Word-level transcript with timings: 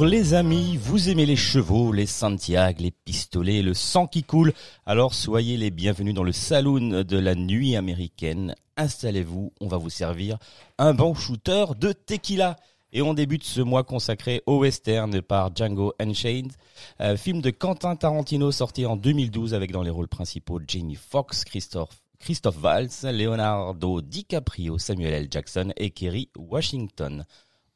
Les 0.00 0.34
amis, 0.34 0.76
vous 0.76 1.08
aimez 1.08 1.26
les 1.26 1.34
chevaux, 1.34 1.92
les 1.92 2.06
Santiago, 2.06 2.82
les 2.82 2.90
pistolets, 2.90 3.62
le 3.62 3.74
sang 3.74 4.06
qui 4.06 4.22
coule, 4.22 4.52
alors 4.86 5.12
soyez 5.12 5.56
les 5.56 5.70
bienvenus 5.70 6.14
dans 6.14 6.22
le 6.22 6.32
saloon 6.32 7.02
de 7.02 7.18
la 7.18 7.34
nuit 7.34 7.74
américaine. 7.74 8.54
Installez-vous, 8.76 9.52
on 9.60 9.66
va 9.66 9.76
vous 9.76 9.90
servir 9.90 10.38
un 10.78 10.94
bon 10.94 11.14
shooter 11.14 11.64
de 11.78 11.92
tequila. 11.92 12.56
Et 12.92 13.02
on 13.02 13.12
débute 13.12 13.44
ce 13.44 13.60
mois 13.60 13.84
consacré 13.84 14.42
au 14.46 14.60
western 14.60 15.20
par 15.20 15.54
Django 15.54 15.92
Unchained, 15.98 16.52
euh, 17.00 17.16
film 17.16 17.42
de 17.42 17.50
Quentin 17.50 17.96
Tarantino 17.96 18.50
sorti 18.50 18.86
en 18.86 18.96
2012 18.96 19.52
avec 19.52 19.72
dans 19.72 19.82
les 19.82 19.90
rôles 19.90 20.08
principaux 20.08 20.60
Jamie 20.66 20.94
Foxx, 20.94 21.44
Christophe, 21.44 22.00
Christophe 22.18 22.62
Leonardo 23.02 24.00
DiCaprio, 24.00 24.78
Samuel 24.78 25.12
L. 25.12 25.28
Jackson 25.30 25.72
et 25.76 25.90
Kerry 25.90 26.30
Washington. 26.36 27.24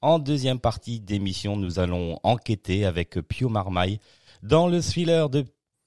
En 0.03 0.19
deuxième 0.19 0.59
partie 0.59 0.99
d'émission, 0.99 1.57
nous 1.57 1.79
allons 1.79 2.19
enquêter 2.25 2.85
avec 2.85 3.21
Pio 3.21 3.49
Marmaille 3.49 4.01
dans 4.43 4.67
le 4.67 4.83
thriller 4.83 5.31
de 5.31 5.45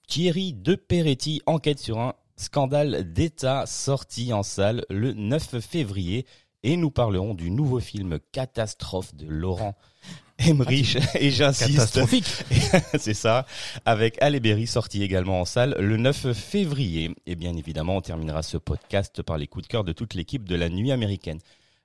Thierry 0.08 0.54
De 0.54 0.76
Peretti, 0.76 1.42
enquête 1.46 1.80
sur 1.80 2.00
un 2.00 2.14
scandale 2.38 3.12
d'État 3.12 3.66
sorti 3.66 4.32
en 4.32 4.42
salle 4.42 4.86
le 4.90 5.12
9 5.12 5.60
février. 5.60 6.26
Et 6.64 6.78
nous 6.78 6.92
parlerons 6.92 7.34
du 7.34 7.52
nouveau 7.52 7.82
film 7.82 8.20
Catastrophe 8.32 9.14
de 9.16 9.26
Laurent 9.28 9.76
Emmerich. 10.40 10.98
Et 11.20 11.30
j'insiste. 11.30 11.74
Catastrophique. 11.74 12.46
C'est 12.98 13.14
ça. 13.14 13.46
Avec 13.84 14.18
Halle 14.22 14.40
Berry 14.40 14.66
sorti 14.66 15.04
également 15.04 15.42
en 15.42 15.46
salle 15.46 15.76
le 15.78 15.98
9 15.98 16.32
février. 16.32 17.14
Et 17.26 17.36
bien 17.36 17.54
évidemment, 17.58 17.98
on 17.98 18.02
terminera 18.02 18.44
ce 18.44 18.56
podcast 18.56 19.22
par 19.24 19.38
les 19.38 19.48
coups 19.48 19.64
de 19.64 19.68
cœur 19.68 19.84
de 19.84 19.92
toute 19.92 20.14
l'équipe 20.14 20.48
de 20.48 20.56
la 20.56 20.70
nuit 20.70 20.94
américaine. 20.94 21.40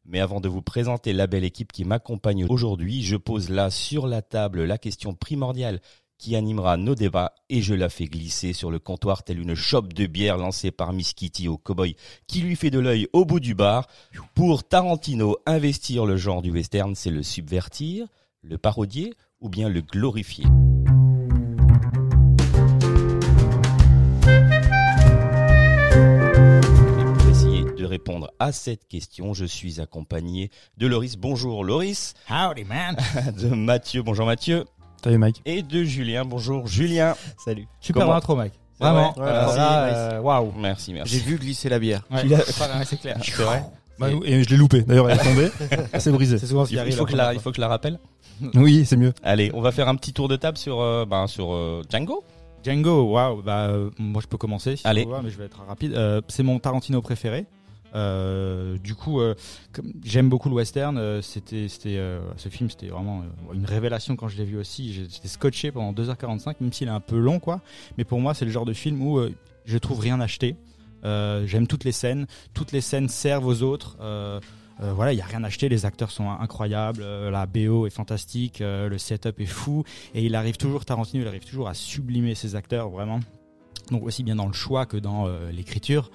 Mais 0.04 0.20
avant 0.20 0.40
de 0.40 0.48
vous 0.48 0.62
présenter 0.62 1.12
la 1.12 1.26
belle 1.26 1.44
équipe 1.44 1.72
qui 1.72 1.84
m'accompagne 1.84 2.46
aujourd'hui, 2.48 3.02
je 3.02 3.16
pose 3.16 3.50
là 3.50 3.70
sur 3.70 4.06
la 4.06 4.22
table 4.22 4.64
la 4.64 4.78
question 4.78 5.14
primordiale 5.14 5.80
qui 6.20 6.36
animera 6.36 6.76
nos 6.76 6.94
débats 6.94 7.34
et 7.48 7.62
je 7.62 7.74
la 7.74 7.88
fais 7.88 8.04
glisser 8.04 8.52
sur 8.52 8.70
le 8.70 8.78
comptoir 8.78 9.22
telle 9.22 9.40
une 9.40 9.54
chope 9.54 9.94
de 9.94 10.06
bière 10.06 10.36
lancée 10.36 10.70
par 10.70 10.92
Miss 10.92 11.14
Kitty 11.14 11.48
au 11.48 11.56
cowboy 11.56 11.96
qui 12.26 12.42
lui 12.42 12.56
fait 12.56 12.70
de 12.70 12.78
l'œil 12.78 13.08
au 13.14 13.24
bout 13.24 13.40
du 13.40 13.54
bar. 13.54 13.86
Pour 14.34 14.64
Tarantino, 14.64 15.38
investir 15.46 16.04
le 16.04 16.16
genre 16.16 16.42
du 16.42 16.50
western, 16.50 16.94
c'est 16.94 17.10
le 17.10 17.22
subvertir, 17.22 18.06
le 18.42 18.58
parodier 18.58 19.14
ou 19.40 19.48
bien 19.48 19.70
le 19.70 19.80
glorifier. 19.80 20.44
Répondre 27.90 28.30
à 28.38 28.52
cette 28.52 28.86
question, 28.88 29.34
je 29.34 29.44
suis 29.44 29.80
accompagné 29.80 30.50
de 30.78 30.86
Loris. 30.86 31.16
Bonjour 31.16 31.64
Loris. 31.64 32.14
Howdy 32.28 32.64
man. 32.64 32.96
De 33.36 33.48
Mathieu. 33.48 34.02
Bonjour 34.02 34.24
Mathieu. 34.26 34.64
Salut 35.02 35.18
Mike. 35.18 35.42
Et 35.44 35.62
de 35.62 35.82
Julien. 35.82 36.24
Bonjour 36.24 36.66
Julien. 36.68 37.16
Salut. 37.44 37.66
Super 37.80 38.02
Comment- 38.02 38.14
intro. 38.14 38.38
C'est 38.40 38.84
Vraiment. 38.84 39.12
Merci, 39.18 39.58
merci. 39.58 39.58
euh, 39.58 40.20
Waouh. 40.20 40.52
Merci, 40.56 40.92
merci. 40.94 41.14
J'ai 41.14 41.20
vu 41.20 41.36
glisser 41.36 41.68
la 41.68 41.78
bière. 41.78 42.02
Ouais. 42.10 42.22
C'est 42.84 43.00
clair. 43.00 43.18
C'est 43.22 43.42
vrai 43.42 43.64
Bah, 43.98 44.08
et 44.24 44.42
je 44.44 44.48
l'ai 44.48 44.56
loupé. 44.56 44.82
D'ailleurs, 44.82 45.10
elle 45.10 45.18
est 45.18 45.22
tombée. 45.24 45.50
C'est 45.98 46.12
brisé. 46.12 46.38
C'est 46.38 46.46
souvent 46.46 46.64
ce 46.64 46.70
qui 46.70 46.76
il, 46.76 46.78
arrive. 46.78 46.92
il 46.92 46.96
faut 46.96 47.04
la 47.06 47.10
que 47.12 47.16
la, 47.16 47.34
il 47.34 47.40
faut 47.40 47.50
que 47.50 47.56
je 47.56 47.60
la 47.60 47.68
rappelle. 47.68 47.98
Oui, 48.54 48.86
c'est 48.86 48.96
mieux. 48.96 49.12
Allez, 49.22 49.50
on 49.52 49.60
va 49.60 49.70
faire 49.72 49.88
un 49.88 49.96
petit 49.96 50.14
tour 50.14 50.28
de 50.28 50.36
table 50.36 50.56
sur, 50.56 50.80
euh, 50.80 51.04
ben, 51.04 51.26
sur 51.26 51.52
euh, 51.52 51.82
Django. 51.90 52.24
Django, 52.64 53.02
waouh. 53.10 53.42
Bah, 53.42 53.70
moi 53.98 54.22
je 54.22 54.28
peux 54.28 54.38
commencer. 54.38 54.76
Si 54.76 54.86
Allez. 54.86 55.06
mais 55.22 55.28
je 55.30 55.36
vais 55.36 55.44
être 55.46 55.60
rapide. 55.66 55.92
Euh, 55.94 56.22
c'est 56.28 56.42
mon 56.42 56.58
Tarantino 56.58 57.02
préféré. 57.02 57.46
Euh, 57.94 58.78
du 58.78 58.94
coup, 58.94 59.20
euh, 59.20 59.34
j'aime 60.04 60.28
beaucoup 60.28 60.48
le 60.48 60.54
western. 60.54 60.96
euh, 60.98 61.22
c'était, 61.22 61.68
c'était, 61.68 62.00
ce 62.36 62.48
film, 62.48 62.70
c'était 62.70 62.88
vraiment 62.88 63.22
une 63.52 63.64
révélation 63.64 64.16
quand 64.16 64.28
je 64.28 64.36
l'ai 64.36 64.44
vu 64.44 64.58
aussi. 64.58 64.92
J'étais 64.92 65.28
scotché 65.28 65.72
pendant 65.72 65.92
2h45, 65.92 66.56
même 66.60 66.72
s'il 66.72 66.88
est 66.88 66.92
un 66.92 67.00
peu 67.00 67.18
long, 67.18 67.38
quoi. 67.38 67.60
Mais 67.98 68.04
pour 68.04 68.20
moi, 68.20 68.34
c'est 68.34 68.44
le 68.44 68.50
genre 68.50 68.64
de 68.64 68.72
film 68.72 69.02
où 69.02 69.20
je 69.64 69.78
trouve 69.78 70.00
rien 70.00 70.20
acheté. 70.20 70.56
J'aime 71.02 71.66
toutes 71.66 71.84
les 71.84 71.92
scènes. 71.92 72.26
Toutes 72.54 72.72
les 72.72 72.80
scènes 72.80 73.08
servent 73.08 73.46
aux 73.46 73.62
autres. 73.62 73.96
Voilà, 74.78 75.12
il 75.12 75.18
y 75.18 75.22
a 75.22 75.26
rien 75.26 75.44
acheté. 75.44 75.68
Les 75.68 75.84
acteurs 75.84 76.10
sont 76.10 76.30
incroyables. 76.30 77.02
la 77.02 77.46
BO 77.46 77.86
est 77.86 77.90
fantastique. 77.90 78.60
le 78.60 78.96
setup 78.98 79.40
est 79.40 79.46
fou. 79.46 79.84
Et 80.14 80.24
il 80.24 80.34
arrive 80.34 80.56
toujours, 80.56 80.84
Tarantino, 80.84 81.24
il 81.24 81.28
arrive 81.28 81.44
toujours 81.44 81.68
à 81.68 81.74
sublimer 81.74 82.34
ses 82.34 82.56
acteurs, 82.56 82.88
vraiment. 82.88 83.20
Donc 83.90 84.04
aussi 84.04 84.22
bien 84.22 84.36
dans 84.36 84.46
le 84.46 84.52
choix 84.52 84.86
que 84.86 84.96
dans 84.96 85.28
l'écriture. 85.52 86.10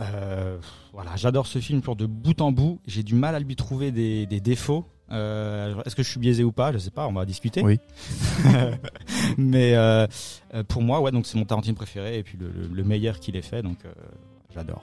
Euh, 0.00 0.56
voilà, 0.92 1.16
j'adore 1.16 1.46
ce 1.46 1.58
film 1.58 1.82
pour 1.82 1.96
de 1.96 2.06
bout 2.06 2.40
en 2.40 2.50
bout. 2.52 2.80
J'ai 2.86 3.02
du 3.02 3.14
mal 3.14 3.34
à 3.34 3.40
lui 3.40 3.56
trouver 3.56 3.90
des, 3.92 4.26
des 4.26 4.40
défauts. 4.40 4.86
Euh, 5.10 5.74
Est-ce 5.84 5.94
que 5.94 6.02
je 6.02 6.10
suis 6.10 6.20
biaisé 6.20 6.42
ou 6.44 6.52
pas? 6.52 6.72
Je 6.72 6.78
sais 6.78 6.90
pas, 6.90 7.06
on 7.06 7.12
va 7.12 7.26
discuter. 7.26 7.62
Oui. 7.62 7.78
Mais 9.36 9.74
euh, 9.74 10.06
pour 10.68 10.82
moi, 10.82 11.00
ouais, 11.00 11.10
donc 11.12 11.26
c'est 11.26 11.36
mon 11.38 11.44
Tarantino 11.44 11.74
préféré 11.76 12.18
et 12.18 12.22
puis 12.22 12.38
le, 12.40 12.48
le- 12.48 12.68
le 12.74 12.84
meilleur 12.84 13.20
qu'il 13.20 13.36
ait 13.36 13.42
fait, 13.42 13.62
donc 13.62 13.78
euh, 13.84 13.92
j'adore. 14.54 14.82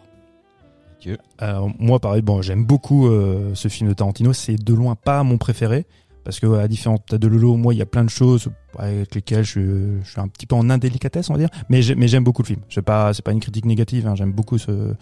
Moi, 1.80 2.00
pareil, 2.00 2.22
bon, 2.22 2.42
j'aime 2.42 2.66
beaucoup 2.66 3.08
euh, 3.08 3.56
ce 3.56 3.68
film 3.70 3.90
de 3.90 3.94
Tarantino. 3.94 4.34
C'est 4.34 4.56
de 4.56 4.74
loin 4.74 4.96
pas 4.96 5.24
mon 5.24 5.38
préféré. 5.38 5.86
Parce 6.24 6.40
que, 6.40 6.48
à 6.48 6.60
la 6.60 6.68
différence 6.68 7.00
peut-être 7.08 7.22
de 7.22 7.28
Lolo, 7.28 7.56
moi, 7.56 7.74
il 7.74 7.78
y 7.78 7.82
a 7.82 7.86
plein 7.86 8.04
de 8.04 8.10
choses 8.10 8.50
avec 8.78 9.16
lesquelles 9.16 9.44
je, 9.44 10.00
suis 10.04 10.20
un 10.20 10.28
petit 10.28 10.46
peu 10.46 10.56
en 10.56 10.70
indélicatesse, 10.70 11.30
on 11.30 11.34
va 11.34 11.40
dire. 11.40 11.50
Mais 11.70 11.82
j'ai- 11.82 11.96
mais 11.96 12.08
j'aime 12.08 12.24
beaucoup 12.24 12.42
le 12.42 12.48
film. 12.48 12.62
C'est 12.70 12.82
pas, 12.82 13.14
c'est 13.14 13.24
pas 13.24 13.32
une 13.32 13.40
critique 13.40 13.66
négative. 13.66 14.08
hein. 14.08 14.16
J'aime 14.16 14.32
beaucoup 14.32 14.58
le 14.68 14.96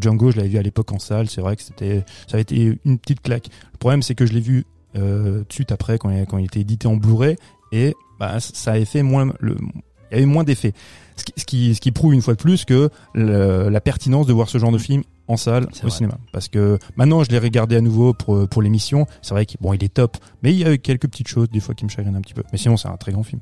Django. 0.00 0.30
Je 0.30 0.36
l'avais 0.38 0.48
vu 0.48 0.58
à 0.58 0.62
l'époque 0.62 0.92
en 0.92 0.98
salle. 0.98 1.28
C'est 1.28 1.40
vrai 1.40 1.56
que 1.56 1.62
c'était, 1.62 2.04
ça 2.26 2.34
avait 2.34 2.42
été 2.42 2.78
une 2.84 2.98
petite 2.98 3.20
claque. 3.20 3.48
Le 3.72 3.78
problème, 3.78 4.02
c'est 4.02 4.14
que 4.14 4.26
je 4.26 4.32
l'ai 4.32 4.40
vu 4.40 4.64
euh, 4.96 5.44
suite 5.50 5.72
après 5.72 5.98
quand 5.98 6.10
il, 6.10 6.26
quand 6.26 6.38
il 6.38 6.44
était 6.44 6.60
édité 6.60 6.86
en 6.86 6.96
Blu-ray 6.96 7.36
et 7.72 7.94
bah, 8.20 8.40
ça 8.40 8.72
avait 8.72 8.84
fait 8.84 9.02
moins 9.02 9.32
il 9.42 10.16
y 10.16 10.18
avait 10.18 10.26
moins 10.26 10.44
d'effet. 10.44 10.74
Ce 11.16 11.44
qui, 11.44 11.92
prouve 11.92 12.12
une 12.12 12.22
fois 12.22 12.34
de 12.34 12.38
plus 12.38 12.64
que 12.64 12.90
la 13.14 13.80
pertinence 13.80 14.26
de 14.26 14.32
voir 14.32 14.48
ce 14.48 14.58
genre 14.58 14.72
de 14.72 14.78
film 14.78 15.02
en 15.32 15.36
salle 15.36 15.64
au 15.64 15.76
vrai. 15.82 15.90
cinéma. 15.90 16.14
Parce 16.32 16.48
que 16.48 16.78
maintenant, 16.96 17.24
je 17.24 17.30
l'ai 17.30 17.38
regardé 17.38 17.76
à 17.76 17.80
nouveau 17.80 18.14
pour, 18.14 18.48
pour 18.48 18.62
l'émission. 18.62 19.06
C'est 19.22 19.34
vrai 19.34 19.46
qu'il 19.46 19.58
bon, 19.60 19.72
il 19.72 19.82
est 19.82 19.92
top, 19.92 20.16
mais 20.42 20.52
il 20.52 20.58
y 20.58 20.64
a 20.64 20.72
eu 20.72 20.78
quelques 20.78 21.08
petites 21.08 21.28
choses 21.28 21.48
des 21.50 21.60
fois 21.60 21.74
qui 21.74 21.84
me 21.84 21.90
chagrinent 21.90 22.16
un 22.16 22.20
petit 22.20 22.34
peu. 22.34 22.42
Mais 22.52 22.58
sinon, 22.58 22.76
c'est 22.76 22.88
un 22.88 22.96
très 22.96 23.12
grand 23.12 23.22
film. 23.22 23.40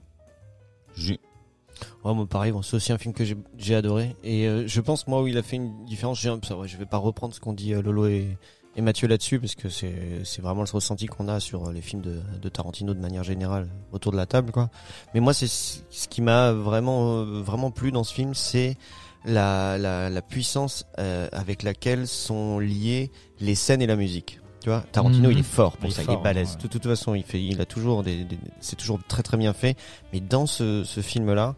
Ju- 0.95 1.19
Ouais, 2.05 2.13
moi 2.15 2.27
pareil, 2.27 2.53
bon, 2.53 2.61
c'est 2.61 2.77
aussi 2.77 2.93
un 2.93 2.99
film 2.99 3.15
que 3.15 3.25
j'ai- 3.25 3.37
j'ai 3.57 3.75
adoré. 3.75 4.15
Et 4.23 4.47
euh, 4.47 4.67
je 4.67 4.81
pense, 4.83 5.07
moi, 5.07 5.23
où 5.23 5.29
il 5.29 5.39
a 5.39 5.43
fait 5.43 5.57
une 5.57 5.85
différence, 5.87 6.21
j'ai 6.21 6.29
un- 6.29 6.39
ça, 6.47 6.57
ouais, 6.57 6.69
je 6.69 6.77
vais 6.77 6.85
pas 6.85 6.99
reprendre 6.99 7.35
ce 7.35 7.41
qu'ont 7.41 7.55
dit 7.55 7.73
euh, 7.73 7.81
Lolo 7.81 8.07
et, 8.07 8.37
et 8.77 8.83
Mathieu 8.83 9.09
là-dessus, 9.09 9.41
parce 9.41 9.55
que 9.55 9.69
c'est 9.71 10.21
c'est 10.25 10.43
vraiment 10.43 10.63
le 10.63 10.69
ressenti 10.71 11.07
qu'on 11.07 11.27
a 11.29 11.41
sur 11.41 11.69
euh, 11.69 11.73
les 11.73 11.81
films 11.81 12.03
de, 12.03 12.21
de 12.41 12.49
Tarantino 12.51 12.93
de 12.93 13.01
manière 13.01 13.25
générale 13.25 13.69
autour 13.93 14.13
de 14.13 14.19
la 14.19 14.27
table, 14.27 14.53
quoi. 14.53 14.69
Mais 15.15 15.21
moi, 15.21 15.33
c'est 15.33 15.47
ce 15.47 15.79
ce 15.91 16.07
qui 16.09 16.21
m'a 16.21 16.53
vraiment, 16.53 17.21
euh, 17.21 17.41
vraiment 17.43 17.71
plu 17.71 17.93
dans 17.93 18.05
ce 18.05 18.13
film, 18.13 18.35
c'est 18.35 18.77
la, 19.25 19.77
la, 19.79 20.09
la 20.11 20.23
puissance 20.23 20.87
euh, 20.99 21.29
avec 21.33 21.63
laquelle 21.63 22.07
sont 22.07 22.59
liées 22.59 23.11
les 23.41 23.55
scènes 23.55 23.83
et 23.83 23.87
la 23.87 23.97
musique. 23.97 24.41
Tu 24.63 24.69
vois, 24.69 24.85
Tarantino, 24.93 25.29
Mhm. 25.29 25.33
il 25.33 25.39
est 25.39 25.43
fort 25.43 25.77
pour 25.79 25.89
Il 25.89 25.93
est 25.93 25.95
ça, 25.95 26.03
il 26.07 26.11
est 26.13 26.23
balèze. 26.23 26.57
ouais. 26.57 26.63
De 26.63 26.69
toute 26.69 26.85
façon, 26.85 27.15
il 27.15 27.23
fait, 27.23 27.43
il 27.43 27.61
a 27.63 27.65
toujours 27.65 28.03
des, 28.03 28.25
des- 28.25 28.39
c'est 28.61 28.77
toujours 28.77 28.99
très 29.09 29.23
très 29.23 29.37
bien 29.39 29.53
fait. 29.55 29.75
Mais 30.13 30.21
dans 30.21 30.45
ce, 30.47 30.85
ce 30.85 31.01
film-là, 31.01 31.55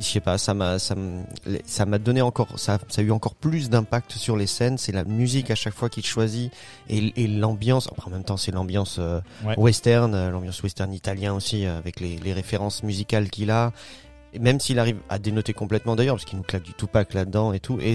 je 0.00 0.04
sais 0.06 0.20
pas, 0.20 0.36
ça 0.38 0.52
m'a, 0.54 0.78
ça 0.80 0.94
m'a, 0.96 1.22
ça 1.64 1.86
m'a 1.86 1.98
donné 1.98 2.22
encore, 2.22 2.58
ça, 2.58 2.78
ça 2.88 3.02
a 3.02 3.04
eu 3.04 3.10
encore 3.12 3.34
plus 3.36 3.70
d'impact 3.70 4.12
sur 4.12 4.36
les 4.36 4.46
scènes. 4.48 4.78
C'est 4.78 4.90
la 4.92 5.04
musique 5.04 5.50
à 5.52 5.54
chaque 5.54 5.74
fois 5.74 5.88
qu'il 5.90 6.04
choisit 6.04 6.50
et, 6.88 7.12
et 7.22 7.28
l'ambiance. 7.28 7.88
En 8.04 8.10
même 8.10 8.24
temps, 8.24 8.36
c'est 8.38 8.50
l'ambiance 8.50 8.96
euh, 8.98 9.20
Ouais. 9.44 9.56
western, 9.56 10.12
euh, 10.14 10.30
l'ambiance 10.30 10.60
western 10.62 10.92
italien 10.92 11.34
aussi, 11.34 11.66
euh, 11.66 11.78
avec 11.78 12.00
les, 12.00 12.16
les 12.16 12.32
références 12.32 12.82
musicales 12.82 13.30
qu'il 13.30 13.50
a. 13.52 13.72
Et 14.32 14.38
même 14.38 14.60
s'il 14.60 14.78
arrive 14.78 14.98
à 15.08 15.18
dénoter 15.18 15.52
complètement 15.52 15.96
d'ailleurs, 15.96 16.16
parce 16.16 16.24
qu'il 16.24 16.38
nous 16.38 16.44
claque 16.44 16.62
du 16.62 16.74
Tupac 16.74 17.14
là-dedans 17.14 17.52
et 17.52 17.60
tout, 17.60 17.78
et 17.80 17.94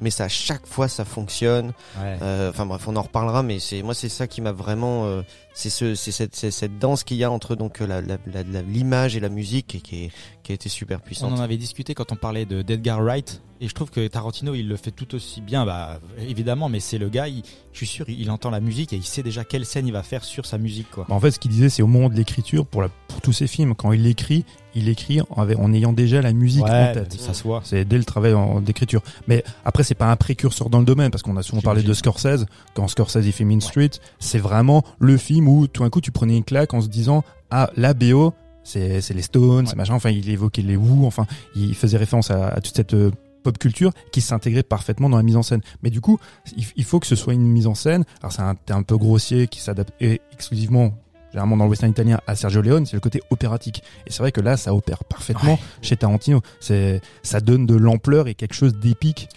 mais 0.00 0.10
ça 0.10 0.24
à 0.24 0.28
chaque 0.28 0.66
fois 0.66 0.88
ça 0.88 1.04
fonctionne. 1.04 1.68
Ouais. 2.00 2.18
Euh, 2.20 2.50
Enfin 2.50 2.66
bref, 2.66 2.82
on 2.88 2.96
en 2.96 3.02
reparlera, 3.02 3.44
mais 3.44 3.60
c'est 3.60 3.80
moi 3.82 3.94
c'est 3.94 4.08
ça 4.08 4.26
qui 4.26 4.40
m'a 4.40 4.50
vraiment, 4.50 5.04
euh, 5.06 5.22
c'est 5.54 5.70
ce, 5.70 5.94
c'est 5.94 6.10
cette, 6.10 6.34
c'est 6.34 6.50
cette 6.50 6.80
danse 6.80 7.04
qu'il 7.04 7.16
y 7.16 7.22
a 7.22 7.30
entre 7.30 7.54
donc 7.54 7.78
la, 7.78 8.00
la, 8.00 8.16
la- 8.26 8.42
la- 8.42 8.62
l'image 8.62 9.14
et 9.16 9.20
la 9.20 9.28
musique 9.28 9.76
et 9.76 9.80
qui 9.80 10.04
est, 10.06 10.10
qui 10.42 10.50
a 10.50 10.54
été 10.56 10.68
super 10.68 10.98
On 10.98 11.06
puissante. 11.06 11.32
en 11.32 11.40
avait 11.40 11.56
discuté 11.56 11.94
quand 11.94 12.10
on 12.10 12.16
parlait 12.16 12.44
de 12.44 12.62
d'Edgar 12.62 13.00
Wright 13.02 13.40
et 13.60 13.68
je 13.68 13.74
trouve 13.74 13.90
que 13.90 14.04
Tarantino 14.08 14.54
il 14.56 14.66
le 14.68 14.76
fait 14.76 14.90
tout 14.90 15.14
aussi 15.14 15.40
bien 15.40 15.64
bah 15.64 16.00
évidemment 16.18 16.68
mais 16.68 16.80
c'est 16.80 16.98
le 16.98 17.08
gars 17.08 17.28
il- 17.28 17.44
je 17.72 17.76
suis 17.78 17.86
sûr 17.86 18.04
il, 18.08 18.20
il 18.20 18.30
entend 18.32 18.50
la 18.50 18.58
musique 18.60 18.92
et 18.92 18.96
il 18.96 19.04
sait 19.04 19.22
déjà 19.22 19.44
quelle 19.44 19.64
scène 19.64 19.86
il 19.86 19.92
va 19.92 20.02
faire 20.02 20.24
sur 20.24 20.44
sa 20.44 20.58
musique 20.58 20.90
quoi. 20.90 21.06
Bah, 21.08 21.14
En 21.14 21.20
fait, 21.20 21.30
ce 21.30 21.38
qu'il 21.38 21.52
disait, 21.52 21.68
c'est 21.68 21.82
au 21.82 21.86
moment 21.86 22.08
de 22.08 22.16
l'écriture, 22.16 22.66
pour, 22.66 22.82
la, 22.82 22.88
pour 23.06 23.20
tous 23.20 23.32
ses 23.32 23.46
films, 23.46 23.76
quand 23.76 23.92
il 23.92 24.04
écrit, 24.08 24.44
il 24.74 24.88
écrit 24.88 25.20
en, 25.30 25.72
ayant 25.72 25.92
déjà 25.92 26.20
la 26.22 26.32
musique 26.32 26.64
en 26.64 26.92
tête. 26.92 27.12
ça 27.12 27.34
se 27.34 27.42
voit. 27.42 27.60
C'est 27.64 27.84
dès 27.84 27.98
le 27.98 28.04
travail 28.04 28.34
d'écriture. 28.62 29.02
Mais 29.28 29.44
après, 29.64 29.84
c'est 29.84 29.94
pas 29.94 30.10
un 30.10 30.16
précurseur 30.16 30.70
dans 30.70 30.78
le 30.78 30.84
domaine, 30.84 31.10
parce 31.10 31.22
qu'on 31.22 31.36
a 31.36 31.42
souvent 31.42 31.62
parlé 31.62 31.82
de 31.82 31.92
Scorsese. 31.92 32.46
Quand 32.74 32.88
Scorsese 32.88 33.24
il 33.24 33.32
fait 33.32 33.44
Mean 33.44 33.60
Street, 33.60 33.90
c'est 34.18 34.38
vraiment 34.38 34.82
le 34.98 35.16
film 35.16 35.48
où 35.48 35.66
tout 35.66 35.82
d'un 35.82 35.90
coup 35.90 36.00
tu 36.00 36.10
prenais 36.10 36.36
une 36.36 36.44
claque 36.44 36.74
en 36.74 36.80
se 36.80 36.88
disant 36.88 37.24
ah 37.50 37.70
la 37.76 37.94
BO 37.94 38.32
c'est 38.64 39.10
les 39.10 39.22
Stones, 39.22 39.66
c'est 39.66 39.76
machin. 39.76 39.94
Enfin, 39.94 40.10
il 40.10 40.28
évoquait 40.30 40.62
les 40.62 40.76
Who. 40.76 41.06
Enfin, 41.06 41.26
il 41.54 41.74
faisait 41.74 41.98
référence 41.98 42.30
à, 42.30 42.48
à 42.48 42.60
toute 42.62 42.74
cette 42.74 42.94
euh, 42.94 43.10
pop 43.42 43.58
culture 43.58 43.92
qui 44.10 44.22
s'intégrait 44.22 44.62
parfaitement 44.62 45.10
dans 45.10 45.18
la 45.18 45.22
mise 45.22 45.36
en 45.36 45.42
scène. 45.42 45.60
Mais 45.82 45.90
du 45.90 46.00
coup, 46.00 46.18
il, 46.56 46.64
il 46.76 46.84
faut 46.84 46.98
que 46.98 47.06
ce 47.06 47.14
soit 47.14 47.34
une 47.34 47.46
mise 47.46 47.66
en 47.66 47.74
scène. 47.74 48.04
Alors 48.22 48.32
c'est 48.32 48.42
un 48.42 48.56
un 48.70 48.82
peu 48.82 48.96
grossier 48.96 49.46
qui 49.48 49.60
s'adapte 49.60 49.92
et 50.00 50.20
exclusivement 50.32 50.94
généralement 51.34 51.56
dans 51.56 51.64
le 51.64 51.70
western 51.70 51.90
italien 51.90 52.20
à 52.28 52.36
Sergio 52.36 52.62
Leone, 52.62 52.86
c'est 52.86 52.94
le 52.94 53.00
côté 53.00 53.20
opératique. 53.30 53.82
Et 54.06 54.12
c'est 54.12 54.20
vrai 54.20 54.30
que 54.30 54.40
là, 54.40 54.56
ça 54.56 54.72
opère 54.72 55.02
parfaitement 55.02 55.58
chez 55.82 55.96
Tarantino. 55.96 56.40
C'est, 56.60 57.00
ça 57.24 57.40
donne 57.40 57.66
de 57.66 57.74
l'ampleur 57.74 58.28
et 58.28 58.34
quelque 58.36 58.54
chose 58.54 58.72
d'épique 58.76 59.28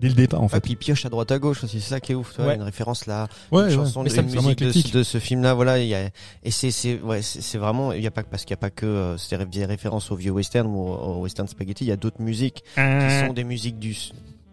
dès 0.00 0.08
le 0.08 0.14
départ, 0.14 0.42
en 0.42 0.48
fait. 0.48 0.56
fait, 0.56 0.60
puis 0.60 0.72
il 0.72 0.76
pioche 0.76 1.06
à 1.06 1.08
droite 1.08 1.32
à 1.32 1.38
gauche 1.38 1.64
aussi, 1.64 1.80
c'est 1.80 1.88
ça 1.88 2.00
qui 2.00 2.12
est 2.12 2.14
ouf, 2.14 2.34
tu 2.34 2.42
vois, 2.42 2.48
Ouais. 2.50 2.56
une 2.56 2.62
référence 2.62 3.06
là, 3.06 3.28
Ouais, 3.50 3.62
une 3.62 3.68
ouais. 3.68 3.74
chanson 3.74 4.04
de 4.04 4.10
une 4.14 4.22
musique 4.66 4.92
de, 4.92 5.02
ce 5.02 5.18
film-là, 5.18 5.54
voilà, 5.54 5.78
il 5.78 5.88
y 5.88 5.94
a, 5.94 6.10
et 6.44 6.50
c'est, 6.50 6.70
c'est, 6.70 7.00
ouais, 7.00 7.22
c'est 7.22 7.56
vraiment, 7.56 7.92
il 7.92 8.02
y 8.02 8.06
a 8.06 8.10
pas, 8.10 8.22
parce 8.22 8.42
qu'il 8.44 8.50
y 8.50 8.54
a 8.54 8.58
pas 8.58 8.68
que, 8.68 8.84
euh, 8.84 9.16
c'est 9.16 9.42
des 9.48 9.64
références 9.64 10.10
au 10.10 10.16
vieux 10.16 10.32
western 10.32 10.66
ou 10.66 10.80
au, 10.80 10.92
au 11.16 11.22
western 11.22 11.48
spaghetti, 11.48 11.84
il 11.84 11.88
y 11.88 11.92
a 11.92 11.96
d'autres 11.96 12.20
musiques 12.20 12.62
qui 12.74 13.26
sont 13.26 13.32
des 13.32 13.44
musiques 13.44 13.78
du, 13.78 13.96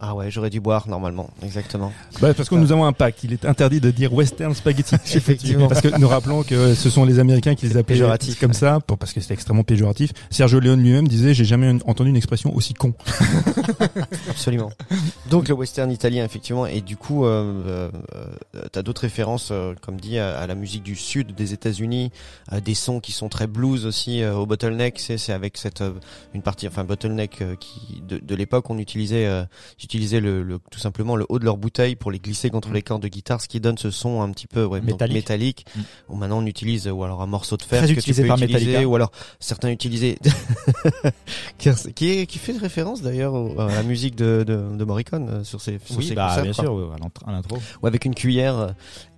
ah 0.06 0.16
ouais, 0.16 0.30
j'aurais 0.30 0.50
dû 0.50 0.60
boire 0.60 0.90
normalement, 0.90 1.30
exactement. 1.44 1.94
Bah, 2.22 2.34
parce 2.34 2.50
que 2.50 2.56
nous 2.56 2.74
avons 2.74 2.84
un 2.84 2.92
pacte. 2.92 3.24
Il 3.24 3.32
est 3.32 3.46
interdit 3.46 3.80
de 3.80 3.90
dire 3.90 4.14
western 4.14 4.54
spaghetti. 4.54 4.96
Effectivement. 5.16 5.70
Parce 5.70 5.80
que 5.80 5.98
nous 5.98 6.10
rappelons 6.10 6.44
que 6.44 6.76
ce 6.76 6.90
sont 6.90 7.06
les 7.06 7.20
Américains 7.20 7.56
qui 7.56 7.68
les 7.68 7.78
appelaient 7.78 7.96
Péjoratif, 7.96 8.40
comme 8.40 8.54
ça, 8.54 8.82
pour, 8.82 8.98
parce 8.98 9.14
que 9.14 9.22
c'était 9.22 9.34
extrêmement 9.34 9.64
péjoratif. 9.64 10.12
Sergio 10.30 10.60
Leone 10.60 10.82
lui-même 10.84 11.08
disait, 11.08 11.34
j'ai 11.34 11.46
jamais 11.46 11.74
entendu 11.86 12.10
une 12.10 12.18
expression 12.18 12.54
aussi 12.54 12.74
con. 12.74 12.94
Absolument. 14.30 14.72
Donc 15.30 15.48
le 15.48 15.56
western 15.56 15.90
italien 15.92 16.26
effectivement 16.26 16.66
et 16.66 16.82
du 16.82 16.98
coup 16.98 17.26
euh, 17.26 17.62
euh, 17.66 17.92
euh, 18.56 18.66
t'as 18.72 18.82
d'autres 18.82 19.02
références 19.02 19.50
euh, 19.52 19.74
comme 19.82 20.00
dit 20.00 20.20
à, 20.20 20.38
à 20.38 20.48
la 20.48 20.56
musique 20.56 20.84
du 20.84 20.96
sud 20.96 21.34
des 21.34 21.54
États-Unis, 21.54 22.12
des 22.64 22.74
sons 22.74 23.00
qui 23.00 23.12
sont 23.12 23.30
très 23.30 23.48
blues 23.48 23.86
aussi 23.86 24.24
au 24.26 24.46
bottleneck, 24.46 25.00
c'est 25.00 25.18
c'est 25.18 25.34
avec 25.34 25.58
cette 25.58 25.84
une 26.34 26.42
partie 26.42 26.68
enfin 26.68 26.84
bottleneck 26.84 27.44
qui 27.60 28.02
de, 28.08 28.18
de 28.18 28.36
l'époque 28.36 28.70
on 28.70 28.78
utilisait 28.78 29.28
j'utilisais 29.94 30.20
le, 30.22 30.42
le 30.42 30.60
tout 30.72 30.80
simplement 30.80 31.16
le 31.16 31.26
haut 31.30 31.38
de 31.38 31.46
leur 31.46 31.56
bouteille 31.58 31.96
pour 31.96 32.10
les 32.10 32.18
glisser 32.18 32.50
contre 32.50 32.72
les 32.72 32.82
cordes 32.82 33.04
de 33.04 33.08
guitare 33.08 33.40
ce 33.42 33.48
qui 33.48 33.60
donne 33.60 33.78
ce 33.78 33.92
son 33.92 34.22
un 34.24 34.32
petit 34.32 34.48
peu 34.48 34.66
ouais, 34.66 34.82
Métallique. 34.82 35.14
métallique 35.14 35.66
Mm. 35.76 35.82
ou 36.10 36.16
maintenant 36.16 36.40
on 36.40 36.46
utilise 36.48 36.88
ou 36.88 37.04
alors 37.04 37.22
un 37.22 37.28
morceau 37.28 37.58
de 37.58 37.62
fer 37.64 37.80
Très 37.84 37.88
que 37.90 37.94
tu 37.94 38.00
utilisé 38.00 38.24
peux 38.24 38.28
par 38.28 38.38
utiliser 38.38 38.66
Metallica. 38.66 38.88
ou 38.90 38.96
alors 38.96 39.12
certains 39.40 39.70
utilisaient 39.70 40.18
qui, 41.96 42.28
qui 42.28 42.38
fait 42.40 42.58
référence 42.58 43.02
d'ailleurs 43.02 43.36
à 43.60 43.68
la 43.74 43.84
musique 43.84 44.16
de, 44.16 44.44
de, 44.46 44.76
de 44.76 44.84
Morricone 44.84 45.30
euh, 45.30 45.44
sur 45.44 45.62
ses, 45.62 45.80
sur 45.86 45.98
Oui 45.98 46.08
ses 46.08 46.16
bah 46.16 46.28
concerts, 46.30 46.44
bien 46.44 46.54
quoi. 46.54 46.64
sûr 46.64 46.96
à 47.28 47.32
l'intro. 47.32 47.58
ou 47.82 47.88
avec 47.88 48.06
une 48.06 48.16
cuillère 48.16 48.74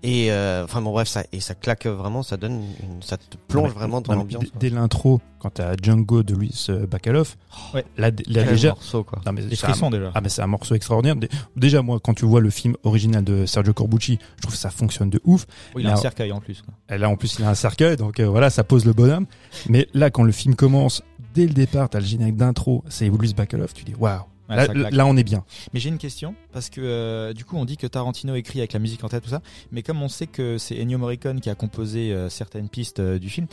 et 0.07 0.31
euh, 0.31 0.63
enfin 0.63 0.81
bon 0.81 0.91
bref 0.91 1.07
ça 1.07 1.23
et 1.31 1.39
ça 1.39 1.55
claque 1.55 1.87
vraiment 1.87 2.21
ça 2.21 2.37
donne 2.37 2.61
une, 2.83 3.01
ça 3.01 3.17
te 3.17 3.37
plonge 3.47 3.69
Ouais. 3.69 3.75
vraiment 3.75 4.01
dans 4.01 4.13
l'ambiance 4.13 4.43
dès- 4.59 4.69
l'intro, 4.69 5.19
quand 5.39 5.49
t'as 5.49 5.73
Django 5.81 6.21
de 6.21 6.35
Luis 6.35 6.67
euh, 6.69 6.85
Bacalov, 6.85 7.35
Ouais. 7.73 7.83
là, 7.97 8.11
là 8.27 8.43
déjà, 8.43 8.69
morceau 8.69 9.03
quoi 9.03 9.19
non, 9.25 9.31
mais 9.33 9.41
Les 9.41 9.55
c'est 9.55 9.65
un- 9.65 9.89
déjà. 9.89 10.11
Ah 10.13 10.21
mais 10.21 10.29
c'est 10.29 10.41
un 10.43 10.47
morceau 10.47 10.75
extraordinaire. 10.75 11.15
Dé- 11.15 11.29
Déjà 11.55 11.81
moi 11.81 11.99
quand 12.01 12.13
tu 12.13 12.25
vois 12.25 12.41
le 12.41 12.49
film 12.51 12.75
original 12.83 13.23
de 13.23 13.45
Sergio 13.45 13.73
Corbucci, 13.73 14.19
je 14.37 14.41
trouve 14.43 14.53
que 14.53 14.59
ça 14.59 14.69
fonctionne 14.69 15.09
de 15.09 15.19
ouf. 15.25 15.45
Oui, 15.75 15.81
il 15.83 15.87
a 15.87 15.91
un 15.91 15.95
là- 15.95 16.01
cercueil 16.01 16.31
en 16.31 16.39
plus 16.39 16.61
quoi. 16.61 16.97
Là 16.97 17.09
en 17.09 17.15
plus 17.17 17.37
il 17.39 17.45
a 17.45 17.49
un 17.49 17.55
cercueil 17.55 17.95
donc 17.97 18.19
euh, 18.19 18.27
voilà 18.27 18.49
ça 18.49 18.63
pose 18.63 18.85
le 18.85 18.93
bonhomme. 18.93 19.25
Mais 19.69 19.87
là 19.93 20.09
quand 20.11 20.23
le 20.23 20.31
film 20.31 20.55
commence, 20.55 21.01
dès 21.33 21.47
le 21.47 21.53
départ 21.53 21.89
t'as 21.89 21.99
le 21.99 22.05
générique 22.05 22.35
d'intro, 22.37 22.83
c'est 22.89 23.07
Louis 23.07 23.33
Bacalov, 23.33 23.73
tu 23.73 23.83
dis 23.83 23.95
waouh. 23.97 24.21
Ouais, 24.49 24.91
là 24.91 25.05
on 25.05 25.17
est 25.17 25.23
bien. 25.23 25.43
Mais 25.73 25.79
j'ai 25.79 25.89
une 25.89 25.97
question 25.97 26.35
parce 26.51 26.69
que 26.69 26.81
euh, 26.81 27.33
du 27.33 27.45
coup 27.45 27.57
on 27.57 27.65
dit 27.65 27.77
que 27.77 27.87
Tarantino 27.87 28.35
écrit 28.35 28.59
avec 28.59 28.73
la 28.73 28.79
musique 28.79 29.03
en 29.03 29.09
tête 29.09 29.23
tout 29.23 29.29
ça, 29.29 29.41
mais 29.71 29.81
comme 29.81 30.01
on 30.01 30.07
sait 30.07 30.27
que 30.27 30.57
c'est 30.57 30.79
Ennio 30.79 30.97
Morricone 30.97 31.41
qui 31.41 31.49
a 31.49 31.55
composé 31.55 32.11
euh, 32.11 32.29
certaines 32.29 32.69
pistes 32.69 32.99
euh, 32.99 33.17
du 33.17 33.29
film, 33.29 33.47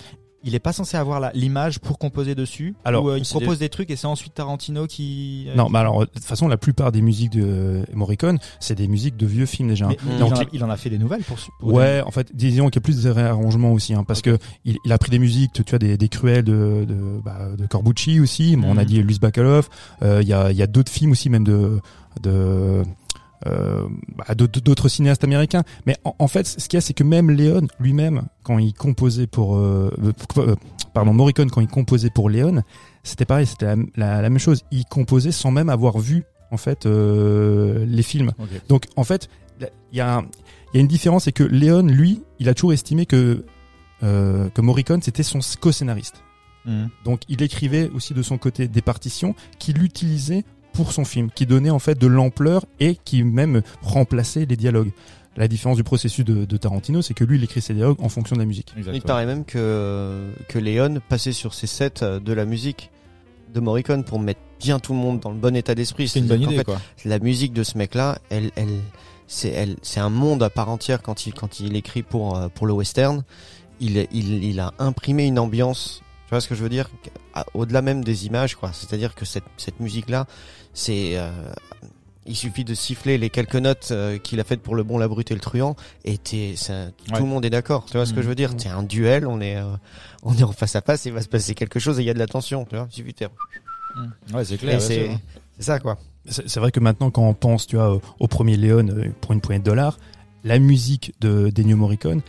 il 0.45 0.55
est 0.55 0.59
pas 0.61 0.73
censé 0.73 0.97
avoir 0.97 1.31
l'image 1.35 1.79
pour 1.79 1.99
composer 1.99 2.35
dessus. 2.35 2.75
Alors, 2.85 3.09
euh, 3.09 3.19
il 3.19 3.25
propose 3.25 3.59
des... 3.59 3.69
trucs 3.69 3.91
et 3.91 3.97
c'est 3.97 4.07
ensuite 4.07 4.35
Tarantino 4.35 4.87
qui. 4.87 5.47
euh, 5.49 5.55
Non 5.55 5.69
mais 5.71 5.79
alors 5.79 6.01
de 6.01 6.05
toute 6.07 6.25
façon 6.25 6.49
la 6.49 6.57
plupart 6.57 6.93
des 6.93 7.01
musiques 7.03 7.33
de 7.33 7.85
Morricone, 7.93 8.39
c'est 8.61 8.75
des 8.75 8.89
musiques 8.89 9.17
de 9.17 9.27
vieux 9.27 9.47
films 9.47 9.69
déjà. 9.69 9.87
mais 9.89 9.97
il, 10.11 10.19
Donc, 10.19 10.33
en 10.33 10.41
a, 10.41 10.45
il 10.53 10.65
en 10.65 10.71
a 10.71 10.77
fait 10.77 10.91
des 10.91 10.99
nouvelles 10.99 11.23
pour. 11.23 11.39
pour 11.59 11.73
Ouais, 11.73 12.03
en 12.05 12.11
fait, 12.11 12.35
disons 12.35 12.67
qu'il 12.69 12.77
y 12.77 12.83
a 12.83 12.87
plus 12.87 13.03
de 13.03 13.11
réarrangements 13.11 13.73
aussi, 13.73 13.95
hein, 13.95 14.05
parce 14.07 14.23
que 14.23 14.39
il, 14.65 14.77
il 14.85 14.93
a 14.93 14.99
pris 14.99 15.11
des 15.11 15.19
musiques, 15.19 15.53
tu, 15.53 15.65
tu 15.65 15.75
as 15.75 15.79
des, 15.79 15.97
des 15.97 16.09
cruels 16.09 16.45
de 16.45 16.85
de, 16.89 17.21
bah, 17.25 17.49
de 17.57 17.67
Corbucci 17.67 18.21
aussi. 18.21 18.57
Bon, 18.57 18.69
On 18.71 18.77
a 18.77 18.83
Mhm. 18.83 18.87
dit 18.87 19.03
Luis 19.03 19.19
Bacalov. 19.21 19.69
Euh, 20.03 20.21
Il 20.23 20.29
y 20.29 20.33
a 20.33 20.51
il 20.51 20.57
y 20.57 20.63
a 20.63 20.67
d'autres 20.67 20.91
films 20.93 21.13
aussi, 21.13 21.31
même 21.31 21.45
de 21.45 21.81
de 22.21 22.83
euh, 23.47 23.87
bah, 24.17 24.35
d'autres 24.35 24.89
cinéastes 24.89 25.25
américains. 25.25 25.63
Mais 25.87 25.97
en, 26.05 26.15
en 26.19 26.29
fait, 26.29 26.47
ce 26.47 26.69
qu'il 26.69 26.77
y 26.77 26.79
a, 26.79 26.81
c'est 26.81 26.95
que 26.95 27.05
même 27.05 27.31
Léon 27.31 27.67
lui-même, 27.81 28.23
quand 28.45 28.59
il 28.59 28.73
composait 28.75 29.27
pour, 29.27 29.57
euh, 29.57 29.91
euh, 30.39 30.55
pardon, 30.95 31.13
Morricone, 31.13 31.51
quand 31.51 31.61
il 31.61 31.69
composait 31.69 32.11
pour 32.11 32.31
Léon, 32.31 32.63
c'était 33.03 33.25
pareil, 33.25 33.47
c'était 33.47 33.67
la, 33.67 33.77
la- 33.97 34.23
la 34.23 34.31
même 34.31 34.39
chose. 34.39 34.63
Il 34.71 34.85
composait 34.85 35.33
sans 35.33 35.51
même 35.51 35.69
avoir 35.69 35.99
vu 35.99 36.25
en 36.51 36.57
fait 36.57 36.85
les 36.87 38.03
films. 38.03 38.33
Donc 38.69 38.87
en 38.97 39.05
fait, 39.05 39.29
il 39.61 39.69
y 39.99 40.01
a, 40.01 40.23
y 40.75 40.79
une 40.81 40.87
différence, 40.87 41.25
c'est 41.25 41.33
que 41.33 41.45
Léon, 41.45 41.83
lui, 41.83 42.23
il 42.39 42.49
a 42.49 42.55
toujours 42.55 42.73
estimé 42.73 43.07
que 43.07 43.45
que 44.01 44.61
Morricone 44.61 45.01
c'était 45.01 45.23
son 45.23 45.39
co-scénariste. 45.61 46.23
Mhm. 46.67 46.89
Donc 47.05 47.21
il 47.29 47.41
écrivait 47.43 47.89
aussi 47.95 48.15
de 48.15 48.23
son 48.23 48.37
côté 48.39 48.67
des 48.69 48.83
partitions 48.83 49.35
qu'il 49.59 49.83
utilisait 49.83 50.45
pour 50.73 50.93
son 50.93 51.05
film, 51.05 51.31
qui 51.35 51.47
donnaient 51.47 51.71
en 51.71 51.79
fait 51.79 51.99
de 51.99 52.07
l'ampleur 52.07 52.65
et 52.81 52.97
qui 53.05 53.23
même 53.25 53.63
remplaçaient 53.83 54.47
les 54.47 54.57
dialogues. 54.57 54.91
La 55.37 55.49
différence 55.49 55.79
du 55.79 55.85
processus 55.85 56.25
de, 56.25 56.45
de 56.45 56.57
Tarantino, 56.59 57.01
c'est 57.01 57.15
que 57.15 57.25
lui, 57.25 57.39
il 57.39 57.45
écrit 57.45 57.63
ses 57.63 57.73
dialogues 57.73 57.97
en 58.03 58.11
fonction 58.11 58.37
de 58.37 58.41
la 58.41 58.47
musique. 58.47 58.75
il 58.93 59.01
paraît 59.03 59.25
même 59.27 59.45
que 59.47 60.29
que 60.49 60.59
Léon 60.59 61.01
passait 61.09 61.33
sur 61.33 61.55
ses 61.55 61.67
sets 61.67 62.03
de 62.03 62.33
la 62.35 62.45
musique 62.45 62.91
de 63.55 63.61
Morricone 63.61 64.05
pour 64.05 64.19
mettre 64.19 64.41
bien 64.61 64.79
tout 64.79 64.93
le 64.93 64.99
monde 64.99 65.21
dans 65.21 65.31
le 65.31 65.37
bon 65.37 65.55
état 65.57 65.75
d'esprit 65.75 66.09
C'est 66.09 66.21
une 66.21 66.27
bonne 66.27 66.43
idée 66.43 66.57
qu'en 66.59 66.73
quoi. 66.73 66.81
fait, 66.97 67.09
la 67.09 67.19
musique 67.19 67.53
de 67.53 67.63
ce 67.63 67.77
mec 67.77 67.95
là 67.95 68.19
elle 68.31 68.51
elle 68.57 68.79
c'est 69.27 69.51
elle 69.51 69.77
c'est 69.83 70.01
un 70.01 70.09
monde 70.11 70.43
à 70.43 70.51
part 70.51 70.69
entière 70.69 71.03
quand 71.03 71.27
il 71.27 71.35
quand 71.35 71.61
il 71.61 71.77
écrit 71.77 72.03
pour 72.03 72.37
euh, 72.37 72.49
pour 72.49 72.67
le 72.67 72.73
western 72.73 73.23
il 73.81 74.07
il 74.13 74.45
il 74.45 74.61
a 74.61 74.73
imprimé 74.79 75.27
une 75.27 75.39
ambiance 75.39 76.03
vois 76.33 76.41
ce 76.41 76.49
que 76.49 76.55
je 76.55 76.63
veux 76.63 76.69
dire? 76.69 76.91
Au-delà 77.55 77.81
même 77.83 78.03
des 78.05 78.27
images 78.27 78.57
quoi 78.57 78.73
c'est-à-dire 78.73 79.15
que 79.15 79.25
cette 79.25 79.45
cette 79.57 79.81
musique 79.81 80.11
là 80.11 80.27
c'est 80.75 81.13
euh, 81.17 81.31
il 82.27 82.37
suffit 82.37 82.65
de 82.65 82.75
siffler 82.75 83.19
les 83.19 83.31
quelques 83.31 83.57
notes 83.57 83.89
euh, 83.91 84.17
qu'il 84.19 84.39
a 84.41 84.45
faites 84.45 84.61
pour 84.63 84.75
le 84.77 84.85
bon, 84.85 84.97
la 84.97 85.09
brute 85.09 85.33
et 85.33 85.35
le 85.35 85.41
truand, 85.41 85.75
et 86.05 86.19
t'es, 86.19 86.55
ça- 86.57 86.85
Ouais. 86.85 87.17
tout 87.17 87.25
le 87.25 87.29
monde 87.29 87.45
est 87.45 87.51
d'accord. 87.51 87.85
Tu 87.87 87.95
vois 87.97 88.07
ce 88.07 88.13
que 88.15 88.23
je 88.23 88.29
veux 88.29 88.37
dire? 88.37 88.53
C'est 88.59 88.69
un 88.69 88.85
duel, 88.85 89.27
on 89.27 89.41
est, 89.41 89.57
euh, 89.57 89.65
on 90.23 90.33
est 90.37 90.45
en 90.45 90.53
face 90.53 90.77
à 90.77 90.83
face, 90.83 91.05
et 91.05 91.09
il 91.09 91.13
va 91.13 91.21
se 91.23 91.29
passer 91.29 91.57
quelque 91.57 91.81
chose, 91.81 91.99
et 91.99 92.03
il 92.03 92.07
y 92.07 92.11
a 92.11 92.15
de 92.15 92.21
la 92.21 92.29
tension. 92.29 92.65
Tu 92.65 92.77
vois 92.77 92.87
Il 92.93 92.95
suffit 92.95 93.13
de 93.13 93.19
faire-. 93.19 93.31
Ouais, 94.33 94.45
c'est 94.45 94.57
clair. 94.57 94.81
c'est, 94.81 95.07
sûr. 95.09 95.19
c'est 95.59 95.63
ça 95.65 95.81
quoi. 95.81 95.99
C'est 96.27 96.49
c'est 96.49 96.61
vrai 96.61 96.71
que 96.71 96.79
maintenant, 96.79 97.11
quand 97.11 97.27
on 97.29 97.35
pense, 97.35 97.67
tu 97.67 97.75
vois, 97.75 98.01
au- 98.21 98.29
premier 98.29 98.57
Léon 98.57 98.87
pour 99.21 99.33
une 99.33 99.41
poignée 99.41 99.59
de 99.59 99.65
dollars, 99.65 99.99
la 100.45 100.61
musique 100.61 101.15
de 101.21 101.51
d'Ennio 101.51 101.77
Morricone, 101.77 102.21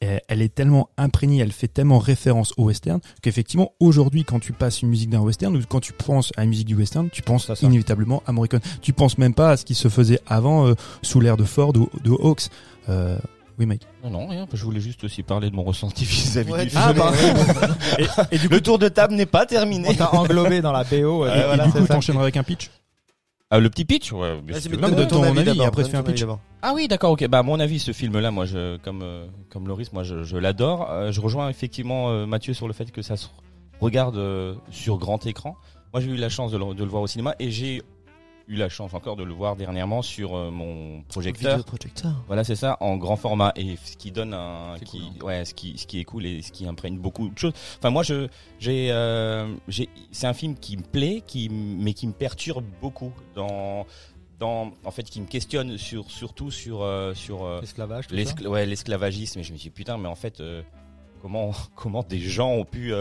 elle, 0.00 0.20
elle 0.28 0.42
est 0.42 0.54
tellement 0.54 0.88
imprégnée, 0.96 1.40
elle 1.40 1.52
fait 1.52 1.68
tellement 1.68 1.98
référence 1.98 2.52
au 2.56 2.64
western 2.64 3.00
qu'effectivement, 3.22 3.72
aujourd'hui, 3.80 4.24
quand 4.24 4.40
tu 4.40 4.52
passes 4.52 4.82
une 4.82 4.88
musique 4.88 5.10
d'un 5.10 5.20
western 5.20 5.54
ou 5.56 5.60
quand 5.68 5.80
tu 5.80 5.92
penses 5.92 6.32
à 6.36 6.40
la 6.40 6.46
musique 6.46 6.66
du 6.66 6.74
western, 6.74 7.08
tu 7.10 7.22
penses 7.22 7.50
inévitablement 7.62 8.22
à 8.26 8.32
Morricone. 8.32 8.60
Tu 8.82 8.92
penses 8.92 9.18
même 9.18 9.34
pas 9.34 9.50
à 9.50 9.56
ce 9.56 9.64
qui 9.64 9.74
se 9.74 9.88
faisait 9.88 10.20
avant 10.26 10.66
euh, 10.66 10.74
sous 11.02 11.20
l'ère 11.20 11.36
de 11.36 11.44
Ford 11.44 11.72
ou 11.76 11.88
de 12.02 12.10
Hawks. 12.10 12.48
Euh, 12.88 13.18
oui, 13.58 13.66
Mike. 13.66 13.86
Non, 14.02 14.08
non, 14.10 14.26
rien. 14.26 14.46
Je 14.50 14.64
voulais 14.64 14.80
juste 14.80 15.04
aussi 15.04 15.22
parler 15.22 15.50
de 15.50 15.54
mon 15.54 15.64
ressenti 15.64 16.04
vis-à-vis 16.06 16.50
Ouais, 16.50 16.64
du 16.64 16.72
ah, 16.76 16.94
film. 16.94 16.98
bah, 16.98 17.68
Et, 17.98 18.36
et 18.36 18.38
du 18.38 18.48
coup, 18.48 18.54
Le 18.54 18.60
tour 18.62 18.78
de 18.78 18.88
table 18.88 19.14
n'est 19.14 19.26
pas 19.26 19.44
terminé. 19.44 19.88
On 19.90 19.94
t'a 19.94 20.14
englobé 20.14 20.62
dans 20.62 20.72
la 20.72 20.82
BO. 20.84 21.26
euh, 21.26 21.56
et- 21.56 21.64
du 21.66 21.72
coup, 21.72 21.86
t'enchaîneras 21.86 22.22
avec 22.22 22.38
un 22.38 22.42
pitch? 22.42 22.70
Ah, 23.52 23.58
le 23.58 23.68
petit 23.68 23.84
pitch, 23.84 24.12
ouais. 24.12 24.40
bien 24.42 24.54
Vas-y, 24.54 24.62
sûr. 24.62 24.70
mais 24.70 24.76
donne 24.76 24.94
mais 24.94 25.08
ton 25.08 25.24
avis, 25.24 25.42
d'abord, 25.42 25.66
après, 25.66 25.82
donne 25.82 25.90
tu 25.90 25.90
fais 25.90 25.96
un 25.98 26.02
pitch. 26.04 26.24
Ah 26.62 26.72
oui, 26.72 26.86
d'accord, 26.86 27.10
ok. 27.10 27.26
Bah, 27.26 27.40
à 27.40 27.42
mon 27.42 27.58
avis, 27.58 27.80
ce 27.80 27.90
film-là, 27.90 28.30
moi, 28.30 28.44
je, 28.46 28.76
comme, 28.78 29.02
euh, 29.02 29.26
comme 29.48 29.66
Loris, 29.66 29.92
moi, 29.92 30.04
je, 30.04 30.22
je 30.22 30.36
l'adore. 30.36 30.88
Euh, 30.88 31.10
je 31.10 31.20
rejoins 31.20 31.48
effectivement 31.48 32.10
euh, 32.10 32.26
Mathieu 32.26 32.54
sur 32.54 32.68
le 32.68 32.72
fait 32.72 32.92
que 32.92 33.02
ça 33.02 33.16
se, 33.16 33.26
regarde 33.80 34.20
sur 34.70 34.98
grand 34.98 35.26
écran. 35.26 35.56
Moi, 35.92 36.00
j'ai 36.00 36.10
eu 36.10 36.16
la 36.16 36.28
chance 36.28 36.52
de 36.52 36.58
le, 36.58 36.74
de 36.74 36.84
le 36.84 36.90
voir 36.90 37.02
au 37.02 37.08
cinéma 37.08 37.34
et 37.40 37.50
j'ai 37.50 37.82
eu 38.50 38.56
la 38.56 38.68
chance 38.68 38.92
encore 38.94 39.14
de 39.16 39.22
le 39.22 39.32
voir 39.32 39.54
dernièrement 39.56 40.02
sur 40.02 40.34
euh, 40.36 40.50
mon 40.50 41.02
projecteur. 41.08 41.56
Vidéoprojecteur. 41.56 42.12
Voilà, 42.26 42.42
c'est 42.44 42.56
ça, 42.56 42.76
en 42.80 42.96
grand 42.96 43.16
format 43.16 43.52
et 43.56 43.76
ce 43.84 43.96
qui 43.96 44.10
donne 44.10 44.34
un, 44.34 44.74
C'est 44.78 44.84
qui, 44.84 44.98
cool, 44.98 45.08
hein. 45.20 45.24
ouais, 45.24 45.44
ce 45.44 45.54
qui, 45.54 45.78
ce 45.78 45.86
qui 45.86 46.00
est 46.00 46.04
cool 46.04 46.26
et 46.26 46.42
ce 46.42 46.50
qui 46.50 46.66
imprègne 46.66 46.98
beaucoup 46.98 47.28
de 47.28 47.38
choses. 47.38 47.52
Enfin, 47.78 47.90
moi, 47.90 48.02
je, 48.02 48.26
j'ai, 48.58 48.90
euh, 48.90 49.54
j'ai, 49.68 49.88
c'est 50.10 50.26
un 50.26 50.34
film 50.34 50.56
qui 50.56 50.76
me 50.76 50.82
plaît, 50.82 51.22
qui, 51.26 51.48
mais 51.48 51.94
qui 51.94 52.06
me 52.08 52.12
perturbe 52.12 52.64
beaucoup 52.80 53.12
dans, 53.36 53.86
dans, 54.40 54.72
en 54.84 54.90
fait, 54.90 55.04
qui 55.04 55.20
me 55.20 55.26
questionne 55.26 55.78
sur, 55.78 56.10
surtout 56.10 56.50
sur, 56.50 56.82
euh, 56.82 57.14
sur 57.14 57.46
L'esclavage, 57.60 58.08
tout 58.08 58.16
ça. 58.16 58.20
l'escl- 58.20 58.46
ouais, 58.48 58.66
l'esclavagisme. 58.66 59.38
Et 59.38 59.42
je 59.44 59.52
me 59.52 59.58
suis 59.58 59.70
dit, 59.70 59.74
putain, 59.74 59.96
mais 59.96 60.08
en 60.08 60.16
fait, 60.16 60.42
comment, 61.22 61.52
comment 61.76 62.02
des 62.02 62.18
gens 62.20 62.50
ont 62.50 62.64
pu, 62.64 62.92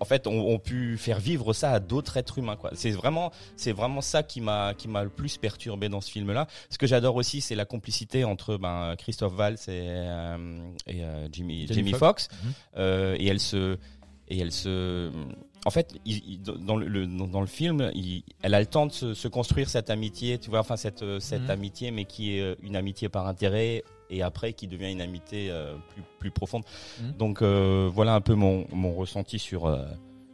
en 0.00 0.04
fait, 0.04 0.26
ont, 0.26 0.48
ont 0.48 0.58
pu 0.58 0.96
faire 0.98 1.18
vivre 1.18 1.52
ça 1.52 1.72
à 1.72 1.80
d'autres 1.80 2.16
êtres 2.16 2.38
humains, 2.38 2.56
quoi. 2.56 2.70
C'est 2.74 2.90
vraiment, 2.90 3.32
c'est 3.56 3.72
vraiment 3.72 4.00
ça 4.00 4.22
qui 4.22 4.40
m'a, 4.40 4.74
qui 4.74 4.88
m'a 4.88 5.04
le 5.04 5.10
plus 5.10 5.36
perturbé 5.36 5.88
dans 5.88 6.00
ce 6.00 6.10
film-là. 6.10 6.46
Ce 6.70 6.78
que 6.78 6.86
j'adore 6.86 7.16
aussi, 7.16 7.40
c'est 7.40 7.54
la 7.54 7.64
complicité 7.64 8.24
entre 8.24 8.56
ben, 8.56 8.94
Christophe 8.96 9.34
Valls 9.34 9.58
et, 9.68 9.86
euh, 9.88 10.58
et 10.86 11.02
euh, 11.02 11.28
Jimmy, 11.32 11.66
Jamie. 11.66 11.92
Foxx. 11.92 12.28
Mhm. 12.30 12.52
Euh, 12.76 13.16
et 13.18 13.26
elle 13.26 13.40
se, 13.40 13.78
et 14.28 14.38
elle 14.38 14.52
se, 14.52 15.10
en 15.66 15.70
fait, 15.70 15.94
il- 16.06 16.40
dans, 16.42 16.76
le, 16.76 16.86
le- 16.86 17.06
dans 17.06 17.40
le 17.40 17.46
film, 17.48 17.90
il- 17.94 18.22
elle 18.42 18.54
a 18.54 18.60
le 18.60 18.66
temps 18.66 18.86
de 18.86 18.92
se, 18.92 19.14
se 19.14 19.26
construire 19.28 19.68
cette 19.68 19.90
amitié, 19.90 20.38
tu 20.38 20.48
vois, 20.48 20.60
enfin 20.60 20.76
cette, 20.76 21.02
euh, 21.02 21.18
cette 21.20 21.42
Mhm. 21.42 21.50
amitié, 21.50 21.90
mais 21.90 22.04
qui 22.04 22.36
est 22.36 22.40
euh, 22.40 22.54
une 22.62 22.76
amitié 22.76 23.08
par 23.08 23.26
intérêt, 23.26 23.82
et 24.08 24.22
après 24.22 24.52
qui 24.52 24.68
devient 24.68 24.92
une 24.92 25.00
amitié 25.00 25.50
euh, 25.50 25.74
plus, 25.92 26.02
plus 26.20 26.30
profonde. 26.30 26.62
Mhm. 27.02 27.12
Donc 27.18 27.42
euh, 27.42 27.90
voilà 27.92 28.14
un 28.14 28.20
peu 28.20 28.34
mon, 28.34 28.64
mon 28.72 28.92
ressenti 28.94 29.38
sur 29.40 29.66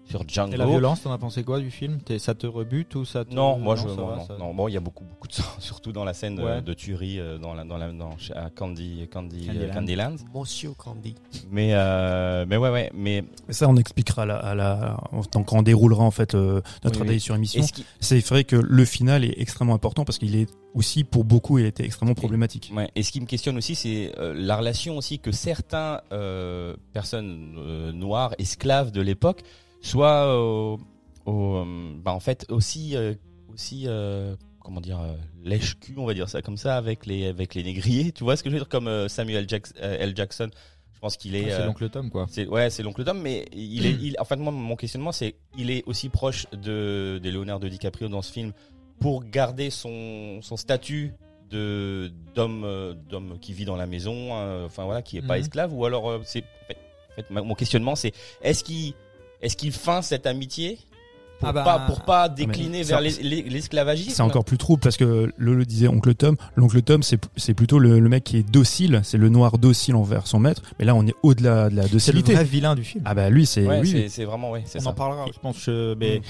sur 0.04 0.24
Django. 0.28 0.52
Et 0.54 0.56
la 0.56 0.66
violence, 0.66 1.02
t'en 1.02 1.12
as 1.12 1.18
pensé 1.18 1.42
quoi 1.44 1.58
du 1.60 1.70
film? 1.70 1.98
Ça 2.18 2.34
te 2.34 2.46
rebute 2.46 2.94
ou 2.96 3.04
ça 3.04 3.24
te... 3.24 3.32
Non, 3.34 3.58
moi 3.58 3.76
je 3.76 3.86
non, 3.86 3.94
va, 4.06 4.16
non, 4.16 4.26
ça- 4.26 4.36
non. 4.38 4.52
Bon, 4.54 4.68
il 4.68 4.74
y 4.74 4.76
a 4.76 4.80
beaucoup 4.80 5.04
beaucoup 5.04 5.28
de 5.28 5.32
sang, 5.32 5.44
surtout 5.58 5.92
dans 5.92 6.04
la 6.04 6.12
scène 6.14 6.38
euh, 6.38 6.56
Ouais. 6.56 6.62
de 6.62 6.74
tuerie 6.74 7.18
euh, 7.20 7.38
dans 7.38 7.54
la 7.54 7.64
dans 7.64 7.78
la 7.78 7.90
dans 7.92 8.10
à 8.34 8.50
Candy 8.50 9.08
Candy 9.10 9.46
Candyland. 9.46 9.62
euh, 9.62 9.72
Candyland. 9.72 10.16
Monsieur 10.34 10.72
Candy. 10.76 11.14
Mais 11.50 11.70
euh, 11.72 12.44
mais 12.48 12.56
ouais 12.56 12.70
ouais, 12.70 12.90
mais 12.94 13.24
ça, 13.48 13.68
on 13.68 13.76
expliquera 13.76 14.22
à 14.22 14.26
la, 14.26 14.36
à 14.36 14.54
la, 14.54 14.96
en- 15.12 15.22
quand 15.22 15.52
on 15.58 15.62
déroulera 15.62 16.02
en 16.04 16.10
fait 16.10 16.34
euh, 16.34 16.60
notre 16.84 17.00
Oui, 17.02 17.06
oui. 17.10 17.20
sur 17.20 17.34
émission. 17.34 17.62
C'est 18.00 18.26
vrai 18.28 18.44
que 18.44 18.56
le 18.56 18.84
final 18.84 19.24
est 19.24 19.34
extrêmement 19.40 19.74
important 19.74 20.04
parce 20.04 20.18
qu'il 20.18 20.36
est 20.36 20.48
aussi 20.74 21.04
pour 21.04 21.24
beaucoup 21.24 21.58
il 21.58 21.66
était 21.66 21.84
extrêmement 21.84 22.14
problématique. 22.14 22.72
Ouais. 22.74 22.90
Et 22.96 23.02
ce 23.02 23.12
qui 23.12 23.20
me 23.20 23.26
questionne 23.26 23.56
aussi, 23.56 23.74
c'est 23.74 24.12
euh, 24.18 24.34
la 24.36 24.56
relation 24.56 24.96
aussi 24.96 25.18
que 25.18 25.30
certains 25.32 26.00
euh, 26.12 26.74
personnes 26.92 27.54
euh, 27.58 27.92
noires, 27.92 28.34
esclaves 28.38 28.90
de 28.90 29.00
l'époque, 29.00 29.42
soient 29.82 30.36
au, 30.38 30.78
au, 31.26 31.56
euh, 31.56 31.92
bah, 32.02 32.12
en 32.12 32.20
fait 32.20 32.46
aussi 32.50 32.96
euh, 32.96 33.14
aussi 33.52 33.84
euh, 33.86 34.34
comment 34.60 34.80
dire 34.80 35.00
euh, 35.00 35.14
lèche-cul, 35.44 35.94
on 35.98 36.06
va 36.06 36.14
dire 36.14 36.28
ça 36.28 36.40
comme 36.42 36.56
ça, 36.56 36.76
avec 36.76 37.06
les 37.06 37.26
avec 37.26 37.54
les 37.54 37.62
négriers. 37.62 38.12
Tu 38.12 38.24
vois 38.24 38.36
ce 38.36 38.42
que 38.42 38.50
je 38.50 38.54
veux 38.54 38.60
dire? 38.60 38.68
Comme 38.68 38.88
euh, 38.88 39.08
Samuel 39.08 39.48
Jackson, 39.48 39.74
L. 39.80 40.12
Jackson. 40.16 40.50
Je 40.94 40.98
pense 41.00 41.16
qu'il 41.16 41.34
est. 41.34 41.50
Ah, 41.50 41.56
C'est 41.56 41.62
euh, 41.62 41.66
l'oncle 41.66 41.90
Tom, 41.90 42.10
quoi. 42.10 42.26
c'est 42.30 42.46
ouais, 42.46 42.70
c'est 42.70 42.84
l'oncle 42.84 43.02
Tom, 43.04 43.20
mais 43.20 43.46
il 43.52 43.86
est, 43.86 43.90
il, 44.00 44.14
en 44.20 44.24
fait, 44.24 44.36
moi, 44.36 44.52
mon 44.52 44.76
questionnement, 44.76 45.10
c'est, 45.10 45.34
il 45.58 45.68
est 45.72 45.82
aussi 45.86 46.08
proche 46.08 46.46
de, 46.52 47.18
de 47.20 47.28
Leonardo 47.30 47.68
DiCaprio 47.68 48.06
dans 48.08 48.22
ce 48.22 48.30
film 48.32 48.52
pour 49.00 49.24
garder 49.24 49.70
son, 49.70 50.38
son 50.42 50.56
statut 50.56 51.12
de 51.50 52.12
d'homme, 52.36 52.62
euh, 52.64 52.94
d'homme 52.94 53.36
qui 53.40 53.52
vit 53.52 53.64
dans 53.64 53.74
la 53.74 53.86
maison, 53.88 54.14
euh, 54.36 54.66
enfin 54.66 54.84
voilà, 54.84 55.02
qui 55.02 55.16
est 55.18 55.22
pas 55.26 55.34
Mhm. 55.34 55.40
esclave, 55.40 55.74
ou 55.74 55.84
alors 55.84 56.08
euh, 56.08 56.20
c'est, 56.24 56.44
en 56.70 57.14
fait, 57.16 57.30
mon 57.30 57.54
questionnement, 57.56 57.96
c'est, 57.96 58.12
est-ce 58.40 58.62
qu'il, 58.62 58.94
est-ce 59.42 59.56
qu'il 59.56 59.72
feint 59.72 60.02
cette 60.02 60.26
amitié 60.26 60.78
pour 61.38 61.48
Ah 61.48 61.52
bah, 61.52 61.64
pas, 61.64 61.78
pour 61.80 62.02
pas 62.02 62.28
décliner 62.28 62.84
vers 62.84 63.00
les- 63.00 63.10
les- 63.20 63.42
l'esclavagisme 63.42 64.12
C'est 64.14 64.22
encore 64.22 64.44
plus 64.44 64.58
trouble 64.58 64.80
parce 64.80 64.96
que 64.96 65.32
le, 65.36 65.54
le 65.56 65.64
disait 65.64 65.88
oncle 65.88 66.14
Tom. 66.14 66.36
L'oncle 66.54 66.80
Tom, 66.82 67.02
c'est 67.02 67.18
c'est 67.36 67.54
plutôt 67.54 67.80
le, 67.80 67.98
le 67.98 68.08
mec 68.08 68.22
qui 68.22 68.36
est 68.36 68.48
docile, 68.48 69.00
c'est 69.02 69.18
le 69.18 69.28
noir 69.28 69.58
docile 69.58 69.96
envers 69.96 70.28
son 70.28 70.38
maître. 70.38 70.62
Mais 70.78 70.84
là, 70.84 70.94
on 70.94 71.04
est 71.06 71.14
au-delà 71.24 71.68
de 71.68 71.74
la 71.74 71.82
C'est 71.82 71.88
le 71.88 71.92
docilité. 71.94 72.34
vrai 72.34 72.44
vilain 72.44 72.74
du 72.76 72.84
film. 72.84 73.02
Ah 73.06 73.14
bah 73.14 73.28
lui, 73.28 73.44
c'est 73.46 73.66
Ouais, 73.66 73.80
oui, 73.80 73.90
c'est, 73.90 74.08
c'est 74.08 74.24
vraiment, 74.24 74.52
ouais, 74.52 74.62
c'est 74.66 74.78
On 74.78 74.82
ça. 74.84 74.90
en 74.90 74.94
parlera, 74.94 75.26
je 75.34 75.38
pense. 75.40 75.56
je- 75.64 75.94
Mais 75.94 76.22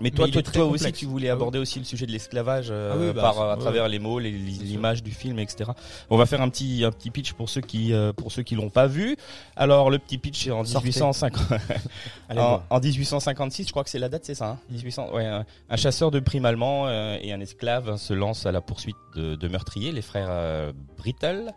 Mais 0.00 0.10
toi, 0.10 0.26
Mais 0.34 0.42
toi, 0.42 0.64
aussi, 0.64 0.92
tu 0.92 1.06
voulais 1.06 1.28
Ah 1.28 1.34
aborder 1.34 1.58
aussi 1.58 1.78
le 1.78 1.84
sujet 1.84 2.06
de 2.06 2.12
l'esclavage 2.12 2.68
euh, 2.70 2.92
Ah 2.94 2.96
oui, 2.98 3.12
bah, 3.12 3.20
par 3.22 3.40
à 3.40 3.54
ouais, 3.54 3.60
travers 3.60 3.88
les 3.88 3.98
mots, 3.98 4.18
l'image 4.18 5.02
du 5.02 5.10
film, 5.10 5.38
etc. 5.38 5.70
On 6.08 6.16
va 6.16 6.26
faire 6.26 6.40
un 6.40 6.48
petit 6.48 6.84
un 6.84 6.90
petit 6.90 7.10
pitch 7.10 7.32
pour 7.34 7.48
ceux 7.48 7.60
qui 7.60 7.92
euh, 7.92 8.12
pour 8.12 8.32
ceux 8.32 8.42
qui 8.42 8.54
l'ont 8.54 8.70
pas 8.70 8.86
vu. 8.86 9.16
Alors 9.56 9.90
le 9.90 9.98
petit 9.98 10.18
pitch 10.18 10.44
c'est 10.44 10.50
en 10.50 10.64
Sortez. 10.64 10.88
1850 10.88 11.42
Allez 12.28 12.40
en, 12.40 12.48
voir. 12.48 12.62
en 12.70 12.80
1856, 12.80 13.66
je 13.66 13.70
crois 13.72 13.84
que 13.84 13.90
c'est 13.90 13.98
la 13.98 14.08
date, 14.08 14.24
c'est 14.24 14.34
ça. 14.34 14.50
Hein? 14.50 14.58
1800, 14.70 15.12
ouais, 15.12 15.26
un, 15.26 15.76
chasseur 15.76 16.10
de 16.10 16.20
primes 16.20 16.44
allemand 16.44 16.86
euh, 16.86 17.18
et 17.20 17.32
un 17.32 17.40
esclave 17.40 17.96
se 17.96 18.14
lancent 18.14 18.46
à 18.46 18.52
la 18.52 18.60
poursuite 18.60 18.96
de, 19.16 19.34
de 19.34 19.48
meurtriers, 19.48 19.92
les 19.92 20.02
frères 20.02 20.28
euh, 20.30 20.72
Brittle. 20.96 21.52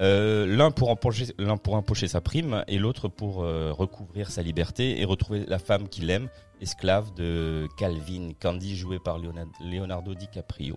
Euh, 0.00 0.46
l'un 0.46 0.70
pour 0.70 0.90
empocher 0.90 1.26
l'un 1.38 1.56
pour 1.56 1.74
empocher 1.74 2.06
sa 2.06 2.20
prime 2.20 2.64
et 2.68 2.78
l'autre 2.78 3.08
pour 3.08 3.42
euh, 3.42 3.72
recouvrir 3.72 4.30
sa 4.30 4.42
liberté 4.42 5.00
et 5.00 5.04
retrouver 5.06 5.44
la 5.48 5.58
femme 5.58 5.88
qu'il 5.88 6.10
aime, 6.10 6.28
esclave 6.60 7.14
de 7.14 7.66
Calvin 7.78 8.30
Candy 8.38 8.76
joué 8.76 8.98
par 8.98 9.18
Leonardo, 9.60 10.14
DiCaprio. 10.14 10.76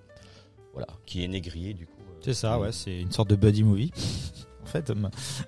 Voilà, 0.74 0.88
qui 1.06 1.24
est 1.24 1.28
négrier 1.28 1.74
du 1.74 1.86
coup. 1.86 2.00
euh, 2.02 2.14
C'est 2.22 2.34
ça, 2.34 2.60
ouais, 2.60 2.72
c'est 2.72 2.98
une 3.02 3.12
sorte 3.12 3.30
de 3.30 3.36
buddy 3.36 3.64
movie. 3.64 3.92
En 4.62 4.72
fait, 4.72 4.94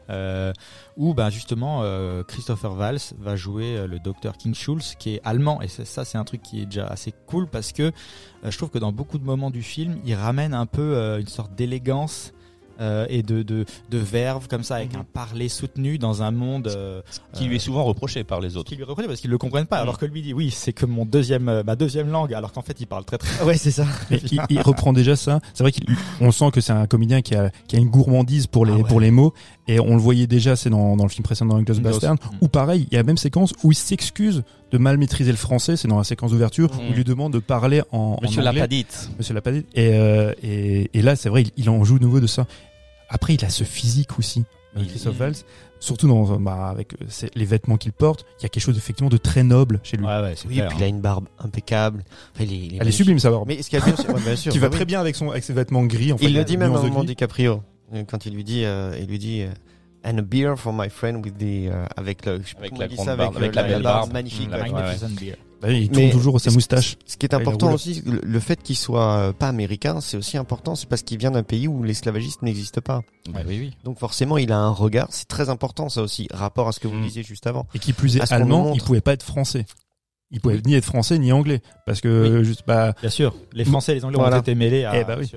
euh, 0.10 0.52
où 0.98 1.14
ben 1.14 1.30
justement 1.30 1.82
euh, 1.84 2.24
Christopher 2.24 2.74
Valls 2.74 2.98
va 3.20 3.36
jouer 3.36 3.86
le 3.86 4.00
docteur 4.00 4.36
King 4.36 4.56
Schulz, 4.56 4.96
qui 4.98 5.14
est 5.14 5.22
allemand, 5.24 5.62
et 5.62 5.68
c'est- 5.68 5.86
ça 5.86 6.06
c'est 6.06 6.18
un 6.18 6.24
truc 6.24 6.42
qui 6.42 6.60
est 6.62 6.66
déjà 6.66 6.88
assez 6.88 7.14
cool 7.28 7.48
parce 7.48 7.72
que 7.72 7.84
euh, 7.84 7.92
je 8.50 8.58
trouve 8.58 8.72
que 8.72 8.80
dans 8.80 8.92
beaucoup 8.92 9.20
de 9.20 9.24
moments 9.24 9.52
du 9.52 9.62
film, 9.62 10.00
il 10.06 10.16
ramène 10.16 10.56
un 10.56 10.66
peu 10.66 11.20
une 11.20 11.28
sorte 11.28 11.54
d'élégance 11.54 12.34
euh, 12.80 13.06
et 13.10 13.24
de, 13.24 13.44
de 13.44 13.66
de 13.90 13.98
verve 13.98 14.48
comme 14.48 14.64
ça, 14.64 14.76
avec 14.76 14.94
Mhm. 14.94 15.02
un 15.02 15.04
parler 15.04 15.50
soutenu 15.50 15.98
dans 15.98 16.24
un 16.24 16.32
monde 16.32 16.68
euh, 16.68 17.02
qui 17.34 17.46
lui 17.46 17.56
est 17.58 17.60
souvent 17.60 17.84
reproché 17.84 18.24
par 18.24 18.40
les 18.42 18.58
autres. 18.58 18.70
qui 18.70 18.76
lui 18.76 18.84
reconnaît 18.84 19.08
parce 19.08 19.20
qu'ils 19.22 19.30
le 19.32 19.38
comprennent 19.38 19.66
pas, 19.66 19.78
Mhm. 19.78 19.82
alors 19.84 19.98
que 19.98 20.06
lui 20.06 20.22
dit 20.22 20.34
oui 20.34 20.52
c'est 20.52 20.74
que 20.74 20.86
mon 20.86 21.06
deuxième 21.06 21.50
euh, 21.50 21.64
ma 21.64 21.76
deuxième 21.76 22.10
langue, 22.10 22.34
alors 22.34 22.52
qu'en 22.52 22.62
fait 22.62 22.80
il 22.80 22.88
parle 22.88 23.06
très 23.06 23.18
très 23.18 23.44
Ouais, 23.44 23.58
c'est 23.58 23.72
ça. 23.72 23.86
Il, 24.12 24.42
il 24.50 24.62
reprend 24.62 24.94
déjà 24.94 25.16
ça. 25.16 25.40
C'est 25.54 25.64
vrai 25.64 25.72
qu'on 26.20 26.32
sent 26.32 26.52
que 26.52 26.62
c'est 26.62 26.74
un 26.74 26.88
comédien 26.88 27.22
qui 27.22 27.36
a, 27.36 27.50
qui 27.68 27.76
a 27.76 27.80
une 27.80 27.90
gourmandise 27.90 28.48
pour 28.48 28.66
les, 28.66 28.74
Ah 28.74 28.78
ouais. 28.78 28.84
pour 28.84 29.00
les 29.00 29.12
mots. 29.12 29.34
Et 29.68 29.80
on 29.80 29.94
le 29.96 30.02
voyait 30.02 30.28
déjà, 30.28 30.56
c'est 30.56 30.70
dans, 30.70 30.98
dans 30.98 31.04
le 31.04 31.10
film 31.10 31.24
précédent 31.24 31.56
Inglourious. 31.56 31.82
Bastard, 31.84 32.16
où 32.42 32.48
pareil, 32.48 32.88
il 32.90 32.94
y 32.94 32.98
a 32.98 33.00
la 33.00 33.06
même 33.06 33.18
séquence 33.18 33.54
où 33.64 33.72
il 33.72 33.76
s'excuse 33.76 34.44
de 34.72 34.78
mal 34.78 34.98
maîtriser 34.98 35.32
le 35.32 35.38
français. 35.38 35.78
C'est 35.78 35.88
dans 35.88 35.98
la 36.00 36.04
séquence 36.04 36.32
d'ouverture 36.32 36.74
Mm. 36.74 36.80
où 36.80 36.82
il 36.90 36.96
lui 36.96 37.04
demande 37.04 37.34
de 37.34 37.40
parler 37.40 37.82
en, 37.92 38.18
Monsieur 38.22 38.42
en 38.42 38.46
anglais. 38.48 38.60
Lapadite. 38.62 39.10
Monsieur 39.18 39.34
Lapadite. 39.34 39.68
Et, 39.76 39.90
euh, 39.94 40.34
et, 40.42 40.90
et 40.98 41.02
là, 41.02 41.16
c'est 41.16 41.30
vrai, 41.30 41.44
il, 41.44 41.52
il 41.58 41.70
en 41.70 41.84
joue 41.84 42.00
de 42.00 42.04
nouveau 42.04 42.20
de 42.20 42.28
ça. 42.28 42.48
Après, 43.10 43.34
il 43.36 43.46
a 43.46 43.50
ce 43.50 43.64
physique 43.64 44.18
aussi, 44.20 44.44
euh, 44.78 44.84
Christophe 44.86 45.16
Valls. 45.18 45.36
Surtout 45.80 46.08
dans, 46.08 46.40
bah, 46.40 46.68
avec 46.70 46.94
euh, 46.94 47.28
les 47.34 47.46
vêtements 47.46 47.76
qu'il 47.78 47.92
porte, 47.92 48.24
il 48.40 48.44
y 48.44 48.46
a 48.46 48.50
quelque 48.50 48.62
chose 48.64 48.78
effectivement 48.78 49.10
de 49.10 49.18
très 49.18 49.42
noble 49.44 49.80
chez 49.84 49.98
lui. 49.98 50.06
Ouais 50.06 50.22
ouais, 50.22 50.34
c'est 50.36 50.48
Oui, 50.48 50.54
clair, 50.56 50.68
puis 50.70 50.78
il 50.80 50.84
a 50.84 50.88
une 50.88 51.02
barbe 51.02 51.26
impeccable. 51.40 52.04
Enfin, 52.36 52.44
il 52.44 52.54
est, 52.54 52.58
il 52.68 52.74
est 52.76 52.78
Elle 52.82 52.88
est 52.88 52.92
sublime, 52.92 53.18
sa 53.18 53.32
barbe. 53.32 53.46
Mais 53.48 53.62
ce 53.64 53.70
qu'il 53.70 53.80
y 53.80 53.82
a 53.82 53.86
bien, 53.86 53.96
c'est- 53.96 54.08
ouais, 54.08 54.22
bien 54.22 54.36
sûr, 54.36 54.52
qui 54.52 54.60
va 54.60 54.68
oui. 54.68 54.76
très 54.76 54.86
bien 54.86 55.00
avec 55.00 55.16
son 55.16 55.32
avec 55.32 55.44
ses 55.44 55.54
vêtements 55.54 55.84
gris. 55.86 56.14
En 56.14 56.18
fait, 56.20 56.26
Il 56.26 56.34
la 56.34 56.40
le 56.42 56.46
dit 56.46 56.56
même 56.58 56.70
à 56.76 56.80
nuance 56.82 56.86
un 56.86 56.90
euh, 57.94 58.04
quand 58.10 58.26
il 58.26 58.34
lui 58.36 58.44
dit, 58.44 58.64
euh, 58.66 58.96
il 59.00 59.08
lui 59.08 59.20
dit, 59.20 59.42
euh, 59.42 59.50
and 60.04 60.18
a 60.18 60.22
beer 60.22 60.56
for 60.58 60.74
my 60.74 60.90
friend 60.90 61.24
with 61.26 61.38
the 61.38 61.68
euh, 61.72 61.86
avec 61.96 62.26
le, 62.26 62.42
je 62.44 62.56
Avec 62.58 62.78
la 62.78 62.88
dit 62.88 62.96
grande 62.96 63.08
ça, 63.08 63.16
barbe, 63.16 63.38
avec 63.38 63.56
la 63.56 63.64
belle 63.64 63.84
barbe. 63.84 64.12
magnifique. 64.14 64.50
Mm, 64.50 64.54
ouais. 64.54 64.58
la- 64.58 64.64
ouais, 64.66 64.72
Magnificent 64.72 65.10
beer. 65.20 65.36
Bah 65.62 65.70
il 65.72 65.90
tourne 65.90 66.06
Mais 66.06 66.10
toujours 66.10 66.42
sa 66.42 66.50
moustache. 66.50 66.98
Ce 67.06 67.18
qui 67.18 67.28
est 67.28 67.30
il 67.32 67.36
a 67.36 67.38
important 67.38 67.72
aussi, 67.72 68.02
le, 68.04 68.20
le 68.24 68.40
fait 68.40 68.64
qu'il 68.64 68.76
soit 68.76 69.32
pas 69.38 69.48
américain, 69.48 70.02
c'est 70.02 70.18
aussi 70.18 70.36
important, 70.38 70.74
c'est 70.76 70.90
parce 70.90 71.04
qu'il 71.04 71.20
vient 71.20 71.30
d'un 71.30 71.44
pays 71.44 71.68
où 71.68 71.84
l'esclavagisme 71.84 72.44
n'existe 72.46 72.82
pas. 72.82 73.02
Ouais, 73.32 73.44
oui, 73.48 73.58
oui. 73.60 73.72
Donc 73.84 74.00
forcément, 74.00 74.40
il 74.40 74.52
a 74.52 74.58
un 74.58 74.72
regard, 74.72 75.10
c'est 75.12 75.28
très 75.28 75.50
important 75.50 75.88
ça 75.88 76.02
aussi, 76.02 76.28
rapport 76.34 76.68
à 76.68 76.72
ce 76.72 76.80
que 76.80 76.88
vous 76.88 76.98
Mm. 76.98 77.04
disiez 77.04 77.22
juste 77.24 77.46
avant. 77.46 77.68
Et 77.76 77.80
qui 77.80 77.94
plus 77.94 78.18
est 78.18 78.32
allemand, 78.34 78.72
il 78.74 78.82
pouvait 78.82 79.02
pas 79.02 79.14
être 79.14 79.22
français. 79.24 79.68
Il 80.32 80.40
pouvait 80.42 80.62
ni 80.66 80.74
être 80.74 80.86
français 80.86 81.20
ni 81.20 81.32
anglais 81.32 81.62
parce 81.86 82.02
que 82.02 82.42
juste 82.42 82.64
bah 82.66 82.94
Bien 83.02 83.10
sûr, 83.12 83.36
les 83.54 83.66
Français 83.66 83.92
et 83.92 83.96
les 83.96 84.06
Anglais 84.06 84.18
Voilà. 84.18 84.38
ont 84.38 84.42
été 84.42 84.56
mêlés 84.56 84.86
à. 84.86 85.00
Eh 85.00 85.04
bah 85.04 85.18
oui. 85.20 85.30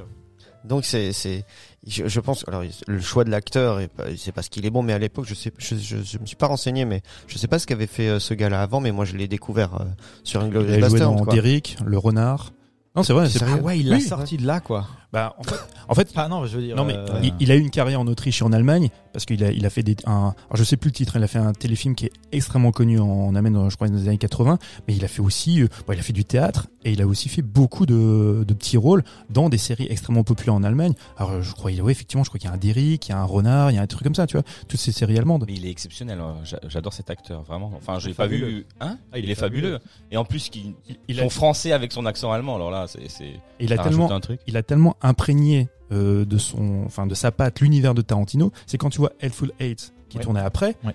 Donc 0.64 0.84
c'est 0.84 1.12
c'est 1.12 1.44
je, 1.86 2.06
je 2.08 2.20
pense 2.20 2.44
alors 2.48 2.62
le 2.86 3.00
choix 3.00 3.24
de 3.24 3.30
l'acteur 3.30 3.80
c'est 4.16 4.32
parce 4.32 4.48
qu'il 4.48 4.64
est 4.64 4.70
bon 4.70 4.82
mais 4.82 4.94
à 4.94 4.98
l'époque 4.98 5.26
je 5.28 5.34
sais 5.34 5.52
je, 5.58 5.76
je, 5.76 5.96
je 6.02 6.18
me 6.18 6.24
suis 6.24 6.36
pas 6.36 6.46
renseigné 6.46 6.84
mais 6.86 7.02
je 7.26 7.36
sais 7.36 7.48
pas 7.48 7.58
ce 7.58 7.66
qu'avait 7.66 7.86
fait 7.86 8.08
euh, 8.08 8.18
ce 8.18 8.32
gars-là 8.32 8.62
avant 8.62 8.80
mais 8.80 8.90
moi 8.90 9.04
je 9.04 9.14
l'ai 9.16 9.28
découvert 9.28 9.74
euh, 9.80 9.84
sur 10.22 10.40
il 10.40 10.46
Inglourious 10.46 10.80
Basterds 10.80 11.16
quoi. 11.16 11.34
Derrick, 11.34 11.76
le 11.84 11.98
renard. 11.98 12.52
Non, 12.96 13.02
c'est 13.02 13.12
vrai, 13.12 13.28
C'est 13.28 13.42
Ah 13.42 13.56
ouais, 13.56 13.80
il 13.80 13.88
l'a 13.88 13.96
Oui. 13.96 14.02
sorti 14.02 14.36
de 14.36 14.46
là 14.46 14.60
quoi. 14.60 14.86
Bah, 15.14 15.34
en 15.38 15.42
fait, 15.44 15.56
en 15.88 15.94
fait, 15.94 16.12
Ah 16.16 16.28
non, 16.28 16.44
je 16.44 16.56
veux 16.58 16.62
dire. 16.62 16.76
non 16.76 16.84
mais 16.84 16.94
euh, 16.96 17.06
il, 17.22 17.32
il 17.40 17.50
a 17.52 17.54
eu 17.56 17.60
une 17.60 17.70
carrière 17.70 18.00
en 18.00 18.06
Autriche 18.06 18.42
et 18.42 18.44
en 18.44 18.52
Allemagne 18.52 18.90
parce 19.12 19.24
qu'il 19.26 19.44
a, 19.44 19.52
il 19.52 19.64
a 19.64 19.70
fait 19.70 19.84
des, 19.84 19.94
un, 20.06 20.34
alors 20.48 20.56
je 20.56 20.64
sais 20.64 20.76
plus 20.76 20.88
le 20.88 20.94
titre, 20.94 21.14
il 21.16 21.22
a 21.22 21.28
fait 21.28 21.38
un 21.38 21.52
téléfilm 21.52 21.94
qui 21.94 22.06
est 22.06 22.12
extrêmement 22.32 22.72
connu 22.72 22.98
en, 22.98 23.32
Allemagne, 23.36 23.52
dans, 23.52 23.70
je 23.70 23.76
crois 23.76 23.86
dans 23.88 23.94
les 23.94 24.08
années 24.08 24.18
80, 24.18 24.58
mais 24.88 24.96
il 24.96 25.04
a 25.04 25.08
fait 25.08 25.20
aussi, 25.22 25.62
euh, 25.62 25.68
bon, 25.86 25.92
il 25.92 26.00
a 26.00 26.02
fait 26.02 26.12
du 26.12 26.24
théâtre 26.24 26.66
et 26.84 26.90
il 26.90 27.00
a 27.00 27.06
aussi 27.06 27.28
fait 27.28 27.42
beaucoup 27.42 27.86
de, 27.86 28.44
de 28.46 28.54
petits 28.54 28.76
rôles 28.76 29.04
dans 29.30 29.48
des 29.48 29.56
séries 29.58 29.86
extrêmement 29.88 30.24
populaires 30.24 30.54
en 30.54 30.64
Allemagne. 30.64 30.94
Alors 31.16 31.40
je 31.42 31.52
crois, 31.52 31.70
oui 31.70 31.92
effectivement, 31.92 32.24
je 32.24 32.28
crois 32.30 32.40
qu'il 32.40 32.48
y 32.48 32.52
a 32.52 32.54
un 32.54 32.58
Derrick, 32.58 33.06
il 33.06 33.12
y 33.12 33.14
a 33.14 33.18
un 33.20 33.24
Renard, 33.24 33.70
il 33.70 33.74
y 33.76 33.78
a 33.78 33.82
un 33.82 33.86
truc 33.86 34.02
comme 34.02 34.16
ça, 34.16 34.26
tu 34.26 34.36
vois, 34.36 34.42
toutes 34.66 34.80
ces 34.80 34.90
séries 34.90 35.16
allemandes. 35.16 35.44
Mais 35.46 35.54
il 35.54 35.64
est 35.64 35.70
exceptionnel. 35.70 36.18
hein. 36.18 36.34
J'a- 36.42 36.58
J'adore 36.68 36.92
cet 36.92 37.08
acteur, 37.08 37.42
vraiment. 37.44 37.70
Enfin, 37.76 38.00
j'ai 38.00 38.14
pas 38.14 38.24
fabuleux. 38.24 38.46
vu. 38.48 38.66
Hein 38.80 38.98
Ah, 39.12 39.18
il, 39.20 39.30
est 39.30 39.34
fabuleux. 39.36 39.78
Et 40.10 40.16
en 40.16 40.24
plus, 40.24 40.50
Il, 40.54 40.74
il 41.06 41.20
a, 41.20 41.22
son 41.22 41.30
français 41.30 41.70
avec 41.70 41.92
son 41.92 42.04
accent 42.04 42.32
allemand. 42.32 42.56
Alors 42.56 42.72
là, 42.72 42.86
c'est 42.88 43.08
c'est. 43.08 43.34
il 43.60 43.72
a 43.72 43.78
tellement, 43.78 44.10
un 44.10 44.20
truc. 44.20 44.40
il 44.48 44.56
a 44.56 44.62
tellement 44.64 44.96
imprégné 45.04 45.68
euh, 45.92 46.24
de 46.24 46.38
son, 46.38 46.82
enfin 46.86 47.06
de 47.06 47.14
sa 47.14 47.30
patte 47.30 47.60
l'univers 47.60 47.94
de 47.94 48.02
Tarantino, 48.02 48.50
c'est 48.66 48.78
quand 48.78 48.90
tu 48.90 48.98
vois 48.98 49.12
Helpful 49.20 49.52
Eight 49.60 49.94
qui 50.08 50.16
Ouais. 50.18 50.24
tournait 50.24 50.40
après, 50.40 50.74
Ouais. 50.84 50.94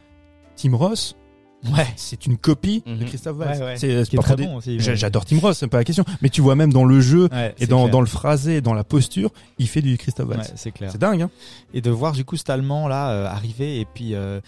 Tim 0.58 0.76
Ross, 0.76 1.16
Ouais. 1.74 1.86
c'est 1.96 2.26
une 2.26 2.38
copie 2.38 2.84
de 2.86 2.92
Mhm. 2.94 3.06
Christophe 3.06 3.38
Waltz. 3.38 3.60
Ouais, 3.60 3.66
ouais. 3.66 3.78
C'est 3.78 4.16
pas 4.16 4.24
très 4.24 4.36
bon 4.38 4.60
J'adore 4.62 5.26
Tim 5.26 5.40
Ross, 5.40 5.58
c'est 5.60 5.68
pas 5.68 5.78
la 5.78 5.84
question. 5.84 6.06
Mais 6.22 6.30
tu 6.30 6.42
vois 6.42 6.56
même 6.56 6.72
dans 6.74 6.86
le 6.86 7.00
jeu 7.02 7.30
et 7.60 7.68
dans, 7.68 7.88
dans 7.88 8.02
le 8.02 8.08
phrasé, 8.08 8.62
dans 8.62 8.74
la 8.74 8.84
posture, 8.84 9.30
il 9.58 9.68
fait 9.68 9.82
du 9.82 9.98
Christophe 9.98 10.30
Ouais, 10.30 10.36
Waltz. 10.38 10.54
c'est 10.56 10.72
clair. 10.72 10.90
C'est 10.92 10.98
dingue, 10.98 11.22
hein 11.22 11.30
Et 11.74 11.82
de 11.82 11.92
voir 11.92 12.14
du 12.14 12.26
coup 12.26 12.36
cet 12.38 12.50
Allemand 12.50 12.88
là 12.88 13.12
euh, 13.12 13.26
arriver 13.28 13.80
et 13.80 13.86
puis 13.86 14.16
euh, 14.16 14.40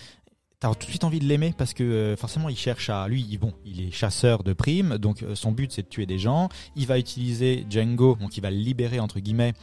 t'as 0.61 0.73
tout 0.75 0.85
de 0.85 0.91
suite 0.91 1.03
envie 1.03 1.19
de 1.19 1.25
l'aimer 1.25 1.53
parce 1.57 1.73
que 1.73 1.83
euh, 1.83 2.15
forcément 2.15 2.47
il 2.47 2.55
cherche 2.55 2.89
à 2.89 3.07
lui 3.07 3.37
bon 3.41 3.51
il 3.65 3.81
est 3.81 3.91
chasseur 3.91 4.43
de 4.43 4.53
primes 4.53 4.97
donc 4.97 5.23
euh, 5.23 5.35
son 5.35 5.51
but 5.51 5.71
c'est 5.71 5.81
de 5.81 5.87
tuer 5.87 6.05
des 6.05 6.19
gens 6.19 6.47
il 6.75 6.87
va 6.87 6.97
utiliser 6.99 7.65
Django 7.69 8.15
donc 8.21 8.37
il 8.37 8.41
va 8.41 8.51
le 8.51 8.57
libérer 8.57 8.99
entre 8.99 9.19
guillemets 9.19 9.53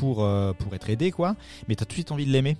pour 0.00 0.24
euh, 0.24 0.52
pour 0.54 0.74
être 0.74 0.88
aidé 0.90 1.12
quoi 1.12 1.36
mais 1.68 1.76
t'as 1.76 1.84
tout 1.84 1.90
de 1.90 1.94
suite 1.94 2.10
envie 2.10 2.26
de 2.26 2.32
l'aimer 2.32 2.56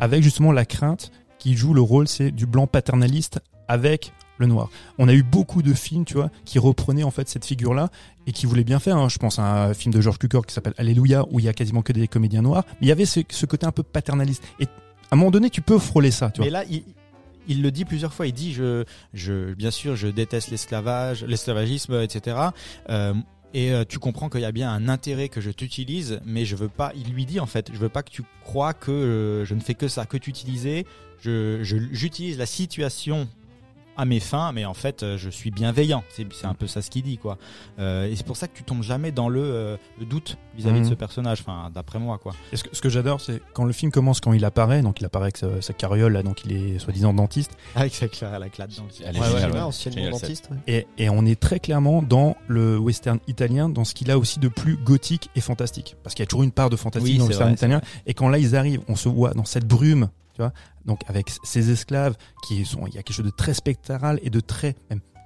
Avec 0.00 0.22
justement 0.22 0.52
la 0.52 0.64
crainte 0.64 1.10
qui 1.42 1.56
joue 1.56 1.74
le 1.74 1.80
rôle, 1.80 2.06
c'est 2.06 2.30
du 2.30 2.46
blanc 2.46 2.68
paternaliste 2.68 3.40
avec 3.66 4.12
le 4.38 4.46
noir. 4.46 4.70
On 4.98 5.08
a 5.08 5.12
eu 5.12 5.24
beaucoup 5.24 5.60
de 5.60 5.74
films, 5.74 6.04
tu 6.04 6.14
vois, 6.14 6.30
qui 6.44 6.60
reprenaient 6.60 7.02
en 7.02 7.10
fait 7.10 7.28
cette 7.28 7.44
figure-là 7.44 7.88
et 8.28 8.32
qui 8.32 8.46
voulaient 8.46 8.62
bien 8.62 8.78
faire. 8.78 8.96
hein. 8.96 9.08
Je 9.08 9.18
pense 9.18 9.40
à 9.40 9.64
un 9.64 9.74
film 9.74 9.92
de 9.92 10.00
George 10.00 10.18
Cukor 10.18 10.46
qui 10.46 10.54
s'appelle 10.54 10.74
Alléluia 10.78 11.24
où 11.32 11.40
il 11.40 11.46
y 11.46 11.48
a 11.48 11.52
quasiment 11.52 11.82
que 11.82 11.92
des 11.92 12.06
comédiens 12.06 12.42
noirs. 12.42 12.62
Mais 12.80 12.86
il 12.86 12.88
y 12.88 12.92
avait 12.92 13.06
ce, 13.06 13.18
ce 13.28 13.44
côté 13.44 13.66
un 13.66 13.72
peu 13.72 13.82
paternaliste. 13.82 14.44
Et 14.60 14.68
à 15.12 15.14
un 15.14 15.18
moment 15.18 15.30
donné, 15.30 15.50
tu 15.50 15.60
peux 15.60 15.78
frôler 15.78 16.10
ça, 16.10 16.30
tu 16.30 16.38
vois. 16.38 16.46
mais 16.46 16.50
là 16.50 16.64
il 17.46 17.60
le 17.60 17.70
dit 17.70 17.84
plusieurs 17.84 18.14
fois. 18.14 18.26
Il 18.26 18.32
dit 18.32 18.54
je, 18.54 19.52
bien 19.52 19.70
sûr, 19.70 19.94
je 19.94 20.08
déteste 20.08 20.50
l'esclavage, 20.50 21.22
l'esclavagisme, 21.24 22.00
etc. 22.00 22.36
Euh, 22.88 23.12
et 23.52 23.72
euh, 23.72 23.84
tu 23.86 23.98
comprends 23.98 24.30
qu'il 24.30 24.40
y 24.40 24.46
a 24.46 24.52
bien 24.52 24.72
un 24.72 24.88
intérêt 24.88 25.28
que 25.28 25.42
je 25.42 25.50
t'utilise, 25.50 26.20
mais 26.24 26.46
je 26.46 26.56
veux 26.56 26.70
pas. 26.70 26.92
Il 26.96 27.12
lui 27.12 27.26
dit 27.26 27.40
en 27.40 27.46
fait, 27.46 27.70
je 27.74 27.78
veux 27.78 27.90
pas 27.90 28.02
que 28.02 28.10
tu 28.10 28.22
crois 28.42 28.72
que 28.72 28.90
euh, 28.90 29.44
je 29.44 29.54
ne 29.54 29.60
fais 29.60 29.74
que 29.74 29.88
ça, 29.88 30.06
que 30.06 30.16
t'utiliser. 30.16 30.86
Je, 31.20 31.60
j'utilise 31.92 32.38
la 32.38 32.46
situation 32.46 33.28
à 33.96 34.04
mes 34.04 34.20
fins, 34.20 34.52
mais 34.52 34.64
en 34.64 34.74
fait, 34.74 35.02
euh, 35.02 35.16
je 35.18 35.28
suis 35.30 35.50
bienveillant. 35.50 36.02
C'est, 36.10 36.26
un 36.44 36.54
peu 36.54 36.66
ça 36.66 36.80
ce 36.82 36.90
qu'il 36.90 37.02
dit, 37.02 37.18
quoi. 37.18 37.38
Euh, 37.78 38.06
et 38.08 38.16
c'est 38.16 38.26
pour 38.26 38.36
ça 38.36 38.48
que 38.48 38.56
tu 38.56 38.62
tombes 38.64 38.82
jamais 38.82 39.12
dans 39.12 39.28
le, 39.28 39.40
euh, 39.42 39.76
le 40.00 40.06
doute 40.06 40.38
vis-à-vis 40.56 40.80
de 40.80 40.86
ce 40.88 40.94
personnage. 40.94 41.40
Enfin, 41.40 41.70
d'après 41.72 41.98
moi, 41.98 42.18
quoi. 42.18 42.32
Et 42.52 42.56
ce 42.56 42.64
que, 42.64 42.74
ce 42.74 42.80
que 42.80 42.88
j'adore, 42.88 43.20
c'est 43.20 43.40
quand 43.52 43.64
le 43.64 43.72
film 43.72 43.92
commence, 43.92 44.20
quand 44.20 44.32
il 44.32 44.44
apparaît, 44.44 44.82
donc 44.82 45.00
il 45.00 45.04
apparaît 45.04 45.24
avec 45.26 45.36
sa, 45.36 45.60
sa 45.60 45.72
carriole, 45.72 46.12
là, 46.12 46.22
donc 46.22 46.44
il 46.44 46.52
est 46.52 46.78
soi-disant 46.78 47.12
dentiste, 47.14 47.52
Avec 47.74 47.94
sa 47.94 48.38
la 48.38 48.48
clade 48.48 48.70
dans 48.76 48.84
le- 48.84 48.88
Elle 49.04 49.16
est 49.16 49.20
Ouais, 49.20 49.26
géniale, 49.26 49.50
ouais, 49.50 49.56
ouais. 49.56 49.62
anciennement 49.62 49.96
Génial, 49.96 50.12
dentiste. 50.12 50.48
ouais. 50.50 50.86
et, 50.98 51.04
et 51.04 51.10
on 51.10 51.24
est 51.26 51.38
très 51.38 51.60
clairement 51.60 52.02
dans 52.02 52.36
le 52.48 52.78
western 52.78 53.18
italien, 53.28 53.68
dans 53.68 53.84
ce 53.84 53.94
qu'il 53.94 54.10
a 54.10 54.18
aussi 54.18 54.38
de 54.38 54.48
plus 54.48 54.76
gothique 54.76 55.30
et 55.36 55.40
fantastique. 55.40 55.96
Parce 56.02 56.14
qu'il 56.14 56.22
y 56.22 56.26
a 56.26 56.26
toujours 56.26 56.42
une 56.44 56.52
part 56.52 56.70
de 56.70 56.76
fantastique 56.76 57.12
Oui, 57.12 57.18
dans 57.18 57.24
le 57.24 57.28
western 57.28 57.48
vrai, 57.50 57.56
italien. 57.56 57.80
Et 58.06 58.14
quand 58.14 58.28
là 58.28 58.38
ils 58.38 58.56
arrivent, 58.56 58.80
on 58.88 58.96
se 58.96 59.08
voit 59.08 59.32
dans 59.34 59.44
cette 59.44 59.66
brume, 59.66 60.08
donc 60.84 61.00
avec 61.08 61.30
ces 61.42 61.70
esclaves 61.70 62.16
qui 62.46 62.64
sont, 62.64 62.86
il 62.86 62.94
y 62.94 62.98
a 62.98 63.02
quelque 63.02 63.16
chose 63.16 63.26
de 63.26 63.30
très 63.30 63.54
spectral 63.54 64.20
et 64.22 64.30
de 64.30 64.40
très 64.40 64.74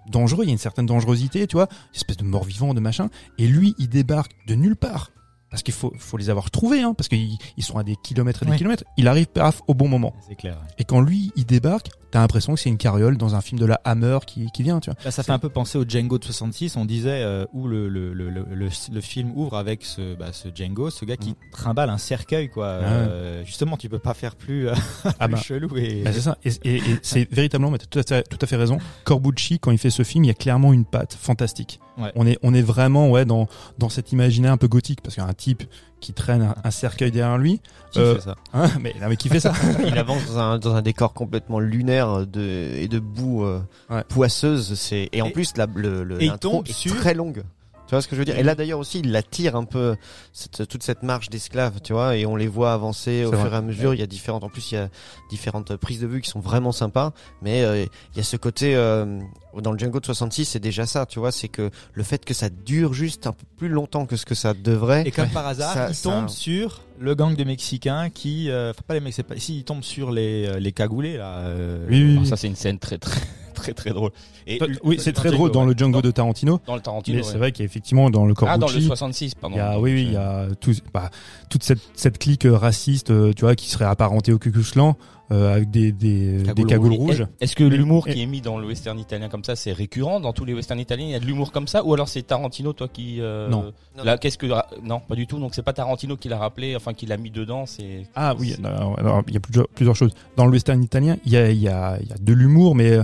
dangereux. 0.09 0.45
Il 0.45 0.49
y 0.49 0.51
a 0.51 0.53
une 0.53 0.59
certaine 0.59 0.87
dangerosité, 0.87 1.47
tu 1.47 1.57
vois, 1.57 1.69
espèce 1.95 2.17
de 2.17 2.25
mort-vivant, 2.25 2.75
de 2.75 2.81
machin. 2.81 3.09
Et 3.39 3.47
lui, 3.47 3.75
il 3.79 3.89
débarque 3.89 4.33
de 4.47 4.55
nulle 4.55 4.77
part. 4.77 5.11
Parce 5.51 5.63
qu'il 5.63 5.75
faut, 5.75 5.93
faut 5.99 6.17
les 6.17 6.29
avoir 6.29 6.51
trouvés, 6.51 6.83
hein, 6.83 6.93
parce 6.93 7.09
qu'ils 7.09 7.39
ils 7.57 7.63
sont 7.65 7.79
à 7.79 7.85
des 7.85 7.95
kilomètres 7.97 8.43
et 8.43 8.47
des 8.47 8.51
Ouais. 8.53 8.59
kilomètres. 8.59 8.85
Il 8.97 9.07
arrive 9.07 9.27
paf 9.27 9.63
au 9.69 9.75
bon 9.75 9.89
moment. 9.89 10.13
C'est 10.29 10.35
clair. 10.35 10.55
ouais. 10.61 10.75
Et 10.79 10.85
quand 10.85 11.01
lui, 11.01 11.31
il 11.37 11.47
débarque, 11.47 11.89
t'as 12.11 12.19
l'impression 12.19 12.55
que 12.55 12.61
c'est 12.61 12.69
une 12.69 12.77
carriole 12.79 13.17
dans 13.17 13.37
un 13.37 13.41
film 13.41 13.61
de 13.61 13.65
la 13.65 13.81
Hammer 13.85 14.19
qui, 14.27 14.51
qui 14.51 14.65
vient, 14.65 14.81
tu 14.81 14.91
vois. 14.91 14.99
Là, 15.05 15.11
ça 15.13 15.23
fait 15.23 15.31
un 15.33 15.39
peu 15.39 15.49
penser 15.49 15.79
au 15.79 15.85
Django 15.89 16.19
de 16.19 16.25
66. 16.25 16.77
On 16.77 16.85
disait 16.85 17.23
euh, 17.23 17.45
où 17.53 17.69
le, 17.69 17.89
le, 17.89 18.13
le, 18.13 18.29
le, 18.29 18.45
le- 18.53 18.69
le 18.93 19.01
film 19.01 19.33
ouvre 19.37 19.57
avec 19.57 19.85
ce, 19.85 20.17
bah, 20.17 20.33
ce 20.33 20.49
Django, 20.53 20.91
ce 20.91 21.05
gars 21.05 21.17
qui 21.17 21.31
Mm. 21.31 21.35
trimballe 21.53 21.91
un 21.91 21.99
cercueil, 21.99 22.49
quoi. 22.51 22.67
Euh, 22.67 23.45
justement, 23.45 23.77
tu 23.77 23.89
peux 23.89 24.01
pas 24.01 24.15
faire 24.15 24.35
plus, 24.35 24.69
euh, 24.69 24.75
Ah 25.21 25.27
plus 25.29 25.35
bah, 25.37 25.41
chelou 25.41 25.77
et. 25.77 26.03
Bah, 26.03 26.11
c'est 26.13 26.21
ça. 26.23 26.37
Et, 26.45 26.51
et- 26.65 26.77
et 26.79 26.99
c'est 27.03 27.33
véritablement, 27.33 27.71
mais 27.71 27.79
t'as 27.79 27.87
tout 27.87 28.01
à, 28.01 28.03
fait, 28.03 28.23
tout 28.29 28.39
à 28.43 28.47
fait 28.47 28.57
raison. 28.57 28.79
Corbucci, 29.05 29.61
quand 29.61 29.71
il 29.71 29.79
fait 29.79 29.91
ce 29.91 30.03
film, 30.03 30.25
il 30.25 30.29
y 30.29 30.31
a 30.31 30.35
clairement 30.35 30.73
une 30.73 30.85
patte 30.85 31.15
fantastique. 31.15 31.79
Ouais. 31.99 32.13
On 32.15 32.27
est, 32.27 32.39
on 32.43 32.53
est 32.55 32.63
vraiment, 32.63 33.11
ouais, 33.11 33.25
dans, 33.25 33.49
dans 33.79 33.89
cet 33.89 34.13
imaginaire 34.13 34.53
un 34.53 34.57
peu 34.59 34.69
gothique, 34.69 35.01
parce 35.03 35.15
qu'il 35.15 35.25
y 35.25 35.27
a 35.27 35.31
un 35.31 35.35
type 35.35 35.63
qui 36.01 36.13
traîne 36.13 36.43
un, 36.43 36.55
un 36.63 36.71
cercueil 36.71 37.11
derrière 37.11 37.39
lui. 37.39 37.61
Qui 37.91 38.01
Euh, 38.01 38.17
fait 38.17 38.21
ça? 38.21 38.35
Hein, 38.53 38.69
mais, 38.83 38.95
non, 39.01 39.09
mais 39.09 39.17
qui 39.17 39.29
fait 39.31 39.41
ça? 39.41 39.53
Il 39.87 39.97
avance 39.97 40.27
dans 40.27 40.39
un, 40.39 40.59
dans 40.59 40.75
un 40.75 40.83
décor 40.83 41.15
complètement 41.15 41.59
lunaire 41.59 42.27
de, 42.27 42.71
et 42.77 42.87
de 42.89 42.99
boue 42.99 43.45
euh, 43.45 43.61
Ouais. 43.89 44.05
poisseuse. 44.09 44.75
C'est 44.79 45.09
et 45.13 45.23
en 45.23 45.27
Et- 45.27 45.33
plus 45.33 45.57
la, 45.57 45.67
le, 45.75 46.05
le, 46.05 46.23
et 46.23 46.31
tombe 46.39 46.67
est 46.69 46.73
sur- 46.73 46.97
très 46.97 47.15
longue. 47.15 47.45
Tu 47.87 47.91
vois 47.95 48.03
ce 48.03 48.09
que 48.09 48.17
je 48.17 48.21
veux 48.21 48.25
dire? 48.25 48.37
Et 48.37 48.43
là 48.43 48.55
d'ailleurs 48.57 48.81
aussi, 48.81 48.99
il 49.01 49.15
attire 49.15 49.55
un 49.55 49.65
peu 49.65 49.95
cette, 50.33 50.67
toute 50.67 50.83
cette 50.83 51.03
marche 51.05 51.31
d'esclaves, 51.31 51.81
tu 51.83 51.93
vois, 51.93 52.17
et 52.17 52.27
on 52.27 52.35
les 52.35 52.49
voit 52.49 52.73
avancer 52.73 53.25
au 53.25 53.31
fur 53.33 53.53
et 53.53 53.57
à 53.57 53.63
mesure. 53.63 53.95
Il 53.95 54.01
y 54.01 54.03
a 54.03 54.07
différentes, 54.09 54.43
en 54.43 54.49
plus 54.49 54.73
il 54.73 54.75
y 54.75 54.79
a 54.79 54.89
différentes 55.31 55.77
prises 55.77 56.01
de 56.01 56.07
vue 56.09 56.21
qui 56.21 56.29
sont 56.29 56.41
vraiment 56.41 56.73
sympas, 56.73 57.13
mais 57.43 57.63
euh, 57.63 57.85
il 58.13 58.17
y 58.17 58.21
a 58.21 58.25
ce 58.25 58.37
côté 58.37 58.75
euh, 58.75 59.21
dans 59.63 59.71
le 59.71 59.79
Django 59.79 60.01
de 60.01 60.05
66, 60.07 60.45
c'est 60.47 60.59
déjà 60.59 60.85
ça, 60.85 61.07
tu 61.07 61.21
vois, 61.21 61.31
c'est 61.31 61.49
que 61.49 61.71
le 61.93 62.03
fait 62.03 62.25
que 62.25 62.35
ça 62.35 62.49
dure 62.51 62.93
juste 62.93 63.27
un 63.29 63.33
peu 63.33 63.45
plus 63.57 63.69
longtemps 63.69 64.05
que 64.05 64.17
ce 64.17 64.27
que 64.27 64.35
ça 64.35 64.53
devrait. 64.53 65.05
Et 65.07 65.13
comme 65.13 65.29
par 65.31 65.47
hasard, 65.47 65.73
Ça- 65.73 65.87
il 65.89 65.95
ça- 65.95 66.11
tombe 66.11 66.29
sur 66.29 66.83
le 66.99 67.15
gang 67.15 67.37
de 67.37 67.45
Mexicains 67.45 68.11
qui, 68.11 68.51
euh, 68.51 68.71
enfin 68.71 68.83
pas 68.87 68.95
les 68.95 69.01
Mexicains, 69.01 69.29
pas- 69.35 69.39
si 69.41 69.59
il 69.59 69.65
tombe 69.65 69.83
sur 69.85 70.11
les 70.11 70.47
euh, 70.47 70.59
les 70.59 70.73
cagoulés 70.73 71.17
là. 71.19 71.39
euh, 71.39 71.87
Oui, 71.89 72.03
oui, 72.03 72.11
Alors 72.13 72.23
oui. 72.25 72.29
ça, 72.29 72.37
c'est 72.37 72.49
une 72.49 72.57
scène 72.57 72.79
très, 72.81 72.99
très, 72.99 73.21
très, 73.57 73.73
très 73.73 73.91
drôle. 73.91 74.13
Et 74.47 74.61
Oui, 74.85 74.99
c'est 75.01 75.13
très 75.13 75.31
drôle 75.31 75.51
dans 75.51 75.65
le 75.65 75.75
Django 75.77 76.01
de 76.03 76.11
Tarantino. 76.11 76.61
Dans 76.67 76.77
le 76.77 76.81
Tarantino. 76.81 77.17
Mais 77.19 77.25
ouais. 77.25 77.31
c'est 77.31 77.39
vrai 77.39 77.53
qu'effectivement, 77.53 78.11
dans 78.11 78.25
le 78.27 78.35
Ah, 78.43 78.59
dans 78.59 78.67
le 78.67 78.73
Corbucci, 78.73 78.87
66, 78.87 79.35
pardon. 79.35 79.57
il 79.57 79.59
y 79.59 79.63
a, 79.63 79.81
oui, 79.81 79.93
oui, 79.93 80.03
il 80.03 80.13
y 80.13 80.17
a 80.17 80.47
tout, 80.61 80.73
bah, 80.95 81.11
toute 81.51 81.65
cette, 81.65 81.81
cette 81.95 82.19
clique 82.19 82.47
raciste, 82.49 83.11
euh, 83.11 83.33
tu 83.33 83.43
vois, 83.45 83.57
qui 83.57 83.69
serait 83.69 83.87
apparentée 83.87 84.33
au 84.33 84.39
Klan, 84.39 84.97
euh, 85.33 85.55
avec 85.57 85.71
des, 85.71 85.91
des, 85.91 86.43
Cagoules 86.45 86.55
des 86.55 86.65
cagoules 86.65 86.93
rouges. 86.93 87.21
rouges. 87.21 87.27
Est-ce 87.41 87.57
que 87.57 87.65
l'humour 87.65 88.07
qui 88.07 88.23
est 88.23 88.27
mis 88.27 88.41
dans 88.41 88.59
le 88.59 88.67
western 88.69 88.97
italien 88.97 89.29
comme 89.29 89.43
ça, 89.43 89.57
c'est 89.57 89.73
récurrent 89.73 90.21
dans 90.21 90.33
tous 90.33 90.45
les 90.45 90.55
westerns 90.55 90.79
italiens? 90.79 91.07
Il 91.07 91.11
y 91.11 91.15
a 91.17 91.19
de 91.21 91.27
l'humour 91.27 91.51
comme 91.51 91.67
ça? 91.67 91.85
Ou 91.85 91.95
alors 91.95 92.09
c'est 92.09 92.23
Tarantino, 92.23 92.73
toi, 92.73 92.87
qui... 92.87 93.21
euh, 93.21 93.49
Non. 93.49 93.73
Là, 94.05 94.19
qu'est-ce 94.19 94.39
que... 94.39 94.47
Non, 94.85 95.01
pas 95.01 95.17
du 95.17 95.27
tout. 95.27 95.41
Donc 95.41 95.55
c'est 95.57 95.63
pas 95.63 95.73
Tarantino 95.73 96.17
qui 96.17 96.29
l'a 96.29 96.39
rappelé, 96.39 96.77
enfin 96.77 96.95
qui 96.95 97.07
l'a 97.07 97.17
mis 97.17 97.31
dedans, 97.31 97.67
c'est... 97.67 98.07
Ah 98.15 98.37
oui, 98.39 98.55
alors, 98.63 99.23
il 99.27 99.35
y 99.35 99.37
a 99.37 99.41
plusieurs, 99.41 99.67
plusieurs 99.69 99.97
choses. 99.97 100.13
Dans 100.37 100.47
le 100.47 100.53
western 100.53 100.81
italien, 100.81 101.17
il 101.25 101.33
y 101.33 101.37
a, 101.37 101.51
il 101.51 101.59
y 101.59 101.69
a, 101.69 101.99
il 102.01 102.09
y 102.09 102.13
a 102.13 102.17
de 102.21 102.33
l'humour, 102.33 102.77
mais 102.77 102.93
euh, 102.93 103.03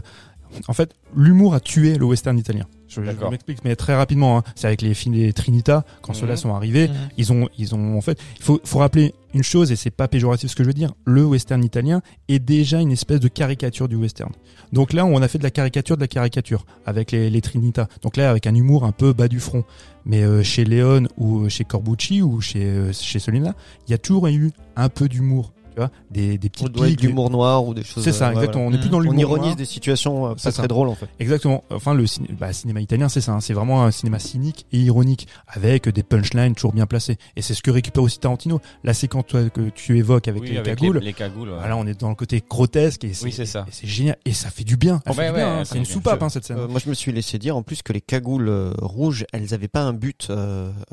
en 0.69 0.73
fait, 0.73 0.95
l'humour 1.17 1.55
a 1.55 1.61
tué 1.61 1.97
le 1.99 2.05
western 2.05 2.39
italien. 2.39 2.67
Je, 2.89 3.01
je 3.03 3.27
m'explique, 3.31 3.65
mais 3.65 3.75
très 3.75 3.95
rapidement. 3.97 4.37
hein. 4.39 4.43
C'est 4.55 4.67
avec 4.67 4.83
les 4.83 4.93
films 4.93 5.15
des 5.15 5.33
Trinita, 5.33 5.83
quand 6.03 6.13
Mhm. 6.13 6.21
ceux-là 6.21 6.37
sont 6.37 6.55
arrivés, 6.55 6.89
Mhm. 6.89 6.95
ils 7.17 7.33
ont, 7.33 7.49
ils 7.59 7.75
ont, 7.75 7.97
en 7.97 8.03
fait, 8.03 8.19
il 8.37 8.43
faut, 8.43 8.61
faut 8.65 8.81
rappeler 8.81 9.15
une 9.33 9.43
chose, 9.43 9.73
et 9.73 9.77
c'est 9.77 9.91
pas 9.91 10.09
péjoratif 10.09 10.51
ce 10.51 10.57
que 10.57 10.63
je 10.63 10.69
veux 10.69 10.75
dire, 10.75 10.93
le 11.07 11.25
western 11.25 11.65
italien 11.65 12.03
est 12.29 12.39
déjà 12.39 12.81
une 12.81 12.93
espèce 12.93 13.19
de 13.21 13.29
caricature 13.29 13.89
du 13.89 13.97
western. 13.97 14.31
Donc 14.75 14.93
là, 14.93 15.07
on 15.07 15.23
a 15.23 15.29
fait 15.29 15.39
de 15.39 15.43
la 15.43 15.51
caricature 15.51 15.97
de 15.97 16.03
la 16.03 16.09
caricature, 16.09 16.67
avec 16.85 17.13
les, 17.13 17.31
les 17.31 17.41
Trinita. 17.41 17.89
Donc 18.03 18.19
là, 18.19 18.29
avec 18.31 18.47
un 18.47 18.55
humour 18.55 18.85
un 18.85 18.93
peu 18.93 19.15
bas 19.15 19.29
du 19.29 19.41
front. 19.41 19.65
Mais 20.05 20.23
euh, 20.23 20.43
chez 20.43 20.65
Léon 20.67 21.05
ou 21.17 21.49
chez 21.49 21.65
Corbucci 21.65 22.21
ou 22.21 22.43
chez, 22.43 22.65
euh, 22.65 22.93
chez 22.93 23.21
celui-là, 23.21 23.55
il 23.89 23.93
y 23.93 23.95
a 23.95 23.99
toujours 23.99 24.27
eu 24.29 24.51
un 24.77 24.91
peu 24.91 25.09
d'humour. 25.09 25.53
Tu 25.75 25.79
vois, 25.79 25.91
des, 26.11 26.37
des 26.39 26.51
On 26.61 26.67
petites 26.69 26.99
d'humour 27.01 27.31
noir 27.31 27.65
ou 27.67 27.73
des 27.75 27.83
choses. 27.83 28.05
C'est 28.05 28.13
ça, 28.13 28.27
euh, 28.27 28.29
ouais, 28.29 28.35
exactement. 28.37 28.65
voilà. 28.65 28.69
On 28.69 28.71
n'est 28.79 28.81
plus 28.81 28.91
dans 28.91 28.99
On 28.99 29.01
l'humour. 29.01 29.21
ironise 29.21 29.45
noir. 29.47 29.57
des 29.57 29.65
situations 29.65 30.27
euh, 30.27 30.35
C'est 30.37 30.45
pas 30.49 30.53
ça. 30.53 30.59
très 30.63 30.69
drôles 30.69 30.89
en 30.89 30.95
fait. 30.95 31.09
Exactement. 31.19 31.65
Enfin, 31.71 31.95
le 31.95 32.05
ciné- 32.07 32.29
bah, 32.39 32.53
cinéma 32.53 32.81
italien, 32.81 33.09
c'est 33.09 33.21
ça. 33.21 33.33
hein. 33.33 33.41
C'est 33.41 33.55
vraiment 33.55 33.83
un 33.85 33.91
cinéma 33.91 34.19
cynique 34.19 34.67
et 34.73 34.79
ironique, 34.79 35.29
avec 35.49 35.89
des 35.89 36.03
punchlines 36.03 36.55
toujours 36.55 36.73
bien 36.73 36.87
placées. 36.87 37.17
Et 37.37 37.43
c'est 37.43 37.55
ce 37.55 37.63
que 37.63 37.71
récupère 37.71 38.03
aussi 38.03 38.19
Tarantino. 38.19 38.61
La 38.85 38.95
séquence 38.95 39.25
toi, 39.27 39.49
que 39.49 39.71
tu 39.71 39.97
évoques 39.99 40.29
avec 40.29 40.43
Oui, 40.43 40.51
les 40.51 40.59
avec 40.59 40.77
cagoules, 40.79 40.99
Les, 40.99 41.07
les 41.07 41.13
cagoules. 41.13 41.49
ouais. 41.49 41.57
voilà, 41.59 41.77
on 41.77 41.87
est 41.87 41.99
dans 41.99 42.09
le 42.11 42.15
côté 42.15 42.43
grotesque 42.49 43.05
et 43.05 43.15
c'est 43.15 43.25
Oui, 43.25 43.33
c'est 43.33 43.47
ça. 43.47 43.65
et 43.69 43.73
c'est 43.73 43.87
génial. 43.87 44.17
Et 44.27 44.33
ça 44.33 44.51
fait 44.51 44.65
du 44.65 44.77
bien. 44.77 45.01
Oh, 45.09 45.13
fait 45.15 45.21
ouais, 45.23 45.29
du 45.29 45.35
bien, 45.37 45.45
ouais, 45.47 45.61
hein. 45.61 45.65
ça 45.65 45.73
C'est 45.73 45.79
une 45.79 45.85
soupape, 45.87 46.21
Je- 46.21 46.25
hein, 46.25 46.29
cette 46.29 46.45
scène. 46.45 46.59
Euh, 46.59 46.69
moi, 46.69 46.81
je 46.85 46.89
me 46.91 46.95
suis 46.95 47.13
laissé 47.13 47.39
dire 47.39 47.57
en 47.57 47.63
plus 47.63 47.83
que 47.83 47.93
les 47.93 48.01
cagoules 48.03 48.49
euh, 48.49 48.73
rouges, 48.81 49.25
elles 49.33 49.55
avaient 49.55 49.69
pas 49.69 49.81
un 49.83 49.93
but 49.95 50.31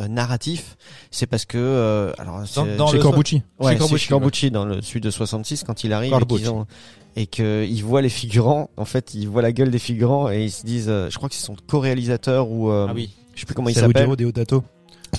narratif. 0.07 0.77
C'est 1.11 1.25
parce 1.27 1.45
que 1.45 2.13
alors 2.17 2.41
c'est- 2.45 2.75
dans 2.77 2.87
Chez 2.87 2.97
le- 2.97 3.03
Corbucci. 3.03 3.41
Corbucci, 3.59 3.97
chez 3.97 4.09
Corbucci 4.09 4.51
dans 4.51 4.65
le 4.75 4.82
sud 4.82 5.03
de 5.03 5.12
66 5.12 5.63
quand 5.63 5.84
il 5.84 5.93
arrive 5.93 6.10
et 6.13 6.17
Corbucci. 6.17 6.41
qu'ils 6.43 6.49
ont 6.51 6.65
et 7.15 7.25
que 7.27 7.65
il 7.67 7.84
voit 7.84 8.01
les 8.01 8.10
figurants. 8.10 8.69
En 8.77 8.86
fait, 8.86 9.13
il 9.13 9.27
voit 9.27 9.41
la 9.41 9.51
gueule 9.51 9.71
des 9.71 9.79
figurants 9.79 10.29
et 10.29 10.43
ils 10.45 10.51
se 10.51 10.65
disent, 10.65 10.89
euh, 10.89 11.10
je 11.10 11.17
crois 11.17 11.27
que 11.29 11.36
c'est 11.36 11.45
son 11.45 11.55
co-réalisateur 11.67 12.49
ou 12.49 12.69
euh, 12.69 12.88
Ah 12.89 12.93
oui. 12.93 13.10
je 13.36 13.39
sais 13.41 13.45
plus 13.45 13.55
comment 13.55 13.69
il 13.69 13.75
s'appelle. 13.75 14.08
Deodato. 14.15 14.63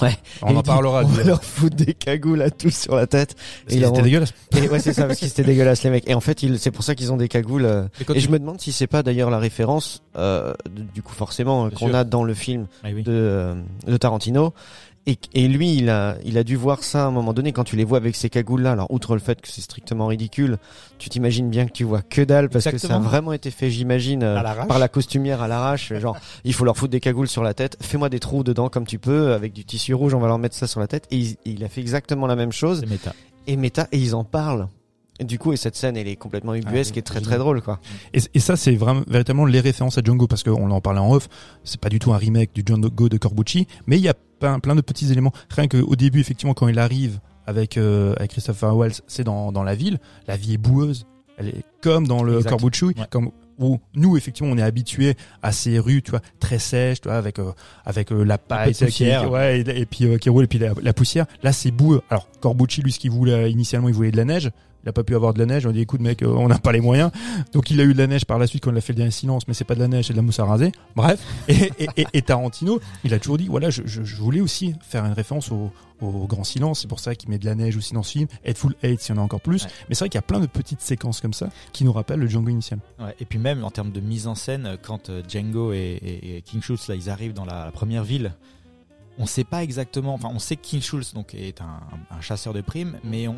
Ouais. 0.00 0.14
On 0.42 0.54
Et 0.54 0.56
en 0.56 0.62
parlera. 0.62 1.02
On 1.04 1.08
va 1.08 1.24
leur 1.24 1.42
foutre 1.42 1.74
des 1.74 1.94
cagoules 1.94 2.42
à 2.42 2.50
tous 2.50 2.70
sur 2.72 2.94
la 2.94 3.08
tête. 3.08 3.34
Parce 3.34 3.44
Et 3.66 3.66
qu'il 3.70 3.78
ils 3.78 3.84
était 3.86 3.96
leur- 3.96 4.04
dégueulasse. 4.04 4.32
Et 4.56 4.68
ouais, 4.68 4.78
c'est 4.78 4.92
ça, 4.92 5.04
parce 5.06 5.18
qu'ils 5.18 5.26
étaient 5.26 5.42
dégueulasses, 5.42 5.82
les 5.82 5.90
mecs. 5.90 6.08
Et 6.08 6.14
en 6.14 6.20
fait, 6.20 6.44
ils- 6.44 6.60
c'est 6.60 6.70
pour 6.70 6.84
ça 6.84 6.94
qu'ils 6.94 7.12
ont 7.12 7.16
des 7.16 7.26
cagoules. 7.26 7.64
euh, 7.64 7.88
Et 8.14 8.20
je 8.20 8.28
me 8.30 8.38
demande 8.38 8.60
si 8.60 8.70
c'est 8.70 8.86
pas 8.86 9.02
d'ailleurs 9.02 9.30
la 9.30 9.40
référence, 9.40 10.04
euh, 10.16 10.54
du 10.94 11.02
coup, 11.02 11.12
forcément, 11.12 11.70
qu'on 11.70 11.92
a 11.92 12.04
dans 12.04 12.22
le 12.22 12.34
film 12.34 12.68
Ah 12.84 12.90
oui. 12.94 13.02
de, 13.02 13.10
euh, 13.12 13.54
de 13.88 13.96
Tarantino. 13.96 14.54
Et, 15.06 15.18
et 15.32 15.48
lui, 15.48 15.74
il 15.76 15.88
a, 15.88 16.16
il 16.24 16.36
a 16.36 16.44
dû 16.44 16.56
voir 16.56 16.84
ça 16.84 17.04
à 17.04 17.06
un 17.06 17.10
moment 17.10 17.32
donné 17.32 17.52
quand 17.52 17.64
tu 17.64 17.74
les 17.74 17.84
vois 17.84 17.98
avec 17.98 18.14
ces 18.14 18.28
cagoules-là. 18.28 18.72
Alors, 18.72 18.90
outre 18.90 19.14
le 19.14 19.20
fait 19.20 19.40
que 19.40 19.48
c'est 19.48 19.62
strictement 19.62 20.06
ridicule, 20.06 20.58
tu 20.98 21.08
t'imagines 21.08 21.48
bien 21.48 21.66
que 21.66 21.72
tu 21.72 21.84
vois 21.84 22.02
que 22.02 22.22
dalle 22.22 22.50
parce 22.50 22.66
que 22.66 22.78
ça 22.78 22.96
a 22.96 22.98
vraiment 22.98 23.32
été 23.32 23.50
fait, 23.50 23.70
j'imagine, 23.70 24.22
euh, 24.22 24.42
par 24.68 24.78
la 24.78 24.88
costumière 24.88 25.40
à 25.40 25.48
l'arrache. 25.48 25.92
Genre, 25.94 26.18
il 26.44 26.52
faut 26.52 26.64
leur 26.64 26.76
foutre 26.76 26.92
des 26.92 27.00
cagoules 27.00 27.28
sur 27.28 27.42
la 27.42 27.54
tête. 27.54 27.76
Fais-moi 27.80 28.08
des 28.08 28.20
trous 28.20 28.44
dedans 28.44 28.68
comme 28.68 28.86
tu 28.86 28.98
peux 28.98 29.32
avec 29.32 29.52
du 29.52 29.64
tissu 29.64 29.94
rouge. 29.94 30.12
On 30.14 30.20
va 30.20 30.28
leur 30.28 30.38
mettre 30.38 30.54
ça 30.54 30.66
sur 30.66 30.80
la 30.80 30.86
tête. 30.86 31.06
Et 31.10 31.16
il, 31.16 31.36
il 31.44 31.64
a 31.64 31.68
fait 31.68 31.80
exactement 31.80 32.26
la 32.26 32.36
même 32.36 32.52
chose. 32.52 32.80
C'est 32.80 32.90
méta. 32.90 33.14
Et 33.46 33.56
méta, 33.56 33.88
et 33.92 33.98
ils 33.98 34.14
en 34.14 34.24
parlent. 34.24 34.68
Et 35.20 35.24
du 35.24 35.38
coup, 35.38 35.52
et 35.52 35.56
cette 35.56 35.76
scène, 35.76 35.96
elle 35.98 36.09
est 36.09 36.16
complètement 36.16 36.54
ubuesque 36.54 36.94
oui, 36.94 37.00
et 37.00 37.02
très 37.02 37.20
très 37.20 37.37
drôle, 37.38 37.61
quoi. 37.61 37.78
Et, 38.14 38.20
et 38.35 38.40
ça, 38.40 38.56
c'est 38.56 38.74
vraiment 38.74 39.02
véritablement 39.06 39.44
les 39.46 39.61
références 39.61 39.98
à 39.98 40.00
Django 40.02 40.26
parce 40.26 40.42
qu'on 40.42 40.70
en 40.70 40.80
parlait 40.80 40.98
en 41.00 41.12
off. 41.12 41.28
C'est 41.62 41.78
pas 41.80 41.90
du 41.90 41.98
tout 41.98 42.12
un 42.12 42.16
remake 42.16 42.54
du 42.54 42.62
Django 42.66 43.09
de 43.09 43.16
Corbucci, 43.18 43.66
mais 43.87 43.96
il 43.98 44.02
y 44.02 44.09
a 44.09 44.14
plein, 44.14 44.59
plein 44.61 44.74
de 44.74 44.80
petits 44.80 45.12
éléments. 45.12 45.33
Rien 45.50 45.68
qu'au 45.68 45.94
début, 45.94 46.20
effectivement, 46.20 46.54
quand 46.54 46.68
il 46.68 46.78
arrive 46.78 47.20
avec, 47.46 47.76
euh, 47.76 48.14
avec 48.16 48.30
Christopher 48.30 48.74
Wells, 48.76 48.94
c'est 49.06 49.24
dans, 49.24 49.52
dans 49.52 49.62
la 49.62 49.74
ville. 49.74 49.98
La 50.26 50.37
vie 50.37 50.54
est 50.54 50.59
boueuse. 50.59 51.06
Elle 51.37 51.48
est 51.48 51.64
comme 51.83 52.06
dans 52.06 52.22
le 52.22 52.38
Exact. 52.38 52.50
Corbucci, 52.50 52.85
Ouais. 52.87 52.94
comme 53.11 53.30
où 53.59 53.78
nous, 53.94 54.16
effectivement, 54.16 54.50
on 54.50 54.56
est 54.56 54.62
habitué 54.62 55.16
à 55.42 55.52
ces 55.52 55.78
rues, 55.78 56.00
tu 56.00 56.12
vois, 56.12 56.20
très 56.38 56.59
sèches, 56.59 57.02
tu 57.02 57.09
vois, 57.09 57.18
avec 57.18 57.38
euh, 57.38 57.52
avec 57.85 58.11
euh, 58.11 58.24
la 58.24 58.38
paille, 58.38 58.72
de 58.72 58.78
poussière. 58.87 59.20
qui, 59.22 59.26
ouais, 59.28 59.61
et, 59.61 59.80
et 59.80 59.85
puis 59.85 60.06
euh, 60.06 60.16
qui 60.16 60.30
roule, 60.30 60.44
et 60.44 60.46
puis 60.46 60.59
la, 60.59 60.72
la 60.83 60.94
poussière. 60.94 61.26
Là, 61.42 61.52
c'est 61.52 61.70
boueux. 61.70 62.00
Alors 62.09 62.26
Corbucci, 62.40 62.80
lui, 62.80 62.90
ce 62.90 62.98
qu'il 62.98 63.11
voulait 63.11 63.50
initialement, 63.52 63.88
il 63.88 63.94
voulait 63.94 64.11
de 64.12 64.16
la 64.16 64.24
neige. 64.24 64.50
Il 64.84 64.88
a 64.88 64.92
pas 64.92 65.04
pu 65.04 65.14
avoir 65.14 65.34
de 65.34 65.38
la 65.38 65.46
neige. 65.46 65.66
On 65.66 65.72
dit, 65.72 65.80
écoute, 65.80 66.00
mec, 66.00 66.22
euh, 66.22 66.26
on 66.28 66.48
n'a 66.48 66.58
pas 66.58 66.72
les 66.72 66.80
moyens. 66.80 67.10
Donc 67.52 67.70
il 67.70 67.80
a 67.80 67.84
eu 67.84 67.92
de 67.92 67.98
la 67.98 68.06
neige 68.06 68.24
par 68.24 68.38
la 68.38 68.46
suite 68.46 68.64
quand 68.64 68.70
il 68.72 68.78
a 68.78 68.80
fait 68.80 68.94
le 68.94 68.98
dernier 68.98 69.10
silence, 69.10 69.46
mais 69.46 69.52
c'est 69.54 69.64
pas 69.64 69.74
de 69.74 69.80
la 69.80 69.88
neige, 69.88 70.06
c'est 70.06 70.12
de 70.14 70.18
la 70.18 70.22
mousse 70.22 70.40
à 70.40 70.44
raser. 70.46 70.72
Bref. 70.96 71.20
Et, 71.48 71.70
et, 71.78 71.88
et, 71.98 72.06
et 72.14 72.22
Tarantino, 72.22 72.80
il 73.04 73.12
a 73.12 73.18
toujours 73.18 73.36
dit, 73.38 73.46
voilà, 73.46 73.68
je, 73.70 73.82
je, 73.84 74.02
je 74.04 74.16
voulais 74.16 74.40
aussi 74.40 74.74
faire 74.80 75.04
une 75.04 75.12
référence 75.12 75.50
au, 75.52 75.70
au 76.00 76.26
grand 76.26 76.44
silence. 76.44 76.80
C'est 76.80 76.88
pour 76.88 77.00
ça 77.00 77.14
qu'il 77.14 77.28
met 77.28 77.38
de 77.38 77.44
la 77.44 77.54
neige 77.54 77.76
aussi 77.76 77.92
dans 77.92 78.02
ce 78.02 78.12
film. 78.12 78.26
Full 78.54 78.74
Hate, 78.82 79.00
s'il 79.00 79.14
y 79.14 79.18
en 79.18 79.20
a 79.20 79.24
encore 79.24 79.42
plus. 79.42 79.64
Ouais. 79.64 79.70
Mais 79.90 79.94
c'est 79.94 80.00
vrai 80.04 80.08
qu'il 80.08 80.16
y 80.18 80.20
a 80.20 80.22
plein 80.22 80.40
de 80.40 80.46
petites 80.46 80.80
séquences 80.80 81.20
comme 81.20 81.34
ça 81.34 81.50
qui 81.72 81.84
nous 81.84 81.92
rappellent 81.92 82.20
le 82.20 82.28
Django 82.28 82.48
initial. 82.48 82.78
Ouais, 82.98 83.14
et 83.20 83.26
puis 83.26 83.38
même 83.38 83.64
en 83.64 83.70
termes 83.70 83.92
de 83.92 84.00
mise 84.00 84.26
en 84.26 84.34
scène, 84.34 84.78
quand 84.82 85.10
euh, 85.10 85.22
Django 85.28 85.72
et, 85.74 85.76
et- 85.78 86.36
et 86.38 86.42
King 86.42 86.62
Schultz 86.62 86.88
là, 86.88 86.94
ils 86.94 87.10
arrivent 87.10 87.34
dans 87.34 87.44
la, 87.44 87.66
la 87.66 87.70
première 87.70 88.02
ville, 88.04 88.32
on 89.18 89.26
sait 89.26 89.44
pas 89.44 89.62
exactement. 89.62 90.14
Enfin, 90.14 90.30
on 90.34 90.38
sait 90.38 90.56
que 90.56 90.62
King 90.62 90.80
Schultz 90.80 91.12
donc 91.14 91.34
est 91.34 91.60
un, 91.60 91.80
un 92.10 92.20
chasseur 92.20 92.52
de 92.54 92.60
primes, 92.60 92.98
mais 93.04 93.28
on 93.28 93.36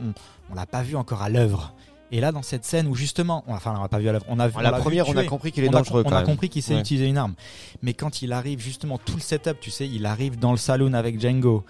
on 0.50 0.54
l'a 0.54 0.66
pas 0.66 0.82
vu 0.82 0.96
encore 0.96 1.22
à 1.22 1.28
l'œuvre. 1.28 1.74
Et 2.14 2.20
là, 2.20 2.30
dans 2.30 2.42
cette 2.42 2.66
scène 2.66 2.86
où 2.88 2.94
justement, 2.94 3.42
on- 3.46 3.54
enfin, 3.54 3.74
on 3.78 3.82
l'a 3.82 3.88
pas 3.88 3.98
vu 3.98 4.06
à 4.08 4.12
l'œuvre, 4.12 4.26
on 4.28 4.38
a 4.38 4.46
vu 4.46 4.56
la 4.56 4.70
l'a 4.70 4.76
vu 4.76 4.82
première, 4.82 5.08
on 5.08 5.16
a 5.16 5.24
compris 5.24 5.50
qu'il 5.50 5.64
est 5.64 5.68
on 5.68 5.72
a, 5.72 5.76
dangereux 5.78 6.02
on 6.04 6.10
quand 6.10 6.14
a 6.16 6.18
même. 6.18 6.26
compris 6.26 6.50
qu'il 6.50 6.62
sait 6.62 6.74
Ouais. 6.74 6.80
utiliser 6.80 7.06
une 7.06 7.16
arme. 7.16 7.34
Mais 7.80 7.94
quand 7.94 8.20
il 8.20 8.32
arrive 8.34 8.60
justement 8.60 8.98
tout 8.98 9.14
le 9.14 9.22
setup, 9.22 9.58
tu 9.60 9.70
sais, 9.70 9.88
il 9.88 10.04
arrive 10.04 10.38
dans 10.38 10.50
le 10.50 10.58
saloon 10.58 10.92
avec 10.92 11.18
Django. 11.18 11.64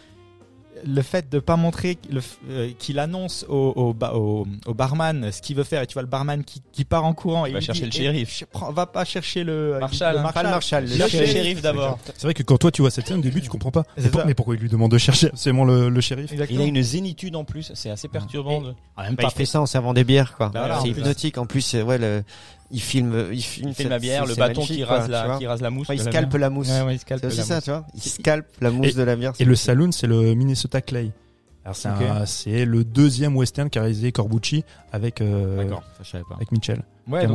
Le 0.85 1.03
fait 1.03 1.31
de 1.31 1.39
pas 1.39 1.57
montrer 1.57 1.97
euh, 2.51 2.71
qu'il 2.79 2.99
annonce 2.99 3.45
au, 3.49 3.73
au, 3.77 3.93
ba- 3.95 4.15
au- 4.15 4.47
au 4.67 4.75
barman 4.75 5.31
ce 5.31 5.41
qu'il 5.41 5.55
veut 5.57 5.65
faire 5.65 5.83
et 5.83 5.87
tu 5.87 5.93
vois 5.95 6.03
le 6.03 6.09
barman 6.09 6.43
qui, 6.45 6.61
qui 6.73 6.85
part 6.85 7.05
en 7.05 7.15
courant 7.15 7.47
et 7.47 7.53
va 7.53 7.61
chercher 7.61 7.87
dit, 7.89 8.01
le 8.01 8.05
eh, 8.11 8.25
shérif. 8.25 8.45
va 8.73 8.87
pas 8.87 9.05
chercher 9.05 9.45
le 9.45 9.77
hein. 9.83 9.89
Pas 10.33 10.43
le 10.43 10.49
Marshall, 10.51 10.85
le 10.85 10.91
Cherche 10.97 11.13
le 11.13 11.19
shérif. 11.21 11.33
shérif 11.33 11.63
d'abord. 11.63 11.99
C'est 12.17 12.23
vrai 12.25 12.35
que 12.35 12.43
quand 12.43 12.59
toi 12.59 12.71
tu 12.71 12.83
vois 12.83 12.91
cette 12.91 13.07
scène 13.07 13.19
au 13.19 13.23
début, 13.23 13.41
tu 13.41 13.49
comprends 13.49 13.71
pas. 13.71 13.85
Mais, 13.97 14.09
pour- 14.09 14.21
ça. 14.21 14.27
mais 14.27 14.35
pourquoi 14.35 14.55
il 14.55 14.61
lui 14.61 14.69
demande 14.69 14.91
de 14.91 14.99
chercher 14.99 15.29
absolument 15.29 15.65
le, 15.65 15.89
le 15.89 16.01
shérif 16.01 16.27
Il 16.31 16.35
Exactement. 16.35 16.65
a 16.65 16.67
une 16.67 16.83
zénitude 16.83 17.37
en 17.37 17.45
plus, 17.45 17.71
c'est 17.75 17.91
assez 17.91 18.09
perturbant. 18.09 18.61
de- 18.61 18.75
En 18.97 19.03
même 19.03 19.15
Bah, 19.15 19.23
temps, 19.25 19.29
il 19.33 19.37
fait 19.39 19.45
ça 19.47 19.61
en 19.61 19.67
servant 19.67 19.95
des 19.95 20.05
bières, 20.05 20.37
quoi. 20.37 20.49
Bah 20.49 20.61
voilà, 20.61 20.81
c'est 20.81 20.89
hypnotique. 20.89 21.39
En 21.39 21.47
plus, 21.47 21.75
euh, 21.75 21.83
ouais, 21.83 21.99
le, 21.99 22.23
il 22.73 22.81
filme, 22.81 23.29
il 23.33 23.43
filme, 23.43 23.69
Il 23.69 23.75
fait 23.75 23.89
la 23.89 23.99
bière, 23.99 24.27
le 24.27 24.35
bâton 24.35 24.63
qui 24.63 24.83
rase, 24.85 25.09
la, 25.09 25.27
vois. 25.27 25.39
qui 25.39 25.47
rase 25.47 25.61
la 25.61 25.71
mousse. 25.71 25.89
Ouais, 25.89 25.97
il 25.97 26.01
scalpe 26.03 26.35
la 26.35 26.51
mousse. 26.51 26.69
Ouais, 26.71 26.83
ouais, 26.83 26.99
C'est 27.07 27.25
aussi 27.25 27.43
ça, 27.43 27.57
mousse. 27.57 27.65
tu 27.65 27.71
vois. 27.71 27.87
Il 27.95 28.01
scalpe 28.03 28.47
la 28.61 28.71
mousse 28.71 28.89
Et- 28.89 28.95
de 28.95 29.03
la 29.03 29.17
bière. 29.17 29.33
Et 29.39 29.45
le 29.45 29.55
saloon, 29.55 29.93
c'est 29.93 30.07
le 30.07 30.35
Minnesota 30.35 30.81
Clay. 30.81 31.11
C'est 32.27 32.65
le 32.65 32.85
deuxième 32.85 33.37
western 33.37 33.71
qu'a 33.71 33.81
réalisé 33.83 34.11
Corbucci 34.11 34.65
avec 34.91 35.21
euh, 35.21 35.69
ça, 36.03 36.19
pas. 36.29 36.35
avec 36.37 36.51
Mitchell, 36.51 36.83
Ouais, 37.09 37.27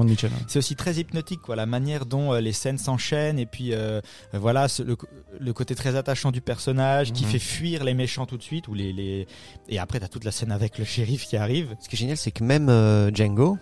c'est 0.48 0.60
aussi 0.60 0.76
très 0.78 0.96
hypnotique, 0.96 1.42
quoi, 1.42 1.56
la 1.58 1.66
manière 1.66 2.06
dont 2.06 2.34
euh, 2.34 2.40
les 2.40 2.54
scènes 2.54 2.78
s'enchaînent 2.78 3.38
et 3.40 3.46
puis 3.46 3.74
euh, 3.74 4.00
euh, 4.34 4.40
voilà 4.40 4.68
ce- 4.70 4.82
le, 4.84 4.96
le 5.40 5.54
côté 5.54 5.76
très 5.76 5.96
attachant 5.98 6.32
du 6.32 6.40
personnage 6.42 7.12
qui 7.12 7.26
Mhm. 7.26 7.32
fait 7.32 7.40
fuir 7.40 7.84
les 7.84 7.94
méchants 7.94 8.26
tout 8.26 8.38
de 8.38 8.44
suite 8.44 8.68
ou 8.70 8.74
les, 8.74 8.94
les... 8.94 9.28
et 9.68 9.78
après 9.80 10.00
t'as 10.00 10.08
toute 10.08 10.24
la 10.24 10.32
scène 10.32 10.52
avec 10.54 10.78
le 10.78 10.86
shérif 10.86 11.26
qui 11.26 11.36
arrive. 11.36 11.76
Ce 11.82 11.90
qui 11.90 11.96
est 11.96 12.00
génial, 12.00 12.16
c'est 12.18 12.32
que 12.32 12.44
même 12.46 12.70
euh, 12.70 13.12
Django 13.14 13.58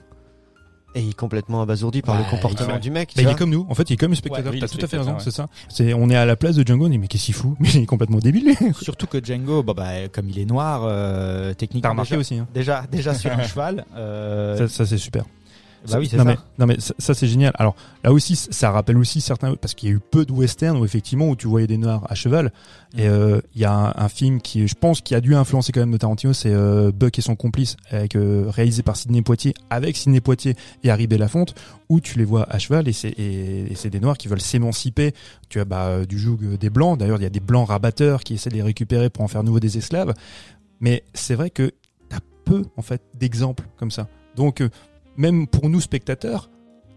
est 0.95 1.13
complètement 1.13 1.61
abasourdi 1.61 2.01
par 2.01 2.15
Ouais, 2.15 2.23
le 2.23 2.29
comportement 2.29 2.75
il- 2.75 2.79
du 2.81 2.91
mec. 2.91 3.11
Bah, 3.15 3.21
il 3.23 3.27
est 3.29 3.35
comme 3.35 3.49
nous. 3.49 3.65
En 3.69 3.75
fait, 3.75 3.89
il 3.89 3.93
est 3.93 3.97
comme 3.97 4.11
le 4.11 4.15
spectateur. 4.15 4.51
Ouais, 4.53 4.59
T'as 4.59 4.67
tout 4.67 4.77
à 4.81 4.87
fait 4.87 4.97
raison. 4.97 5.17
C'est 5.19 5.31
ça. 5.31 5.47
C'est 5.69 5.93
on 5.93 6.09
est 6.09 6.15
à 6.15 6.25
la 6.25 6.35
place 6.35 6.55
de 6.55 6.65
Django. 6.65 6.85
On 6.85 6.89
dit 6.89 6.97
mais 6.97 7.07
qu'est-ce 7.07 7.25
qu'il 7.25 7.33
fout? 7.35 7.55
Mais 7.59 7.69
il 7.73 7.83
est 7.83 7.85
complètement 7.85 8.19
débile. 8.19 8.45
lui. 8.45 8.73
Surtout 8.81 9.07
que 9.07 9.23
Django, 9.23 9.63
bah, 9.63 9.73
bah, 9.75 10.07
comme 10.11 10.29
il 10.29 10.39
est 10.39 10.45
noir, 10.45 10.81
euh, 10.85 11.53
techniquement 11.53 11.81
T'as 11.89 11.91
remarqué 11.91 12.09
déjà, 12.11 12.19
aussi. 12.19 12.35
Hein. 12.37 12.47
déjà 12.53 12.83
déjà 12.91 13.13
sur 13.13 13.31
un 13.31 13.43
cheval. 13.47 13.85
euh, 13.95 14.57
Ça, 14.57 14.67
ça, 14.67 14.85
c'est 14.85 14.97
super. 14.97 15.23
Bah 15.89 15.97
oui 15.99 16.07
c'est 16.09 16.17
non, 16.17 16.23
ça. 16.23 16.29
Mais, 16.29 16.37
non 16.59 16.65
mais 16.65 16.79
ça, 16.79 16.93
ça, 16.97 17.13
c'est 17.13 17.27
génial. 17.27 17.53
Alors 17.55 17.75
là 18.03 18.11
aussi, 18.11 18.35
ça 18.35 18.71
rappelle 18.71 18.97
aussi 18.97 19.21
certains 19.21 19.55
parce 19.55 19.73
qu'il 19.73 19.89
y 19.89 19.91
a 19.91 19.95
eu 19.95 19.99
peu 19.99 20.25
de 20.25 20.31
westerns 20.31 20.77
où 20.77 20.85
effectivement 20.85 21.29
où 21.29 21.35
tu 21.35 21.47
voyais 21.47 21.67
des 21.67 21.77
noirs 21.77 22.05
à 22.09 22.15
cheval. 22.15 22.51
Et 22.97 23.07
euh, 23.07 23.41
il 23.53 23.61
y 23.61 23.65
a 23.65 23.73
un, 23.73 23.93
un 23.95 24.09
film 24.09 24.41
qui, 24.41 24.67
je 24.67 24.75
pense, 24.75 25.01
qui 25.01 25.15
a 25.15 25.21
dû 25.21 25.35
influencer 25.35 25.71
quand 25.71 25.81
même 25.81 25.91
de 25.91 25.97
Tarantino, 25.97 26.31
c'est 26.33 26.53
euh, 26.53 26.91
Buck 26.93 27.19
et 27.19 27.21
son 27.21 27.35
complice, 27.35 27.75
avec 27.89 28.15
euh, 28.15 28.45
réalisé 28.47 28.83
par 28.83 28.95
Sidney 28.95 29.21
Poitier, 29.21 29.53
avec 29.69 29.97
Sidney 29.97 30.21
Poitier 30.21 30.55
et 30.83 30.89
Harry 30.89 31.07
Belafonte, 31.07 31.55
où 31.89 31.99
tu 31.99 32.17
les 32.17 32.23
vois 32.25 32.49
à 32.49 32.57
cheval 32.57 32.87
et 32.87 32.93
c'est 32.93 33.09
et, 33.09 33.71
et 33.71 33.75
c'est 33.75 33.89
des 33.89 33.99
noirs 33.99 34.17
qui 34.17 34.27
veulent 34.27 34.41
s'émanciper. 34.41 35.13
Tu 35.49 35.59
as 35.59 35.65
bah, 35.65 36.05
du 36.05 36.17
joug 36.17 36.37
des 36.59 36.69
blancs. 36.69 36.97
D'ailleurs, 36.97 37.19
il 37.19 37.23
y 37.23 37.27
a 37.27 37.29
des 37.29 37.39
blancs 37.39 37.67
rabatteurs 37.67 38.23
qui 38.23 38.35
essaient 38.35 38.49
de 38.49 38.55
les 38.55 38.63
récupérer 38.63 39.09
pour 39.09 39.23
en 39.23 39.27
faire 39.27 39.43
nouveau 39.43 39.59
des 39.59 39.77
esclaves. 39.77 40.13
Mais 40.79 41.03
c'est 41.13 41.35
vrai 41.35 41.49
que 41.49 41.71
t'as 42.09 42.19
peu 42.45 42.63
en 42.77 42.81
fait 42.81 43.01
d'exemples 43.17 43.65
comme 43.77 43.91
ça. 43.91 44.07
Donc 44.35 44.61
même 45.17 45.47
pour 45.47 45.69
nous 45.69 45.81
spectateurs, 45.81 46.49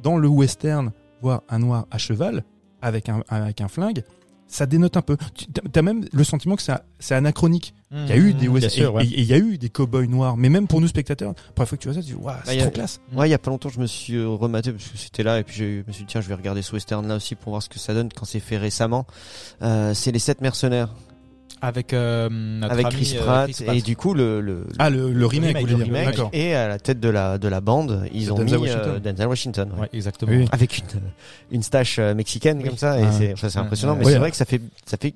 dans 0.02 0.16
le 0.16 0.28
western, 0.28 0.92
voir 1.22 1.42
un 1.48 1.58
noir 1.58 1.86
à 1.90 1.98
cheval 1.98 2.44
avec 2.82 3.08
un, 3.08 3.22
avec 3.28 3.60
un 3.60 3.68
flingue, 3.68 4.04
ça 4.46 4.64
dénote 4.64 4.96
un 4.96 5.02
peu. 5.02 5.16
Tu 5.34 5.46
as 5.78 5.82
même 5.82 6.06
le 6.12 6.24
sentiment 6.24 6.56
que 6.56 6.62
c'est 6.62 6.72
c'est 7.00 7.14
anachronique. 7.14 7.74
Il 7.90 8.06
y 8.06 8.12
a 8.12 8.16
eu 8.16 8.32
des 8.34 8.48
Mmh, 8.48 8.52
westerns 8.52 8.70
bien 8.76 8.84
sûr, 8.84 8.94
ouais. 8.94 9.04
et 9.06 9.20
il 9.20 9.26
y 9.26 9.32
a 9.34 9.38
eu 9.38 9.58
des 9.58 9.68
cow-boys 9.70 10.06
noirs, 10.06 10.36
mais 10.36 10.48
même 10.48 10.66
pour 10.66 10.80
nous 10.80 10.88
spectateurs, 10.88 11.34
la 11.48 11.52
première 11.52 11.68
fois 11.68 11.76
que 11.78 11.82
tu 11.82 11.88
vois 11.88 11.94
ça, 11.94 12.00
tu 12.02 12.08
dis 12.08 12.14
waouh, 12.14 12.24
Bah, 12.36 12.40
c'est 12.44 12.58
a- 12.60 12.62
trop 12.62 12.70
classe. 12.70 13.00
Ouais, 13.14 13.28
il 13.28 13.30
y 13.30 13.34
a 13.34 13.38
pas 13.38 13.50
longtemps, 13.50 13.68
je 13.70 13.80
me 13.80 13.86
suis 13.86 14.14
euh, 14.14 14.28
rematé 14.28 14.72
parce 14.72 14.88
que 14.88 14.96
c'était 14.98 15.22
là 15.22 15.38
et 15.40 15.42
puis 15.44 15.56
je 15.56 15.64
me 15.86 15.92
suis 15.92 16.04
dit 16.04 16.08
tiens, 16.08 16.20
je 16.20 16.28
vais 16.28 16.34
regarder 16.34 16.62
ce 16.62 16.72
western 16.74 17.06
là 17.08 17.16
aussi 17.16 17.34
pour 17.34 17.50
voir 17.50 17.62
ce 17.62 17.68
que 17.68 17.78
ça 17.78 17.92
donne 17.94 18.08
quand 18.14 18.24
c'est 18.24 18.40
fait 18.40 18.56
récemment. 18.58 19.06
Euh, 19.62 19.92
c'est 19.94 20.12
les 20.12 20.18
sept 20.18 20.40
mercenaires 20.40 20.94
Avec 21.60 21.92
euh, 21.92 22.28
notre 22.30 22.72
avec 22.72 22.86
ami, 22.86 22.94
Chris 22.94 23.16
euh, 23.18 23.24
Pratt 23.24 23.50
Chris 23.50 23.64
Pratt. 23.64 23.76
et 23.76 23.82
du 23.82 23.96
coup 23.96 24.14
le 24.14 24.40
le, 24.40 24.66
Ah 24.78 24.90
le, 24.90 25.12
le 25.12 25.26
remake, 25.26 25.56
remake, 25.56 25.70
le 25.70 25.84
remake 25.84 26.20
et 26.32 26.54
à 26.54 26.68
la 26.68 26.78
tête 26.78 27.00
de 27.00 27.08
la 27.08 27.36
de 27.38 27.48
la 27.48 27.60
bande, 27.60 28.06
ils 28.12 28.32
ont 28.32 28.36
Denzel 28.36 28.58
mis 28.58 28.66
Washington. 28.66 28.92
euh, 28.94 28.98
Denzel 29.00 29.26
Washington. 29.28 29.68
ouais. 29.74 29.80
Ouais, 29.80 29.88
exactement. 29.92 30.32
Oui. 30.32 30.46
Avec 30.52 30.78
une 30.78 30.84
une 31.50 31.62
stache 31.62 31.98
mexicaine 31.98 32.58
Oui. 32.58 32.68
comme 32.68 32.76
ça 32.78 33.00
et 33.00 33.04
Ah. 33.04 33.12
c'est 33.12 33.32
enfin, 33.32 33.48
c'est 33.48 33.58
Ouais, 33.58 33.64
impressionnant 33.64 33.92
ouais, 33.94 33.98
mais 34.00 34.06
ouais. 34.06 34.12
c'est 34.12 34.18
vrai 34.18 34.30
que 34.30 34.36
ça 34.36 34.44
fait 34.44 34.60
ça 34.86 34.96
fait 34.96 35.14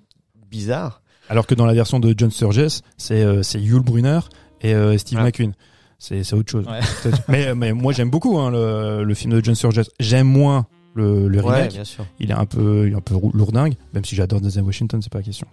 bizarre. 0.51 1.01
Alors 1.29 1.47
que 1.47 1.55
dans 1.55 1.67
la 1.67 1.75
version 1.75 2.01
de 2.01 2.15
John 2.17 2.31
Sturges, 2.31 2.81
c'est 2.97 3.23
euh, 3.23 3.43
c'est 3.43 3.61
Yul 3.61 3.81
Brunner 3.83 4.21
et 4.63 4.75
euh, 4.75 4.99
Steve 4.99 5.19
Ah. 5.21 5.25
McQueen. 5.25 5.53
C'est 5.99 6.25
c'est 6.25 6.35
autre 6.35 6.51
chose. 6.51 6.67
Mais 7.29 7.55
mais 7.55 7.73
moi 7.73 7.93
j'aime 7.93 8.11
beaucoup 8.11 8.39
hein, 8.39 8.51
le, 8.51 9.05
le 9.05 9.15
film 9.15 9.33
de 9.33 9.45
John 9.45 9.55
Sturges. 9.55 9.83
J'aime 10.01 10.27
moins 10.27 10.67
le, 10.95 11.29
le 11.29 11.41
Ouais, 11.41 11.55
remake. 11.55 11.73
bien 11.73 11.85
sûr. 11.85 12.05
Il 12.19 12.31
est 12.31 12.35
un 12.35 12.45
peu 12.45 12.87
il 12.89 12.93
est 12.93 12.97
un 12.97 13.01
peu 13.01 13.15
lourdingue, 13.33 13.75
même 13.95 14.05
si 14.05 14.17
j'adore 14.17 14.41
Denzel 14.41 14.65
Washington, 14.65 15.01
c'est 15.01 15.13
pas 15.13 15.19
la 15.21 15.25
question. 15.25 15.47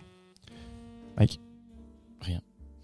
Mike. 1.20 1.40
Rien. 2.22 2.42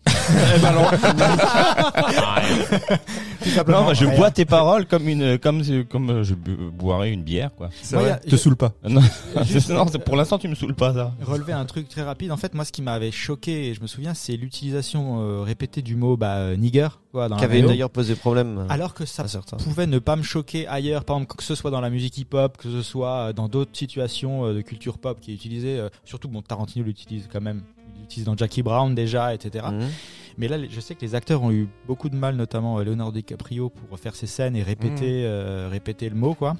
Eh 0.07 0.59
ben 0.59 0.67
alors, 0.69 0.91
Non, 3.67 3.83
moi, 3.83 3.93
je 3.93 4.05
bois 4.05 4.31
tes 4.31 4.45
paroles 4.45 4.85
comme 4.87 5.07
une, 5.07 5.37
comme, 5.37 5.61
comme 5.89 6.09
euh, 6.09 6.23
je 6.23 6.33
boirais 6.33 7.11
une 7.11 7.23
bière, 7.23 7.53
quoi. 7.55 7.69
c'est 7.81 7.95
Moi, 7.95 8.03
vrai, 8.05 8.19
y 8.23 8.27
a- 8.27 8.31
te 8.31 8.35
saoule 8.35 8.55
pas. 8.55 8.71
Non, 8.89 9.01
c'est- 9.45 9.69
non, 9.69 9.85
pour 9.85 10.15
l'instant, 10.15 10.37
tu 10.39 10.47
me 10.47 10.55
saoules 10.55 10.73
pas, 10.73 10.93
ça. 10.93 11.13
relever 11.21 11.53
un 11.53 11.65
truc 11.65 11.87
très 11.89 12.01
rapide. 12.01 12.31
En 12.31 12.37
fait, 12.37 12.53
moi, 12.55 12.65
ce 12.65 12.71
qui 12.71 12.81
m'avait 12.81 13.11
choqué, 13.11 13.69
et 13.69 13.73
je 13.73 13.81
me 13.81 13.87
souviens, 13.87 14.13
c'est 14.13 14.35
l'utilisation 14.35 15.21
euh, 15.21 15.41
répétée 15.41 15.81
du 15.81 15.95
mot 15.95 16.17
bah, 16.17 16.35
euh, 16.37 16.55
nigger, 16.55 16.87
quoi, 17.11 17.29
dans 17.29 17.37
Qui 17.37 17.45
avait 17.45 17.61
d'ailleurs 17.61 17.89
posé 17.91 18.15
problème 18.15 18.57
euh, 18.59 18.65
Alors 18.69 18.93
que 18.93 19.05
ça 19.05 19.25
pouvait 19.59 19.87
ne 19.87 19.99
pas 19.99 20.15
me 20.15 20.23
choquer 20.23 20.67
ailleurs, 20.67 21.03
par 21.05 21.17
exemple, 21.17 21.35
que 21.35 21.43
ce 21.43 21.55
soit 21.55 21.71
dans 21.71 21.81
la 21.81 21.89
musique 21.89 22.17
hip-hop, 22.17 22.57
que 22.57 22.69
ce 22.71 22.81
soit 22.81 23.29
euh, 23.29 23.33
dans 23.33 23.47
d'autres 23.47 23.75
situations 23.77 24.45
euh, 24.45 24.53
de 24.53 24.61
culture 24.61 24.97
pop 24.97 25.19
qui 25.21 25.31
est 25.31 25.35
utilisée, 25.35 25.77
euh, 25.79 25.89
surtout 26.03 26.27
bon, 26.29 26.41
Tarantino 26.41 26.83
l'utilise 26.85 27.27
quand 27.31 27.41
même, 27.41 27.61
il 28.05 28.07
l'utilise 28.07 28.25
dans 28.25 28.37
Jackie 28.37 28.63
Brown 28.63 28.93
déjà, 28.93 29.33
etc. 29.33 29.65
Mhm. 29.71 29.89
Mais 30.37 30.47
là, 30.47 30.57
je 30.69 30.79
sais 30.79 30.95
que 30.95 31.01
les 31.01 31.15
acteurs 31.15 31.43
ont 31.43 31.51
eu 31.51 31.67
beaucoup 31.87 32.09
de 32.09 32.15
mal, 32.15 32.35
notamment 32.35 32.79
euh, 32.79 32.83
Leonardo 32.83 33.13
DiCaprio, 33.13 33.69
pour 33.69 33.97
faire 33.97 34.15
ces 34.15 34.27
scènes 34.27 34.55
et 34.55 34.63
répéter, 34.63 35.23
euh, 35.25 35.69
répéter 35.71 36.09
le 36.09 36.15
mot, 36.15 36.33
quoi. 36.33 36.57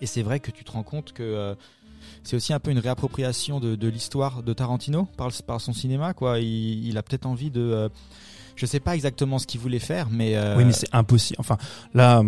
Et 0.00 0.06
c'est 0.06 0.22
vrai 0.22 0.38
que 0.40 0.50
tu 0.50 0.64
te 0.64 0.70
rends 0.70 0.82
compte 0.82 1.12
que 1.12 1.22
euh, 1.22 1.54
c'est 2.22 2.36
aussi 2.36 2.52
un 2.52 2.60
peu 2.60 2.70
une 2.70 2.78
réappropriation 2.78 3.58
de, 3.58 3.74
de 3.74 3.88
l'histoire 3.88 4.42
de 4.42 4.52
Tarantino 4.52 5.08
par, 5.16 5.60
son 5.60 5.72
cinéma, 5.72 6.14
quoi. 6.14 6.38
Il, 6.38 6.86
il 6.86 6.96
a 6.98 7.02
peut-être 7.02 7.26
envie 7.26 7.50
de, 7.50 7.60
euh, 7.60 7.88
je 8.56 8.66
sais 8.66 8.80
pas 8.80 8.94
exactement 8.94 9.38
ce 9.38 9.46
qu'il 9.46 9.60
voulait 9.60 9.78
faire, 9.78 10.08
mais 10.10 10.36
euh, 10.36 10.56
Oui, 10.56 10.64
mais 10.64 10.72
c'est 10.72 10.92
impossible. 10.92 11.36
Enfin, 11.38 11.58
là, 11.92 12.22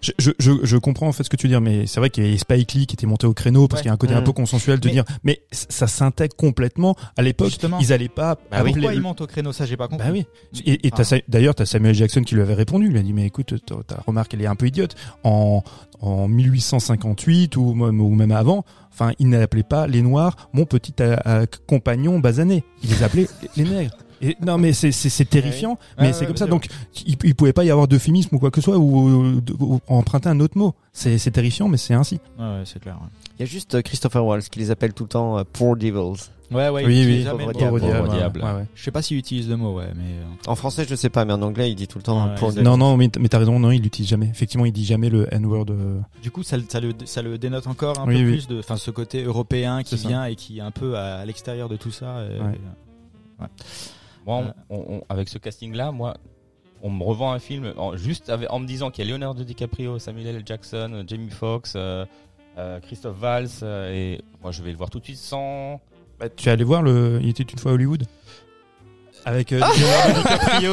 je, 0.00 0.12
je, 0.18 0.30
je, 0.38 0.52
je 0.62 0.76
comprends 0.76 1.08
en 1.08 1.12
fait 1.12 1.24
ce 1.24 1.30
que 1.30 1.36
tu 1.36 1.46
veux 1.46 1.50
dire, 1.50 1.60
mais 1.60 1.86
c'est 1.86 2.00
vrai 2.00 2.10
qu'il 2.10 2.30
y 2.30 2.34
a 2.34 2.38
Spike 2.38 2.72
Lee 2.74 2.86
qui 2.86 2.94
était 2.94 3.06
monté 3.06 3.26
au 3.26 3.34
créneau 3.34 3.68
parce 3.68 3.80
Ouais. 3.80 3.82
qu'il 3.82 3.88
y 3.88 3.90
a 3.90 3.94
un 3.94 3.96
côté 3.96 4.14
un 4.14 4.20
Mm. 4.20 4.24
peu 4.24 4.32
consensuel 4.32 4.80
de 4.80 4.86
Mais- 4.88 4.92
dire, 4.94 5.04
mais 5.24 5.42
ça 5.50 5.86
s'intègre 5.86 6.36
complètement. 6.36 6.96
À 7.16 7.22
l'époque, 7.22 7.52
ils 7.80 7.92
allaient 7.92 8.08
pas. 8.08 8.36
Bah 8.50 8.58
oui. 8.64 8.72
pourquoi 8.72 8.90
le- 8.90 8.96
il 8.96 9.02
monte 9.02 9.20
au 9.20 9.26
créneau? 9.26 9.52
Ça, 9.52 9.66
j'ai 9.66 9.76
pas 9.76 9.88
compris. 9.88 10.06
Bah 10.06 10.12
oui. 10.12 10.26
Et, 10.64 10.86
et 10.86 10.90
t'as 10.90 11.08
Ah. 11.12 11.16
D'ailleurs, 11.28 11.54
t'as 11.54 11.66
Samuel 11.66 11.94
Jackson 11.94 12.22
qui 12.22 12.34
lui 12.34 12.42
avait 12.42 12.54
répondu. 12.54 12.88
Il 12.90 12.96
a 12.96 13.02
dit, 13.02 13.12
mais 13.12 13.26
écoute, 13.26 13.54
ta, 13.86 14.02
remarque, 14.06 14.34
elle 14.34 14.42
est 14.42 14.46
un 14.46 14.56
peu 14.56 14.66
idiote. 14.66 14.94
En, 15.24 15.62
en 16.00 16.28
1858 16.28 17.56
ou 17.56 17.74
même, 17.74 18.00
ou 18.00 18.14
même 18.14 18.30
avant, 18.32 18.64
enfin, 18.92 19.12
il 19.18 19.28
n'appelait 19.28 19.62
pas 19.62 19.86
les 19.86 20.02
Noirs 20.02 20.36
mon 20.52 20.64
petit 20.64 20.94
euh, 21.00 21.16
euh, 21.26 21.46
compagnon 21.66 22.18
basané. 22.20 22.64
Il 22.82 22.90
les 22.90 23.02
appelait 23.02 23.26
les 23.56 23.64
nègres. 23.64 23.96
Et, 24.22 24.36
non, 24.44 24.58
mais 24.58 24.72
c'est, 24.72 24.92
c'est, 24.92 25.08
c'est 25.08 25.24
terrifiant. 25.24 25.78
mais 25.98 26.06
Ouais, 26.08 26.12
c'est 26.12 26.20
ouais, 26.20 26.26
comme 26.26 26.36
ça. 26.36 26.44
sûr. 26.46 26.54
Donc, 26.54 26.66
il, 27.06 27.16
il 27.24 27.34
pouvait 27.34 27.52
pas 27.52 27.64
y 27.64 27.70
avoir 27.70 27.88
d'euphémisme 27.88 28.34
ou 28.36 28.38
quoi 28.38 28.50
que 28.50 28.60
ce 28.60 28.64
soit 28.64 28.76
ou, 28.78 28.98
ou- 29.38 29.42
ou 29.60 29.80
emprunter 29.88 30.28
un 30.28 30.40
autre 30.40 30.58
mot. 30.58 30.74
C'est, 30.92 31.18
c'est 31.18 31.30
terrifiant, 31.30 31.68
mais 31.68 31.76
c'est 31.76 31.94
ainsi. 31.94 32.20
Ouais, 32.38 32.44
ouais, 32.44 32.62
c'est 32.64 32.80
clair. 32.80 32.96
ouais. 33.00 33.08
Il 33.38 33.40
y 33.40 33.42
a 33.44 33.46
juste 33.46 33.76
euh, 33.76 33.82
Christopher 33.82 34.24
Waltz 34.24 34.48
qui 34.48 34.58
les 34.58 34.70
appelle 34.72 34.92
tout 34.92 35.04
le 35.04 35.08
temps 35.10 35.38
euh, 35.38 35.44
Poor 35.52 35.76
Devils. 35.76 36.24
Ouais, 36.50 36.70
ouais. 36.70 36.84
oui, 36.86 37.00
il 37.02 37.06
oui. 37.06 37.22
jamais 37.22 37.44
Pauvre 37.44 37.74
le 37.74 37.80
diable. 37.80 38.08
ouais, 38.08 38.16
diable. 38.16 38.40
ouais, 38.42 38.52
ouais. 38.52 38.64
Je 38.74 38.82
sais 38.82 38.90
pas 38.90 39.02
s'il 39.02 39.18
utilise 39.18 39.48
le 39.50 39.56
mot, 39.58 39.74
ouais, 39.74 39.92
mais 39.94 40.04
euh, 40.04 40.50
En 40.50 40.56
français, 40.56 40.86
je 40.88 40.94
sais 40.94 41.10
pas, 41.10 41.24
mais 41.26 41.34
en 41.34 41.42
anglais, 41.42 41.70
il 41.70 41.74
dit 41.74 41.86
tout 41.86 41.98
le 41.98 42.02
temps 42.04 42.26
Ouais, 42.26 42.34
Devils. 42.50 42.62
Non, 42.62 42.78
non, 42.78 42.96
mais, 42.96 43.08
t'as 43.10 43.38
raison. 43.38 43.60
Non, 43.60 43.70
il 43.70 43.82
l'utilise 43.82 44.08
jamais. 44.10 44.26
Effectivement, 44.26 44.64
il 44.64 44.72
dit 44.72 44.86
jamais 44.86 45.10
le 45.10 45.28
N-word. 45.32 45.66
euh, 45.70 46.00
du 46.22 46.30
coup, 46.30 46.42
ça, 46.42 46.56
le- 46.56 46.64
ça 46.66 46.80
le, 46.80 46.94
ça 47.04 47.20
le 47.22 47.36
dénote 47.36 47.66
encore 47.66 47.98
un 48.00 48.06
Oui, 48.08 48.14
peu 48.22 48.24
oui. 48.30 48.32
plus 48.38 48.48
de, 48.48 48.58
enfin, 48.60 48.76
ce 48.76 48.90
côté 48.90 49.22
européen 49.22 49.82
qui 49.82 49.98
ça. 49.98 50.08
vient 50.08 50.24
et 50.24 50.36
qui 50.36 50.58
est 50.58 50.62
un 50.62 50.70
peu 50.70 50.96
à, 50.96 51.18
à 51.18 51.24
l'extérieur 51.26 51.68
de 51.68 51.76
tout 51.76 51.90
ça. 51.92 52.22
et- 52.24 52.40
Ouais. 52.40 53.46
Moi, 54.28 54.54
on- 54.70 54.76
on- 54.76 54.94
on- 54.98 55.02
avec 55.08 55.28
ce 55.28 55.38
casting-là, 55.38 55.90
moi, 55.90 56.14
on 56.82 56.90
me 56.90 57.02
revend 57.02 57.32
un 57.32 57.38
film 57.40 57.72
en, 57.76 57.96
juste 57.96 58.28
avec- 58.30 58.52
en 58.52 58.60
me 58.60 58.66
disant 58.66 58.90
qu'il 58.90 59.04
y 59.04 59.08
a 59.08 59.10
Leonardo 59.10 59.42
DiCaprio, 59.42 59.98
Samuel 59.98 60.28
L. 60.36 60.42
Jackson, 60.46 61.02
Jamie 61.08 61.30
Foxx, 61.30 61.72
euh, 61.74 62.04
euh, 62.58 62.78
Christophe 62.80 63.16
Valls, 63.18 63.48
euh, 63.62 63.92
et 63.92 64.20
moi, 64.42 64.52
je 64.52 64.62
vais 64.62 64.70
le 64.70 64.76
voir 64.76 64.90
tout 64.90 65.00
de 65.00 65.04
suite 65.04 65.16
sans. 65.18 65.80
Bah, 66.20 66.28
tu 66.28 66.48
es 66.48 66.52
allé 66.52 66.62
voir 66.64 66.82
le 66.82 67.18
Il 67.22 67.28
était 67.30 67.42
une 67.42 67.58
fois 67.58 67.70
à 67.72 67.74
Hollywood? 67.74 68.04
Avec 69.24 69.52
euh, 69.52 69.60
Ah 69.62 69.70
Leonardo 69.76 70.20
DiCaprio. 70.28 70.70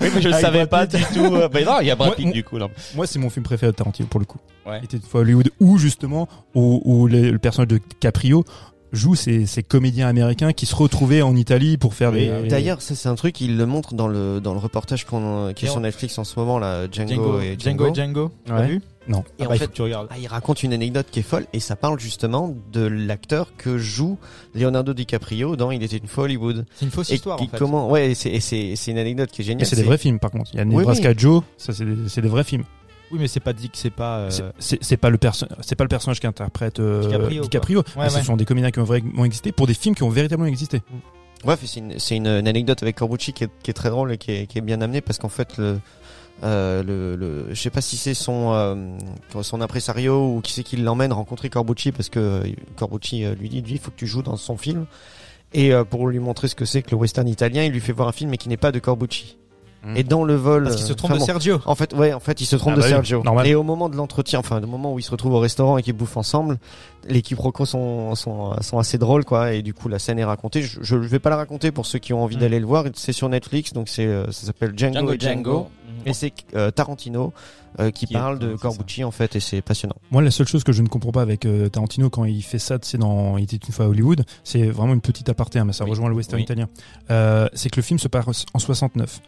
Oui, 0.00 0.08
mais 0.14 0.22
je 0.22 0.28
ne 0.28 0.32
Avec 0.32 0.44
savais 0.46 0.66
pas 0.66 0.86
du 0.86 1.02
tout. 1.12 1.34
euh, 1.36 1.48
non, 1.64 1.80
il 1.80 1.86
y 1.86 1.90
a 1.90 1.94
Brad 1.96 2.08
Moi, 2.08 2.16
Pitt 2.16 2.24
moi- 2.26 2.32
du 2.34 2.42
coup. 2.44 2.58
Là. 2.58 2.68
Moi, 2.94 3.06
c'est 3.06 3.18
mon 3.18 3.30
film 3.30 3.44
préféré 3.44 3.70
de 3.72 3.76
Tarantino 3.76 4.08
pour 4.08 4.18
le 4.20 4.26
coup. 4.26 4.38
Ouais. 4.64 4.78
Il 4.80 4.84
était 4.86 4.96
une 4.96 5.02
fois 5.02 5.20
à 5.20 5.22
Hollywood 5.22 5.50
où 5.60 5.76
justement 5.78 6.26
où, 6.54 6.80
où 6.84 7.06
les- 7.06 7.30
le 7.30 7.38
personnage 7.38 7.68
de 7.68 7.78
DiCaprio 7.78 8.44
joue 8.92 9.14
ces, 9.14 9.46
ces 9.46 9.62
comédiens 9.62 10.08
américains 10.08 10.52
qui 10.52 10.66
se 10.66 10.74
retrouvaient 10.74 11.22
en 11.22 11.34
Italie 11.36 11.76
pour 11.76 11.94
faire 11.94 12.12
Oui, 12.12 12.28
des. 12.42 12.48
D'ailleurs, 12.48 12.80
ça 12.82 12.94
c'est 12.94 13.08
un 13.08 13.14
truc, 13.14 13.40
il 13.40 13.56
le 13.56 13.66
montre 13.66 13.94
dans 13.94 14.08
le 14.08 14.40
dans 14.40 14.52
le 14.52 14.58
reportage 14.60 15.04
qu'on 15.04 15.52
qui 15.54 15.66
est 15.66 15.68
sur 15.68 15.80
Netflix 15.80 16.18
en 16.18 16.24
ce 16.24 16.38
moment 16.38 16.58
là, 16.58 16.86
Django, 16.90 17.08
Django, 17.14 17.40
et 17.40 17.56
Django 17.58 17.84
Django. 17.84 17.88
et 17.88 17.94
Django. 17.94 18.30
Ouais. 18.60 18.66
vu 18.68 18.82
non. 19.08 19.20
Et 19.38 19.42
Ah 19.42 19.44
en 19.44 19.48
bah, 19.50 19.54
il 19.54 19.58
fait, 19.60 19.68
tu 19.72 19.82
regardes. 19.82 20.08
ah, 20.10 20.16
il 20.20 20.26
raconte 20.26 20.64
une 20.64 20.72
anecdote 20.72 21.06
qui 21.12 21.20
est 21.20 21.22
folle 21.22 21.46
et 21.52 21.60
ça 21.60 21.76
parle 21.76 22.00
justement 22.00 22.56
de 22.72 22.80
l'acteur 22.80 23.52
que 23.56 23.78
joue 23.78 24.18
Leonardo 24.54 24.94
DiCaprio 24.94 25.54
dans 25.54 25.70
Il 25.70 25.80
était 25.84 25.96
une 25.98 26.08
fois 26.08 26.24
Hollywood. 26.24 26.66
C'est 26.74 26.86
une 26.86 26.90
fausse 26.90 27.10
Et 27.10 27.14
histoire 27.14 27.38
qui- 27.38 27.44
en 27.44 27.48
fait. 27.48 27.56
comment 27.58 27.88
Ouais, 27.88 28.14
c'est 28.14 28.40
c'est 28.40 28.74
c'est 28.74 28.90
une 28.90 28.98
anecdote 28.98 29.30
qui 29.30 29.42
est 29.42 29.44
géniale. 29.44 29.64
c'est 29.66 29.76
des 29.76 29.84
vrais 29.84 29.98
films 29.98 30.18
par 30.18 30.32
contre. 30.32 30.50
Il 30.54 30.56
y 30.56 30.60
a 30.60 30.64
Oui, 30.64 30.74
Nebraska 30.76 31.10
oui. 31.10 31.14
Joe, 31.16 31.42
ça 31.56 31.72
c'est 31.72 31.84
des, 31.84 32.08
c'est 32.08 32.20
des 32.20 32.28
vrais 32.28 32.42
films. 32.42 32.64
Oui, 33.12 33.18
mais 33.20 33.28
c'est 33.28 33.40
pas 33.40 33.52
dit 33.52 33.70
que 33.70 33.76
c'est 33.78 33.90
pas. 33.90 34.18
euh, 34.18 34.30
C'est- 34.58 34.96
pas 34.96 35.10
le 35.10 35.18
c'est 35.60 35.76
pas 35.76 35.84
le 35.84 35.88
personnage 35.88 36.18
qui 36.20 36.26
interprète 36.26 36.80
euh, 36.80 37.02
DiCaprio, 37.06 37.42
DiCaprio. 37.42 37.82
quoi. 37.82 38.02
Ouais, 38.02 38.08
mais 38.12 38.20
Ce 38.20 38.26
sont 38.26 38.36
des 38.36 38.44
comédiens 38.44 38.70
qui 38.70 38.80
ont 38.80 38.84
vraiment 38.84 39.24
existé 39.24 39.52
pour 39.52 39.66
des 39.66 39.74
films 39.74 39.94
qui 39.94 40.02
ont 40.02 40.08
véritablement 40.10 40.48
existé. 40.48 40.82
Bref, 41.44 41.60
c'est 41.64 41.78
une, 41.80 41.98
c'est 41.98 42.16
une, 42.16 42.26
une 42.26 42.48
anecdote 42.48 42.82
avec 42.82 42.96
Corbucci 42.96 43.32
qui 43.32 43.44
est, 43.44 43.50
qui 43.62 43.70
est 43.70 43.74
très 43.74 43.90
drôle 43.90 44.12
et 44.12 44.18
qui 44.18 44.32
est, 44.32 44.46
qui 44.46 44.58
est 44.58 44.62
bien 44.62 44.80
amenée 44.80 45.00
parce 45.02 45.18
qu'en 45.18 45.28
fait, 45.28 45.56
le, 45.58 45.78
euh, 46.42 46.82
le, 46.82 47.14
le, 47.14 47.46
je 47.54 47.60
sais 47.60 47.70
pas 47.70 47.80
si 47.82 47.96
c'est 47.96 48.14
son, 48.14 48.52
euh, 48.54 48.74
son 49.42 49.60
impresario 49.60 50.34
ou 50.34 50.40
qui 50.40 50.52
c'est 50.52 50.64
qui 50.64 50.76
l'emmène 50.76 51.12
rencontrer 51.12 51.48
Corbucci 51.48 51.92
parce 51.92 52.08
que 52.08 52.18
euh, 52.18 52.42
Corbucci 52.76 53.24
euh, 53.24 53.34
lui 53.36 53.48
dit, 53.48 53.60
lui, 53.62 53.72
il 53.74 53.78
faut 53.78 53.90
que 53.92 53.96
tu 53.96 54.06
joues 54.06 54.22
dans 54.22 54.36
son 54.36 54.56
film. 54.56 54.86
Et 55.52 55.72
euh, 55.72 55.84
pour 55.84 56.08
lui 56.08 56.18
montrer 56.18 56.48
ce 56.48 56.54
que 56.56 56.64
c'est 56.64 56.82
que 56.82 56.90
le 56.90 56.96
western 56.96 57.28
italien, 57.28 57.62
il 57.62 57.72
lui 57.72 57.80
fait 57.80 57.92
voir 57.92 58.08
un 58.08 58.12
film 58.12 58.30
mais 58.30 58.36
qui 58.38 58.48
n'est 58.48 58.56
pas 58.56 58.72
de 58.72 58.80
Corbucci. 58.80 59.36
Et 59.94 60.02
dans 60.02 60.24
le 60.24 60.34
vol, 60.34 60.64
Parce 60.64 60.76
qu'il 60.76 60.86
se 60.86 60.92
trompe 60.92 61.12
de 61.14 61.18
Sergio. 61.18 61.60
En 61.66 61.74
fait, 61.74 61.92
ouais, 61.94 62.12
en 62.12 62.20
fait, 62.20 62.40
il 62.40 62.46
se 62.46 62.56
trompe 62.56 62.72
Ah 62.72 62.76
de 62.76 62.80
bah 62.80 62.86
oui, 62.86 62.92
Sergio. 62.92 63.22
normal. 63.22 63.46
Et 63.46 63.54
au 63.54 63.62
moment 63.62 63.88
de 63.88 63.96
l'entretien, 63.96 64.38
enfin, 64.40 64.60
au 64.62 64.66
moment 64.66 64.92
où 64.92 64.98
ils 64.98 65.02
se 65.02 65.10
retrouvent 65.10 65.34
au 65.34 65.38
restaurant 65.38 65.78
et 65.78 65.82
qu'ils 65.82 65.92
bouffent 65.92 66.16
ensemble, 66.16 66.58
les 67.08 67.22
quiproquos 67.22 67.66
sont, 67.66 68.14
sont, 68.14 68.60
sont 68.62 68.78
assez 68.78 68.98
drôles, 68.98 69.24
quoi. 69.24 69.52
Et 69.52 69.62
du 69.62 69.74
coup, 69.74 69.88
la 69.88 69.98
scène 69.98 70.18
est 70.18 70.24
racontée. 70.24 70.62
Je, 70.62 70.80
je 70.82 70.96
vais 70.96 71.18
pas 71.20 71.30
la 71.30 71.36
raconter 71.36 71.70
pour 71.70 71.86
ceux 71.86 71.98
qui 72.00 72.12
ont 72.12 72.22
envie 72.24 72.36
Mm. 72.36 72.40
d'aller 72.40 72.60
le 72.60 72.66
voir. 72.66 72.84
C'est 72.94 73.12
sur 73.12 73.28
Netflix, 73.28 73.72
donc 73.72 73.88
c'est, 73.88 74.06
euh, 74.06 74.30
ça 74.32 74.46
s'appelle 74.46 74.72
Django, 74.76 74.94
Django 74.98 75.12
et 75.12 75.18
Django. 75.18 75.50
Django. 75.50 75.68
Et 76.04 76.12
c'est 76.12 76.32
euh, 76.54 76.70
Tarantino 76.70 77.32
euh, 77.80 77.90
qui, 77.90 78.06
Qui 78.06 78.14
est- 78.14 78.16
parle 78.18 78.38
de 78.38 78.54
Corbucci 78.54 79.02
en 79.04 79.10
fait, 79.10 79.34
et 79.36 79.40
c'est 79.40 79.60
passionnant. 79.60 79.96
Moi, 80.10 80.22
la 80.22 80.30
seule 80.30 80.46
chose 80.46 80.62
que 80.64 80.72
je 80.72 80.82
ne 80.82 80.88
comprends 80.88 81.10
pas 81.12 81.22
avec 81.22 81.46
euh, 81.46 81.68
Tarantino 81.68 82.10
quand 82.10 82.24
il 82.24 82.42
fait 82.42 82.58
ça, 82.58 82.78
c'est 82.82 82.98
dans 82.98 83.36
Il 83.38 83.44
était 83.44 83.56
une 83.56 83.72
fois 83.72 83.86
à 83.86 83.88
Hollywood, 83.88 84.24
c'est 84.44 84.62
vraiment 84.68 84.94
une 84.94 85.00
petite 85.00 85.28
aparté, 85.28 85.58
hein, 85.58 85.64
mais 85.64 85.72
ça 85.72 85.84
Oui, 85.84 85.90
rejoint 85.90 86.08
le 86.08 86.14
western 86.14 86.36
oui. 86.38 86.44
italien. 86.44 86.68
Euh, 87.10 87.48
c'est 87.54 87.70
que 87.70 87.76
le 87.76 87.82
film 87.82 87.98
se 87.98 88.08
passe 88.08 88.44
en 88.54 88.58
69. 88.58 89.20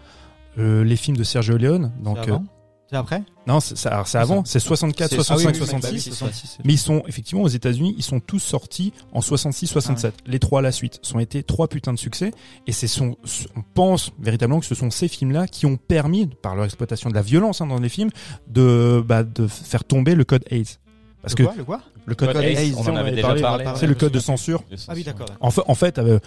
Euh, 0.59 0.85
les 0.85 0.97
films 0.97 1.17
de 1.17 1.25
Sergio 1.25 1.57
Leone, 1.57 1.93
donc 2.03 2.19
C'est 2.25 2.31
euh, 2.31 2.35
avant 2.35 2.45
C'est 2.91 2.97
après 2.97 3.23
non, 3.47 3.61
c'est 3.61 3.87
alors, 3.87 4.07
c'est 4.09 4.19
avant, 4.19 4.45
c'est 4.45 4.59
64, 4.61 5.09
C'est- 5.11 5.17
65, 5.17 5.49
ah 5.49 5.53
oui, 5.53 5.53
oui, 5.55 5.61
oui, 5.61 5.67
66. 5.67 6.11
bah 6.11 6.27
oui, 6.27 6.33
c'est 6.35 6.47
ça. 6.47 6.59
Mais 6.65 6.73
ils 6.75 6.79
sont 6.79 7.03
effectivement 7.07 7.43
aux 7.43 7.49
États-Unis, 7.49 7.95
ils 7.97 8.03
sont 8.03 8.21
tous 8.21 8.41
sortis 8.41 8.93
en 9.13 9.21
66-67. 9.21 10.13
Les 10.27 10.39
trois 10.39 10.59
à 10.61 10.63
la 10.63 10.73
suite 10.73 10.99
sont 11.03 11.19
été 11.19 11.43
trois 11.43 11.69
putains 11.69 11.93
de 11.95 11.99
succès 11.99 12.33
et 12.67 12.73
c'est 12.73 12.89
son, 12.89 13.17
on 13.57 13.63
pense 13.75 14.11
véritablement 14.19 14.61
que 14.61 14.67
ce 14.67 14.75
sont 14.75 14.91
ces 14.91 15.09
films-là 15.09 15.47
qui 15.47 15.65
ont 15.67 15.77
permis, 15.77 16.27
par 16.27 16.57
leur 16.57 16.65
exploitation 16.67 17.09
de 17.09 17.15
la 17.15 17.23
violence 17.23 17.61
hein, 17.61 17.67
dans 17.67 17.79
les 17.81 17.89
films, 17.89 18.11
de 18.49 19.03
bah, 19.07 19.23
de 19.23 19.47
faire 19.47 19.85
tomber 19.85 20.15
le 20.15 20.25
code 20.25 20.45
AIDS. 20.51 20.79
Parce 21.23 21.35
que 21.35 21.43
le 21.43 21.49
quoi, 21.49 21.57
le 21.57 21.65
quoi 21.65 21.81
le 22.07 22.15
code, 22.15 22.33
Code 22.33 22.43
AIDS, 22.43 22.59
AIDS, 22.59 22.75
on 22.79 22.83
on 22.87 22.93
en 22.93 22.97
avait 22.97 23.11
déjà 23.13 23.35
parlé. 23.35 23.65
c'est 23.77 23.87
le 23.87 23.95
code 23.95 24.13
de 24.13 24.19
censure. 24.21 24.63
Ah 24.89 24.93
oui, 24.95 25.05
d'accord. 25.05 25.27
En 25.41 25.51
fait, 25.51 25.63
en 25.67 25.75
fait 25.75 25.99
euh, 25.99 26.19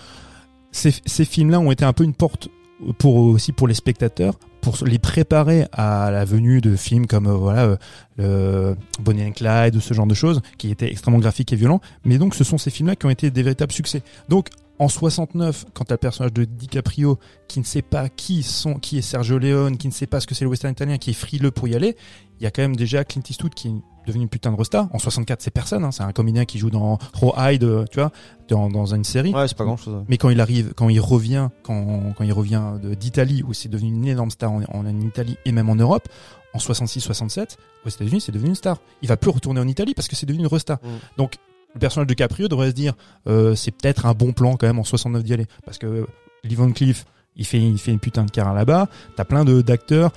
ces, 0.72 0.94
ces 1.06 1.26
films-là 1.26 1.60
ont 1.60 1.72
été 1.72 1.86
un 1.86 1.94
peu 1.94 2.04
une 2.04 2.14
porte 2.14 2.50
pour 2.98 3.16
aussi 3.16 3.52
pour 3.52 3.68
les 3.68 3.74
spectateurs, 3.74 4.36
pour 4.62 4.78
les 4.86 5.00
préparer 5.00 5.66
à 5.72 6.12
la 6.12 6.26
venue 6.26 6.62
de 6.62 6.76
films 6.76 7.08
comme 7.08 7.28
euh, 7.28 7.34
voilà 7.34 7.78
euh, 8.20 8.76
Bonnie 9.00 9.26
and 9.26 9.32
Clyde 9.32 9.76
ou 9.76 9.82
ce 9.82 9.94
genre 9.94 10.08
de 10.08 10.14
choses, 10.14 10.42
qui 10.58 10.70
étaient 10.72 10.92
extrêmement 10.92 11.20
graphiques 11.20 11.52
et 11.54 11.56
violents. 11.56 11.82
Mais 12.06 12.18
donc, 12.18 12.36
ce 12.36 12.44
sont 12.44 12.58
ces 12.58 12.70
films-là 12.70 12.96
qui 12.96 13.06
ont 13.06 13.10
été 13.10 13.32
des 13.32 13.44
véritables 13.44 13.72
succès. 13.72 14.04
Donc, 14.30 14.50
en 14.80 14.88
69, 14.88 15.66
quand 15.74 15.86
t'as 15.86 15.96
le 15.96 16.00
personnage 16.00 16.34
de 16.34 16.44
DiCaprio 16.44 17.20
qui 17.48 17.60
ne 17.60 17.66
sait 17.66 17.84
pas 17.84 18.10
qui 18.10 18.42
sont, 18.42 18.76
qui 18.76 18.98
est 18.98 19.02
Sergio 19.02 19.38
Leone, 19.38 19.78
qui 19.78 19.88
ne 19.88 19.94
sait 19.94 20.08
pas 20.08 20.20
ce 20.20 20.26
que 20.26 20.34
c'est 20.34 20.44
le 20.44 20.50
western 20.50 20.72
italien, 20.72 20.98
qui 20.98 21.12
est 21.12 21.14
frileux 21.14 21.52
pour 21.52 21.68
y 21.68 21.76
aller, 21.76 21.96
il 22.40 22.44
y 22.44 22.48
a 22.48 22.52
quand 22.52 22.64
même 22.64 22.76
déjà 22.76 23.04
Clint 23.04 23.22
Eastwood 23.30 23.54
qui 23.54 23.72
devenu 24.06 24.24
une 24.24 24.30
putain 24.30 24.52
de 24.52 24.58
resta. 24.58 24.90
En 24.92 25.00
64, 25.00 25.42
c'est 25.42 25.52
personne, 25.52 25.84
hein, 25.84 25.92
c'est 25.92 26.04
un 26.04 26.12
comédien 26.12 26.46
qui 26.46 26.58
joue 26.60 26.70
dans 26.70 26.98
Rawhide, 27.14 27.64
euh, 27.64 27.86
tu 27.92 28.00
vois, 28.00 28.12
dans, 28.48 28.70
dans 28.70 28.94
une 28.94 29.04
série. 29.04 29.34
Ouais, 29.34 29.48
c'est 29.48 29.58
pas 29.58 29.66
grand 29.66 29.78
chose. 29.78 30.04
Mais 30.08 30.18
quand 30.18 30.30
il 30.30 30.42
arrive, 30.42 30.74
quand 30.76 30.90
il 30.90 31.00
revient, 31.00 31.50
quand, 31.64 32.14
quand 32.18 32.24
il 32.24 32.34
revient 32.34 32.64
d'Italie, 33.00 33.44
où 33.48 33.54
c'est 33.54 33.70
devenu 33.70 33.90
une 33.90 34.08
énorme 34.08 34.32
star 34.32 34.52
en, 34.52 34.62
en 34.72 35.00
Italie 35.02 35.38
et 35.46 35.52
même 35.52 35.70
en 35.70 35.76
Europe, 35.76 36.08
en 36.54 36.60
66-67, 36.60 37.58
aux 37.86 37.90
États-Unis, 37.90 38.22
c'est 38.22 38.32
devenu 38.32 38.50
une 38.50 38.56
star. 38.56 38.78
Il 39.02 39.08
va 39.08 39.18
plus 39.18 39.32
retourner 39.32 39.62
en 39.62 39.68
Italie 39.68 39.94
parce 39.94 40.08
que 40.08 40.16
c'est 40.16 40.26
devenu 40.26 40.44
une 40.44 40.50
resta. 40.50 40.76
Mm. 40.76 40.88
Donc, 41.18 41.36
le 41.74 41.80
personnage 41.80 42.08
de 42.08 42.14
Caprio 42.14 42.48
devrait 42.48 42.70
se 42.70 42.76
dire, 42.76 42.94
euh, 43.28 43.56
c'est 43.56 43.72
peut-être 43.72 44.06
un 44.06 44.14
bon 44.14 44.34
plan 44.34 44.58
quand 44.58 44.68
même 44.68 44.80
en 44.80 44.84
69 44.84 45.24
d'y 45.24 45.34
aller. 45.34 45.48
Parce 45.66 45.78
que 45.78 45.88
euh, 45.88 46.06
Lee 46.44 46.56
Van 46.56 46.72
Cleef, 46.72 47.06
il 47.36 47.46
fait, 47.46 47.62
il 47.62 47.78
fait 47.78 47.92
une 47.92 48.00
putain 48.00 48.26
de 48.26 48.32
carrière 48.32 48.54
là-bas. 48.54 48.88
T'as 49.16 49.26
plein 49.26 49.46
de 49.46 49.62
d'acteurs. 49.62 50.12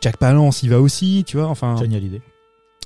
Jack 0.00 0.16
Palance, 0.16 0.62
il 0.62 0.70
va 0.70 0.80
aussi, 0.80 1.24
tu 1.26 1.38
vois. 1.38 1.46
Enfin, 1.46 1.76
Johnny 1.76 1.96
Hallyday. 1.96 2.20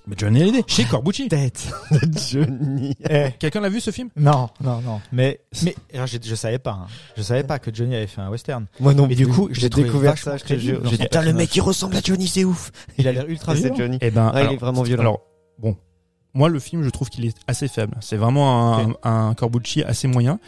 Mais 0.07 0.17
Johnny 0.19 0.43
Hallyday, 0.43 0.65
chez 0.67 0.85
Corbucci. 0.85 1.29
Tête 1.29 1.69
Johnny. 2.31 2.95
Quelqu'un 3.38 3.61
l'a 3.61 3.69
vu 3.69 3.81
ce 3.81 3.91
film? 3.91 4.09
Non, 4.17 4.49
non, 4.61 4.81
non. 4.83 5.01
Mais, 5.12 5.41
mais 5.65 5.75
alors, 5.95 6.07
je, 6.07 6.19
je 6.23 6.35
savais 6.35 6.59
pas. 6.59 6.73
hein. 6.73 6.87
Je 7.17 7.23
savais 7.23 7.45
pas 7.45 7.59
que 7.59 7.73
Johnny 7.73 7.95
avait 7.95 8.07
fait 8.09 8.21
un 8.21 8.29
western. 8.31 8.67
Moi 8.81 8.95
non 8.95 9.07
Mais 9.07 9.15
du 9.15 9.25
plus. 9.27 9.33
coup, 9.33 9.49
je 9.53 9.61
j'ai 9.61 9.71
trouvé 9.71 9.87
découvert 9.87 10.11
vachement 10.12 10.33
ça, 10.33 10.37
je 10.38 10.43
te 10.43 10.47
crédible 10.49 10.73
jure. 10.75 10.83
dans 10.83 10.91
J'ai 10.91 10.97
son 10.97 11.03
dit, 11.03 11.09
putain, 11.09 11.19
le 11.21 11.25
personnage. 11.27 11.43
mec 11.49 11.57
il 11.57 11.61
ressemble 11.61 11.97
à 11.97 12.01
Johnny, 12.03 12.27
c'est 12.27 12.45
ouf. 12.45 12.73
Il 12.99 13.07
a 13.07 13.12
l'air 13.12 13.29
ultra 13.29 13.53
Et 13.53 13.57
c'est 13.57 13.62
violent. 13.62 13.77
Johnny. 13.79 13.99
Eh 14.01 14.11
ben, 14.11 14.31
Ah, 14.35 14.38
il 14.38 14.41
alors, 14.41 14.53
est 14.53 14.57
vraiment 14.57 14.83
violent. 14.83 15.01
Alors, 15.03 15.21
bon, 15.59 15.77
moi, 16.35 16.49
le 16.49 16.59
film, 16.59 16.83
je 16.83 16.91
trouve 16.91 17.09
qu'il 17.11 17.25
est 17.27 17.37
assez 17.47 17.69
faible. 17.69 17.97
C'est 18.01 18.17
vraiment 18.17 18.79
un, 18.79 18.95
un 19.05 19.35
Corbucci 19.35 19.83
assez 19.85 20.09
moyen. 20.09 20.41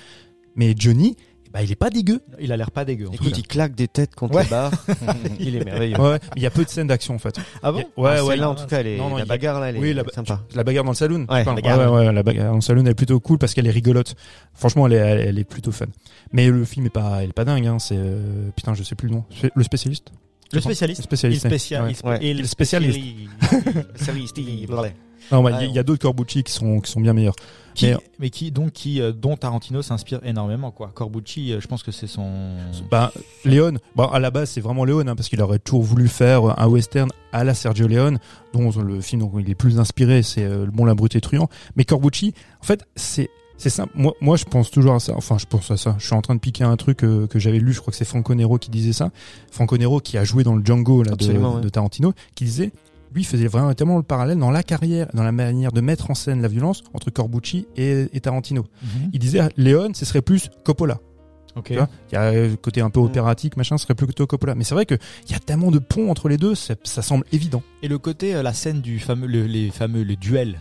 Mais 0.56 0.74
Johnny, 0.76 1.16
ben, 1.54 1.60
il 1.62 1.70
est 1.72 1.76
pas 1.76 1.88
dégueu. 1.88 2.20
Il 2.40 2.50
a 2.52 2.56
l'air 2.56 2.70
pas 2.72 2.84
dégueu. 2.84 3.06
en 3.06 3.10
tout 3.10 3.14
Écoute, 3.14 3.30
cas. 3.30 3.36
il 3.38 3.46
claque 3.46 3.74
des 3.76 3.86
têtes 3.88 4.14
contre 4.16 4.34
Ouais. 4.34 4.42
les 4.42 4.50
barres. 4.50 4.72
il 5.38 5.54
est 5.56 5.64
merveilleux. 5.64 5.98
Ouais, 6.00 6.18
il 6.36 6.42
y 6.42 6.46
a 6.46 6.50
peu 6.50 6.64
de 6.64 6.68
scènes 6.68 6.88
d'action, 6.88 7.14
en 7.14 7.18
fait. 7.18 7.36
Ah 7.62 7.70
bon 7.70 7.78
Ouais, 7.96 8.16
Ah, 8.18 8.24
ouais. 8.24 8.30
Celle-là, 8.32 8.50
en 8.50 8.54
tout 8.56 8.66
cas, 8.66 8.80
elle 8.80 8.88
est, 8.88 8.96
Non, 8.98 9.08
non, 9.08 9.18
il 9.18 9.20
y 9.20 9.22
la 9.22 9.22
a- 9.22 9.26
bagarre 9.26 9.60
là, 9.60 9.68
elle 9.70 9.76
est 9.76 9.80
Oui, 9.80 9.94
la- 9.94 10.02
sympa. 10.12 10.42
La 10.54 10.64
bagarre 10.64 10.84
dans 10.84 10.90
le 10.90 10.96
saloon. 10.96 11.26
Ouais, 11.30 11.44
bagarre. 11.44 11.78
ouais, 11.92 12.06
ouais, 12.06 12.12
la 12.12 12.22
bagarre 12.24 12.48
dans 12.50 12.54
le 12.56 12.60
saloon, 12.60 12.82
elle 12.84 12.90
est 12.90 12.94
plutôt 12.94 13.20
cool 13.20 13.38
parce 13.38 13.54
qu'elle 13.54 13.66
est 13.68 13.70
rigolote. 13.70 14.14
Franchement, 14.52 14.86
elle 14.88 14.92
est, 14.94 14.96
elle, 14.96 15.38
est 15.38 15.44
plutôt 15.44 15.70
fun. 15.72 15.86
Mais 16.32 16.48
le 16.48 16.64
film 16.64 16.86
est 16.86 16.90
pas, 16.90 17.22
elle 17.22 17.30
est 17.30 17.32
pas 17.32 17.44
dingue, 17.44 17.66
hein. 17.66 17.78
C'est, 17.78 17.96
euh, 17.96 18.50
putain, 18.56 18.74
je 18.74 18.82
sais 18.82 18.96
plus 18.96 19.08
le 19.08 19.14
nom. 19.14 19.24
Le 19.54 19.62
spécialiste. 19.62 20.08
Le 20.52 20.60
spécialiste. 20.60 21.00
Le 21.00 21.04
spécialiste. 21.04 21.44
Il 21.44 21.48
spécial. 21.50 21.84
Ouais. 21.84 21.90
il 21.90 21.96
spé- 21.96 22.08
Ouais. 22.08 22.18
il 22.22 22.38
Le 22.42 22.46
spécialiste. 22.46 23.00
Bah, 25.30 25.40
il 25.50 25.52
y 25.52 25.56
a- 25.56 25.64
il 25.64 25.72
y 25.72 25.78
a 25.78 25.82
d'autres 25.82 26.02
Corbucci 26.02 26.42
qui 26.44 26.52
sont 26.52 26.80
qui 26.80 26.90
sont 26.90 27.00
bien 27.00 27.12
meilleurs. 27.12 27.34
Qui, 27.74 27.86
Mais- 27.86 27.96
mais, 28.20 28.30
qui 28.30 28.52
donc 28.52 28.70
qui 28.70 29.00
euh, 29.00 29.10
dont 29.10 29.36
Tarantino 29.36 29.82
s'inspire 29.82 30.20
énormément 30.24 30.70
quoi. 30.70 30.92
Corbucci, 30.94 31.52
euh, 31.52 31.60
je 31.60 31.66
pense 31.66 31.82
que 31.82 31.90
c'est 31.90 32.06
son. 32.06 32.30
Bah, 32.90 33.10
Léon, 33.44 33.74
bah, 33.96 34.08
à 34.12 34.20
la 34.20 34.30
base, 34.30 34.50
c'est 34.50 34.60
vraiment 34.60 34.84
Léon, 34.84 35.00
hein, 35.08 35.16
parce 35.16 35.28
qu'il 35.28 35.40
aurait 35.42 35.58
toujours 35.58 35.82
voulu 35.82 36.06
faire 36.06 36.56
un 36.60 36.66
western 36.68 37.10
à 37.32 37.42
la 37.42 37.52
Sergio 37.54 37.88
Leone, 37.88 38.18
dont 38.52 38.70
le 38.80 39.00
film 39.00 39.22
dont 39.22 39.32
il 39.40 39.50
est 39.50 39.56
plus 39.56 39.80
inspiré, 39.80 40.22
c'est 40.22 40.44
euh, 40.44 40.66
Le 40.66 40.70
Bon, 40.70 40.84
la 40.84 40.94
Brute 40.94 41.16
et 41.16 41.20
Truand. 41.20 41.48
Mais 41.74 41.84
Corbucci, 41.84 42.32
en 42.60 42.64
fait, 42.64 42.84
c'est 42.94 43.28
c'est 43.56 43.70
simple. 43.70 43.92
Moi, 43.96 44.12
moi, 44.20 44.36
je 44.36 44.44
pense 44.44 44.70
toujours 44.70 44.94
à 44.94 45.00
ça. 45.00 45.14
Enfin, 45.16 45.38
je 45.38 45.46
pense 45.46 45.70
à 45.70 45.76
ça. 45.76 45.94
Je 45.98 46.04
suis 46.06 46.14
en 46.14 46.22
train 46.22 46.34
de 46.34 46.40
piquer 46.40 46.64
un 46.64 46.76
truc 46.76 47.02
euh, 47.04 47.26
que 47.28 47.38
j'avais 47.40 47.58
lu. 47.58 47.72
Je 47.72 47.80
crois 47.80 47.90
que 47.92 47.96
c'est 47.96 48.04
Franco 48.04 48.34
Nero 48.34 48.58
qui 48.58 48.68
disait 48.70 48.92
ça. 48.92 49.10
Franco 49.50 49.76
Nero 49.78 50.00
qui 50.00 50.18
a 50.18 50.24
joué 50.24 50.42
dans 50.44 50.54
le 50.56 50.64
Django 50.64 51.02
là, 51.04 51.12
Absolument, 51.12 51.52
de, 51.52 51.56
ouais. 51.56 51.62
de 51.62 51.68
Tarantino, 51.68 52.12
qui 52.34 52.44
disait 52.44 52.72
lui 53.14 53.24
faisait 53.24 53.46
vraiment 53.46 53.72
tellement 53.74 53.96
le 53.96 54.02
parallèle 54.02 54.38
dans 54.38 54.50
la 54.50 54.62
carrière, 54.62 55.08
dans 55.14 55.22
la 55.22 55.32
manière 55.32 55.72
de 55.72 55.80
mettre 55.80 56.10
en 56.10 56.14
scène 56.14 56.42
la 56.42 56.48
violence 56.48 56.82
entre 56.92 57.10
Corbucci 57.10 57.66
et, 57.76 58.08
et 58.12 58.20
Tarantino. 58.20 58.64
Mhm. 58.82 59.10
Il 59.12 59.18
disait 59.18 59.40
Léon, 59.56 59.92
ce 59.94 60.04
serait 60.04 60.22
plus 60.22 60.50
Coppola. 60.64 60.98
Ok. 61.56 61.66
Tu 61.66 61.74
vois 61.74 61.88
Il 62.10 62.14
y 62.14 62.18
a 62.18 62.32
le 62.32 62.56
côté 62.56 62.80
un 62.80 62.90
peu 62.90 63.00
opératique, 63.00 63.56
machin, 63.56 63.78
ce 63.78 63.84
serait 63.84 63.94
plutôt 63.94 64.26
Coppola. 64.26 64.54
Mais 64.54 64.64
c'est 64.64 64.74
vrai 64.74 64.86
que 64.86 64.96
il 65.26 65.32
y 65.32 65.34
a 65.34 65.38
tellement 65.38 65.70
de 65.70 65.78
ponts 65.78 66.10
entre 66.10 66.28
les 66.28 66.36
deux, 66.36 66.54
ça, 66.54 66.74
ça 66.82 67.02
semble 67.02 67.24
évident. 67.32 67.62
Et 67.82 67.88
le 67.88 67.98
côté, 67.98 68.34
euh, 68.34 68.42
la 68.42 68.52
scène 68.52 68.80
du 68.80 68.98
fameux, 68.98 69.26
le, 69.26 69.46
les 69.46 69.70
fameux, 69.70 70.02
le 70.02 70.16
duel, 70.16 70.60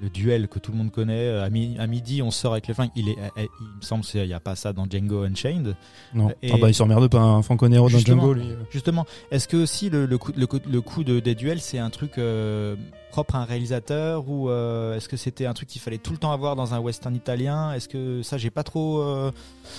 le 0.00 0.08
duel 0.10 0.48
que 0.48 0.58
tout 0.58 0.70
le 0.72 0.78
monde 0.78 0.90
connaît. 0.92 1.26
euh, 1.26 1.44
À, 1.44 1.50
mi- 1.50 1.76
à 1.78 1.86
midi, 1.86 2.22
on 2.22 2.30
sort 2.30 2.52
avec 2.52 2.66
les 2.68 2.74
flingues. 2.74 2.90
Il 2.94 3.08
est, 3.08 3.16
euh, 3.18 3.28
il 3.60 3.66
me 3.78 3.82
semble, 3.82 4.04
qu'il 4.04 4.22
n'y 4.24 4.32
a 4.32 4.40
pas 4.40 4.54
ça 4.56 4.72
dans 4.72 4.86
Django 4.88 5.22
Unchained. 5.24 5.74
Non. 6.14 6.30
Et- 6.42 6.50
Ah 6.52 6.56
bah 6.60 6.68
il 6.68 6.74
s'emmerde 6.74 7.08
pas, 7.08 7.18
un 7.20 7.42
Franco 7.42 7.68
Nero 7.68 7.88
dans 7.88 7.96
Justement. 7.98 8.22
Django, 8.22 8.34
lui. 8.34 8.46
Justement, 8.70 9.06
est-ce 9.30 9.48
que 9.48 9.56
aussi 9.56 9.90
le, 9.90 10.06
le 10.06 10.18
coup, 10.18 10.32
le 10.36 10.46
coup, 10.46 10.58
le 10.70 10.80
coup 10.80 11.04
de, 11.04 11.18
des 11.20 11.34
duels, 11.34 11.60
c'est 11.60 11.78
un 11.78 11.90
truc 11.90 12.18
euh, 12.18 12.76
propre 13.10 13.34
à 13.36 13.38
un 13.38 13.44
réalisateur 13.44 14.28
ou 14.28 14.48
euh, 14.50 14.94
est-ce 14.96 15.08
que 15.08 15.16
c'était 15.16 15.46
un 15.46 15.54
truc 15.54 15.68
qu'il 15.68 15.80
fallait 15.80 15.98
tout 15.98 16.12
le 16.12 16.18
temps 16.18 16.32
avoir 16.32 16.56
dans 16.56 16.74
un 16.74 16.78
western 16.78 17.14
italien? 17.14 17.72
Est-ce 17.72 17.88
que 17.88 18.22
ça, 18.22 18.38
j'ai 18.38 18.50
pas 18.50 18.62
trop. 18.62 19.00
euh, 19.00 19.30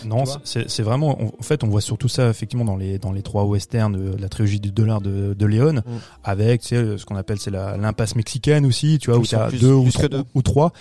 Non, 0.06 0.24
c'est 0.44 0.82
vraiment. 0.82 1.18
on- 1.22 1.28
En 1.39 1.44
fait, 1.44 1.63
on 1.63 1.68
voit 1.68 1.82
surtout 1.82 2.08
ça 2.10 2.30
effectivement 2.30 2.65
dans 2.65 2.76
les 2.78 3.00
dans 3.00 3.12
les 3.12 3.22
trois 3.22 3.46
westerns 3.46 3.94
de, 3.94 4.12
de 4.15 4.22
la 4.22 4.30
trilogie 4.30 4.60
du 4.60 4.72
dollar 4.72 5.02
de, 5.02 5.34
de 5.34 5.46
Léon, 5.46 5.74
Mm. 5.74 5.82
avec 6.24 6.62
tu 6.62 6.68
sais, 6.70 6.98
ce 6.98 7.06
qu'on 7.06 7.15
appelle 7.15 7.39
c'est 7.39 7.52
la 7.52 7.78
l'impasse 7.78 8.15
mexicaine 8.15 8.65
aussi, 8.65 9.00
tu 9.00 9.10
vois, 9.12 9.20
Ils 9.20 9.24
où 9.24 9.26
tu 9.26 9.36
as 9.36 9.48
plus- 9.48 9.60
deux, 9.60 9.74
ou, 9.74 9.89
trois, 9.92 10.08
deux. 10.10 10.24
ou 10.36 10.42
trois. 10.42 10.72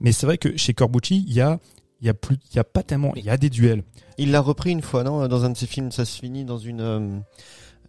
Mais 0.00 0.12
c'est 0.12 0.26
vrai 0.26 0.38
que 0.38 0.56
chez 0.56 0.74
Corbucci, 0.74 1.24
il 1.28 1.34
y 1.34 1.40
a 1.40 1.58
il 2.00 2.06
y 2.06 2.10
a 2.10 2.14
plus 2.14 2.36
il 2.52 2.56
y 2.56 2.60
a 2.60 2.64
pas 2.64 2.82
tellement 2.82 3.12
il 3.16 3.24
y 3.24 3.30
a 3.30 3.36
des 3.36 3.50
duels. 3.50 3.82
Il 4.18 4.30
l'a 4.32 4.40
repris 4.40 4.70
une 4.70 4.82
fois, 4.82 5.04
non 5.04 5.28
Dans 5.28 5.44
un 5.44 5.50
de 5.50 5.56
ses 5.56 5.66
films, 5.66 5.90
ça 5.92 6.04
se 6.04 6.18
finit 6.18 6.44
dans 6.44 6.58
une 6.58 6.80
euh, 6.80 7.18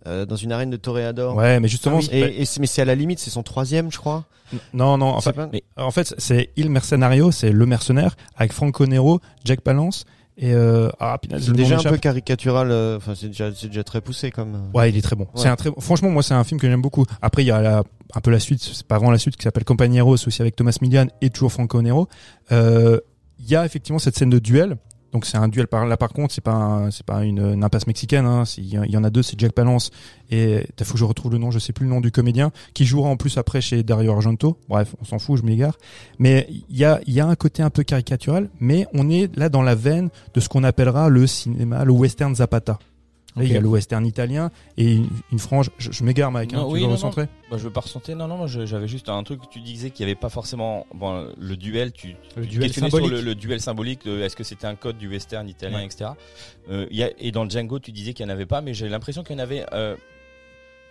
euh, 0.08 0.26
dans 0.26 0.36
une 0.36 0.52
arène 0.52 0.70
de 0.70 0.78
toréador. 0.78 1.36
Ouais, 1.36 1.60
mais 1.60 1.68
justement, 1.68 1.98
Ah 2.02 2.08
oui, 2.12 2.18
et, 2.18 2.42
et 2.44 2.46
mais 2.60 2.68
c'est 2.68 2.82
à 2.82 2.86
la 2.86 2.96
limite, 2.96 3.20
c'est 3.20 3.30
son 3.30 3.44
troisième, 3.44 3.92
je 3.92 3.98
crois. 3.98 4.26
non 4.74 4.98
non, 4.98 5.08
enfin 5.08 5.32
C'est 5.32 5.36
pas- 5.36 5.50
mais- 5.52 5.64
En 5.78 5.92
fait, 5.92 6.14
c'est 6.18 6.50
Il 6.56 6.70
Mercenario, 6.70 7.32
c'est 7.32 7.52
le 7.52 7.66
mercenaire 7.66 8.16
avec 8.36 8.54
Franco 8.54 8.86
Nero, 8.88 9.20
Jack 9.46 9.62
Palance 9.62 10.06
et 10.42 10.54
euh, 10.54 10.90
ah 11.02 11.18
c'est 11.40 11.52
déjà 11.52 11.78
un 11.78 11.84
peu 11.84 11.98
caricatural. 11.98 12.72
euh, 12.72 12.96
Enfin, 12.98 13.14
c'est 13.14 13.28
déjà, 13.28 13.54
c'est 13.54 13.68
déjà 13.68 13.84
très 13.84 14.00
poussé 14.02 14.32
comme. 14.32 14.56
euh. 14.56 14.78
Ouais, 14.78 14.90
il 14.90 14.98
est 14.98 15.02
très 15.02 15.16
bon. 15.18 15.28
C'est 15.36 15.50
un 15.50 15.56
très 15.58 15.70
franchement 15.80 16.10
moi 16.10 16.24
c'est 16.24 16.34
un 16.34 16.44
film 16.46 16.60
que 16.62 16.68
j'aime 16.70 16.82
beaucoup. 16.82 17.06
Après 17.22 17.44
il 17.44 17.48
y 17.48 17.52
a 17.52 17.62
la, 17.62 17.84
un 18.16 18.22
peu 18.22 18.32
la 18.32 18.40
suite, 18.40 18.62
c'est 18.62 18.88
pas 18.88 18.96
avant 18.96 19.12
la 19.12 19.18
suite 19.18 19.36
qui 19.36 19.44
s'appelle 19.44 19.66
Compañeros 19.66 20.14
aussi 20.14 20.42
avec 20.42 20.56
Thomas 20.56 20.78
Millian 20.82 21.08
et 21.22 21.30
toujours 21.30 21.52
Franco 21.52 21.82
Nero. 21.82 22.08
Euh, 22.54 23.00
il 23.38 23.50
y 23.50 23.56
a 23.56 23.66
effectivement 23.66 24.00
cette 24.00 24.18
scène 24.18 24.30
de 24.30 24.40
duel. 24.40 24.78
Donc 25.12 25.26
c'est 25.26 25.38
un 25.38 25.48
duel 25.48 25.68
par 25.68 25.86
là 25.86 25.98
par 25.98 26.10
contre, 26.10 26.34
c'est 26.34 26.44
pas 26.44 26.88
c'est 26.92 27.06
pas 27.06 27.24
une, 27.24 27.64
impasse 27.64 27.88
mexicaine 27.88 28.26
hein. 28.26 28.46
C'est- 28.46 28.62
il 28.62 28.68
y, 28.68 28.80
il 28.86 28.92
y 28.92 28.98
en 28.98 29.04
a 29.04 29.10
deux, 29.10 29.24
c'est 29.24 29.40
Jack 29.40 29.54
Palance 29.54 29.90
et 30.30 30.66
il 30.80 30.86
faut 30.86 30.94
que 30.94 31.00
je 31.00 31.06
retrouve 31.06 31.32
le 31.32 31.38
nom, 31.40 31.50
je 31.52 31.60
sais 31.60 31.74
plus 31.74 31.86
le 31.86 31.90
nom 31.92 32.02
du 32.02 32.12
comédien 32.12 32.52
qui 32.74 32.86
jouera 32.86 33.10
en 33.10 33.18
plus 33.18 33.38
après 33.38 33.62
chez 33.62 33.82
Dario 33.84 34.12
Argento. 34.12 34.58
Bref, 34.70 34.96
on 35.02 35.06
s'en 35.06 35.18
fout, 35.20 35.40
je 35.40 35.44
m'égare. 35.44 35.78
Mais 36.20 36.48
il 36.70 36.78
y 36.78 36.86
a 36.86 37.00
il 37.08 37.14
y 37.14 37.20
a 37.20 37.26
un 37.26 37.36
côté 37.36 37.64
un 37.64 37.70
peu 37.70 37.84
caricatural, 37.84 38.50
mais 38.60 38.86
on 38.94 39.10
est 39.10 39.36
là 39.36 39.50
dans 39.50 39.62
la 39.64 39.76
veine 39.76 40.10
de 40.34 40.40
ce 40.40 40.50
qu'on 40.50 40.64
appellera 40.64 41.10
le 41.10 41.26
cinéma, 41.28 41.84
le 41.86 41.92
western 41.92 42.36
Zapata. 42.36 42.78
Là, 43.36 43.44
il 43.44 43.52
y 43.52 43.56
a 43.58 43.60
le 43.62 43.68
western 43.68 44.06
italien 44.06 44.50
et 44.78 44.94
une, 44.96 45.08
une 45.32 45.40
frange. 45.40 45.70
Je, 45.78 45.92
je 45.92 46.04
m'égare, 46.04 46.32
Mike. 46.32 46.54
Hein, 46.54 46.58
Non, 46.58 46.68
tu 46.68 46.74
oui, 46.74 46.80
veux 46.82 46.86
non, 46.88 46.92
recentrer 46.94 47.28
Bah, 47.52 47.58
je 47.58 47.64
veux 47.64 47.70
pas 47.70 47.82
recentrer. 47.82 48.16
Non, 48.16 48.28
non, 48.28 48.38
moi, 48.38 48.48
j'avais 48.48 48.88
juste 48.88 49.08
un 49.08 49.22
truc. 49.24 49.42
Tu 49.52 49.60
disais 49.60 49.92
qu'il 49.92 50.06
y 50.06 50.10
avait 50.10 50.20
pas 50.20 50.30
forcément 50.30 50.88
bon, 50.94 51.28
le 51.38 51.56
duel. 51.56 51.92
Tu, 51.92 52.16
Le 52.36 52.44
tu 52.44 52.58
duel 52.58 52.74
sur 52.74 52.82
symbolique. 52.90 53.12
le, 53.12 53.22
le 53.22 53.36
duel 53.36 53.62
symbolique. 53.62 54.06
de 54.06 54.20
Est-ce 54.22 54.36
que 54.36 54.44
c'était 54.44 54.68
un 54.68 54.76
code 54.76 54.98
du 54.98 55.08
western 55.08 55.48
italien, 55.48 55.78
Ouais. 55.78 55.86
etc. 55.86 56.12
Euh, 56.70 56.88
il 56.90 56.98
y 56.98 57.04
a, 57.04 57.12
et 57.20 57.32
dans 57.32 57.44
le 57.44 57.50
Django, 57.50 57.80
tu 57.80 57.92
disais 57.92 58.14
qu'il 58.14 58.26
n'y 58.26 58.32
en 58.32 58.36
avait 58.36 58.46
pas, 58.48 58.62
mais 58.62 58.74
j'ai 58.74 58.90
l'impression 58.90 59.24
qu'il 59.24 59.36
y 59.36 59.40
en 59.40 59.44
avait. 59.44 59.66
Euh, 59.74 59.96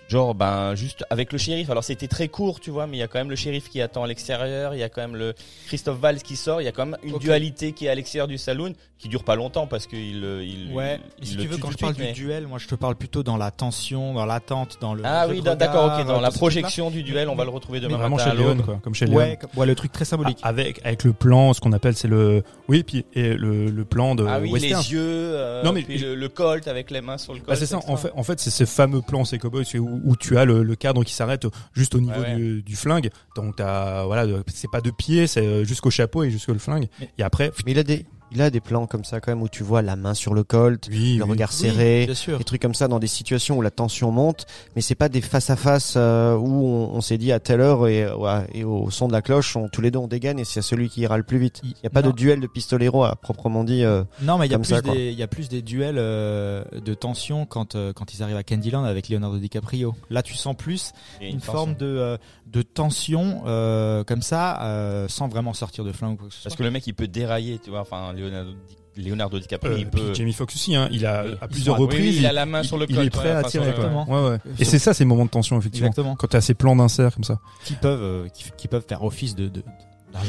Genre, 0.09 0.35
ben, 0.35 0.75
juste 0.75 1.05
avec 1.11 1.33
le 1.33 1.38
shérif. 1.38 1.68
Alors, 1.68 1.85
c'était 1.85 2.09
très 2.09 2.29
court, 2.29 2.61
tu 2.61 2.71
vois, 2.71 2.87
mais 2.87 2.97
il 2.97 3.01
y 3.01 3.03
a 3.03 3.09
quand 3.09 3.18
même 3.18 3.29
le 3.29 3.37
shérif 3.37 3.68
qui 3.68 3.83
attend 3.83 4.05
à 4.05 4.07
l'extérieur. 4.07 4.75
Il 4.75 4.79
y 4.81 4.83
a 4.83 4.88
quand 4.88 5.03
même 5.03 5.16
le 5.16 5.35
Christophe 5.66 5.99
Valls 6.01 6.23
qui 6.23 6.35
sort. 6.37 6.62
Il 6.62 6.64
y 6.64 6.68
a 6.68 6.73
quand 6.73 6.87
même 6.87 6.97
une 7.03 7.14
Ok. 7.16 7.21
dualité 7.21 7.73
qui 7.73 7.85
est 7.87 7.90
à 7.90 7.94
l'extérieur 7.94 8.27
du 8.27 8.38
saloon, 8.38 8.73
qui 8.99 9.09
dure 9.09 9.23
pas 9.23 9.37
longtemps 9.37 9.66
parce 9.66 9.87
qu'il, 9.87 9.99
il, 10.42 10.71
Ouais. 10.75 10.99
il 11.21 11.27
si 11.27 11.35
le 11.37 11.42
tu 11.42 11.49
veux, 11.49 11.59
quand 11.59 11.71
je 11.71 11.77
parle 11.77 11.94
suite, 11.94 12.07
mais- 12.07 12.12
du 12.14 12.23
duel, 12.23 12.47
moi, 12.47 12.59
je 12.59 12.66
te 12.66 12.75
parle 12.75 12.97
plutôt 12.97 13.23
dans 13.23 13.37
la 13.37 13.51
tension, 13.51 14.14
dans 14.14 14.25
l'attente, 14.25 14.79
dans 14.81 14.94
le. 14.94 15.03
Ah 15.05 15.27
oui, 15.29 15.42
d'accord, 15.42 15.99
ok. 16.01 16.07
Dans 16.07 16.21
la 16.23 16.31
projection 16.31 16.90
du 16.90 17.03
duel, 17.03 17.29
on 17.29 17.35
va 17.35 17.44
mais- 17.44 17.51
le 17.51 17.55
retrouver 17.55 17.79
Mais 17.81 17.87
demain 17.87 17.99
vraiment 17.99 18.16
matin 18.16 18.31
chez. 18.31 18.37
Léon, 18.38 18.57
quoi, 18.57 18.81
comme 18.83 18.94
chez. 18.94 19.05
Léon. 19.05 19.16
Ouais, 19.18 19.38
comme- 19.38 19.51
ouais, 19.57 19.66
le 19.66 19.75
truc 19.75 19.92
très 19.92 20.07
symbolique. 20.07 20.38
Ah, 20.42 20.49
Avec 20.49 20.81
avec 20.85 21.05
le 21.05 21.12
plan, 21.12 21.53
ce 21.53 21.61
qu'on 21.61 21.73
appelle 21.73 21.94
c'est 21.97 22.09
le 22.09 22.42
oui, 22.68 22.83
puis 22.83 23.05
et 23.12 23.35
le, 23.35 23.66
le 23.66 23.85
plan 23.85 24.14
de 24.14 24.25
Ah 24.27 24.40
oui, 24.40 24.51
western. 24.51 24.81
les 24.83 24.92
yeux, 24.92 25.01
euh, 25.03 25.62
Non, 25.62 25.73
mais 25.73 25.83
puis 25.83 25.99
je- 25.99 26.07
le, 26.07 26.14
le 26.14 26.29
colt 26.31 26.66
avec 26.66 26.90
les 26.90 27.03
mains 27.03 27.18
sur 27.18 27.35
le 27.35 27.40
colt. 27.40 27.49
Bah, 27.51 27.57
c'est 27.57 27.66
ça. 27.66 27.79
En 27.87 27.97
fait, 27.99 28.11
en 28.16 28.23
fait, 28.23 28.40
c'est 28.40 28.51
ce 28.51 28.64
fameux 28.64 29.03
plan, 29.03 29.25
ces 29.27 29.38
cowboys, 29.38 29.64
c'est 29.66 29.79
où, 29.79 29.97
où 30.04 30.16
tu 30.16 30.37
as 30.38 30.44
le, 30.44 30.62
le 30.62 30.74
cadre 30.76 31.04
qui 31.04 31.12
s'arrête 31.12 31.46
juste 31.72 31.94
au 31.94 32.00
niveau 32.00 32.20
Ouais, 32.20 32.34
ouais. 32.34 32.37
Du, 32.37 32.62
du 32.62 32.76
flingue. 32.76 33.11
Donc 33.37 33.56
t'as 33.56 34.04
voilà, 34.04 34.26
c'est 34.52 34.70
pas 34.70 34.80
de 34.80 34.90
pied, 34.90 35.26
c'est 35.26 35.46
euh, 35.46 35.64
jusqu'au 35.64 35.90
chapeau 35.90 36.22
et 36.24 36.30
jusqu'au 36.30 36.52
flingue. 36.58 36.88
Mais- 37.00 37.11
Et 37.18 37.22
après, 37.22 37.50
Mais 37.66 37.72
il 37.72 37.78
a 37.78 37.82
des, 37.82 38.06
il 38.33 38.43
a 38.43 38.51
des 38.51 38.61
plans 38.61 38.87
comme 38.87 39.05
ça 39.05 39.21
quand 39.21 39.31
même 39.33 39.43
où 39.43 39.49
tu 39.49 39.62
vois 39.62 39.83
la 39.83 39.97
main 39.97 40.14
sur 40.14 40.35
le 40.35 40.45
colt, 40.45 40.87
oui, 40.91 41.17
le 41.17 41.25
oui. 41.25 41.31
regard 41.31 41.51
Oui, 41.51 41.57
serré, 41.57 42.07
bien 42.07 42.14
sûr. 42.14 42.38
des 42.38 42.45
trucs 42.45 42.61
comme 42.62 42.75
ça 42.75 42.88
dans 42.88 42.99
des 42.99 43.07
situations 43.07 43.57
où 43.57 43.62
la 43.62 43.71
tension 43.71 44.11
monte, 44.11 44.47
mais 44.77 44.83
c'est 44.83 44.95
pas 44.95 45.09
des 45.09 45.21
face 45.21 45.51
à 45.51 45.57
face 45.57 45.97
où 45.97 45.99
on, 46.01 46.91
on 46.95 47.01
s'est 47.01 47.19
dit 47.19 47.33
à 47.33 47.41
telle 47.41 47.61
heure 47.61 47.87
et, 47.88 48.11
ouais, 48.12 48.47
et 48.53 48.64
au 48.64 48.91
son 48.91 49.09
de 49.09 49.12
la 49.12 49.23
cloche, 49.23 49.57
on, 49.57 49.69
tous 49.69 49.81
les 49.81 49.91
deux 49.91 49.99
on 49.99 50.09
dégaine 50.09 50.38
et 50.38 50.45
c'est 50.45 50.62
celui 50.62 50.88
qui 50.88 51.01
ira 51.03 51.17
le 51.17 51.23
plus 51.25 51.38
vite. 51.38 51.61
Il 51.64 51.75
y 51.83 51.87
a 51.87 51.91
pas 51.91 52.03
Non. 52.03 52.11
de 52.11 52.14
duel 52.14 52.41
de 52.41 52.47
pistolero 52.47 53.05
à 53.05 53.17
proprement 53.17 53.64
dit. 53.64 53.85
euh, 53.85 54.05
Non, 54.23 54.38
mais 54.38 54.47
il 54.47 54.53
y 54.53 54.55
a 54.55 54.59
plus 54.59 54.83
des, 54.83 55.09
il 55.12 55.19
y 55.19 55.23
a 55.23 55.29
plus 55.29 55.49
des 55.49 55.62
duels 55.62 55.97
euh, 55.99 56.64
de 56.73 56.95
tension 56.95 57.47
quand 57.47 57.75
euh, 57.75 57.93
quand 57.93 58.12
ils 58.14 58.23
arrivent 58.23 58.37
à 58.37 58.43
Candyland 58.43 58.85
avec 58.85 59.09
Leonardo 59.09 59.38
DiCaprio. 59.38 59.95
Là, 60.11 60.23
tu 60.23 60.35
sens 60.35 60.55
plus 60.57 60.93
une, 61.21 61.41
forme 61.41 61.75
de 61.75 61.87
euh, 61.87 62.17
de 62.47 62.62
tension 62.62 63.43
euh, 63.47 64.05
comme 64.05 64.23
ça, 64.23 64.62
euh, 64.62 65.07
sans 65.09 65.29
vraiment 65.29 65.53
sortir 65.53 65.85
de 65.85 65.93
flingue 65.93 66.12
ou 66.14 66.17
quoi 66.17 66.29
que 66.29 66.35
ce 66.35 66.43
Parce 66.45 66.57
que 66.57 66.62
le 66.62 66.71
mec, 66.71 66.87
il 66.87 66.95
peut 66.95 67.09
dérailler, 67.09 67.59
tu 67.62 67.71
vois. 67.71 67.81
Enfin, 67.81 68.12
Leonardo, 68.18 68.50
Di- 68.96 69.02
Leonardo 69.02 69.38
DiCaprio, 69.38 69.72
Euh, 69.72 69.78
il 69.78 69.87
peut. 69.87 70.12
Jamie 70.14 70.33
Foxx 70.33 70.54
aussi, 70.57 70.74
hein, 70.74 70.88
il 70.90 71.07
a 71.07 71.24
Oui. 71.24 71.35
à 71.40 71.48
plusieurs 71.48 71.76
sont- 71.76 71.83
reprises, 71.83 72.14
oui, 72.16 72.20
il 72.20 72.26
a 72.26 72.33
la 72.33 72.46
main 72.46 72.62
sur 72.62 72.76
le 72.78 72.87
il 72.88 72.94
colt, 72.96 73.07
est 73.07 73.11
prêt 73.11 73.31
à 73.31 73.42
tirer. 73.44 73.68
Exactement. 73.68 74.09
Ouais, 74.09 74.31
ouais. 74.31 74.38
Et 74.59 74.64
c'est 74.64 74.78
ça 74.78 74.92
ces 74.94 75.04
moments 75.04 75.24
de 75.24 75.31
tension 75.31 75.59
effectivement. 75.59 75.88
Exactement. 75.88 76.16
Quand 76.16 76.26
tu 76.28 76.37
as 76.37 76.40
ces 76.40 76.54
plans 76.54 76.74
d'insert 76.76 77.14
comme 77.14 77.24
ça. 77.24 77.38
Qui 77.64 77.74
peuvent 77.74 78.02
euh, 78.02 78.28
qui, 78.28 78.44
qui 78.57 78.66
peuvent 78.68 78.85
faire 78.88 79.04
office 79.04 79.35
de, 79.37 79.50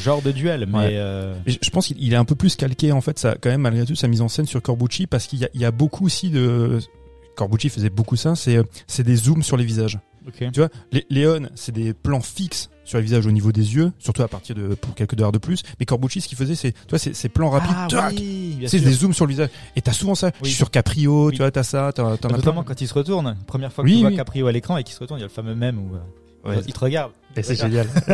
genre 0.02 0.21
de 0.21 0.32
duel, 0.32 0.67
mais 0.67 0.78
Ouais. 0.78 0.89
euh, 0.93 1.34
je 1.47 1.69
pense 1.71 1.88
qu'il 1.88 1.97
il 2.04 2.13
est 2.13 2.17
un 2.17 2.25
peu 2.25 2.36
plus 2.36 2.56
calqué 2.56 2.91
en 2.91 3.02
fait, 3.02 3.17
ça 3.17 3.36
quand 3.41 3.49
même 3.49 3.62
malgré 3.62 3.86
tout 3.86 3.95
sa 3.95 4.08
mise 4.08 4.21
en 4.21 4.28
scène 4.28 4.45
sur 4.45 4.62
Corbucci 4.62 5.08
parce 5.08 5.25
qu'il 5.25 5.39
y 5.39 5.45
a, 5.45 5.49
il 5.56 5.62
y 5.62 5.65
a 5.65 5.71
beaucoup 5.71 6.06
aussi 6.06 6.30
de 6.30 6.78
Corbucci 7.36 7.69
faisait 7.69 7.89
beaucoup 7.89 8.17
ça, 8.17 8.36
c'est 8.36 8.58
euh, 8.58 8.63
c'est 8.86 9.04
des 9.04 9.15
zooms 9.15 9.41
sur 9.41 9.58
les 9.58 9.63
visages. 9.65 9.97
ok. 10.28 10.52
Tu 10.52 10.60
vois, 10.60 10.69
les 10.91 11.06
Léon, 11.10 11.49
c'est 11.56 11.71
des 11.71 11.93
plans 11.93 12.19
fixes 12.21 12.69
sur 12.89 12.97
les 12.97 13.04
visages 13.04 13.25
au 13.28 13.32
niveau 13.32 13.52
des 13.52 13.75
yeux, 13.75 13.91
surtout 13.99 14.23
à 14.23 14.28
partir 14.28 14.56
de 14.56 14.73
pour 14.73 14.95
quelques 14.95 15.13
dollars 15.15 15.32
de 15.32 15.38
plus. 15.38 15.62
Mais 15.80 15.86
Corbucci, 15.86 16.21
ce 16.21 16.28
qu'il 16.28 16.38
faisait, 16.38 16.56
c'est, 16.56 16.73
c'est 16.97 17.13
ces 17.15 17.30
plans 17.30 17.52
rapides, 17.52 17.95
Ah 17.97 18.10
oui, 18.12 18.63
c'est 18.65 18.80
des 18.80 18.91
zooms 18.91 19.13
sur 19.13 19.25
le 19.28 19.32
visage. 19.32 19.49
Et 19.75 19.82
t'as 19.82 19.93
souvent 19.93 20.15
ça. 20.15 20.32
Oui. 20.41 20.49
Sur 20.49 20.71
Caprio, 20.71 21.28
Oui. 21.28 21.34
tu 21.34 21.38
vois, 21.38 21.52
t'as 21.52 21.63
ça, 21.63 21.91
t'as, 21.93 22.04
as 22.04 22.10
Notamment 22.30 22.39
plein. 22.39 22.63
quand 22.63 22.82
il 22.82 22.88
se 22.88 22.93
retourne, 22.95 23.38
première 23.45 23.71
fois 23.71 23.84
que 23.84 23.89
tu 23.89 23.95
vois. 23.99 24.12
Caprio 24.12 24.47
à 24.47 24.52
l'écran 24.52 24.78
et 24.78 24.84
qu'il 24.84 24.95
se 24.95 24.99
retourne, 24.99 25.19
il 25.19 25.21
y 25.21 25.25
a 25.25 25.28
le 25.28 25.32
fameux 25.34 25.56
même 25.56 25.78
où 25.78 25.95
euh, 25.95 25.99
Ouais. 26.49 26.62
il 26.67 26.73
te 26.73 26.80
regarde. 26.80 27.12
Et 27.36 27.44
c'est 27.44 27.56
génial. 27.56 27.88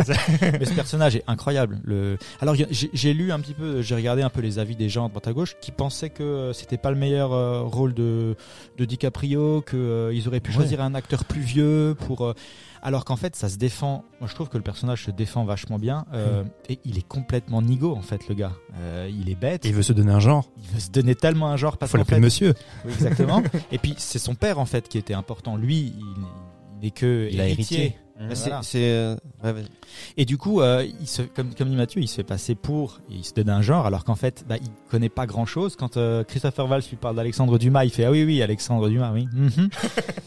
Mais 0.58 0.64
ce 0.64 0.74
personnage 0.74 1.16
est 1.16 1.24
incroyable. 1.26 1.78
Le... 1.84 2.18
Alors 2.40 2.54
j'ai 2.54 3.14
lu 3.14 3.32
un 3.32 3.40
petit 3.40 3.54
peu, 3.54 3.80
j'ai 3.82 3.94
regardé 3.94 4.22
un 4.22 4.28
peu 4.30 4.40
les 4.40 4.58
avis 4.58 4.76
des 4.76 4.88
gens 4.88 5.06
à 5.06 5.08
droite 5.08 5.26
à 5.26 5.32
gauche 5.32 5.56
qui 5.60 5.70
pensaient 5.72 6.10
que 6.10 6.22
euh, 6.22 6.52
c'était 6.52 6.76
pas 6.76 6.90
le 6.90 6.96
meilleur 6.96 7.32
euh, 7.32 7.62
rôle 7.62 7.94
de, 7.94 8.36
de 8.76 8.84
DiCaprio, 8.84 9.62
que 9.62 9.76
euh, 9.76 10.12
ils 10.14 10.28
auraient 10.28 10.40
pu 10.40 10.50
Ouais. 10.50 10.56
choisir 10.56 10.80
un 10.82 10.94
acteur 10.94 11.24
plus 11.24 11.40
vieux 11.40 11.96
pour. 12.06 12.22
euh, 12.26 12.34
alors 12.82 13.04
qu'en 13.04 13.16
fait 13.16 13.34
ça 13.34 13.48
se 13.48 13.56
défend. 13.56 14.04
Moi 14.20 14.28
je 14.28 14.34
trouve 14.34 14.48
que 14.48 14.58
le 14.58 14.62
personnage 14.62 15.04
se 15.06 15.10
défend 15.10 15.44
vachement 15.44 15.78
bien 15.78 16.04
euh, 16.12 16.44
et 16.68 16.78
il 16.84 16.98
est 16.98 17.06
complètement 17.08 17.60
nigo 17.62 17.96
en 17.96 18.02
fait 18.02 18.28
le 18.28 18.34
gars. 18.34 18.52
Euh, 18.78 19.10
il 19.10 19.28
est 19.30 19.34
bête. 19.34 19.64
Et 19.64 19.70
il 19.70 19.74
veut 19.74 19.82
se 19.82 19.92
donner 19.94 20.12
un 20.12 20.20
genre. 20.20 20.50
Il 20.58 20.74
veut 20.74 20.80
se 20.80 20.90
donner 20.90 21.14
tellement 21.16 21.48
un 21.48 21.56
genre 21.56 21.78
parce 21.78 21.90
Faut 21.90 21.98
l'appeler 21.98 22.16
fait, 22.16 22.20
monsieur. 22.20 22.54
oui, 22.84 22.92
exactement. 22.92 23.42
Et 23.72 23.78
puis 23.78 23.94
c'est 23.98 24.18
son 24.20 24.34
père 24.36 24.58
en 24.60 24.66
fait 24.66 24.88
qui 24.88 24.98
était 24.98 25.14
important. 25.14 25.56
Lui, 25.56 25.94
il, 25.98 26.04
n'est 26.82 26.90
que 26.92 27.28
Il 27.32 27.40
a 27.40 27.48
héritié. 27.48 27.96
Voilà. 28.18 28.60
euh, 28.74 29.16
ouais. 29.44 29.54
Et 30.16 30.24
du 30.24 30.38
coup, 30.38 30.60
euh, 30.60 30.86
il 31.00 31.06
se, 31.06 31.22
comme, 31.22 31.54
comme 31.54 31.68
dit 31.68 31.76
Mathieu, 31.76 32.00
il 32.00 32.08
se 32.08 32.14
fait 32.16 32.24
passer 32.24 32.54
pour, 32.54 33.00
il 33.10 33.24
se 33.24 33.34
donne 33.34 33.50
un 33.50 33.60
genre, 33.62 33.86
alors 33.86 34.04
qu'en 34.04 34.14
fait, 34.14 34.44
bah, 34.48 34.56
il 34.60 34.68
connaît 34.90 35.08
pas 35.08 35.26
grand 35.26 35.44
chose. 35.46 35.76
Quand 35.76 35.96
euh, 35.96 36.24
Christopher 36.24 36.66
Valls 36.66 36.82
lui 36.88 36.96
parle 36.96 37.16
d'Alexandre 37.16 37.58
Dumas, 37.58 37.84
il 37.84 37.90
fait 37.90 38.04
ah 38.04 38.10
oui 38.10 38.24
oui 38.24 38.42
Alexandre 38.42 38.88
Dumas, 38.88 39.12
oui, 39.12 39.28
Mhm. 39.32 39.68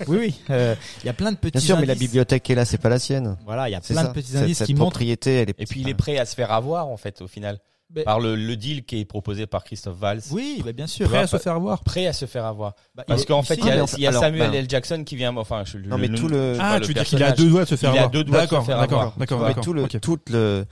oui 0.08 0.18
oui. 0.20 0.36
Euh, 0.50 0.76
Il 1.04 1.08
y 1.08 1.10
a 1.10 1.14
plein 1.14 1.32
de 1.32 1.38
petits. 1.38 1.52
Bien 1.54 1.62
sûr, 1.62 1.78
mais 1.80 1.86
la 1.86 1.94
indices. 1.94 2.08
bibliothèque 2.08 2.44
qui 2.44 2.52
est 2.52 2.56
là, 2.56 2.66
c'est 2.66 2.78
pas 2.78 2.90
la 2.90 3.00
sienne. 3.00 3.38
Voilà, 3.46 3.70
il 3.70 3.72
y 3.72 3.76
a 3.76 3.82
plein 3.82 3.96
ça. 4.04 4.08
de 4.10 4.14
petits 4.14 4.38
indices 4.38 4.58
cette 4.60 4.68
qui 4.68 4.76
montrent. 4.76 5.02
elle 5.02 5.10
est. 5.50 5.56
Et 5.58 5.66
puis 5.66 5.82
il 5.82 5.90
est 5.90 5.94
prêt 5.96 6.18
à 6.20 6.26
se 6.26 6.36
faire 6.36 6.52
avoir 6.52 6.88
en 6.88 6.98
fait 6.98 7.22
au 7.22 7.28
final 7.28 7.60
Mais- 7.96 8.04
par 8.04 8.20
le, 8.20 8.36
le 8.36 8.56
deal 8.56 8.84
qui 8.86 9.00
est 9.00 9.06
proposé 9.06 9.48
par 9.48 9.64
Christophe 9.64 9.98
Valls. 9.98 10.22
Oui, 10.32 10.62
bah, 10.64 10.72
bien 10.74 10.86
sûr. 10.86 11.08
Prêt 11.08 11.18
à 11.20 11.28
se 11.28 11.38
faire 11.38 11.60
voir. 11.60 11.84
Prêt 11.84 12.06
à 12.06 12.14
se 12.14 12.26
faire 12.28 12.46
avoir. 12.46 12.76
Bah, 12.94 13.04
Parce 13.08 13.24
il 13.24 13.26
qu'en 13.26 13.42
fait, 13.42 13.56
il 13.56 13.66
y 13.66 13.72
a, 13.72 13.76
mais 13.78 13.84
il 13.98 14.04
y 14.04 14.06
a 14.06 14.10
alors, 14.10 14.22
Samuel 14.22 14.52
ben- 14.52 14.58
L. 14.60 14.66
Jackson 14.70 15.04
qui 15.04 15.16
vient. 15.16 15.36
Enfin, 15.36 15.64
je, 15.66 15.78
Non, 15.80 15.98
mais 15.98 16.08
le- 16.08 16.16
tout 16.18 16.28
le- 16.28 16.56
Ah, 16.60 16.80
tu 16.80 16.90
veux 16.90 16.94
dire 16.94 17.04
qu'il 17.04 17.24
a 17.24 17.32
deux 17.32 17.50
doigts 17.50 17.64
de 17.64 17.70
se 17.70 17.76
faire 17.76 17.92
Il 17.92 17.98
a 17.98 18.02
avoir. 18.02 18.12
deux 18.12 18.24
doigts 18.24 18.42
de 18.42 18.46
se 18.46 18.50
D'accord, 18.52 18.66
faire 18.66 18.80
d'accord, 18.80 19.00
avoir. 19.02 19.18
d'accord, 19.18 19.40
Mais 19.40 19.48
d'accord. 19.48 19.64
tout 19.64 19.74
le, 19.74 19.88
toute 19.88 20.30
le, 20.30 20.66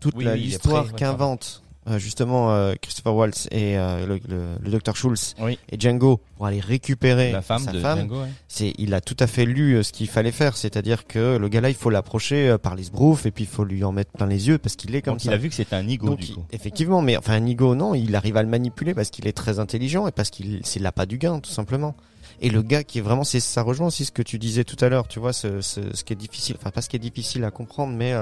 toute 0.00 0.14
il 0.20 0.28
l'histoire 0.30 0.92
qu'invente 0.94 1.62
euh, 1.88 1.98
justement 1.98 2.52
euh, 2.52 2.74
Christopher 2.80 3.14
Waltz 3.14 3.46
et 3.50 3.78
euh, 3.78 4.06
le, 4.06 4.20
le, 4.28 4.42
le 4.62 4.70
docteur 4.70 4.96
Schultz 4.96 5.34
Oui. 5.40 5.58
et 5.70 5.80
Django 5.80 6.20
pour 6.36 6.46
aller 6.46 6.60
récupérer 6.60 7.32
La 7.32 7.40
femme 7.42 7.62
sa 7.64 7.72
de 7.72 7.80
femme, 7.80 8.00
Django. 8.00 8.20
ouais. 8.22 8.28
c'est 8.48 8.74
il 8.78 8.92
a 8.94 9.00
tout 9.00 9.16
à 9.18 9.26
fait 9.26 9.46
lu 9.46 9.74
euh, 9.76 9.82
ce 9.82 9.92
qu'il 9.92 10.08
fallait 10.08 10.32
faire, 10.32 10.56
c'est-à-dire 10.56 11.06
que 11.06 11.36
le 11.38 11.48
gars 11.48 11.60
là 11.62 11.68
il 11.70 11.74
faut 11.74 11.90
l'approcher 11.90 12.48
euh, 12.50 12.58
par 12.58 12.74
les 12.76 12.84
sbroufs 12.84 13.24
et 13.26 13.30
puis 13.30 13.44
il 13.44 13.50
faut 13.50 13.64
lui 13.64 13.82
en 13.84 13.92
mettre 13.92 14.12
plein 14.12 14.26
les 14.26 14.48
yeux 14.48 14.58
parce 14.58 14.76
qu'il 14.76 14.94
est 14.94 15.02
comme 15.02 15.14
Donc 15.14 15.22
ça. 15.22 15.30
il 15.30 15.34
a 15.34 15.38
vu 15.38 15.48
que 15.48 15.54
c'était 15.54 15.76
un 15.76 15.88
ego 15.88 16.08
Donc, 16.08 16.18
du 16.20 16.26
il- 16.26 16.34
coup. 16.34 16.44
effectivement, 16.52 17.00
mais 17.02 17.16
enfin 17.16 17.34
un 17.34 17.46
ego 17.46 17.74
non, 17.74 17.94
il 17.94 18.14
arrive 18.14 18.36
à 18.36 18.42
le 18.42 18.48
manipuler 18.48 18.92
parce 18.94 19.10
qu'il 19.10 19.26
est 19.26 19.32
très 19.36 19.58
intelligent 19.58 20.06
et 20.06 20.12
parce 20.12 20.30
qu'il 20.30 20.60
c'est 20.64 20.80
l'appât 20.80 21.06
du 21.06 21.16
gain 21.18 21.40
tout 21.40 21.50
simplement. 21.50 21.94
Et 22.42 22.48
le 22.48 22.62
gars 22.62 22.84
qui 22.84 22.98
est 22.98 23.02
vraiment, 23.02 23.24
c'est 23.24 23.40
ça 23.40 23.60
rejoint 23.60 23.88
aussi 23.88 24.06
ce 24.06 24.12
que 24.12 24.22
tu 24.22 24.38
disais 24.38 24.64
tout 24.64 24.76
à 24.82 24.88
l'heure, 24.88 25.08
tu 25.08 25.18
vois, 25.18 25.34
ce, 25.34 25.60
ce, 25.60 25.80
ce 25.92 26.04
qui 26.04 26.14
est 26.14 26.16
difficile, 26.16 26.56
enfin 26.58 26.70
pas 26.70 26.80
ce 26.80 26.88
qui 26.88 26.96
est 26.96 27.00
difficile 27.00 27.44
à 27.44 27.50
comprendre, 27.50 27.92
mais 27.94 28.14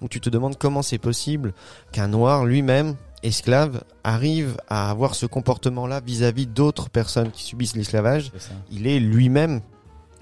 où 0.00 0.08
tu 0.08 0.20
te 0.20 0.30
demandes 0.30 0.56
comment 0.58 0.82
c'est 0.82 0.98
possible 0.98 1.52
qu'un 1.92 2.08
noir 2.08 2.44
lui-même 2.44 2.96
esclave 3.22 3.82
arrive 4.02 4.56
à 4.68 4.90
avoir 4.90 5.14
ce 5.14 5.26
comportement-là 5.26 6.00
vis-à-vis 6.04 6.46
d'autres 6.46 6.88
personnes 6.88 7.30
qui 7.30 7.42
subissent 7.44 7.76
l'esclavage. 7.76 8.32
Il 8.72 8.86
est 8.86 8.98
lui-même 8.98 9.60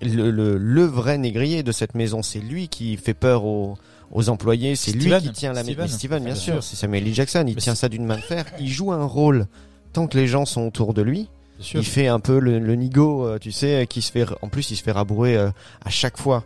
le, 0.02 0.30
le, 0.30 0.56
le 0.58 0.84
vrai 0.84 1.16
négrier 1.18 1.62
de 1.62 1.72
cette 1.72 1.94
maison. 1.94 2.22
C'est 2.22 2.40
lui 2.40 2.68
qui 2.68 2.96
fait 2.96 3.14
peur 3.14 3.44
aux, 3.44 3.76
aux 4.10 4.28
employés. 4.28 4.74
C'est 4.76 4.92
lui 4.92 5.12
qui 5.20 5.30
tient 5.30 5.52
la 5.52 5.62
maison. 5.62 5.86
Steven. 5.86 6.18
Bien 6.24 6.32
Bien 6.32 6.40
sûr. 6.40 6.54
sûr. 6.54 6.64
C'est 6.64 6.76
Samuel 6.76 7.06
L. 7.06 7.14
Jackson. 7.14 7.44
Il 7.46 7.54
Mais 7.54 7.60
tient 7.60 7.74
ça 7.76 7.88
d'une 7.88 8.04
main 8.04 8.16
de 8.16 8.22
fer. 8.22 8.44
Il 8.58 8.68
joue 8.68 8.92
un 8.92 9.04
rôle 9.04 9.46
tant 9.92 10.06
que 10.06 10.16
les 10.18 10.26
gens 10.26 10.44
sont 10.44 10.66
autour 10.66 10.92
de 10.94 11.02
lui. 11.02 11.28
Il 11.74 11.84
fait 11.84 12.06
un 12.06 12.20
peu 12.20 12.38
le, 12.38 12.60
le 12.60 12.74
nigo, 12.76 13.26
euh, 13.26 13.38
tu 13.38 13.50
sais, 13.50 13.84
qui 13.90 14.00
se 14.00 14.12
fait. 14.12 14.24
En 14.42 14.48
plus, 14.48 14.70
il 14.70 14.76
se 14.76 14.82
fait 14.82 14.92
rabourer 14.92 15.36
euh, 15.36 15.50
à 15.84 15.90
chaque 15.90 16.16
fois 16.16 16.44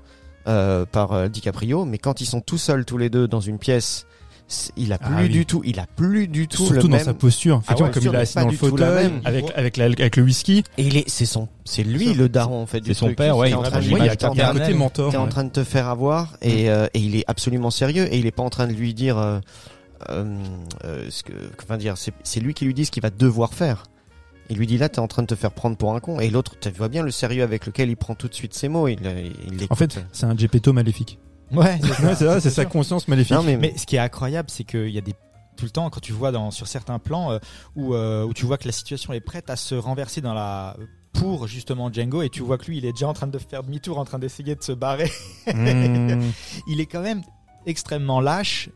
euh, 0.49 0.85
par 0.91 1.13
euh, 1.13 1.29
DiCaprio. 1.29 1.85
Mais 1.85 1.99
quand 1.99 2.21
ils 2.21 2.27
sont 2.27 2.41
tout 2.41 2.59
seuls, 2.59 2.85
tous 2.85 2.99
les 2.99 3.11
deux, 3.11 3.29
dans 3.29 3.41
une 3.41 3.59
pièce, 3.59 4.07
il 4.77 4.93
a 4.93 4.99
plus 4.99 5.15
Ah 5.17 5.23
oui. 5.23 5.29
du 5.31 5.47
tout. 5.47 5.63
Il 5.65 5.79
a 5.81 5.87
plus 5.87 6.29
du 6.29 6.47
tout 6.49 6.59
Surtout 6.59 6.75
le 6.75 6.83
dans 6.83 6.89
même. 6.89 7.05
sa 7.05 7.15
posture. 7.15 7.63
Effectivement, 7.65 7.87
ouais, 7.87 7.93
comme 7.95 8.03
il 8.03 8.15
est 8.15 8.19
assis 8.19 8.35
dans 8.37 8.49
le 8.49 8.57
fauteuil, 8.57 9.11
avec, 9.25 9.45
avec, 9.57 9.77
la- 9.79 9.85
avec 9.87 10.17
le 10.17 10.23
whisky. 10.25 10.63
Et 10.77 10.83
il 10.87 10.97
est, 10.99 11.09
c'est 11.09 11.25
son, 11.25 11.49
c'est 11.65 11.85
lui 11.85 12.13
le 12.13 12.29
daron 12.29 12.61
en 12.63 12.67
fait. 12.67 12.83
C'est 12.85 12.93
son 12.93 13.07
truc. 13.07 13.19
père, 13.19 13.37
ouais, 13.37 13.51
il 13.51 13.55
en 13.55 13.63
est 13.65 13.71
côté 13.71 14.75
mentor. 14.75 15.11
t'es 15.11 15.17
en 15.17 15.25
ouais. 15.25 15.31
train 15.31 15.45
de 15.45 15.51
te 15.51 15.65
faire 15.65 15.89
avoir 15.89 16.37
et, 16.43 16.69
euh, 16.69 16.87
et 16.93 16.99
il 16.99 17.17
est 17.17 17.25
absolument 17.29 17.71
sérieux 17.71 18.13
et 18.13 18.19
il 18.19 18.27
est 18.27 18.31
pas 18.33 18.43
en 18.43 18.51
train 18.51 18.67
de 18.67 18.73
lui 18.75 18.93
dire 18.93 19.17
euh, 19.17 19.39
euh, 20.11 20.37
euh, 20.85 21.07
ce 21.09 21.23
que 21.23 21.33
enfin 21.63 21.77
dire 21.79 21.97
c'est 21.97 22.13
c'est 22.25 22.41
lui 22.41 22.53
qui 22.55 22.65
lui 22.65 22.75
dit 22.75 22.85
ce 22.85 22.91
qu'il 22.91 23.03
va 23.03 23.11
devoir 23.11 23.55
faire 23.55 23.85
il 24.53 24.59
lui 24.59 24.67
dit 24.67 24.79
là 24.79 24.89
t'es 24.89 24.99
en 25.01 25.09
train 25.09 25.23
de 25.23 25.27
te 25.27 25.35
faire 25.35 25.51
prendre 25.51 25.77
pour 25.77 25.95
un 25.95 26.01
con 26.01 26.21
et 26.21 26.31
l'autre 26.31 26.55
tu 26.61 26.71
vois 26.71 26.89
bien 26.89 27.03
le 27.03 27.11
sérieux 27.11 27.43
avec 27.43 27.67
lequel 27.67 27.89
il 27.91 27.97
prend 27.97 28.15
tout 28.15 28.29
de 28.29 28.35
suite 28.35 28.55
ses 28.55 28.69
mots 28.69 28.87
il, 28.87 28.99
il 29.51 29.67
En 29.71 29.75
fait, 29.75 29.99
c'est 30.13 30.27
un 30.27 30.37
Gepetto 30.37 30.73
maléfique. 30.73 31.19
Ouais, 31.51 31.79
c'est 31.83 32.15
ça. 32.15 32.27
Ouais, 32.35 32.41
c'est 32.41 32.51
sa 32.51 32.65
conscience 32.65 33.09
maléfique. 33.09 33.35
non 33.35 33.43
mais, 33.43 33.57
Mais 33.57 33.75
ce 33.77 33.87
qui 33.87 33.97
est 33.97 34.01
incroyable, 34.01 34.49
c'est 34.51 34.65
qu'il 34.65 34.89
y 34.91 34.99
a 34.99 35.03
des 35.03 35.15
tout 35.57 35.65
le 35.67 35.71
temps 35.71 35.91
quand 35.91 36.01
tu 36.01 36.13
vois 36.13 36.33
dans 36.33 36.51
sur 36.51 36.67
certains 36.67 36.99
plans 36.99 37.31
euh, 37.33 37.39
où 37.77 37.95
euh, 37.95 38.25
où 38.25 38.33
tu 38.33 38.47
vois 38.47 38.57
que 38.57 38.67
la 38.67 38.73
situation 38.73 39.13
est 39.13 39.21
prête 39.21 39.51
à 39.51 39.57
se 39.57 39.75
renverser 39.75 40.21
dans 40.23 40.33
la 40.35 40.77
pour 41.13 41.47
justement 41.47 41.93
Django 41.93 42.23
et 42.23 42.31
tu 42.31 42.41
vois 42.43 42.57
que 42.57 42.65
lui 42.67 42.79
il 42.79 42.87
est 42.87 42.93
déjà 42.93 43.07
en 43.07 43.13
train 43.13 43.27
de 43.27 43.39
faire 43.39 43.63
demi-tour 43.63 43.99
en 43.99 44.05
train 44.07 44.19
d'essayer 44.19 44.55
de 44.55 44.63
se 44.63 44.73
barrer 44.73 45.11
Mmh. 45.47 46.31
il 46.69 46.81
est 46.81 46.87
quand 46.87 47.03
même 47.03 47.23
extrêmement 47.67 48.21
lâche 48.21 48.69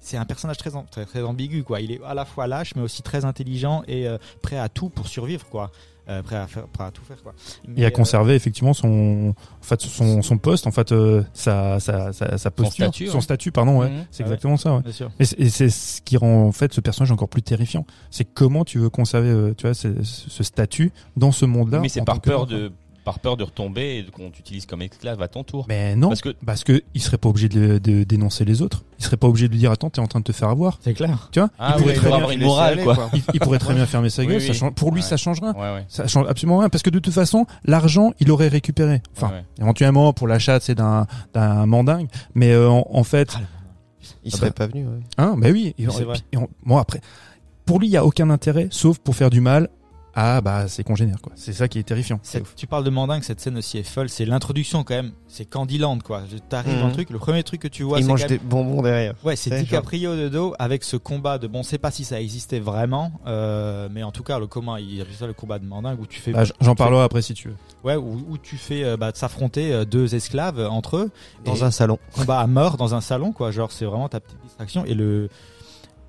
c'est 0.00 0.16
un 0.16 0.24
personnage 0.24 0.56
très, 0.56 0.70
très 0.90 1.04
très 1.04 1.22
ambigu 1.22 1.62
quoi 1.62 1.80
il 1.80 1.92
est 1.92 2.00
à 2.04 2.14
la 2.14 2.24
fois 2.24 2.46
lâche 2.46 2.74
mais 2.76 2.82
aussi 2.82 3.02
très 3.02 3.24
intelligent 3.24 3.82
et 3.88 4.06
euh, 4.08 4.18
prêt 4.42 4.58
à 4.58 4.68
tout 4.68 4.88
pour 4.88 5.06
survivre 5.08 5.46
quoi 5.48 5.70
Euh, 6.08 6.20
prêt 6.20 6.34
à 6.34 6.48
faire 6.48 6.66
prêt 6.66 6.82
à 6.82 6.90
tout 6.90 7.04
faire 7.04 7.22
quoi 7.22 7.32
Et 7.76 7.84
à 7.84 7.86
euh, 7.86 7.90
conserver 7.92 8.34
effectivement 8.34 8.74
son, 8.74 9.32
en 9.36 9.62
fait, 9.64 9.80
son, 9.82 10.20
son 10.20 10.36
poste, 10.36 10.66
en 10.66 10.72
fait, 10.72 10.90
euh, 10.90 11.22
sa, 11.32 11.78
sa, 11.78 12.12
sa, 12.12 12.38
sa 12.38 12.50
posture, 12.50 12.86
statut, 12.86 13.06
son 13.06 13.18
ouais. 13.18 13.20
statut, 13.22 13.52
pardon, 13.52 13.78
ouais. 13.78 13.88
Mhm. 13.88 14.06
C'est 14.10 14.24
Ah 14.24 14.26
ouais. 14.26 14.32
exactement 14.32 14.56
ça, 14.56 14.74
ouais. 14.74 14.82
bien 14.82 14.90
sûr 14.92 15.12
Et 15.20 15.24
c'est- 15.48 15.70
ce 15.70 16.02
qui 16.02 16.16
rend 16.16 16.48
en 16.48 16.50
fait 16.50 16.72
ce 16.74 16.80
personnage 16.80 17.12
encore 17.12 17.28
plus 17.28 17.42
terrifiant. 17.42 17.86
C'est 18.10 18.24
comment 18.24 18.64
tu 18.64 18.80
veux 18.80 18.90
conserver, 18.90 19.54
tu 19.56 19.62
vois, 19.64 19.74
ce, 19.74 20.02
ce 20.02 20.42
statut 20.42 20.90
dans 21.16 21.30
ce 21.30 21.44
monde-là. 21.46 21.78
Mais 21.78 21.88
c'est 21.88 22.04
par 22.04 22.20
peur 22.20 22.46
de 22.48 22.72
par 23.04 23.18
peur 23.18 23.36
de 23.36 23.42
retomber 23.44 23.98
et 23.98 24.04
qu'on 24.10 24.30
t'utilise 24.30 24.64
comme 24.66 24.80
esclave 24.82 25.20
à 25.22 25.28
ton 25.28 25.42
tour. 25.42 25.66
Mais 25.68 25.96
non, 25.96 26.08
Parce 26.08 26.20
que 26.20 26.34
parce 26.46 26.62
que 26.64 26.82
il 26.94 27.02
serait 27.02 27.18
pas 27.18 27.28
obligé 27.28 27.48
de, 27.48 27.78
de 27.78 28.04
dénoncer 28.04 28.44
les 28.44 28.62
autres. 28.62 28.84
Il 28.98 29.04
serait 29.04 29.16
pas 29.16 29.26
obligé 29.26 29.48
de 29.48 29.52
lui 29.52 29.58
dire 29.58 29.72
attends 29.72 29.90
t'es 29.90 30.00
en 30.00 30.06
train 30.06 30.20
de 30.20 30.24
te 30.24 30.30
faire 30.32 30.48
avoir. 30.48 30.78
c'est 30.82 30.94
clair 30.94 31.28
Tu 31.32 31.40
vois 31.40 31.50
Ah 31.58 31.74
il 31.76 31.82
pourrait 31.82 31.94
très 31.94 32.06
bien, 32.06 32.16
avoir 32.16 32.30
une 32.30 32.38
laisser 32.38 32.48
morale 32.48 32.72
aller, 32.74 32.82
quoi. 32.84 32.94
quoi. 32.94 33.10
il, 33.14 33.22
il 33.34 33.40
pourrait 33.40 33.58
très 33.58 33.74
bien 33.74 33.86
fermer 33.86 34.08
sa 34.10 34.24
gueule. 34.24 34.36
oui. 34.40 34.46
Ça 34.46 34.52
change, 34.52 34.72
pour 34.74 34.90
lui 34.92 35.00
Ouais. 35.00 35.06
ça 35.06 35.16
change 35.16 35.40
rien. 35.40 35.52
Ouais 35.54 35.74
ouais. 35.74 35.84
Ça 35.88 36.06
change 36.06 36.26
absolument 36.28 36.58
rien 36.58 36.68
parce 36.68 36.82
que 36.82 36.90
de 36.90 36.98
toute 37.00 37.12
façon 37.14 37.46
l'argent 37.64 38.12
il 38.20 38.30
aurait 38.30 38.48
récupéré. 38.48 39.02
Enfin 39.16 39.28
Ouais, 39.28 39.32
ouais. 39.34 39.44
éventuellement 39.60 40.12
pour 40.12 40.28
l'achat 40.28 40.60
c'est 40.60 40.74
d'un 40.76 41.06
d'un 41.34 41.66
mandingue, 41.66 42.06
mais 42.34 42.52
euh, 42.52 42.70
en, 42.70 42.86
en 42.88 43.02
fait 43.04 43.34
Ah, 43.36 43.40
il 44.24 44.30
Ah 44.32 44.36
serait 44.36 44.48
bah. 44.50 44.54
pas 44.54 44.66
venu 44.68 44.84
ouais. 44.86 45.00
Hein, 45.18 45.34
bah 45.38 45.48
oui. 45.50 45.74
Et, 45.78 45.86
bon 46.64 46.76
après, 46.76 47.00
pour 47.64 47.78
lui, 47.80 47.88
il 47.88 47.90
y 47.92 47.96
a 47.96 48.04
aucun 48.04 48.30
intérêt, 48.30 48.68
sauf 48.70 48.98
pour 48.98 49.14
faire 49.16 49.30
du 49.30 49.40
mal 49.40 49.68
à 50.14 50.40
bah 50.42 50.68
ses 50.68 50.84
congénères 50.84 51.20
quoi. 51.22 51.32
C'est 51.36 51.52
ça 51.54 51.68
qui 51.68 51.78
est 51.78 51.82
terrifiant. 51.84 52.20
Cette- 52.22 52.54
tu 52.54 52.66
parles 52.66 52.84
de 52.84 52.90
Mandingue, 52.90 53.22
cette 53.22 53.40
scène 53.40 53.56
aussi 53.56 53.78
est 53.78 53.82
folle. 53.82 54.08
C'est 54.10 54.24
l'introduction 54.26 54.84
quand 54.84 54.94
même. 54.94 55.12
C'est 55.26 55.46
Candyland 55.46 55.98
quoi. 56.00 56.22
Je- 56.30 56.36
T'arrives 56.36 56.74
Mhm. 56.74 56.80
dans 56.80 56.86
le 56.88 56.92
truc, 56.92 57.10
le 57.10 57.18
premier 57.18 57.42
truc 57.42 57.62
que 57.62 57.68
tu 57.68 57.82
vois, 57.82 57.98
il 57.98 58.02
c'est 58.04 58.08
mange 58.08 58.26
des 58.26 58.38
bonbons 58.38 58.82
derrière 58.82 59.14
Ouais, 59.24 59.36
c'est 59.36 59.48
C'est 59.50 59.60
DiCaprio 59.62 60.14
de 60.16 60.28
dos 60.28 60.54
avec 60.58 60.84
ce 60.84 60.96
combat 60.98 61.38
de 61.38 61.46
bon, 61.46 61.60
on 61.60 61.62
sait 61.62 61.78
pas 61.78 61.90
si 61.90 62.04
ça 62.04 62.20
existait 62.20 62.60
vraiment, 62.60 63.10
euh, 63.26 63.88
mais 63.90 64.02
en 64.02 64.12
tout 64.12 64.22
cas 64.22 64.38
le 64.38 64.46
combat, 64.46 64.80
il 64.80 65.00
appelle 65.00 65.14
ça 65.14 65.26
le 65.26 65.32
combat 65.32 65.58
de 65.58 65.64
Mandingue 65.64 66.00
où 66.00 66.06
tu 66.06 66.20
fais, 66.20 66.32
Bah, 66.32 66.44
J'en 66.60 66.74
parlerai 66.74 67.04
après 67.04 67.22
si 67.22 67.32
tu 67.34 67.48
veux. 67.48 67.56
ouais, 67.84 67.96
où, 67.96 68.22
où 68.28 68.36
tu 68.38 68.56
fais 68.58 68.84
euh, 68.84 68.96
bah, 68.98 69.12
de 69.12 69.16
s'affronter 69.16 69.72
euh, 69.72 69.84
deux 69.86 70.14
esclaves 70.14 70.60
entre 70.70 70.96
eux, 70.98 71.10
dans 71.44 71.54
Et 71.56 71.62
un 71.62 71.70
salon 71.70 71.98
combat 72.14 72.40
à 72.40 72.46
mort 72.46 72.76
dans 72.76 72.94
un 72.94 73.00
salon 73.00 73.32
quoi. 73.32 73.50
Genre 73.50 73.72
c'est 73.72 73.86
vraiment 73.86 74.08
ta 74.10 74.20
petite 74.20 74.40
distraction 74.42 74.84
et 74.84 74.92
le 74.94 75.30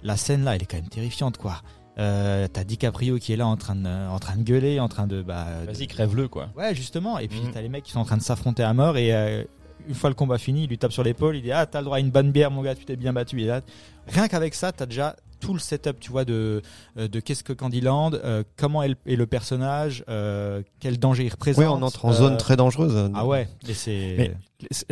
la 0.06 0.18
scène 0.18 0.44
là, 0.44 0.56
elle 0.56 0.62
est 0.62 0.66
quand 0.66 0.76
même 0.76 0.90
terrifiante 0.90 1.38
quoi. 1.38 1.62
Euh, 2.00 2.48
T'as 2.52 2.64
DiCaprio 2.64 3.18
qui 3.20 3.34
est 3.34 3.36
là 3.36 3.46
en 3.48 3.56
train 3.58 3.76
de 3.76 3.88
en 3.88 4.18
train 4.20 4.36
de 4.38 4.44
gueuler, 4.44 4.80
en 4.80 4.88
train 4.90 5.06
de 5.08 5.22
bah 5.22 5.46
Vas-y 5.68 5.88
crève-le 5.88 6.28
quoi. 6.28 6.50
Ouais, 6.58 6.74
justement. 6.74 7.20
Et 7.20 7.28
puis 7.28 7.42
Mhm. 7.42 7.52
t'as 7.52 7.62
les 7.62 7.70
mecs 7.70 7.84
qui 7.84 7.92
sont 7.92 8.00
en 8.00 8.06
train 8.06 8.18
de 8.18 8.24
s'affronter 8.24 8.64
à 8.64 8.74
mort 8.74 8.98
et 8.98 9.14
euh, 9.14 9.44
une 9.88 9.94
fois 9.94 10.10
le 10.10 10.16
combat 10.16 10.38
fini, 10.38 10.64
il 10.64 10.70
lui 10.70 10.78
tape 10.78 10.92
sur 10.94 11.04
l'épaule, 11.04 11.36
il 11.36 11.42
dit 11.44 11.52
ah 11.52 11.66
t'as 11.66 11.80
le 11.80 11.86
droit 11.86 11.98
à 11.98 12.00
une 12.00 12.10
bonne 12.10 12.32
bière 12.32 12.50
mon 12.52 12.62
gars, 12.64 12.74
tu 12.74 12.86
t'es 12.86 12.96
bien 12.96 13.14
battu. 13.14 13.42
Et 13.42 13.46
là, 13.46 13.62
rien 14.08 14.28
qu'avec 14.28 14.56
ça, 14.56 14.72
t'as 14.72 14.86
déjà 14.86 15.16
tout 15.44 15.54
le 15.54 15.60
setup, 15.60 16.00
tu 16.00 16.12
vois, 16.12 16.26
de 16.26 16.62
euh, 16.98 17.08
de 17.08 17.20
qu'est-ce 17.20 17.44
que 17.44 17.54
Candyland, 17.54 18.12
euh, 18.14 18.44
comment 18.58 18.82
est 18.84 18.90
le, 18.90 18.96
est 19.06 19.16
le 19.16 19.26
personnage, 19.26 20.04
euh, 20.10 20.62
quel 20.80 20.98
danger 21.00 21.26
il 21.26 21.30
représente. 21.30 21.64
oui 21.64 21.70
on 21.70 21.82
entre 21.82 22.06
en 22.06 22.12
euh, 22.12 22.14
zone 22.14 22.38
très 22.38 22.56
dangereuse 22.56 23.12
Ah 23.14 23.26
ouais, 23.26 23.48
et 23.68 23.74
c'est. 23.74 24.34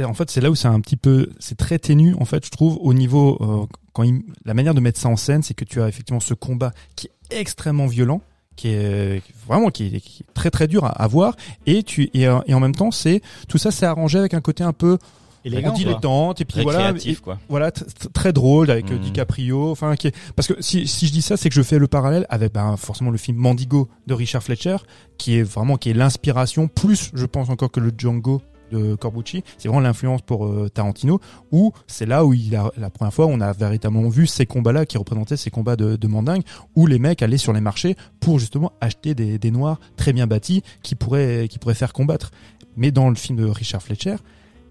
En 0.04 0.14
fait, 0.14 0.30
c'est 0.30 0.42
là 0.42 0.50
où 0.52 0.56
c'est 0.56 0.68
un 0.68 0.82
petit 0.82 0.98
peu, 0.98 1.30
c'est 1.40 1.58
très 1.58 1.80
ténu 1.80 2.14
en 2.20 2.26
fait, 2.26 2.46
je 2.46 2.52
trouve, 2.52 2.78
au 2.82 2.94
niveau 2.94 3.38
euh, 3.42 3.66
quand 3.94 4.04
il- 4.04 4.24
la 4.46 4.54
manière 4.54 4.74
de 4.74 4.80
mettre 4.82 5.00
ça 5.00 5.08
en 5.10 5.16
scène, 5.16 5.44
c'est 5.44 5.54
que 5.54 5.64
tu 5.66 5.82
as 5.82 5.88
effectivement 5.88 6.20
ce 6.20 6.34
combat 6.34 6.72
qui 6.96 7.08
est 7.08 7.40
extrêmement 7.40 7.88
violent, 7.88 8.22
qui 8.58 8.68
est 8.68 9.22
vraiment 9.48 9.70
qui 9.70 9.86
est, 9.96 10.00
qui 10.02 10.24
est 10.24 10.34
très 10.34 10.52
très 10.52 10.68
dur 10.68 10.84
à, 10.84 10.90
à 10.90 11.08
voir, 11.08 11.36
et 11.66 11.84
tu 11.84 12.10
et, 12.14 12.24
et 12.24 12.54
en 12.54 12.60
même 12.60 12.76
temps, 12.76 12.92
c'est 12.92 13.22
tout 13.48 13.58
ça, 13.58 13.72
c'est 13.72 13.86
arrangé 13.86 14.20
avec 14.20 14.34
un 14.34 14.42
côté 14.42 14.64
un 14.64 14.74
peu 14.74 14.98
élégant, 15.46 15.70
quoi. 15.72 15.78
dilettante 15.78 16.42
et 16.42 16.46
puis 16.46 16.54
Très 16.56 16.64
voilà, 16.64 16.80
créatif 16.80 17.20
et- 17.20 17.22
quoi. 17.22 17.40
voilà 17.50 17.70
tr- 17.70 17.84
tr- 17.88 18.12
très 18.12 18.34
drôle 18.34 18.70
avec 18.72 18.90
euh, 18.92 18.96
Mhm. 18.96 19.02
DiCaprio 19.02 19.72
enfin 19.72 19.96
qui 19.96 20.08
est... 20.08 20.16
parce 20.36 20.48
que 20.48 20.62
si, 20.62 20.88
si 20.88 21.08
je 21.08 21.12
dis 21.12 21.22
ça 21.22 21.38
c'est 21.38 21.50
que 21.50 21.56
je 21.56 21.62
fais 21.64 21.80
le 21.80 21.88
parallèle 21.88 22.26
avec 22.30 22.54
ben, 22.54 22.76
forcément 22.78 23.10
le 23.12 23.18
film 23.18 23.38
Mandigo 23.38 23.90
de 24.08 24.14
Richard 24.14 24.44
Fletcher 24.44 24.78
qui 25.18 25.38
est 25.38 25.44
vraiment 25.44 25.78
qui 25.78 25.90
est 25.90 25.94
l'inspiration 25.94 26.68
plus 26.68 27.12
je 27.14 27.26
pense 27.26 27.50
encore 27.50 27.72
que 27.72 27.80
le 27.80 27.92
Django 27.98 28.42
de 28.72 28.96
Corbucci 28.96 29.44
c'est 29.58 29.68
vraiment 29.68 29.82
l'influence 29.82 30.22
pour 30.22 30.46
euh, 30.46 30.70
Tarantino 30.74 31.20
où 31.52 31.74
c'est 31.88 32.06
là 32.06 32.24
où 32.26 32.34
il 32.34 32.56
a 32.56 32.72
la 32.78 32.90
première 32.90 33.14
fois 33.14 33.26
on 33.28 33.42
a 33.42 33.52
véritablement 33.52 34.08
vu 34.08 34.28
ces 34.28 34.46
combats 34.46 34.72
là 34.72 34.86
qui 34.86 34.98
représentaient 34.98 35.36
ces 35.38 35.50
combats 35.50 35.76
de, 35.76 35.98
de 35.98 36.08
mandingue 36.08 36.44
où 36.76 36.88
les 36.88 36.98
mecs 37.00 37.22
allaient 37.22 37.38
sur 37.38 37.52
les 37.52 37.60
marchés 37.60 37.98
pour 38.22 38.40
justement 38.40 38.72
acheter 38.80 39.14
des, 39.14 39.38
des 39.38 39.52
noirs 39.52 39.80
très 39.98 40.14
bien 40.14 40.26
bâtis 40.26 40.62
qui 40.84 40.96
pourraient 40.96 41.48
qui 41.50 41.60
pourraient 41.60 41.74
faire 41.76 41.92
combattre 41.92 42.32
mais 42.78 42.92
dans 42.92 43.10
le 43.10 43.16
film 43.16 43.38
de 43.40 43.46
Richard 43.46 43.82
Fletcher 43.82 44.16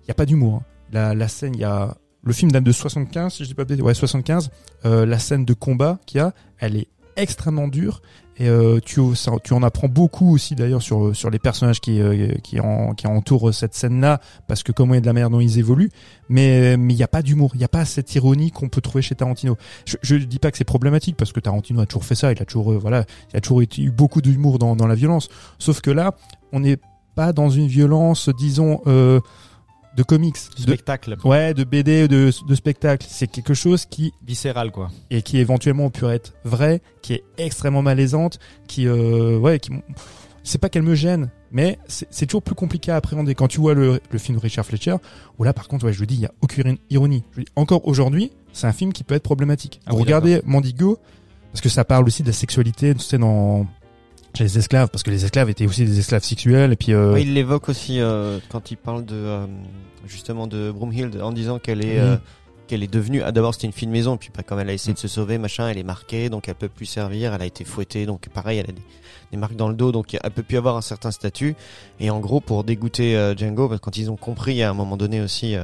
il 0.04 0.08
y 0.08 0.10
a 0.10 0.14
pas 0.14 0.26
d'humour 0.26 0.62
hein. 0.92 1.14
la, 1.14 1.28
scène 1.28 1.54
il 1.54 1.60
y 1.60 1.64
a 1.64 1.96
le 2.22 2.32
film 2.32 2.50
date 2.50 2.64
de 2.64 2.72
75 2.72 3.32
si 3.32 3.44
je 3.44 3.48
dis 3.48 3.54
pas 3.54 3.64
de 3.64 3.80
ouais 3.82 3.94
75 3.94 4.50
euh, 4.84 5.06
la 5.06 5.18
scène 5.18 5.44
de 5.44 5.54
combat 5.54 5.98
qu'il 6.06 6.18
y 6.18 6.20
a 6.20 6.34
elle 6.58 6.76
est 6.76 6.88
extrêmement 7.16 7.68
dure 7.68 8.02
Et 8.36 8.48
euh, 8.48 8.80
tu, 8.80 9.00
en 9.00 9.62
apprends 9.62 9.88
beaucoup 9.88 10.32
aussi 10.32 10.54
d'ailleurs 10.54 10.82
sur 10.82 11.14
sur 11.14 11.30
les 11.30 11.38
personnages 11.38 11.80
qui 11.80 12.00
euh, 12.00 12.34
qui, 12.42 12.58
en, 12.60 12.94
qui 12.94 13.06
entourent 13.06 13.52
cette 13.52 13.74
scène-là, 13.74 14.20
parce 14.48 14.62
que 14.62 14.72
comment 14.72 14.94
et 14.94 15.00
de 15.00 15.06
la 15.06 15.12
manière 15.12 15.30
dont 15.30 15.40
ils 15.40 15.58
évoluent. 15.58 15.90
Mais 16.28 16.76
mais 16.76 16.94
il 16.94 16.96
y 16.96 17.02
a 17.02 17.08
pas 17.08 17.22
d'humour, 17.22 17.52
il 17.54 17.60
y 17.60 17.64
a 17.64 17.68
pas 17.68 17.84
cette 17.84 18.14
ironie 18.14 18.50
qu'on 18.50 18.68
peut 18.68 18.80
trouver 18.80 19.02
chez 19.02 19.14
Tarantino. 19.14 19.56
Je, 19.84 19.96
je 20.02 20.16
dis 20.16 20.38
pas 20.38 20.50
que 20.50 20.56
c'est 20.56 20.64
problématique 20.64 21.16
parce 21.16 21.32
que 21.32 21.40
Tarantino 21.40 21.80
a 21.80 21.86
toujours 21.86 22.04
fait 22.04 22.14
ça, 22.14 22.32
il 22.32 22.40
a 22.40 22.46
toujours 22.46 22.72
euh, 22.72 22.78
voilà, 22.78 23.04
il 23.32 23.36
a 23.36 23.40
toujours 23.40 23.60
eu 23.60 23.90
beaucoup 23.90 24.22
d'humour 24.22 24.58
dans 24.58 24.74
dans 24.74 24.86
la 24.86 24.94
violence. 24.94 25.28
Sauf 25.58 25.80
que 25.80 25.90
là, 25.90 26.14
on 26.52 26.60
n'est 26.60 26.78
pas 27.14 27.32
dans 27.32 27.50
une 27.50 27.66
violence, 27.66 28.30
disons, 28.30 28.80
euh, 28.86 29.20
de 29.96 30.02
comics, 30.02 30.36
de, 30.56 30.62
spectacle. 30.62 31.16
ouais, 31.24 31.52
de 31.54 31.64
BD, 31.64 32.06
de, 32.08 32.30
de 32.46 32.54
spectacle. 32.54 33.06
C'est 33.10 33.26
quelque 33.26 33.54
chose 33.54 33.86
qui 33.86 34.12
Viscéral, 34.24 34.70
quoi. 34.70 34.90
et 35.10 35.22
qui 35.22 35.38
éventuellement 35.38 35.90
peut 35.90 36.10
être 36.10 36.34
vrai, 36.44 36.80
qui 37.02 37.14
est 37.14 37.24
extrêmement 37.38 37.82
malaisante, 37.82 38.38
qui 38.68 38.86
euh, 38.86 39.38
ouais, 39.38 39.58
qui 39.58 39.72
c'est 40.42 40.58
pas 40.58 40.68
qu'elle 40.68 40.82
me 40.82 40.94
gêne, 40.94 41.30
mais 41.52 41.78
c'est 41.86 42.06
c'est 42.10 42.26
toujours 42.26 42.42
plus 42.42 42.54
compliqué 42.54 42.90
à 42.90 42.96
appréhender 42.96 43.34
quand 43.34 43.48
tu 43.48 43.60
vois 43.60 43.74
le, 43.74 44.00
le 44.10 44.18
film 44.18 44.38
de 44.38 44.42
Richard 44.42 44.64
Fletcher. 44.64 44.96
Où 45.38 45.44
là, 45.44 45.52
par 45.52 45.68
contre, 45.68 45.84
ouais, 45.86 45.92
je 45.92 45.98
vous 45.98 46.06
dis, 46.06 46.14
il 46.14 46.20
y 46.22 46.26
a 46.26 46.32
aucune 46.40 46.78
ironie. 46.88 47.24
Je 47.32 47.36
vous 47.36 47.42
dis, 47.44 47.52
encore 47.56 47.86
aujourd'hui, 47.86 48.32
c'est 48.52 48.66
un 48.66 48.72
film 48.72 48.92
qui 48.92 49.04
peut 49.04 49.14
être 49.14 49.22
problématique. 49.22 49.80
Ah 49.86 49.90
Vous 49.90 49.96
oui, 49.98 50.02
regardez 50.04 50.40
Mandigo, 50.44 50.98
parce 51.52 51.60
que 51.60 51.68
ça 51.68 51.84
parle 51.84 52.06
aussi 52.06 52.22
de 52.22 52.28
la 52.28 52.32
sexualité, 52.32 52.94
tu 52.94 53.00
sais, 53.00 53.18
dans 53.18 53.66
chez 54.36 54.44
les 54.44 54.58
esclaves, 54.58 54.88
parce 54.88 55.02
que 55.02 55.10
les 55.10 55.24
esclaves 55.24 55.50
étaient 55.50 55.66
aussi 55.66 55.84
des 55.84 55.98
esclaves 55.98 56.22
sexuels, 56.22 56.72
et 56.72 56.76
puis 56.76 56.92
euh, 56.92 57.18
il 57.18 57.34
l'évoque 57.34 57.68
aussi 57.68 58.00
euh, 58.00 58.38
quand 58.48 58.70
il 58.70 58.76
parle 58.76 59.04
de 59.04 59.14
euh, 59.14 59.46
justement 60.06 60.46
de 60.46 60.70
Broomhild 60.70 61.20
en 61.20 61.32
disant 61.32 61.58
qu'elle 61.58 61.84
est 61.84 62.00
qu'elle 62.66 62.84
est 62.84 62.92
devenue 62.92 63.20
ah, 63.22 63.32
d'abord 63.32 63.52
c'était 63.52 63.66
une 63.66 63.88
de 63.88 63.92
maison 63.92 64.16
puis 64.16 64.30
pas 64.30 64.44
comme 64.44 64.60
elle 64.60 64.70
a 64.70 64.72
essayé 64.72 64.94
de 64.94 64.98
se 64.98 65.08
sauver 65.08 65.38
machin 65.38 65.66
elle 65.66 65.78
est 65.78 65.82
marquée 65.82 66.28
donc 66.28 66.48
elle 66.48 66.54
peut 66.54 66.68
plus 66.68 66.86
servir 66.86 67.34
elle 67.34 67.42
a 67.42 67.44
été 67.44 67.64
fouettée 67.64 68.06
donc 68.06 68.28
pareil 68.28 68.58
elle 68.58 68.70
a 68.70 68.72
des, 68.72 68.82
des 69.32 69.36
marques 69.36 69.56
dans 69.56 69.68
le 69.68 69.74
dos 69.74 69.90
donc 69.90 70.14
elle 70.14 70.30
peut 70.30 70.44
plus 70.44 70.56
avoir 70.56 70.76
un 70.76 70.80
certain 70.80 71.10
statut. 71.10 71.56
Et 71.98 72.10
en 72.10 72.20
gros 72.20 72.40
pour 72.40 72.62
dégoûter 72.62 73.34
Django 73.36 73.68
parce 73.68 73.80
que 73.80 73.84
quand 73.84 73.96
ils 73.96 74.08
ont 74.08 74.16
compris 74.16 74.62
à 74.62 74.70
un 74.70 74.74
moment 74.74 74.96
donné 74.96 75.20
aussi 75.20 75.56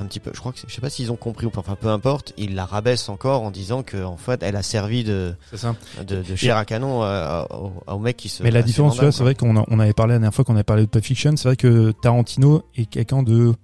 un 0.00 0.06
petit 0.06 0.20
peu 0.20 0.30
je 0.34 0.40
crois 0.40 0.52
que 0.52 0.58
c'est- 0.58 0.68
je 0.68 0.74
sais 0.74 0.80
pas 0.80 0.90
s'ils 0.90 1.10
ont 1.12 1.16
compris 1.16 1.46
ou 1.46 1.50
pas 1.50 1.60
enfin 1.60 1.76
peu 1.80 1.88
importe 1.88 2.32
ils 2.36 2.54
la 2.54 2.64
rabaissent 2.64 3.08
encore 3.08 3.42
en 3.42 3.50
disant 3.50 3.82
que 3.82 4.02
en 4.02 4.16
fait 4.16 4.42
elle 4.42 4.56
a 4.56 4.62
servi 4.62 5.04
de 5.04 5.34
ça. 5.54 5.74
de, 6.06 6.22
de 6.22 6.36
chair 6.36 6.56
à 6.56 6.64
canon 6.64 7.02
euh, 7.02 7.42
au, 7.50 7.72
au 7.86 7.98
mec 7.98 8.16
qui 8.16 8.28
se 8.28 8.42
Mais 8.42 8.50
la 8.50 8.62
différence, 8.62 8.92
tu 8.94 8.96
vois, 9.00 9.10
vandale, 9.10 9.12
c'est 9.12 9.22
vrai 9.22 9.34
qu'on 9.34 9.64
on 9.68 9.78
avait 9.78 9.92
parlé 9.92 10.12
la 10.14 10.18
dernière 10.18 10.34
fois 10.34 10.44
qu'on 10.44 10.54
avait 10.54 10.62
parlé 10.64 10.82
de 10.84 10.88
Pulp 10.88 11.04
Fiction, 11.04 11.36
c'est 11.36 11.48
vrai 11.48 11.56
que 11.56 11.92
Tarantino 12.02 12.62
est 12.76 12.86
quelqu'un 12.86 13.22
de 13.22 13.54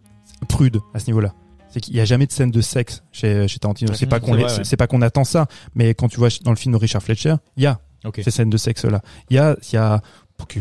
prude 0.49 0.81
à 0.95 0.99
ce 0.99 1.07
niveau-là. 1.07 1.33
C'est 1.71 1.81
qu'il 1.81 1.95
y 1.97 2.01
a 2.01 2.05
jamais 2.05 2.27
de 2.27 2.33
scène 2.33 2.51
de 2.51 2.61
sexe 2.61 3.03
chez, 3.13 3.47
chez 3.49 3.59
Tarantino. 3.59 3.93
C'est 3.95 4.07
pas 4.07 4.21
qu'on 4.21 4.35
ouais. 4.35 4.47
c'est 4.65 4.77
pas 4.77 4.87
qu'on 4.87 5.03
attend 5.03 5.25
ça, 5.25 5.47
mais 5.75 5.95
quand 5.95 6.09
tu 6.09 6.17
vois 6.19 6.29
dans 6.43 6.51
le 6.53 6.57
film 6.57 6.73
de 6.73 6.79
Richard 6.79 7.03
Fletcher, 7.03 7.35
il 7.57 7.63
y 7.65 7.67
a 7.67 7.79
ces 8.23 8.31
scènes 8.31 8.51
de 8.51 8.57
sexe 8.57 8.85
là. 8.85 9.03
Il 9.29 9.37
y 9.37 9.39
a, 9.39 9.57
il 9.71 9.75
y 9.75 9.79
a 9.79 10.01
qui, 10.49 10.61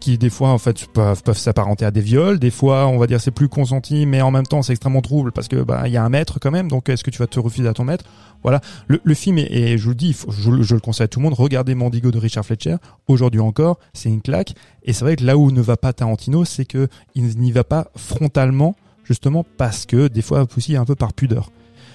qui- 0.00 0.18
des 0.18 0.30
fois 0.30 0.50
en 0.50 0.58
fait 0.58 0.86
peuvent, 0.86 1.20
s'apparenter 1.34 1.84
à 1.84 1.90
des 1.90 2.00
viols, 2.00 2.38
des 2.38 2.50
fois 2.50 2.86
on 2.86 2.98
va 2.98 3.06
dire 3.06 3.20
c'est 3.20 3.30
plus 3.30 3.48
consenti, 3.48 4.06
mais 4.06 4.22
en 4.22 4.30
même 4.30 4.46
temps 4.46 4.62
c'est 4.62 4.72
extrêmement 4.72 5.00
trouble 5.02 5.32
parce 5.32 5.48
que 5.48 5.62
bah 5.62 5.82
il 5.86 5.92
y 5.92 5.96
a 5.96 6.04
un 6.04 6.08
maître 6.08 6.38
quand 6.40 6.50
même, 6.50 6.68
donc 6.68 6.88
est-ce 6.88 7.02
que 7.04 7.10
tu 7.10 7.18
vas 7.18 7.26
te 7.26 7.40
refuser 7.40 7.68
à 7.68 7.72
ton 7.74 7.84
maître? 7.84 8.04
Voilà, 8.42 8.60
le, 8.86 9.00
le 9.02 9.14
film 9.14 9.38
est, 9.38 9.50
et 9.52 9.78
je 9.78 9.88
le 9.88 9.94
dis, 9.96 10.16
je, 10.28 10.62
je 10.62 10.74
le 10.74 10.80
conseille 10.80 11.04
à 11.04 11.08
tout 11.08 11.18
le 11.18 11.24
monde, 11.24 11.34
regardez 11.34 11.74
Mandigo 11.74 12.10
de 12.10 12.18
Richard 12.18 12.44
Fletcher. 12.44 12.76
Aujourd'hui 13.08 13.40
encore, 13.40 13.78
c'est 13.92 14.08
une 14.08 14.22
claque, 14.22 14.54
et 14.84 14.92
c'est 14.92 15.04
vrai 15.04 15.16
que 15.16 15.24
là 15.24 15.36
où 15.36 15.50
ne 15.50 15.60
va 15.60 15.76
pas 15.76 15.92
Tarantino, 15.92 16.44
c'est 16.44 16.64
que 16.64 16.88
il 17.16 17.24
n'y 17.38 17.50
va 17.50 17.64
pas 17.64 17.88
frontalement, 17.96 18.76
justement 19.04 19.44
parce 19.56 19.86
que 19.86 20.06
des 20.08 20.22
fois 20.22 20.46
aussi 20.56 20.76
un 20.76 20.84
peu 20.84 20.94
par 20.94 21.12
pudeur. 21.12 21.50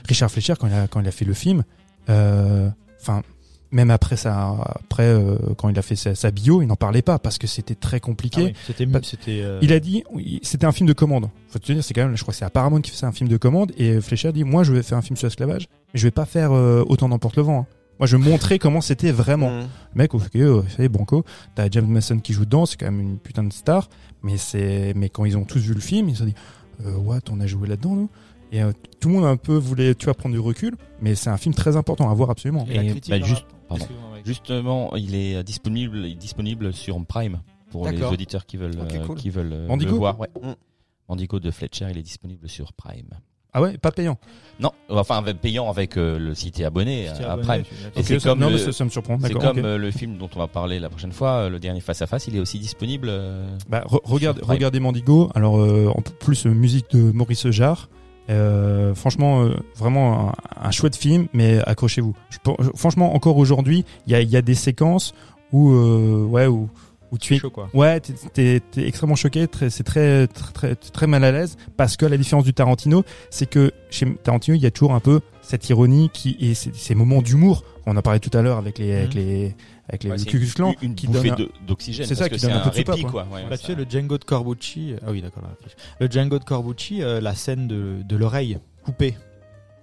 Richard 0.06 0.30
Fletcher 0.30 0.56
quand 0.60 0.68
il 0.68 0.74
a 0.74 0.88
quand 0.88 1.00
il 1.00 1.08
a 1.08 1.12
fait 1.12 1.26
le 1.26 1.34
film, 1.34 1.64
euh, 2.10 2.70
enfin 3.02 3.22
même 3.74 3.92
après 3.92 4.16
ça, 4.16 4.56
après 4.80 5.04
euh, 5.08 5.36
quand 5.58 5.68
il 5.68 5.78
a 5.78 5.82
fait 5.82 5.96
sa, 5.98 6.16
sa 6.16 6.32
bio, 6.32 6.62
il 6.62 6.68
n'en 6.68 6.76
parlait 6.78 7.02
pas 7.02 7.20
parce 7.20 7.38
que 7.38 7.48
c'était 7.48 7.76
très 7.76 8.00
compliqué. 8.00 8.42
Ah 8.42 8.46
oui, 8.46 8.54
C'était, 8.66 8.86
Bah, 8.86 9.00
c'était. 9.04 9.42
euh, 9.42 9.60
Il 9.62 9.74
a 9.74 9.80
dit, 9.82 10.04
oui, 10.14 10.40
c'était 10.44 10.66
un 10.66 10.72
film 10.72 10.88
de 10.88 10.94
commande. 10.94 11.30
Faut 11.50 11.60
te 11.60 11.72
dire, 11.72 11.84
c'est 11.84 11.94
quand 11.94 12.06
même, 12.06 12.16
je 12.16 12.22
crois 12.22 12.32
que 12.34 12.38
c'est 12.38 12.50
Paramount 12.50 12.80
qui 12.82 12.92
fait 12.92 13.06
un 13.06 13.12
film 13.12 13.30
de 13.30 13.38
commande 13.38 13.72
et 13.78 14.00
Fleischer 14.00 14.32
dit, 14.32 14.44
moi, 14.46 14.64
je 14.64 14.72
vais 14.72 14.84
faire 14.84 14.98
un 14.98 15.02
film 15.02 15.18
sur 15.18 15.28
l'esclavage, 15.28 15.68
mais 15.94 16.00
je 16.00 16.08
vais 16.08 16.12
pas 16.12 16.26
faire 16.26 16.54
euh, 16.54 16.84
autant 16.88 17.10
n'emporte 17.10 17.36
le 17.36 17.44
vent. 17.44 17.60
hein. 17.62 17.66
Moi, 18.00 18.08
je 18.08 18.18
vais 18.18 18.24
montrer 18.30 18.58
comment 18.60 18.82
c'était 18.82 19.12
vraiment. 19.12 19.50
Le 19.60 19.66
mec, 19.96 20.14
ok, 20.16 20.24
euh, 20.36 20.64
c'est 20.76 20.90
banco. 20.90 21.24
T'as 21.56 21.68
James 21.70 21.86
Mason 21.88 22.18
qui 22.20 22.34
joue 22.34 22.46
dedans, 22.46 22.66
c'est 22.66 22.76
quand 22.78 22.88
même 22.88 23.00
une 23.00 23.18
putain 23.20 23.44
de 23.44 23.54
star. 23.54 23.88
Mais 24.24 24.38
c'est, 24.38 24.94
mais 24.96 25.10
quand 25.10 25.26
ils 25.26 25.38
ont 25.38 25.46
tous 25.46 25.60
vu 25.60 25.74
le 25.74 25.80
film, 25.80 26.10
ils 26.10 26.14
se 26.16 26.20
sont 26.20 26.26
dit, 26.26 26.34
euh, 26.86 26.96
what, 26.96 27.20
on 27.32 27.40
a 27.40 27.46
joué 27.48 27.68
là-dedans, 27.68 27.96
nous? 27.96 28.10
Et 28.52 28.62
euh, 28.62 28.72
tout 29.00 29.10
le 29.10 29.16
monde 29.16 29.26
un 29.26 29.36
peu 29.38 29.56
voulait, 29.56 29.96
tu 29.96 30.06
vas 30.08 30.14
prendre 30.14 30.34
du 30.34 30.40
recul, 30.40 30.76
mais 31.02 31.14
c'est 31.16 31.30
un 31.30 31.38
film 31.38 31.54
très 31.56 31.76
important 31.76 32.10
à 32.10 32.14
voir 32.14 32.30
absolument. 32.30 32.66
Et 32.70 32.76
la 32.76 32.84
Et, 32.84 32.88
critique 32.88 33.12
bah, 33.12 33.20
dans 33.20 33.26
juste- 33.26 33.46
la- 33.50 33.63
pardon. 33.68 33.84
Excuse-moi, 33.86 34.12
ouais. 34.14 34.22
Justement, 34.26 34.96
il 34.96 35.16
est 35.16 35.36
euh, 35.36 35.44
disponible, 35.44 35.98
il 36.00 36.12
est 36.14 36.16
disponible 36.16 36.74
sur 36.74 37.04
Prime 37.06 37.42
pour 37.72 37.88
les 37.88 38.02
auditeurs 38.04 38.46
qui 38.46 38.58
veulent, 38.58 38.78
euh, 38.78 39.06
cool. 39.06 39.18
qui 39.18 39.30
veulent 39.30 39.54
euh, 39.54 39.76
le 39.76 39.86
voir. 39.92 40.20
Ouais. 40.20 40.30
Mm. 40.42 40.54
Mandigo 41.10 41.40
de 41.40 41.52
Fletcher, 41.52 41.88
il 41.92 41.98
est 41.98 42.04
disponible 42.04 42.48
sur 42.48 42.72
Prime. 42.74 43.10
Ah 43.56 43.62
ouais, 43.62 43.78
pas 43.78 43.92
payant. 43.92 44.18
Non, 44.60 44.72
enfin 44.90 45.22
payant 45.34 45.70
avec 45.70 45.96
euh, 45.96 46.18
le 46.18 46.34
site 46.34 46.60
et 46.60 46.66
abonné 46.66 47.08
Si 47.14 47.20
t'es 47.20 47.24
à 47.24 47.34
abonné, 47.34 47.48
Prime. 47.48 47.64
tu- 47.64 48.00
Et 48.00 48.04
c'est 48.04 48.24
comme 48.24 48.40
non, 48.40 48.48
le- 48.48 48.54
mais 48.54 48.58
ça, 48.60 48.72
ça 48.72 48.84
me 48.84 48.90
surprend. 48.90 49.20
C'est 49.22 49.34
comme 49.34 49.60
le 49.62 49.92
film 49.92 50.18
dont 50.18 50.30
on 50.36 50.40
va 50.40 50.48
parler 50.48 50.80
la 50.80 50.90
prochaine 50.90 51.12
fois, 51.12 51.50
le 51.50 51.60
dernier 51.60 51.80
face 51.80 52.02
à 52.02 52.08
face, 52.08 52.26
il 52.28 52.36
est 52.36 52.40
aussi 52.40 52.58
disponible. 52.58 53.10
euh, 53.12 53.46
Bah, 53.70 53.84
re- 53.86 54.00
regarde, 54.06 54.38
Sur 54.38 54.48
Prime. 54.48 54.56
regardez 54.56 54.80
Mandigo. 54.80 55.30
Alors, 55.36 55.60
euh, 55.60 55.88
en 55.96 56.02
plus, 56.02 56.48
musique 56.48 56.90
de 56.92 57.12
Maurice 57.12 57.48
Jarre. 57.52 57.90
Euh, 58.30 58.96
franchement, 58.96 59.44
euh, 59.44 59.56
vraiment 59.78 60.30
un, 60.30 60.34
un 60.68 60.72
chouette 60.72 60.96
film, 60.96 61.28
mais 61.34 61.60
accrochez-vous. 61.66 62.16
Franchement, 62.76 63.14
encore 63.16 63.38
aujourd'hui, 63.38 63.84
il 64.08 64.14
y 64.14 64.16
a, 64.16 64.22
y 64.22 64.38
a 64.38 64.42
des 64.42 64.56
séquences 64.56 65.14
où, 65.52 65.72
euh, 65.74 66.24
ouais, 66.24 66.48
où, 66.48 66.70
où 67.12 67.18
tu 67.18 67.36
es, 67.36 67.38
chaud, 67.38 67.50
quoi. 67.50 67.70
ouais, 67.74 68.00
t'es, 68.00 68.62
extrêmement 68.78 69.16
choqué. 69.16 69.48
Très, 69.48 69.70
c'est 69.70 69.84
très, 69.84 70.28
très, 70.28 70.52
très, 70.54 70.76
très 70.76 71.06
mal 71.08 71.24
à 71.24 71.32
l'aise 71.32 71.58
parce 71.78 71.98
que 71.98 72.06
la 72.06 72.18
différence 72.18 72.46
du 72.46 72.54
Tarantino, 72.54 73.04
c'est 73.30 73.50
que 73.50 73.72
chez 73.90 74.12
Tarantino, 74.24 74.56
il 74.56 74.64
y 74.64 74.66
a 74.66 74.72
toujours 74.72 74.94
un 74.94 75.00
peu 75.00 75.20
cette 75.42 75.70
ironie 75.70 76.10
qui 76.14 76.38
et 76.40 76.54
ces, 76.54 76.72
ces 76.74 76.96
moments 76.96 77.22
d'humour. 77.22 77.64
On 77.86 77.98
en 77.98 78.02
parlait 78.02 78.20
tout 78.20 78.36
à 78.36 78.42
l'heure 78.42 78.58
avec 78.58 78.80
les, 78.80 78.94
avec 78.96 79.16
Mhm. 79.16 79.22
les, 79.22 79.56
avec 79.90 80.04
les 80.04 80.12
ouais, 80.12 80.18
Klux 80.18 80.48
Klan, 80.56 80.74
une, 80.82 80.90
une 80.90 80.96
qui 80.96 81.08
bouffée 81.08 81.30
donne 81.32 81.42
un- 81.42 81.66
d'oxygène. 81.68 82.06
C'est 82.06 82.16
ça, 82.16 82.30
qui 82.30 82.40
donne 82.40 82.52
un 82.52 82.58
un 82.58 82.60
peu 82.62 82.70
de 82.70 82.76
soupape, 82.76 82.96
répit, 82.96 83.08
quoi. 83.08 83.24
quoi. 83.26 83.36
Ouais, 83.38 83.44
Bah, 83.50 83.58
tu 83.58 83.62
ça- 83.64 83.68
sais, 83.68 83.76
le 83.76 83.86
Django 83.90 84.18
de 84.18 84.24
Corbucci. 84.24 84.96
Ah 85.06 85.12
oui, 85.12 85.22
d'accord. 85.22 85.44
Le 86.00 86.08
Django 86.10 86.40
de 86.40 86.44
Corbucci, 86.46 87.02
euh, 87.04 87.20
la 87.22 87.36
scène 87.36 87.68
de, 87.68 87.98
de 88.04 88.16
l'oreille 88.16 88.58
coupée. 88.84 89.16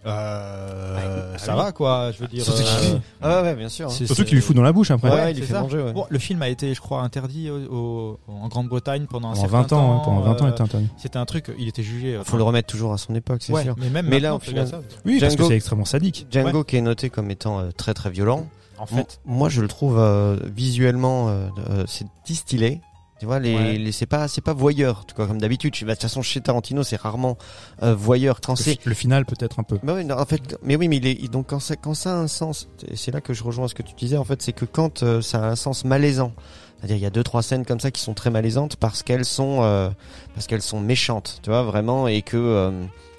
Euh, 0.07 0.97
Ah, 1.35 1.39
ça 1.39 1.53
oui. 1.55 1.63
va, 1.63 1.73
quoi. 1.73 2.11
Je 2.13 2.19
veux 2.21 2.27
dire. 2.27 2.43
Surtout 2.43 2.63
euh, 2.63 2.81
qu'il- 2.93 3.01
Ah 3.21 3.43
ouais, 3.43 3.55
bien 3.55 3.69
sûr. 3.69 3.89
hein. 3.89 3.91
c'est- 3.91 4.07
Surtout 4.07 4.25
qu'il 4.25 4.37
lui 4.37 4.43
fout 4.43 4.57
dans 4.57 4.63
la 4.63 4.73
bouche 4.73 4.91
après. 4.91 5.11
Ouais, 5.11 5.15
Ouais, 5.17 5.33
il 5.33 5.43
fait 5.43 5.53
manger, 5.53 5.83
ouais. 5.83 5.93
Bon, 5.93 6.07
le 6.09 6.19
film 6.19 6.41
a 6.41 6.49
été, 6.49 6.73
je 6.73 6.81
crois, 6.81 7.03
interdit 7.03 7.51
au- 7.51 7.59
au- 7.71 8.21
en 8.29 8.49
Grande-Bretagne 8.49 9.05
pendant 9.07 9.29
un 9.29 9.33
Pendant 9.35 9.43
certain 9.43 9.57
20 9.61 9.73
ans, 9.75 9.93
hein, 9.93 9.97
temps. 9.99 10.05
pendant 10.05 10.21
20 10.23 10.31
ans, 10.43 10.47
il 10.47 10.49
euh, 10.49 10.53
était 10.53 10.63
interdit. 10.63 10.89
C'était 10.97 11.19
un 11.19 11.27
truc, 11.27 11.53
il 11.59 11.69
était 11.69 11.83
jugé. 11.83 12.15
euh, 12.17 12.25
Faut 12.25 12.39
le 12.39 12.43
remettre 12.43 12.69
toujours 12.69 12.95
à 12.95 12.99
son 12.99 13.15
époque, 13.15 13.43
c'est 13.43 13.53
ouais, 13.53 13.63
sûr. 13.63 13.75
mais 13.79 13.91
même 13.91 14.07
Mais 14.09 14.21
là, 14.21 14.31
regardes 14.33 14.43
final- 14.45 14.69
ça. 14.69 14.81
Oui, 15.05 15.19
parce 15.21 15.37
que 15.37 15.45
c'est 15.45 15.57
extrêmement 15.57 15.85
sadique. 15.85 16.27
Django 16.31 16.65
qui 16.65 16.77
est 16.77 16.81
noté 16.83 17.11
comme 17.11 17.31
étant 17.31 17.61
euh, 17.61 17.71
très 17.71 17.93
très 17.93 18.09
violent. 18.11 18.47
En 18.81 18.87
Moi- 18.95 19.03
fait, 19.03 19.21
moi 19.27 19.49
je 19.51 19.61
le 19.61 19.69
trouve 19.69 19.99
euh, 19.99 20.37
visuellement, 20.57 21.29
euh, 21.29 21.49
euh, 21.69 21.85
c'est 21.87 22.07
distillé. 22.25 22.81
Tu 23.19 23.27
vois, 23.27 23.39
les, 23.39 23.55
Ouais. 23.55 23.77
les- 23.77 23.93
c'est 23.93 24.07
pas 24.07 24.29
c'est 24.29 24.41
pas 24.41 24.55
voyeur, 24.55 25.05
tu 25.07 25.15
vois, 25.15 25.27
comme 25.27 25.39
d'habitude. 25.39 25.75
Bah, 25.83 25.89
De 25.89 25.93
toute 25.93 26.01
façon, 26.03 26.23
chez 26.23 26.41
Tarantino, 26.41 26.83
c'est 26.83 26.97
rarement 26.97 27.37
euh, 27.83 27.95
voyeur. 27.95 28.41
Quand 28.41 28.53
Le, 28.59 28.65
c'est 28.65 28.81
fi- 28.81 28.89
le 28.89 28.95
final 28.95 29.27
peut-être 29.27 29.61
un 29.61 29.63
peu. 29.63 29.79
Bah 29.83 29.93
oui, 29.97 30.07
non, 30.07 30.17
en 30.19 30.25
fait, 30.25 30.57
mais 30.63 30.75
oui, 30.77 30.89
mais 30.89 30.97
il 30.97 31.07
est, 31.07 31.19
il- 31.21 31.29
donc 31.29 31.49
quand 31.49 31.61
ça, 31.61 31.77
quand 31.77 31.93
ça 31.93 32.15
a 32.15 32.17
un 32.17 32.29
sens, 32.29 32.69
et 32.89 32.97
c'est 32.97 33.11
là 33.13 33.21
que 33.21 33.35
je 33.35 33.45
rejoins 33.45 33.69
ce 33.69 33.75
que 33.75 33.83
tu 33.83 33.95
disais, 33.95 34.17
en 34.17 34.25
fait, 34.25 34.41
c'est 34.41 34.55
que 34.55 34.65
quand 34.65 35.03
euh, 35.03 35.21
ça 35.21 35.45
a 35.45 35.51
un 35.51 35.57
sens 35.57 35.85
malaisant, 35.85 36.33
c'est-à-dire 36.79 36.97
il 36.97 37.03
y 37.03 37.07
a 37.07 37.11
deux 37.11 37.23
trois 37.23 37.43
scènes 37.43 37.67
comme 37.67 37.79
ça 37.81 37.91
qui 37.91 38.01
sont 38.01 38.15
très 38.15 38.31
malaisantes 38.31 38.77
parce 38.77 39.03
qu'elles 39.03 39.27
sont, 39.27 39.59
euh, 39.65 39.91
parce 40.35 40.47
qu'elles 40.47 40.63
sont 40.63 40.81
méchantes, 40.81 41.41
tu 41.43 41.51
vois, 41.51 41.63
vraiment, 41.63 42.09
et 42.09 42.23
que 42.23 42.39
euh, 42.39 42.71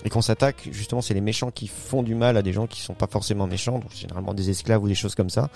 et 0.04 0.10
qu'on 0.10 0.22
s'attaque, 0.22 0.68
justement, 0.72 1.02
c'est 1.02 1.14
les 1.14 1.22
méchants 1.22 1.52
qui 1.52 1.68
font 1.68 2.04
du 2.04 2.16
mal 2.16 2.38
à 2.38 2.41
des 2.41 2.54
gens 2.54 2.68
qui 2.68 2.82
sont 2.82 2.93
pas 2.93 3.08
forcément 3.08 3.47
méchants, 3.47 3.80
donc 3.80 3.91
généralement 3.95 4.34
des 4.34 4.49
esclaves 4.49 4.84
ou 4.84 4.88
des 4.88 4.95
choses 4.95 5.16
comme 5.16 5.30
ça. 5.30 5.49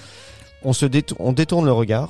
On 0.63 0.73
se 0.73 0.85
détourne, 0.85 1.21
on 1.23 1.31
détourne 1.33 1.65
le 1.65 1.71
regard. 1.71 2.09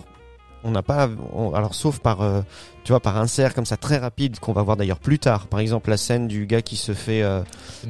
On 0.67 0.71
n'a 0.71 0.81
pas, 0.81 1.07
on- 1.33 1.53
alors 1.53 1.75
sauf 1.75 1.99
par, 1.99 2.21
euh, 2.21 2.41
tu 2.83 2.91
vois, 2.91 2.99
par 2.99 3.17
un 3.17 3.27
cerf 3.27 3.53
comme 3.53 3.65
ça 3.67 3.77
très 3.77 3.97
rapide 3.97 4.39
qu'on 4.39 4.51
va 4.53 4.63
voir 4.63 4.77
d'ailleurs 4.77 4.97
plus 4.97 5.19
tard. 5.19 5.45
Par 5.45 5.59
exemple, 5.59 5.91
la 5.91 5.97
scène 5.97 6.27
du 6.27 6.47
gars 6.47 6.63
qui 6.63 6.75
se 6.75 6.93
fait 6.95 7.21
euh, 7.21 7.41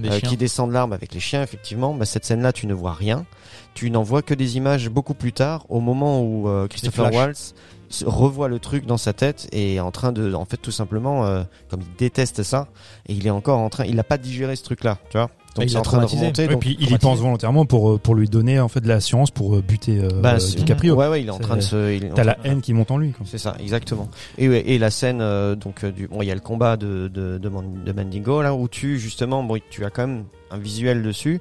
euh, 0.10 0.20
qui 0.28 0.36
descend 0.36 0.68
de 0.68 0.74
l'arbre 0.74 0.94
avec 0.94 1.14
les 1.14 1.22
chiens, 1.22 1.42
effectivement, 1.42 1.94
bah, 1.94 2.06
cette 2.06 2.26
scène-là, 2.26 2.52
tu 2.52 2.68
ne 2.68 2.74
vois 2.74 2.92
rien. 2.94 3.26
Tu 3.76 3.90
n'en 3.92 4.04
vois 4.04 4.22
que 4.22 4.34
des 4.34 4.58
images 4.58 4.90
beaucoup 4.90 5.14
plus 5.14 5.32
tard, 5.32 5.66
au 5.70 5.80
moment 5.80 6.22
où 6.22 6.50
euh, 6.50 6.68
Christopher. 6.68 7.06
Waltz 7.18 7.54
revoit 8.06 8.48
le 8.48 8.60
truc 8.60 8.86
dans 8.86 8.98
sa 8.98 9.14
tête 9.14 9.48
et 9.52 9.76
est 9.76 9.80
en 9.80 9.92
train 9.92 10.12
de, 10.12 10.34
en 10.34 10.46
fait, 10.46 10.58
tout 10.58 10.72
simplement, 10.72 11.26
euh, 11.26 11.44
comme 11.70 11.82
il 11.82 11.96
déteste 11.98 12.44
ça, 12.44 12.68
et 13.08 13.14
il 13.14 13.26
est 13.28 13.32
encore 13.32 13.60
en 13.60 13.70
train, 13.70 13.86
il 13.86 13.96
n'a 13.96 14.04
pas 14.04 14.18
digéré 14.18 14.56
ce 14.56 14.64
truc-là, 14.64 14.98
tu 15.10 15.18
vois. 15.18 15.30
Donc 15.56 15.64
il 15.64 15.70
c'est 15.70 15.76
l'a 15.76 15.80
en 15.80 15.84
train 15.84 16.00
de 16.00 16.06
remonter. 16.06 16.48
Donc, 16.50 16.60
puis 16.60 16.76
il 16.82 16.92
y 16.92 16.98
pense 16.98 17.20
volontairement 17.20 17.66
pour 17.66 17.92
euh, 17.92 17.98
pour 17.98 18.14
lui 18.14 18.28
donner 18.28 18.60
en 18.60 18.68
fait 18.68 18.82
de 18.82 18.90
l'assurance 18.90 19.32
pour 19.32 19.56
euh, 19.56 19.62
buter 19.62 20.02
euh, 20.02 20.10
bah, 20.22 20.36
DiCaprio. 20.36 20.96
Ouais, 20.96 21.08
ouais, 21.08 21.22
il 21.22 21.28
est 21.28 21.32
en 21.32 21.40
train 21.40 21.56
de 21.56 21.62
se. 21.62 21.92
est 21.94 22.14
T'as 22.14 22.26
la 22.26 22.38
haine 22.44 22.60
qui 22.60 22.74
monte 22.74 22.92
en 22.92 22.98
lui. 22.98 23.14
C'est 23.24 23.38
ça, 23.38 23.56
exactement. 23.62 24.10
Et, 24.38 24.50
ouais, 24.50 24.64
et 24.66 24.78
la 24.78 24.92
scène, 24.92 25.20
euh, 25.22 25.56
donc, 25.56 25.86
du, 25.86 26.10
bon, 26.10 26.22
il 26.22 26.26
y 26.26 26.32
a 26.32 26.36
le 26.36 26.42
combat 26.42 26.76
de, 26.76 27.08
de, 27.08 27.38
de, 27.38 27.50
de 27.50 27.92
Mandingo, 27.94 28.42
là, 28.42 28.54
où 28.54 28.68
tu, 28.68 29.00
justement, 29.00 29.44
bon, 29.44 29.58
tu 29.70 29.86
as 29.86 29.92
quand 29.92 30.08
même 30.08 30.26
un 30.52 30.58
visuel 30.58 31.02
dessus. 31.04 31.40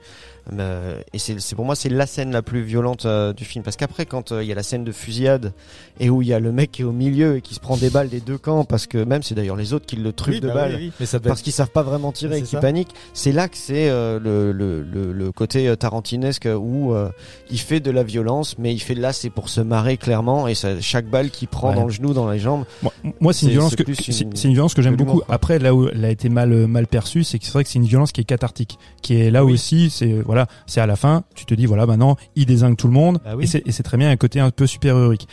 Euh, 0.52 1.00
et 1.14 1.18
c'est 1.18 1.40
c'est 1.40 1.56
pour 1.56 1.64
moi 1.64 1.74
c'est 1.74 1.88
la 1.88 2.06
scène 2.06 2.30
la 2.30 2.42
plus 2.42 2.60
violente 2.62 3.06
euh, 3.06 3.32
du 3.32 3.46
film 3.46 3.64
parce 3.64 3.76
qu'après 3.76 4.04
quand 4.04 4.30
euh, 4.30 4.42
il 4.42 4.46
y 4.48 4.52
a 4.52 4.54
la 4.54 4.62
scène 4.62 4.84
de 4.84 4.92
fusillade 4.92 5.54
et 6.00 6.10
où 6.10 6.20
il 6.20 6.28
y 6.28 6.34
a 6.34 6.38
le 6.38 6.52
mec 6.52 6.70
qui 6.70 6.82
est 6.82 6.84
au 6.84 6.92
milieu 6.92 7.36
et 7.36 7.40
qui 7.40 7.54
se 7.54 7.60
prend 7.60 7.78
des 7.78 7.88
balles 7.88 8.10
des 8.10 8.20
deux 8.20 8.36
camps 8.36 8.64
parce 8.66 8.86
que 8.86 8.98
même 8.98 9.22
c'est 9.22 9.34
d'ailleurs 9.34 9.56
les 9.56 9.72
autres 9.72 9.86
qui 9.86 9.96
le 9.96 10.12
truquent 10.12 10.34
Oui, 10.34 10.40
de 10.40 10.48
bah 10.48 10.54
balles 10.54 10.74
oui, 10.76 10.82
oui. 10.88 10.92
Mais 11.00 11.06
ça 11.06 11.18
devait 11.18 11.28
parce 11.30 11.40
qu'ils 11.40 11.54
savent 11.54 11.70
pas 11.70 11.82
vraiment 11.82 12.12
tirer 12.12 12.40
et 12.40 12.44
ça. 12.44 12.60
paniquent. 12.60 12.92
C'est 13.14 13.32
là 13.32 13.48
que 13.48 13.56
c'est 13.56 13.88
euh, 13.88 14.20
le, 14.20 14.52
le, 14.52 14.82
le, 14.82 15.12
le 15.14 15.32
côté 15.32 15.74
tarantinesque 15.78 16.46
où 16.54 16.92
euh, 16.92 17.08
il 17.50 17.58
fait 17.58 17.80
de 17.80 17.90
la 17.90 18.02
violence, 18.02 18.58
mais 18.58 18.74
il 18.74 18.80
fait 18.80 18.94
de 18.94 19.00
là 19.00 19.14
c'est 19.14 19.30
pour 19.30 19.48
se 19.48 19.62
marrer 19.62 19.96
clairement 19.96 20.46
et 20.46 20.54
ça, 20.54 20.78
chaque 20.78 21.06
balle 21.06 21.30
qui 21.30 21.46
prend 21.46 21.70
Ouais. 21.70 21.74
dans 21.76 21.84
le 21.86 21.90
genou, 21.90 22.12
dans 22.12 22.30
les 22.30 22.38
jambes. 22.38 22.66
Moi, 22.82 22.92
moi, 23.20 23.32
c'est 23.32 23.46
une 23.46 23.52
violence 23.52 23.70
c'est 23.78 23.82
que 23.84 23.94
c'est 23.94 24.20
une- 24.20 24.36
c'est 24.36 24.48
une 24.48 24.52
violence 24.54 24.74
que 24.74 24.82
j'aime 24.82 24.96
beaucoup. 24.96 25.20
quoi. 25.20 25.34
Après, 25.34 25.58
là 25.58 25.74
où 25.74 25.88
elle 25.88 26.04
a 26.04 26.10
été 26.10 26.28
mal 26.28 26.50
mal 26.66 26.86
perçue, 26.86 27.24
c'est 27.24 27.38
que 27.38 27.46
c'est 27.46 27.52
vrai 27.52 27.64
que 27.64 27.70
c'est 27.70 27.78
une 27.78 27.86
violence 27.86 28.12
qui 28.12 28.20
est 28.20 28.24
cathartique, 28.24 28.78
qui 29.00 29.14
est 29.18 29.30
là 29.30 29.42
Oui. 29.46 29.54
aussi. 29.54 29.88
C'est 29.88 30.20
voilà, 30.20 30.33
c'est 30.66 30.80
à 30.80 30.86
la 30.86 30.96
fin, 30.96 31.24
tu 31.34 31.44
te 31.46 31.54
dis 31.54 31.66
voilà, 31.66 31.86
maintenant 31.86 32.16
il 32.36 32.46
désingue 32.46 32.76
tout 32.76 32.86
le 32.88 32.92
monde, 32.92 33.18
Bah 33.24 33.34
oui. 33.36 33.44
et 33.64 33.72
c'est 33.72 33.82
très 33.82 33.96
bien 33.96 34.10
un 34.10 34.16
côté 34.16 34.40
un 34.40 34.50
peu 34.50 34.66
super 34.66 34.96
héroïque. 34.96 35.28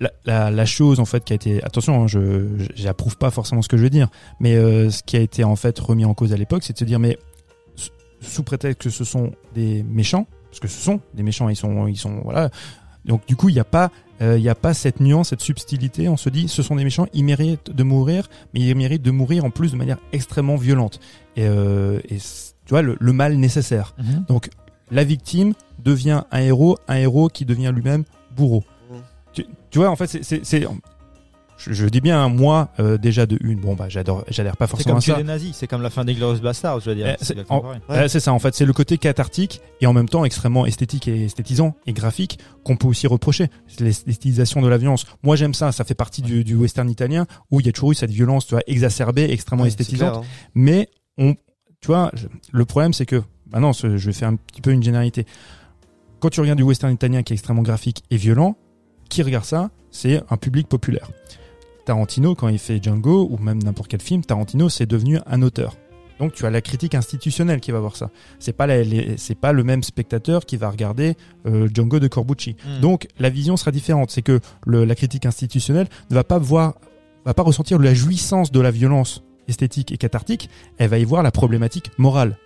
La, 0.00 0.12
la, 0.24 0.50
la 0.52 0.64
chose 0.64 1.00
en 1.00 1.04
fait 1.04 1.24
qui 1.24 1.32
a 1.32 1.36
été 1.36 1.62
attention, 1.64 2.04
hein, 2.04 2.06
je 2.06 2.46
j'approuve 2.76 3.16
pas 3.16 3.30
forcément 3.32 3.62
ce 3.62 3.68
que 3.68 3.76
je 3.76 3.82
veux 3.82 3.90
dire, 3.90 4.08
mais 4.38 4.54
euh, 4.54 4.90
ce 4.90 5.02
qui 5.02 5.16
a 5.16 5.20
été 5.20 5.42
en 5.42 5.56
fait 5.56 5.76
remis 5.80 6.04
en 6.04 6.14
cause 6.14 6.32
à 6.32 6.36
l'époque, 6.36 6.62
c'est 6.62 6.72
de 6.72 6.78
se 6.78 6.84
dire 6.84 7.00
mais 7.00 7.18
sous 8.20 8.42
prétexte 8.44 8.80
que 8.82 8.90
ce 8.90 9.04
sont 9.04 9.32
des 9.54 9.82
méchants, 9.82 10.26
parce 10.50 10.60
que 10.60 10.68
ce 10.68 10.80
sont 10.80 11.00
des 11.14 11.22
méchants, 11.22 11.48
ils 11.48 11.56
sont 11.56 11.86
ils 11.88 11.96
sont 11.96 12.20
voilà. 12.24 12.50
Donc 13.04 13.26
du 13.26 13.36
coup, 13.36 13.48
il 13.48 13.54
n'y 13.54 13.60
a 13.60 13.64
pas 13.64 13.90
euh, 14.20 14.36
il 14.36 14.42
n'y 14.42 14.48
a 14.48 14.54
pas 14.56 14.74
cette 14.74 15.00
nuance, 15.00 15.28
cette 15.30 15.40
subtilité. 15.40 16.08
On 16.08 16.16
se 16.16 16.28
dit, 16.28 16.48
ce 16.48 16.62
sont 16.62 16.74
des 16.76 16.82
méchants, 16.84 17.06
ils 17.12 17.24
méritent 17.24 17.70
de 17.70 17.82
mourir, 17.84 18.28
mais 18.52 18.60
ils 18.60 18.74
méritent 18.76 19.02
de 19.02 19.12
mourir 19.12 19.44
en 19.44 19.50
plus 19.50 19.70
de 19.72 19.76
manière 19.76 19.98
extrêmement 20.12 20.56
violente. 20.56 20.98
Et, 21.36 21.46
euh, 21.46 22.00
et 22.08 22.18
tu 22.68 22.74
vois, 22.74 22.82
le, 22.82 22.96
le 23.00 23.12
mal 23.14 23.34
nécessaire. 23.36 23.94
Mhm. 23.98 24.26
Donc, 24.28 24.50
la 24.90 25.02
victime 25.02 25.54
devient 25.82 26.22
un 26.30 26.40
héros, 26.40 26.78
un 26.86 26.96
héros 26.96 27.28
qui 27.28 27.44
devient 27.46 27.72
lui-même 27.74 28.04
bourreau. 28.36 28.62
Mhm. 28.90 28.98
Tu, 29.32 29.46
tu 29.70 29.78
vois, 29.78 29.88
en 29.90 29.96
fait, 29.96 30.06
c'est, 30.06 30.22
c'est, 30.22 30.44
c'est- 30.44 30.66
je, 31.56 31.72
je 31.72 31.86
dis 31.88 32.00
bien, 32.00 32.22
hein, 32.22 32.28
moi, 32.28 32.68
euh, 32.78 32.98
déjà 32.98 33.26
de 33.26 33.36
une, 33.40 33.58
bon, 33.58 33.74
bah, 33.74 33.86
j'adore, 33.88 34.24
j'adhère 34.28 34.56
pas 34.56 34.66
C'est 34.66 34.70
forcément 34.70 34.92
comme 34.94 34.98
à 34.98 35.00
ça. 35.00 35.12
tuer 35.14 35.22
les 35.22 35.26
nazis, 35.26 35.56
c'est 35.56 35.66
comme 35.66 35.82
la 35.82 35.90
fin 35.90 36.04
des 36.04 36.14
Glorious 36.14 36.38
Bastards, 36.40 36.78
je 36.78 36.90
veux 36.90 36.94
dire. 36.94 37.08
Eh, 37.08 37.16
C'est 37.18 37.34
c'est-. 37.36 37.52
Ouais. 37.90 38.08
C'est 38.08 38.20
ça, 38.20 38.32
en 38.32 38.38
fait, 38.38 38.54
c'est 38.54 38.64
le 38.64 38.72
côté 38.72 38.96
cathartique 38.96 39.60
et 39.80 39.86
en 39.88 39.92
même 39.92 40.08
temps 40.08 40.24
extrêmement 40.24 40.66
esthétique 40.66 41.08
et 41.08 41.24
esthétisant 41.24 41.74
et 41.86 41.92
graphique 41.92 42.38
qu'on 42.62 42.76
peut 42.76 42.86
aussi 42.86 43.08
reprocher. 43.08 43.48
C'est 43.66 43.80
l'esthétisation 43.80 44.62
de 44.62 44.68
la 44.68 44.78
violence. 44.78 45.04
Moi, 45.24 45.34
j'aime 45.34 45.52
ça. 45.52 45.72
Ça 45.72 45.82
fait 45.82 45.96
partie 45.96 46.22
du, 46.22 46.44
du 46.44 46.54
western 46.54 46.88
italien 46.88 47.26
où 47.50 47.58
il 47.58 47.66
y 47.66 47.68
a 47.68 47.72
toujours 47.72 47.90
eu 47.90 47.96
cette 47.96 48.12
violence, 48.12 48.46
tu 48.46 48.54
vois, 48.54 48.62
exacerbée, 48.68 49.24
extrêmement 49.28 49.64
Ouais, 49.64 49.70
c'est 49.70 49.80
esthétisante. 49.80 50.12
clair, 50.12 50.22
hein. 50.22 50.50
Mais 50.54 50.88
on, 51.18 51.34
tu 51.80 51.86
vois, 51.88 52.10
le 52.52 52.64
problème, 52.64 52.92
c'est 52.92 53.06
que, 53.06 53.22
maintenant, 53.52 53.72
je 53.72 53.86
vais 53.88 54.12
faire 54.12 54.28
un 54.28 54.36
petit 54.36 54.60
peu 54.60 54.70
une 54.72 54.82
généralité. 54.82 55.26
Quand 56.20 56.30
tu 56.30 56.40
regardes 56.40 56.58
du 56.58 56.64
western 56.64 56.92
italien 56.92 57.22
qui 57.22 57.32
est 57.32 57.36
extrêmement 57.36 57.62
graphique 57.62 58.02
et 58.10 58.16
violent, 58.16 58.56
qui 59.08 59.22
regarde 59.22 59.44
ça 59.44 59.70
C'est 59.90 60.20
un 60.30 60.36
public 60.36 60.68
populaire. 60.68 61.08
Tarantino, 61.86 62.34
quand 62.34 62.48
il 62.48 62.58
fait 62.58 62.82
Django, 62.82 63.26
ou 63.30 63.38
même 63.38 63.62
n'importe 63.62 63.88
quel 63.88 64.02
film, 64.02 64.22
Tarantino, 64.22 64.68
c'est 64.68 64.84
devenu 64.86 65.18
un 65.26 65.40
auteur. 65.42 65.76
Donc 66.18 66.32
tu 66.34 66.44
as 66.44 66.50
la 66.50 66.60
critique 66.60 66.94
institutionnelle 66.96 67.60
qui 67.60 67.70
va 67.70 67.78
voir 67.78 67.94
ça. 67.96 68.10
C'est 68.40 68.52
pas 68.52 68.66
c'est 69.16 69.36
pas 69.36 69.52
le 69.52 69.62
même 69.62 69.84
spectateur 69.84 70.44
qui 70.44 70.56
va 70.56 70.68
regarder 70.68 71.14
euh, 71.46 71.68
Django 71.72 72.00
de 72.00 72.08
Corbucci. 72.08 72.56
Mm. 72.66 72.80
Donc 72.80 73.06
la 73.20 73.30
vision 73.30 73.56
sera 73.56 73.70
différente. 73.70 74.10
C'est 74.10 74.22
que 74.22 74.40
le- 74.66 74.84
la 74.84 74.96
critique 74.96 75.24
institutionnelle 75.26 75.86
ne 76.10 76.14
va 76.16 76.24
pas 76.24 76.38
voir, 76.38 76.74
va 77.24 77.34
pas 77.34 77.44
ressentir 77.44 77.78
la 77.78 77.94
jouissance 77.94 78.50
de 78.50 78.60
la 78.60 78.72
violence 78.72 79.22
esthétique 79.48 79.92
et 79.92 79.96
cathartique. 79.96 80.50
Elle 80.78 80.90
va 80.90 80.98
y 80.98 81.04
voir 81.04 81.22
la 81.22 81.30
problématique 81.30 81.90
morale. 81.98 82.36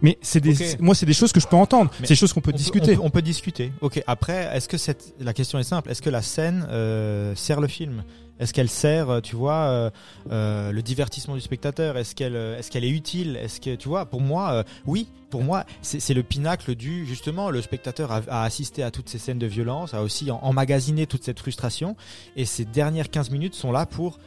Mais 0.00 0.16
c'est 0.22 0.40
des, 0.40 0.54
moi 0.78 0.94
c'est 0.94 1.06
des 1.06 1.12
choses 1.12 1.32
que 1.32 1.40
je 1.40 1.48
peux 1.48 1.56
entendre. 1.56 1.90
C'est 2.00 2.10
des 2.10 2.14
choses 2.14 2.32
qu'on 2.32 2.40
peut 2.40 2.52
discuter. 2.52 2.92
on 2.92 2.96
peut, 2.96 3.02
on 3.06 3.10
peut 3.10 3.22
discuter. 3.22 3.72
Ok. 3.80 4.02
Après, 4.06 4.48
est-ce 4.54 4.68
que 4.68 4.76
cette, 4.76 5.14
la 5.18 5.32
question 5.32 5.58
est 5.58 5.64
simple. 5.64 5.90
Est-ce 5.90 6.02
que 6.02 6.10
la 6.10 6.22
scène 6.22 6.66
euh, 6.70 7.34
sert 7.34 7.60
le 7.60 7.66
film? 7.66 8.04
Est-ce 8.38 8.52
qu'elle 8.52 8.68
sert, 8.68 9.10
euh, 9.10 9.20
tu 9.20 9.36
vois, 9.36 9.54
euh, 9.54 9.90
euh, 10.30 10.72
le 10.72 10.82
divertissement 10.82 11.34
du 11.34 11.40
spectateur? 11.40 11.96
Est-ce 11.96 12.14
qu'elle, 12.14 12.36
est-ce 12.36 12.70
qu'elle 12.70 12.84
est 12.84 12.90
utile? 12.90 13.36
Est-ce 13.36 13.60
que, 13.60 13.74
tu 13.74 13.88
vois, 13.88 14.06
pour 14.06 14.20
moi, 14.20 14.64
oui. 14.86 15.08
Pour 15.30 15.42
moi, 15.42 15.64
c'est 15.82 16.14
le 16.14 16.22
pinacle 16.22 16.74
du 16.74 17.04
justement. 17.04 17.50
Le 17.50 17.60
spectateur 17.60 18.12
a, 18.12 18.22
a 18.28 18.44
assisté 18.44 18.82
à 18.82 18.90
toutes 18.90 19.10
ces 19.10 19.18
scènes 19.18 19.38
de 19.38 19.46
violence, 19.46 19.92
a 19.92 20.02
aussi 20.02 20.30
emmagasiné 20.30 21.06
toute 21.06 21.22
cette 21.22 21.38
frustration, 21.38 21.96
et 22.34 22.46
ces 22.46 22.64
dernières 22.64 23.10
15 23.10 23.30
minutes 23.30 23.54
sont 23.54 23.70
là 23.70 23.84
pour 23.84 24.18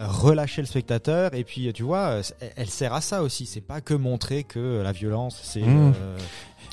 relâcher 0.00 0.62
le 0.62 0.66
spectateur 0.66 1.34
et 1.34 1.44
puis 1.44 1.70
tu 1.74 1.82
vois 1.82 2.20
elle- 2.56 2.70
sert 2.70 2.94
à 2.94 3.00
ça 3.00 3.22
aussi 3.22 3.44
c'est 3.46 3.60
pas 3.60 3.80
que 3.80 3.92
montrer 3.94 4.44
que 4.44 4.80
la 4.82 4.92
violence 4.92 5.38
c'est 5.42 5.60
Mmh. 5.60 5.92
euh, 6.00 6.16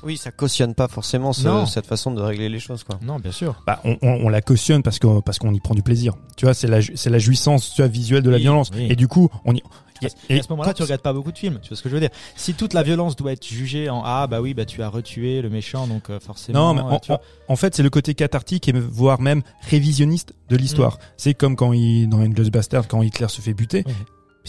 Oui, 0.03 0.15
ça 0.15 0.31
cautionne 0.31 0.75
pas 0.75 0.87
forcément 0.87 1.33
ce- 1.33 1.65
cette 1.65 1.87
façon 1.87 2.11
de 2.11 2.21
régler 2.21 2.49
les 2.49 2.59
choses, 2.59 2.83
quoi. 2.83 2.99
non 3.01 3.17
bien 3.19 3.31
sûr 3.31 3.61
Bah, 3.65 3.81
on, 3.83 3.97
on- 4.03 4.25
on 4.25 4.29
la 4.29 4.41
cautionne 4.41 4.83
parce 4.83 4.99
que 4.99 5.21
parce 5.21 5.39
qu'on 5.39 5.53
y 5.53 5.59
prend 5.59 5.73
du 5.73 5.81
plaisir. 5.81 6.13
Tu 6.35 6.45
vois, 6.45 6.53
c'est 6.53 6.67
la 6.67 6.79
c'est 6.81 7.09
la 7.09 7.17
jouissance 7.19 7.73
tu 7.73 7.81
vois, 7.81 7.89
visuelle 7.89 8.21
de 8.23 8.29
la 8.29 8.37
Oui, 8.37 8.43
violence. 8.43 8.69
oui. 8.75 8.87
Et 8.91 8.95
du 8.95 9.07
coup, 9.07 9.27
on 9.43 9.55
y. 9.55 9.61
Et 10.01 10.35
et 10.35 10.39
à 10.39 10.43
ce 10.43 10.47
moment-là, 10.49 10.73
tu 10.73 10.83
regardes 10.83 11.01
pas 11.01 11.13
beaucoup 11.13 11.31
de 11.31 11.37
films. 11.37 11.59
Tu 11.61 11.69
vois 11.69 11.77
ce 11.77 11.81
que 11.83 11.89
je 11.89 11.93
veux 11.95 11.99
dire 11.99 12.09
Si 12.35 12.53
toute 12.53 12.73
la 12.73 12.83
violence 12.83 13.15
doit 13.15 13.31
être 13.33 13.45
jugée 13.47 13.89
en 13.89 14.01
ah 14.05 14.27
bah 14.27 14.41
oui 14.41 14.53
bah 14.53 14.65
tu 14.65 14.81
as 14.83 14.89
retué 14.89 15.41
le 15.41 15.49
méchant 15.49 15.87
donc 15.87 16.09
euh, 16.09 16.19
forcément. 16.19 16.73
Non, 16.73 16.73
mais 16.73 16.81
euh, 16.81 16.95
en, 16.95 16.99
tu 16.99 17.07
vois. 17.07 17.21
en- 17.49 17.53
en 17.53 17.55
fait, 17.55 17.75
c'est 17.75 17.83
le 17.83 17.89
côté 17.89 18.13
cathartique 18.13 18.67
et 18.67 18.73
voire 18.73 19.21
même 19.21 19.41
révisionniste 19.69 20.33
de 20.49 20.55
l'histoire. 20.57 20.99
C'est 21.17 21.33
comme 21.33 21.55
quand 21.55 21.73
il, 21.73 22.07
dans 22.07 22.19
Endless 22.21 22.49
Bastard, 22.49 22.87
quand 22.87 23.01
Hitler 23.01 23.27
se 23.29 23.41
fait 23.41 23.53
buter. 23.53 23.83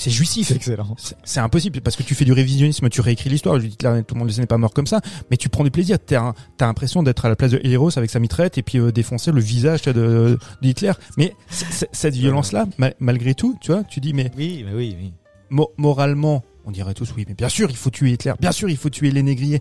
C'est 0.00 0.10
jouissif. 0.12 0.52
excellent. 0.52 0.94
C'est 0.96 1.16
c'est 1.24 1.40
impossible 1.40 1.80
parce 1.80 1.96
que 1.96 2.04
tu 2.04 2.14
fais 2.14 2.24
du 2.24 2.32
révisionnisme, 2.32 2.88
tu 2.88 3.00
réécris 3.00 3.30
l'histoire. 3.30 3.58
Hitler, 3.58 4.02
tout 4.06 4.14
le 4.14 4.20
monde 4.20 4.30
ne 4.30 4.36
n'est 4.40 4.46
pas 4.46 4.56
mort 4.56 4.72
comme 4.72 4.86
ça, 4.86 5.00
mais 5.28 5.36
tu 5.36 5.48
prends 5.48 5.64
du 5.64 5.72
plaisir. 5.72 5.98
T'as 5.98 6.34
l'impression 6.60 7.02
d'être 7.02 7.24
à 7.24 7.28
la 7.28 7.34
place 7.34 7.50
de 7.50 7.60
Héros 7.64 7.90
avec 7.98 8.08
sa 8.08 8.20
mitraillette 8.20 8.58
et 8.58 8.62
puis 8.62 8.78
euh, 8.78 8.92
défoncer 8.92 9.32
le 9.32 9.40
visage 9.40 9.82
de, 9.82 9.92
de 9.92 10.38
Hitler. 10.62 10.92
Mais 11.16 11.34
cette 11.50 12.14
violence-là, 12.14 12.66
ma- 12.78 12.92
malgré 13.00 13.34
tout, 13.34 13.58
tu 13.60 13.72
vois, 13.72 13.82
tu 13.82 13.98
dis 13.98 14.12
mais 14.14 14.30
Oui 14.36 14.64
mais 14.64 14.72
oui 14.72 14.96
oui. 15.00 15.12
Mo- 15.50 15.70
moralement, 15.76 16.42
on 16.64 16.70
dirait 16.70 16.94
tous 16.94 17.12
oui, 17.16 17.24
mais 17.28 17.34
bien 17.34 17.48
sûr 17.48 17.70
il 17.70 17.76
faut 17.76 17.90
tuer 17.90 18.10
Hitler, 18.12 18.32
bien 18.40 18.52
sûr 18.52 18.68
il 18.68 18.76
faut 18.76 18.90
tuer 18.90 19.10
les 19.10 19.22
négriers, 19.22 19.60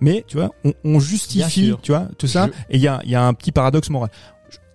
mais 0.00 0.24
tu 0.28 0.36
vois, 0.36 0.50
on, 0.64 0.72
on 0.84 1.00
justifie, 1.00 1.74
tu 1.82 1.92
vois, 1.92 2.08
tout 2.18 2.26
ça, 2.26 2.48
et 2.70 2.76
il 2.76 2.80
y 2.82 2.88
a, 2.88 3.00
y 3.04 3.14
a 3.14 3.24
un 3.26 3.34
petit 3.34 3.52
paradoxe 3.52 3.90
moral. 3.90 4.10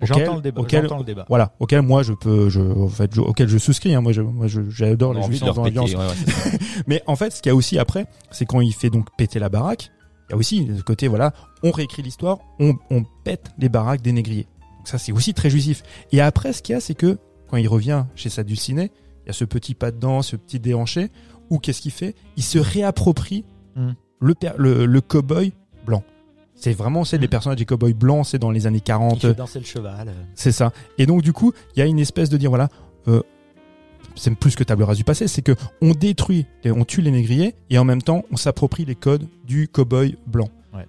Auquel- 0.02 0.18
J'entends 0.26 0.36
le 0.38 0.41
débat. 0.41 0.62
auquel- 0.62 0.88
le 0.97 1.04
débat. 1.04 1.26
Voilà, 1.30 1.54
auquel 1.60 1.82
moi 1.84 2.02
je 2.02 2.14
peux, 2.14 2.49
je, 2.49 2.60
en 2.60 2.88
fait, 2.88 3.14
je- 3.14 3.22
auquel 3.22 3.47
je 3.47 3.60
souscris. 3.60 3.93
Hein, 3.93 4.02
moi, 4.02 4.12
je, 4.14 4.22
moi, 4.24 4.47
je- 4.47 4.68
j'adore 4.70 5.12
On 5.12 5.14
a 5.14 5.20
la 5.20 5.26
envie 5.26 5.39
de 5.39 5.45
jouissance 5.45 5.45
leur 5.45 5.56
dans 5.56 5.64
la 5.64 5.70
péter, 5.70 5.86
violence. 5.95 6.16
ouais, 6.45 6.52
ouais. 6.54 6.58
Mais 6.88 7.04
en 7.06 7.16
fait, 7.16 7.30
ce 7.32 7.39
qu'il 7.41 7.52
y 7.52 7.54
a 7.54 7.56
aussi 7.56 7.78
après, 7.78 8.08
c'est 8.32 8.47
quand 8.47 8.62
il 8.62 8.74
fait 8.74 8.89
donc 8.89 9.16
péter 9.16 9.38
la 9.38 9.49
baraque. 9.49 9.91
Il 10.30 10.32
y 10.32 10.34
a 10.34 10.38
aussi 10.38 10.66
le 10.66 10.82
côté, 10.82 11.08
voilà, 11.08 11.34
on 11.62 11.70
réécrit 11.70 12.02
l'histoire, 12.02 12.39
on, 12.60 12.74
on 12.89 13.04
pète 13.24 13.52
les 13.60 13.70
baraques 13.70 14.02
des 14.02 14.12
négriers. 14.12 14.47
Donc 14.80 14.88
ça, 14.88 14.97
c'est 14.97 15.12
aussi 15.12 15.36
très 15.36 15.52
jouissif. 15.52 15.84
Et 16.12 16.20
après, 16.20 16.52
ce 16.54 16.64
qu'il 16.64 16.74
y 16.74 16.76
a, 16.76 16.82
c'est 16.82 16.95
que 16.95 17.20
quand 17.47 17.58
il 17.58 17.68
revient 17.68 18.06
chez 18.16 18.30
sa 18.30 18.43
dulcinée, 18.43 18.86
il 18.86 19.01
y 19.32 19.36
a 19.36 19.38
ce 19.38 19.45
petit 19.45 19.73
pas 19.75 19.91
dedans, 19.91 20.21
ce 20.21 20.36
petit 20.36 20.59
déhanché, 20.59 21.09
où 21.49 21.57
qu'est-ce 21.59 21.82
qu'il 21.82 21.91
fait? 21.91 22.15
Il 22.38 22.43
se 22.43 22.59
réapproprie 22.59 23.45
Mm. 23.75 23.91
le, 24.19 24.36
per- 24.36 24.51
le, 24.57 24.86
le 24.86 24.99
cow-boy 25.01 25.53
blanc. 25.86 26.03
C'est 26.55 26.73
vraiment, 26.73 27.05
c'est 27.05 27.17
les 27.17 27.29
personnages 27.29 27.57
des 27.57 27.65
cow-boys 27.65 27.93
blancs, 27.93 28.25
c'est 28.27 28.38
dans 28.38 28.51
les 28.51 28.67
années 28.67 28.79
Il 28.79 28.84
40, 28.84 29.21
fait 29.21 29.34
danser 29.34 29.59
le 29.59 29.65
cheval. 29.65 30.09
euh. 30.09 30.13
c'est 30.36 30.51
ça. 30.51 30.73
Et 30.97 31.05
donc 31.05 31.21
du 31.21 31.32
coup, 31.34 31.53
il 31.75 31.79
y 31.79 31.82
a 31.82 31.86
une 31.86 31.97
espèce 31.99 32.29
de 32.29 32.36
dire 32.38 32.49
voilà, 32.49 32.67
euh, 33.07 33.21
c'est 34.15 34.36
plus 34.36 34.55
que 34.55 34.63
table 34.65 34.84
rase 34.84 34.97
du 34.97 35.05
passé, 35.05 35.27
c'est 35.29 35.41
que 35.41 35.53
on 35.82 35.91
détruit, 35.91 36.45
et 36.65 36.71
on 36.71 36.84
tue 36.84 37.01
les 37.01 37.11
négriers 37.11 37.55
et 37.69 37.77
en 37.77 37.86
même 37.86 38.01
temps 38.01 38.23
on 38.32 38.36
s'approprie 38.36 38.84
les 38.84 38.95
codes 38.95 39.25
du 39.45 39.67
cowboy 39.69 40.17
blanc. 40.27 40.49
Ouais. 40.73 40.86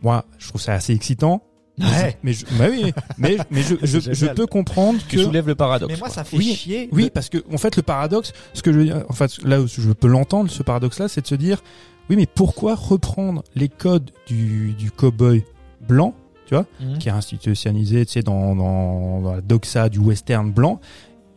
Moi, 0.00 0.24
je 0.38 0.48
trouve 0.48 0.60
ça 0.60 0.72
assez 0.72 0.94
excitant. 0.94 1.42
Ouais. 1.78 2.18
Mais 2.22 2.32
je, 2.34 2.44
bah 2.58 2.66
oui, 2.70 2.92
mais 3.18 3.38
mais 3.50 3.62
je, 3.62 3.74
je, 3.82 4.12
je 4.12 4.26
peux 4.26 4.46
comprendre 4.46 4.98
Tu 5.08 5.16
que 5.16 5.22
soulèves 5.22 5.46
le 5.46 5.54
paradoxe. 5.54 5.92
Mais 5.92 5.98
moi 5.98 6.08
quoi. 6.08 6.14
ça 6.14 6.24
fait 6.24 6.36
Oui, 6.36 6.54
chier. 6.54 6.88
oui, 6.92 7.04
de- 7.04 7.08
parce 7.08 7.28
que 7.30 7.38
en 7.52 7.56
fait 7.58 7.76
le 7.76 7.82
paradoxe, 7.82 8.32
ce 8.52 8.62
que 8.62 8.72
je 8.72 8.78
veux 8.78 8.84
dire, 8.84 9.04
en 9.08 9.14
fait 9.14 9.42
là 9.42 9.60
où 9.60 9.66
je 9.66 9.90
peux 9.92 10.06
l'entendre, 10.08 10.50
ce 10.50 10.62
paradoxe-là, 10.62 11.08
c'est 11.08 11.22
de 11.22 11.26
se 11.26 11.34
dire, 11.34 11.62
oui, 12.10 12.16
mais 12.16 12.26
pourquoi 12.26 12.74
reprendre 12.74 13.42
les 13.54 13.68
codes 13.70 14.10
du 14.26 14.74
du 14.74 14.90
cowboy 14.90 15.44
blanc, 15.88 16.14
tu 16.46 16.54
vois, 16.54 16.66
Mhm. 16.80 16.98
qui 16.98 17.08
est 17.08 17.12
institutionnalisé, 17.12 18.04
tu 18.06 18.12
sais, 18.12 18.22
dans, 18.22 18.54
dans, 18.54 19.20
dans 19.22 19.34
la 19.36 19.40
doxa 19.40 19.88
du 19.88 19.98
western 19.98 20.52
blanc, 20.52 20.78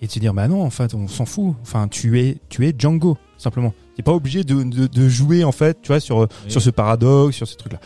et 0.01 0.07
de 0.07 0.11
se 0.11 0.19
dire, 0.19 0.33
bah 0.33 0.47
non, 0.49 0.61
en 0.63 0.69
fait, 0.69 0.93
on 0.93 1.07
s'en 1.07 1.25
fout. 1.25 1.55
Enfin, 1.61 1.88
tu 1.88 2.19
es, 2.19 2.38
tu 2.49 2.67
es 2.67 2.73
Django, 2.77 3.17
simplement. 3.38 3.73
T'es 3.95 4.03
pas 4.03 4.11
obligé 4.11 4.43
de, 4.43 4.61
de, 4.63 4.88
de 4.88 5.07
jouer, 5.09 5.45
en 5.45 5.53
fait, 5.53 5.81
tu 5.81 5.88
vois, 5.88 6.01
sur, 6.01 6.17
Oui. 6.19 6.27
sur 6.49 6.61
ce 6.61 6.69
paradoxe, 6.69 7.38
sur 7.38 7.47
ces 7.47 7.55
trucs-là. 7.55 7.79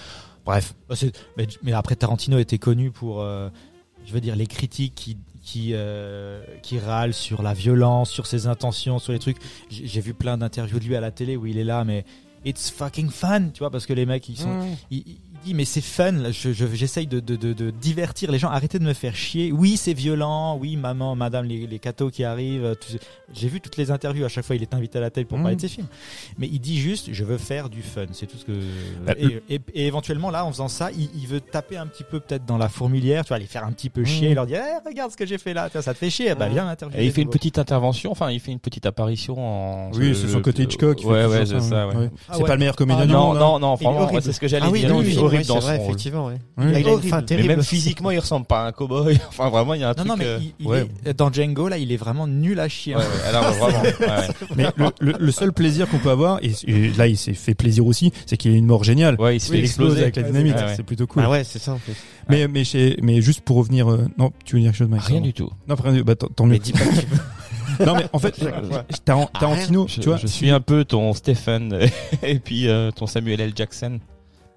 Bref. 0.49 0.73
Bah, 0.89 0.95
mais, 1.37 1.47
mais 1.61 1.73
après 1.73 1.95
Tarantino 1.95 2.39
était 2.39 2.57
connu 2.57 2.89
pour, 2.89 3.21
euh, 3.21 3.49
je 4.03 4.11
veux 4.11 4.19
dire, 4.19 4.35
les 4.35 4.47
critiques 4.47 4.95
qui 4.95 5.17
qui 5.43 5.73
euh, 5.73 6.43
qui 6.63 6.79
râlent 6.79 7.13
sur 7.13 7.43
la 7.43 7.53
violence, 7.53 8.09
sur 8.09 8.25
ses 8.25 8.47
intentions, 8.47 8.97
sur 8.97 9.13
les 9.13 9.19
trucs. 9.19 9.37
J'ai 9.69 10.01
vu 10.01 10.15
plein 10.15 10.39
d'interviews 10.39 10.79
de 10.79 10.85
lui 10.85 10.95
à 10.95 11.01
la 11.01 11.11
télé 11.11 11.37
où 11.37 11.45
il 11.45 11.59
est 11.59 11.63
là, 11.63 11.83
mais 11.83 12.03
it's 12.45 12.71
fucking 12.71 13.11
fun, 13.11 13.49
tu 13.49 13.59
vois, 13.59 13.69
parce 13.69 13.85
que 13.85 13.93
les 13.93 14.07
mecs 14.07 14.27
ils 14.27 14.37
sont, 14.37 14.75
ils 14.89 15.19
dit 15.43 15.53
mais 15.53 15.65
c'est 15.65 15.81
fun, 15.81 16.11
là, 16.11 16.31
je, 16.31 16.51
je- 16.53 16.65
j'essaye 16.73 17.07
de, 17.07 17.19
de, 17.19 17.35
de, 17.35 17.53
de 17.53 17.71
divertir 17.71 18.31
les 18.31 18.39
gens, 18.39 18.49
arrêtez 18.49 18.79
de 18.79 18.83
me 18.83 18.93
faire 18.93 19.15
chier. 19.15 19.51
Oui, 19.51 19.77
c'est 19.77 19.93
violent, 19.93 20.57
oui, 20.57 20.75
maman, 20.75 21.15
madame, 21.15 21.45
les, 21.45 21.67
les 21.67 21.79
cathos 21.79 22.09
qui 22.11 22.23
arrivent. 22.23 22.63
euh, 22.65 22.75
tout- 22.75 22.97
J'ai 23.33 23.47
vu 23.47 23.61
toutes 23.61 23.77
les 23.77 23.91
interviews, 23.91 24.25
à 24.25 24.27
chaque 24.29 24.45
fois 24.45 24.55
il 24.55 24.61
est 24.63 24.73
invité 24.73 24.97
à 24.97 25.01
la 25.01 25.09
télé 25.09 25.25
pour 25.25 25.37
Mhm. 25.37 25.43
parler 25.43 25.55
de 25.55 25.61
ses 25.61 25.67
films. 25.67 25.87
Mais 26.37 26.47
il 26.51 26.59
dit 26.59 26.79
juste, 26.79 27.09
je 27.11 27.23
veux 27.23 27.37
faire 27.37 27.69
du 27.69 27.81
fun, 27.81 28.05
c'est 28.11 28.25
tout 28.25 28.37
ce 28.37 28.45
que... 28.45 28.51
Bah, 29.05 29.13
et, 29.17 29.41
et, 29.55 29.59
et 29.75 29.87
éventuellement 29.87 30.29
là, 30.31 30.45
en 30.45 30.51
faisant 30.51 30.67
ça, 30.67 30.89
il, 30.91 31.09
il 31.15 31.27
veut 31.27 31.39
taper 31.41 31.77
un 31.77 31.87
petit 31.87 32.03
peu 32.03 32.19
peut-être 32.19 32.45
dans 32.45 32.57
la 32.57 32.69
fourmilière, 32.69 33.23
tu 33.23 33.29
vois, 33.29 33.37
les 33.39 33.45
faire 33.45 33.65
un 33.65 33.71
petit 33.71 33.89
peu 33.89 34.03
chier, 34.05 34.27
Mhm. 34.27 34.31
et 34.31 34.35
leur 34.35 34.45
dire, 34.47 34.61
Eh, 34.63 34.87
regarde 34.89 35.11
ce 35.11 35.17
que 35.17 35.25
j'ai 35.25 35.37
fait 35.37 35.53
là, 35.53 35.69
ça 35.71 35.93
te 35.93 35.97
fait 35.99 36.09
chier, 36.09 36.33
bah 36.35 36.47
Mhm. 36.47 36.53
viens 36.53 36.67
interviewer. 36.69 37.03
Et 37.03 37.05
il 37.05 37.11
fait 37.11 37.21
une 37.21 37.29
petite 37.29 37.57
intervention, 37.59 38.11
enfin 38.11 38.31
il 38.31 38.39
fait 38.39 38.51
une 38.51 38.59
petite 38.59 38.85
apparition 38.85 39.37
en. 39.37 39.91
Oui, 39.93 40.15
c'est 40.15 40.27
son 40.27 40.41
côté 40.41 40.63
Hitchcock. 40.63 40.99
Ouais, 41.05 41.25
ouais, 41.25 41.45
c'est 41.45 41.59
ça. 41.61 41.87
Ouais. 41.87 42.09
Ah 42.27 42.33
C'est 42.35 42.43
pas 42.43 42.53
le 42.53 42.59
meilleur 42.59 42.75
comédien 42.75 43.03
Ah 43.03 43.07
du 43.07 43.13
Non, 43.13 43.27
monde. 43.27 43.37
hein. 43.37 43.39
non, 43.39 43.59
non, 43.59 44.11
ouais, 44.13 44.21
c'est 44.21 44.33
ce 44.33 44.39
que 44.39 44.47
j'allais 44.47 44.65
Ah 44.67 44.71
dire. 44.71 44.89
Oui, 45.29 45.37
il 45.37 45.41
est 45.41 45.43
oui, 45.45 45.49
horrible 45.49 45.51
ouais, 45.51 45.55
dans 45.55 45.61
c'est 45.61 45.67
vrai, 45.67 45.75
son 45.77 45.81
rôle. 45.81 45.89
effectivement. 45.91 46.25
ouais. 46.27 46.37
Oui. 46.57 46.65
Il 46.69 46.75
a 46.75 46.77
est 46.77 46.81
une 46.81 46.87
horrible. 46.89 47.07
fin 47.09 47.15
Mais 47.17 47.21
Mais 47.21 47.25
terrible. 47.27 47.47
même 47.49 47.63
physiquement, 47.63 48.11
il 48.11 48.19
ressemble 48.19 48.45
pas 48.45 48.63
à 48.63 48.67
un 48.67 48.71
cowboy. 48.71 49.17
Enfin, 49.29 49.49
vraiment, 49.49 49.73
il 49.73 49.81
y 49.81 49.83
a 49.83 49.87
un 49.87 49.91
Non, 49.91 49.95
truc. 49.95 50.07
non, 50.07 50.15
mais 50.17 50.25
euh, 50.25 50.39
il, 50.41 50.53
il 50.59 50.67
ouais. 50.67 50.87
est, 51.05 51.13
dans 51.17 51.31
Django, 51.31 51.67
là, 51.67 51.77
il 51.77 51.91
est 51.91 51.97
vraiment 51.97 52.27
nul 52.27 52.59
à 52.59 52.67
chier. 52.69 52.95
Ouais, 52.95 53.01
ouais, 53.01 53.27
alors 53.29 53.51
vraiment. 53.53 53.81
ouais, 53.83 53.95
ouais. 53.99 54.27
Mais 54.55 54.65
le, 54.75 54.87
le- 54.99 55.15
le 55.19 55.31
seul 55.31 55.53
plaisir 55.53 55.87
qu'on 55.89 55.99
peut 55.99 56.09
avoir, 56.11 56.39
et, 56.43 56.51
et 56.67 56.89
là 56.93 57.07
il 57.07 57.17
s'est 57.17 57.33
fait 57.33 57.53
plaisir 57.55 57.85
aussi, 57.85 58.11
c'est 58.25 58.37
qu'il 58.37 58.51
a 58.53 58.55
une 58.55 58.65
mort 58.65 58.83
géniale. 58.83 59.15
Ouais, 59.19 59.37
il 59.37 59.39
se 59.39 59.47
Il 59.53 59.57
fait 59.57 59.59
explose 59.65 59.87
exploser. 59.97 60.01
avec 60.03 60.15
la 60.15 60.23
dynamite, 60.23 60.55
c'est 60.75 60.83
plutôt 60.83 61.07
cool. 61.07 61.23
Ah 61.25 61.29
ouais, 61.29 61.43
c'est 61.43 61.59
ça 61.59 61.73
en. 61.73 61.79
Mais 62.29 62.47
mais 62.47 62.63
chez, 62.63 62.97
mais 63.01 63.21
juste 63.21 63.41
pour 63.41 63.57
revenir, 63.57 63.89
euh, 63.91 64.07
non, 64.17 64.31
tu 64.45 64.55
veux 64.55 64.61
dire 64.61 64.71
quelque 64.71 64.77
chose, 64.79 64.87
Mike 64.89 65.01
Rien 65.03 65.21
du 65.21 65.33
tout. 65.33 65.49
Non, 65.67 65.73
après, 65.73 66.03
bah, 66.03 66.15
tant 66.15 66.27
tant 66.27 66.45
mieux. 66.45 66.53
Mais 66.53 66.59
dis 66.59 66.73
pas 66.73 66.79
que 66.79 66.99
tu 66.99 67.05
veux. 67.07 67.17
Non, 67.85 67.95
mais 67.95 68.07
en 68.11 68.19
fait, 68.19 68.35
Taran- 69.05 69.29
Tarantino, 69.39 69.87
Je, 69.87 70.01
tu 70.01 70.09
vois, 70.09 70.17
je 70.17 70.27
suis 70.27 70.49
un 70.49 70.59
peu 70.59 70.83
ton 70.83 71.13
Stephen 71.13 71.79
et 72.23 72.39
puis 72.39 72.67
euh, 72.67 72.91
ton 72.91 73.07
Samuel 73.07 73.39
L. 73.39 73.53
Jackson. 73.55 73.99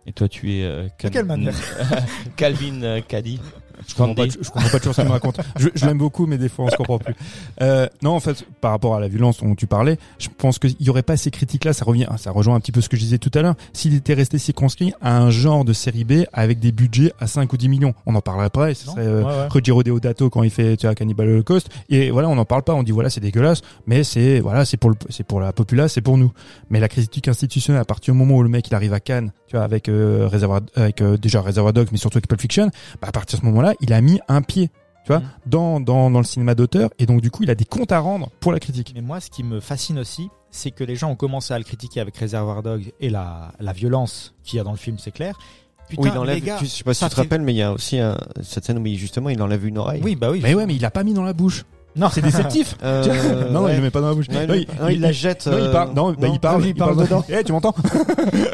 Et 0.07 0.13
toi, 0.13 0.29
tu 0.29 0.53
es 0.53 0.65
euh, 0.65 0.89
Cal- 0.99 1.11
De 1.11 1.15
quelle 1.17 1.27
manière 1.27 1.55
Calvin 2.37 2.83
euh, 2.83 3.01
Caddy. 3.07 3.41
Je 3.87 3.95
comprends, 3.95 4.15
pas, 4.15 4.27
je 4.27 4.51
comprends 4.51 4.69
pas 4.71 4.79
toujours 4.79 4.95
ce 4.95 5.01
qu'il 5.01 5.09
me 5.09 5.13
raconte. 5.13 5.41
Je, 5.59 5.69
je 5.75 5.87
l'aime 5.87 5.99
beaucoup, 5.99 6.27
mais 6.27 6.39
des 6.39 6.49
fois 6.49 6.67
on 6.67 6.71
se 6.71 6.77
comprend 6.77 6.99
plus. 6.99 7.15
Euh, 7.61 7.87
non, 8.03 8.13
en 8.13 8.21
fait, 8.21 8.45
par 8.61 8.71
rapport 8.73 8.95
à 8.95 9.01
la 9.01 9.09
violence 9.09 9.39
dont 9.43 9.55
tu 9.55 9.67
parlais, 9.67 9.99
je 10.19 10.29
pense 10.37 10.59
qu'il 10.59 10.75
y 10.81 10.91
aurait 10.91 11.03
pas 11.03 11.17
ces 11.17 11.31
critiques-là. 11.31 11.73
Ça 11.73 11.85
revient, 11.85 12.07
ça 12.19 12.31
rejoint 12.31 12.55
un 12.55 12.61
petit 12.61 12.73
peu 12.73 12.81
ce 12.81 12.89
que 12.89 12.97
je 12.97 13.03
disais 13.03 13.19
tout 13.19 13.31
à 13.35 13.43
l'heure. 13.43 13.55
S'il 13.73 13.95
était 13.95 14.15
resté 14.15 14.39
circonscrit 14.39 14.93
à 15.01 15.19
un 15.19 15.31
genre 15.31 15.65
de 15.65 15.73
série 15.73 16.05
B 16.05 16.25
avec 16.33 16.59
des 16.59 16.73
budgets 16.73 17.13
à 17.21 17.27
5 17.27 17.53
ou 17.53 17.57
10 17.57 17.69
millions, 17.69 17.95
on 18.07 18.15
en 18.15 18.21
parlerait 18.21 18.51
pas. 18.51 18.71
Et 18.71 18.75
ce 18.75 18.87
Non 18.87 18.93
serait 18.95 19.07
euh, 19.07 19.23
Ouais, 19.23 19.29
ouais. 19.29 19.49
Ruggiero 19.51 19.83
Deodato 19.83 20.31
quand 20.31 20.43
il 20.43 20.51
fait 20.51 20.77
tu 20.77 20.87
vois, 20.87 20.95
Cannibal 20.95 21.29
Holocaust. 21.29 21.69
Et 21.89 22.11
voilà, 22.11 22.29
on 22.29 22.35
n'en 22.35 22.45
parle 22.45 22.63
pas. 22.63 22.75
On 22.75 22.83
dit 22.83 22.93
voilà, 22.93 23.11
c'est 23.11 23.21
dégueulasse, 23.21 23.63
mais 23.87 24.05
c'est 24.05 24.41
voilà, 24.41 24.65
c'est 24.65 24.77
pour 24.77 24.91
le, 24.91 24.97
c'est 25.11 25.25
pour 25.25 25.41
la 25.41 25.53
populace, 25.53 25.93
c'est 25.95 26.01
pour 26.01 26.19
nous. 26.19 26.33
Mais 26.71 26.81
la 26.81 26.89
critique 26.89 27.29
institutionnelle, 27.29 27.83
à 27.83 27.85
partir 27.85 28.15
du 28.15 28.19
moment 28.19 28.37
où 28.37 28.43
le 28.43 28.49
mec 28.49 28.69
il 28.69 28.75
arrive 28.75 28.93
à 28.93 29.01
Cannes, 29.01 29.33
tu 29.47 29.57
vois, 29.57 29.65
avec 29.65 29.89
euh, 29.89 30.29
Réservoir, 30.31 30.61
avec 30.77 31.01
euh, 31.03 31.17
déjà 31.17 31.41
Reservoir 31.41 31.73
Dogs, 31.73 31.89
mais 31.93 31.99
surtout 31.99 32.19
avec 32.19 32.29
Pulp 32.29 32.41
Fiction, 32.41 32.71
bah, 33.01 33.09
à 33.09 33.13
partir 33.13 33.39
de 33.39 33.43
ce 33.43 33.47
moment-là, 33.47 33.72
il 33.81 33.93
a 33.93 34.01
mis 34.01 34.21
un 34.29 34.43
pied, 34.43 34.69
tu 35.05 35.09
vois, 35.13 35.19
Mhm. 35.21 35.27
dans, 35.47 35.81
dans, 35.81 36.11
dans 36.11 36.19
le 36.19 36.25
cinéma 36.25 36.55
d'auteur, 36.55 36.91
et 36.99 37.07
donc 37.07 37.21
du 37.21 37.31
coup, 37.31 37.43
il 37.43 37.51
a 37.51 37.55
des 37.55 37.65
comptes 37.65 37.93
à 37.93 37.99
rendre 38.01 38.31
pour 38.41 38.53
la 38.53 38.61
critique. 38.61 38.93
Mais 38.95 39.01
moi, 39.03 39.21
ce 39.21 39.31
qui 39.31 39.43
me 39.43 39.61
fascine 39.61 39.99
aussi, 39.99 40.29
c'est 40.51 40.71
que 40.71 40.85
les 40.85 40.97
gens 40.97 41.11
ont 41.11 41.17
commencé 41.17 41.55
à 41.55 41.59
le 41.59 41.65
critiquer 41.65 42.01
avec 42.01 42.17
Reservoir 42.17 42.63
Dogs 42.63 42.93
et 43.01 43.09
la, 43.11 43.53
la 43.59 43.73
violence 43.73 44.35
qu'il 44.45 44.59
y 44.59 44.61
a 44.61 44.65
dans 44.65 44.71
le 44.73 44.77
film, 44.77 44.99
c'est 44.99 45.11
clair. 45.13 45.39
Putain, 45.89 46.03
Oui, 46.03 46.11
il 46.13 46.19
enlève. 46.19 46.35
les 46.37 46.41
gars, 46.41 46.57
tu- 46.59 46.65
je 46.67 46.71
sais 46.71 46.85
pas 46.85 46.95
si 46.95 47.05
tu 47.05 47.11
te 47.11 47.15
fait- 47.15 47.21
rappelles, 47.23 47.43
mais 47.43 47.53
il 47.53 47.57
y 47.57 47.63
a 47.63 47.73
aussi 47.73 47.99
un- 47.99 48.17
cette 48.43 48.65
scène 48.65 48.79
où 48.79 48.87
il- 48.87 48.97
justement 48.99 49.29
il 49.31 49.43
enlève 49.43 49.65
une 49.67 49.79
oreille. 49.79 50.01
Oui, 50.05 50.15
bah 50.17 50.31
oui. 50.31 50.41
Mais 50.43 50.55
ouais, 50.55 50.65
mais 50.67 50.75
il 50.75 50.85
a 50.85 50.91
pas 50.91 51.05
mis 51.05 51.13
dans 51.15 51.25
la 51.25 51.33
bouche. 51.33 51.65
Non, 51.97 52.09
C'est 52.09 52.23
déceptif. 52.23 52.77
Euh, 52.83 53.51
non, 53.51 53.61
non, 53.61 53.65
ouais. 53.67 53.73
il 53.73 53.77
le 53.77 53.83
met 53.83 53.91
pas 53.91 54.01
dans 54.01 54.09
la 54.09 54.15
bouche. 54.15 54.29
Non, 54.31 54.41
il, 54.43 54.47
Non, 54.49 54.55
non, 54.85 54.89
il 54.89 55.01
la 55.01 55.13
jette. 55.13 55.47
non, 55.47 55.59
il 55.59 55.65
euh, 55.65 55.73
parle, 55.73 55.93
non, 55.93 56.13
bah, 56.13 56.29
il 56.33 56.41
parle, 56.41 56.57
Ah 56.57 56.65
oui, 56.65 56.69
il 56.71 56.75
parle 56.75 56.97
dedans. 56.97 57.23
Eh, 57.29 57.45
tu 57.45 57.53
m'entends? 57.53 57.75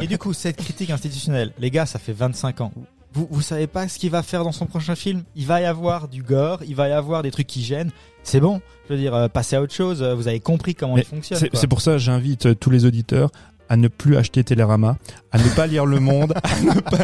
Et 0.01 0.07
du 0.07 0.17
coup, 0.17 0.33
cette 0.33 0.57
critique 0.57 0.89
institutionnelle, 0.89 1.53
les 1.57 1.71
gars, 1.71 1.85
ça 1.85 1.99
fait 1.99 2.11
25 2.11 2.59
ans. 2.59 2.71
Vous, 3.13 3.27
vous 3.31 3.41
savez 3.41 3.67
pas 3.67 3.87
ce 3.87 3.97
qu'il 3.97 4.11
va 4.11 4.21
faire 4.23 4.43
dans 4.43 4.51
son 4.51 4.65
prochain 4.65 4.95
film? 4.95 5.23
Il 5.35 5.45
va 5.45 5.61
y 5.61 5.65
avoir 5.65 6.07
du 6.07 6.21
gore, 6.23 6.59
il 6.67 6.75
va 6.75 6.89
y 6.89 6.91
avoir 6.91 7.23
des 7.23 7.31
trucs 7.31 7.47
qui 7.47 7.63
gênent. 7.63 7.91
C'est 8.23 8.39
bon. 8.39 8.61
Je 8.87 8.93
veux 8.93 8.99
dire, 8.99 9.15
euh, 9.15 9.27
passez 9.27 9.55
à 9.55 9.61
autre 9.61 9.73
chose. 9.73 10.03
Vous 10.03 10.27
avez 10.27 10.39
compris 10.39 10.75
comment 10.75 10.95
Mais 10.95 11.01
il 11.01 11.07
fonctionne. 11.07 11.39
C'est 11.39 11.49
quoi. 11.49 11.59
c'est 11.59 11.67
pour 11.67 11.81
ça 11.81 11.97
j'invite 11.97 12.47
euh, 12.47 12.55
tous 12.55 12.69
les 12.69 12.85
auditeurs 12.85 13.31
à 13.69 13.77
ne 13.77 13.87
plus 13.87 14.17
acheter 14.17 14.43
Télérama, 14.43 14.97
à 15.31 15.37
ne 15.37 15.47
pas 15.55 15.67
lire 15.67 15.85
Le 15.85 15.99
Monde, 15.99 16.33
à 16.43 16.59
ne 16.61 16.79
pas, 16.81 16.97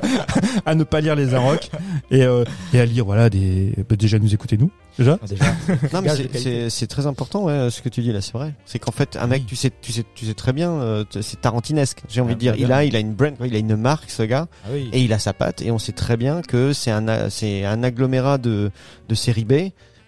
à 0.66 0.76
ne 0.76 0.84
pas 0.84 1.00
lire 1.00 1.16
Les 1.16 1.34
Arocs 1.36 1.70
et, 2.12 2.24
euh, 2.24 2.44
et 2.74 2.80
à 2.80 2.86
lire 2.86 3.06
voilà 3.06 3.30
des 3.30 3.74
bah, 3.88 3.96
déjà 3.96 4.18
nous 4.20 4.34
écoutez 4.34 4.58
nous 4.58 4.72
déjà. 4.98 5.20
Ah, 5.22 5.28
déjà. 5.28 5.46
Non 5.94 6.02
mais 6.02 6.10
c'est- 6.10 6.38
c'est 6.38 6.70
c'est 6.70 6.88
très 6.88 7.06
important 7.06 7.44
ouais, 7.44 7.70
ce 7.70 7.82
que 7.82 7.90
tu 7.90 8.02
dis 8.02 8.12
là 8.12 8.22
c'est 8.22 8.34
vrai 8.34 8.54
c'est 8.66 8.80
qu'en 8.80 8.92
fait 8.92 9.16
un 9.16 9.28
mec 9.28 9.46
tu 9.46 9.56
sais 9.56 9.72
tu 9.82 9.92
sais 9.92 10.04
tu 10.16 10.26
sais 10.26 10.34
très 10.34 10.54
bien 10.54 10.72
euh, 10.72 11.04
c'est 11.22 11.40
tarantinesque 11.40 12.02
j'ai 12.10 12.22
envie 12.22 12.32
Ah, 12.32 12.36
de 12.36 12.40
dire 12.40 12.56
il 12.58 12.72
a 12.72 12.84
il 12.84 12.96
a 12.96 13.00
une 13.00 13.14
brand 13.14 13.38
quoi, 13.38 13.46
il 13.48 13.56
a 13.56 13.60
une 13.60 13.76
marque 13.76 14.10
ce 14.10 14.24
gars 14.24 14.48
Ah 14.66 14.70
oui. 14.74 14.90
et 14.92 15.02
il 15.02 15.14
a 15.14 15.20
sa 15.20 15.34
patte 15.34 15.62
et 15.62 15.70
on 15.72 15.78
sait 15.80 15.92
très 15.92 16.18
bien 16.18 16.42
que 16.42 16.74
c'est 16.74 16.92
un 16.92 17.30
c'est 17.30 17.64
un 17.66 17.84
agglomérat 17.84 18.38
de 18.40 18.72
de 19.08 19.16
série 19.16 19.46
B 19.46 19.54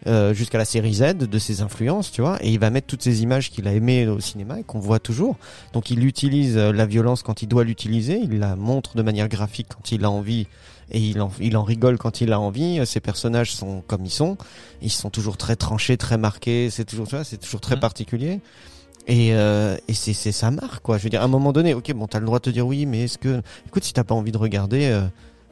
euh, 0.08 0.34
jusqu'à 0.34 0.58
la 0.58 0.66
série 0.66 0.94
Z 0.96 1.18
de 1.18 1.40
ses 1.40 1.62
influences 1.62 2.12
tu 2.12 2.22
vois 2.22 2.38
et 2.42 2.50
il 2.52 2.60
va 2.60 2.70
mettre 2.70 2.88
toutes 2.88 3.04
ces 3.04 3.22
images 3.24 3.52
qu'il 3.52 3.68
a 3.68 3.74
aimées 3.74 4.08
au 4.08 4.20
cinéma 4.20 4.60
et 4.60 4.64
qu'on 4.64 4.80
voit 4.80 5.00
toujours 5.00 5.36
donc 5.74 5.92
il 5.92 6.04
utilise 6.06 6.58
euh, 6.58 6.72
la 6.72 6.86
violence 6.86 7.24
quand 7.24 7.42
il 7.42 7.48
doit 7.48 7.64
l'utiliser 7.64 8.20
il 8.24 8.40
la 8.40 8.56
montre 8.56 8.96
de 8.96 9.02
manière 9.02 9.28
graphique 9.28 9.68
quand 9.70 9.92
il 9.92 10.04
a 10.06 10.10
envie 10.10 10.48
et 10.90 11.00
il 11.00 11.20
en, 11.22 11.30
il 11.42 11.58
en 11.58 11.64
rigole 11.64 11.98
quand 11.98 12.22
il 12.22 12.32
a 12.32 12.40
envie. 12.40 12.80
Ces 12.86 13.02
personnages 13.02 13.52
sont 13.54 13.84
comme 13.88 14.06
ils 14.06 14.10
sont. 14.10 14.38
Ils 14.82 14.90
sont 14.90 15.10
toujours 15.10 15.36
très 15.36 15.58
tranchés, 15.58 15.98
très 15.98 16.18
marqués. 16.18 16.70
C'est 16.70 16.86
toujours, 16.86 17.08
vois, 17.08 17.26
c'est 17.26 17.36
toujours 17.36 17.60
très 17.60 17.76
Mhm. 17.76 17.82
particulier. 17.82 18.40
Et, 19.06 19.34
euh, 19.34 19.76
et 19.90 19.94
c'est, 19.94 20.14
c'est 20.14 20.32
sa 20.32 20.50
marque, 20.50 20.82
quoi. 20.84 20.98
Je 20.98 21.04
veux 21.04 21.10
dire, 21.10 21.22
à 21.22 21.26
un 21.26 21.28
moment 21.28 21.52
donné, 21.52 21.74
ok, 21.74 21.92
bon, 21.94 22.08
t'as 22.08 22.20
le 22.20 22.26
droit 22.26 22.40
de 22.40 22.44
te 22.46 22.50
dire 22.52 22.66
oui, 22.66 22.86
mais 22.86 23.04
est-ce 23.04 23.18
que, 23.18 23.42
écoute, 23.68 23.84
si 23.84 23.92
t'as 23.92 24.06
pas 24.06 24.16
envie 24.16 24.32
de 24.32 24.38
regarder, 24.38 24.86
euh, 24.86 25.02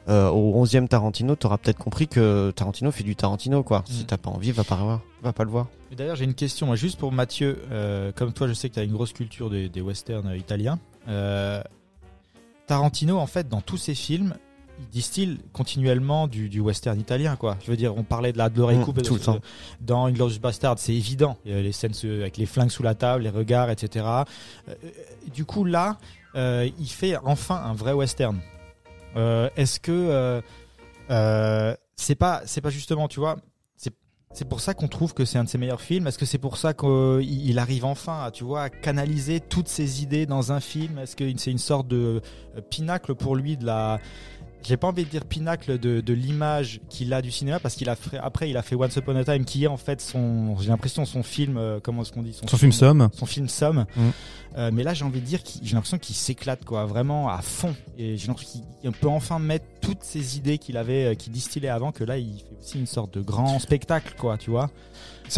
euh, 0.08 0.28
au 0.28 0.64
11e 0.64 0.86
Tarantino, 0.88 1.34
t'auras 1.36 1.58
peut-être 1.58 1.78
compris 1.78 2.06
que 2.08 2.50
Tarantino 2.54 2.90
fait 2.92 3.02
du 3.04 3.16
Tarantino, 3.16 3.62
quoi. 3.62 3.82
Si 3.86 4.00
Mhm. 4.00 4.06
t'as 4.06 4.16
pas 4.18 4.30
envie, 4.30 4.52
va 4.52 4.64
pas 4.64 4.76
voir, 4.76 5.00
va 5.22 5.32
pas 5.32 5.44
le 5.44 5.50
voir. 5.50 5.66
D'ailleurs, 5.96 6.16
j'ai 6.16 6.24
une 6.24 6.34
question, 6.34 6.66
moi, 6.66 6.76
juste 6.76 6.98
pour 6.98 7.12
Mathieu. 7.12 7.62
Euh, 7.72 8.12
comme 8.12 8.32
toi, 8.32 8.46
je 8.48 8.52
sais 8.52 8.68
que 8.68 8.74
tu 8.74 8.80
as 8.80 8.84
une 8.84 8.92
grosse 8.92 9.12
culture 9.12 9.50
des, 9.50 9.68
des 9.68 9.80
westerns 9.80 10.26
euh, 10.28 10.36
italiens. 10.36 10.78
Euh, 11.08 11.62
Tarantino, 12.66 13.18
en 13.18 13.26
fait, 13.26 13.48
dans 13.48 13.60
tous 13.60 13.76
ses 13.76 13.94
films, 13.94 14.34
il 14.78 14.86
distille 14.88 15.38
continuellement 15.52 16.26
du, 16.26 16.48
du 16.48 16.60
western 16.60 16.98
italien, 17.00 17.36
quoi. 17.36 17.56
Je 17.64 17.70
veux 17.70 17.76
dire, 17.76 17.96
on 17.96 18.02
parlait 18.02 18.32
de 18.32 18.38
la 18.38 18.48
de 18.50 18.58
l'oreille 18.58 18.78
Mm, 18.78 18.84
coupée 18.84 19.02
tout 19.02 19.14
le 19.14 19.20
temps. 19.20 19.38
dans 19.80 20.06
Inglourious 20.06 20.38
Bastard, 20.40 20.78
c'est 20.78 20.92
évident. 20.94 21.38
Il 21.46 21.52
y 21.52 21.54
a 21.54 21.62
les 21.62 21.72
scènes 21.72 21.94
avec 22.20 22.36
les 22.36 22.46
flingues 22.46 22.70
sous 22.70 22.82
la 22.82 22.94
table, 22.94 23.22
les 23.22 23.30
regards, 23.30 23.70
etc. 23.70 24.04
Du 25.34 25.44
coup, 25.44 25.64
là, 25.64 25.96
il 26.34 26.88
fait 26.88 27.16
enfin 27.24 27.56
un 27.64 27.72
vrai 27.72 27.92
western. 27.92 28.38
Euh, 29.16 29.48
Est-ce 29.56 29.80
que 29.80 29.92
euh, 29.92 30.40
euh, 31.10 31.74
c'est 31.96 32.14
pas 32.14 32.42
c'est 32.46 32.60
pas 32.60 32.70
justement, 32.70 33.08
tu 33.08 33.20
vois, 33.20 33.36
c'est 34.32 34.44
pour 34.44 34.60
ça 34.60 34.74
qu'on 34.74 34.88
trouve 34.88 35.14
que 35.14 35.24
c'est 35.24 35.38
un 35.38 35.44
de 35.44 35.48
ses 35.48 35.56
meilleurs 35.56 35.80
films. 35.80 36.06
Est-ce 36.08 36.18
que 36.18 36.26
c'est 36.26 36.36
pour 36.36 36.58
ça 36.58 36.74
qu'il 36.74 37.22
il 37.22 37.58
arrive 37.58 37.86
enfin, 37.86 38.30
tu 38.32 38.44
vois, 38.44 38.64
à 38.64 38.68
canaliser 38.68 39.40
toutes 39.40 39.68
ses 39.68 40.02
idées 40.02 40.26
dans 40.26 40.52
un 40.52 40.60
film? 40.60 40.98
Est-ce 40.98 41.16
que 41.16 41.24
c'est 41.38 41.50
une 41.50 41.56
sorte 41.56 41.88
de 41.88 42.20
pinacle 42.68 43.14
pour 43.14 43.34
lui 43.34 43.56
de 43.56 43.64
la 43.64 43.98
j'ai 44.66 44.76
pas 44.76 44.88
envie 44.88 45.04
de 45.04 45.08
dire 45.10 45.24
pinacle 45.24 45.78
de, 45.78 46.00
de 46.00 46.12
l'image 46.12 46.80
qu'il 46.88 47.12
a 47.14 47.22
du 47.22 47.30
cinéma 47.30 47.60
parce 47.60 47.74
qu'il 47.76 47.88
a 47.88 47.96
fait, 47.96 48.18
après 48.18 48.50
il 48.50 48.56
a 48.56 48.62
fait 48.62 48.74
Once 48.74 48.96
Upon 48.96 49.14
a 49.16 49.24
Time 49.24 49.44
qui 49.44 49.64
est 49.64 49.68
en 49.68 49.76
fait 49.76 50.00
son 50.00 50.56
j'ai 50.58 50.68
l'impression 50.68 51.04
son 51.04 51.22
film 51.22 51.56
euh, 51.56 51.78
comment 51.82 52.02
est-ce 52.02 52.12
qu'on 52.12 52.22
dit? 52.22 52.32
Son 52.32 52.46
film 52.58 52.72
Somme. 52.72 53.08
son 53.12 53.26
film 53.26 53.48
Somme 53.48 53.86
Mm. 53.96 54.00
Euh, 54.58 54.70
mais 54.72 54.82
là 54.84 54.94
j'ai 54.94 55.04
envie 55.04 55.20
de 55.20 55.26
dire 55.26 55.42
qu'il- 55.42 55.60
j'ai 55.66 55.74
l'impression 55.74 55.98
qu'il 55.98 56.14
s'éclate 56.16 56.64
quoi 56.64 56.86
vraiment 56.86 57.28
à 57.28 57.42
fond 57.42 57.74
et 57.98 58.16
j'ai 58.16 58.26
l'impression 58.28 58.60
qu'il 58.80 58.92
peut 58.92 59.08
enfin 59.08 59.38
mettre 59.38 59.66
toutes 59.82 60.02
ces 60.02 60.38
idées 60.38 60.56
qu'il 60.58 60.76
avait 60.78 61.04
euh, 61.06 61.14
qu'il 61.14 61.32
distillait 61.32 61.68
avant 61.68 61.92
que 61.92 62.04
là 62.04 62.16
il 62.16 62.38
fait 62.38 62.56
aussi 62.60 62.78
une 62.78 62.86
sorte 62.86 63.12
de 63.14 63.20
grand 63.20 63.58
spectacle 63.58 64.14
quoi 64.18 64.38
tu 64.38 64.50
vois 64.50 64.70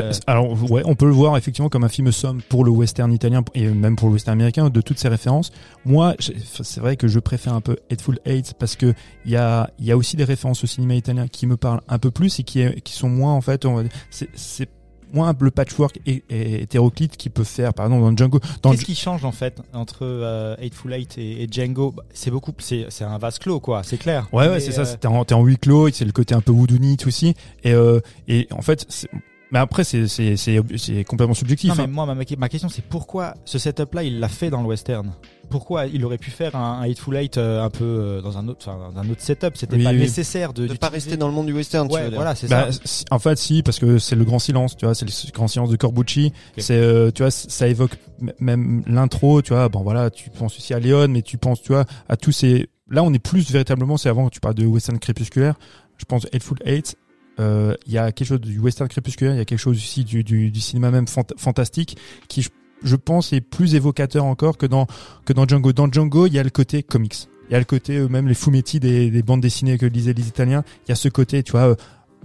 Euh. 0.01 0.13
Alors 0.27 0.71
ouais, 0.71 0.83
on 0.85 0.95
peut 0.95 1.07
le 1.07 1.13
voir 1.13 1.37
effectivement 1.37 1.69
comme 1.69 1.85
un 1.85 1.89
film 1.89 2.11
somme 2.13 2.41
pour 2.49 2.65
le 2.65 2.71
western 2.71 3.13
italien 3.13 3.43
et 3.55 3.67
même 3.69 3.97
pour 3.97 4.09
le 4.09 4.15
western 4.15 4.37
américain 4.39 4.69
de 4.71 4.81
toutes 4.81 4.99
ces 4.99 5.09
références. 5.09 5.51
Moi, 5.85 6.15
c'est 6.19 6.81
vrai 6.81 6.97
que 6.97 7.09
je 7.09 7.19
préfère 7.19 7.55
un 7.55 7.61
peu 7.61 7.77
Hateful 7.91 8.19
Eight 8.25 8.55
parce 8.59 8.77
que 8.77 8.95
il 9.25 9.31
y 9.33 9.37
a 9.37 9.71
il 9.79 9.85
y 9.87 9.93
a 9.93 9.97
aussi 9.97 10.17
des 10.17 10.25
références 10.25 10.63
au 10.65 10.67
cinéma 10.67 10.95
italien 10.95 11.27
qui 11.29 11.47
me 11.47 11.57
parlent 11.57 11.81
un 11.89 11.99
peu 11.99 12.11
plus 12.11 12.39
et 12.39 12.43
qui 12.43 12.65
qui 12.83 12.93
sont 12.93 13.09
moins 13.09 13.33
en 13.35 13.41
fait 13.41 13.67
c'est 14.11 14.69
moins 15.15 15.35
le 15.41 15.51
patchwork 15.51 15.99
hé- 16.07 16.23
hé- 16.29 16.61
hétéroclite 16.63 17.17
qui 17.17 17.31
peut 17.31 17.43
faire 17.45 17.73
par 17.73 17.87
exemple 17.87 18.03
dans 18.03 18.15
Django 18.15 18.41
qu'est-ce 18.41 18.85
qui 18.85 18.95
change 18.95 19.25
en 19.25 19.33
fait 19.33 19.63
entre 19.73 20.01
euh, 20.03 20.55
Hateful 20.63 20.93
Eight 20.93 21.17
et, 21.17 21.45
et 21.45 21.49
Django? 21.51 21.93
Bah, 21.93 22.03
c'est 22.13 22.31
beaucoup 22.31 22.53
c'est 22.59 22.85
c'est 22.91 23.05
un 23.05 23.17
vase 23.17 23.39
clôt 23.39 23.59
quoi 23.59 23.83
c'est 23.83 23.97
clair 23.97 24.29
Ouais, 24.35 24.49
ouais, 24.49 24.61
c'est 24.61 24.73
ça. 24.73 24.83
euh, 24.83 24.85
c'est- 24.85 24.99
T'es 24.99 25.09
en, 25.09 25.25
t'es 25.25 25.33
en 25.35 25.43
huis 25.43 25.57
clos, 25.57 25.89
c'est 25.93 26.05
le 26.05 26.13
côté 26.13 26.35
un 26.35 26.43
peu 26.43 26.53
whodunit 26.53 26.99
aussi. 27.07 27.35
Et, 27.65 27.73
euh, 27.73 28.01
et 28.27 28.49
en 28.51 28.61
fait, 28.61 28.85
c'est- 28.91 29.09
mais 29.51 29.59
après, 29.59 29.85
c'est, 29.85 30.09
c'est, 30.09 30.37
c'est, 30.37 30.61
c'est 30.77 31.05
complètement 31.05 31.35
subjectif. 31.35 31.71
Non, 31.71 31.75
mais 31.77 31.85
hein. 31.85 31.87
moi, 31.87 32.07
ma, 32.07 32.15
ma 32.15 32.49
question, 32.49 32.69
c'est 32.69 32.85
pourquoi 32.85 33.35
ce 33.45 33.59
setup-là, 33.59 34.03
il 34.03 34.21
l'a 34.21 34.29
fait 34.29 34.51
dans 34.51 34.61
le 34.63 34.69
western? 34.69 35.13
Pourquoi 35.51 35.87
il 35.87 36.05
aurait 36.05 36.19
pu 36.19 36.31
faire 36.31 36.55
un, 36.57 36.81
un 36.81 36.91
Hateful 36.91 37.17
Eight 37.17 37.39
euh, 37.39 37.65
un 37.65 37.71
peu 37.71 37.85
euh, 37.85 38.21
dans 38.21 38.37
un 38.37 38.47
autre, 38.49 38.69
enfin, 38.69 38.91
dans 38.93 39.01
un 39.01 39.09
autre 39.09 39.23
setup? 39.23 39.57
C'était 39.57 39.77
Oui, 39.77 39.85
pas 39.85 39.93
oui. 39.93 39.99
nécessaire 40.01 40.53
de 40.53 40.67
De 40.67 40.75
pas 40.75 40.91
rester 40.91 41.17
dans 41.17 41.27
le 41.29 41.33
monde 41.33 41.47
du 41.47 41.55
western, 41.55 41.89
tu 41.89 41.95
Ouais, 41.95 42.03
veux 42.03 42.09
dire. 42.11 42.17
voilà, 42.19 42.35
c'est 42.35 42.49
Bah, 42.49 42.71
ça. 42.71 42.79
si- 42.85 43.05
en 43.11 43.19
fait, 43.19 43.39
si, 43.39 43.63
parce 43.63 43.79
que 43.79 43.99
c'est 43.99 44.15
le 44.17 44.25
grand 44.27 44.39
silence, 44.39 44.77
tu 44.77 44.85
vois, 44.85 44.95
c'est 44.95 45.07
le 45.07 45.33
grand 45.33 45.49
silence 45.49 45.71
de 45.71 45.77
Corbucci. 45.77 46.35
C'est, 46.59 46.75
euh, 46.77 47.11
tu 47.11 47.23
vois, 47.23 47.31
ça 47.31 47.67
évoque 47.67 47.93
même 48.41 48.83
l'intro, 48.87 49.41
tu 49.41 49.55
vois. 49.55 49.71
Bon, 49.71 49.81
voilà, 49.83 50.11
tu 50.11 50.29
penses 50.29 50.59
aussi 50.59 50.75
à 50.75 50.79
Léon, 50.79 51.09
mais 51.09 51.23
tu 51.23 51.39
penses, 51.39 51.63
tu 51.63 51.73
vois, 51.73 51.87
à 52.11 52.17
tous 52.19 52.33
ces 52.33 52.69
là, 52.91 53.03
on 53.03 53.13
est 53.13 53.19
plus 53.19 53.51
véritablement, 53.51 53.97
c'est 53.97 54.09
avant, 54.09 54.29
tu 54.31 54.41
parles 54.41 54.55
de 54.55 54.67
western 54.67 54.99
crépusculaire. 54.99 55.55
Je 55.97 56.05
pense 56.05 56.27
Hateful 56.27 56.59
Eight. 56.65 56.97
Euh, 57.41 57.75
Il 57.87 57.93
y 57.93 57.99
a 57.99 58.13
quelque 58.13 58.27
chose 58.29 58.41
du 58.41 58.59
western 58.59 58.89
crépusculaire, 58.89 59.35
il 59.35 59.39
y 59.39 59.41
a 59.41 59.45
quelque 59.45 59.59
chose 59.59 59.77
aussi 59.77 60.05
du, 60.05 60.25
du, 60.25 60.51
du 60.51 60.61
cinéma 60.61 60.91
même 60.91 61.07
fant- 61.07 61.27
fantastique 61.37 61.97
qui, 62.29 62.43
je, 62.43 62.49
je 62.83 62.97
pense, 62.97 63.33
est 63.33 63.41
plus 63.41 63.75
évocateur 63.75 64.25
encore 64.25 64.57
que 64.59 64.67
dans 64.67 64.87
que 65.25 65.33
dans 65.33 65.47
Django. 65.47 65.73
Dans 65.73 65.91
Django, 65.91 66.27
il 66.27 66.35
y 66.35 66.39
a 66.39 66.43
le 66.43 66.51
côté 66.51 66.83
comics. 66.83 67.29
Il 67.49 67.53
y 67.53 67.57
a 67.57 67.59
le 67.59 67.65
côté 67.65 67.97
euh, 67.97 68.09
même 68.09 68.29
les 68.29 68.35
fumetti 68.35 68.79
des, 68.81 69.11
des 69.11 69.23
bandes 69.23 69.41
dessinées 69.41 69.79
que 69.79 69.87
lisaient 69.87 70.13
les 70.13 70.29
Italiens. 70.29 70.65
Il 70.87 70.91
y 70.91 70.93
a 70.93 70.97
ce 70.97 71.09
côté, 71.09 71.43
tu 71.43 71.53
vois, 71.53 71.69
euh, 71.69 71.75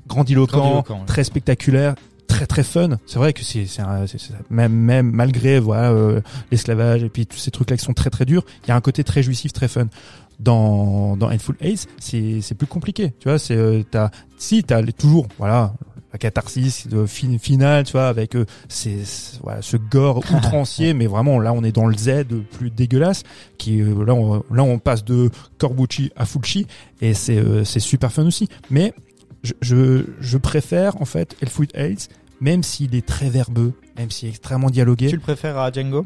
grandiloquent, 0.07 0.57
très 1.05 1.23
spectaculaire, 1.23 1.95
très 2.27 2.45
très 2.45 2.63
fun. 2.63 2.97
C'est 3.05 3.19
vrai 3.19 3.31
que 3.33 3.43
c'est- 3.43 3.65
même 4.49 4.73
même 4.73 5.11
malgré 5.11 5.59
voilà 5.59 5.91
euh, 5.91 6.21
l'esclavage 6.51 7.03
et 7.03 7.09
puis 7.09 7.25
tous 7.25 7.37
ces 7.37 7.51
trucs 7.51 7.69
là 7.69 7.77
qui 7.77 7.85
sont 7.85 7.93
très 7.93 8.09
très 8.09 8.25
durs, 8.25 8.43
il 8.65 8.69
y 8.69 8.71
a 8.71 8.75
un 8.75 8.81
côté 8.81 9.03
très 9.03 9.23
jouissif, 9.23 9.53
très 9.53 9.67
fun. 9.67 9.87
Dans 10.43 11.15
dans 11.15 11.31
Handful 11.31 11.55
Ace, 11.61 11.87
c'est 11.99 12.41
c'est 12.41 12.55
plus 12.55 12.67
compliqué. 12.67 13.13
Tu 13.19 13.29
vois, 13.29 13.39
c'est 13.39 13.55
euh, 13.55 13.83
t'as 13.89 14.09
si 14.37 14.63
t'as 14.63 14.83
toujours 14.91 15.27
voilà 15.37 15.73
la 16.13 16.19
catharsis 16.19 16.87
de 16.87 17.05
fin, 17.07 17.37
finale, 17.39 17.85
tu 17.85 17.93
vois, 17.93 18.07
avec 18.07 18.35
euh, 18.35 18.45
ces, 18.69 18.99
voilà, 19.41 19.61
ce 19.63 19.77
gore 19.77 20.17
outrancier, 20.33 20.93
mais 20.93 21.07
vraiment 21.07 21.39
là 21.39 21.51
on 21.53 21.63
est 21.63 21.71
dans 21.71 21.87
le 21.87 21.97
Z 21.97 22.25
plus 22.51 22.69
dégueulasse, 22.69 23.23
qui 23.57 23.81
euh, 23.81 24.05
là 24.05 24.13
on, 24.13 24.43
là 24.51 24.63
on 24.63 24.77
passe 24.77 25.03
de 25.03 25.31
Corbucci 25.57 26.11
à 26.15 26.25
Fulci 26.25 26.67
et 27.01 27.15
c'est 27.15 27.37
euh, 27.37 27.63
c'est 27.63 27.79
super 27.79 28.13
fun 28.13 28.25
aussi. 28.27 28.47
Mais 28.69 28.93
je, 29.41 29.53
je, 29.61 30.05
je 30.19 30.37
préfère 30.37 31.01
en 31.01 31.05
fait 31.05 31.35
Hellfoot 31.41 31.75
Ace, 31.75 32.09
même 32.39 32.61
s'il 32.61 32.93
est 32.95 33.05
très 33.05 33.29
verbeux, 33.29 33.73
même 33.97 34.11
s'il 34.11 34.27
est 34.27 34.31
extrêmement 34.31 34.69
dialogué. 34.69 35.07
Tu 35.07 35.15
le 35.15 35.21
préfères 35.21 35.57
à 35.57 35.71
Django? 35.71 36.05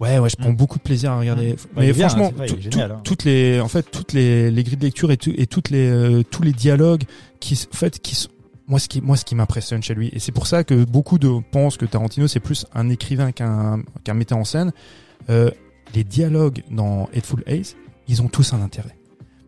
Ouais, 0.00 0.18
ouais, 0.18 0.28
je 0.28 0.36
prends 0.36 0.50
Mm. 0.50 0.56
beaucoup 0.56 0.78
de 0.78 0.82
plaisir 0.82 1.10
à 1.12 1.18
regarder. 1.18 1.52
Mm. 1.52 1.56
Mais 1.76 1.92
bien, 1.92 2.08
franchement, 2.08 2.32
hein, 2.38 2.44
tout- 2.46 2.60
génial, 2.60 2.92
hein. 2.92 3.00
toutes 3.04 3.24
les, 3.24 3.60
en 3.60 3.68
fait, 3.68 3.82
toutes 3.90 4.12
les, 4.12 4.50
les 4.50 4.62
grilles 4.62 4.76
de 4.76 4.84
lecture 4.84 5.10
et, 5.10 5.16
tout, 5.16 5.32
et 5.36 5.46
toutes 5.46 5.70
les, 5.70 5.88
euh, 5.88 6.22
tous 6.22 6.42
les 6.42 6.52
dialogues 6.52 7.04
qui, 7.40 7.54
en 7.72 7.76
fait, 7.76 7.98
qui, 8.00 8.14
sont- 8.14 8.28
moi, 8.68 8.78
ce 8.78 8.88
qui, 8.88 9.00
moi, 9.00 9.16
ce 9.16 9.24
qui 9.24 9.34
m'impressionne 9.34 9.82
chez 9.82 9.94
lui, 9.94 10.10
et 10.12 10.18
c'est 10.18 10.32
pour 10.32 10.46
ça 10.46 10.64
que 10.64 10.84
beaucoup 10.84 11.18
de 11.18 11.30
pensent 11.50 11.76
que 11.78 11.86
Tarantino 11.86 12.26
c'est 12.28 12.40
plus 12.40 12.66
un 12.74 12.90
écrivain 12.90 13.32
qu'un, 13.32 13.82
qu'un 14.04 14.14
metteur 14.14 14.38
en 14.38 14.44
scène. 14.44 14.72
Euh, 15.30 15.50
les 15.94 16.04
dialogues 16.04 16.62
dans 16.70 17.08
Hateful 17.16 17.42
Ace, 17.46 17.76
ils 18.08 18.20
ont 18.22 18.28
tous 18.28 18.52
un 18.52 18.60
intérêt. 18.60 18.96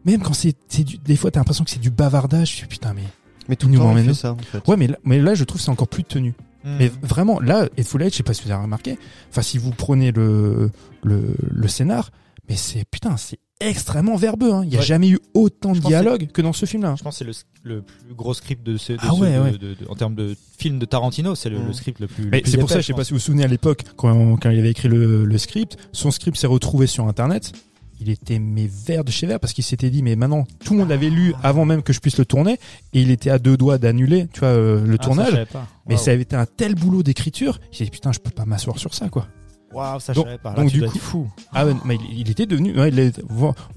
Même 0.05 0.22
quand 0.22 0.32
c'est, 0.32 0.55
c'est 0.68 0.84
du, 0.84 0.96
des 0.99 1.16
fois, 1.16 1.30
t'as 1.30 1.40
l'impression 1.40 1.64
que 1.64 1.70
c'est 1.70 1.80
du 1.80 1.90
bavardage. 1.90 2.51
Je 2.53 2.57
suis 2.57 2.66
putain, 2.66 2.94
mais 2.94 3.03
Mais 3.49 3.57
tout 3.57 3.66
Nous 3.66 3.74
le 3.74 3.78
temps, 3.80 3.94
fait 3.96 4.14
ça, 4.14 4.32
en 4.32 4.38
fait. 4.38 4.66
ouais, 4.68 4.76
mais 4.76 4.86
là, 4.86 4.96
mais 5.05 5.18
là, 5.20 5.34
je 5.34 5.42
trouve 5.44 5.59
que 5.59 5.64
c'est 5.64 5.70
encore 5.70 5.88
plus 5.88 6.05
tenu. 6.05 6.34
Hmm. 6.64 6.76
Mais 6.78 6.90
vraiment, 7.02 7.40
là, 7.40 7.68
Hateful 7.78 8.02
Eight, 8.02 8.12
je 8.12 8.16
sais 8.18 8.22
pas 8.22 8.34
si 8.34 8.42
vous 8.44 8.50
avez 8.50 8.62
remarqué, 8.62 8.98
enfin, 9.30 9.42
si 9.42 9.59
vous 9.59 9.70
prenez 9.70 10.11
le, 10.12 10.70
le, 11.04 11.34
le 11.50 11.68
scénar, 11.68 12.11
mais 12.48 12.56
c'est, 12.56 12.84
putain, 12.90 13.16
c'est 13.16 13.38
extrêmement 13.61 14.16
verbeux, 14.16 14.52
hein. 14.52 14.62
Il 14.64 14.72
y 14.72 14.76
a 14.76 14.78
Ouais. 14.78 14.84
jamais 14.84 15.09
eu 15.09 15.18
autant 15.34 15.72
de 15.72 15.80
dialogue 15.80 16.28
que 16.32 16.40
dans 16.42 16.52
ce 16.52 16.64
film-là. 16.64 16.94
Je 16.96 17.02
pense 17.02 17.18
que 17.18 17.24
c'est 17.24 17.48
le, 17.64 17.74
le 17.76 17.82
plus 17.82 18.14
gros 18.14 18.32
script 18.32 18.64
de 18.64 18.76
ce, 18.76 18.92
de 18.92 18.98
Ah 19.02 19.11
ce- 19.14 19.20
ouais, 19.20 19.32
de- 19.36 19.40
ouais. 19.40 19.50
de- 19.52 19.59
de- 19.74 19.88
en 19.88 19.94
termes 19.96 20.14
de 20.14 20.36
film 20.59 20.78
de 20.78 20.84
Tarantino, 20.86 21.34
c'est 21.34 21.50
le, 21.50 21.59
Mm. 21.59 21.66
le 21.66 21.72
script 21.72 22.00
le 22.00 22.06
plus. 22.06 22.24
le 22.24 22.30
Mais 22.30 22.40
plus 22.40 22.50
c'est 22.52 22.59
pour 22.59 22.70
ça, 22.70 22.80
je 22.80 22.86
sais 22.86 22.92
pas 22.92 23.02
si 23.04 23.11
vous 23.12 23.16
vous 23.18 23.24
souvenez 23.24 23.44
à 23.44 23.48
l'époque, 23.48 23.82
quand, 23.96 24.36
quand 24.36 24.50
il 24.50 24.59
avait 24.59 24.70
écrit 24.70 24.88
le, 24.88 25.24
le 25.24 25.38
script, 25.38 25.76
son 25.92 26.11
script 26.12 26.36
s'est 26.36 26.46
retrouvé 26.46 26.86
sur 26.86 27.06
Internet. 27.09 27.52
Il 28.01 28.11
était 28.11 28.38
mais 28.38 28.68
vert 28.68 29.03
de 29.05 29.11
chez 29.11 29.26
vert 29.26 29.40
parce 29.40 29.53
qu'il 29.53 29.64
s'était 29.64 29.90
dit 29.90 30.03
mais 30.03 30.14
maintenant 30.16 30.46
tout 30.64 30.72
le 30.74 30.78
monde 30.80 30.88
l'avait 30.88 31.11
lu 31.11 31.34
avant 31.42 31.64
même 31.64 31.82
que 31.82 31.92
je 31.92 32.01
puisse 32.01 32.16
le 32.18 32.24
tourner 32.24 32.53
et 32.92 33.03
il 33.03 33.11
était 33.11 33.30
à 33.30 33.38
deux 33.38 33.57
doigts 33.57 33.78
d'annuler 33.78 34.28
tu 34.32 34.40
vois 34.40 34.51
euh, 34.51 34.84
le 34.86 34.94
Ah, 35.01 35.05
tournage 35.05 35.46
mais 35.88 35.96
ça 35.96 36.12
avait 36.12 36.22
été 36.22 36.36
un 36.36 36.46
tel 36.46 36.74
boulot 36.74 37.03
d'écriture 37.03 37.59
j'ai 37.72 37.84
dit 37.84 37.90
putain 37.90 38.12
je 38.12 38.18
peux 38.20 38.30
pas 38.30 38.44
m'asseoir 38.44 38.78
sur 38.78 38.94
ça 38.94 39.09
quoi 39.09 39.26
Waouh, 39.70 40.01
ça, 40.01 40.14
je 40.14 40.18
Donc- 40.20 40.24
savais 40.28 40.38
pas. 40.38 40.55
Là, 40.55 40.62
donc, 40.62 40.70
tu 40.70 40.78
du 40.78 40.86
coup- 40.86 40.99
fou. 40.99 41.30
Ah 41.53 41.66
ouais, 41.66 41.74
mais 41.84 41.96
il, 41.96 42.20
il 42.20 42.30
était 42.30 42.46
devenu. 42.46 42.74
ouais, 42.80 42.88
il 42.88 43.12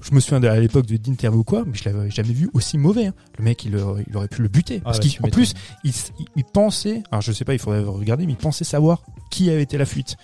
je 0.00 0.14
me 0.14 0.20
souviens 0.20 0.40
de, 0.40 0.48
à 0.48 0.58
l'époque 0.58 0.86
de 0.86 0.96
d'interview 0.96 1.40
ou 1.40 1.44
quoi, 1.44 1.64
mais 1.66 1.74
je 1.74 1.84
l'avais 1.84 2.10
jamais 2.10 2.32
vu 2.32 2.48
aussi 2.54 2.78
mauvais. 2.78 3.08
hein. 3.08 3.14
Le 3.36 3.44
mec, 3.44 3.62
il, 3.66 3.76
aurait- 3.76 4.02
il 4.08 4.16
aurait 4.16 4.28
pu 4.28 4.40
le 4.40 4.48
buter 4.48 4.80
parce 4.80 4.96
Ah 4.98 5.02
ouais, 5.02 5.08
tu 5.10 5.20
qu'en 5.20 5.28
plus, 5.28 5.52
il- 5.84 5.92
il 6.34 6.44
pensait. 6.44 7.02
Alors 7.10 7.20
je 7.20 7.30
sais 7.32 7.44
pas, 7.44 7.52
il 7.52 7.58
faudrait 7.58 7.80
regarder, 7.82 8.24
mais 8.24 8.32
il 8.32 8.38
pensait 8.38 8.64
savoir 8.64 9.02
qui 9.30 9.50
avait 9.50 9.60
été 9.64 9.76
la 9.76 9.84
fuite. 9.84 10.16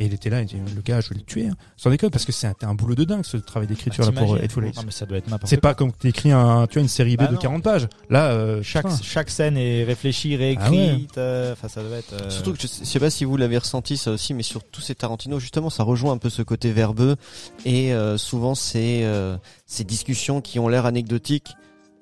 Et 0.00 0.06
il 0.06 0.14
était 0.14 0.30
là, 0.30 0.40
il 0.40 0.46
dit 0.46 0.56
le 0.74 0.80
gars, 0.82 1.00
je 1.00 1.08
vais 1.10 1.16
le 1.16 1.22
tuer. 1.22 1.46
Hein. 1.48 1.54
Sans 1.76 1.90
déconne, 1.90 2.10
parce 2.10 2.24
que 2.24 2.32
c'était 2.32 2.64
un 2.64 2.74
boulot 2.74 2.94
de 2.94 3.04
dingue 3.04 3.24
ce 3.24 3.36
travail 3.36 3.68
d'écriture 3.68 4.04
Ah, 4.08 4.10
là 4.12 4.20
pour 4.20 4.34
Hateful 4.36 4.64
Eight. 4.66 4.76
Non, 4.76 4.82
mais 4.86 4.90
ça 4.92 5.06
doit 5.06 5.18
être 5.18 5.28
n'importe 5.28 5.48
C'est 5.50 5.60
pas 5.60 5.74
comme 5.74 5.92
t'écris 5.92 6.32
un, 6.32 6.66
tu 6.66 6.74
vois, 6.74 6.82
une 6.82 6.88
série 6.88 7.16
B 7.16 7.20
Bah 7.20 7.26
de 7.28 7.34
non. 7.34 7.40
40 7.40 7.62
pages. 7.62 7.88
Là, 8.10 8.30
euh, 8.32 8.62
Chaque, 8.62 8.86
putain. 8.86 8.98
chaque 9.02 9.30
scène 9.30 9.56
est 9.56 9.84
réfléchie, 9.84 10.34
Ah 10.34 10.38
ouais. 10.38 10.76
réécrite. 10.78 11.18
euh, 11.18 11.52
Enfin, 11.52 11.68
ça 11.68 11.82
doit 11.82 11.96
être. 11.98 12.12
euh, 12.14 12.30
Surtout 12.30 12.52
que 12.54 12.60
je 12.60 12.66
sais 12.66 12.98
pas 13.00 13.10
si 13.10 13.24
vous 13.24 13.36
l'avez 13.36 13.58
ressenti 13.58 13.96
ça 13.96 14.10
aussi, 14.10 14.34
mais 14.34 14.42
sur 14.42 14.64
tous 14.64 14.80
ces 14.80 14.94
Tarantino, 14.94 15.38
justement, 15.38 15.70
ça 15.70 15.82
rejoint 15.82 16.12
un 16.12 16.18
peu 16.18 16.30
ce 16.30 16.42
côté 16.42 16.72
verbeux 16.72 17.16
et 17.64 17.92
euh, 17.92 18.16
souvent 18.18 18.54
ces 18.54 19.02
euh, 19.04 19.36
ces 19.66 19.84
discussions 19.84 20.40
qui 20.40 20.58
ont 20.58 20.68
l'air 20.68 20.86
anecdotiques 20.86 21.54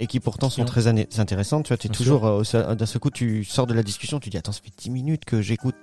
et 0.03 0.07
qui 0.07 0.19
pourtant 0.19 0.49
sont 0.49 0.65
très 0.65 0.87
intéressantes. 0.87 1.65
Tu 1.67 1.69
vois, 1.69 1.77
tu 1.77 1.87
es 1.87 1.91
Bien 1.91 1.99
toujours 1.99 2.27
euh, 2.27 2.75
d'un 2.75 2.87
seul 2.87 3.01
coup, 3.01 3.11
tu 3.11 3.45
sors 3.45 3.67
de 3.67 3.75
la 3.75 3.83
discussion, 3.83 4.19
tu 4.19 4.31
dis 4.31 4.39
attends, 4.39 4.53
ça 4.53 4.61
fait 4.65 4.73
10 4.79 4.89
minutes 4.91 5.25
que 5.27 5.43
j'écoute 5.43 5.75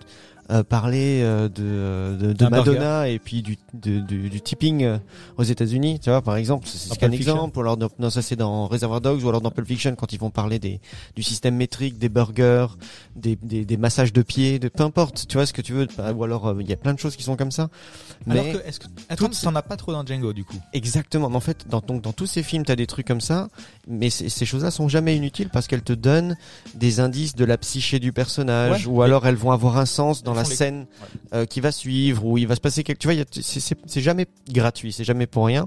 euh, 0.50 0.64
parler 0.64 1.22
euh, 1.24 1.50
de 1.50 2.18
de, 2.18 2.28
de 2.28 2.34
D'un 2.34 2.50
Madonna 2.50 3.10
et 3.10 3.20
puis 3.20 3.41
du 3.41 3.58
de- 3.74 4.00
du, 4.00 4.30
du 4.30 4.41
tipping 4.41 4.84
euh, 4.84 4.98
aux 5.38 5.43
États-Unis. 5.43 6.00
Tu 6.00 6.10
vois, 6.10 6.22
par 6.22 6.36
exemple, 6.38 6.68
c'est 6.68 6.89
Fiction. 6.93 7.12
exemple. 7.12 7.58
Ou 7.58 7.62
alors 7.62 7.78
dans- 7.78 7.89
non, 8.00 8.10
ça 8.10 8.22
c'est 8.22 8.36
dans 8.36 8.68
Reservoir 8.68 9.02
Dogs 9.02 9.24
ou 9.24 9.30
alors 9.30 9.41
dans 9.41 9.52
Pulp 9.52 9.68
Fiction 9.68 9.95
quand 9.95 10.14
ils 10.14 10.20
vont 10.20 10.30
parler 10.30 10.60
des 10.60 10.80
du 11.16 11.24
système 11.24 11.56
métrique, 11.56 11.98
des 12.00 12.10
burgers, 12.10 12.68
des, 13.16 13.36
des, 13.36 13.66
des 13.66 13.78
massages 13.78 14.14
de 14.14 14.22
pieds, 14.22 14.60
de 14.60 14.70
peu 14.70 14.84
importe, 14.84 15.26
tu 15.28 15.38
vois 15.38 15.45
ce 15.45 15.54
que 15.54 15.62
tu 15.62 15.74
veux, 15.74 15.88
ou 16.16 16.24
alors 16.24 16.48
euh, 16.48 16.58
il 16.62 16.70
y 16.70 16.74
a 16.74 16.78
plein 16.78 16.93
de 16.93 17.00
choses 17.00 17.16
qui 17.16 17.24
sont 17.24 17.36
comme 17.36 17.52
ça. 17.52 17.70
Mais 18.26 18.39
Alors 18.39 18.54
que, 18.62 18.68
est-ce 18.68 18.80
que. 18.80 18.88
Attends, 19.10 19.30
t'en 19.30 19.56
as 19.56 19.62
pas 19.62 19.78
trop 19.78 19.91
dans 19.91 20.06
Django, 20.06 20.34
du 20.34 20.43
coup? 20.43 20.58
exactement, 20.74 21.30
mais 21.30 21.36
en 21.36 21.41
fait, 21.41 21.68
dans, 21.70 21.80
donc, 21.82 22.02
dans 22.02 22.14
tous 22.14 22.26
ces 22.28 22.43
films, 22.43 22.66
tu 22.66 22.72
as 22.72 22.76
des 22.76 22.88
trucs 22.88 23.08
comme 23.08 23.22
ça, 23.22 23.48
mais 23.88 24.10
ces 24.10 24.46
choses-là 24.46 24.72
sont 24.72 24.88
jamais 24.90 25.16
inutiles 25.16 25.50
parce 25.50 25.68
qu'elles 25.68 25.82
te 25.84 25.94
donnent 25.94 26.36
des 26.76 27.00
indices 27.00 27.36
de 27.36 27.46
la 27.46 27.58
psyché 27.58 28.00
du 28.00 28.12
personnage, 28.14 28.86
Ouais, 28.88 28.94
ou 28.94 29.02
alors 29.02 29.26
elles 29.28 29.36
vont 29.36 29.52
avoir 29.52 29.78
un 29.78 29.86
sens 29.86 30.24
dans 30.24 30.34
la 30.34 30.44
les- 30.44 30.50
scène 30.56 30.86
euh, 31.34 31.46
qui 31.46 31.62
va 31.62 31.72
suivre, 31.72 32.26
ou 32.26 32.38
il 32.38 32.48
va 32.48 32.56
se 32.56 32.62
passer 32.62 32.84
quelque, 32.84 33.00
tu 33.00 33.08
vois, 33.08 33.14
y 33.16 33.24
c'est- 33.32 34.00
jamais 34.02 34.28
gratuit, 34.52 34.92
c'est 34.94 35.04
jamais 35.04 35.26
pour 35.28 35.46
rien. 35.46 35.66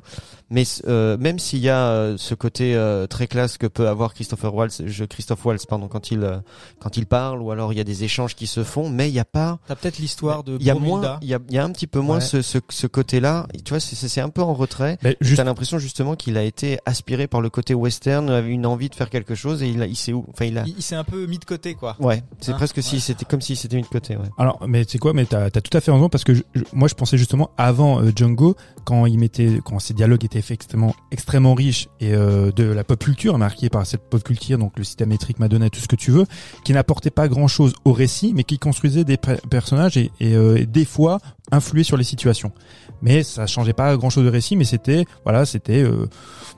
Mais 0.51 0.65
euh, 0.87 1.17
même 1.17 1.39
s'il 1.39 1.61
y 1.61 1.69
a 1.69 1.87
euh, 1.89 2.17
ce 2.19 2.35
côté 2.35 2.75
euh, 2.75 3.07
très 3.07 3.27
classe 3.27 3.57
que 3.57 3.67
peut 3.67 3.89
avoir 3.89 4.15
Christopher 4.15 4.55
Waltz, 4.55 4.83
je, 4.87 5.05
Christophe 5.05 5.45
Waltz, 5.45 5.65
pardon, 5.67 5.89
quand 5.89 6.11
il 6.11 6.23
euh, 6.23 6.39
quand 6.81 6.97
il 6.97 7.07
parle, 7.07 7.41
ou 7.41 7.51
alors 7.53 7.73
il 7.73 7.77
y 7.77 7.81
a 7.81 7.85
des 7.85 8.05
échanges 8.05 8.35
qui 8.35 8.47
se 8.47 8.65
font, 8.65 8.91
mais 8.91 9.09
il 9.09 9.13
n'y 9.13 9.21
a 9.21 9.25
pas 9.25 9.59
T'as 9.69 9.77
peut-être 9.77 9.99
l'histoire 9.99 10.43
de 10.45 10.57
il 10.61 10.67
y 10.67 10.71
a 10.71 10.75
moins, 10.75 11.19
il 11.23 11.29
y 11.29 11.35
a, 11.35 11.39
y 11.51 11.59
un 11.59 11.71
petit 11.71 11.87
peu 11.87 12.01
moins 12.01 12.17
Ouais. 12.17 12.21
ce, 12.21 12.43
ce, 12.43 12.59
ce 12.69 12.87
côté-là. 12.87 13.47
Tu 13.65 13.71
vois, 13.71 13.81
c'est- 13.81 14.21
un 14.21 14.29
peu 14.29 14.43
en 14.43 14.53
retrait. 14.55 14.99
T'as 15.37 15.45
l'impression 15.45 15.79
justement 15.79 16.15
qu'il 16.17 16.37
a 16.37 16.43
été 16.43 16.79
aspiré 16.85 17.27
par 17.29 17.41
le 17.41 17.49
côté 17.49 17.73
western, 17.75 18.10
avait 18.29 18.51
une 18.51 18.67
envie 18.67 18.89
de 18.89 18.95
faire 18.95 19.11
quelque 19.11 19.35
chose 19.35 19.63
et 19.63 19.69
il, 19.69 19.81
a, 19.83 19.87
il 19.87 19.97
sait 19.97 20.13
où? 20.13 20.25
Enfin, 20.31 20.45
il 20.47 20.59
a. 20.59 20.65
Il, 20.67 20.75
il 20.79 20.83
s'est 20.83 20.95
un 20.97 21.05
peu 21.05 21.27
mis 21.27 21.39
de 21.39 21.45
côté, 21.45 21.75
quoi. 21.75 21.97
Ouais, 22.01 22.23
c'est 22.41 22.53
Hein? 22.53 22.57
presque 22.57 22.83
si 22.83 23.01
c'était 23.01 23.25
comme 23.25 23.41
si 23.41 23.57
c'était 23.57 23.77
mis 23.77 23.83
de 23.83 23.89
côté. 23.89 24.17
Ouais. 24.17 24.29
Alors, 24.39 24.61
mais 24.69 24.85
tu 24.85 24.93
sais 24.93 24.99
quoi, 24.99 25.13
mais 25.13 25.25
t'as 25.27 25.45
as 25.47 25.51
tout 25.51 25.77
à 25.77 25.81
fait 25.81 25.91
raison 25.91 26.09
parce 26.09 26.25
que 26.25 26.35
je- 26.35 26.43
je- 26.55 26.63
moi 26.73 26.89
je 26.89 26.95
pensais 26.95 27.17
justement 27.19 27.51
avant 27.59 28.01
euh, 28.03 28.11
Django 28.15 28.57
quand 28.85 29.07
il 29.07 29.19
mettait, 29.19 29.61
quand 29.65 29.79
ces 29.79 29.95
dialogues 29.95 30.25
étaient 30.25 30.43
faits 30.43 30.55
extrêmement, 30.57 30.95
extrêmement 31.11 31.55
riches 31.55 31.89
et 32.01 32.13
euh, 32.15 32.51
de 32.53 32.65
la 32.65 32.85
pop 32.85 32.99
culture 33.03 33.37
marquée 33.39 33.69
par 33.69 33.87
cette 33.87 34.09
pop 34.09 34.23
culture, 34.23 34.59
donc 34.59 34.73
le 34.77 34.85
système 34.85 35.11
métrique, 35.11 35.39
Madonna, 35.39 35.71
tout 35.71 35.81
ce 35.81 35.89
que 35.89 35.97
tu 35.97 36.11
veux, 36.11 36.27
qui 36.65 36.73
n'apportait 36.73 37.11
pas 37.11 37.29
grand 37.29 37.49
chose 37.49 37.75
au 37.85 37.93
récit, 37.93 38.33
mais 38.35 38.45
qui 38.45 38.59
construisait 38.59 39.05
des 39.05 39.17
per- 39.17 39.37
personnages 39.51 39.97
et, 39.97 40.11
et, 40.21 40.35
euh, 40.35 40.57
et 40.57 40.67
des 40.67 40.85
fois 40.85 41.19
influait 41.53 41.83
sur 41.85 41.97
les 41.97 42.05
situations. 42.05 42.53
Mais 43.03 43.23
ça 43.23 43.47
changeait 43.47 43.73
pas 43.73 43.97
grand 43.97 44.11
chose 44.11 44.25
de 44.25 44.31
récit, 44.31 44.57
mais 44.57 44.65
c'était, 44.65 45.05
voilà, 45.25 45.47
c'était 45.47 45.83
euh, 45.83 46.07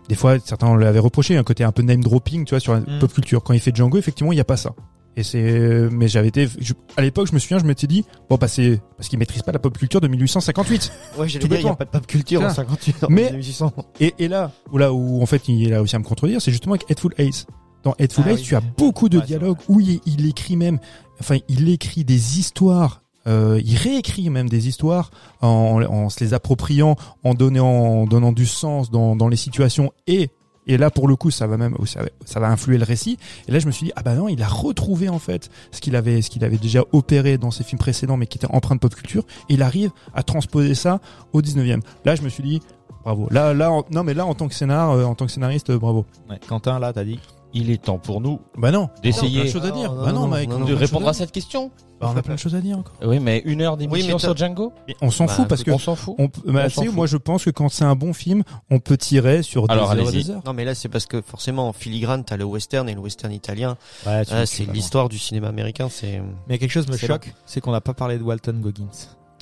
des 0.08 0.14
fois 0.16 0.38
certains 0.44 0.76
l'avaient 0.76 0.98
reproché 0.98 1.36
un 1.36 1.44
côté 1.44 1.62
un 1.64 1.72
peu 1.72 1.82
name 1.82 2.02
dropping, 2.02 2.44
tu 2.44 2.50
vois, 2.50 2.60
sur 2.60 2.72
la 2.74 2.80
Mm. 2.80 2.98
pop 3.00 3.12
culture. 3.12 3.42
Quand 3.42 3.54
il 3.54 3.60
fait 3.60 3.74
Django, 3.74 3.96
effectivement, 3.98 4.32
il 4.32 4.36
y 4.36 4.40
a 4.40 4.44
pas 4.44 4.56
ça. 4.56 4.72
Et 5.14 5.22
c'est, 5.24 5.88
mais 5.90 6.08
j'avais 6.08 6.28
été, 6.28 6.48
je- 6.58 6.72
à 6.96 7.02
l'époque, 7.02 7.28
je 7.28 7.34
me 7.34 7.38
souviens, 7.38 7.58
je 7.58 7.64
m'étais 7.64 7.86
dit, 7.86 8.04
bon, 8.30 8.36
bah, 8.40 8.48
c'est, 8.48 8.80
parce 8.96 9.08
qu'il 9.10 9.18
maîtrise 9.18 9.42
pas 9.42 9.52
la 9.52 9.58
pop 9.58 9.76
culture 9.76 10.00
de 10.00 10.08
1858. 10.08 10.90
Ouais, 11.18 11.28
j'allais 11.28 11.46
dire, 11.48 11.58
il 11.60 11.64
n'y 11.64 11.70
a 11.70 11.76
pas 11.76 11.84
de 11.84 11.90
pop 11.90 12.06
culture 12.06 12.40
en 12.40 12.44
Tiens. 12.46 12.54
58 12.54 13.04
en 13.04 13.06
Mais- 13.10 13.30
1800. 13.30 13.72
Et, 14.00 14.14
et 14.18 14.26
là, 14.28 14.50
où 14.72 14.78
là, 14.78 14.92
où, 14.92 15.22
en 15.22 15.26
fait, 15.26 15.46
il 15.48 15.74
a 15.74 15.82
aussi 15.82 15.94
à 15.96 15.98
me 15.98 16.04
contredire, 16.04 16.40
c'est 16.40 16.50
justement 16.50 16.74
avec 16.74 16.90
Headful 16.90 17.12
Ace. 17.18 17.46
Dans 17.84 17.94
Headful 17.98 18.24
Ah 18.26 18.30
Ace, 18.32 18.38
oui. 18.40 18.44
tu 18.46 18.56
as 18.56 18.60
beaucoup 18.60 19.08
de 19.10 19.18
Ouais, 19.18 19.26
dialogues 19.26 19.58
où 19.68 19.80
il, 19.80 20.00
il 20.06 20.26
écrit 20.26 20.56
même, 20.56 20.78
enfin, 21.20 21.36
il 21.48 21.68
écrit 21.68 22.04
des 22.04 22.38
histoires, 22.38 23.01
euh, 23.26 23.60
il 23.64 23.76
réécrit 23.76 24.30
même 24.30 24.48
des 24.48 24.68
histoires 24.68 25.10
en, 25.40 25.82
en 25.82 26.08
se 26.08 26.22
les 26.22 26.34
appropriant, 26.34 26.96
en 27.24 27.34
donnant, 27.34 27.66
en 27.66 28.06
donnant 28.06 28.32
du 28.32 28.46
sens 28.46 28.90
dans, 28.90 29.16
dans 29.16 29.28
les 29.28 29.36
situations 29.36 29.92
et 30.06 30.30
et 30.66 30.76
là, 30.76 30.90
pour 30.90 31.08
le 31.08 31.16
coup, 31.16 31.30
ça 31.30 31.46
va 31.46 31.56
même, 31.56 31.76
ça 32.24 32.40
va, 32.40 32.48
influer 32.48 32.78
le 32.78 32.84
récit. 32.84 33.18
Et 33.48 33.52
là, 33.52 33.58
je 33.58 33.66
me 33.66 33.72
suis 33.72 33.86
dit, 33.86 33.92
ah 33.96 34.02
bah 34.02 34.14
non, 34.14 34.28
il 34.28 34.42
a 34.42 34.48
retrouvé 34.48 35.08
en 35.08 35.18
fait 35.18 35.50
ce 35.72 35.80
qu'il 35.80 35.96
avait, 35.96 36.22
ce 36.22 36.30
qu'il 36.30 36.44
avait 36.44 36.58
déjà 36.58 36.84
opéré 36.92 37.36
dans 37.36 37.50
ses 37.50 37.64
films 37.64 37.78
précédents, 37.78 38.16
mais 38.16 38.26
qui 38.26 38.38
était 38.38 38.46
empreint 38.50 38.76
de 38.76 38.80
pop 38.80 38.94
culture. 38.94 39.24
Et 39.48 39.54
il 39.54 39.62
arrive 39.62 39.90
à 40.14 40.22
transposer 40.22 40.74
ça 40.74 41.00
au 41.32 41.42
19e. 41.42 41.80
Là, 42.04 42.14
je 42.14 42.22
me 42.22 42.28
suis 42.28 42.42
dit, 42.44 42.60
bravo. 43.02 43.26
Là, 43.30 43.54
là, 43.54 43.70
non, 43.90 44.04
mais 44.04 44.14
là, 44.14 44.24
en 44.24 44.34
tant 44.34 44.46
que 44.46 44.54
scénar, 44.54 44.90
euh, 44.90 45.04
en 45.04 45.14
tant 45.14 45.26
que 45.26 45.32
scénariste, 45.32 45.70
euh, 45.70 45.78
bravo. 45.78 46.06
Ouais. 46.30 46.38
Quentin, 46.48 46.78
là, 46.78 46.92
t'as 46.92 47.04
dit? 47.04 47.18
Il 47.54 47.70
est 47.70 47.82
temps 47.82 47.98
pour 47.98 48.20
nous 48.20 48.40
Bah 48.56 48.70
non. 48.70 48.88
d'essayer 49.02 49.40
plein 49.40 49.44
de 49.48 49.52
choses 49.52 49.66
à 49.66 49.70
dire. 49.70 49.92
Non, 49.92 49.98
non, 49.98 50.04
bah 50.04 50.12
non, 50.12 50.20
non, 50.22 50.26
Mike, 50.28 50.48
non, 50.50 50.56
on 50.56 50.58
a 50.58 50.60
de 50.60 50.64
plein 50.66 50.74
de 50.74 50.80
répondre 50.80 51.08
à 51.08 51.12
cette 51.12 51.32
question. 51.32 51.70
Bah, 52.00 52.10
on 52.12 52.16
a 52.16 52.22
plein 52.22 52.34
de 52.34 52.38
choses 52.40 52.54
à 52.56 52.60
dire 52.60 52.78
encore. 52.78 52.94
Oui, 53.04 53.20
mais 53.20 53.42
une 53.44 53.62
heure 53.62 53.76
d'émission 53.76 54.14
mais 54.14 54.18
sur 54.18 54.36
Django 54.36 54.72
Mais 54.88 54.96
on 55.02 55.10
s'en 55.12 55.26
Bah, 55.26 55.32
fout 55.34 55.46
parce 55.48 55.62
que 55.62 55.70
On 55.70 55.78
s'en 55.78 55.94
fout. 55.94 56.16
on, 56.18 56.28
peut- 56.28 56.40
bah, 56.46 56.62
on 56.64 56.68
tu 56.68 56.74
s'en 56.74 56.80
sais, 56.82 56.86
fout. 56.88 56.96
moi 56.96 57.06
je 57.06 57.16
pense 57.16 57.44
que 57.44 57.50
quand 57.50 57.68
c'est 57.68 57.84
un 57.84 57.94
bon 57.94 58.12
film, 58.12 58.42
on 58.70 58.80
peut 58.80 58.96
tirer 58.96 59.42
sur 59.44 59.68
des 59.68 59.72
Alors, 59.72 59.92
heures 59.92 59.98
et 59.98 60.00
allez-y. 60.08 60.24
des 60.24 60.30
heures. 60.32 60.42
Non 60.44 60.52
mais 60.52 60.64
là 60.64 60.74
c'est 60.74 60.88
parce 60.88 61.06
que 61.06 61.20
forcément 61.22 61.68
en 61.68 61.72
filigrane 61.72 62.24
t'as 62.24 62.36
le 62.36 62.44
western 62.44 62.88
et 62.88 62.94
le 62.94 63.00
western 63.00 63.32
italien. 63.32 63.76
Ouais, 64.04 64.24
tu- 64.24 64.32
Ah, 64.34 64.40
tu 64.40 64.46
c'est 64.48 64.64
vas 64.64 64.72
l'histoire 64.72 65.08
du 65.08 65.18
cinéma 65.18 65.46
américain. 65.48 65.88
C'est 65.90 66.20
Mais 66.48 66.58
quelque 66.58 66.72
chose 66.72 66.88
me 66.88 66.96
C'est 66.96 67.06
choque, 67.06 67.32
c'est 67.46 67.60
qu'on 67.60 67.70
n'a 67.72 67.80
pas 67.80 67.94
parlé 67.94 68.18
de 68.18 68.22
Walton 68.24 68.54
Goggins. 68.60 68.88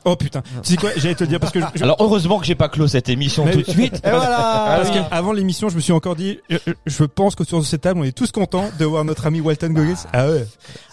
Oh 0.05 0.16
putain, 0.16 0.42
tu 0.62 0.72
sais 0.72 0.76
quoi, 0.76 0.90
j'allais 0.96 1.14
te 1.14 1.24
le 1.24 1.28
dire 1.28 1.38
parce 1.40 1.53
que 1.53 1.61
je- 1.61 1.66
je- 1.74 1.82
Alors 1.84 1.96
heureusement 2.01 2.38
que 2.38 2.46
j'ai 2.46 2.55
pas 2.55 2.68
clos 2.68 2.86
cette 2.88 3.09
émission 3.09 3.44
Mais- 3.44 3.53
tout 3.53 3.62
de 3.62 3.70
suite. 3.70 3.96
Et 4.05 4.11
voilà 4.11 4.76
parce 4.82 4.90
qu'avant 4.90 5.32
l'émission, 5.32 5.68
je 5.68 5.76
me 5.76 5.80
suis 5.80 5.92
encore 5.92 6.16
dit, 6.16 6.38
je, 6.48 6.57
je 6.86 7.05
pense 7.05 7.34
qu'autour 7.34 7.61
de 7.61 7.64
cette 7.66 7.82
table, 7.82 8.01
on 8.01 8.05
est 8.05 8.16
tous 8.16 8.32
contents 8.32 8.70
de 8.78 8.84
voir 8.84 9.05
notre 9.05 9.26
ami 9.26 9.40
Walton 9.40 9.70
Goggins. 9.70 9.94
Ah 10.12 10.28
ouais. 10.28 10.46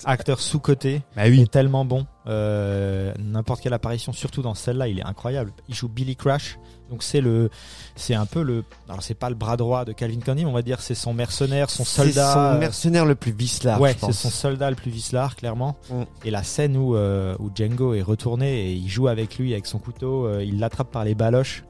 Acteur 0.05 0.39
sous-coté, 0.41 1.01
Bah 1.15 1.27
il 1.27 1.33
oui. 1.35 1.41
est 1.43 1.51
tellement 1.51 1.85
bon. 1.85 2.05
Euh, 2.27 3.13
N'importe 3.19 3.61
quelle 3.61 3.73
apparition, 3.73 4.11
surtout 4.11 4.41
dans 4.41 4.53
celle-là, 4.53 4.87
il 4.89 4.99
est 4.99 5.05
incroyable. 5.05 5.51
Il 5.69 5.75
joue 5.75 5.87
Billy 5.87 6.15
Crash, 6.15 6.57
donc 6.89 7.03
c'est 7.03 7.21
le, 7.21 7.49
c'est 7.95 8.13
un 8.15 8.25
peu 8.25 8.41
le, 8.41 8.63
alors 8.87 9.03
c'est 9.03 9.13
pas 9.13 9.29
le 9.29 9.35
bras 9.35 9.57
droit 9.57 9.83
de 9.85 9.91
Calvin 9.91 10.19
Candy, 10.19 10.45
mais 10.45 10.49
on 10.49 10.53
va 10.53 10.61
dire 10.61 10.79
c'est 10.81 10.95
son 10.95 11.13
mercenaire, 11.13 11.69
son 11.69 11.83
c'est 11.83 12.03
soldat. 12.03 12.33
son 12.33 12.39
euh, 12.39 12.59
mercenaire 12.59 13.05
le 13.05 13.15
plus 13.15 13.31
vicelard. 13.31 13.79
ouais, 13.81 13.95
c'est 13.99 14.13
son 14.13 14.29
soldat 14.29 14.69
le 14.69 14.75
plus 14.75 14.91
vicelard, 14.91 15.35
clairement. 15.35 15.75
Mm. 15.89 16.03
Et 16.25 16.31
la 16.31 16.43
scène 16.43 16.77
où, 16.77 16.95
euh, 16.95 17.35
où 17.39 17.49
Django 17.53 17.93
est 17.93 18.01
retourné 18.01 18.69
et 18.69 18.73
il 18.73 18.87
joue 18.89 19.07
avec 19.07 19.37
lui, 19.37 19.53
avec 19.53 19.65
son 19.67 19.79
couteau, 19.79 20.25
euh, 20.25 20.43
il 20.43 20.59
l'attrape 20.59 20.91
par 20.91 21.03
les 21.03 21.15
baloches, 21.15 21.63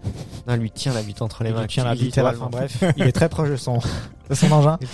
Ah, 0.48 0.56
lui 0.58 0.72
tient 0.72 0.94
la 0.94 1.02
bite 1.02 1.22
entre 1.22 1.44
les 1.44 1.50
il 1.50 1.56
mains. 1.56 1.62
lui 1.62 1.68
tient 1.68 1.84
la 1.86 1.94
bite, 1.94 2.04
littéralement. 2.04 2.50
enfin, 2.54 2.66
bref, 2.68 2.84
il 2.98 3.04
est 3.04 3.12
très 3.12 3.30
proche 3.30 3.50
de 3.50 3.56
son, 3.58 3.80
de 4.30 4.36
son 4.36 4.52
engin. 4.52 4.78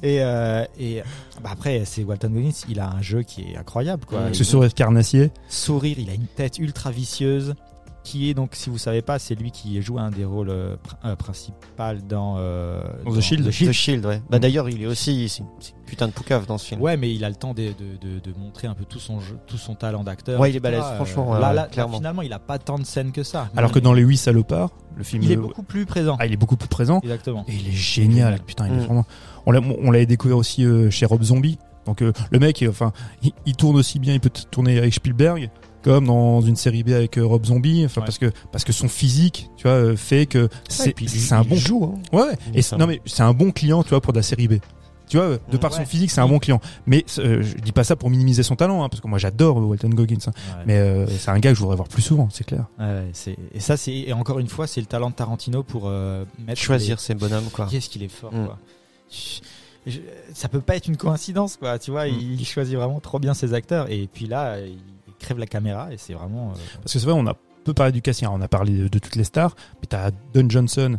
Et, 0.00 0.22
euh, 0.22 0.64
et 0.78 1.02
bah 1.42 1.50
après, 1.52 1.82
c'est 1.84 2.04
Walton 2.04 2.28
Goggins, 2.30 2.52
il 2.68 2.78
a 2.78 2.88
un 2.88 3.02
jeu 3.02 3.22
qui 3.24 3.42
est 3.50 3.56
incroyable, 3.56 4.04
quoi. 4.04 4.20
Il- 4.28 4.34
Ce 4.36 4.44
sourire 4.44 4.72
carnassier. 4.72 5.32
sourire, 5.48 5.96
il 5.98 6.08
a 6.08 6.14
une 6.14 6.28
tête 6.28 6.58
ultra 6.60 6.92
vicieuse 6.92 7.56
qui 8.04 8.30
est 8.30 8.34
donc 8.34 8.54
si 8.54 8.70
vous 8.70 8.78
savez 8.78 9.02
pas, 9.02 9.18
c'est 9.18 9.34
lui 9.34 9.50
qui 9.50 9.80
joue 9.82 9.98
un 9.98 10.10
des 10.10 10.24
rôles 10.24 10.50
euh, 10.50 10.76
pr- 10.76 11.08
euh, 11.10 11.16
principaux 11.16 11.58
dans, 12.08 12.36
euh, 12.38 12.82
Dans 13.04 13.12
The 13.14 13.20
Shield. 13.20 13.48
The 13.48 13.72
Shield, 13.72 14.06
ouais. 14.06 14.22
Bah 14.30 14.38
d'ailleurs, 14.38 14.68
il 14.68 14.82
est 14.82 14.86
aussi, 14.86 15.28
c'est 15.28 15.42
putain 15.86 16.06
de 16.08 16.12
poucave 16.12 16.46
dans 16.46 16.58
ce 16.58 16.66
film. 16.66 16.80
Ouais, 16.80 16.96
mais 16.96 17.12
il 17.14 17.24
a 17.24 17.28
le 17.28 17.34
temps 17.34 17.54
de, 17.54 17.64
de, 17.68 17.96
de, 18.00 18.18
de 18.20 18.38
montrer 18.38 18.66
un 18.68 18.74
peu 18.74 18.84
tout 18.84 18.98
son 18.98 19.20
jeu, 19.20 19.38
tout 19.46 19.58
son 19.58 19.74
talent 19.74 20.04
d'acteur. 20.04 20.40
Ouais, 20.40 20.50
il 20.50 20.56
est 20.56 20.60
balèze, 20.60 20.82
franchement, 20.96 21.34
là, 21.38 21.52
là, 21.52 21.66
clairement. 21.66 21.96
finalement, 21.98 22.22
il 22.22 22.32
a 22.32 22.38
pas 22.38 22.58
tant 22.58 22.78
de 22.78 22.84
scènes 22.84 23.12
que 23.12 23.22
ça. 23.22 23.48
Alors 23.56 23.72
que 23.72 23.78
dans 23.78 23.92
Les 23.92 24.02
Huit 24.02 24.16
Salopards, 24.18 24.70
le 24.96 25.04
film, 25.04 25.22
il 25.22 25.32
est 25.32 25.36
beaucoup 25.36 25.62
plus 25.62 25.86
présent. 25.86 26.16
ah, 26.18 26.26
il 26.26 26.32
est 26.32 26.36
beaucoup 26.36 26.56
plus 26.56 26.68
présent. 26.68 27.00
Exactement. 27.02 27.44
Et 27.48 27.54
il 27.54 27.68
est 27.68 27.72
génial. 27.72 28.32
Génial. 28.32 28.40
Putain, 28.46 28.66
il 28.68 28.72
est 28.72 28.76
Mm. 28.76 28.80
vraiment. 28.80 29.04
On 29.46 29.50
l'a, 29.52 29.60
on 29.60 29.90
l'avait 29.90 30.06
découvert 30.06 30.36
aussi 30.36 30.64
euh, 30.64 30.90
chez 30.90 31.06
Rob 31.06 31.22
Zombie. 31.22 31.58
Donc 31.86 32.02
euh, 32.02 32.12
le 32.30 32.38
mec, 32.38 32.62
enfin, 32.68 32.92
il, 33.22 33.32
il 33.46 33.56
tourne 33.56 33.76
aussi 33.76 33.98
bien. 33.98 34.12
Il 34.14 34.20
peut 34.20 34.30
tourner 34.50 34.76
avec 34.78 34.92
Spielberg 34.92 35.50
comme 35.92 36.06
dans 36.06 36.40
une 36.42 36.56
série 36.56 36.82
B 36.82 36.90
avec 36.90 37.16
euh, 37.18 37.24
Rob 37.24 37.46
Zombie. 37.46 37.84
Enfin 37.86 38.00
Ouais. 38.02 38.06
parce 38.06 38.18
que 38.18 38.30
parce 38.52 38.64
que 38.64 38.72
son 38.72 38.88
physique, 38.88 39.48
tu 39.56 39.62
vois, 39.62 39.72
euh, 39.72 39.96
fait 39.96 40.26
que 40.26 40.48
c'est, 40.68 40.94
un 41.32 41.42
bon. 41.42 41.56
joue, 41.56 41.84
hein. 41.84 42.16
Ouais. 42.16 42.34
Et 42.54 42.60
non 42.78 42.86
mais 42.86 43.00
c'est 43.06 43.22
un 43.22 43.32
bon 43.32 43.50
client, 43.52 43.82
tu 43.82 43.88
vois, 43.90 44.00
pour 44.00 44.12
de 44.12 44.18
la 44.18 44.22
série 44.22 44.48
B. 44.48 44.54
Tu 45.08 45.16
vois, 45.16 45.38
de 45.50 45.56
par 45.56 45.72
son 45.72 45.86
physique, 45.86 46.10
c'est 46.10 46.20
un 46.20 46.28
bon 46.28 46.38
client. 46.38 46.60
Mais 46.86 47.02
euh, 47.18 47.42
je 47.42 47.54
dis 47.54 47.72
pas 47.72 47.82
ça 47.82 47.96
pour 47.96 48.10
minimiser 48.10 48.42
son 48.42 48.56
talent, 48.56 48.84
hein, 48.84 48.90
parce 48.90 49.00
que 49.00 49.08
moi 49.08 49.18
j'adore 49.18 49.56
Walton 49.56 49.88
Goggins. 49.88 50.18
hein. 50.26 50.32
Ouais. 50.58 50.62
Mais 50.66 50.76
euh, 50.76 51.06
c'est 51.06 51.30
un 51.30 51.38
gars 51.38 51.48
que 51.50 51.54
je 51.54 51.60
voudrais 51.60 51.76
voir 51.76 51.88
plus 51.88 52.02
souvent, 52.02 52.28
c'est 52.30 52.44
clair. 52.44 52.66
Ouais, 52.78 53.10
et 53.54 53.60
ça 53.60 53.78
c'est 53.78 53.94
et 53.94 54.12
encore 54.12 54.38
une 54.38 54.48
fois 54.48 54.66
c'est 54.66 54.80
le 54.82 54.86
talent 54.86 55.08
de 55.08 55.14
Tarantino 55.14 55.62
pour 55.62 55.84
euh, 55.86 56.26
mettre 56.46 56.60
choisir 56.60 57.00
ses 57.00 57.14
bonhommes, 57.14 57.48
quoi. 57.50 57.64
les... 57.64 57.70
Qu'est-ce 57.70 57.88
qu'il 57.88 58.02
est 58.02 58.08
fort 58.08 58.34
Mm. 58.34 58.44
quoi. 58.44 58.58
Je- 59.10 59.90
je- 59.90 60.00
ça 60.34 60.48
peut 60.50 60.60
pas 60.60 60.76
être 60.76 60.88
une 60.88 60.98
coïncidence 60.98 61.56
quoi. 61.56 61.78
Tu 61.78 61.90
vois, 61.90 62.04
Mm. 62.06 62.18
il 62.38 62.44
choisit 62.46 62.76
vraiment 62.76 63.00
trop 63.00 63.18
bien 63.18 63.32
ses 63.32 63.54
acteurs 63.54 63.90
et 63.90 64.06
puis 64.12 64.26
là 64.26 64.58
il 64.60 64.76
crève 65.18 65.38
la 65.38 65.46
caméra 65.46 65.92
et 65.92 65.96
c'est 65.98 66.14
vraiment. 66.14 66.50
euh, 66.50 66.54
Parce 66.82 66.92
que 66.94 66.98
c'est 66.98 67.06
vrai, 67.06 67.12
on 67.12 67.26
a 67.26 67.34
peu 67.64 67.74
parlé 67.74 67.92
du 67.92 68.00
casting, 68.02 68.28
on 68.30 68.40
a 68.40 68.48
parlé 68.48 68.72
de, 68.72 68.88
de 68.88 68.98
toutes 68.98 69.16
les 69.16 69.24
stars, 69.24 69.54
mais 69.80 69.86
t'as 69.88 70.10
Don 70.34 70.48
Johnson 70.48 70.98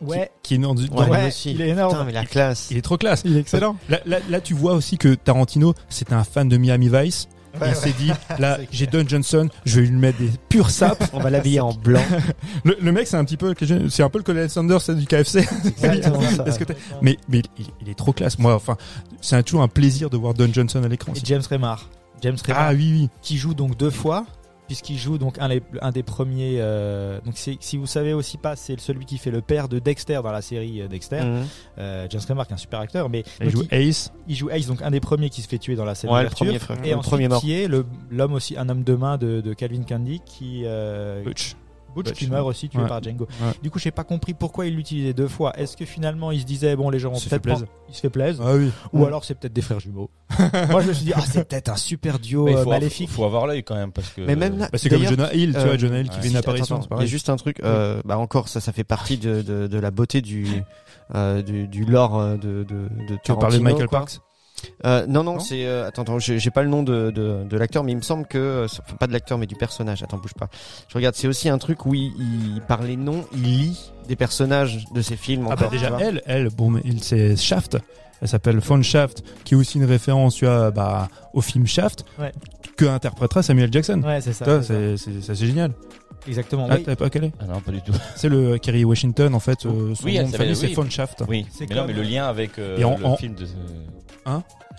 Ouais. 0.00 0.30
qui, 0.42 0.54
qui 0.54 0.54
est 0.56 0.58
dans- 0.58 0.74
Ouais, 0.74 1.08
Ouais, 1.08 1.20
lui 1.20 1.28
aussi. 1.28 1.52
il 1.52 1.60
est 1.60 1.68
énorme. 1.68 1.92
Putain, 1.92 2.04
mais 2.04 2.12
la 2.12 2.24
classe. 2.24 2.68
il 2.72 2.76
est 2.76 2.82
trop 2.82 2.96
classe. 2.96 3.22
Il 3.24 3.36
est 3.36 3.40
excellent. 3.40 3.76
Là, 3.88 4.00
là, 4.04 4.18
là, 4.28 4.40
tu 4.40 4.52
vois 4.52 4.74
aussi 4.74 4.98
que 4.98 5.14
Tarantino, 5.14 5.74
c'était 5.88 6.14
un 6.14 6.24
fan 6.24 6.48
de 6.48 6.56
Miami 6.56 6.88
Vice. 6.92 7.28
Ouais, 7.54 7.60
il 7.60 7.68
ouais. 7.68 7.74
s'est 7.74 7.92
dit, 7.92 8.10
là, 8.40 8.58
j'ai 8.72 8.86
Don 8.88 9.04
Johnson, 9.06 9.48
je 9.64 9.80
vais 9.80 9.86
lui 9.86 9.96
mettre 9.96 10.18
des 10.18 10.30
purs 10.48 10.70
sapes. 10.70 11.04
On 11.12 11.20
va 11.20 11.30
l'habiller 11.30 11.60
en 11.60 11.72
blanc. 11.72 12.02
Le, 12.64 12.76
le 12.80 12.92
mec, 12.92 13.06
c'est 13.06 13.16
un 13.16 13.24
petit 13.24 13.36
peu, 13.36 13.54
c'est 13.90 14.02
un 14.02 14.08
peu 14.10 14.18
le 14.18 14.24
Colonel 14.24 14.50
Sanders 14.50 14.80
c'est 14.80 14.96
du 14.96 15.06
KFC. 15.06 15.38
Exactement 15.82 16.20
ça. 16.22 16.44
Que 16.64 16.72
mais, 17.00 17.16
mais 17.28 17.42
il, 17.58 17.66
il 17.82 17.88
est 17.88 17.94
trop 17.94 18.12
classe. 18.12 18.38
Moi, 18.38 18.54
enfin, 18.54 18.76
c'est 19.20 19.36
un- 19.36 19.42
toujours 19.42 19.62
un 19.62 19.68
plaisir 19.68 20.10
de 20.10 20.16
voir 20.16 20.34
Don 20.34 20.48
Johnson 20.52 20.82
à 20.82 20.88
l'écran. 20.88 21.12
Et 21.14 21.20
James 21.24 21.42
Remar. 21.48 21.88
James 22.22 22.36
Remar 22.46 22.60
Ah 22.62 22.72
oui, 22.72 22.90
oui. 22.92 23.10
qui 23.20 23.36
joue 23.36 23.54
donc 23.54 23.76
deux 23.76 23.90
fois 23.90 24.24
puisqu'il 24.68 24.96
joue 24.96 25.18
donc 25.18 25.36
un, 25.38 25.90
des 25.90 26.02
premiers 26.02 26.56
euh, 26.60 27.20
donc 27.26 27.34
si 27.36 27.76
vous 27.76 27.86
savez 27.86 28.14
aussi 28.14 28.38
pas 28.38 28.56
c'est 28.56 28.80
celui 28.80 29.04
qui 29.04 29.18
fait 29.18 29.30
le 29.32 29.42
père 29.42 29.68
de 29.68 29.78
Dexter 29.80 30.20
dans 30.22 30.32
la 30.32 30.40
série 30.40 30.80
euh, 30.80 30.88
Dexter 30.88 31.20
Mhm. 31.22 31.44
Euh, 31.78 32.06
James 32.08 32.20
Remar 32.28 32.46
qui 32.46 32.52
est 32.52 32.54
un 32.54 32.58
super 32.58 32.80
acteur 32.80 33.10
mais 33.10 33.24
Il 33.42 33.50
joue 33.50 33.64
il, 33.70 33.88
Ace. 33.88 34.12
il 34.28 34.36
joue 34.36 34.48
Ace 34.50 34.66
donc 34.66 34.80
un 34.80 34.90
des 34.90 35.00
premiers 35.00 35.28
qui 35.30 35.42
se 35.42 35.48
fait 35.48 35.58
tuer 35.58 35.74
dans 35.74 35.84
la 35.84 35.94
scène 35.94 36.10
Ouais, 36.10 36.22
le 36.22 36.28
d'ouverture 36.30 36.46
premier 36.46 36.58
frère. 36.58 36.78
et 36.84 36.90
le 36.90 36.96
ensuite 36.96 37.10
premier 37.10 37.28
mort. 37.28 37.40
qui 37.40 37.52
est 37.52 37.68
le- 37.68 37.84
l'homme 38.10 38.32
aussi 38.32 38.56
un 38.56 38.68
homme 38.68 38.84
de 38.84 38.94
main 38.94 39.18
de, 39.18 39.40
de 39.42 39.52
Calvin 39.52 39.82
Candy 39.82 40.20
qui 40.24 40.62
euh, 40.64 41.22
Butch. 41.24 41.54
Butch, 41.94 42.06
Butch, 42.08 42.18
qui 42.18 42.26
meurt 42.28 42.46
aussi 42.46 42.68
tué 42.68 42.80
ouais. 42.80 42.88
par 42.88 43.02
Django. 43.02 43.26
Ouais. 43.40 43.52
Du 43.62 43.70
coup, 43.70 43.78
j'ai 43.78 43.90
pas 43.90 44.04
compris 44.04 44.34
pourquoi 44.34 44.66
il 44.66 44.74
l'utilisait 44.76 45.12
deux 45.12 45.28
fois. 45.28 45.52
Est-ce 45.58 45.76
que 45.76 45.84
finalement 45.84 46.30
il 46.30 46.40
se 46.40 46.44
disait 46.46 46.74
bon 46.76 46.90
les 46.90 46.98
gens 46.98 47.10
peut-être 47.12 47.42
plaisir. 47.42 47.66
prendre- 47.66 47.78
il 47.88 47.94
se 47.94 48.00
fait 48.00 48.10
plaisir 48.10 48.44
Ah 48.46 48.54
oui. 48.54 48.70
ou 48.92 49.04
alors 49.04 49.24
c'est 49.24 49.34
peut-être 49.34 49.52
des 49.52 49.60
frères 49.62 49.80
jumeaux. 49.80 50.10
Moi 50.70 50.80
je 50.82 50.88
me 50.88 50.92
suis 50.94 51.04
dit 51.04 51.12
ah 51.14 51.20
c'est 51.26 51.46
peut-être 51.48 51.68
un 51.68 51.76
super 51.76 52.18
duo 52.18 52.48
il 52.48 52.54
euh, 52.56 52.62
faut, 52.64 52.70
maléfique. 52.70 53.10
faut 53.10 53.24
avoir 53.24 53.46
l'œil 53.46 53.62
quand 53.64 53.74
même 53.74 53.92
parce 53.92 54.08
que. 54.10 54.22
Mais 54.22 54.36
même 54.36 54.58
là, 54.58 54.68
Bah, 54.72 54.78
c'est 54.78 54.88
comme 54.88 55.04
Jonah 55.04 55.32
Hill, 55.34 55.52
tu 55.52 55.58
euh, 55.58 55.64
vois, 55.64 55.76
Jonah 55.76 55.98
Hill 56.00 56.08
qui 56.08 56.16
ouais. 56.16 56.22
fait 56.22 56.28
une 56.30 56.36
apparition, 56.36 56.76
attends, 56.76 56.82
c'est 56.82 56.86
attends, 56.94 57.00
Il 57.00 57.04
y 57.04 57.08
a 57.08 57.10
juste 57.10 57.28
un 57.28 57.36
truc, 57.36 57.60
euh, 57.62 58.00
bah 58.04 58.16
encore 58.18 58.48
ça, 58.48 58.60
ça 58.60 58.72
fait 58.72 58.84
partie 58.84 59.18
de, 59.18 59.42
de, 59.42 59.66
de 59.66 59.78
la 59.78 59.90
beauté 59.90 60.20
du, 60.22 60.46
euh, 61.14 61.42
du, 61.42 61.68
du 61.68 61.84
lore 61.84 62.18
de, 62.38 62.64
de, 62.64 62.64
de 62.64 63.18
Tu 63.24 63.34
parler 63.34 63.58
de 63.58 63.62
Michael 63.62 63.88
quoi. 63.88 64.00
Parks 64.00 64.20
Euh, 64.84 65.06
non, 65.06 65.22
non, 65.24 65.34
Non 65.34 65.38
c'est. 65.40 65.64
euh, 65.66 65.86
attends, 65.88 66.02
attends, 66.02 66.18
j'ai 66.18 66.50
pas 66.50 66.62
le 66.62 66.68
nom 66.68 66.82
de, 66.82 67.10
de, 67.10 67.44
de 67.44 67.56
l'acteur, 67.56 67.84
mais 67.84 67.92
il 67.92 67.96
me 67.96 68.02
semble 68.02 68.26
que. 68.26 68.38
euh, 68.38 68.64
Enfin, 68.66 68.96
pas 68.98 69.06
de 69.06 69.12
l'acteur, 69.12 69.38
mais 69.38 69.46
du 69.46 69.54
personnage. 69.56 70.02
Attends, 70.02 70.18
bouge 70.18 70.34
pas. 70.34 70.48
Je 70.88 70.94
regarde, 70.94 71.14
c'est 71.14 71.28
aussi 71.28 71.48
un 71.48 71.58
truc 71.58 71.86
où 71.86 71.94
il, 71.94 72.12
il 72.18 72.60
par 72.68 72.82
les 72.82 72.96
noms, 72.96 73.24
il 73.34 73.42
lit 73.42 73.92
des 74.08 74.16
personnages 74.16 74.84
de 74.94 75.02
ses 75.02 75.16
films. 75.16 75.46
Ah 75.48 75.54
encore, 75.54 75.70
bah 75.70 75.76
déjà 75.76 75.96
elle, 76.00 76.22
elle, 76.26 76.48
bon, 76.50 76.80
c'est 77.00 77.36
Shaft. 77.36 77.78
Elle 78.20 78.28
s'appelle 78.28 78.60
Fawn 78.60 78.84
Shaft, 78.84 79.24
qui 79.44 79.54
est 79.54 79.56
aussi 79.56 79.78
une 79.78 79.84
référence, 79.84 80.36
tu 80.36 80.44
vois, 80.44 80.70
bah, 80.70 81.08
au 81.32 81.40
film 81.40 81.66
Shaft, 81.66 82.04
Ouais. 82.20 82.30
que 82.76 82.84
interprétera 82.84 83.42
Samuel 83.42 83.72
Jackson. 83.72 84.00
Ouais, 84.04 84.20
c'est 84.20 84.32
ça. 84.32 84.44
Tu 84.44 84.50
vois, 84.52 84.62
c'est 84.62 84.96
ça. 84.96 85.04
c'est 85.04 85.12
c'est- 85.12 85.20
ça, 85.22 85.34
c'est 85.34 85.46
génial. 85.46 85.72
Exactement. 86.28 86.66
Ah, 86.70 86.74
oui. 86.76 86.82
t'as 86.84 86.96
pas 86.96 87.10
quel 87.10 87.24
est 87.24 87.32
Ah 87.40 87.44
non, 87.52 87.60
pas 87.60 87.72
du 87.72 87.80
tout. 87.82 87.92
C'est 88.16 88.28
le 88.28 88.58
Kerry 88.58 88.84
Washington, 88.84 89.34
en 89.34 89.40
fait. 89.40 89.66
euh, 89.66 89.94
son 89.94 90.04
Oui, 90.04 90.16
nom 90.16 90.22
de 90.22 90.26
s'appelle- 90.26 90.38
famille, 90.38 90.56
c'est 90.56 90.66
oui. 90.68 90.74
Fawn 90.74 90.90
Shaft. 90.90 91.24
Oui, 91.28 91.46
C'est 91.50 91.68
mais 91.68 91.74
non, 91.74 91.82
comme- 91.82 91.90
mais 91.90 91.96
le 91.96 92.02
lien 92.02 92.26
avec 92.26 92.58
euh, 92.58 92.78
Et 92.78 92.84
en- 92.84 92.96
le 92.96 93.04
en- 93.06 93.16
film 93.16 93.34
de. 93.34 93.46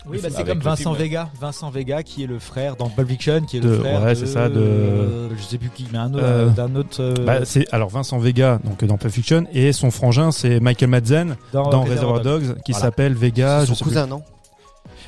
Oui, 0.06 0.18
bah, 0.22 0.28
c'est 0.30 0.34
Avec 0.36 0.48
comme 0.48 0.58
le 0.58 0.64
Vincent 0.64 0.92
film. 0.94 1.02
Vega. 1.04 1.28
Vincent 1.40 1.70
Vega 1.70 2.02
qui 2.02 2.24
est 2.24 2.26
le 2.26 2.38
frère 2.38 2.76
dans 2.76 2.88
Pulp 2.90 3.08
Fiction, 3.08 3.40
qui 3.42 3.56
est 3.56 3.60
De- 3.60 3.68
le 3.68 3.78
frère 3.78 4.02
ouais, 4.02 4.10
de, 4.10 4.14
c'est 4.14 4.26
ça, 4.26 4.48
de- 4.50 4.58
euh, 4.58 5.28
je 5.36 5.42
sais 5.42 5.56
plus 5.56 5.70
qui, 5.70 5.86
mais 5.92 5.98
un 5.98 6.12
autre, 6.12 6.22
Euh, 6.24 6.48
d'un 6.50 6.74
autre. 6.76 7.00
euh, 7.00 7.14
Bah, 7.24 7.44
c'est 7.44 7.66
alors 7.72 7.88
Vincent 7.88 8.18
Vega, 8.18 8.58
donc 8.64 8.84
dans 8.84 8.98
Pulp 8.98 9.12
Fiction, 9.12 9.46
et 9.54 9.72
son 9.72 9.90
frangin, 9.90 10.30
c'est 10.30 10.60
Michael 10.60 10.90
Madsen 10.90 11.36
dans 11.52 11.82
Reservoir 11.84 12.20
Dogs, 12.20 12.54
qui 12.64 12.72
Voilà. 12.72 12.86
s'appelle 12.86 13.14
Vega. 13.14 13.60
Je 13.60 13.66
son 13.66 13.74
sais 13.76 13.84
plus. 13.84 13.90
cousin, 13.92 14.06
non? 14.06 14.22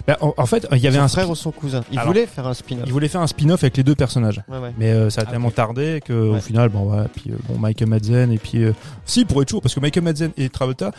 Bah, 0.06 0.16
en, 0.20 0.34
en 0.36 0.46
fait, 0.46 0.66
il 0.72 0.78
y 0.78 0.86
avait 0.86 0.98
Son 0.98 1.02
un 1.02 1.08
frère 1.08 1.30
ou 1.30 1.34
son 1.34 1.50
cousin 1.50 1.82
Il 1.90 1.98
Alors, 1.98 2.12
voulait 2.12 2.26
faire 2.26 2.46
un 2.46 2.54
spin-off. 2.54 2.84
il 2.86 2.92
voulait 2.92 3.08
faire 3.08 3.20
un 3.22 3.26
spin-off 3.26 3.62
avec 3.64 3.76
les 3.76 3.82
deux 3.82 3.94
personnages. 3.96 4.40
Ouais, 4.48 4.58
ouais. 4.58 4.72
Mais 4.78 4.92
euh, 4.92 5.10
ça 5.10 5.22
a 5.22 5.24
Ah, 5.26 5.30
tellement 5.30 5.48
ok. 5.48 5.54
tardé 5.54 6.00
que 6.04 6.12
au 6.12 6.34
Ouais. 6.34 6.40
final, 6.40 6.68
bon, 6.68 6.92
ouais, 6.94 7.04
puis 7.14 7.30
euh, 7.30 7.36
bon, 7.48 7.58
Michael 7.58 7.88
Madsen 7.88 8.30
et 8.30 8.38
puis 8.38 8.62
euh, 8.64 8.72
si 9.04 9.24
pour 9.24 9.42
être 9.42 9.48
toujours 9.48 9.62
parce 9.62 9.74
que 9.74 9.80
Michael 9.80 10.04
Madsen 10.04 10.30
et 10.36 10.48
Travolta, 10.48 10.92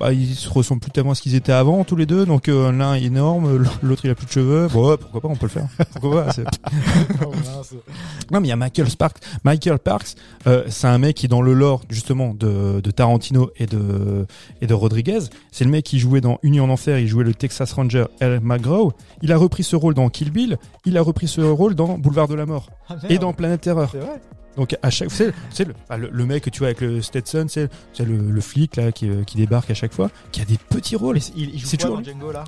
bah, 0.00 0.12
ils 0.12 0.34
se 0.34 0.48
ressemblent 0.48 0.80
plus 0.80 0.90
tellement 0.90 1.12
à 1.12 1.14
ce 1.14 1.22
qu'ils 1.22 1.34
étaient 1.36 1.52
avant 1.52 1.84
tous 1.84 1.94
les 1.94 2.06
deux. 2.06 2.24
Donc 2.26 2.48
euh, 2.48 2.72
l'un 2.72 2.94
est 2.94 3.02
énorme, 3.04 3.64
l'autre 3.82 4.04
il 4.04 4.10
a 4.10 4.14
plus 4.14 4.26
de 4.26 4.30
cheveux. 4.32 4.66
Bon, 4.72 4.88
ouais, 4.90 4.96
pourquoi 4.96 5.20
pas, 5.20 5.28
on 5.28 5.36
peut 5.36 5.46
le 5.46 5.50
faire. 5.50 5.68
Pourquoi 6.00 6.24
pas 6.24 6.32
c'est- 6.32 6.44
Non, 8.32 8.40
mais 8.40 8.46
il 8.46 8.50
y 8.50 8.52
a 8.52 8.56
Michael 8.56 8.88
Sparks. 8.88 9.18
Michael 9.44 9.78
Parks, 9.78 10.14
euh, 10.46 10.64
c'est 10.68 10.86
un 10.86 10.98
mec 10.98 11.16
qui 11.16 11.26
est 11.26 11.28
dans 11.28 11.42
le 11.42 11.52
lore 11.52 11.82
justement 11.90 12.32
de, 12.34 12.80
de 12.80 12.90
Tarantino 12.90 13.50
et 13.58 13.66
de 13.66 14.26
et 14.60 14.66
de 14.66 14.74
Rodriguez. 14.74 15.18
C'est 15.52 15.64
le 15.64 15.70
mec 15.70 15.84
qui 15.84 15.98
jouait 15.98 16.20
dans 16.20 16.38
Union 16.42 16.64
en 16.64 16.70
enfer. 16.70 16.98
Il 16.98 17.06
jouait 17.08 17.24
le 17.24 17.34
Texas 17.34 17.72
Ranger 17.72 18.06
L. 18.20 18.40
McGraw. 18.42 18.92
Il 19.22 19.32
a 19.32 19.36
repris 19.36 19.62
ce 19.64 19.76
rôle 19.76 19.94
dans 19.94 20.08
Kill 20.08 20.30
Bill. 20.30 20.58
Il 20.86 20.96
a 20.96 21.02
repris 21.02 21.28
ce 21.28 21.40
rôle 21.40 21.74
dans 21.74 21.98
Boulevard 21.98 22.28
de 22.28 22.34
la 22.34 22.46
Mort 22.46 22.70
et 23.08 23.18
dans 23.18 23.32
Planète 23.32 23.60
Terreur. 23.62 23.90
C'est 23.92 23.98
vrai? 23.98 24.20
Donc 24.60 24.76
à 24.82 24.90
chaque, 24.90 25.10
c'est 25.10 25.64
le, 25.64 25.74
ah, 25.88 25.96
le, 25.96 26.10
le 26.12 26.26
mec 26.26 26.44
que 26.44 26.50
tu 26.50 26.58
vois 26.58 26.68
avec 26.68 26.82
le 26.82 27.00
Stetson, 27.00 27.46
c'est 27.48 27.70
le, 27.98 28.16
le 28.30 28.40
flic 28.42 28.76
là 28.76 28.92
qui, 28.92 29.08
euh, 29.08 29.24
qui 29.24 29.38
débarque 29.38 29.70
à 29.70 29.74
chaque 29.74 29.94
fois, 29.94 30.10
qui 30.32 30.42
a 30.42 30.44
des 30.44 30.58
petits 30.68 30.96
rôles. 30.96 31.18
Il, 31.34 31.54
il 31.54 31.58
joue 31.58 31.66
quoi 31.70 31.78
toujours 31.78 31.96
dans 31.96 32.04
Django 32.04 32.30
là? 32.30 32.44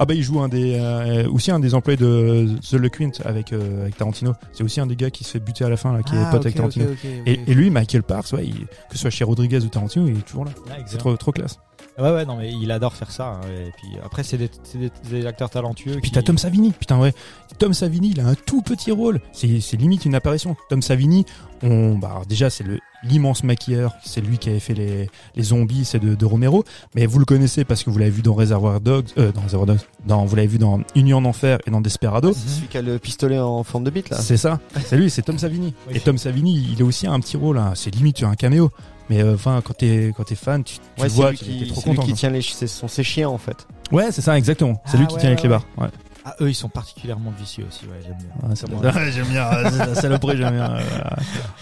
Ah 0.00 0.04
bah 0.06 0.14
il 0.14 0.22
joue 0.24 0.40
un 0.40 0.48
des 0.48 0.76
euh, 0.80 1.28
aussi 1.30 1.52
un 1.52 1.60
des 1.60 1.74
employés 1.74 1.98
de 1.98 2.48
The 2.68 2.72
Le 2.72 2.88
Quint 2.88 3.12
avec 3.24 3.52
euh, 3.52 3.82
avec 3.82 3.96
Tarantino. 3.96 4.32
C'est 4.52 4.64
aussi 4.64 4.80
un 4.80 4.86
des 4.86 4.96
gars 4.96 5.10
qui 5.10 5.22
se 5.22 5.30
fait 5.30 5.38
buter 5.38 5.64
à 5.64 5.68
la 5.68 5.76
fin 5.76 5.92
là, 5.92 6.02
qui 6.02 6.16
est 6.16 6.30
pote 6.32 6.40
avec 6.40 6.56
Tarantino. 6.56 6.86
Et, 7.26 7.38
et 7.46 7.54
lui, 7.54 7.70
Michael 7.70 8.02
Parks, 8.02 8.32
ouais, 8.32 8.46
il- 8.46 8.66
que 8.66 8.94
ce 8.94 8.98
soit 8.98 9.10
chez 9.10 9.22
Rodriguez 9.22 9.58
ou 9.58 9.68
Tarantino, 9.68 10.08
il 10.08 10.18
est 10.18 10.22
toujours 10.26 10.46
là. 10.46 10.50
Ah, 10.70 10.76
C'est 10.86 10.96
trop 10.98 11.16
trop 11.16 11.30
classe. 11.30 11.60
Ouais, 11.98 12.10
ouais, 12.10 12.24
non, 12.24 12.36
mais 12.36 12.50
il 12.52 12.70
adore 12.70 12.94
faire 12.94 13.10
ça. 13.10 13.26
hein, 13.26 13.40
et 13.48 13.70
puis 13.76 13.88
après, 14.02 14.22
c'est 14.22 14.38
des, 14.38 14.50
c'est 14.64 14.78
des- 14.78 14.90
des 15.10 15.26
acteurs 15.26 15.50
talentueux. 15.50 15.92
Puis 16.00 16.02
qui- 16.08 16.10
t'as 16.12 16.22
Tom 16.22 16.38
Savini, 16.38 16.70
putain 16.72 16.98
ouais. 16.98 17.12
Tom 17.58 17.74
Savini, 17.74 18.10
il 18.12 18.20
a 18.20 18.26
un 18.26 18.34
tout 18.34 18.62
petit 18.62 18.90
rôle. 18.90 19.20
C'est 19.32 19.60
c'est 19.60 19.76
limite 19.76 20.04
une 20.06 20.14
apparition. 20.14 20.56
Tom 20.70 20.80
Savini, 20.80 21.26
on, 21.62 21.96
bah 21.98 22.08
alors 22.12 22.26
déjà 22.26 22.48
c'est 22.50 22.64
le 22.64 22.78
l'immense 23.04 23.44
maquilleur. 23.44 23.94
C'est 24.04 24.20
lui 24.20 24.38
qui 24.38 24.48
avait 24.48 24.58
fait 24.60 24.74
les, 24.74 25.10
les 25.36 25.42
zombies, 25.42 25.84
c'est 25.84 25.98
de, 25.98 26.14
de 26.14 26.24
Romero. 26.24 26.64
Mais 26.94 27.04
vous 27.06 27.18
le 27.18 27.24
connaissez 27.26 27.64
parce 27.64 27.82
que 27.84 27.90
vous 27.90 27.98
l'avez 27.98 28.10
vu 28.10 28.22
dans 28.22 28.32
Reservoir 28.34 28.80
Dogs, 28.80 29.08
euh, 29.18 29.30
dans 29.32 29.42
Reservoir 29.42 29.66
Dogs, 29.66 29.80
dans, 30.06 30.24
vous 30.24 30.34
l'avez 30.36 30.48
vu 30.48 30.58
dans 30.58 30.80
Union 30.94 31.18
en 31.18 31.24
enfer 31.26 31.58
et 31.66 31.70
dans 31.70 31.80
Desperado. 31.82 32.32
C'est 32.32 32.48
celui 32.48 32.68
qui 32.68 32.78
a 32.78 32.82
le 32.82 32.98
pistolet 32.98 33.38
en 33.38 33.62
forme 33.64 33.84
de 33.84 33.90
bite 33.90 34.08
là. 34.08 34.18
C'est 34.18 34.36
ça. 34.38 34.60
C'est 34.86 34.96
lui, 34.96 35.10
c'est 35.10 35.22
Tom 35.22 35.36
Savini. 35.38 35.74
Oui. 35.88 35.96
Et 35.96 36.00
Tom 36.00 36.16
Savini, 36.16 36.68
il 36.72 36.80
a 36.80 36.84
aussi 36.86 37.06
un 37.06 37.20
petit 37.20 37.36
rôle. 37.36 37.58
hein. 37.58 37.72
C'est 37.74 37.94
limite 37.94 38.22
un 38.22 38.34
caméo. 38.34 38.70
Mais 39.10 39.22
euh, 39.22 39.34
enfin, 39.34 39.60
quand 39.64 39.74
t'es 39.74 40.12
quand 40.16 40.24
t'es 40.24 40.34
fan, 40.34 40.62
tu, 40.64 40.76
tu 40.96 41.02
Ouais, 41.02 41.08
vois, 41.08 41.30
lui 41.32 41.38
tu 41.38 41.44
qui, 41.44 41.62
es 41.64 41.66
trop 41.66 41.80
c'est 41.80 41.90
lui 41.90 41.96
content. 41.96 42.06
qui 42.08 42.14
tient 42.14 42.30
les, 42.30 42.40
c'est 42.42 42.66
son 42.66 42.88
ses 42.88 43.02
chiens 43.02 43.28
en 43.28 43.38
fait. 43.38 43.66
Ouais, 43.90 44.10
c'est 44.12 44.22
ça, 44.22 44.38
exactement. 44.38 44.80
C'est 44.86 44.96
Ah, 44.96 45.00
lui 45.00 45.06
qui 45.06 45.14
ouais, 45.14 45.20
tient 45.20 45.28
avec 45.30 45.42
ouais, 45.42 45.48
les 45.48 45.54
ouais. 45.54 45.60
barres. 45.76 45.84
Ouais. 45.86 45.90
Ah, 46.24 46.36
eux, 46.40 46.48
ils 46.50 46.54
sont 46.54 46.68
particulièrement 46.68 47.32
vicieux 47.36 47.66
aussi. 47.68 47.84
Ouais, 47.86 47.98
j'aime 48.00 48.16
bien. 48.16 48.48
Ouais, 48.48 48.54
c'est 48.54 48.70
moi. 48.70 48.80
j'aime 49.10 49.26
bien. 49.26 49.50
la 49.50 49.94
saloperie, 49.96 50.36
j'aime 50.36 50.54
bien. 50.54 50.76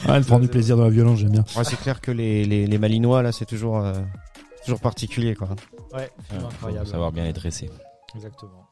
Ouais, 0.06 0.20
de 0.20 0.24
prendre 0.26 0.42
du 0.42 0.48
plaisir 0.48 0.76
dans 0.76 0.84
la 0.84 0.90
violence, 0.90 1.18
j'aime 1.18 1.30
bien. 1.32 1.44
Ouais, 1.56 1.64
c'est 1.64 1.80
clair 1.80 2.00
que 2.00 2.10
les, 2.10 2.44
les, 2.44 2.66
les 2.66 2.78
Malinois 2.78 3.22
là, 3.22 3.32
c'est 3.32 3.46
toujours, 3.46 3.78
euh, 3.78 3.94
toujours 4.64 4.80
particulier 4.80 5.34
quoi. 5.34 5.48
Ouais, 5.94 6.10
film 6.28 6.40
Faut 6.42 6.46
incroyable. 6.46 6.86
savoir 6.86 7.10
bien 7.10 7.24
les 7.24 7.32
dresser. 7.32 7.70
Exactement. 8.14 8.66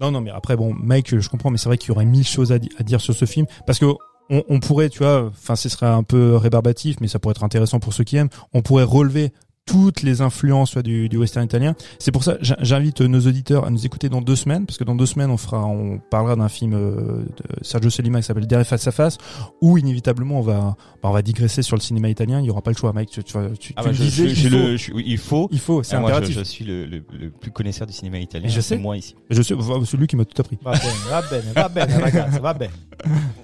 Non, 0.00 0.10
non, 0.10 0.20
mais 0.20 0.30
après, 0.30 0.56
bon, 0.56 0.74
Mike, 0.74 1.20
je 1.20 1.28
comprends, 1.28 1.50
mais 1.50 1.58
c'est 1.58 1.68
vrai 1.68 1.78
qu'il 1.78 1.90
y 1.90 1.92
aurait 1.92 2.04
mille 2.04 2.26
choses 2.26 2.50
à, 2.50 2.58
di- 2.58 2.70
à 2.78 2.82
dire 2.82 3.00
sur 3.00 3.14
ce 3.14 3.26
film. 3.26 3.46
Parce 3.66 3.78
que 3.78 3.86
on, 4.30 4.42
on 4.48 4.60
pourrait, 4.60 4.88
tu 4.88 4.98
vois, 4.98 5.26
enfin, 5.28 5.56
ce 5.56 5.68
serait 5.68 5.86
un 5.86 6.02
peu 6.02 6.36
rébarbatif, 6.36 6.96
mais 7.00 7.08
ça 7.08 7.18
pourrait 7.18 7.32
être 7.32 7.44
intéressant 7.44 7.80
pour 7.80 7.92
ceux 7.92 8.04
qui 8.04 8.16
aiment. 8.16 8.30
On 8.52 8.62
pourrait 8.62 8.84
relever 8.84 9.32
toutes 9.66 10.02
les 10.02 10.20
influences 10.20 10.76
du, 10.76 11.08
du 11.08 11.16
western 11.16 11.42
italien. 11.46 11.74
C'est 11.98 12.12
pour 12.12 12.22
ça, 12.22 12.36
j'in- 12.42 12.56
j'invite 12.60 13.00
nos 13.00 13.20
auditeurs 13.20 13.64
à 13.64 13.70
nous 13.70 13.86
écouter 13.86 14.10
dans 14.10 14.20
deux 14.20 14.36
semaines, 14.36 14.66
parce 14.66 14.76
que 14.76 14.84
dans 14.84 14.94
deux 14.94 15.06
semaines, 15.06 15.30
on 15.30 15.38
fera, 15.38 15.64
on 15.64 15.98
parlera 16.10 16.36
d'un 16.36 16.50
film 16.50 16.74
euh, 16.74 17.24
de 17.24 17.64
Sergio 17.64 17.88
Solima 17.88 18.20
qui 18.20 18.26
s'appelle 18.26 18.46
Derrière 18.46 18.66
face 18.66 18.86
à 18.86 18.92
face, 18.92 19.16
où 19.62 19.78
inévitablement 19.78 20.38
on 20.40 20.42
va, 20.42 20.76
bah, 21.02 21.08
on 21.08 21.12
va 21.12 21.22
digresser 21.22 21.62
sur 21.62 21.76
le 21.76 21.80
cinéma 21.80 22.10
italien. 22.10 22.40
Il 22.40 22.44
y 22.46 22.50
aura 22.50 22.60
pas 22.60 22.72
le 22.72 22.76
choix, 22.76 22.92
Mike. 22.92 23.08
Tu, 23.08 23.24
tu, 23.24 23.32
tu, 23.58 23.72
Ah 23.76 23.82
tu 23.82 23.88
bah, 23.88 23.92
je, 23.94 24.02
disais, 24.02 24.28
je- 24.28 24.48
il 24.48 24.50
faut. 24.50 24.56
le- 24.58 24.76
je- 24.76 24.92
oui, 24.92 25.04
il 25.06 25.18
faut. 25.18 25.48
Il 25.50 25.58
faut, 25.60 25.82
c'est 25.82 25.96
Ah, 25.96 26.00
moi, 26.00 26.10
je, 26.10 26.14
impératif. 26.16 26.38
je 26.40 26.44
suis 26.44 26.64
le, 26.66 26.84
le, 26.84 27.02
le 27.18 27.30
plus 27.30 27.50
connaisseur 27.50 27.86
du 27.86 27.94
cinéma 27.94 28.18
italien. 28.18 28.48
Et 28.48 28.50
je 28.50 28.60
sais. 28.60 28.76
moi 28.76 28.98
ici. 28.98 29.14
Je 29.30 29.40
sais, 29.40 29.54
celui 29.86 30.06
qui 30.06 30.16
m'a 30.16 30.26
tout 30.26 30.38
appris. 30.42 30.58
Va 30.62 30.72
bene, 30.72 30.82
va 31.08 31.22
bene, 31.22 31.52
va 31.54 31.68
bene, 31.70 32.02
ragazzi, 32.02 32.38
va 32.38 32.52
bene. 32.52 32.70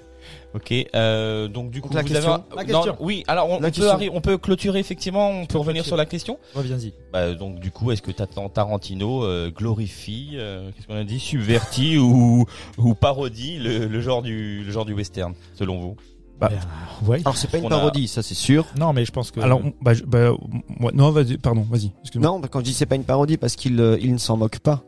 Ok, 0.53 0.73
euh, 0.95 1.47
donc 1.47 1.71
du 1.71 1.79
coup, 1.81 1.87
Donc, 1.87 1.95
la 1.95 2.01
vous 2.01 2.07
question. 2.09 2.33
avez 2.33 2.43
La 2.57 2.63
non, 2.73 2.79
question. 2.83 2.97
oui, 2.99 3.23
alors 3.27 3.49
on, 3.49 3.59
peut, 3.59 3.65
question. 3.71 3.85
arri- 3.85 4.09
on 4.13 4.19
peut 4.19 4.37
clôturer 4.37 4.79
effectivement, 4.79 5.29
on 5.29 5.45
peut 5.45 5.57
revenir 5.57 5.85
sur 5.85 5.95
la 5.95 6.05
question. 6.05 6.37
Reviens-y. 6.53 6.93
Bah, 7.13 7.33
donc 7.33 7.59
du 7.61 7.71
coup, 7.71 7.89
est-ce 7.91 8.01
que 8.01 8.11
t'attends 8.11 8.49
Tarantino 8.49 9.23
euh, 9.23 9.49
glorifie, 9.49 10.31
euh, 10.33 10.69
qu'est-ce 10.75 10.87
qu'on 10.87 10.95
a 10.95 11.05
dit, 11.05 11.19
subvertit 11.19 11.97
ou 11.99 12.45
ou 12.77 12.93
parodie 12.95 13.59
le, 13.59 13.85
le 13.87 14.01
genre 14.01 14.21
du 14.21 14.63
le 14.65 14.71
genre 14.71 14.83
du 14.85 14.93
western, 14.93 15.33
selon 15.55 15.79
vous? 15.79 15.95
Bah, 16.37 16.49
Ben, 16.49 17.07
ouais. 17.07 17.19
Alors 17.23 17.37
c'est 17.37 17.49
pas 17.49 17.59
une 17.59 17.67
a- 17.67 17.69
parodie, 17.69 18.07
ça 18.09 18.21
c'est 18.21 18.33
sûr. 18.33 18.65
Non, 18.77 18.91
mais 18.91 19.05
je 19.05 19.11
pense 19.11 19.31
que. 19.31 19.39
Alors, 19.39 19.61
bah, 19.81 19.93
je- 19.93 20.03
bah, 20.03 20.31
moi- 20.79 20.91
non, 20.93 21.11
vas-y, 21.11 21.37
pardon, 21.37 21.65
vas-y. 21.69 21.91
excuse-moi. 22.01 22.29
Non, 22.29 22.39
bah, 22.39 22.49
quand 22.51 22.59
je 22.59 22.65
dis 22.65 22.73
c'est 22.73 22.85
pas 22.87 22.95
une 22.95 23.03
parodie 23.05 23.37
parce 23.37 23.55
qu'il 23.55 23.79
euh, 23.79 23.97
il 24.01 24.11
ne 24.11 24.17
s'en 24.17 24.35
moque 24.35 24.59
pas. 24.59 24.83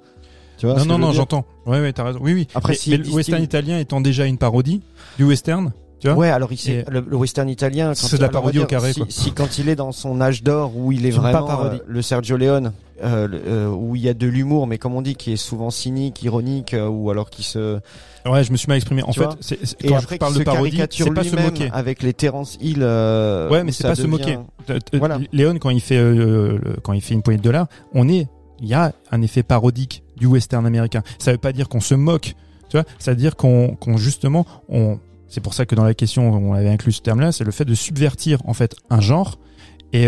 Tu 0.58 0.66
vois 0.66 0.76
Non, 0.76 0.86
non, 0.86 0.98
non, 0.98 1.12
j'entends. 1.12 1.46
Ouais, 1.66 1.80
ouais, 1.80 1.94
t'as 1.94 2.04
raison. 2.04 2.20
Oui, 2.22 2.34
oui. 2.34 2.48
Après, 2.56 2.74
mais, 2.74 2.78
si 2.78 2.90
mais 2.92 2.98
le 2.98 3.10
western 3.10 3.42
italien 3.42 3.80
étant 3.80 4.02
déjà 4.02 4.26
une 4.26 4.38
parodie 4.38 4.82
du 5.18 5.24
western, 5.26 5.72
tu 6.00 6.08
vois 6.08 6.18
Ouais, 6.18 6.30
alors 6.30 6.52
il 6.52 6.70
Et- 6.70 6.86
le, 6.90 7.00
le 7.08 7.16
western 7.18 7.50
italien, 7.50 7.94
C'est 7.96 8.18
de 8.18 8.22
la 8.22 8.30
parodie 8.30 8.60
au 8.60 8.66
carré, 8.66 8.94
si, 8.94 9.00
quoi. 9.00 9.08
si 9.10 9.32
quand 9.32 9.58
il 9.58 9.70
est 9.70 9.76
dans 9.76 9.92
son 9.92 10.20
âge 10.22 10.44
d'or 10.44 10.76
où 10.76 10.92
il 10.92 11.06
est 11.06 11.12
pas 11.12 11.20
vraiment 11.22 11.48
parodie. 11.48 11.78
euh, 11.78 11.86
le 11.88 12.02
Sergio 12.02 12.38
Leone, 12.38 12.74
euh, 13.04 13.28
euh, 13.48 13.68
où 13.70 13.96
il 13.96 14.02
y 14.04 14.10
a 14.10 14.14
de 14.14 14.28
l'humour, 14.28 14.68
mais 14.68 14.78
comme 14.78 14.94
on 14.96 15.02
dit, 15.02 15.16
qui 15.16 15.34
est 15.34 15.38
souvent 15.38 15.70
cynique, 15.72 16.22
ironique, 16.24 16.74
euh, 16.74 16.88
ou 16.88 17.10
alors 17.10 17.30
qui 17.30 17.44
se 17.44 17.80
Ouais, 18.26 18.44
je 18.44 18.52
me 18.54 18.58
suis 18.58 18.68
mal 18.68 18.78
exprimé. 18.78 19.04
En 19.04 19.12
Tu 19.12 19.20
fait, 19.20 19.28
c'est- 19.42 19.76
et 19.84 19.88
quand 19.90 19.96
après 19.98 20.16
je 20.16 20.20
parle 20.20 20.34
de 20.38 20.44
parodie, 20.44 20.78
caricature 20.78 21.08
c'est 21.08 21.14
pas 21.14 21.24
se 21.26 21.36
moquer. 21.36 21.70
avec 21.74 22.02
les 22.04 22.14
Terence 22.14 22.58
Hill. 22.62 22.80
euh, 22.82 23.50
Ouais, 23.50 23.64
mais 23.66 23.72
c'est 23.74 23.84
pas 23.84 23.96
se 23.96 24.08
moquer. 24.08 24.38
Voilà. 24.94 25.20
Léon, 25.34 25.58
quand 25.60 25.70
il 25.72 25.82
fait, 25.82 25.98
euh, 25.98 26.58
quand 26.84 26.94
il 26.94 27.02
fait 27.02 27.14
une 27.16 27.22
poignée 27.22 27.40
de 27.40 27.44
dollars, 27.44 27.68
on 27.94 28.08
est, 28.08 28.28
il 28.62 28.68
y 28.70 28.74
a 28.74 28.94
un 29.12 29.22
effet 29.22 29.44
parodique 29.44 30.04
du 30.16 30.26
western 30.26 30.66
américain. 30.66 31.04
Ça 31.20 31.32
veut 31.32 31.38
pas 31.38 31.54
dire 31.54 31.70
qu'on 31.70 31.82
se 31.82 31.96
moque, 31.96 32.36
tu 32.70 32.78
vois. 32.78 32.86
Ça 33.00 33.12
veut 33.12 33.18
dire 33.18 33.36
qu'on, 33.36 33.76
qu'on 33.76 33.98
justement, 33.98 34.46
on, 34.70 35.00
c'est 35.28 35.42
pour 35.42 35.54
ça 35.54 35.66
que 35.66 35.76
dans 35.76 35.84
la 35.84 35.94
question, 35.94 36.32
on 36.32 36.54
avait 36.54 36.70
inclus 36.70 36.94
ce 36.94 37.02
terme-là, 37.02 37.32
c'est 37.32 37.44
le 37.44 37.52
fait 37.52 37.66
de 37.66 37.74
subvertir, 37.74 38.40
en 38.46 38.54
fait, 38.54 38.76
un 38.90 39.02
genre 39.02 39.40
et, 39.94 40.04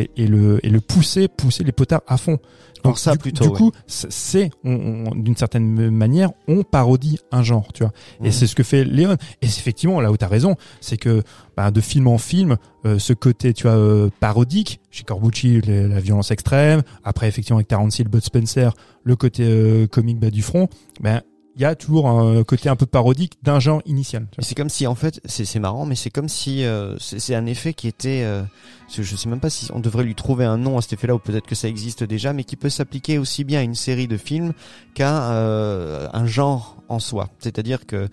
et, 0.00 0.10
et 0.16 0.26
le, 0.26 0.58
et 0.64 0.68
le 0.70 0.80
pousser, 0.80 1.28
pousser 1.28 1.64
les 1.64 1.72
potards 1.72 2.02
à 2.06 2.16
fond. 2.16 2.38
Alors 2.82 2.98
ça, 2.98 3.12
du, 3.12 3.18
plutôt, 3.18 3.44
du 3.44 3.50
ouais. 3.50 3.56
coup, 3.56 3.72
c'est- 3.86 4.10
c'est, 4.10 4.50
on- 4.64 5.04
on- 5.10 5.14
d'une 5.14 5.36
certaine 5.36 5.90
manière, 5.90 6.30
on 6.48 6.62
parodie 6.62 7.18
un 7.30 7.42
genre, 7.42 7.70
tu 7.74 7.82
vois. 7.82 7.92
Et 8.22 8.26
Mhm. 8.28 8.32
c'est 8.32 8.46
ce 8.46 8.54
que 8.54 8.62
fait 8.62 8.84
Léon. 8.84 9.16
Et 9.42 9.48
c'est 9.48 9.60
effectivement, 9.60 10.00
là 10.00 10.10
où 10.10 10.16
tu 10.16 10.24
as 10.24 10.28
raison, 10.28 10.56
c'est 10.80 10.96
que 10.96 11.22
bah, 11.58 11.70
de 11.70 11.80
film 11.82 12.06
en 12.06 12.16
film, 12.16 12.56
euh, 12.86 12.98
ce 12.98 13.12
côté, 13.12 13.52
tu 13.52 13.64
vois, 13.64 13.76
euh, 13.76 14.08
parodique, 14.18 14.80
chez 14.90 15.04
Corbucci, 15.04 15.60
les- 15.60 15.88
la 15.88 16.00
violence 16.00 16.30
extrême, 16.30 16.80
après 17.04 17.28
effectivement 17.28 17.58
avec 17.58 17.70
Hill, 17.98 18.08
Bud 18.08 18.22
Spencer, 18.24 18.72
le 19.04 19.14
côté 19.14 19.42
euh, 19.46 19.86
comique 19.86 20.18
bas 20.18 20.30
du 20.30 20.40
front, 20.40 20.68
ben 21.02 21.20
il 21.56 21.62
y 21.62 21.64
a 21.64 21.74
toujours 21.74 22.08
un 22.08 22.42
côté 22.44 22.68
un 22.68 22.76
peu 22.76 22.86
parodique 22.86 23.38
d'un 23.42 23.60
genre 23.60 23.82
initial. 23.84 24.26
c'est 24.38 24.54
comme 24.54 24.68
si, 24.68 24.86
en 24.86 24.94
fait, 24.94 25.20
c'est 25.24 25.44
c'est 25.44 25.58
marrant, 25.58 25.84
mais 25.84 25.94
c'est 25.94 26.10
comme 26.10 26.28
si 26.28 26.64
euh, 26.64 26.96
c'est 26.98 27.34
un 27.34 27.46
effet 27.46 27.74
qui 27.74 27.88
était. 27.88 28.22
euh, 28.24 28.42
je 28.88 29.02
je 29.02 29.16
sais 29.16 29.28
même 29.28 29.40
pas 29.40 29.50
si 29.50 29.70
on 29.72 29.80
devrait 29.80 30.04
lui 30.04 30.14
trouver 30.14 30.44
un 30.44 30.56
nom 30.56 30.78
à 30.78 30.82
cet 30.82 30.94
effet-là, 30.94 31.14
ou 31.14 31.18
peut-être 31.18 31.46
que 31.46 31.54
ça 31.54 31.68
existe 31.68 32.04
déjà, 32.04 32.32
mais 32.32 32.44
qui 32.44 32.56
peut 32.56 32.70
s'appliquer 32.70 33.18
aussi 33.18 33.44
bien 33.44 33.60
à 33.60 33.62
une 33.62 33.74
série 33.74 34.08
de 34.08 34.16
films 34.16 34.52
qu'à 34.94 35.32
euh, 35.32 36.08
un 36.12 36.26
genre 36.26 36.79
en 36.90 36.98
soi. 36.98 37.28
C'est-à-dire 37.38 37.86
que 37.86 38.08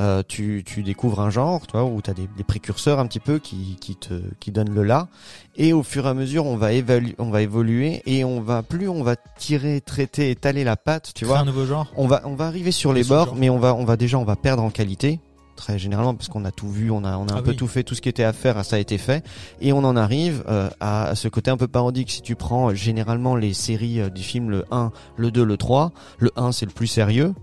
euh, 0.00 0.22
tu, 0.26 0.62
tu 0.64 0.82
découvres 0.82 1.20
un 1.20 1.30
genre, 1.30 1.66
tu 1.66 1.72
vois, 1.72 1.84
où 1.84 2.00
tu 2.00 2.10
as 2.10 2.14
des, 2.14 2.28
des 2.36 2.44
précurseurs 2.44 2.98
un 3.00 3.06
petit 3.06 3.20
peu 3.20 3.38
qui, 3.38 3.76
qui 3.80 3.96
te 3.96 4.14
qui 4.38 4.52
donnent 4.52 4.72
le 4.72 4.84
là, 4.84 5.08
et 5.56 5.72
au 5.72 5.82
fur 5.82 6.06
et 6.06 6.08
à 6.08 6.14
mesure, 6.14 6.46
on 6.46 6.56
va 6.56 6.72
évaluer, 6.72 7.14
on 7.18 7.30
va 7.30 7.42
évoluer, 7.42 8.00
et 8.06 8.24
on 8.24 8.40
va 8.40 8.62
plus 8.62 8.88
on 8.88 9.02
va 9.02 9.16
tirer, 9.38 9.80
traiter, 9.80 10.30
étaler 10.30 10.64
la 10.64 10.76
patte, 10.76 11.10
tu 11.14 11.24
vois 11.24 11.40
un 11.40 11.44
nouveau 11.44 11.66
genre 11.66 11.92
on 11.96 12.06
va 12.06 12.22
on 12.24 12.34
va 12.36 12.46
arriver 12.46 12.70
sur 12.72 12.92
les 12.92 13.02
bords, 13.04 13.26
genre. 13.26 13.36
mais 13.36 13.50
on 13.50 13.58
va 13.58 13.74
on 13.74 13.84
va 13.84 13.96
déjà 13.96 14.16
on 14.18 14.24
va 14.24 14.36
perdre 14.36 14.62
en 14.62 14.70
qualité 14.70 15.20
très 15.56 15.78
généralement 15.78 16.14
parce 16.14 16.28
qu'on 16.28 16.44
a 16.46 16.52
tout 16.52 16.70
vu, 16.70 16.90
on 16.90 17.04
a 17.04 17.18
on 17.18 17.26
a 17.28 17.34
un 17.34 17.38
Ah 17.38 17.42
peu 17.42 17.50
oui. 17.50 17.56
tout 17.56 17.66
fait, 17.66 17.82
tout 17.82 17.94
ce 17.94 18.00
qui 18.00 18.08
était 18.08 18.24
à 18.24 18.32
faire, 18.32 18.64
ça 18.64 18.76
a 18.76 18.78
été 18.78 18.96
fait, 18.96 19.22
et 19.60 19.72
on 19.74 19.84
en 19.84 19.94
arrive 19.96 20.42
euh, 20.48 20.70
à, 20.80 21.06
à 21.08 21.14
ce 21.16 21.28
côté 21.28 21.50
un 21.50 21.58
peu 21.58 21.68
parodique. 21.68 22.10
Si 22.10 22.22
tu 22.22 22.34
prends 22.36 22.70
euh, 22.70 22.74
généralement 22.74 23.36
les 23.36 23.52
séries 23.52 24.00
euh, 24.00 24.08
du 24.08 24.22
film, 24.22 24.48
le 24.50 24.64
1, 24.70 24.90
le 25.16 25.30
2, 25.30 25.44
le 25.44 25.56
3, 25.58 25.92
le 26.18 26.30
1 26.36 26.52
c'est 26.52 26.64
le 26.64 26.72
plus 26.72 26.86
sérieux. 26.86 27.34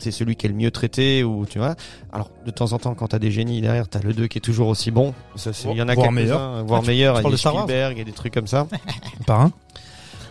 C'est 0.00 0.10
celui 0.10 0.34
qui 0.36 0.46
est 0.46 0.48
le 0.48 0.54
mieux 0.54 0.70
traité 0.70 1.22
ou 1.24 1.46
tu 1.46 1.58
vois. 1.58 1.74
Alors 2.12 2.30
de 2.44 2.50
temps 2.50 2.72
en 2.72 2.78
temps 2.78 2.94
quand 2.94 3.08
t'as 3.08 3.18
des 3.18 3.30
génies 3.30 3.60
derrière, 3.60 3.88
t'as 3.88 4.00
le 4.00 4.12
2 4.14 4.26
qui 4.26 4.38
est 4.38 4.40
toujours 4.40 4.68
aussi 4.68 4.90
bon. 4.90 5.14
Ça, 5.36 5.52
c'est- 5.52 5.70
Il 5.70 5.76
y 5.76 5.82
en 5.82 5.88
a 5.88 5.94
Voire 5.94 6.10
meilleur. 6.12 6.64
voire 6.64 6.80
Ah, 6.80 6.84
tu- 6.84 6.88
meilleur. 6.90 7.14
tu 7.20 7.26
Il 7.26 7.30
y 7.30 7.34
a 7.34 7.36
Spielberg, 7.36 7.92
il 7.96 7.98
y 7.98 8.02
a 8.02 8.04
des 8.04 8.12
trucs 8.12 8.34
comme 8.34 8.46
ça 8.46 8.66
Par 9.26 9.40
un. 9.42 9.52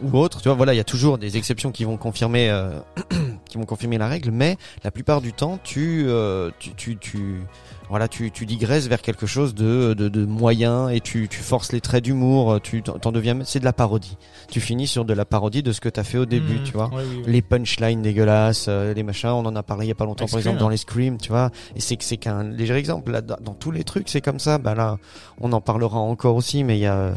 ou 0.01 0.17
autre. 0.17 0.41
Tu 0.41 0.47
vois, 0.47 0.55
voilà, 0.55 0.73
il 0.73 0.77
y 0.77 0.81
a 0.81 0.83
toujours 0.85 1.17
des 1.17 1.35
exceptions 1.37 1.71
qui 1.71 1.83
vont 1.83 1.97
confirmer, 1.97 2.49
euh, 2.49 2.79
qui 3.49 3.57
vont 3.57 3.65
confirmer 3.65 3.97
la 3.97 4.07
règle, 4.07 4.31
mais 4.31 4.57
la 4.83 4.91
plupart 4.91 5.19
du 5.21 5.33
temps, 5.33 5.59
tu, 5.63 6.05
euh, 6.07 6.51
tu, 6.59 6.71
tu, 6.75 6.97
tu, 6.97 7.41
voilà, 7.89 8.07
tu, 8.07 8.31
tu 8.31 8.45
digresses 8.45 8.87
vers 8.87 9.01
quelque 9.01 9.25
chose 9.25 9.55
de, 9.55 9.93
de, 9.93 10.09
de 10.09 10.25
moyen 10.25 10.89
et 10.89 10.99
tu, 11.01 11.27
tu 11.27 11.39
forces 11.39 11.71
les 11.71 11.81
traits 11.81 12.03
d'humour. 12.03 12.59
Tu 12.61 12.83
t'en 12.83 13.11
deviens, 13.11 13.37
c'est 13.43 13.59
de 13.59 13.65
la 13.65 13.73
parodie. 13.73 14.17
Tu 14.49 14.59
finis 14.61 14.87
sur 14.87 15.05
de 15.05 15.13
la 15.13 15.25
parodie 15.25 15.63
de 15.63 15.71
ce 15.71 15.81
que 15.81 15.89
t'as 15.89 16.03
fait 16.03 16.17
au 16.17 16.25
début, 16.25 16.59
Mmh, 16.59 16.63
tu 16.63 16.73
vois. 16.73 16.87
ouais, 16.89 17.03
oui, 17.09 17.21
oui. 17.25 17.31
Les 17.31 17.41
punchlines 17.41 18.01
dégueulasses, 18.01 18.67
euh, 18.69 18.93
les 18.93 19.03
machins, 19.03 19.29
on 19.29 19.45
en 19.45 19.55
a 19.55 19.63
parlé 19.63 19.85
il 19.85 19.89
y 19.89 19.91
a 19.91 19.95
pas 19.95 20.05
longtemps 20.05 20.27
par 20.27 20.37
exemple 20.39 20.57
Scream. 20.57 20.59
dans 20.59 20.69
les 20.69 20.77
Scream, 20.77 21.17
tu 21.17 21.29
vois. 21.29 21.49
Et 21.75 21.79
c'est 21.81 21.95
que 21.97 22.03
c'est 22.03 22.17
qu'un 22.17 22.43
léger 22.43 22.75
exemple. 22.75 23.11
Là, 23.11 23.21
dans 23.21 23.37
dans 23.43 23.53
tous 23.53 23.71
les 23.71 23.83
trucs, 23.83 24.07
c'est 24.09 24.21
comme 24.21 24.39
ça. 24.39 24.57
Bah 24.59 24.75
là, 24.75 24.97
on 25.41 25.51
en 25.53 25.61
parlera 25.61 25.97
encore 25.99 26.35
aussi, 26.35 26.63
mais 26.63 26.77
il 26.77 26.81
y 26.81 26.85
a 26.85 27.13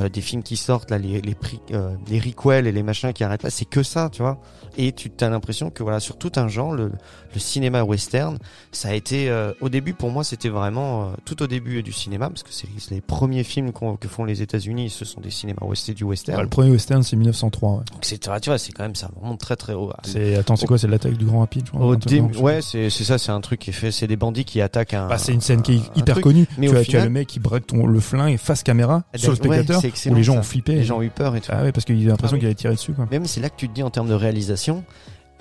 euh, 0.00 0.08
des 0.08 0.20
films 0.20 0.42
qui 0.42 0.56
sortent 0.56 0.90
là, 0.90 0.98
les 0.98 1.20
les 1.20 1.34
prix, 1.34 1.60
euh, 1.72 1.94
les 2.08 2.18
requels 2.18 2.66
et 2.66 2.72
les 2.72 2.82
machins 2.82 3.12
qui 3.12 3.24
arrêtent 3.24 3.42
pas. 3.42 3.50
C'est 3.50 3.64
que 3.64 3.82
ça, 3.82 4.08
tu 4.10 4.22
vois. 4.22 4.38
Et 4.76 4.92
tu 4.92 5.10
as 5.20 5.28
l'impression 5.28 5.70
que 5.70 5.82
voilà, 5.82 6.00
sur 6.00 6.16
tout 6.18 6.32
un 6.36 6.48
genre, 6.48 6.72
le, 6.74 6.90
le 7.32 7.40
cinéma 7.40 7.82
western, 7.84 8.38
ça 8.72 8.88
a 8.88 8.94
été 8.94 9.28
euh, 9.30 9.52
au 9.60 9.68
début 9.68 9.94
pour 9.94 10.10
moi, 10.10 10.24
c'était 10.24 10.48
vraiment 10.48 11.04
euh, 11.04 11.06
tout 11.24 11.42
au 11.42 11.46
début 11.46 11.82
du 11.82 11.92
cinéma 11.92 12.28
parce 12.28 12.42
que 12.42 12.50
c'est 12.52 12.66
les 12.90 13.00
premiers 13.00 13.44
films 13.44 13.70
qu'on- 13.72 13.96
que 13.96 14.08
font 14.08 14.24
les 14.24 14.42
États-Unis, 14.42 14.90
ce 14.90 15.04
sont 15.04 15.20
des 15.20 15.30
cinémas 15.30 15.58
western 15.62 15.94
du 15.96 16.04
western. 16.04 16.36
Bah, 16.38 16.42
le 16.42 16.48
premier 16.48 16.70
western, 16.70 17.02
c'est 17.04 17.14
1903. 17.16 17.70
Ouais. 17.70 17.76
Donc 17.92 17.98
c'est 18.02 18.18
tu 18.18 18.28
vois, 18.50 18.58
c'est 18.58 18.72
quand 18.72 18.82
même 18.82 18.94
ça 18.96 19.10
remonte 19.20 19.38
très 19.38 19.54
très 19.56 19.74
haut. 19.74 19.92
C'est, 20.02 20.34
attends, 20.36 20.56
c'est 20.56 20.66
quoi 20.66 20.78
C'est 20.78 20.88
l'attaque 20.88 21.16
du 21.16 21.24
Grand 21.24 21.40
Rapide, 21.40 21.66
je 21.66 21.70
crois. 21.70 21.86
Au 21.86 22.42
ouais, 22.42 22.60
c'est 22.62 22.90
c'est 22.90 23.04
ça, 23.04 23.18
c'est 23.18 23.30
un 23.30 23.40
truc 23.40 23.60
qui 23.60 23.70
est 23.70 23.74
fait, 23.74 23.92
c'est 23.92 24.06
des 24.06 24.16
bandits 24.16 24.44
qui 24.44 24.60
attaquent 24.60 24.94
un. 24.94 25.06
Bah, 25.08 25.18
c'est 25.18 25.32
une 25.32 25.40
scène 25.40 25.62
qui 25.62 25.74
est 25.74 25.80
hyper 25.96 26.14
truc. 26.16 26.24
connue. 26.24 26.46
Mais 26.58 26.68
tu, 26.68 26.76
as, 26.76 26.82
tu 26.84 26.96
as 26.96 27.04
le 27.04 27.10
mec 27.10 27.28
qui 27.28 27.38
braque 27.40 27.66
ton, 27.66 27.86
le 27.86 28.00
flingue 28.00 28.36
face 28.38 28.62
caméra 28.62 29.04
Eh 29.14 29.18
sur 29.18 29.32
le 29.32 29.38
ben, 29.38 29.48
ouais, 29.50 29.56
spectateur 29.58 29.80
où 30.10 30.14
les 30.14 30.22
gens 30.22 30.34
ça. 30.34 30.40
ont 30.40 30.42
flippé. 30.42 30.74
Les 30.74 30.84
gens 30.84 30.98
ont 30.98 31.02
eu 31.02 31.10
peur 31.10 31.34
et 31.36 31.40
tout. 31.40 31.50
Ah 31.52 31.62
ouais, 31.62 31.72
parce 31.72 31.84
qu'il 31.84 31.96
a 32.06 32.10
l'impression 32.10 32.34
Ah 32.34 32.36
oui. 32.36 32.40
qu'il 32.40 32.46
avait 32.46 32.54
tiré 32.54 32.74
dessus, 32.74 32.92
quoi. 32.92 33.06
Même 33.10 33.26
c'est 33.26 33.40
là 33.40 33.48
que 33.50 33.56
tu 33.56 33.68
te 33.68 33.74
dis 33.74 33.82
en 33.82 33.90
termes 33.90 34.08
de 34.08 34.14
réalisation, 34.14 34.84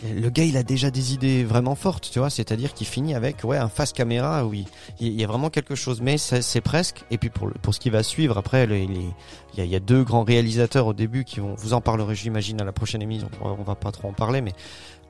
le 0.04 0.30
gars, 0.30 0.44
il 0.44 0.58
a 0.58 0.64
déjà 0.64 0.92
des 0.92 1.14
idées 1.14 1.46
vraiment 1.46 1.76
fortes, 1.76 2.10
tu 2.12 2.20
vois. 2.20 2.30
C'est-à-dire 2.30 2.74
qu'il 2.74 2.88
finit 2.88 3.16
avec 3.16 3.44
ouais 3.46 3.56
un 3.58 3.70
face 3.70 3.94
caméra 3.94 4.46
où 4.46 4.54
il, 4.54 4.66
il 5.00 5.14
y 5.14 5.24
a 5.24 5.28
vraiment 5.28 5.50
quelque 5.50 5.76
chose, 5.76 6.02
mais 6.02 6.18
c'est 6.18 6.62
presque. 6.62 7.06
Et 7.10 7.18
puis 7.18 7.30
pour 7.30 7.48
le- 7.48 7.54
pour 7.62 7.74
ce 7.74 7.80
qui 7.80 7.90
va 7.90 8.04
suivre 8.04 8.38
après, 8.38 8.66
il, 8.66 8.94
y 9.58 9.62
a, 9.62 9.64
il 9.64 9.70
y 9.72 9.76
a 9.76 9.80
deux 9.80 10.04
grands 10.04 10.24
réalisateurs 10.24 10.88
au 10.88 10.94
début 10.94 11.24
qui 11.24 11.40
vont. 11.40 11.56
Vous 11.58 11.74
en 11.74 11.80
parlerez, 11.80 12.16
j'imagine, 12.16 12.60
à 12.60 12.66
la 12.66 12.74
prochaine 12.74 13.02
émission. 13.02 13.30
On 13.42 13.52
on 13.52 13.64
va 13.64 13.76
pas 13.76 13.92
trop 13.92 14.10
en 14.10 14.14
parler, 14.14 14.42
mais 14.42 14.52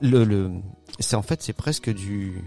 le, 0.01 0.25
le 0.25 0.51
c'est 0.99 1.15
en 1.15 1.23
fait 1.23 1.41
c'est 1.41 1.53
presque 1.53 1.91
du 1.91 2.43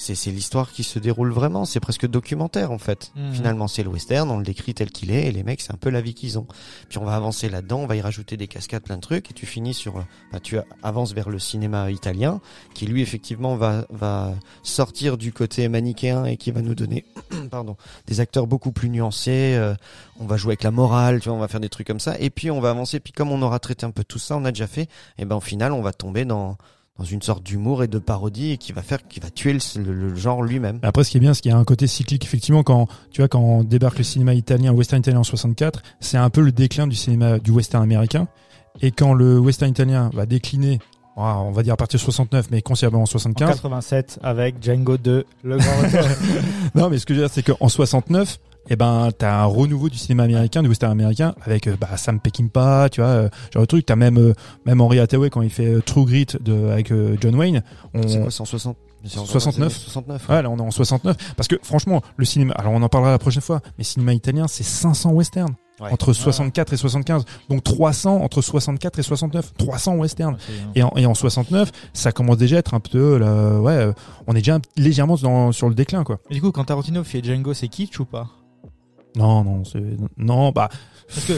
c'est 0.00 0.30
l'histoire 0.30 0.72
qui 0.72 0.82
se 0.82 0.98
déroule 0.98 1.30
vraiment. 1.30 1.64
C'est 1.64 1.80
presque 1.80 2.06
documentaire 2.06 2.72
en 2.72 2.78
fait. 2.78 3.12
Mhm. 3.14 3.34
finalement 3.34 3.68
c'est 3.68 3.82
le 3.82 3.90
western. 3.90 4.30
On 4.30 4.38
le 4.38 4.44
décrit 4.44 4.74
tel 4.74 4.90
qu'il 4.90 5.10
est. 5.10 5.26
Et 5.26 5.32
les 5.32 5.42
mecs 5.42 5.60
c'est 5.60 5.72
un 5.72 5.76
peu 5.76 5.90
la 5.90 6.00
vie 6.00 6.14
qu'ils 6.14 6.38
ont. 6.38 6.46
Puis 6.88 6.98
on 6.98 7.04
va 7.04 7.14
avancer 7.14 7.48
là-dedans. 7.48 7.80
On 7.80 7.86
va 7.86 7.96
y 7.96 8.00
rajouter 8.00 8.36
des 8.36 8.48
cascades 8.48 8.82
plein 8.82 8.96
de 8.96 9.02
trucs. 9.02 9.30
Et 9.30 9.34
tu 9.34 9.46
finis 9.46 9.74
sur 9.74 9.98
euh, 9.98 10.02
bah, 10.32 10.40
tu 10.40 10.58
avances 10.82 11.12
vers 11.12 11.28
le 11.28 11.38
cinéma 11.38 11.90
italien 11.90 12.40
qui 12.74 12.86
lui 12.86 13.02
effectivement 13.02 13.56
va 13.56 13.84
va 13.90 14.34
sortir 14.62 15.18
du 15.18 15.32
côté 15.32 15.68
manichéen 15.68 16.24
et 16.24 16.36
qui 16.36 16.50
va 16.50 16.62
nous 16.62 16.74
donner 16.74 17.04
pardon 17.50 17.76
des 18.06 18.20
acteurs 18.20 18.46
beaucoup 18.46 18.72
plus 18.72 18.88
nuancés. 18.88 19.54
Euh, 19.56 19.74
on 20.18 20.26
va 20.26 20.36
jouer 20.36 20.52
avec 20.52 20.62
la 20.62 20.70
morale 20.70 21.20
tu 21.20 21.28
vois 21.28 21.36
on 21.36 21.40
va 21.40 21.48
faire 21.48 21.60
des 21.60 21.68
trucs 21.68 21.86
comme 21.86 22.00
ça. 22.00 22.18
Et 22.18 22.30
puis 22.30 22.50
on 22.50 22.60
va 22.60 22.70
avancer. 22.70 23.00
Puis 23.00 23.12
comme 23.12 23.30
on 23.30 23.42
aura 23.42 23.58
traité 23.58 23.84
un 23.84 23.90
peu 23.90 24.04
tout 24.04 24.18
ça 24.18 24.36
on 24.36 24.44
a 24.46 24.50
déjà 24.50 24.66
fait 24.66 24.88
et 25.18 25.26
ben 25.26 25.36
au 25.36 25.40
final 25.40 25.72
on 25.72 25.82
va 25.82 25.92
tomber 25.92 26.24
dans 26.24 26.56
dans 27.00 27.06
une 27.06 27.22
sorte 27.22 27.42
d'humour 27.42 27.82
et 27.82 27.88
de 27.88 27.98
parodie 27.98 28.50
et 28.52 28.56
qui 28.58 28.72
va 28.72 28.82
faire 28.82 28.98
qui 29.08 29.20
va 29.20 29.30
tuer 29.30 29.54
le, 29.54 29.82
le- 29.82 29.92
le 30.10 30.14
genre 30.14 30.42
lui-même 30.42 30.78
Après, 30.82 31.02
ce 31.02 31.10
qui 31.10 31.16
est 31.16 31.20
bien, 31.20 31.32
c'est 31.32 31.40
qu'il 31.40 31.50
y 31.50 31.54
a 31.54 31.56
un 31.58 31.64
côté 31.64 31.86
cyclique. 31.86 32.24
Effectivement, 32.24 32.62
quand 32.62 32.88
tu 33.10 33.22
vois, 33.22 33.28
quand 33.28 33.64
débarque 33.64 33.96
le 33.98 34.04
cinéma 34.04 34.34
italien, 34.34 34.72
western 34.72 35.00
italien 35.00 35.20
en 35.20 35.24
64, 35.24 35.82
c'est 36.00 36.18
un 36.18 36.28
peu 36.28 36.42
le 36.42 36.52
déclin 36.52 36.86
du 36.86 36.94
cinéma 36.94 37.38
du 37.38 37.50
western 37.52 37.82
américain. 37.82 38.28
Et 38.82 38.90
quand 38.90 39.14
le 39.14 39.38
western 39.38 39.70
italien 39.70 40.10
va 40.12 40.26
décliner, 40.26 40.78
ah, 41.16 41.40
on 41.40 41.52
va 41.52 41.62
dire 41.62 41.72
à 41.72 41.76
partir 41.78 41.98
de 41.98 42.02
69, 42.04 42.48
mais 42.50 42.60
considérablement 42.60 43.00
en 43.00 43.04
En 43.04 43.06
75. 43.06 43.48
87 43.48 44.18
avec 44.22 44.62
Django 44.62 44.96
2, 44.98 45.24
le 45.42 45.56
grand 45.56 45.76
retour. 45.82 46.00
Non, 46.74 46.90
mais 46.90 46.98
ce 46.98 47.06
que 47.06 47.14
je 47.14 47.20
veux 47.20 47.26
dire, 47.26 47.34
c'est 47.34 47.42
qu'en 47.42 47.68
69, 47.68 48.38
eh 48.68 48.76
ben, 48.76 49.08
t'as 49.16 49.42
un 49.42 49.44
renouveau 49.46 49.88
du 49.88 49.96
cinéma 49.98 50.24
américain, 50.24 50.62
du 50.62 50.68
western 50.68 50.92
américain, 50.92 51.34
avec 51.42 51.66
euh, 51.66 51.76
bah, 51.80 51.96
Sam 51.96 52.20
Peckinpah, 52.20 52.88
tu 52.90 53.00
vois, 53.00 53.10
euh, 53.10 53.28
genre 53.52 53.62
de 53.62 53.66
truc. 53.66 53.86
T'as 53.86 53.96
même 53.96 54.18
euh, 54.18 54.34
même 54.66 54.80
Henry 54.80 54.98
Hathaway 54.98 55.30
quand 55.30 55.42
il 55.42 55.50
fait 55.50 55.66
euh, 55.66 55.80
True 55.80 56.04
Grit 56.04 56.26
de, 56.40 56.68
avec 56.68 56.92
euh, 56.92 57.16
John 57.20 57.34
Wayne. 57.34 57.62
On, 57.94 58.06
c'est 58.06 58.20
quoi 58.20 58.30
c'est 58.30 58.42
en 58.42 58.46
60 58.46 58.76
c'est 59.02 59.18
en 59.18 59.24
69. 59.24 59.72
69 59.74 60.28
Ouais, 60.28 60.42
là 60.42 60.50
on 60.50 60.58
est 60.58 60.62
en 60.62 60.70
69. 60.70 61.16
Parce 61.34 61.48
que 61.48 61.56
franchement, 61.62 62.02
le 62.16 62.24
cinéma, 62.26 62.52
alors 62.54 62.74
on 62.74 62.82
en 62.82 62.88
parlera 62.90 63.10
la 63.10 63.18
prochaine 63.18 63.40
fois, 63.40 63.60
mais 63.78 63.84
cinéma 63.84 64.12
italien, 64.12 64.46
c'est 64.46 64.62
500 64.62 65.12
westerns. 65.12 65.54
Ouais. 65.80 65.90
Entre 65.90 66.12
64 66.12 66.74
et 66.74 66.76
75. 66.76 67.24
Donc 67.48 67.64
300 67.64 68.16
entre 68.22 68.42
64 68.42 68.98
et 68.98 69.02
69. 69.02 69.54
300 69.56 69.96
westerns. 69.96 70.36
Et 70.74 70.82
en, 70.82 70.92
et 70.96 71.06
en 71.06 71.14
69, 71.14 71.72
ça 71.94 72.12
commence 72.12 72.36
déjà 72.36 72.56
à 72.56 72.58
être 72.58 72.74
un 72.74 72.80
peu, 72.80 73.16
là, 73.16 73.58
ouais, 73.58 73.90
on 74.26 74.34
est 74.34 74.40
déjà 74.40 74.58
légèrement 74.76 75.16
dans, 75.16 75.52
sur 75.52 75.70
le 75.70 75.74
déclin, 75.74 76.04
quoi. 76.04 76.18
Et 76.28 76.34
du 76.34 76.42
coup, 76.42 76.52
quand 76.52 76.64
Tarantino 76.64 77.02
fait 77.02 77.24
Django, 77.24 77.54
c'est 77.54 77.68
kitsch 77.68 77.98
ou 77.98 78.04
pas? 78.04 78.28
Non, 79.16 79.42
non, 79.44 79.64
c'est, 79.64 79.82
non, 80.16 80.50
bah, 80.50 80.68
Parce 81.08 81.26
que 81.26 81.32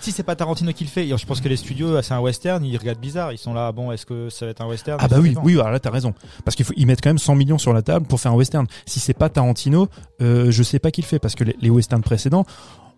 si 0.00 0.12
c'est 0.12 0.22
pas 0.22 0.34
Tarantino 0.36 0.72
qui 0.72 0.84
le 0.84 0.90
fait, 0.90 1.06
je 1.06 1.26
pense 1.26 1.40
que 1.40 1.48
les 1.48 1.56
studios, 1.56 2.02
c'est 2.02 2.12
un 2.14 2.20
western, 2.20 2.64
ils 2.64 2.76
regardent 2.76 2.98
bizarre. 3.00 3.32
Ils 3.32 3.38
sont 3.38 3.54
là, 3.54 3.72
bon, 3.72 3.92
est-ce 3.92 4.04
que 4.04 4.28
ça 4.28 4.44
va 4.46 4.50
être 4.50 4.60
un 4.60 4.68
western? 4.68 4.98
Ah 5.00 5.08
bah 5.08 5.16
oui, 5.20 5.34
oui, 5.44 5.54
alors 5.54 5.70
là 5.70 5.78
t'as 5.80 5.90
raison. 5.90 6.12
Parce 6.44 6.56
qu'il 6.56 6.64
faut, 6.64 6.74
ils 6.76 6.86
mettent 6.86 7.00
quand 7.00 7.10
même 7.10 7.18
100 7.18 7.34
millions 7.36 7.58
sur 7.58 7.72
la 7.72 7.82
table 7.82 8.06
pour 8.06 8.20
faire 8.20 8.32
un 8.32 8.36
western. 8.36 8.66
Si 8.86 9.00
c'est 9.00 9.14
pas 9.14 9.28
Tarantino, 9.28 9.88
euh, 10.20 10.50
je 10.50 10.62
sais 10.62 10.78
pas 10.78 10.90
qui 10.90 11.00
le 11.00 11.06
fait, 11.06 11.18
parce 11.18 11.34
que 11.34 11.44
les, 11.44 11.56
les 11.60 11.70
westerns 11.70 12.02
précédents, 12.02 12.44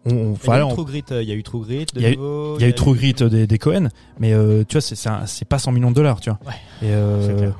on, 0.06 0.34
Il 0.44 0.48
y 0.48 0.52
a 0.52 0.59
eu 0.64 0.68
True 0.72 0.84
Grit, 0.84 1.05
euh, 1.10 1.22
il 1.22 1.28
y 1.28 1.32
a 1.32 1.34
eu 1.34 1.43
True 1.43 1.60
Grit, 1.64 1.86
Il 1.94 2.02
y 2.02 2.06
a 2.06 2.10
eu- 2.10 2.16
nouveau, 2.16 2.56
Il 2.59 2.62
y 2.62 2.64
a 2.64 2.68
eu 2.68 2.74
True 2.74 2.94
Grit 2.94 3.14
des, 3.14 3.47
des 3.47 3.59
Cohen, 3.59 3.88
mais 4.18 4.32
euh, 4.32 4.64
tu 4.66 4.74
vois, 4.74 4.80
c'est 4.80 4.97
c'est 5.26 5.44
pas 5.48 5.59
100 5.59 5.72
millions 5.72 5.90
de 5.90 5.97
dollars, 5.97 6.20
tu 6.20 6.30
vois. 6.30 6.38
Ouais, 6.47 6.55
Et 6.82 6.93
euh. 6.93 7.51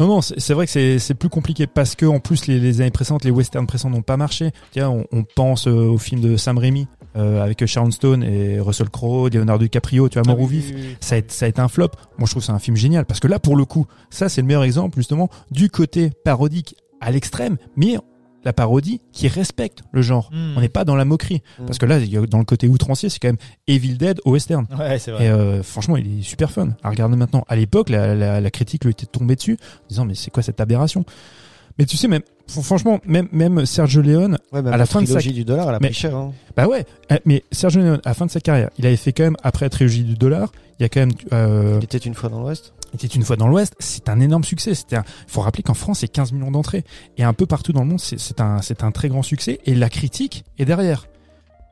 Non, 0.00 0.06
non, 0.08 0.20
c'est 0.22 0.54
vrai 0.54 0.66
que 0.66 0.72
c'est 0.72 0.98
c'est 0.98 1.14
plus 1.14 1.28
compliqué 1.28 1.66
parce 1.66 1.94
que 1.94 2.06
en 2.06 2.18
plus 2.20 2.46
les, 2.46 2.58
les 2.58 2.80
années 2.80 2.90
précédentes, 2.90 3.24
les 3.24 3.30
westerns 3.30 3.66
précédents 3.66 3.90
n'ont 3.90 4.02
pas 4.02 4.16
marché. 4.16 4.50
Tiens, 4.72 4.90
on, 4.90 5.04
on 5.12 5.22
pense 5.22 5.68
euh, 5.68 5.72
au 5.88 5.98
film 5.98 6.20
de 6.20 6.36
Sam 6.36 6.58
Raimi 6.58 6.88
euh, 7.16 7.42
avec 7.42 7.64
Sharon 7.66 7.90
Stone 7.90 8.22
et 8.22 8.58
Russell 8.60 8.88
Crowe, 8.88 9.28
Leonardo 9.30 9.64
DiCaprio, 9.64 10.08
tu 10.08 10.18
vois, 10.18 10.26
Mort 10.26 10.36
Ah 10.40 10.42
ou 10.42 10.46
oui, 10.48 10.56
vif. 10.58 10.72
oui, 10.74 10.80
oui. 10.88 10.96
Ça 11.00 11.16
a, 11.16 11.18
été, 11.18 11.32
ça 11.34 11.44
a 11.46 11.48
été 11.48 11.60
un 11.60 11.68
flop. 11.68 11.90
Moi, 12.18 12.26
je 12.26 12.30
trouve 12.30 12.42
que 12.42 12.46
c'est 12.46 12.52
un 12.52 12.58
film 12.58 12.76
génial 12.76 13.04
parce 13.04 13.20
que 13.20 13.28
là, 13.28 13.38
pour 13.38 13.56
le 13.56 13.64
coup, 13.64 13.86
ça 14.10 14.28
c'est 14.28 14.40
le 14.40 14.46
meilleur 14.46 14.64
exemple 14.64 14.96
justement 14.96 15.28
du 15.50 15.68
côté 15.70 16.10
parodique 16.24 16.76
à 17.00 17.10
l'extrême, 17.10 17.56
mais 17.76 17.96
la 18.44 18.52
parodie 18.52 19.00
qui 19.12 19.28
respecte 19.28 19.82
le 19.92 20.02
genre. 20.02 20.30
Hmm. 20.32 20.54
On 20.56 20.60
n'est 20.60 20.68
pas 20.68 20.84
dans 20.84 20.96
la 20.96 21.04
moquerie. 21.04 21.42
Mm. 21.58 21.66
Parce 21.66 21.78
que 21.78 21.86
là, 21.86 21.98
dans 22.28 22.38
le 22.38 22.44
côté 22.44 22.68
outrancier, 22.68 23.08
c'est 23.08 23.18
quand 23.18 23.28
même 23.28 23.36
Evil 23.66 23.94
Dead 23.98 24.20
au 24.24 24.32
western. 24.32 24.66
Ouais, 24.78 24.98
c'est 24.98 25.10
vrai. 25.10 25.26
Et 25.26 25.28
euh, 25.28 25.62
franchement, 25.62 25.96
il 25.96 26.20
est 26.20 26.22
super 26.22 26.50
fun 26.50 26.70
à 26.82 26.90
regarder 26.90 27.16
maintenant. 27.16 27.44
À 27.48 27.56
l'époque, 27.56 27.90
la, 27.90 28.14
la, 28.14 28.40
la 28.40 28.50
critique 28.50 28.84
lui 28.84 28.92
était 28.92 29.06
tombée 29.06 29.36
dessus, 29.36 29.58
en 29.60 29.86
disant 29.88 30.04
mais 30.04 30.14
c'est 30.14 30.30
quoi 30.30 30.42
cette 30.42 30.60
aberration? 30.60 31.04
Mais 31.78 31.86
tu 31.86 31.96
sais, 31.96 32.08
même 32.08 32.22
fr- 32.50 32.62
franchement, 32.62 33.00
même 33.06 33.28
même 33.32 33.64
Sergio 33.64 34.02
Leone, 34.02 34.38
ouais, 34.52 34.60
même 34.60 34.72
à 34.72 34.76
la 34.76 34.84
fin 34.86 35.00
de 35.00 35.06
sa- 35.06 35.14
trilogie 35.14 35.32
du 35.32 35.44
dollar 35.44 35.68
elle 35.68 35.76
a 35.76 35.78
Mais- 35.80 35.88
pris 35.88 35.96
cher 35.96 36.14
hein. 36.16 36.32
bah 36.56 36.66
ouais. 36.66 36.84
euh, 37.12 37.16
Mais 37.24 37.44
Sergio 37.52 37.80
Leone, 37.80 38.00
à 38.04 38.10
la 38.10 38.14
fin 38.14 38.26
de 38.26 38.30
sa 38.30 38.40
carrière, 38.40 38.70
il 38.78 38.86
avait 38.86 38.96
fait 38.96 39.12
quand 39.12 39.22
même 39.22 39.36
après 39.42 39.64
la 39.66 39.70
trilogie 39.70 40.02
du 40.04 40.14
dollar, 40.14 40.50
il 40.78 40.82
y 40.82 40.84
a 40.86 40.88
quand 40.88 41.00
même 41.00 41.12
euh, 41.32 41.76
il 41.80 41.84
était 41.84 41.96
une 41.98 42.14
fois 42.14 42.28
dans 42.28 42.40
l'ouest 42.40 42.74
était 42.94 43.06
une 43.06 43.22
fois 43.22 43.36
dans 43.36 43.48
l'Ouest, 43.48 43.74
c'est 43.78 44.08
un 44.08 44.20
énorme 44.20 44.44
succès. 44.44 44.72
Il 44.90 45.02
faut 45.26 45.40
rappeler 45.40 45.62
qu'en 45.62 45.74
France, 45.74 46.00
c'est 46.00 46.08
15 46.08 46.32
millions 46.32 46.50
d'entrées 46.50 46.84
et 47.16 47.24
un 47.24 47.32
peu 47.32 47.46
partout 47.46 47.72
dans 47.72 47.82
le 47.82 47.88
monde, 47.88 48.00
c'est 48.00 48.40
un, 48.40 48.60
un 48.80 48.90
très 48.90 49.08
grand 49.08 49.22
succès. 49.22 49.60
Et 49.66 49.74
la 49.74 49.88
critique 49.88 50.44
est 50.58 50.64
derrière. 50.64 51.06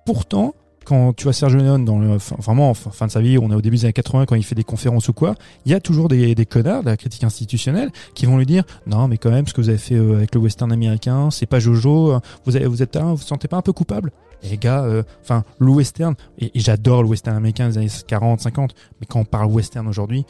Pourtant, 0.07 0.55
quand 0.89 1.13
tu 1.13 1.25
vois 1.25 1.35
Sergio 1.35 1.59
Leone 1.59 1.85
dans 1.85 1.99
le, 1.99 2.13
enfin, 2.13 2.37
vraiment 2.39 2.71
en 2.71 2.75
fin 2.75 2.91
fin 2.91 3.07
de 3.07 3.11
sa 3.11 3.21
vie, 3.21 3.37
on 3.37 3.51
est 3.51 3.55
au 3.55 3.61
début 3.61 3.77
des 3.77 3.85
années 3.85 3.93
80 3.93 4.25
quand 4.25 4.37
il 4.37 4.43
fait 4.43 4.55
des 4.55 4.65
conférences 4.65 5.09
ou 5.09 5.13
quoi, 5.13 5.35
il 5.67 5.73
y 5.73 5.75
a 5.75 5.81
toujours 5.81 6.09
des, 6.09 6.35
des 6.35 6.47
connards 6.47 6.83
de 6.83 6.89
la 6.89 6.97
critique 6.97 7.25
institutionnelle 7.25 7.91
qui 8.15 8.25
vont 8.25 8.39
lui 8.39 8.47
dire 8.47 8.65
non 8.87 9.07
mais 9.07 9.19
quand 9.19 9.31
même 9.31 9.47
ce 9.47 9.53
que 9.53 9.61
vous 9.61 9.69
avez 9.69 9.77
fait 9.77 9.97
euh, 9.97 10.17
avec 10.17 10.35
le 10.35 10.41
western 10.41 10.73
américain, 10.73 11.31
c'est 11.31 11.45
pas 11.45 11.61
Jojo, 11.61 12.13
euh, 12.13 12.21
vous 12.47 12.57
avez, 12.57 12.65
vous 12.65 12.83
êtes 12.83 12.97
vous 12.97 13.19
sentez 13.19 13.49
pas 13.49 13.59
un 13.59 13.63
peu 13.63 13.75
coupable? 13.75 14.13
Les 14.43 14.57
gars, 14.57 14.83
euh, 14.83 15.03
enfin 15.23 15.45
le 15.59 15.71
western 15.71 16.15
et 16.39 16.51
j'adore 16.55 17.03
le 17.03 17.09
western 17.11 17.37
américain 17.37 17.69
des 17.69 17.77
années 17.77 17.91
40, 18.07 18.41
50, 18.41 18.75
mais 19.01 19.07
quand 19.07 19.21
on 19.21 19.25
parle 19.27 19.51
western 19.51 19.87
aujourd'hui, 19.89 20.25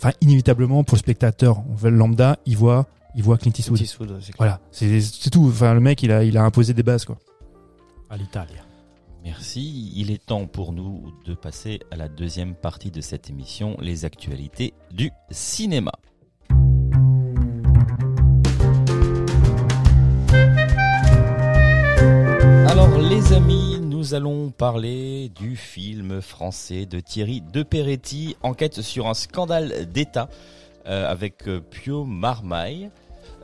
enfin 0.00 0.12
inévitablement 0.22 0.82
pour 0.82 0.96
le 0.96 1.00
spectateur 1.00 1.62
on 1.68 1.74
veut 1.74 1.90
le 1.90 1.96
lambda, 1.96 2.38
il 2.46 2.56
voit, 2.56 2.86
il 3.14 3.22
voit 3.22 3.36
Clint 3.36 3.52
Eastwood. 3.56 3.76
Clint 3.76 3.84
Eastwood, 3.84 4.10
ouais, 4.12 4.16
c'est 4.20 4.32
clair. 4.32 4.36
Voilà, 4.38 4.60
c'est 4.72 5.00
c'est 5.00 5.30
tout. 5.30 5.46
Enfin 5.46 5.74
le 5.74 5.80
mec 5.80 6.02
il 6.02 6.10
a, 6.10 6.24
il 6.24 6.38
a 6.38 6.44
imposé 6.44 6.72
des 6.72 6.82
bases 6.82 7.04
quoi. 7.04 7.18
À 8.08 8.16
l'Italie. 8.16 8.54
Merci. 9.22 9.92
Il 9.94 10.10
est 10.10 10.24
temps 10.24 10.46
pour 10.46 10.72
nous 10.72 11.12
de 11.26 11.34
passer 11.34 11.80
à 11.90 11.96
la 11.96 12.08
deuxième 12.08 12.54
partie 12.54 12.90
de 12.90 13.02
cette 13.02 13.28
émission, 13.28 13.76
les 13.78 14.06
actualités 14.06 14.72
du 14.90 15.10
cinéma. 15.30 15.92
Alors 22.66 22.98
les 22.98 23.34
amis, 23.34 23.79
nous 24.00 24.14
allons 24.14 24.48
parler 24.50 25.30
du 25.38 25.56
film 25.56 26.22
français 26.22 26.86
de 26.86 27.00
Thierry 27.00 27.42
Deperetti, 27.52 28.34
enquête 28.42 28.80
sur 28.80 29.06
un 29.08 29.12
scandale 29.12 29.90
d'État 29.92 30.30
euh, 30.86 31.06
avec 31.06 31.46
euh, 31.46 31.60
Pio 31.60 32.04
Marmaille, 32.06 32.88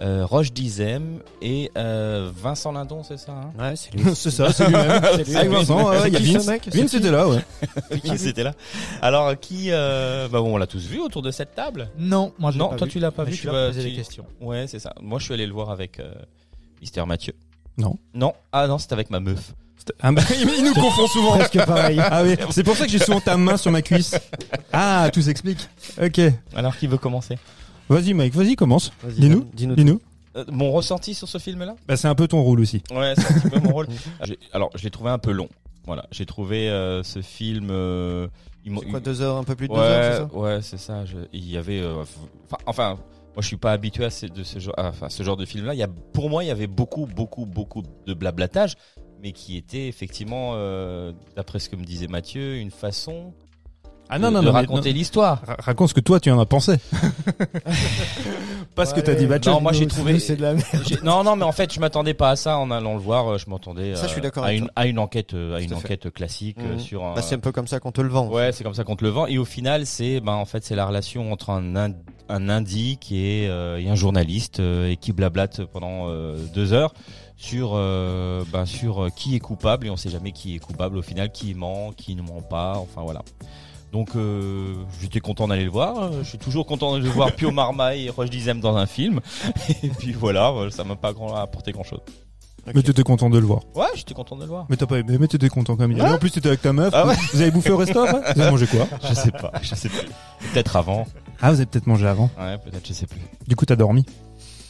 euh, 0.01 0.25
Roche 0.25 0.55
Dizem 0.55 1.19
et 1.43 1.71
euh, 1.77 2.31
Vincent 2.35 2.73
Lindon, 2.73 3.03
c'est 3.03 3.19
ça 3.19 3.33
hein? 3.33 3.53
Ouais 3.59 3.77
c'est 3.77 3.93
lui 3.93 4.03
c'est 4.15 4.31
ça, 4.31 4.51
c'est 4.51 4.65
lui-même. 4.67 5.03
C'est 5.17 5.25
lui. 5.29 5.37
Avec 5.37 5.51
Vincent, 5.51 5.93
C'est 5.93 6.09
il 6.09 6.15
y 6.15 6.17
a 6.17 6.39
Vince. 6.39 6.47
Vince 6.75 6.91
qui 6.91 6.97
était 6.97 7.11
là, 7.11 7.29
ouais. 7.29 7.45
Qui 8.03 8.17
c'était 8.17 8.43
là 8.43 8.55
Alors 9.03 9.39
qui 9.39 9.67
euh, 9.73 10.27
bah 10.29 10.41
bon, 10.41 10.55
on 10.55 10.57
l'a 10.57 10.67
tous 10.67 10.87
vu 10.87 11.01
autour 11.01 11.21
de 11.21 11.31
cette 11.31 11.55
table. 11.55 11.91
Non, 11.99 12.33
moi 12.39 12.51
je 12.51 12.57
l'ai 12.57 12.65
Non, 12.65 12.71
pas 12.71 12.77
toi 12.77 12.87
vu. 12.87 12.93
tu 12.95 12.99
l'as 12.99 13.11
pas 13.11 13.25
Mais 13.25 13.31
vu. 13.33 13.37
Je 13.37 13.41
Tu 13.43 13.47
vas 13.49 13.67
poser 13.67 13.83
tu- 13.83 13.91
des 13.91 13.95
questions. 13.97 14.25
Ouais, 14.41 14.67
c'est 14.69 14.79
ça. 14.79 14.95
Moi, 15.03 15.19
je 15.19 15.25
suis 15.27 15.35
allé 15.35 15.47
le 15.47 15.53
voir 15.53 15.69
avec 15.69 16.01
euh, 16.01 16.15
Mister 16.81 17.05
Mathieu. 17.05 17.35
Non. 17.77 17.99
Non. 18.15 18.33
Ah 18.53 18.67
non, 18.67 18.79
c'était 18.79 18.95
avec 18.95 19.11
ma 19.11 19.21
meuf. 19.21 19.53
Ah 20.01 20.13
bah, 20.13 20.23
il 20.59 20.65
nous 20.65 20.75
confond 20.75 21.07
souvent. 21.07 21.37
presque 21.39 21.65
pareil 21.65 22.01
Ah 22.01 22.23
oui, 22.25 22.35
c'est 22.51 22.65
pour 22.65 22.77
ça 22.77 22.85
que 22.87 22.91
j'ai 22.91 22.99
souvent 22.99 23.21
ta 23.21 23.37
main 23.37 23.57
sur 23.57 23.71
ma 23.71 23.83
cuisse. 23.83 24.15
Ah, 24.73 25.11
tout 25.13 25.23
s'explique. 25.23 25.69
Ok. 26.03 26.21
Alors 26.55 26.77
qui 26.77 26.87
veut 26.87 26.99
commencer? 26.99 27.39
Vas-y 27.89 28.15
Mike, 28.15 28.35
vas-y 28.35 28.57
commence. 28.57 28.93
Vas-y, 29.03 29.21
Dis-nous, 29.21 29.47
dis-nous 29.55 29.77
Dis-nous. 29.77 30.01
Euh, 30.37 30.45
Mon 30.51 30.73
ressenti 30.73 31.15
sur 31.15 31.29
ce 31.29 31.39
film-là? 31.39 31.77
Bah 31.87 31.97
c'est 31.97 32.09
un 32.09 32.15
peu 32.15 32.27
ton 32.29 32.43
rôle 32.43 32.61
aussi. 32.61 32.83
Ouais, 32.91 33.15
c'est 33.17 33.27
un 33.31 33.39
petit 33.41 33.49
peu 33.51 33.61
mon 33.61 33.73
rôle. 33.73 33.87
J'ai- 34.25 34.39
Alors, 34.53 34.71
je 34.75 34.83
l'ai 34.85 34.91
trouvé 34.91 35.11
un 35.11 35.19
peu 35.19 35.31
long. 35.33 35.49
Voilà, 35.87 36.05
j'ai 36.11 36.27
trouvé 36.27 36.69
euh, 36.69 37.05
ce 37.05 37.23
film. 37.23 37.69
euh, 37.71 38.27
il 38.65 38.73
m'a- 38.73 38.81
C'est 38.81 38.87
quoi 38.87 38.99
deux 39.01 39.21
heures 39.23 39.37
un 39.37 39.45
peu 39.45 39.55
plus 39.55 39.69
de 39.69 39.73
ouais, 39.73 39.79
deux 39.79 39.85
heures 39.85 40.29
c'est 40.31 40.35
ça? 40.35 40.39
ouais, 40.41 40.59
c'est 40.63 40.79
ça. 40.79 41.05
je- 41.05 41.17
Il 41.33 41.49
y 41.49 41.57
avait, 41.57 41.79
euh, 41.81 42.03
enfin, 42.51 42.57
enfin, 42.67 42.89
moi, 42.95 43.41
je 43.41 43.47
suis 43.47 43.57
pas 43.57 43.71
habitué 43.71 44.05
à 44.05 44.11
ce, 44.11 44.27
de 44.27 44.43
ce 44.43 44.59
genre, 44.59 44.75
ah, 44.77 44.89
enfin, 44.89 45.09
ce 45.09 45.23
genre 45.23 45.37
de 45.37 45.45
film-là. 45.47 45.75
Il 45.75 45.79
y 45.79 45.85
a, 45.85 45.89
pour 46.13 46.29
moi, 46.29 46.43
il 46.43 46.49
y 46.49 46.51
avait 46.51 46.67
beaucoup, 46.67 47.07
beaucoup, 47.07 47.47
beaucoup 47.47 47.85
de 48.07 48.15
blablatage, 48.15 48.75
mais 49.23 49.33
qui 49.33 49.57
était 49.57 49.89
effectivement, 49.89 50.53
euh, 50.55 51.13
d'après 51.37 51.59
ce 51.59 51.69
que 51.69 51.77
me 51.77 51.85
disait 51.85 52.07
Mathieu, 52.09 52.57
une 52.57 52.71
façon 52.71 53.33
Ah 54.09 54.19
de, 54.19 54.23
non 54.25 54.31
non 54.31 54.41
de 54.41 54.47
non. 54.47 54.53
mais 54.53 54.59
raconter 54.61 54.93
l'histoire. 54.93 55.43
Ra- 55.47 55.57
Raconte 55.59 55.89
ce 55.91 55.95
que 55.95 56.01
toi 56.01 56.21
tu 56.21 56.31
en 56.31 56.39
as 56.41 56.47
pensé. 56.47 56.77
Pas 58.75 58.85
ce 58.85 58.93
que 58.95 59.01
t'as 59.01 59.15
dit 59.15 59.27
Mathieu. 59.27 59.51
Non, 59.51 59.61
moi, 59.61 59.73
j'ai 59.73 59.87
trouvé- 59.87 60.19
c'est 60.19 60.37
de 60.37 60.43
la 60.43 60.53
merde 60.55 60.67
Non, 61.03 61.25
non, 61.25 61.35
mais 61.37 61.45
en 61.45 61.53
fait, 61.53 61.73
je 61.73 61.81
m'attendais 61.81 62.13
pas 62.15 62.31
à 62.31 62.37
ça 62.37 62.59
en 62.59 62.71
allant 62.71 62.93
le 62.95 63.01
voir. 63.01 63.27
euh, 63.33 63.39
Je 63.39 63.49
m'attendais 63.49 63.95
euh, 63.97 64.43
à 64.43 64.53
une, 64.53 64.71
à 64.77 64.87
une 64.87 64.99
enquête, 64.99 65.33
à 65.35 65.61
une 65.61 65.73
enquête 65.75 66.11
classique 66.13 66.59
Mhm. 66.59 66.79
sur 66.79 67.05
un. 67.05 67.15
Bah, 67.15 67.23
c'est 67.23 67.35
un 67.37 67.39
peu 67.41 67.53
comme 67.53 67.67
ça 67.67 67.81
qu'on 67.81 67.93
te 67.93 68.01
le 68.03 68.09
vend 68.09 68.29
Ouais, 68.29 68.53
c'est 68.53 68.65
comme 68.65 68.75
ça 68.75 68.85
qu'on 68.85 68.97
te 68.97 69.05
le 69.05 69.11
vend. 69.11 69.27
Et 69.27 69.39
au 69.39 69.45
final, 69.47 69.87
c'est, 69.87 70.21
ben, 70.21 70.33
en 70.35 70.45
fait, 70.45 70.63
c'est 70.65 70.77
la 70.77 70.85
relation 70.87 71.33
entre 71.33 71.51
un, 71.51 71.75
ind- 71.75 71.97
un 72.29 72.49
indique 72.49 73.13
et, 73.13 73.47
euh, 73.49 73.79
et 73.79 73.89
un 73.89 73.95
journaliste 73.95 74.61
euh, 74.61 74.91
et 74.91 74.97
qui 74.97 75.13
blablate 75.13 75.65
pendant 75.65 76.09
euh, 76.09 76.37
deux 76.55 76.73
heures 76.73 76.93
sur 77.37 77.73
euh, 77.75 78.45
ben, 78.53 78.65
sur 78.67 79.05
euh, 79.05 79.09
qui 79.15 79.37
est 79.37 79.41
coupable 79.41 79.87
et 79.87 79.91
on 79.91 79.97
sait 79.97 80.09
jamais 80.11 80.33
qui 80.33 80.55
est 80.57 80.59
coupable 80.59 80.97
au 80.97 81.03
final, 81.03 81.31
qui 81.31 81.55
ment, 81.55 81.93
qui 81.97 82.15
ne 82.17 82.23
ment 82.23 82.43
pas, 82.43 82.77
enfin 82.79 83.03
voilà. 83.03 83.23
Donc 83.93 84.11
euh, 84.17 84.75
j'étais 85.01 85.21
content 85.21 85.47
d'aller 85.49 85.65
le 85.65 85.71
voir. 85.71 86.03
euh, 86.03 86.23
Je 86.23 86.29
suis 86.29 86.39
toujours 86.39 86.67
content 86.67 86.97
de 86.99 87.03
le 87.03 87.09
voir 87.09 87.33
Pio 87.33 87.51
Marmaille 87.51 88.07
et 88.07 88.11
Roche 88.11 88.31
Dizem 88.31 88.61
dans 88.61 88.77
un 88.77 88.87
film. 88.87 89.21
Et 89.83 89.89
puis 89.89 90.13
voilà, 90.13 90.53
ça 90.71 90.83
m'a 90.85 90.97
pas 90.97 91.13
grand 91.13 91.35
apporté 91.37 91.73
grand 91.73 91.85
chose. 91.85 92.01
Mais 92.75 92.83
t'étais 92.83 93.05
content 93.05 93.31
de 93.31 93.39
le 93.39 93.47
voir. 93.47 93.61
Ouais, 93.77 93.87
j'étais 93.95 94.13
content 94.13 94.35
de 94.35 94.41
le 94.43 94.49
voir. 94.49 94.67
Mais 94.69 94.77
t'as 94.77 94.87
pas 94.87 94.99
aimé, 94.99 95.19
mais 95.21 95.29
t'étais 95.29 95.49
content 95.49 95.77
quand 95.77 95.87
même. 95.87 95.97
Ouais. 95.97 96.11
En 96.13 96.19
plus, 96.19 96.31
t'étais 96.31 96.49
avec 96.49 96.63
ta 96.63 96.73
meuf. 96.73 96.93
Ah 96.97 97.07
ouais. 97.07 97.15
Vous 97.33 97.41
avez 97.41 97.53
bouffé 97.53 97.71
au 97.71 97.77
resto 97.77 98.01
après? 98.01 98.35
Vous 98.35 98.41
avez 98.41 98.51
mangé 98.51 98.67
quoi? 98.67 98.89
Je 99.09 99.15
sais 99.15 99.31
pas, 99.31 99.53
je 99.63 99.75
sais 99.77 99.89
plus. 99.89 100.09
Peut-être 100.53 100.75
avant. 100.75 101.07
Ah, 101.43 101.51
vous 101.53 101.57
avez 101.57 101.67
peut-être 101.67 101.87
mangé 101.87 102.07
avant. 102.07 102.31
Ouais, 102.39 102.59
peut-être, 102.59 102.87
je 102.87 102.93
sais 102.93 103.07
plus. 103.07 103.21
Du 103.47 103.57
coup, 103.57 103.67
t'as 103.67 103.77
dormi. 103.77 104.05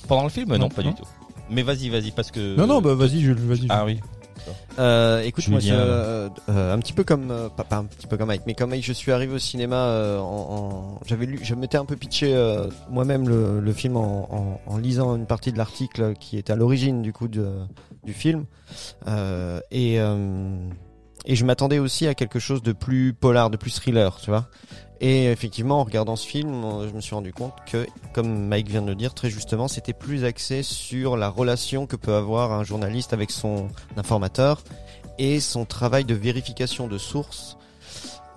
Pendant 0.08 0.24
le 0.24 0.28
film, 0.30 0.48
non, 0.50 0.58
Non, 0.58 0.68
pas 0.68 0.82
non. 0.82 0.90
du 0.90 0.96
tout. 0.96 1.08
Mais 1.50 1.62
vas-y, 1.62 1.88
vas-y, 1.88 2.10
parce 2.10 2.30
que. 2.30 2.56
Non, 2.56 2.66
non, 2.66 2.80
bah 2.80 2.94
vas-y, 2.94 3.20
je, 3.22 3.32
vas-y. 3.32 3.66
Ah 3.68 3.84
oui. 3.84 4.00
Euh, 4.78 5.22
écoute, 5.22 5.48
moi, 5.48 5.58
je, 5.58 5.66
Julien. 5.68 5.78
euh, 5.80 6.28
euh, 6.50 6.74
un 6.74 6.78
petit 6.78 6.92
peu 6.92 7.02
comme, 7.02 7.30
euh, 7.30 7.48
pas, 7.48 7.64
pas 7.64 7.76
un 7.78 7.84
petit 7.84 8.06
peu 8.06 8.16
comme 8.16 8.28
Mike, 8.28 8.42
mais 8.46 8.54
comme 8.54 8.70
Mike, 8.70 8.84
je 8.84 8.92
suis 8.92 9.10
arrivé 9.10 9.34
au 9.34 9.38
cinéma 9.38 9.76
euh, 9.76 10.18
en, 10.20 10.24
en- 10.24 11.00
j'avais 11.06 11.26
lu, 11.26 11.40
je 11.42 11.54
m'étais 11.56 11.78
un 11.78 11.84
peu 11.84 11.96
pitché 11.96 12.32
euh, 12.34 12.68
moi-même 12.90 13.28
le, 13.28 13.58
le 13.60 13.72
film 13.72 13.96
en, 13.96 14.28
en, 14.66 14.72
en 14.72 14.78
lisant 14.78 15.16
une 15.16 15.26
partie 15.26 15.50
de 15.52 15.58
l'article 15.58 16.14
qui 16.20 16.36
était 16.38 16.52
à 16.52 16.56
l'origine 16.56 17.02
du 17.02 17.12
coup 17.12 17.26
de, 17.26 17.48
du 18.04 18.12
film, 18.12 18.44
euh, 19.08 19.58
et 19.72 19.98
euh, 19.98 20.56
et 21.24 21.34
je 21.34 21.44
m'attendais 21.44 21.80
aussi 21.80 22.06
à 22.06 22.14
quelque 22.14 22.38
chose 22.38 22.62
de 22.62 22.70
plus 22.72 23.14
polar, 23.14 23.50
de 23.50 23.56
plus 23.56 23.74
thriller, 23.74 24.16
tu 24.22 24.30
vois. 24.30 24.46
Et 25.00 25.26
effectivement, 25.26 25.80
en 25.80 25.84
regardant 25.84 26.16
ce 26.16 26.26
film, 26.26 26.64
je 26.88 26.94
me 26.94 27.00
suis 27.00 27.14
rendu 27.14 27.32
compte 27.32 27.52
que, 27.70 27.86
comme 28.14 28.46
Mike 28.46 28.68
vient 28.68 28.82
de 28.82 28.88
le 28.88 28.94
dire 28.94 29.12
très 29.12 29.28
justement, 29.28 29.68
c'était 29.68 29.92
plus 29.92 30.24
axé 30.24 30.62
sur 30.62 31.16
la 31.16 31.28
relation 31.28 31.86
que 31.86 31.96
peut 31.96 32.14
avoir 32.14 32.52
un 32.52 32.64
journaliste 32.64 33.12
avec 33.12 33.30
son 33.30 33.68
informateur 33.96 34.62
et 35.18 35.40
son 35.40 35.64
travail 35.64 36.04
de 36.04 36.14
vérification 36.14 36.88
de 36.88 36.98
sources. 36.98 37.58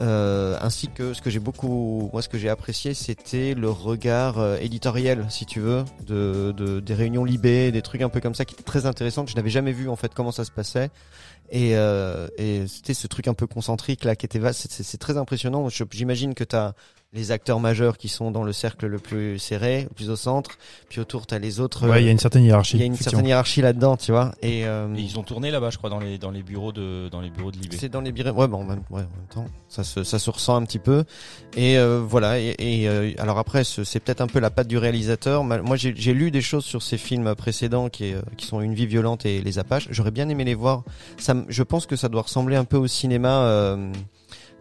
Euh, 0.02 0.58
ainsi 0.62 0.88
que 0.88 1.14
ce 1.14 1.22
que 1.22 1.30
j'ai 1.30 1.40
beaucoup, 1.40 2.10
moi 2.14 2.22
ce 2.22 2.30
que 2.30 2.38
j'ai 2.38 2.48
apprécié, 2.48 2.94
c'était 2.94 3.54
le 3.54 3.70
regard 3.70 4.40
euh, 4.40 4.58
éditorial, 4.58 5.26
si 5.30 5.46
tu 5.46 5.60
veux, 5.60 5.84
de, 6.08 6.54
de 6.56 6.80
des 6.80 6.94
réunions 6.94 7.26
Libé, 7.26 7.74
des 7.74 7.82
trucs 7.82 8.02
un 8.02 8.08
peu 8.08 8.22
comme 8.22 8.34
ça, 8.34 8.46
qui 8.46 8.54
étaient 8.54 8.64
très 8.64 8.86
intéressants 8.86 9.26
que 9.26 9.32
je 9.32 9.36
n'avais 9.36 9.50
jamais 9.50 9.74
vu 9.74 9.90
en 9.90 9.98
fait 9.98 10.14
comment 10.14 10.32
ça 10.32 10.46
se 10.46 10.52
passait. 10.52 10.90
Et, 11.52 11.76
euh, 11.76 12.28
et 12.38 12.68
c'était 12.68 12.94
ce 12.94 13.08
truc 13.08 13.28
un 13.28 13.34
peu 13.34 13.48
concentrique 13.48 14.04
là 14.04 14.16
qui 14.16 14.26
était 14.26 14.40
vaste. 14.40 14.68
C'est- 14.70 14.98
très 14.98 15.18
impressionnant. 15.18 15.68
J'imagine 15.92 16.34
que 16.36 16.44
tu 16.44 16.56
les 17.12 17.32
acteurs 17.32 17.60
majeurs 17.60 17.98
qui 17.98 18.08
sont 18.08 18.30
dans 18.30 18.44
le 18.44 18.54
cercle 18.54 18.86
le 18.86 19.00
plus 19.00 19.40
serré, 19.40 19.84
le 19.84 19.90
plus 19.90 20.12
au 20.12 20.16
centre, 20.16 20.52
puis 20.90 21.00
autour 21.02 21.26
tu 21.26 21.34
as 21.34 21.40
les 21.40 21.60
autres. 21.60 21.88
Ouais, 21.90 22.04
il 22.04 22.06
y 22.06 22.08
a 22.08 22.12
une 22.12 22.20
certaine 22.20 22.44
hiérarchie. 22.44 22.78
il 22.78 22.82
y 22.82 22.84
a 22.84 22.86
une 22.86 22.96
certaine 22.96 23.26
hiérarchie 23.26 23.62
là-dedans, 23.62 23.98
tu 23.98 24.12
vois. 24.12 24.32
Et, 24.44 24.66
euh, 24.68 24.94
Et 24.96 25.02
ils 25.02 25.18
ont 25.18 25.24
tourné 25.24 25.50
là-bas, 25.50 25.72
je 25.72 25.80
crois, 25.80 25.90
dans 25.90 25.98
les 26.00 26.20
dans 26.20 26.30
les 26.30 26.44
bureaux 26.44 26.72
de 26.72 27.10
dans 27.10 27.20
les 27.20 27.32
bureaux 27.32 27.52
de 27.52 27.58
l'IB. 27.58 27.74
c'est 27.80 27.90
dans 27.90 28.02
les 28.02 28.12
birés. 28.12 28.30
Ouais, 28.30 28.48
bon, 28.48 28.60
en 28.62 28.64
même, 28.64 28.84
ouais, 28.92 29.02
en 29.02 29.18
même 29.18 29.28
temps, 29.34 29.46
ça 29.70 29.84
se, 29.84 30.04
ça 30.04 30.20
se 30.20 30.30
ressent 30.30 30.56
un 30.56 30.64
petit 30.66 30.78
peu. 30.78 31.04
Et 31.58 31.80
euh, 31.80 32.00
voilà. 32.08 32.40
Et, 32.40 32.56
et, 32.60 32.88
euh, 32.88 33.12
alors 33.18 33.40
après, 33.40 33.64
ce- 33.64 33.84
c'est 33.84 34.00
peut-être 34.00 34.22
un 34.22 34.28
peu 34.28 34.40
la 34.40 34.52
patte 34.52 34.68
du 34.68 34.78
réalisateur. 34.78 35.44
Moi, 35.44 35.76
j'ai 35.78 35.96
j'ai 35.96 36.14
lu 36.14 36.30
des 36.30 36.42
choses 36.42 36.64
sur 36.66 36.84
ces 36.84 37.00
films 37.00 37.34
précédents 37.34 37.90
qui, 37.90 38.14
euh, 38.14 38.22
qui 38.38 38.46
sont 38.46 38.62
Une 38.62 38.76
vie 38.76 38.86
violente 38.86 39.26
et 39.26 39.42
Les 39.42 39.58
Apaches. 39.58 39.88
J'aurais 39.90 40.12
bien 40.12 40.30
aimé 40.30 40.44
les 40.44 40.54
voir. 40.54 40.84
Ça, 41.18 41.34
me- 41.34 41.46
je 41.50 41.64
pense 41.64 41.88
que 41.88 41.96
ça 41.96 42.08
doit 42.08 42.22
ressembler 42.22 42.56
un 42.56 42.66
peu 42.66 42.78
au 42.78 42.86
cinéma. 42.88 43.76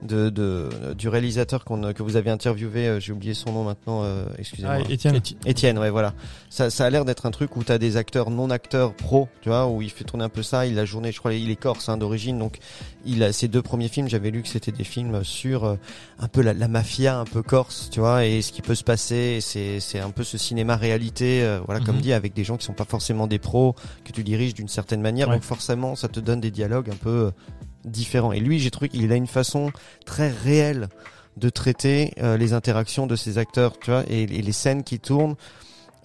De, 0.00 0.30
de 0.30 0.68
du 0.96 1.08
réalisateur 1.08 1.64
qu'on 1.64 1.92
que 1.92 2.04
vous 2.04 2.14
avez 2.14 2.30
interviewé 2.30 2.86
euh, 2.86 3.00
j'ai 3.00 3.12
oublié 3.12 3.34
son 3.34 3.50
nom 3.50 3.64
maintenant 3.64 4.04
euh, 4.04 4.26
excusez-moi 4.38 4.76
Ah, 4.86 4.92
Étienne. 4.92 5.20
Étienne, 5.44 5.76
ouais, 5.76 5.90
voilà. 5.90 6.14
Ça, 6.50 6.70
ça 6.70 6.86
a 6.86 6.90
l'air 6.90 7.04
d'être 7.04 7.26
un 7.26 7.32
truc 7.32 7.56
où 7.56 7.64
t'as 7.64 7.78
des 7.78 7.96
acteurs 7.96 8.30
non 8.30 8.48
acteurs 8.50 8.94
pro, 8.94 9.26
tu 9.40 9.48
vois, 9.48 9.66
où 9.66 9.82
il 9.82 9.90
fait 9.90 10.04
tourner 10.04 10.22
un 10.22 10.28
peu 10.28 10.44
ça. 10.44 10.66
Il 10.66 10.78
a 10.78 10.84
journée, 10.84 11.10
je 11.10 11.18
crois, 11.18 11.34
il 11.34 11.50
est 11.50 11.56
corse 11.56 11.88
hein, 11.88 11.96
d'origine, 11.96 12.38
donc 12.38 12.58
il 13.04 13.24
a 13.24 13.32
ses 13.32 13.48
deux 13.48 13.60
premiers 13.60 13.88
films. 13.88 14.08
J'avais 14.08 14.30
lu 14.30 14.42
que 14.42 14.48
c'était 14.48 14.70
des 14.70 14.84
films 14.84 15.24
sur 15.24 15.64
euh, 15.64 15.74
un 16.20 16.28
peu 16.28 16.42
la, 16.42 16.54
la 16.54 16.68
mafia, 16.68 17.18
un 17.18 17.24
peu 17.24 17.42
corse, 17.42 17.88
tu 17.90 17.98
vois, 17.98 18.24
et 18.24 18.40
ce 18.40 18.52
qui 18.52 18.62
peut 18.62 18.76
se 18.76 18.84
passer. 18.84 19.38
C'est 19.40 19.80
c'est 19.80 19.98
un 19.98 20.10
peu 20.10 20.22
ce 20.22 20.38
cinéma 20.38 20.76
réalité, 20.76 21.42
euh, 21.42 21.58
voilà, 21.66 21.80
comme 21.80 21.96
Mhm. 21.96 22.02
dit, 22.02 22.12
avec 22.12 22.34
des 22.34 22.44
gens 22.44 22.56
qui 22.56 22.64
sont 22.64 22.72
pas 22.72 22.84
forcément 22.84 23.26
des 23.26 23.40
pros, 23.40 23.74
que 24.04 24.12
tu 24.12 24.22
diriges 24.22 24.54
d'une 24.54 24.68
certaine 24.68 25.00
manière. 25.00 25.26
Ouais. 25.28 25.34
Donc 25.34 25.42
forcément, 25.42 25.96
ça 25.96 26.06
te 26.06 26.20
donne 26.20 26.40
des 26.40 26.52
dialogues 26.52 26.90
un 26.90 26.96
peu 26.96 27.08
euh, 27.10 27.30
différents. 27.84 28.32
Et 28.32 28.40
lui, 28.40 28.58
j'ai 28.58 28.70
trouvé 28.70 28.88
qu'il 28.88 29.10
a 29.12 29.16
une 29.16 29.26
façon 29.26 29.70
très 30.04 30.30
réelle 30.30 30.88
de 31.38 31.48
traiter 31.48 32.12
euh, 32.18 32.36
les 32.36 32.52
interactions 32.52 33.06
de 33.06 33.16
ces 33.16 33.38
acteurs, 33.38 33.78
tu 33.78 33.90
vois, 33.90 34.02
et, 34.08 34.26
les 34.26 34.52
scènes 34.52 34.82
qui 34.82 34.98
tournent. 34.98 35.36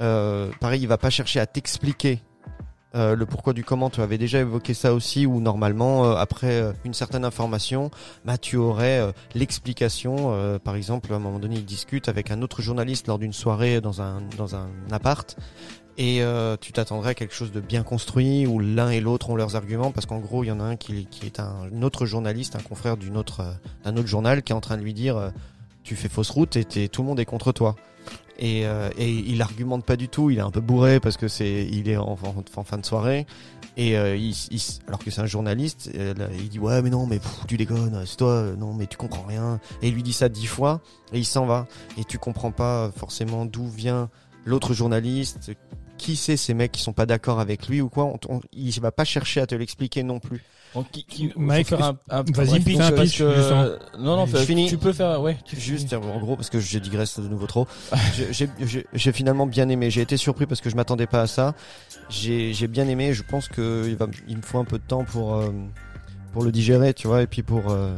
Euh, 0.02 0.50
pareil, 0.60 0.82
il 0.82 0.88
va 0.88 0.98
pas 0.98 1.10
chercher 1.10 1.40
à 1.40 1.46
t'expliquer 1.46 2.22
euh, 2.96 3.16
le 3.16 3.26
pourquoi 3.26 3.54
du 3.54 3.64
comment. 3.64 3.90
Tu 3.90 4.02
avais 4.02 4.20
déjà 4.20 4.40
évoqué 4.40 4.74
ça 4.74 4.94
aussi, 4.94 5.26
où 5.26 5.40
normalement, 5.40 6.12
après 6.16 6.64
une 6.86 6.94
certaine 6.94 7.26
information, 7.26 7.90
bah, 8.26 8.38
tu 8.38 8.58
aurais 8.58 9.12
l'explication. 9.34 10.60
par 10.64 10.76
exemple, 10.76 11.12
à 11.12 11.16
un 11.16 11.20
moment 11.20 11.40
donné, 11.40 11.56
il 11.56 11.66
discute 11.66 12.10
avec 12.10 12.30
un 12.30 12.42
autre 12.42 12.62
journaliste 12.62 13.08
lors 13.08 13.18
d'une 13.18 13.34
soirée 13.34 13.82
dans 13.82 14.02
un 14.02 14.22
dans 14.38 14.56
un 14.56 14.70
appart. 14.92 15.36
Et 15.98 16.24
euh, 16.24 16.58
tu 16.60 16.74
t'attendrais 16.74 17.12
à 17.12 17.14
quelque 17.14 17.36
chose 17.36 17.52
de 17.52 17.60
bien 17.60 17.84
construit 17.84 18.48
où 18.48 18.60
l'un 18.60 18.90
et 18.90 19.00
l'autre 19.00 19.30
ont 19.30 19.36
leurs 19.36 19.56
arguments 19.56 19.92
parce 19.92 20.08
qu'en 20.08 20.20
gros 20.20 20.44
il 20.44 20.48
y 20.48 20.52
en 20.52 20.60
a 20.60 20.64
un 20.64 20.76
qui, 20.76 21.08
est 21.24 21.40
un 21.40 21.82
autre 21.84 22.08
journaliste, 22.08 22.56
un 22.56 22.62
confrère 22.62 22.98
d'une 22.98 23.16
autre 23.16 23.42
euh, 23.42 23.54
d'un 23.84 23.96
autre 23.98 24.08
journal 24.08 24.42
qui 24.42 24.54
est 24.54 24.56
en 24.56 24.62
train 24.62 24.78
de 24.78 24.82
lui 24.82 24.96
dire 24.96 25.18
euh, 25.18 25.30
tu 25.84 25.96
fais 25.96 26.10
fausse 26.10 26.32
route 26.32 26.56
et 26.56 26.90
tout 26.90 27.02
le 27.04 27.08
monde 27.08 27.20
est 27.20 27.26
contre 27.26 27.52
toi. 27.52 27.76
Et, 28.40 28.66
euh, 28.66 28.90
et 28.98 29.10
il 29.10 29.42
argumente 29.42 29.86
pas 29.86 29.96
du 29.96 30.10
tout, 30.10 30.32
il 30.32 30.40
est 30.40 30.42
un 30.42 30.50
peu 30.50 30.60
bourré 30.60 31.00
parce 31.00 31.18
que 31.18 31.28
c'est 31.28 31.68
il 31.72 31.88
est 31.88 31.98
en, 31.98 32.18
fin 32.66 32.78
de 32.78 32.86
soirée 32.86 33.28
et 33.78 33.96
euh, 33.96 34.16
il, 34.16 34.36
alors 34.88 35.00
que 35.00 35.12
c'est 35.12 35.22
un 35.22 35.28
journaliste, 35.28 35.92
euh, 35.96 36.14
il 36.40 36.50
dit 36.50 36.60
ouais 36.60 36.82
mais 36.82 36.90
non 36.90 37.06
mais 37.06 37.20
tu 37.48 37.58
déconnes, 37.58 38.04
c'est 38.06 38.18
toi, 38.18 38.52
non 38.58 38.74
mais 38.74 38.88
tu 38.88 38.98
comprends 38.98 39.26
rien. 39.28 39.60
Et 39.84 39.90
il 39.90 39.94
lui 39.94 40.04
dit 40.04 40.14
ça 40.14 40.30
dix 40.30 40.48
fois 40.48 40.82
et 41.14 41.20
il 41.20 41.26
s'en 41.26 41.46
va 41.46 41.68
et 41.98 42.04
tu 42.04 42.18
comprends 42.18 42.52
pas 42.52 42.92
forcément 42.96 43.46
d'où 43.46 43.68
vient 43.68 44.10
l'autre 44.46 44.74
journaliste, 44.74 45.52
qui 46.04 46.16
c'est 46.16 46.38
ces 46.38 46.54
mecs 46.54 46.72
qui 46.72 46.82
sont 46.82 46.94
pas 46.94 47.06
d'accord 47.06 47.40
avec 47.40 47.68
lui 47.68 47.82
ou 47.82 47.90
quoi. 47.90 48.06
On, 48.06 48.20
on- 48.30 48.42
il 48.52 48.72
va 48.82 48.92
pas 48.92 49.06
chercher 49.06 49.42
à 49.42 49.48
te 49.48 49.56
l'expliquer 49.56 50.04
non 50.04 50.20
plus. 50.20 50.42
Donc, 50.76 50.90
qui, 50.92 51.04
qui, 51.06 51.32
Mike, 51.38 51.72
un, 51.74 51.96
un, 52.10 52.24
vas-y, 52.24 52.60
pitch 52.60 52.80
un 52.80 52.92
pitch, 52.92 53.20
que- 53.20 53.36
justement. 53.36 53.66
non, 54.00 54.18
non, 54.18 54.26
finis. 54.26 54.68
tu 54.70 54.78
peux 54.80 54.92
faire, 54.92 55.22
ouais, 55.22 55.38
tu 55.46 55.56
Juste 55.60 55.94
en 55.94 56.18
gros 56.20 56.36
parce 56.36 56.50
que 56.50 56.60
je 56.60 56.80
digresse 56.80 57.20
de 57.20 57.28
nouveau 57.28 57.46
trop. 57.46 57.68
J'ai- 58.18 58.34
J'ai 58.34 58.50
j'ai- 58.66 58.86
j'ai 58.92 59.12
finalement 59.12 59.46
bien 59.46 59.70
aimé. 59.70 59.92
J'ai 59.92 60.02
été 60.02 60.18
surpris 60.18 60.46
parce 60.48 60.62
que 60.62 60.70
je 60.72 60.76
m'attendais 60.76 61.06
pas 61.08 61.22
à 61.22 61.28
ça. 61.28 61.54
J'ai 62.10 62.54
j'ai 62.54 62.68
bien 62.68 62.88
aimé. 62.88 63.14
Je 63.14 63.22
pense 63.24 63.48
que 63.48 63.86
il 63.88 63.96
va, 63.96 64.08
il 64.28 64.38
me 64.38 64.42
faut 64.42 64.58
un 64.60 64.66
peu 64.66 64.80
de 64.80 64.84
temps 64.84 65.04
pour 65.04 65.36
euh, 65.36 65.52
pour 66.34 66.44
le 66.44 66.52
digérer, 66.52 66.94
tu 66.96 67.08
vois, 67.08 67.22
et 67.22 67.28
puis 67.28 67.44
pour 67.44 67.70
euh, 67.70 67.96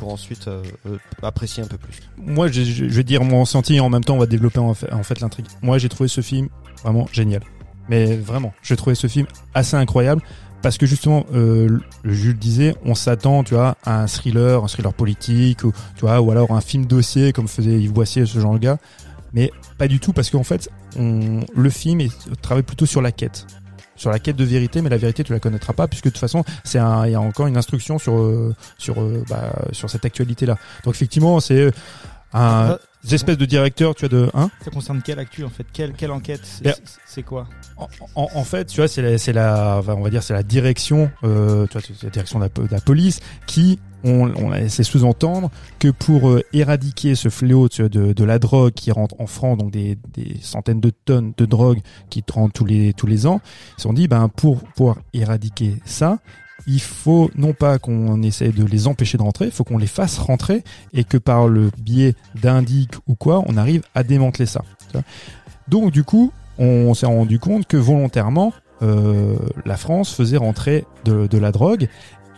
pour 0.00 0.12
ensuite 0.12 0.48
euh, 0.48 0.62
euh, 0.86 0.96
apprécier 1.22 1.62
un 1.62 1.66
peu 1.68 1.76
plus. 1.78 2.00
Moi, 2.16 2.48
je, 2.48 2.62
je- 2.62 2.88
je 2.88 2.94
vais 2.94 3.04
dire 3.04 3.22
mon 3.22 3.40
ressenti 3.42 3.76
et 3.76 3.80
en 3.80 3.88
même 3.88 4.02
temps, 4.02 4.16
on 4.16 4.18
va 4.18 4.26
développer 4.26 4.58
en 4.58 4.74
fait, 4.74 4.92
en 4.92 5.02
fait 5.04 5.20
l'intrigue. 5.20 5.46
Moi, 5.62 5.78
j'ai 5.78 5.88
trouvé 5.88 6.08
ce 6.08 6.22
film 6.22 6.48
vraiment 6.82 7.06
génial. 7.12 7.42
Mais 7.88 8.16
vraiment, 8.16 8.52
j'ai 8.62 8.76
trouvé 8.76 8.94
ce 8.94 9.06
film 9.06 9.26
assez 9.54 9.76
incroyable 9.76 10.22
parce 10.62 10.76
que 10.76 10.86
justement, 10.86 11.24
euh, 11.34 11.80
Jules 12.04 12.38
disait, 12.38 12.74
on 12.84 12.94
s'attend, 12.94 13.42
tu 13.44 13.54
vois, 13.54 13.76
à 13.84 14.02
un 14.02 14.06
thriller, 14.06 14.62
un 14.62 14.68
thriller 14.68 14.92
politique, 14.92 15.64
ou 15.64 15.72
tu 15.96 16.02
vois, 16.02 16.20
ou 16.20 16.30
alors 16.30 16.52
un 16.52 16.60
film 16.60 16.84
dossier 16.84 17.32
comme 17.32 17.48
faisait 17.48 17.80
Yves 17.80 17.92
Boissier, 17.92 18.26
ce 18.26 18.38
genre 18.38 18.54
de 18.54 18.58
gars. 18.58 18.78
Mais 19.32 19.50
pas 19.78 19.88
du 19.88 20.00
tout 20.00 20.12
parce 20.12 20.30
qu'en 20.30 20.42
fait, 20.42 20.68
on, 20.96 21.40
le 21.54 21.70
film 21.70 22.00
est, 22.00 22.10
travaille 22.42 22.62
plutôt 22.62 22.86
sur 22.86 23.00
la 23.00 23.12
quête, 23.12 23.46
sur 23.96 24.10
la 24.10 24.18
quête 24.18 24.36
de 24.36 24.44
vérité, 24.44 24.82
mais 24.82 24.90
la 24.90 24.96
vérité 24.96 25.22
tu 25.24 25.32
la 25.32 25.40
connaîtras 25.40 25.72
pas 25.72 25.86
puisque 25.86 26.06
de 26.06 26.10
toute 26.10 26.18
façon, 26.18 26.44
c'est 26.64 26.78
un, 26.78 27.06
il 27.06 27.12
y 27.12 27.14
a 27.14 27.20
encore 27.20 27.46
une 27.46 27.56
instruction 27.56 27.98
sur 27.98 28.18
euh, 28.18 28.54
sur 28.78 29.00
euh, 29.00 29.24
bah, 29.28 29.52
sur 29.72 29.88
cette 29.88 30.04
actualité 30.04 30.46
là. 30.46 30.56
Donc 30.84 30.94
effectivement, 30.94 31.38
c'est 31.40 31.60
euh, 31.60 31.70
un 32.32 32.78
espèces 33.12 33.38
de 33.38 33.44
directeur, 33.44 33.94
tu 33.94 34.06
vois, 34.06 34.08
de 34.08 34.30
hein 34.34 34.50
Ça 34.64 34.70
concerne 34.70 35.00
quelle 35.02 35.18
actu 35.18 35.44
en 35.44 35.48
fait? 35.50 35.66
Quelle, 35.72 35.92
quelle 35.92 36.10
enquête? 36.10 36.40
C'est- 37.06 37.22
quoi? 37.22 37.46
En, 37.76 37.88
en- 38.14 38.28
en 38.34 38.44
fait, 38.44 38.66
tu 38.66 38.76
vois, 38.76 38.88
c'est 38.88 39.02
la, 39.02 39.18
c'est 39.18 39.32
la, 39.32 39.80
on 39.86 40.00
va 40.02 40.10
dire, 40.10 40.22
c'est 40.22 40.34
la 40.34 40.42
direction, 40.42 41.10
euh, 41.24 41.66
tu 41.66 41.78
vois, 41.78 41.82
la 42.02 42.10
direction 42.10 42.38
de 42.38 42.44
la, 42.44 42.50
po- 42.50 42.62
de 42.62 42.72
la 42.72 42.80
police 42.80 43.20
qui, 43.46 43.78
on, 44.04 44.32
on 44.36 44.50
a 44.52 44.58
laissé 44.60 44.82
sous-entendre 44.82 45.50
que 45.78 45.88
pour 45.88 46.28
euh, 46.30 46.42
éradiquer 46.54 47.14
ce 47.14 47.28
fléau 47.28 47.68
tu 47.68 47.82
vois, 47.82 47.88
de, 47.88 48.12
de 48.12 48.24
la 48.24 48.38
drogue 48.38 48.72
qui 48.72 48.90
rentre 48.92 49.14
en 49.18 49.26
France, 49.26 49.58
donc 49.58 49.70
des, 49.72 49.98
des 50.14 50.36
centaines 50.40 50.80
de 50.80 50.90
tonnes 50.90 51.32
de 51.36 51.44
drogue 51.46 51.80
qui 52.10 52.22
rentrent 52.32 52.52
tous 52.54 52.64
les 52.64 52.92
tous 52.94 53.06
les 53.06 53.26
ans, 53.26 53.40
ils 53.44 53.74
se 53.76 53.82
sont 53.82 53.92
dit, 53.92 54.08
ben 54.08 54.28
pour 54.28 54.62
pouvoir 54.64 54.98
éradiquer 55.12 55.76
ça, 55.84 56.18
il 56.66 56.80
faut 56.80 57.30
non 57.36 57.52
pas 57.52 57.78
qu'on 57.78 58.22
essaye 58.22 58.52
de 58.52 58.64
les 58.64 58.86
empêcher 58.86 59.18
de 59.18 59.22
rentrer, 59.22 59.46
il 59.46 59.50
faut 59.50 59.64
qu'on 59.64 59.78
les 59.78 59.86
fasse 59.86 60.18
rentrer 60.18 60.62
et 60.92 61.04
que 61.04 61.16
par 61.16 61.48
le 61.48 61.70
biais 61.78 62.14
d'indic 62.40 62.92
ou 63.06 63.14
quoi, 63.14 63.42
on 63.46 63.56
arrive 63.56 63.82
à 63.94 64.02
démanteler 64.02 64.46
ça. 64.46 64.62
Donc 65.68 65.92
du 65.92 66.04
coup, 66.04 66.32
on 66.58 66.92
s'est 66.94 67.06
rendu 67.06 67.38
compte 67.38 67.66
que 67.66 67.76
volontairement, 67.76 68.52
euh, 68.82 69.36
la 69.64 69.76
France 69.76 70.14
faisait 70.14 70.36
rentrer 70.36 70.84
de, 71.04 71.26
de 71.26 71.38
la 71.38 71.52
drogue 71.52 71.88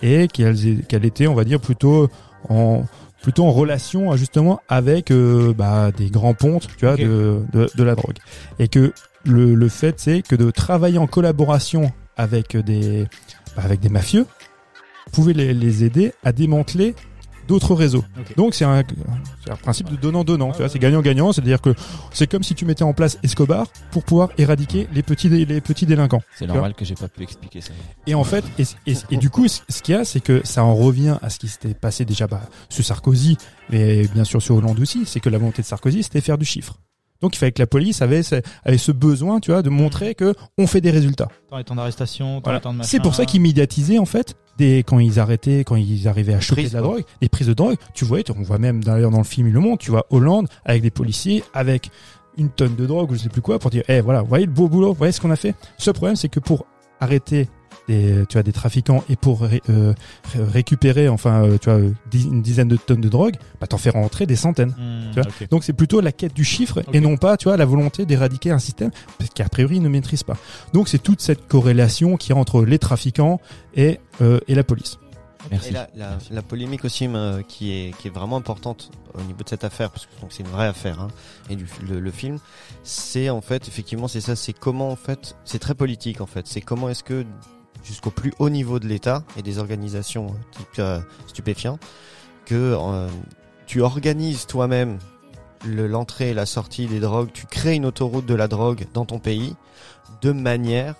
et 0.02 0.28
qu'elle 0.28 1.04
était, 1.04 1.26
on 1.26 1.34
va 1.34 1.44
dire, 1.44 1.60
plutôt 1.60 2.08
en 2.48 2.84
plutôt 3.22 3.44
en 3.44 3.52
relation 3.52 4.16
justement 4.16 4.60
avec 4.68 5.12
euh, 5.12 5.54
bah, 5.56 5.92
des 5.96 6.10
grands 6.10 6.34
pontes, 6.34 6.66
tu 6.76 6.86
vois, 6.86 6.96
de, 6.96 7.40
de, 7.52 7.70
de 7.72 7.82
la 7.84 7.94
drogue. 7.94 8.16
Et 8.58 8.66
que 8.66 8.92
le, 9.24 9.54
le 9.54 9.68
fait, 9.68 10.00
c'est 10.00 10.22
que 10.22 10.34
de 10.34 10.50
travailler 10.50 10.98
en 10.98 11.06
collaboration 11.06 11.92
avec 12.16 12.56
des, 12.56 13.06
avec 13.56 13.80
des 13.80 13.88
mafieux 13.88 14.26
pouvait 15.12 15.32
les, 15.32 15.52
les 15.54 15.84
aider 15.84 16.12
à 16.24 16.32
démanteler 16.32 16.94
d'autres 17.48 17.74
réseaux. 17.74 18.04
Donc 18.36 18.54
c'est 18.54 18.64
un, 18.64 18.84
c'est 19.44 19.50
un 19.50 19.56
principe 19.56 19.90
de 19.90 19.96
donnant-donnant, 19.96 20.52
tu 20.52 20.58
vois, 20.58 20.68
c'est 20.68 20.78
gagnant-gagnant, 20.78 21.32
c'est-à-dire 21.32 21.60
que 21.60 21.74
c'est 22.12 22.30
comme 22.30 22.44
si 22.44 22.54
tu 22.54 22.64
mettais 22.64 22.84
en 22.84 22.92
place 22.94 23.18
Escobar 23.24 23.66
pour 23.90 24.04
pouvoir 24.04 24.28
éradiquer 24.38 24.86
les 24.94 25.02
petits, 25.02 25.28
les 25.28 25.60
petits 25.60 25.84
délinquants. 25.84 26.22
C'est 26.38 26.46
normal 26.46 26.72
que 26.74 26.84
j'ai 26.84 26.94
pas 26.94 27.08
pu 27.08 27.24
expliquer 27.24 27.60
ça. 27.60 27.72
Et 28.06 28.14
en 28.14 28.22
fait, 28.22 28.44
et, 28.60 28.62
et- 28.86 28.96
et 29.10 29.16
du 29.16 29.28
coup, 29.28 29.48
ce 29.48 29.82
qu'il 29.82 29.94
y 29.94 29.98
a, 29.98 30.04
c'est 30.04 30.20
que 30.20 30.40
ça 30.44 30.62
en 30.64 30.74
revient 30.76 31.18
à 31.20 31.30
ce 31.30 31.40
qui 31.40 31.48
s'était 31.48 31.74
passé 31.74 32.04
déjà 32.04 32.28
bah, 32.28 32.42
sous 32.68 32.84
Sarkozy, 32.84 33.36
et 33.72 34.06
bien 34.14 34.24
sûr 34.24 34.40
sur 34.40 34.54
Hollande 34.54 34.78
aussi, 34.78 35.02
c'est 35.04 35.18
que 35.20 35.28
la 35.28 35.38
volonté 35.38 35.62
de 35.62 35.66
Sarkozy, 35.66 36.04
c'était 36.04 36.20
faire 36.20 36.38
du 36.38 36.44
chiffre. 36.44 36.78
Donc 37.22 37.34
il 37.34 37.38
fallait 37.38 37.52
que 37.52 37.62
la 37.62 37.66
police 37.66 38.02
avait, 38.02 38.22
ce- 38.22 38.42
avait 38.64 38.78
ce 38.78 38.92
besoin, 38.92 39.40
tu 39.40 39.50
vois, 39.52 39.62
de 39.62 39.70
montrer 39.70 40.14
que 40.14 40.34
on 40.58 40.66
fait 40.66 40.80
des 40.80 40.90
résultats. 40.90 41.28
Voilà. 42.44 42.58
de 42.72 42.78
machin. 42.78 42.88
C'est 42.90 43.00
pour 43.00 43.14
ça 43.14 43.24
qu'ils 43.24 43.40
médiatisaient 43.40 43.98
en 43.98 44.04
fait 44.04 44.34
des 44.58 44.82
quand 44.86 44.98
ils 44.98 45.18
arrêtaient, 45.18 45.64
quand 45.64 45.76
ils 45.76 46.08
arrivaient 46.08 46.34
à 46.34 46.40
choper 46.40 46.62
de 46.68 46.74
la 46.74 46.80
drogue, 46.82 47.04
des 47.22 47.28
prises 47.28 47.46
de 47.46 47.54
drogue. 47.54 47.76
Tu 47.94 48.04
vois, 48.04 48.18
on 48.36 48.42
voit 48.42 48.58
même 48.58 48.84
d'ailleurs 48.84 49.10
dans 49.10 49.18
le 49.18 49.24
film 49.24 49.46
Il 49.46 49.54
le 49.54 49.60
montre, 49.60 49.82
tu 49.84 49.90
vois 49.90 50.04
Hollande 50.10 50.48
avec 50.64 50.82
des 50.82 50.90
policiers 50.90 51.42
avec 51.54 51.90
une 52.36 52.48
tonne 52.50 52.74
de 52.76 52.86
drogue 52.86 53.10
ou 53.10 53.14
je 53.14 53.20
sais 53.20 53.28
plus 53.28 53.42
quoi 53.42 53.58
pour 53.58 53.70
dire, 53.70 53.82
eh 53.88 54.00
voilà, 54.00 54.22
vous 54.22 54.28
voyez 54.28 54.46
le 54.46 54.52
beau 54.52 54.68
boulot, 54.68 54.88
vous 54.88 54.94
voyez 54.94 55.12
ce 55.12 55.20
qu'on 55.20 55.30
a 55.30 55.36
fait. 55.36 55.54
Ce 55.78 55.90
problème, 55.90 56.16
c'est 56.16 56.28
que 56.28 56.40
pour 56.40 56.66
arrêter 57.00 57.48
des, 57.92 58.24
tu 58.28 58.34
vois, 58.34 58.42
des 58.42 58.52
trafiquants 58.52 59.04
et 59.08 59.16
pour 59.16 59.42
ré- 59.42 59.62
euh, 59.70 59.92
ré- 60.32 60.44
récupérer, 60.44 61.08
enfin, 61.08 61.44
euh, 61.44 61.58
tu 61.58 61.68
vois, 61.70 61.78
euh, 61.78 61.92
dix- 62.10 62.24
une 62.24 62.42
dizaine 62.42 62.68
de 62.68 62.76
tonnes 62.76 63.00
de 63.00 63.08
drogue, 63.08 63.36
bah 63.60 63.66
t'en 63.66 63.78
fais 63.78 63.90
rentrer 63.90 64.26
des 64.26 64.36
centaines. 64.36 64.70
Hmm, 64.78 65.10
Tu 65.12 65.20
vois 65.20 65.28
ok. 65.28 65.48
Donc 65.50 65.64
c'est 65.64 65.72
plutôt 65.72 66.00
la 66.00 66.12
quête 66.12 66.34
du 66.34 66.44
chiffre 66.44 66.82
et 66.92 67.00
non 67.00 67.16
pas, 67.16 67.36
tu 67.36 67.48
vois, 67.48 67.56
la 67.56 67.64
volonté 67.66 68.06
d'éradiquer 68.06 68.50
un 68.50 68.58
système 68.58 68.90
parce 69.18 69.30
qu'a 69.30 69.48
priori 69.48 69.76
ils 69.76 69.82
ne 69.82 69.88
maîtrisent 69.88 70.22
pas. 70.22 70.36
Donc 70.72 70.88
c'est 70.88 70.98
toute 71.02 71.20
cette 71.20 71.46
corrélation 71.48 72.16
qui 72.16 72.32
est 72.32 72.34
entre 72.34 72.64
les 72.64 72.78
trafiquants 72.78 73.40
et 73.74 74.00
euh, 74.20 74.40
et 74.48 74.54
la 74.54 74.64
police. 74.64 74.98
Merci. 75.50 75.70
Et 75.70 75.72
la, 75.72 75.88
la, 75.96 76.18
la 76.30 76.42
polémique 76.42 76.84
aussi 76.84 77.08
euh, 77.08 77.42
qui 77.48 77.72
est 77.72 77.96
qui 77.98 78.06
est 78.08 78.10
vraiment 78.14 78.36
importante 78.36 78.90
au 79.14 79.20
niveau 79.22 79.42
de 79.42 79.48
cette 79.48 79.64
affaire 79.64 79.90
parce 79.90 80.06
que 80.06 80.20
donc 80.20 80.30
c'est 80.32 80.44
une 80.44 80.48
vraie 80.48 80.68
affaire 80.68 81.00
hein, 81.00 81.08
et 81.50 81.56
du 81.56 81.66
le, 81.88 81.98
le 81.98 82.10
film 82.12 82.38
c'est 82.84 83.28
en 83.28 83.40
fait 83.40 83.66
effectivement 83.66 84.06
c'est 84.06 84.20
ça 84.20 84.36
c'est 84.36 84.52
comment 84.52 84.88
en 84.90 84.96
fait 84.96 85.34
c'est 85.44 85.58
très 85.58 85.74
politique 85.74 86.20
en 86.20 86.26
fait 86.26 86.46
c'est 86.46 86.60
comment 86.60 86.88
est-ce 86.88 87.02
que 87.02 87.24
jusqu'au 87.82 88.10
plus 88.10 88.32
haut 88.38 88.50
niveau 88.50 88.78
de 88.78 88.86
l'État 88.86 89.22
et 89.36 89.42
des 89.42 89.58
organisations 89.58 90.28
euh, 90.78 91.00
type 91.32 91.44
euh, 91.58 91.76
que 92.46 92.54
euh, 92.54 93.08
tu 93.66 93.80
organises 93.82 94.46
toi-même 94.46 94.98
le- 95.64 95.86
l'entrée 95.86 96.30
et 96.30 96.34
la 96.34 96.46
sortie 96.46 96.86
des 96.86 97.00
drogues 97.00 97.30
tu 97.32 97.46
crées 97.46 97.74
une 97.74 97.86
autoroute 97.86 98.26
de 98.26 98.34
la 98.34 98.48
drogue 98.48 98.86
dans 98.94 99.04
ton 99.04 99.18
pays 99.18 99.54
de 100.20 100.32
manière 100.32 100.94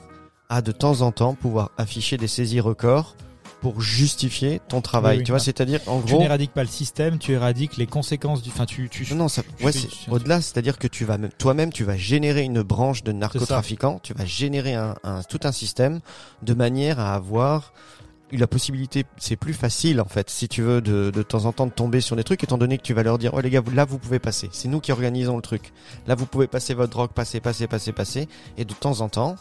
à 0.49 0.63
de 0.63 0.73
temps 0.73 1.01
en 1.03 1.13
temps 1.13 1.35
pouvoir 1.35 1.71
afficher 1.79 2.17
des 2.17 2.29
saisies 2.29 2.61
records 2.61 3.17
pour 3.63 3.81
justifier 3.81 4.61
ton 4.69 4.81
travail. 4.83 5.17
Oui, 5.17 5.19
oui. 5.21 5.25
tu 5.25 5.33
vois, 5.33 5.39
c'est-à-dire 5.39 5.81
en 5.87 6.03
Tu 6.03 6.09
gros. 6.13 6.21
n'éradiques 6.21 6.53
pas 6.53 6.63
le 6.65 6.69
système, 6.69 7.19
tu 7.19 7.33
éradiques 7.33 7.79
les 7.79 7.87
conséquences 7.87 8.43
du. 8.43 8.51
Enfin, 8.51 8.67
tu. 8.67 8.89
tu... 8.91 9.07
Non, 9.15 9.17
non, 9.23 9.29
ça, 9.29 9.43
tu 9.57 9.65
ouais, 9.65 9.73
c'est 9.73 9.87
tu- 9.87 10.11
au-delà, 10.11 10.43
c'est-à-dire 10.43 10.79
que 10.79 10.89
tu 10.89 11.05
vas 11.07 11.17
même, 11.17 11.31
toi-même, 11.39 11.73
tu 11.73 11.85
vas 11.85 11.97
générer 11.97 12.43
une 12.43 12.61
branche 12.63 13.05
de 13.05 13.13
narcotrafiquants, 13.13 14.01
tu 14.03 14.13
vas 14.13 14.25
générer 14.27 14.75
un, 14.75 14.97
un- 15.05 15.23
tout 15.23 15.41
un 15.45 15.53
système 15.53 16.01
de 16.43 16.53
manière 16.53 17.01
à 17.01 17.15
avoir 17.15 17.73
la 18.33 18.47
possibilité, 18.47 19.05
c'est 19.19 19.37
plus 19.37 19.53
facile 19.53 20.01
en 20.01 20.07
fait, 20.07 20.31
si 20.31 20.49
tu 20.49 20.63
veux, 20.63 20.81
de, 20.81 21.11
de 21.11 21.23
temps 21.23 21.45
en 21.45 21.53
temps 21.53 21.67
de 21.67 21.71
tomber 21.73 22.01
sur 22.01 22.17
des 22.17 22.25
trucs, 22.25 22.43
étant 22.43 22.57
donné 22.57 22.79
que 22.79 22.83
tu 22.83 22.95
vas 22.95 23.03
leur 23.03 23.19
dire, 23.19 23.33
oh 23.35 23.41
les 23.43 23.51
gars, 23.51 23.61
là 23.75 23.85
vous 23.85 23.99
pouvez 23.99 24.19
passer, 24.19 24.49
c'est 24.53 24.69
nous 24.69 24.81
qui 24.81 24.91
organisons 24.91 25.37
le 25.37 25.43
truc, 25.43 25.73
là 26.07 26.15
vous 26.15 26.25
pouvez 26.25 26.47
passer 26.47 26.73
votre 26.73 26.91
drogue, 26.93 27.11
passer, 27.11 27.41
passer, 27.41 27.67
passer, 27.67 27.93
passer, 27.93 28.29
et 28.57 28.65
de 28.65 28.73
temps 28.73 29.03
en 29.03 29.11
temps, 29.11 29.37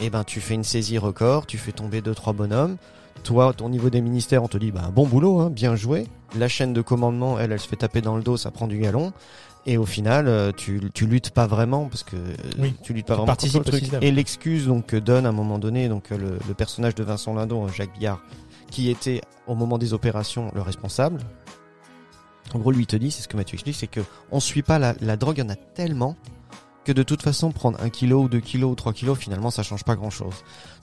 eh 0.00 0.10
ben 0.10 0.24
tu 0.24 0.40
fais 0.40 0.54
une 0.54 0.64
saisie 0.64 0.98
record, 0.98 1.46
tu 1.46 1.58
fais 1.58 1.70
tomber 1.70 2.00
deux 2.02 2.14
trois 2.14 2.32
bonhommes. 2.32 2.76
Toi, 3.22 3.54
ton 3.54 3.68
niveau 3.70 3.88
des 3.88 4.00
ministères, 4.02 4.42
on 4.42 4.48
te 4.48 4.58
dit 4.58 4.70
bah 4.70 4.90
bon 4.92 5.06
boulot, 5.06 5.40
hein, 5.40 5.50
bien 5.50 5.76
joué. 5.76 6.06
La 6.36 6.48
chaîne 6.48 6.72
de 6.74 6.82
commandement, 6.82 7.38
elle, 7.38 7.52
elle 7.52 7.60
se 7.60 7.68
fait 7.68 7.76
taper 7.76 8.00
dans 8.02 8.16
le 8.16 8.22
dos, 8.22 8.36
ça 8.36 8.50
prend 8.50 8.66
du 8.66 8.78
galon. 8.78 9.12
Et 9.66 9.78
au 9.78 9.86
final, 9.86 10.28
euh, 10.28 10.52
tu, 10.54 10.90
tu 10.92 11.06
luttes 11.06 11.30
pas 11.30 11.46
vraiment 11.46 11.86
parce 11.86 12.02
que 12.02 12.16
euh, 12.16 12.34
Oui. 12.58 12.74
tu 12.82 12.92
luttes 12.92 13.06
pas 13.06 13.14
Tu 13.14 13.20
vraiment 13.22 13.34
contre 13.34 13.56
le 13.56 13.80
truc. 13.80 14.02
Et 14.02 14.10
l'excuse 14.10 14.66
donc 14.66 14.86
que 14.86 14.96
donne 14.98 15.24
à 15.24 15.30
un 15.30 15.32
moment 15.32 15.58
donné 15.58 15.88
donc 15.88 16.12
euh, 16.12 16.18
le, 16.18 16.38
le 16.46 16.54
personnage 16.54 16.94
de 16.94 17.02
Vincent 17.02 17.32
Lindon, 17.32 17.66
Jacques 17.68 17.94
Billard, 17.96 18.20
qui 18.70 18.90
était 18.90 19.22
au 19.46 19.54
moment 19.54 19.78
des 19.78 19.94
opérations 19.94 20.50
le 20.54 20.60
responsable. 20.60 21.18
En 22.52 22.58
gros, 22.58 22.72
lui 22.72 22.82
il 22.82 22.86
te 22.86 22.96
dit, 22.96 23.10
c'est 23.10 23.22
ce 23.22 23.28
que 23.28 23.38
Mathieu 23.38 23.54
explique, 23.54 23.76
c'est 23.76 23.86
que 23.86 24.00
on 24.30 24.38
suit 24.38 24.62
pas 24.62 24.78
la, 24.78 24.94
la 25.00 25.16
drogue, 25.16 25.38
il 25.38 25.44
y 25.44 25.46
en 25.46 25.50
a 25.50 25.56
tellement 25.56 26.14
que 26.84 26.92
de 26.92 27.02
toute 27.02 27.22
façon 27.22 27.50
prendre 27.50 27.80
un 27.82 27.88
kilo 27.88 28.24
ou 28.24 28.28
deux 28.28 28.40
kilos 28.40 28.72
ou 28.72 28.74
trois 28.74 28.92
kilos, 28.92 29.16
finalement 29.18 29.50
ça 29.50 29.62
change 29.62 29.84
pas 29.84 29.96
grand 29.96 30.10
chose. 30.10 30.34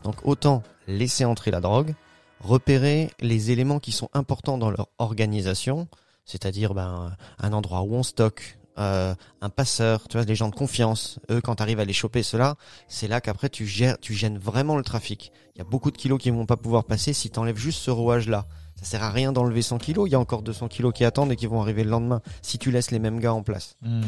Donc 0.03 0.15
autant 0.23 0.63
laisser 0.87 1.23
entrer 1.23 1.51
la 1.51 1.61
drogue, 1.61 1.93
repérer 2.43 3.11
les 3.19 3.51
éléments 3.51 3.79
qui 3.79 3.91
sont 3.91 4.09
importants 4.13 4.57
dans 4.57 4.71
leur 4.71 4.87
organisation, 4.97 5.87
c'est-à-dire 6.25 6.73
ben, 6.73 7.15
un 7.39 7.53
endroit 7.53 7.81
où 7.81 7.95
on 7.95 8.03
stocke, 8.03 8.57
euh, 8.77 9.13
un 9.41 9.49
passeur, 9.49 10.07
tu 10.07 10.17
vois, 10.17 10.25
les 10.25 10.35
gens 10.35 10.49
de 10.49 10.55
confiance, 10.55 11.19
eux 11.29 11.41
quand 11.41 11.55
tu 11.55 11.63
arrives 11.63 11.79
à 11.79 11.85
les 11.85 11.93
choper 11.93 12.23
cela, 12.23 12.55
c'est 12.87 13.07
là 13.07 13.21
qu'après 13.21 13.49
tu 13.49 13.67
gères, 13.67 13.99
tu 13.99 14.13
gênes 14.13 14.37
vraiment 14.37 14.77
le 14.77 14.83
trafic. 14.83 15.31
Il 15.55 15.59
y 15.59 15.61
a 15.61 15.65
beaucoup 15.65 15.91
de 15.91 15.97
kilos 15.97 16.19
qui 16.19 16.31
vont 16.31 16.45
pas 16.45 16.57
pouvoir 16.57 16.85
passer 16.85 17.13
si 17.13 17.29
tu 17.29 17.39
enlèves 17.39 17.57
juste 17.57 17.79
ce 17.79 17.91
rouage 17.91 18.27
là. 18.27 18.45
Ça 18.77 18.85
sert 18.85 19.03
à 19.03 19.11
rien 19.11 19.31
d'enlever 19.31 19.61
100 19.61 19.77
kilos, 19.77 20.09
il 20.09 20.13
y 20.13 20.15
a 20.15 20.19
encore 20.19 20.41
200 20.41 20.67
kilos 20.69 20.93
qui 20.93 21.05
attendent 21.05 21.31
et 21.31 21.35
qui 21.35 21.45
vont 21.45 21.61
arriver 21.61 21.83
le 21.83 21.91
lendemain 21.91 22.21
si 22.41 22.57
tu 22.57 22.71
laisses 22.71 22.89
les 22.89 22.97
mêmes 22.97 23.19
gars 23.19 23.33
en 23.33 23.43
place. 23.43 23.75
Hmm. 23.83 24.01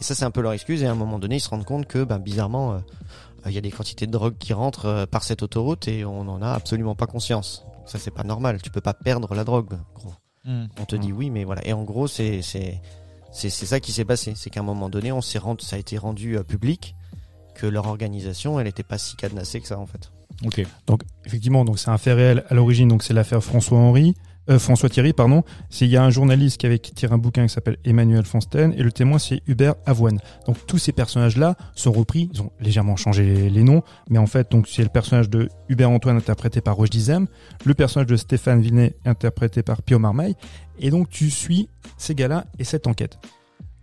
Et 0.00 0.02
ça, 0.02 0.16
c'est 0.16 0.24
un 0.24 0.32
peu 0.32 0.40
leur 0.40 0.52
excuse. 0.52 0.82
Et 0.82 0.86
à 0.86 0.90
un 0.90 0.96
moment 0.96 1.20
donné, 1.20 1.36
ils 1.36 1.40
se 1.40 1.48
rendent 1.48 1.64
compte 1.64 1.86
que, 1.86 2.02
ben, 2.02 2.18
bizarrement, 2.18 2.72
euh, 2.72 2.78
il 3.46 3.52
y 3.52 3.58
a 3.58 3.60
des 3.60 3.70
quantités 3.70 4.06
de 4.08 4.10
drogue 4.10 4.36
qui 4.36 4.52
rentrent 4.52 4.86
euh, 4.86 5.06
par 5.06 5.22
cette 5.22 5.44
autoroute 5.44 5.86
et 5.86 6.04
on 6.04 6.24
n'en 6.24 6.42
a 6.42 6.50
absolument 6.50 6.96
pas 6.96 7.06
conscience. 7.06 7.64
Ça, 7.86 7.98
c'est 7.98 8.10
pas 8.10 8.24
normal. 8.24 8.60
Tu 8.62 8.70
peux 8.70 8.80
pas 8.80 8.94
perdre 8.94 9.34
la 9.34 9.44
drogue, 9.44 9.78
gros. 9.94 10.12
Hmm. 10.44 10.66
On 10.78 10.84
te 10.84 10.96
dit 10.96 11.12
oui, 11.12 11.30
mais 11.30 11.44
voilà. 11.44 11.66
Et 11.66 11.72
en 11.72 11.84
gros, 11.84 12.06
c'est 12.06 12.42
c'est 12.42 12.80
c'est 13.32 13.50
c'est 13.50 13.66
ça 13.66 13.80
qui 13.80 13.92
s'est 13.92 14.04
passé. 14.04 14.34
C'est 14.36 14.50
qu'à 14.50 14.60
un 14.60 14.64
moment 14.64 14.88
donné, 14.88 15.12
on 15.12 15.20
s'est 15.20 15.38
rendu, 15.38 15.64
ça 15.64 15.76
a 15.76 15.78
été 15.78 15.98
rendu 15.98 16.36
euh, 16.36 16.42
public 16.42 16.94
que 17.54 17.66
leur 17.66 17.86
organisation, 17.86 18.60
elle 18.60 18.66
était 18.66 18.82
pas 18.82 18.98
si 18.98 19.16
cadenassée 19.16 19.60
que 19.60 19.66
ça, 19.66 19.78
en 19.78 19.86
fait. 19.86 20.12
Ok. 20.44 20.62
Donc 20.86 21.02
effectivement, 21.24 21.64
donc 21.64 21.78
c'est 21.78 21.88
un 21.88 21.98
fait 21.98 22.12
réel 22.12 22.44
à 22.48 22.54
l'origine. 22.54 22.88
Donc 22.88 23.02
c'est 23.02 23.14
l'affaire 23.14 23.42
François 23.42 23.78
Henry, 23.78 24.14
euh, 24.50 24.58
François 24.58 24.88
Thierry, 24.88 25.12
pardon. 25.12 25.42
C'est 25.70 25.86
il 25.86 25.90
y 25.90 25.96
a 25.96 26.04
un 26.04 26.10
journaliste 26.10 26.58
qui 26.58 26.66
avait 26.66 26.78
tiré 26.78 27.12
un 27.12 27.18
bouquin 27.18 27.46
qui 27.46 27.52
s'appelle 27.52 27.76
Emmanuel 27.84 28.24
Fonsten 28.24 28.72
et 28.76 28.82
le 28.82 28.92
témoin 28.92 29.18
c'est 29.18 29.42
Hubert 29.46 29.74
Avoine. 29.86 30.20
Donc 30.46 30.64
tous 30.66 30.78
ces 30.78 30.92
personnages-là 30.92 31.56
sont 31.74 31.92
repris. 31.92 32.30
Ils 32.32 32.42
ont 32.42 32.52
légèrement 32.60 32.96
changé 32.96 33.50
les, 33.50 33.62
noms, 33.62 33.82
mais 34.08 34.18
en 34.18 34.26
fait 34.26 34.50
donc 34.50 34.68
c'est 34.68 34.82
le 34.82 34.88
personnage 34.88 35.28
de 35.28 35.48
Hubert 35.68 35.90
Antoine 35.90 36.16
interprété 36.16 36.60
par 36.60 36.76
Roche 36.76 36.90
Dizem, 36.90 37.26
le 37.64 37.74
personnage 37.74 38.08
de 38.08 38.16
Stéphane 38.16 38.60
Villeneuve 38.60 38.92
interprété 39.04 39.62
par 39.62 39.82
Pio 39.82 39.98
Marmaille, 39.98 40.34
et 40.78 40.90
donc 40.90 41.08
tu 41.08 41.30
suis 41.30 41.68
ces 41.96 42.14
gars-là 42.14 42.46
et 42.58 42.64
cette 42.64 42.86
enquête. 42.86 43.18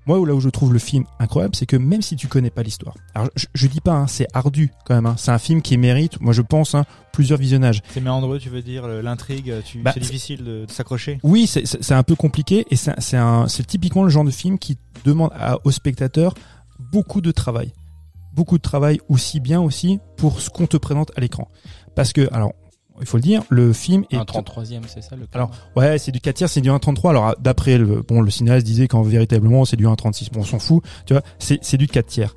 Moi, 0.06 0.18
là 0.28 0.34
où 0.36 0.42
je 0.42 0.50
trouve 0.50 0.74
le 0.74 0.80
film 0.80 1.06
incroyable, 1.20 1.56
c'est 1.56 1.66
que 1.66 1.78
même 1.78 2.02
si 2.02 2.16
tu 2.18 2.28
connais 2.28 2.50
pas 2.50 2.62
l'histoire, 2.62 2.94
alors 3.16 3.30
je, 3.36 3.46
je 3.54 3.68
dis 3.68 3.80
pas, 3.80 3.94
hein, 3.94 4.08
c'est 4.08 4.28
ardu 4.34 4.72
quand 4.86 4.96
même. 4.96 5.06
hein, 5.06 5.16
c'est 5.18 5.32
un 5.32 5.38
film 5.40 5.62
qui 5.62 5.78
mérite, 5.78 6.20
moi 6.20 6.34
je 6.34 6.42
pense, 6.42 6.76
hein, 6.76 6.84
plusieurs 7.14 7.40
visionnages. 7.40 7.82
C'est 7.94 8.02
méandreux, 8.02 8.38
tu 8.40 8.50
veux 8.50 8.62
dire, 8.62 8.86
l'intrigue. 8.88 9.54
Bah, 9.82 9.92
c'est 9.94 10.02
difficile 10.02 10.44
de, 10.44 10.66
de 10.66 10.72
s'accrocher. 10.72 11.20
Oui, 11.24 11.48
c'est- 11.48 11.92
un 11.94 12.04
peu 12.04 12.16
compliqué 12.16 12.66
et 12.70 12.76
c'est 12.76 13.68
typiquement 13.68 14.04
le 14.04 14.10
genre 14.10 14.26
de 14.26 14.32
film 14.32 14.60
qui 14.60 14.78
demande 15.06 15.30
à, 15.36 15.58
aux 15.64 15.72
spectateurs 15.72 16.34
beaucoup 16.92 17.22
de 17.22 17.32
travail, 17.32 17.72
beaucoup 18.34 18.58
de 18.58 18.64
travail 18.64 19.00
aussi 19.08 19.40
bien 19.40 19.62
aussi 19.62 20.00
pour 20.18 20.42
ce 20.42 20.50
qu'on 20.50 20.68
te 20.68 20.76
présente 20.76 21.12
à 21.16 21.22
l'écran. 21.22 21.48
Parce 21.96 22.12
que, 22.12 22.28
alors, 22.34 22.52
il 23.00 23.08
faut 23.08 23.18
le 23.18 23.24
dire, 23.24 23.44
le 23.50 23.74
film 23.74 24.06
est 24.12 24.18
Un 24.18 24.24
33ème, 24.24 24.84
c'est 24.88 25.02
ça 25.02 25.16
le 25.16 25.28
Alors, 25.34 25.52
Ouais, 25.76 25.98
c'est 25.98 26.12
du 26.12 26.20
4 26.20 26.36
tiers, 26.36 26.50
c'est 26.50 26.62
du 26.62 26.70
1,33. 26.70 27.10
Alors, 27.10 27.36
d'après 27.40 27.78
le, 27.78 28.02
bon, 28.02 28.22
le 28.22 28.30
cinéaste 28.30 28.66
disait 28.66 28.88
qu'en 28.88 29.02
véritablement, 29.02 29.66
c'est 29.66 29.78
du 29.78 29.86
1,36. 29.86 30.32
Bon, 30.32 30.42
on 30.42 30.44
s'en 30.44 30.60
fout. 30.60 30.84
Tu 31.06 31.14
vois, 31.14 31.24
c'est, 31.40 31.60
c'est 31.64 31.78
du 31.78 31.88
4 31.88 32.06
tiers. 32.06 32.36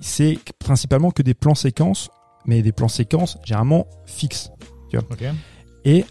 C'est 0.00 0.38
principalement 0.58 1.10
que 1.10 1.22
des 1.22 1.34
plans 1.34 1.54
séquences, 1.54 2.08
mais 2.46 2.62
des 2.62 2.72
plans 2.72 2.88
séquences 2.88 3.38
généralement 3.44 3.86
fixes. 4.06 4.50
Ok. 4.94 5.24
Et 5.84 6.04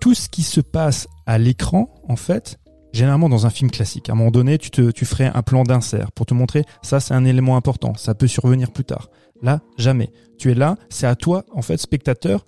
tout 0.00 0.14
ce 0.14 0.28
qui 0.28 0.42
se 0.42 0.60
passe 0.60 1.06
à 1.26 1.38
l'écran, 1.38 1.88
en 2.08 2.16
fait, 2.16 2.58
généralement 2.92 3.28
dans 3.28 3.46
un 3.46 3.50
film 3.50 3.70
classique, 3.70 4.08
à 4.08 4.12
un 4.12 4.16
moment 4.16 4.30
donné, 4.30 4.58
tu 4.58 4.70
te, 4.70 4.90
tu 4.90 5.04
ferais 5.04 5.30
un 5.32 5.42
plan 5.42 5.62
d'insert 5.62 6.12
pour 6.12 6.26
te 6.26 6.34
montrer 6.34 6.64
ça, 6.82 7.00
c'est 7.00 7.14
un 7.14 7.24
élément 7.24 7.56
important. 7.56 7.94
Ça 7.94 8.14
peut 8.14 8.26
survenir 8.26 8.72
plus 8.72 8.84
tard. 8.84 9.10
Là, 9.42 9.60
jamais. 9.76 10.10
Tu 10.38 10.50
es 10.50 10.54
là, 10.54 10.76
c'est 10.88 11.06
à 11.06 11.14
toi, 11.14 11.44
en 11.52 11.62
fait, 11.62 11.76
spectateur, 11.78 12.46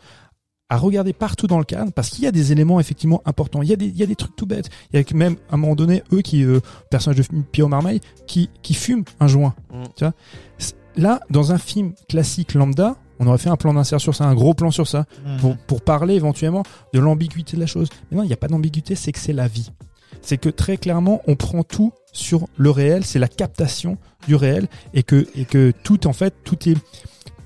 à 0.70 0.76
regarder 0.76 1.12
partout 1.12 1.46
dans 1.46 1.58
le 1.58 1.64
cadre 1.64 1.92
parce 1.92 2.10
qu'il 2.10 2.24
y 2.24 2.26
a 2.26 2.32
des 2.32 2.52
éléments 2.52 2.78
effectivement 2.78 3.22
importants. 3.24 3.62
Il 3.62 3.68
y 3.68 3.72
a 3.72 3.76
des, 3.76 3.86
il 3.86 3.96
y 3.96 4.02
a 4.02 4.06
des 4.06 4.16
trucs 4.16 4.36
tout 4.36 4.46
bêtes. 4.46 4.68
Il 4.92 5.00
y 5.00 5.02
a 5.02 5.16
même 5.16 5.36
à 5.50 5.54
un 5.54 5.56
moment 5.56 5.74
donné 5.74 6.02
eux 6.12 6.20
qui 6.20 6.44
euh, 6.44 6.60
personnage 6.90 7.16
de 7.16 7.42
Pio 7.52 7.68
Marmaille 7.68 8.00
qui 8.26 8.50
qui 8.62 8.74
fument 8.74 9.04
un 9.20 9.28
joint. 9.28 9.54
Mm. 9.72 9.82
Tu 9.96 10.04
vois? 10.04 10.14
Là, 10.96 11.20
dans 11.30 11.52
un 11.52 11.58
film 11.58 11.92
classique 12.08 12.54
lambda, 12.54 12.96
on 13.20 13.26
aurait 13.26 13.38
fait 13.38 13.50
un 13.50 13.56
plan 13.56 13.72
d'insert 13.72 14.00
sur 14.00 14.14
ça, 14.14 14.24
un 14.24 14.34
gros 14.34 14.54
plan 14.54 14.70
sur 14.70 14.88
ça 14.88 15.06
Hmm. 15.24 15.36
pour, 15.38 15.56
pour 15.56 15.80
parler 15.80 16.14
éventuellement 16.14 16.62
de 16.92 17.00
l'ambiguïté 17.00 17.56
de 17.56 17.60
la 17.60 17.66
chose. 17.66 17.88
Mais 18.10 18.16
non, 18.16 18.22
il 18.24 18.26
n'y 18.26 18.32
a 18.32 18.36
pas 18.36 18.48
d'ambiguïté, 18.48 18.94
c'est 18.94 19.12
que 19.12 19.18
c'est 19.18 19.32
la 19.32 19.48
vie. 19.48 19.70
C'est 20.22 20.38
que 20.38 20.48
très 20.48 20.76
clairement, 20.76 21.22
on 21.26 21.36
prend 21.36 21.62
tout 21.62 21.92
sur 22.12 22.48
le 22.56 22.70
réel, 22.70 23.04
c'est 23.04 23.18
la 23.18 23.28
captation 23.28 23.96
du 24.26 24.34
réel, 24.34 24.68
et 24.94 25.02
que, 25.02 25.26
et 25.36 25.44
que 25.44 25.72
tout, 25.84 26.06
en 26.06 26.12
fait, 26.12 26.34
tout 26.44 26.68
est 26.68 26.76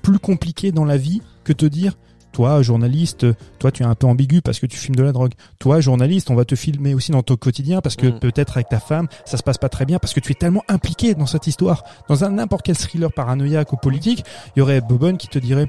plus 0.01 0.19
compliqué 0.19 0.71
dans 0.71 0.85
la 0.85 0.97
vie 0.97 1.21
que 1.43 1.53
te 1.53 1.65
dire, 1.65 1.95
toi, 2.33 2.61
journaliste, 2.61 3.25
toi, 3.59 3.71
tu 3.71 3.83
es 3.83 3.85
un 3.85 3.95
peu 3.95 4.07
ambigu 4.07 4.41
parce 4.41 4.59
que 4.59 4.65
tu 4.65 4.75
filmes 4.75 4.95
de 4.95 5.03
la 5.03 5.11
drogue. 5.13 5.31
Toi, 5.59 5.79
journaliste, 5.79 6.29
on 6.29 6.35
va 6.35 6.43
te 6.43 6.55
filmer 6.55 6.93
aussi 6.93 7.11
dans 7.11 7.23
ton 7.23 7.37
quotidien 7.37 7.79
parce 7.79 7.95
que 7.95 8.07
Mm. 8.07 8.19
peut-être 8.19 8.57
avec 8.57 8.67
ta 8.67 8.79
femme, 8.79 9.07
ça 9.23 9.37
se 9.37 9.43
passe 9.43 9.57
pas 9.57 9.69
très 9.69 9.85
bien 9.85 9.99
parce 9.99 10.13
que 10.13 10.19
tu 10.19 10.31
es 10.31 10.35
tellement 10.35 10.63
impliqué 10.67 11.13
dans 11.15 11.25
cette 11.27 11.47
histoire. 11.47 11.83
Dans 12.09 12.23
un 12.25 12.31
n'importe 12.31 12.65
quel 12.65 12.75
thriller 12.75 13.11
paranoïaque 13.13 13.71
ou 13.71 13.77
politique, 13.77 14.25
il 14.55 14.59
y 14.59 14.61
aurait 14.61 14.81
Bobonne 14.81 15.17
qui 15.17 15.27
te 15.29 15.39
dirait, 15.39 15.67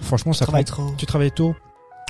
franchement, 0.00 0.32
ça 0.32 0.46
prend 0.46 0.62
trop. 0.64 0.94
tu 0.98 1.06
travailles 1.06 1.30
tôt, 1.32 1.54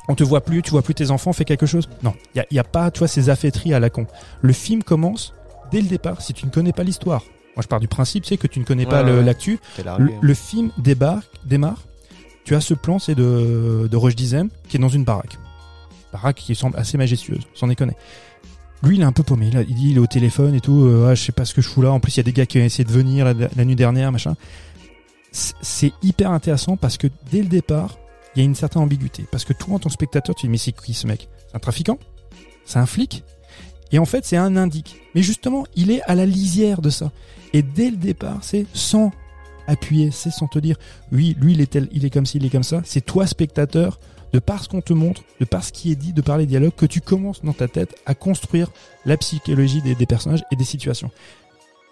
on 0.08 0.14
te 0.14 0.22
voit 0.22 0.40
plus, 0.40 0.62
tu 0.62 0.70
vois 0.70 0.82
plus 0.82 0.94
tes 0.94 1.10
enfants, 1.10 1.32
fais 1.32 1.44
quelque 1.44 1.66
chose. 1.66 1.88
Non, 2.02 2.14
il 2.34 2.44
y 2.52 2.58
a, 2.60 2.64
pas, 2.64 2.90
tu 2.92 3.00
vois, 3.00 3.08
ces 3.08 3.28
affaîtries 3.28 3.74
à 3.74 3.80
la 3.80 3.90
con. 3.90 4.06
Le 4.40 4.52
film 4.52 4.82
commence 4.84 5.34
dès 5.72 5.80
le 5.82 5.88
départ. 5.88 6.22
Si 6.22 6.32
tu 6.32 6.46
ne 6.46 6.50
connais 6.52 6.72
pas 6.72 6.84
l'histoire, 6.84 7.22
moi 7.56 7.62
je 7.62 7.66
pars 7.66 7.80
du 7.80 7.88
principe, 7.88 8.24
c'est 8.24 8.36
que 8.36 8.46
tu 8.46 8.60
ne 8.60 8.64
connais 8.64 8.86
pas 8.86 9.02
Ouais, 9.02 9.22
l'actu. 9.24 9.58
Le, 9.78 9.88
hein. 9.88 9.98
le 10.20 10.34
film 10.34 10.70
débarque, 10.78 11.26
démarre. 11.44 11.82
Tu 12.46 12.54
as 12.54 12.60
ce 12.60 12.74
plan, 12.74 12.98
c'est 12.98 13.16
de 13.16 13.88
de 13.90 13.96
Roche 13.96 14.14
Dizem 14.14 14.48
qui 14.68 14.76
est 14.76 14.80
dans 14.80 14.88
une 14.88 15.02
baraque, 15.04 15.36
baraque 16.12 16.36
qui 16.36 16.54
semble 16.54 16.78
assez 16.78 16.96
majestueuse, 16.96 17.42
sans 17.54 17.66
déconner. 17.66 17.94
Lui, 18.82 18.96
il 18.96 19.02
est 19.02 19.04
un 19.04 19.12
peu 19.12 19.24
paumé. 19.24 19.50
Il 19.68 19.74
dit, 19.74 19.90
il 19.90 19.96
est 19.96 20.00
au 20.00 20.06
téléphone 20.06 20.54
et 20.54 20.60
tout. 20.60 20.84
euh, 20.84 21.08
ah, 21.10 21.14
je 21.16 21.24
sais 21.24 21.32
pas 21.32 21.44
ce 21.44 21.54
que 21.54 21.60
je 21.60 21.68
fous 21.68 21.82
là. 21.82 21.90
En 21.90 21.98
plus, 21.98 22.14
il 22.14 22.18
y 22.18 22.20
a 22.20 22.22
des 22.22 22.32
gars 22.32 22.46
qui 22.46 22.58
ont 22.58 22.62
essayé 22.62 22.84
de 22.84 22.92
venir 22.92 23.24
la, 23.24 23.34
la 23.34 23.64
nuit 23.64 23.74
dernière, 23.74 24.12
machin. 24.12 24.36
C'est 25.32 25.92
hyper 26.02 26.30
intéressant 26.30 26.76
parce 26.76 26.98
que 26.98 27.08
dès 27.32 27.40
le 27.42 27.48
départ, 27.48 27.98
il 28.34 28.38
y 28.38 28.42
a 28.42 28.44
une 28.44 28.54
certaine 28.54 28.82
ambiguïté. 28.82 29.24
Parce 29.32 29.44
que 29.44 29.52
toi, 29.52 29.74
en 29.74 29.78
tant 29.80 29.88
que 29.88 29.94
spectateur, 29.94 30.36
tu 30.36 30.46
dis, 30.46 30.50
mais 30.50 30.58
c'est 30.58 30.72
qui 30.72 30.94
ce 30.94 31.06
mec? 31.08 31.28
C'est 31.48 31.56
un 31.56 31.58
trafiquant? 31.58 31.98
C'est 32.64 32.78
un 32.78 32.86
flic? 32.86 33.24
Et 33.90 33.98
en 33.98 34.04
fait, 34.04 34.24
c'est 34.24 34.36
un 34.36 34.56
indique. 34.56 35.00
Mais 35.16 35.22
justement, 35.22 35.64
il 35.74 35.90
est 35.90 36.02
à 36.02 36.14
la 36.14 36.26
lisière 36.26 36.80
de 36.80 36.90
ça. 36.90 37.10
Et 37.54 37.62
dès 37.62 37.90
le 37.90 37.96
départ, 37.96 38.38
c'est 38.42 38.66
sans 38.72 39.10
appuyer, 39.66 40.10
c'est 40.10 40.30
sans 40.30 40.46
te 40.46 40.58
dire, 40.58 40.76
oui, 41.12 41.36
lui, 41.40 41.52
il 41.52 41.60
est 41.60 41.66
tel, 41.70 41.88
il 41.92 42.04
est 42.04 42.10
comme 42.10 42.26
ci, 42.26 42.38
il 42.38 42.44
est 42.46 42.50
comme 42.50 42.62
ça. 42.62 42.80
C'est 42.84 43.00
toi, 43.04 43.26
spectateur, 43.26 43.98
de 44.32 44.38
par 44.38 44.62
ce 44.62 44.68
qu'on 44.68 44.80
te 44.80 44.92
montre, 44.92 45.22
de 45.40 45.44
par 45.44 45.62
ce 45.64 45.72
qui 45.72 45.90
est 45.92 45.96
dit, 45.96 46.12
de 46.12 46.20
par 46.20 46.36
les 46.38 46.46
dialogues, 46.46 46.74
que 46.76 46.86
tu 46.86 47.00
commences 47.00 47.42
dans 47.42 47.52
ta 47.52 47.68
tête 47.68 47.94
à 48.06 48.14
construire 48.14 48.70
la 49.04 49.16
psychologie 49.16 49.82
des, 49.82 49.94
des 49.94 50.06
personnages 50.06 50.42
et 50.52 50.56
des 50.56 50.64
situations. 50.64 51.10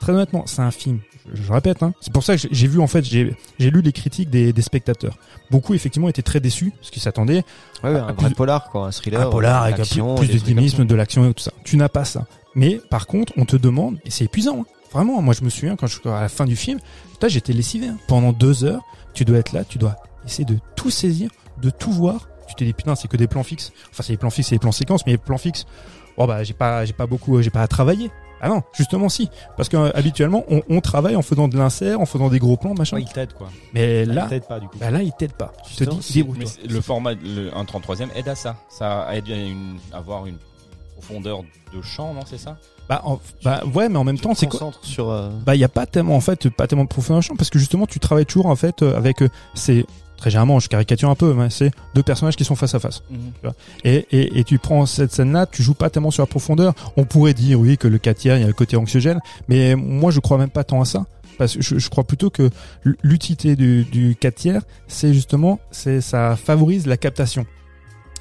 Très 0.00 0.12
honnêtement, 0.12 0.42
c'est 0.46 0.60
un 0.60 0.70
film. 0.72 1.00
Je, 1.32 1.42
je 1.44 1.52
répète, 1.52 1.82
hein, 1.82 1.94
c'est 2.00 2.12
pour 2.12 2.22
ça 2.24 2.36
que 2.36 2.46
j'ai- 2.50 2.66
vu 2.66 2.80
en 2.80 2.86
fait, 2.86 3.02
j'ai 3.04 3.34
lu 3.58 3.80
les 3.80 3.92
critiques 3.92 4.28
des, 4.28 4.52
des 4.52 4.60
spectateurs. 4.62 5.16
Beaucoup 5.50 5.72
effectivement 5.72 6.08
étaient 6.10 6.20
très 6.20 6.40
déçus 6.40 6.72
parce 6.78 6.90
qu'ils 6.90 7.00
s'attendaient 7.00 7.44
Ouais, 7.82 7.90
ouais, 7.92 7.98
un 8.00 8.12
vrai 8.12 8.30
polar, 8.30 8.68
quoi, 8.68 8.88
un 8.88 8.90
thriller. 8.90 9.20
un 9.22 9.30
polar 9.30 9.62
avec 9.62 9.76
plus, 9.76 10.02
plus 10.16 10.28
de 10.28 10.38
dynamisme, 10.38 10.84
de 10.84 10.94
l'action 10.94 11.30
et 11.30 11.32
tout 11.32 11.42
ça. 11.44 11.52
Tu 11.64 11.78
n'as 11.78 11.88
pas 11.88 12.04
ça. 12.04 12.26
Mais 12.54 12.78
par 12.90 13.06
contre, 13.06 13.32
on 13.38 13.46
te 13.46 13.56
demande, 13.56 13.98
et 14.04 14.10
c'est 14.10 14.24
épuisant, 14.24 14.60
hein. 14.62 14.66
Vraiment. 14.92 15.20
Moi, 15.22 15.34
je 15.34 15.44
me 15.44 15.50
souviens 15.50 15.76
quand 15.76 15.86
je 15.86 15.98
à 16.08 16.20
la 16.22 16.28
fin 16.28 16.44
du 16.44 16.56
film, 16.56 16.78
putain, 17.12 17.28
j'étais 17.28 17.52
lessivé. 17.52 17.88
hein. 17.88 17.96
Pendant 18.08 18.32
deux 18.32 18.64
heures, 18.64 18.82
tu 19.12 19.24
dois 19.24 19.38
être 19.38 19.52
là, 19.52 19.64
tu 19.64 19.78
dois 19.78 19.96
essayer 20.26 20.44
de 20.44 20.58
tout 20.76 20.90
saisir, 20.90 21.30
de 21.60 21.70
tout 21.70 21.92
voir. 21.92 22.28
Tu 22.48 22.54
te 22.54 22.64
dis 22.64 22.72
putain, 22.72 22.94
c'est 22.94 23.08
que 23.08 23.16
des 23.16 23.26
plans 23.26 23.42
fixes. 23.42 23.72
Enfin, 23.90 24.02
c'est 24.02 24.12
des 24.12 24.16
plans 24.18 24.30
fixes, 24.30 24.48
c'est 24.50 24.54
des 24.56 24.60
plans 24.60 24.72
séquences, 24.72 25.06
mais 25.06 25.12
les 25.12 25.18
plans 25.18 25.38
fixes, 25.38 25.64
bon 26.18 26.26
bah, 26.26 26.44
j'ai 26.44 26.52
pas, 26.54 26.84
j'ai 26.84 26.92
pas 26.92 27.06
beaucoup, 27.06 27.36
euh, 27.38 27.42
j'ai 27.42 27.50
pas 27.50 27.62
à 27.62 27.68
travailler. 27.68 28.10
Ah 28.40 28.48
non, 28.48 28.62
justement 28.74 29.08
si, 29.08 29.30
parce 29.56 29.70
que 29.70 29.76
euh, 29.78 29.90
habituellement, 29.94 30.44
on, 30.50 30.60
on 30.68 30.80
travaille 30.82 31.16
en 31.16 31.22
faisant 31.22 31.48
de 31.48 31.56
l'insert, 31.56 31.98
en 32.00 32.04
faisant 32.04 32.28
des 32.28 32.38
gros 32.38 32.58
plans, 32.58 32.74
machin. 32.74 32.96
Ouais, 32.96 33.02
il 33.02 33.08
t'aide 33.10 33.32
quoi. 33.32 33.48
Mais 33.72 34.04
Là, 34.04 34.26
là, 34.28 34.28
il 34.32 34.40
pas 34.42 34.60
du 34.60 34.68
coup. 34.68 34.76
bah 34.78 34.90
là, 34.90 35.00
il 35.02 35.12
t'aide 35.12 35.32
pas. 35.32 35.52
Tu 35.66 35.76
te 35.76 35.84
dis. 35.84 36.22
Mais 36.38 36.44
le 36.68 36.80
format, 36.82 37.14
le 37.14 37.50
1.33e 37.52 38.08
aide 38.14 38.28
à 38.28 38.34
ça. 38.34 38.56
Ça 38.68 39.08
aide 39.14 39.30
à 39.30 39.36
une- 39.36 39.78
avoir 39.94 40.26
une 40.26 40.36
profondeur 40.92 41.40
de 41.74 41.80
champ, 41.80 42.12
non, 42.12 42.20
c'est 42.26 42.36
ça? 42.38 42.58
Bah, 42.88 43.00
en- 43.04 43.18
bah 43.42 43.62
ouais, 43.74 43.88
mais 43.88 43.96
en 43.96 44.04
même 44.04 44.18
temps, 44.18 44.34
c'est 44.34 44.46
quoi 44.46 44.58
sur. 44.82 45.10
euh, 45.10 45.30
Bah, 45.46 45.54
il 45.54 45.58
y 45.60 45.64
a 45.64 45.68
pas 45.68 45.86
tellement 45.86 46.16
en 46.16 46.20
fait, 46.20 46.48
pas 46.50 46.66
tellement 46.66 46.84
de 46.84 46.88
profondeur 46.88 47.22
parce 47.38 47.48
que 47.50 47.58
justement, 47.58 47.86
tu 47.86 47.98
travailles 48.00 48.26
toujours 48.26 48.46
en 48.46 48.56
fait 48.56 48.82
euh, 48.82 48.96
avec 48.96 49.22
euh, 49.22 49.28
c'est 49.54 49.86
très 50.16 50.30
généralement, 50.30 50.60
je 50.60 50.68
caricature 50.68 51.10
un 51.10 51.14
peu, 51.14 51.34
mais 51.34 51.50
c'est 51.50 51.70
deux 51.94 52.02
personnages 52.02 52.36
qui 52.36 52.44
sont 52.44 52.56
face 52.56 52.74
à 52.74 52.78
face. 52.78 53.02
Et, 53.84 54.06
et, 54.12 54.38
et 54.38 54.44
tu 54.44 54.58
prends 54.58 54.86
cette 54.86 55.12
scène-là, 55.12 55.46
tu 55.46 55.62
joues 55.62 55.74
pas 55.74 55.90
tellement 55.90 56.10
sur 56.10 56.22
la 56.22 56.26
profondeur. 56.26 56.72
On 56.96 57.04
pourrait 57.04 57.34
dire 57.34 57.58
oui 57.60 57.76
que 57.78 57.88
le 57.88 57.98
4 57.98 58.16
tiers, 58.16 58.36
il 58.36 58.40
y 58.40 58.44
a 58.44 58.46
le 58.46 58.52
côté 58.52 58.76
anxiogène, 58.76 59.20
mais 59.48 59.74
moi 59.74 60.10
je 60.10 60.20
crois 60.20 60.38
même 60.38 60.50
pas 60.50 60.64
tant 60.64 60.80
à 60.80 60.84
ça. 60.84 61.04
Parce 61.36 61.56
que 61.56 61.62
je, 61.62 61.78
je 61.78 61.88
crois 61.90 62.04
plutôt 62.04 62.30
que 62.30 62.48
l'utilité 63.02 63.56
du, 63.56 63.84
du 63.84 64.16
4 64.18 64.34
tiers, 64.34 64.62
c'est 64.86 65.12
justement, 65.12 65.58
c'est 65.70 66.00
ça 66.00 66.36
favorise 66.36 66.86
la 66.86 66.96
captation. 66.96 67.44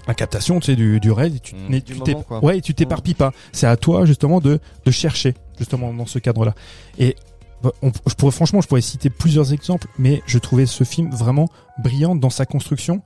La 0.08 0.14
captation, 0.14 0.60
tu 0.60 0.66
sais, 0.68 0.76
du, 0.76 1.00
du 1.00 1.12
raid, 1.12 1.42
tu, 1.42 1.56
Mm. 1.56 1.70
Du 1.70 1.82
tu 1.84 2.00
t'es- 2.02 2.16
ouais, 2.44 2.60
tu 2.62 2.74
t'éparpilles 2.74 3.14
pas. 3.14 3.32
C'est 3.54 3.68
à 3.68 3.78
toi 3.78 4.06
justement 4.06 4.42
de, 4.42 4.60
de 4.86 4.92
chercher 4.92 5.34
justement 5.58 5.94
dans 5.94 6.06
ce 6.06 6.20
cadre-là. 6.20 6.54
Et 7.00 7.16
bah, 7.62 7.72
on- 7.82 7.92
je 8.08 8.14
pourrais 8.16 8.32
franchement, 8.34 8.60
je 8.62 8.68
pourrais 8.68 8.82
citer 8.82 9.10
plusieurs 9.10 9.54
exemples, 9.54 9.88
mais 9.98 10.22
je 10.26 10.38
trouvais 10.40 10.66
ce 10.66 10.84
film 10.84 11.10
vraiment 11.12 11.48
brillant 11.82 12.16
dans 12.16 12.30
sa 12.30 12.46
construction. 12.46 13.02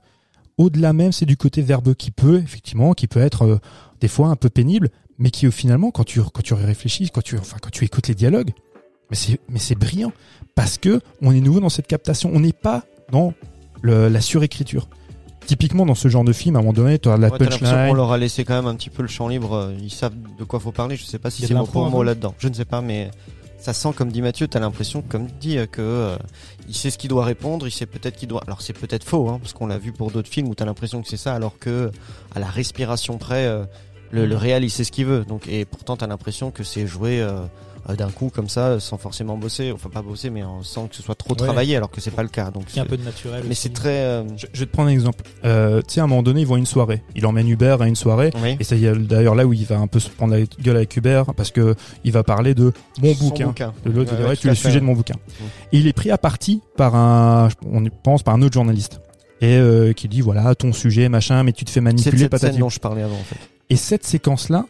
Au-delà 0.56 0.92
même, 0.92 1.12
c'est 1.12 1.26
du 1.26 1.36
côté 1.36 1.62
verbeux 1.62 1.94
qui 1.94 2.10
peut 2.10 2.38
effectivement, 2.42 2.92
qui 2.94 3.06
peut 3.06 3.20
être 3.20 3.42
euh, 3.42 3.58
des 4.00 4.08
fois 4.08 4.28
un 4.28 4.36
peu 4.36 4.48
pénible, 4.48 4.88
mais 5.18 5.30
qui 5.30 5.48
finalement, 5.52 5.92
quand 5.92 6.02
tu 6.04 6.20
quand 6.20 6.42
tu 6.42 6.54
réfléchis, 6.54 7.10
quand 7.10 7.22
tu 7.22 7.38
enfin 7.38 7.58
quand 7.62 7.70
tu 7.70 7.84
écoutes 7.84 8.08
les 8.08 8.16
dialogues, 8.16 8.50
mais 9.10 9.16
c'est 9.16 9.38
mais 9.48 9.60
c'est 9.60 9.76
brillant 9.76 10.12
parce 10.56 10.78
que 10.78 11.00
on 11.22 11.30
est 11.30 11.40
nouveau 11.40 11.60
dans 11.60 11.68
cette 11.68 11.86
captation. 11.86 12.30
On 12.34 12.40
n'est 12.40 12.52
pas 12.52 12.84
dans 13.12 13.34
le- 13.82 14.08
la 14.08 14.20
surécriture. 14.20 14.88
Typiquement 15.48 15.86
dans 15.86 15.94
ce 15.94 16.08
genre 16.08 16.24
de 16.24 16.32
film, 16.34 16.56
à 16.56 16.58
un 16.58 16.62
moment 16.62 16.74
donné, 16.74 16.98
tu 16.98 17.08
as 17.08 17.16
la 17.16 17.28
ouais, 17.30 17.38
punchline. 17.38 17.96
leur 17.96 18.12
a 18.12 18.18
laissé 18.18 18.44
quand 18.44 18.54
même 18.54 18.66
un 18.66 18.74
petit 18.76 18.90
peu 18.90 19.00
le 19.00 19.08
champ 19.08 19.28
libre. 19.28 19.54
euh, 19.54 19.72
Ils 19.82 19.90
savent 19.90 20.12
de 20.38 20.44
quoi 20.44 20.60
faut 20.60 20.72
parler. 20.72 20.94
Je 20.96 21.04
sais 21.04 21.18
pas 21.18 21.30
si 21.30 21.46
c'est 21.46 21.54
l'impro, 21.54 21.72
pour 21.72 21.86
un 21.86 21.90
mot 21.90 22.02
là-dedans. 22.02 22.34
Je 22.38 22.48
ne 22.48 22.52
sais 22.54 22.66
pas, 22.66 22.82
mais 22.82 23.10
ça 23.58 23.72
sent, 23.72 23.88
comme 23.96 24.12
dit 24.12 24.20
Mathieu, 24.20 24.46
t'as 24.46 24.60
l'impression, 24.60 25.00
comme 25.02 25.26
dit, 25.40 25.56
euh, 25.56 25.64
que 25.64 25.80
euh, 25.80 26.16
il 26.68 26.74
sait 26.74 26.90
ce 26.90 26.98
qu'il 26.98 27.08
doit 27.08 27.24
répondre. 27.24 27.66
Il 27.66 27.70
sait 27.70 27.86
peut-être 27.86 28.16
qu'il 28.16 28.28
doit. 28.28 28.42
Alors 28.46 28.60
c'est 28.60 28.74
peut-être 28.74 29.04
faux, 29.04 29.30
hein, 29.30 29.38
parce 29.40 29.54
qu'on 29.54 29.66
l'a 29.66 29.78
vu 29.78 29.92
pour 29.92 30.10
d'autres 30.10 30.28
films 30.28 30.48
où 30.48 30.54
t'as 30.54 30.66
l'impression 30.66 31.00
que 31.00 31.08
c'est 31.08 31.16
ça, 31.16 31.34
alors 31.34 31.58
que 31.58 31.90
à 32.34 32.40
la 32.40 32.46
respiration 32.46 33.16
près, 33.16 33.46
euh, 33.46 33.64
le, 34.10 34.26
le 34.26 34.36
réel 34.36 34.64
il 34.64 34.70
sait 34.70 34.84
ce 34.84 34.92
qu'il 34.92 35.06
veut. 35.06 35.24
Donc 35.24 35.48
et 35.48 35.64
pourtant 35.64 35.96
t'as 35.96 36.06
l'impression 36.06 36.50
que 36.50 36.62
c'est 36.62 36.86
joué. 36.86 37.22
euh, 37.22 37.40
d'un 37.96 38.10
coup 38.10 38.30
comme 38.34 38.48
ça 38.48 38.80
sans 38.80 38.98
forcément 38.98 39.36
bosser 39.36 39.72
enfin 39.72 39.88
pas 39.88 40.02
bosser 40.02 40.30
mais 40.30 40.42
sans 40.62 40.86
que 40.88 40.94
ce 40.96 41.02
soit 41.02 41.14
trop 41.14 41.30
Ouais. 41.30 41.36
travaillé 41.36 41.76
alors 41.76 41.90
que 41.90 42.00
c'est 42.00 42.10
pas 42.10 42.22
le 42.22 42.28
cas 42.28 42.50
donc 42.50 42.64
a 42.64 42.80
un 42.80 42.82
c'est- 42.82 42.88
peu 42.88 42.96
de 42.96 43.02
naturel. 43.04 43.44
mais 43.48 43.54
c'est 43.54 43.72
très 43.72 43.98
euh, 44.00 44.24
Je, 44.36 44.46
je 44.52 44.60
vais 44.60 44.66
te 44.66 44.72
prendre 44.72 44.88
un 44.88 44.92
exemple. 44.92 45.24
Euh, 45.44 45.80
tu 45.82 45.94
sais, 45.94 46.00
à 46.00 46.04
un 46.04 46.06
moment 46.06 46.22
donné, 46.22 46.40
ils 46.42 46.46
vont 46.46 46.54
à 46.56 46.58
une 46.58 46.66
soirée. 46.66 47.02
Il 47.14 47.24
emmène 47.26 47.48
Hubert 47.48 47.80
à 47.82 47.88
une 47.88 47.96
soirée. 47.96 48.30
oui. 48.42 48.56
Et 48.60 48.64
c'est 48.64 48.78
d'ailleurs 49.06 49.34
là 49.34 49.46
où 49.46 49.52
il 49.52 49.64
va 49.64 49.78
un 49.78 49.86
peu 49.86 50.00
se 50.00 50.08
prendre 50.10 50.34
la 50.34 50.40
gueule 50.60 50.76
avec 50.76 50.96
Hubert 50.96 51.34
parce 51.34 51.50
que 51.50 51.74
il 52.04 52.12
va 52.12 52.22
parler 52.22 52.54
de 52.54 52.72
mon 53.02 53.14
Son 53.14 53.24
bouquin. 53.24 53.46
bouquin. 53.48 53.72
De 53.84 53.90
l'autre, 53.90 54.14
Ouais, 54.16 54.28
ouais, 54.28 54.36
tu 54.36 54.48
fait. 54.48 54.54
sujet 54.54 54.80
de 54.80 54.84
mon 54.84 54.94
bouquin. 54.94 55.14
Mm. 55.14 55.44
Et 55.72 55.78
il 55.78 55.86
est 55.86 55.92
pris 55.92 56.10
à 56.10 56.18
partie 56.18 56.60
par 56.76 56.94
un, 56.94 57.48
on 57.70 57.84
pense, 58.02 58.22
par 58.22 58.34
un 58.34 58.42
autre 58.42 58.54
journaliste. 58.54 59.00
Et 59.40 59.56
euh, 59.56 59.92
qui 59.92 60.08
dit 60.08 60.20
voilà 60.20 60.54
ton 60.56 60.72
sujet 60.72 61.08
machin, 61.08 61.42
mais 61.44 61.52
tu 61.52 61.64
te 61.64 61.70
fais 61.70 61.74
c'est 61.74 61.80
manipuler 61.80 62.18
cette 62.18 62.30
patati. 62.30 62.52
scène 62.54 62.60
dont 62.60 62.68
je 62.68 62.80
parlais 62.80 63.02
avant 63.02 63.14
en 63.14 63.22
fait 63.24 63.36
Et 63.70 63.76
cette 63.76 64.04
séquence-là, 64.04 64.66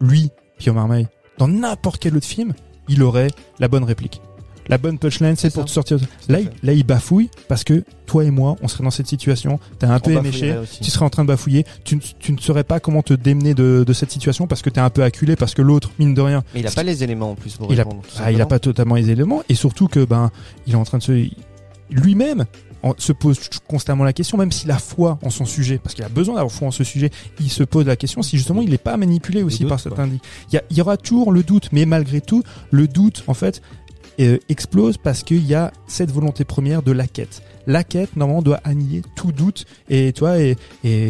lui, 0.00 0.30
Pierre 0.58 0.74
Marmaille, 0.74 1.06
dans 1.40 1.48
n'importe 1.48 2.00
quel 2.00 2.16
autre 2.16 2.26
film, 2.26 2.52
il 2.88 3.02
aurait 3.02 3.30
la 3.58 3.66
bonne 3.66 3.82
réplique. 3.84 4.20
La 4.68 4.78
bonne 4.78 4.98
punchline, 4.98 5.34
c'est 5.34 5.52
pour 5.52 5.62
ça. 5.62 5.82
te 5.82 5.88
sortir. 5.88 5.98
Là, 6.28 6.38
il, 6.38 6.50
là, 6.62 6.72
il 6.74 6.84
bafouille 6.84 7.28
parce 7.48 7.64
que 7.64 7.82
toi 8.06 8.22
et 8.24 8.30
moi, 8.30 8.54
on 8.62 8.68
serait 8.68 8.84
dans 8.84 8.90
cette 8.92 9.08
situation. 9.08 9.58
T'es 9.80 9.86
un 9.86 9.98
peu 9.98 10.12
éméché, 10.12 10.54
tu 10.80 10.90
serais 10.92 11.04
en 11.04 11.10
train 11.10 11.22
de 11.24 11.28
bafouiller. 11.28 11.64
Tu, 11.82 11.96
ne- 11.96 12.00
tu 12.20 12.32
ne 12.32 12.38
saurais 12.38 12.62
pas 12.62 12.78
comment 12.78 13.02
te 13.02 13.14
démener 13.14 13.54
de, 13.54 13.82
de 13.84 13.92
cette 13.92 14.12
situation 14.12 14.46
parce 14.46 14.62
que 14.62 14.70
t'es 14.70 14.78
un 14.80 14.90
peu 14.90 15.02
acculé 15.02 15.34
parce 15.34 15.54
que 15.54 15.62
l'autre, 15.62 15.90
mine 15.98 16.14
de 16.14 16.20
rien, 16.20 16.44
Mais 16.54 16.60
il 16.60 16.66
a 16.68 16.70
pas 16.70 16.84
les 16.84 17.02
éléments 17.02 17.30
en 17.32 17.34
plus 17.34 17.56
pour 17.56 17.72
il 17.72 17.80
a, 17.80 17.82
répondre. 17.84 18.02
ah, 18.20 18.30
il 18.30 18.40
a 18.40 18.46
pas 18.46 18.60
totalement 18.60 18.94
les 18.94 19.10
éléments 19.10 19.42
et 19.48 19.54
surtout 19.56 19.88
que 19.88 20.04
ben 20.04 20.30
il 20.68 20.74
est 20.74 20.76
en 20.76 20.84
train 20.84 20.98
de 20.98 21.02
se 21.02 21.28
lui-même 21.90 22.44
en- 22.82 22.94
se 22.98 23.12
pose 23.12 23.38
constamment 23.68 24.04
la 24.04 24.12
question, 24.12 24.38
même 24.38 24.52
s'il 24.52 24.70
a 24.70 24.78
foi 24.78 25.18
en 25.22 25.30
son 25.30 25.44
sujet, 25.44 25.78
parce 25.78 25.94
qu'il 25.94 26.04
a 26.04 26.08
besoin 26.08 26.34
d'avoir 26.36 26.52
foi 26.52 26.68
en 26.68 26.70
ce 26.70 26.84
sujet, 26.84 27.10
il 27.40 27.50
se 27.50 27.62
pose 27.62 27.86
la 27.86 27.96
question 27.96 28.22
si 28.22 28.36
justement 28.36 28.62
il 28.62 28.70
n'est 28.70 28.78
pas 28.78 28.96
manipulé 28.96 29.42
aussi 29.42 29.60
doute, 29.60 29.68
par 29.68 29.80
certains 29.80 30.04
indices. 30.04 30.20
Il 30.50 30.54
y, 30.54 30.58
a- 30.58 30.62
il 30.70 30.76
y 30.76 30.80
aura 30.80 30.96
toujours 30.96 31.32
le 31.32 31.42
doute, 31.42 31.68
mais 31.72 31.84
malgré 31.86 32.20
tout, 32.20 32.42
le 32.70 32.88
doute 32.88 33.24
en 33.26 33.34
fait 33.34 33.60
euh, 34.18 34.38
explose 34.50 34.98
parce 34.98 35.22
qu'il 35.22 35.46
y 35.46 35.54
a 35.54 35.72
cette 35.86 36.10
volonté 36.10 36.44
première 36.44 36.82
de 36.82 36.92
la 36.92 37.06
quête. 37.06 37.42
La 37.66 37.84
quête 37.84 38.16
normalement 38.16 38.42
doit 38.42 38.60
annihiler 38.64 39.02
tout 39.16 39.32
doute 39.32 39.64
et 39.88 40.12
toi 40.12 40.38
et, 40.38 40.56
et, 40.84 41.08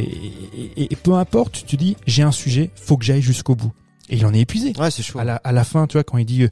et- 0.76 0.92
et 0.92 0.97
peu 0.97 1.14
importe, 1.14 1.52
tu 1.52 1.64
te 1.64 1.76
dis 1.76 1.97
j'ai 2.06 2.22
un 2.22 2.30
sujet, 2.32 2.70
faut 2.76 2.97
que 2.97 3.05
j'aille 3.05 3.22
jusqu'au 3.22 3.55
bout. 3.56 3.72
Et 4.10 4.16
il 4.16 4.26
en 4.26 4.34
est 4.34 4.40
épuisé 4.40 4.72
Ouais, 4.78 4.90
c'est 4.90 5.02
chaud. 5.02 5.18
à 5.18 5.24
la, 5.24 5.36
à 5.36 5.52
la 5.52 5.64
fin, 5.64 5.86
tu 5.86 5.94
vois, 5.94 6.05
quand 6.05 6.18
il 6.18 6.24
dit, 6.26 6.42
euh, 6.44 6.48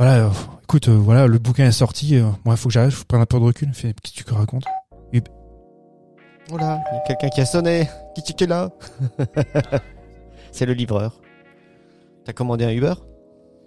voilà, 0.00 0.24
euh, 0.24 0.30
écoute, 0.62 0.88
euh, 0.88 0.96
voilà, 0.96 1.26
le 1.26 1.36
bouquin 1.36 1.66
est 1.66 1.72
sorti, 1.72 2.16
euh, 2.16 2.22
moi, 2.46 2.54
il 2.54 2.56
faut 2.56 2.70
que 2.70 2.72
j'arrête, 2.72 2.90
faut 2.90 3.04
prendre 3.04 3.22
un 3.22 3.26
peu 3.26 3.38
de 3.38 3.44
recul. 3.44 3.68
Fait, 3.74 3.94
qu'est-ce 4.00 4.24
que 4.24 4.30
tu 4.30 4.34
racontes 4.34 4.64
Voilà, 6.48 6.82
il 6.90 6.94
y 6.94 6.98
a 6.98 7.02
quelqu'un 7.06 7.28
qui 7.28 7.42
a 7.42 7.44
sonné. 7.44 7.86
Qui 8.14 8.22
qui 8.22 8.44
est 8.44 8.46
là 8.46 8.70
C'est 10.52 10.64
le 10.64 10.72
livreur. 10.72 11.20
T'as 12.24 12.32
commandé 12.32 12.64
un 12.64 12.70
Uber? 12.70 12.94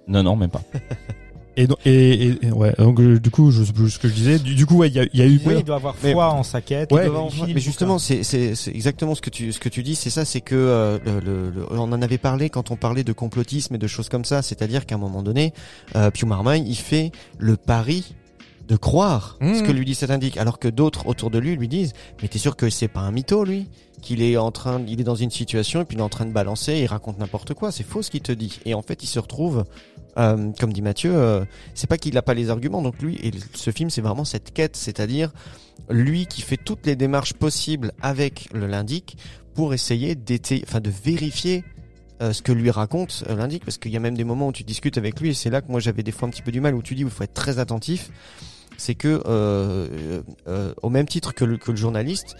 Non, 0.07 0.23
non, 0.23 0.35
même 0.35 0.49
pas. 0.49 0.63
Et, 1.55 1.67
donc- 1.67 1.77
et, 1.85 2.13
et- 2.29 2.45
et 2.47 2.51
ouais, 2.51 2.73
donc 2.79 2.99
euh, 2.99 3.19
du 3.19 3.29
coup, 3.29 3.51
je, 3.51 3.63
je- 3.63 3.87
ce 3.87 3.99
que 3.99 4.07
je 4.07 4.13
disais, 4.13 4.39
du, 4.39 4.55
du 4.55 4.65
coup, 4.65 4.77
ouais, 4.77 4.87
il 4.87 4.95
y 4.95 4.99
a, 4.99 5.03
il 5.13 5.19
y 5.19 5.21
a 5.21 5.25
eu 5.27 5.39
Oui, 5.45 5.55
il 5.59 5.63
doit 5.63 5.75
avoir 5.75 5.95
Mais- 6.03 6.11
foi 6.13 6.29
en 6.31 6.41
sa 6.43 6.61
quête. 6.61 6.91
Ouais, 6.91 7.07
mais 7.53 7.59
justement, 7.59 7.93
bouquin. 7.95 7.99
c'est 8.05 8.23
c'est 8.23 8.55
c'est 8.55 8.71
exactement 8.71 9.13
ce 9.13 9.21
que 9.21 9.29
tu 9.29 9.51
ce 9.51 9.59
que 9.59 9.69
tu 9.69 9.83
dis, 9.83 9.93
c'est 9.95 10.09
ça, 10.09 10.25
c'est 10.25 10.41
que 10.41 10.55
euh, 10.55 10.97
le, 11.05 11.19
le- 11.19 11.49
le- 11.51 11.65
on 11.71 11.91
en 11.91 12.01
avait 12.01 12.17
parlé 12.17 12.49
quand 12.49 12.71
on 12.71 12.75
parlait 12.75 13.03
de 13.03 13.13
complotisme 13.13 13.75
et 13.75 13.77
de 13.77 13.87
choses 13.87 14.09
comme 14.09 14.25
ça, 14.25 14.41
c'est-à-dire 14.41 14.85
qu'à 14.87 14.95
un 14.95 14.99
moment 14.99 15.21
donné, 15.21 15.53
euh, 15.95 16.09
Pio 16.09 16.25
Marmaille, 16.27 16.63
il 16.67 16.75
fait 16.75 17.11
le 17.37 17.55
pari 17.55 18.15
de 18.67 18.75
croire 18.77 19.37
Mmh. 19.41 19.55
ce 19.55 19.61
que 19.63 19.71
lui 19.73 19.85
dit 19.85 19.93
cet 19.93 20.09
indique, 20.09 20.37
alors 20.37 20.57
que 20.57 20.69
d'autres 20.69 21.05
autour 21.07 21.29
de 21.29 21.37
lui 21.37 21.55
lui 21.55 21.67
disent, 21.67 21.93
mais 22.21 22.29
t'es 22.29 22.39
sûr 22.39 22.55
que 22.55 22.69
c'est 22.69 22.87
pas 22.87 23.01
un 23.01 23.11
mytho 23.11 23.43
lui, 23.43 23.67
qu'il 24.01 24.21
est 24.21 24.37
en 24.37 24.51
train, 24.51 24.81
il 24.87 24.99
est 25.01 25.03
dans 25.03 25.15
une 25.15 25.31
situation 25.31 25.81
et 25.81 25.85
puis 25.85 25.95
il 25.97 25.99
est 25.99 26.03
en 26.03 26.09
train 26.09 26.25
de 26.25 26.31
balancer, 26.31 26.79
il 26.79 26.85
raconte 26.87 27.19
n'importe 27.19 27.53
quoi, 27.53 27.71
c'est 27.73 27.83
faux 27.83 28.01
ce 28.01 28.09
qu'il 28.09 28.21
te 28.21 28.31
dit, 28.31 28.59
et 28.65 28.73
en 28.73 28.81
fait 28.81 29.03
il 29.03 29.07
se 29.07 29.19
retrouve 29.19 29.65
euh, 30.17 30.51
comme 30.59 30.73
dit 30.73 30.81
Mathieu, 30.81 31.15
euh, 31.15 31.43
c'est 31.73 31.87
pas 31.87 31.97
qu'il 31.97 32.13
n'a 32.13 32.21
pas 32.21 32.33
les 32.33 32.49
arguments. 32.49 32.81
Donc 32.81 33.01
lui, 33.01 33.15
et 33.23 33.31
ce 33.53 33.71
film, 33.71 33.89
c'est 33.89 34.01
vraiment 34.01 34.25
cette 34.25 34.53
quête, 34.53 34.75
c'est-à-dire 34.75 35.31
lui 35.89 36.27
qui 36.27 36.41
fait 36.41 36.57
toutes 36.57 36.85
les 36.85 36.95
démarches 36.95 37.33
possibles 37.33 37.91
avec 38.01 38.49
le 38.53 38.67
l'indique 38.67 39.17
pour 39.55 39.73
essayer 39.73 40.15
d'étayer, 40.15 40.63
enfin 40.67 40.79
de 40.79 40.89
vérifier 40.89 41.63
euh, 42.21 42.31
ce 42.31 42.41
que 42.41 42.51
lui 42.51 42.69
raconte 42.69 43.23
euh, 43.27 43.35
l'indique, 43.35 43.65
parce 43.65 43.77
qu'il 43.77 43.91
y 43.91 43.97
a 43.97 43.99
même 43.99 44.15
des 44.15 44.23
moments 44.23 44.47
où 44.47 44.51
tu 44.51 44.63
discutes 44.63 44.97
avec 44.97 45.19
lui, 45.19 45.29
et 45.29 45.33
c'est 45.33 45.49
là 45.49 45.61
que 45.61 45.71
moi 45.71 45.79
j'avais 45.79 46.03
des 46.03 46.11
fois 46.11 46.27
un 46.27 46.31
petit 46.31 46.41
peu 46.41 46.51
du 46.51 46.61
mal, 46.61 46.75
où 46.75 46.81
tu 46.81 46.95
dis 46.95 47.01
il 47.01 47.09
faut 47.09 47.23
être 47.23 47.33
très 47.33 47.59
attentif. 47.59 48.11
C'est 48.77 48.95
que 48.95 49.21
euh, 49.27 50.23
au 50.81 50.89
même 50.89 51.07
titre 51.07 51.33
que 51.33 51.45
le 51.45 51.59
journaliste, 51.75 52.35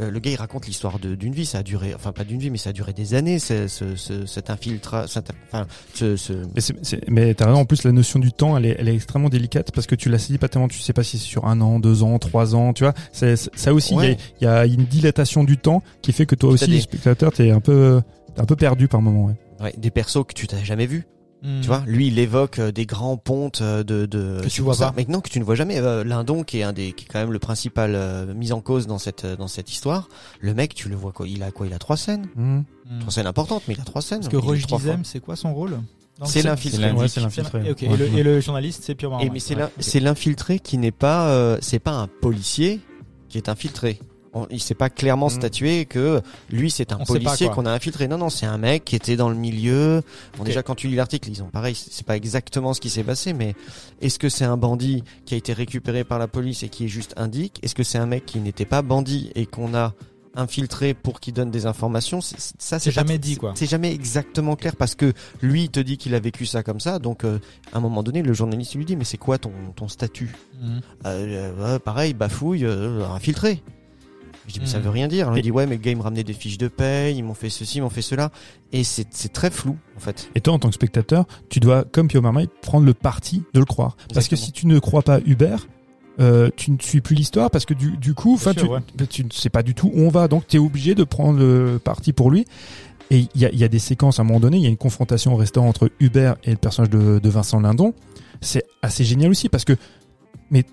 euh, 0.00 0.10
le 0.10 0.18
gars 0.20 0.30
il 0.30 0.36
raconte 0.36 0.66
l'histoire 0.66 0.98
d'une 0.98 1.32
vie, 1.32 1.46
ça 1.46 1.58
a 1.58 1.62
duré, 1.62 1.94
enfin 1.94 2.12
pas 2.12 2.24
d'une 2.24 2.38
vie, 2.38 2.50
mais 2.50 2.58
ça 2.58 2.70
a 2.70 2.72
duré 2.72 2.92
des 2.92 3.14
années, 3.14 3.38
ce, 3.38 3.68
ce, 3.68 3.96
ce- 3.96 4.26
cet 4.26 4.50
infiltrat, 4.50 5.06
cet- 5.08 5.30
enfin 5.48 5.66
ce, 5.94 6.16
ce, 6.16 6.32
Mais, 6.54 6.60
c'est- 6.60 7.08
mais 7.10 7.34
t'as 7.34 7.46
raison, 7.46 7.60
en 7.60 7.64
plus, 7.64 7.84
la 7.84 7.92
notion 7.92 8.18
du 8.18 8.32
temps, 8.32 8.56
elle 8.56 8.66
est, 8.66 8.76
elle 8.78 8.88
est 8.88 8.94
extrêmement 8.94 9.28
délicate 9.28 9.72
parce 9.72 9.86
que 9.86 9.94
tu 9.94 10.08
la 10.08 10.18
saisis 10.18 10.38
pas 10.38 10.48
tellement, 10.48 10.68
tu 10.68 10.80
sais 10.80 10.92
pas 10.92 11.02
si 11.02 11.18
c'est 11.18 11.24
sur 11.26 11.46
un 11.46 11.60
an, 11.60 11.78
deux 11.80 12.02
ans, 12.02 12.18
trois 12.18 12.54
ans, 12.54 12.72
tu 12.72 12.84
vois. 12.84 12.94
C'est, 13.12 13.36
ça 13.36 13.72
aussi, 13.74 13.94
il 13.94 13.96
Ouais. 13.98 14.16
y, 14.40 14.46
a, 14.46 14.66
il 14.66 14.72
y 14.72 14.76
a 14.76 14.78
une 14.80 14.86
dilatation 14.86 15.44
du 15.44 15.56
temps 15.58 15.82
qui 16.02 16.12
fait 16.12 16.26
que 16.26 16.34
toi 16.34 16.50
aussi, 16.50 16.66
des- 16.66 16.74
le 16.76 16.80
spectateur, 16.80 17.32
t'es 17.32 17.50
un 17.50 17.60
peu, 17.60 18.02
t'es 18.34 18.40
un 18.40 18.46
peu 18.46 18.56
perdu 18.56 18.88
par 18.88 19.00
moment, 19.02 19.26
ouais. 19.26 19.34
ouais, 19.60 19.74
des 19.78 19.90
persos 19.90 20.24
que 20.26 20.34
tu 20.34 20.46
t'as 20.46 20.62
jamais 20.62 20.86
vus. 20.86 21.04
Hmm. 21.42 21.60
Tu 21.60 21.66
vois, 21.66 21.82
lui, 21.86 22.08
il 22.08 22.18
évoque 22.18 22.58
euh, 22.58 22.72
des 22.72 22.86
grands 22.86 23.16
pontes 23.18 23.60
euh, 23.60 23.84
de, 23.84 24.06
de 24.06 24.40
Que 24.42 24.48
tu 24.48 24.62
vois 24.62 24.74
pas. 24.74 24.94
Mais 24.96 25.04
non, 25.08 25.20
que 25.20 25.28
tu 25.28 25.38
ne 25.38 25.44
vois 25.44 25.54
jamais. 25.54 25.78
Euh, 25.78 26.02
Lindon, 26.02 26.42
qui 26.44 26.58
est 26.58 26.62
un 26.62 26.72
des, 26.72 26.92
qui 26.92 27.04
est 27.04 27.08
quand 27.08 27.18
même 27.20 27.32
le 27.32 27.38
principal 27.38 27.92
euh, 27.94 28.32
mis 28.34 28.52
en 28.52 28.60
cause 28.60 28.86
dans 28.86 28.98
cette 28.98 29.26
dans 29.26 29.46
cette 29.48 29.70
histoire. 29.70 30.08
Le 30.40 30.54
mec, 30.54 30.74
tu 30.74 30.88
le 30.88 30.96
vois 30.96 31.12
quoi? 31.12 31.28
Il 31.28 31.42
a 31.42 31.50
quoi? 31.50 31.66
Il 31.66 31.74
a 31.74 31.78
trois 31.78 31.96
scènes, 31.98 32.26
Mmh. 32.34 32.56
Hmm. 32.58 32.98
trois 33.00 33.12
scènes 33.12 33.26
importantes, 33.26 33.62
mais 33.68 33.74
il 33.74 33.80
a 33.80 33.84
trois 33.84 34.02
scènes. 34.02 34.20
Parce 34.20 34.32
que 34.32 34.36
trois 34.62 34.78
Dizem, 34.78 35.04
c'est 35.04 35.20
quoi 35.20 35.36
son 35.36 35.52
rôle? 35.54 35.78
C'est 36.24 36.42
l'infiltré. 36.42 36.82
C'est 36.82 36.92
Ouais, 37.20 37.22
l'infiltré. 37.22 37.74
Et, 37.82 37.96
le, 37.96 38.18
et 38.18 38.22
le 38.22 38.40
journaliste, 38.40 38.82
c'est 38.84 38.94
purement. 38.94 39.20
Et 39.20 39.28
mais 39.28 39.38
c'est 39.38 39.54
ouais. 39.54 40.00
l'infiltré 40.00 40.58
qui 40.58 40.78
n'est 40.78 40.90
pas, 40.90 41.28
euh, 41.28 41.58
c'est 41.60 41.78
pas 41.78 41.92
un 41.92 42.06
policier 42.08 42.80
qui 43.28 43.36
est 43.36 43.50
infiltré. 43.50 44.00
On- 44.38 44.46
il 44.50 44.60
s'est 44.60 44.74
pas 44.74 44.90
clairement 44.90 45.28
Mm. 45.28 45.30
statué 45.30 45.84
que 45.86 46.20
lui 46.50 46.70
c'est 46.70 46.92
un 46.92 46.98
On 47.00 47.04
policier 47.04 47.48
qu'on 47.48 47.64
a 47.64 47.70
infiltré. 47.72 48.06
Non 48.06 48.18
non, 48.18 48.28
c'est 48.28 48.44
un 48.46 48.58
mec 48.58 48.84
qui 48.84 48.94
était 48.96 49.16
dans 49.16 49.30
le 49.30 49.34
milieu. 49.36 50.02
Bon 50.36 50.44
déjà 50.44 50.62
quand 50.62 50.74
tu 50.74 50.88
lis 50.88 50.96
l'article, 50.96 51.30
ils 51.30 51.42
ont 51.42 51.48
pareil, 51.48 51.74
c'est 51.74 52.04
pas 52.06 52.16
exactement 52.16 52.74
ce 52.74 52.80
qui 52.80 52.90
s'est 52.90 53.04
passé, 53.04 53.32
mais 53.32 53.54
est-ce 54.02 54.18
que 54.18 54.28
c'est 54.28 54.44
un 54.44 54.56
bandit 54.58 55.02
qui 55.24 55.34
a 55.34 55.36
été 55.38 55.52
récupéré 55.54 56.04
par 56.04 56.18
la 56.18 56.28
police 56.28 56.62
et 56.62 56.68
qui 56.68 56.84
est 56.84 56.88
juste 56.88 57.14
indique 57.16 57.60
Est-ce 57.62 57.74
que 57.74 57.82
c'est 57.82 57.98
un 57.98 58.06
mec 58.06 58.26
qui 58.26 58.38
n'était 58.40 58.64
pas 58.66 58.82
bandit 58.82 59.30
et 59.34 59.46
qu'on 59.46 59.74
a 59.74 59.94
infiltré 60.38 60.92
pour 60.92 61.18
qu'il 61.20 61.32
donne 61.32 61.50
des 61.50 61.64
informations? 61.64 62.20
Ça 62.20 62.78
C'est 62.78 62.90
jamais 62.90 63.16
dit, 63.18 63.36
quoi. 63.36 63.52
C'est 63.54 63.64
jamais 63.70 63.94
exactement 63.94 64.54
clair 64.54 64.76
parce 64.76 64.94
que 64.94 65.14
lui 65.40 65.62
il 65.64 65.70
te 65.70 65.80
dit 65.80 65.96
qu'il 65.96 66.14
a 66.14 66.20
vécu 66.20 66.44
ça 66.44 66.62
comme 66.62 66.78
ça, 66.80 66.98
donc 66.98 67.24
euh, 67.24 67.38
à 67.72 67.78
un 67.78 67.80
moment 67.80 68.02
donné 68.02 68.20
le 68.20 68.34
journaliste 68.34 68.74
lui 68.74 68.84
dit 68.84 68.96
mais 68.96 69.04
c'est 69.04 69.16
quoi 69.16 69.38
ton 69.38 69.52
ton 69.74 69.88
statut? 69.88 70.34
Hmm. 70.60 70.78
euh, 71.06 71.52
euh, 71.58 71.78
pareil, 71.78 72.12
bafouille, 72.12 72.66
infiltré. 72.66 73.62
Je 74.48 74.52
dis, 74.52 74.60
mais 74.60 74.66
ça 74.66 74.78
Mhm. 74.78 74.84
veut 74.84 74.90
rien 74.90 75.08
dire. 75.08 75.26
Alors, 75.26 75.38
il 75.38 75.42
dit, 75.42 75.50
ouais, 75.50 75.66
mais 75.66 75.76
le 75.76 75.82
gars, 75.82 75.90
il 75.90 75.96
me 75.96 76.02
ramenait 76.02 76.22
des 76.24 76.32
fiches 76.32 76.58
de 76.58 76.68
paye, 76.68 77.16
ils 77.16 77.22
m'ont 77.22 77.34
fait 77.34 77.50
ceci, 77.50 77.78
ils 77.78 77.80
m'ont 77.80 77.90
fait 77.90 78.02
cela. 78.02 78.30
Et 78.72 78.84
c'est 78.84 79.06
c'est 79.10 79.32
très 79.32 79.50
flou, 79.50 79.76
en 79.96 80.00
fait. 80.00 80.28
Et 80.34 80.40
toi, 80.40 80.54
en 80.54 80.58
tant 80.58 80.68
que 80.68 80.74
spectateur, 80.74 81.24
tu 81.48 81.58
dois, 81.60 81.84
comme 81.84 82.08
Pio 82.08 82.20
Marmaille, 82.22 82.48
prendre 82.62 82.86
le 82.86 82.94
parti 82.94 83.42
de 83.54 83.58
le 83.58 83.64
croire. 83.66 83.96
Parce 84.14 84.28
que 84.28 84.36
si 84.36 84.52
tu 84.52 84.66
ne 84.66 84.78
crois 84.78 85.02
pas 85.02 85.18
Hubert, 85.26 85.66
euh, 86.20 86.48
tu 86.56 86.70
ne 86.70 86.78
suis 86.80 87.00
plus 87.02 87.14
l'histoire 87.14 87.50
parce 87.50 87.66
que 87.66 87.74
du, 87.74 87.96
du 87.98 88.14
coup, 88.14 88.34
enfin, 88.34 88.52
sûr, 88.52 88.62
tu, 88.62 88.68
ouais. 89.02 89.06
tu 89.08 89.24
ne 89.24 89.30
sais 89.30 89.50
pas 89.50 89.62
du 89.62 89.74
tout 89.74 89.90
où 89.92 90.00
on 90.00 90.08
va, 90.08 90.28
donc 90.28 90.46
tu 90.46 90.56
es 90.56 90.58
obligé 90.58 90.94
de 90.94 91.04
prendre 91.04 91.38
le 91.38 91.78
parti 91.82 92.12
pour 92.14 92.30
lui. 92.30 92.46
Et 93.10 93.26
il 93.34 93.40
y 93.40 93.44
a, 93.44 93.50
il 93.52 93.58
y 93.58 93.64
a 93.64 93.68
des 93.68 93.78
séquences 93.78 94.18
à 94.18 94.22
un 94.22 94.24
moment 94.24 94.40
donné, 94.40 94.56
il 94.56 94.62
y 94.62 94.66
a 94.66 94.70
une 94.70 94.76
confrontation 94.78 95.34
au 95.34 95.36
restaurant 95.36 95.68
entre 95.68 95.90
Hubert 96.00 96.36
et 96.44 96.50
le 96.52 96.56
personnage 96.56 96.90
de, 96.90 97.18
de 97.18 97.28
Vincent 97.28 97.60
Lindon. 97.60 97.94
C'est 98.40 98.64
assez 98.82 99.04
génial 99.04 99.30
aussi 99.30 99.48
parce 99.48 99.64
que, 99.64 99.74
mais 100.50 100.64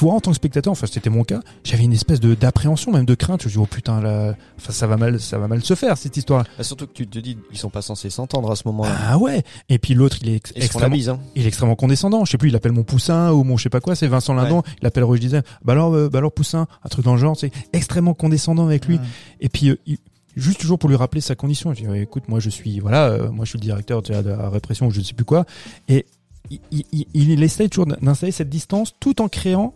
toi, 0.00 0.14
en 0.14 0.20
tant 0.20 0.30
que 0.30 0.36
spectateur, 0.36 0.70
enfin 0.72 0.86
c'était 0.86 1.10
mon 1.10 1.24
cas, 1.24 1.40
j'avais 1.62 1.84
une 1.84 1.92
espèce 1.92 2.20
de 2.20 2.34
d'appréhension, 2.34 2.90
même 2.90 3.04
de 3.04 3.14
crainte. 3.14 3.42
Je 3.42 3.48
me 3.48 3.52
dis 3.52 3.58
oh 3.58 3.66
putain 3.66 4.00
là, 4.00 4.34
enfin 4.56 4.72
ça 4.72 4.86
va 4.86 4.96
mal, 4.96 5.20
ça 5.20 5.36
va 5.38 5.46
mal 5.46 5.62
se 5.62 5.74
faire 5.74 5.98
cette 5.98 6.16
histoire. 6.16 6.44
Bah, 6.56 6.64
surtout 6.64 6.86
que 6.86 6.92
tu 6.94 7.06
te 7.06 7.18
dis, 7.18 7.36
ils 7.52 7.58
sont 7.58 7.68
pas 7.68 7.82
censés 7.82 8.08
s'entendre 8.08 8.50
à 8.50 8.56
ce 8.56 8.62
moment-là. 8.68 8.96
Ah 9.08 9.18
ouais. 9.18 9.42
Et 9.68 9.78
puis 9.78 9.92
l'autre, 9.92 10.16
il 10.22 10.30
est 10.30 10.36
ex- 10.36 10.52
extrêmement 10.56 10.96
bise, 10.96 11.10
hein. 11.10 11.20
il 11.34 11.44
est 11.44 11.48
extrêmement 11.48 11.76
condescendant. 11.76 12.24
Je 12.24 12.30
sais 12.30 12.38
plus, 12.38 12.48
il 12.48 12.56
appelle 12.56 12.72
mon 12.72 12.82
poussin 12.82 13.30
ou 13.32 13.44
mon 13.44 13.58
je 13.58 13.64
sais 13.64 13.68
pas 13.68 13.80
quoi. 13.80 13.94
C'est 13.94 14.06
Vincent 14.06 14.32
Lindon. 14.32 14.62
Il 14.80 14.86
appelle 14.86 15.04
Roger 15.04 15.20
disait, 15.20 15.42
bah 15.64 15.74
alors, 15.74 15.92
euh, 15.94 16.08
bah 16.08 16.18
alors 16.20 16.32
poussin, 16.32 16.66
un 16.82 16.88
truc 16.88 17.04
dans 17.04 17.12
le 17.12 17.20
genre. 17.20 17.36
C'est 17.36 17.52
extrêmement 17.74 18.14
condescendant 18.14 18.64
avec 18.66 18.86
lui. 18.86 18.94
Ouais. 18.96 19.02
Et 19.42 19.50
puis 19.50 19.68
euh, 19.68 19.76
il- 19.86 19.98
juste 20.34 20.60
toujours 20.60 20.78
pour 20.78 20.88
lui 20.88 20.96
rappeler 20.96 21.20
sa 21.20 21.34
condition. 21.34 21.74
Je 21.74 21.84
dis, 21.84 21.98
écoute, 21.98 22.24
moi 22.28 22.40
je 22.40 22.48
suis, 22.48 22.80
voilà, 22.80 23.08
euh, 23.08 23.30
moi 23.30 23.44
je 23.44 23.50
suis 23.50 23.58
le 23.58 23.64
directeur 23.64 24.00
de 24.00 24.14
la 24.30 24.48
répression 24.48 24.86
ou 24.86 24.90
je 24.92 25.00
ne 25.00 25.04
sais 25.04 25.12
plus 25.12 25.26
quoi. 25.26 25.44
Et 25.88 26.06
il, 26.50 26.60
il, 26.72 26.84
il, 27.12 27.30
il 27.32 27.42
essaye 27.42 27.68
toujours 27.68 27.86
d'installer 27.86 28.32
cette 28.32 28.48
distance 28.48 28.94
tout 28.98 29.20
en 29.20 29.28
créant 29.28 29.74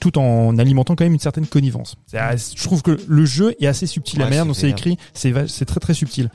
tout 0.00 0.18
en 0.18 0.58
alimentant 0.58 0.94
quand 0.96 1.04
même 1.04 1.12
une 1.14 1.18
certaine 1.20 1.46
connivence. 1.46 1.96
Je 2.12 2.62
trouve 2.64 2.82
que 2.82 2.98
le 3.08 3.24
jeu 3.24 3.54
est 3.60 3.66
assez 3.66 3.86
subtil. 3.86 4.18
la 4.18 4.26
manière 4.26 4.42
c'est 4.42 4.48
dont 4.48 4.54
c'est 4.54 4.70
écrit, 4.70 4.98
c'est 5.14 5.64
très 5.64 5.80
très 5.80 5.94
subtil. 5.94 6.30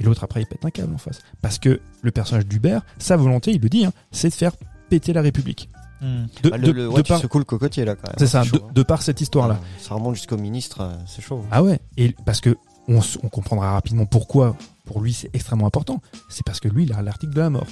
Et 0.00 0.04
l'autre 0.04 0.22
après 0.24 0.42
il 0.42 0.46
pète 0.46 0.64
un 0.64 0.70
câble 0.70 0.94
en 0.94 0.98
face. 0.98 1.20
Parce 1.42 1.58
que 1.58 1.80
le 2.02 2.10
personnage 2.10 2.46
d'Hubert, 2.46 2.82
sa 2.98 3.16
volonté, 3.16 3.50
il 3.52 3.60
le 3.60 3.68
dit, 3.68 3.84
hein, 3.84 3.92
c'est 4.12 4.28
de 4.28 4.34
faire 4.34 4.52
péter 4.88 5.12
la 5.12 5.22
République. 5.22 5.68
Hmm. 6.00 6.26
De, 6.44 6.50
Bah, 6.50 6.58
de- 6.58 6.70
le, 6.70 6.86
le- 6.88 6.94
de 6.94 7.02
par- 7.02 7.20
secoues 7.20 7.38
le 7.40 7.44
cocotier, 7.44 7.84
là, 7.84 7.96
quand 7.96 8.06
même. 8.06 8.14
c'est 8.18 8.28
ça, 8.28 8.44
chaud, 8.44 8.56
de, 8.58 8.62
hein. 8.62 8.68
de 8.72 8.82
par 8.84 9.02
cette 9.02 9.20
histoire-là. 9.20 9.58
Ah, 9.60 9.66
Ça 9.80 9.94
remonte 9.96 10.14
jusqu'au 10.14 10.36
ministre, 10.36 10.82
euh, 10.82 10.94
c'est 11.06 11.22
chaud. 11.22 11.44
Ah 11.50 11.64
ouais, 11.64 11.80
et 11.96 12.14
parce 12.24 12.40
que 12.40 12.56
on, 12.86 13.00
comprendra 13.28 13.72
rapidement 13.72 14.06
pourquoi. 14.06 14.56
Pour 14.86 15.00
lui, 15.02 15.12
c'est 15.12 15.28
extrêmement 15.34 15.66
important. 15.66 16.00
C'est 16.30 16.44
parce 16.46 16.60
que 16.60 16.68
lui, 16.68 16.84
il 16.84 16.92
a 16.92 17.02
l'article 17.02 17.34
de 17.34 17.40
la 17.40 17.50
mort. 17.50 17.66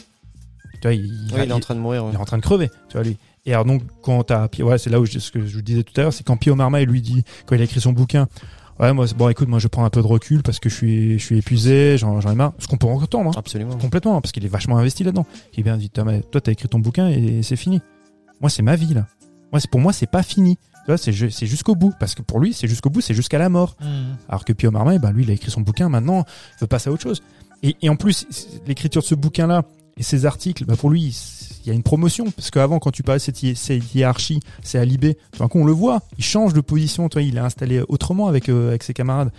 Tu 0.75 0.81
vois, 0.83 0.93
il, 0.95 1.07
il- 1.07 1.33
Oui, 1.35 1.41
il 1.45 1.49
est 1.51 1.53
en 1.53 1.61
train 1.61 1.75
de 1.77 1.81
mourir. 1.81 2.05
ouais. 2.05 2.11
il 2.13 2.17
est 2.17 2.21
en 2.21 2.25
train 2.25 2.37
de 2.37 2.43
crever, 2.43 2.69
tu 2.89 2.95
vois 2.95 3.05
lui. 3.05 3.17
Et 3.47 3.53
alors 3.53 3.65
donc 3.65 3.83
quand 4.03 4.23
t'as, 4.25 4.49
ouais, 4.59 4.77
c'est 4.79 4.91
là 4.91 5.01
où 5.01 5.07
je, 5.07 5.19
ce 5.19 5.31
que 5.31 5.47
je 5.47 5.55
vous 5.57 5.63
disais 5.63 5.83
tout 5.85 5.93
à 5.99 6.03
l'heure, 6.03 6.13
c'est 6.13 6.25
quand 6.25 6.37
Pio 6.37 6.55
Marmaille 6.55 6.85
lui 6.87 7.01
dit 7.01 7.25
quand 7.47 7.55
il 7.55 7.61
a 7.61 7.65
écrit 7.65 7.81
son 7.81 7.93
bouquin, 7.93 8.27
ouais, 8.81 8.93
moi, 8.93 9.07
bon, 9.17 9.29
écoute, 9.29 9.49
moi, 9.49 9.59
je 9.61 9.69
prends 9.69 9.85
un 9.85 9.91
peu 9.91 10.03
de 10.03 10.07
recul 10.07 10.43
parce 10.43 10.59
que 10.59 10.69
je 10.69 10.75
suis, 10.75 11.19
je 11.19 11.25
suis 11.25 11.39
épuisé, 11.39 11.97
j'en, 11.97 12.21
j'en 12.21 12.33
ai 12.33 12.35
marre. 12.35 12.53
Ce 12.59 12.67
qu'on 12.67 12.77
peut 12.77 12.87
entendre, 12.89 13.31
hein, 13.31 13.35
Absolument. 13.37 13.77
complètement, 13.79 14.21
parce 14.21 14.33
qu'il 14.33 14.45
est 14.45 14.49
vachement 14.49 14.77
investi 14.79 15.05
là-dedans. 15.05 15.27
Il 15.57 15.65
vient 15.65 15.77
dit, 15.77 15.89
Thomas, 15.91 16.19
toi, 16.31 16.41
t'as 16.41 16.53
écrit 16.53 16.69
ton 16.69 16.81
bouquin 16.81 17.09
et 17.09 17.43
c'est 17.43 17.57
fini. 17.57 17.81
Moi, 18.41 18.51
c'est 18.51 18.63
ma 18.63 18.77
vie 18.77 18.93
là. 18.95 19.07
Moi, 19.53 19.61
c'est 19.61 19.71
pour 19.71 19.81
moi, 19.81 19.93
c'est 19.93 20.11
pas 20.11 20.23
fini. 20.25 20.57
Tu 20.57 20.89
vois, 20.93 20.99
c'est, 20.99 21.13
ju- 21.13 21.31
c'est 21.31 21.47
jusqu'au 21.47 21.75
bout, 21.75 21.93
parce 21.99 22.15
que 22.15 22.23
pour 22.23 22.39
lui, 22.41 22.53
c'est 22.53 22.69
jusqu'au 22.69 22.91
bout, 22.91 23.01
c'est 23.01 23.15
jusqu'à 23.15 23.39
la 23.39 23.49
mort. 23.49 23.77
Hmm. 23.81 24.15
Alors 24.29 24.45
que 24.45 24.53
Pio 24.53 24.71
Marmaille, 24.71 24.99
bah, 24.99 25.11
lui, 25.13 25.23
il 25.25 25.31
a 25.31 25.35
écrit 25.35 25.51
son 25.51 25.61
bouquin, 25.61 25.89
maintenant, 25.89 26.25
il 26.57 26.61
veut 26.61 26.67
passer 26.67 26.91
à 26.91 26.93
autre 26.93 27.03
chose. 27.03 27.23
Et, 27.63 27.75
et 27.83 27.89
en 27.89 27.97
plus, 27.97 28.27
l'écriture 28.67 29.03
de 29.03 29.07
ce 29.07 29.15
bouquin-là 29.15 29.63
et 29.97 30.03
ses 30.03 30.27
articles, 30.27 30.65
bah, 30.65 30.77
pour 30.77 30.91
lui, 30.91 31.17
il 31.65 31.69
y 31.69 31.71
a 31.71 31.75
une 31.75 31.83
promotion. 31.83 32.31
Parce 32.31 32.51
qu'avant, 32.51 32.79
quand 32.79 32.91
tu 32.91 33.03
parlais 33.03 33.19
de 33.19 33.23
cette, 33.25 33.43
hi- 33.43 33.57
cette 33.57 33.95
hiérarchie, 33.95 34.41
c'est 34.63 34.79
Alibé, 34.79 35.17
tout 35.33 35.39
d'un 35.41 35.49
coup, 35.49 35.59
on 35.59 35.65
le 35.65 35.73
voit. 35.73 36.01
Il 36.19 36.25
change 36.25 36.53
de 36.53 36.61
position, 36.61 37.09
tu 37.09 37.15
vois, 37.15 37.23
il 37.23 37.37
est 37.37 37.41
installé 37.41 37.83
autrement 37.89 38.29
avec, 38.29 38.49
euh, 38.49 38.69
avec 38.69 38.83
ses 38.83 38.93
camarades. 38.95 39.33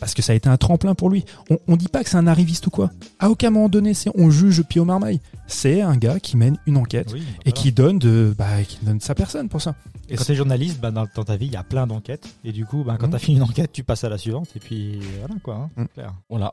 Parce 0.00 0.12
que 0.12 0.22
ça 0.22 0.32
a 0.32 0.34
été 0.34 0.48
un 0.48 0.56
tremplin 0.56 0.96
pour 0.96 1.08
lui. 1.08 1.24
On, 1.50 1.58
on 1.68 1.76
dit 1.76 1.86
pas 1.86 2.02
que 2.02 2.10
c'est 2.10 2.16
un 2.16 2.26
arriviste 2.26 2.66
ou 2.66 2.70
quoi. 2.70 2.90
À 3.20 3.30
aucun 3.30 3.50
moment 3.50 3.68
donné, 3.68 3.94
c'est, 3.94 4.10
on 4.16 4.28
juge 4.28 4.64
Pio 4.64 4.84
Marmaille. 4.84 5.20
C'est 5.46 5.82
un 5.82 5.96
gars 5.96 6.18
qui 6.18 6.36
mène 6.36 6.58
une 6.66 6.76
enquête. 6.76 7.10
Oui, 7.12 7.22
Et 7.44 7.52
qui 7.52 7.70
donne 7.70 8.00
de, 8.00 8.34
bah, 8.36 8.64
qui 8.66 8.84
donne 8.84 8.98
sa 9.00 9.14
personne 9.14 9.48
pour 9.48 9.62
ça. 9.62 9.76
Et 10.08 10.16
quand 10.16 10.24
t'es 10.24 10.34
journaliste, 10.34 10.80
bah, 10.80 10.90
dans, 10.90 11.06
dans 11.14 11.22
ta 11.22 11.36
vie, 11.36 11.46
il 11.46 11.52
y 11.52 11.56
a 11.56 11.62
plein 11.62 11.86
d'enquêtes. 11.86 12.26
Et 12.42 12.50
du 12.50 12.66
coup, 12.66 12.82
bah, 12.82 12.96
quand 12.98 13.06
Mhm. 13.06 13.12
t'as 13.12 13.18
fini 13.20 13.36
une 13.36 13.44
enquête, 13.44 13.70
tu 13.72 13.84
passes 13.84 14.02
à 14.02 14.08
la 14.08 14.18
suivante. 14.18 14.48
Et 14.56 14.58
puis 14.58 14.98
voilà 15.20 15.36
quoi. 15.44 15.54
Hein, 15.54 15.70
Mhm. 15.76 15.88
clair. 15.94 16.12
Voilà. 16.28 16.52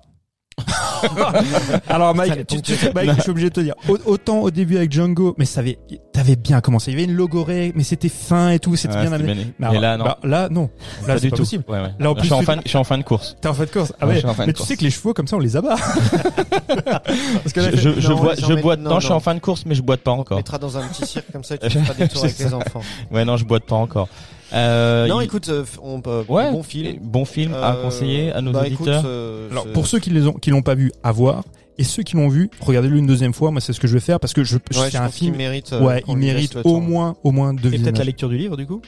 Alors 1.90 2.14
Mike, 2.15 2.34
Ça, 2.34 2.44
tu, 2.44 2.61
tu- 2.61 2.73
Mike, 2.94 3.11
je 3.18 3.22
suis 3.22 3.32
obligé 3.32 3.49
de 3.49 3.53
te 3.53 3.61
dire, 3.61 3.73
au- 3.88 3.98
autant 4.06 4.40
au 4.41 4.52
début 4.52 4.78
avec 4.78 4.91
Django, 4.91 5.34
mais 5.38 5.45
ça 5.45 5.61
avait, 5.61 5.80
t'avais 6.14 6.36
bien 6.36 6.61
commencé. 6.61 6.91
Il 6.91 6.94
y 6.94 6.98
avait 7.02 7.11
une 7.11 7.18
logorée, 7.18 7.72
mais 7.76 7.84
c'était 7.84 8.10
fin 8.10 8.52
et 8.52 8.60
tout, 8.60 8.76
c'était 8.76 8.95
Ouais, 8.95 9.02
bien 9.02 9.14
amené. 9.14 9.34
bien. 9.34 9.72
Mais 9.72 9.80
là, 9.80 9.98
non. 9.98 10.06
bah, 10.06 10.19
là, 10.23 10.49
non. 10.49 10.69
Là, 11.07 11.15
pas 11.15 11.19
c'est 11.19 11.30
pas 11.30 11.36
tout. 11.38 11.41
possible. 11.44 11.64
Ouais, 11.68 11.80
ouais. 11.82 11.90
Là, 11.99 12.11
en 12.11 12.14
je, 12.14 12.19
plus, 12.19 12.26
suis 12.26 12.34
en 12.34 12.40
tu- 12.40 12.45
fin, 12.45 12.57
je 12.64 12.69
suis 12.69 12.78
en 12.78 12.84
fin 12.84 12.98
de 12.98 13.03
course. 13.03 13.36
T'es 13.41 13.48
en 13.48 13.53
fin 13.53 13.65
de 13.65 13.69
course. 13.69 13.94
Ah 13.99 14.06
Ouais, 14.06 14.10
ouais. 14.10 14.14
je 14.15 14.19
suis 14.19 14.30
en 14.30 14.34
fin 14.34 14.44
de 14.44 14.48
mais 14.48 14.53
tu 14.53 14.57
course. 14.57 14.69
sais 14.69 14.78
que 14.78 14.84
les 14.84 14.91
chevaux, 14.91 15.14
comme 15.14 15.28
ça, 15.28 15.36
on 15.36 15.40
les 15.40 15.56
abat. 15.57 15.76
Parce 16.76 17.53
que 17.53 17.60
là, 17.60 17.69
Je, 17.73 17.78
je, 17.78 17.99
je 17.99 18.10
non, 18.10 18.15
bois, 18.19 18.34
je 18.36 18.53
boite. 18.61 18.80
non, 18.80 18.90
Non, 18.91 18.99
je 18.99 19.06
suis 19.06 19.14
en 19.14 19.19
fin 19.19 19.34
de 19.36 19.40
course, 19.40 19.64
mais 19.65 19.76
je 19.76 19.82
boite 19.82 20.02
pas 20.02 20.11
On 20.11 20.19
encore. 20.19 20.38
mettra 20.38 20.57
dans 20.57 20.78
un 20.78 20.88
petit 20.88 21.06
cirque 21.06 21.32
comme 21.32 21.44
ça, 21.44 21.57
tu 21.57 21.69
feras 21.80 21.94
des 21.94 22.07
tours 22.07 22.23
avec 22.23 22.38
les 22.38 22.53
enfants. 22.53 22.82
Ouais, 23.11 23.26
non, 23.26 23.38
je 23.38 23.45
boite 23.45 23.64
pas 23.65 23.76
encore. 23.76 24.07
Euh, 24.53 25.07
Non, 25.07 25.22
il- 25.22 25.26
écoute, 25.26 25.48
euh, 25.49 25.64
on 25.82 26.02
peut, 26.02 26.23
ouais, 26.28 26.52
bon 26.52 26.64
film. 26.64 26.98
Bon 27.02 27.26
film 27.26 27.53
à 27.53 27.76
Euh, 27.76 27.84
conseiller 27.84 28.32
à 28.32 28.41
nos 28.41 28.52
bah, 28.52 28.68
écoute, 28.68 28.82
auditeurs. 28.88 29.03
euh, 29.06 29.49
Alors, 29.52 29.68
pour 29.68 29.88
ceux 29.88 29.99
qui 29.99 30.10
les 30.10 30.28
ont, 30.28 30.34
qui 30.34 30.49
l'ont 30.49 30.61
pas 30.61 30.76
vu, 30.76 30.91
à 31.03 31.11
voir. 31.11 31.44
Et 31.78 31.84
ceux 31.84 32.03
qui 32.03 32.15
l'ont 32.15 32.28
vu, 32.28 32.49
regardez-le 32.60 32.98
une 32.98 33.07
deuxième 33.07 33.34
fois. 33.34 33.49
Moi, 33.49 33.61
c'est 33.61 33.73
ce 33.73 33.80
que 33.80 33.88
je 33.88 33.94
vais 33.94 33.99
faire 34.02 34.19
parce 34.19 34.34
que 34.34 34.44
je, 34.44 34.56
Ouais, 34.57 34.61
c'est 34.72 34.91
je 34.91 34.98
un 34.98 35.06
pense 35.06 35.15
qu'il 35.15 35.28
film. 35.28 35.38
mérite. 35.38 35.73
Ouais, 35.82 36.03
il 36.07 36.18
mérite 36.18 36.57
au 36.57 36.61
temps. 36.64 36.80
moins, 36.82 37.15
au 37.23 37.32
moins 37.32 37.53
deux 37.53 37.73
Et 37.73 37.80
peut-être 37.80 37.98
la 37.98 38.03
lecture 38.03 38.30
du 38.30 38.38
livre, 38.38 38.56
du 38.57 38.68
coup 38.68 38.82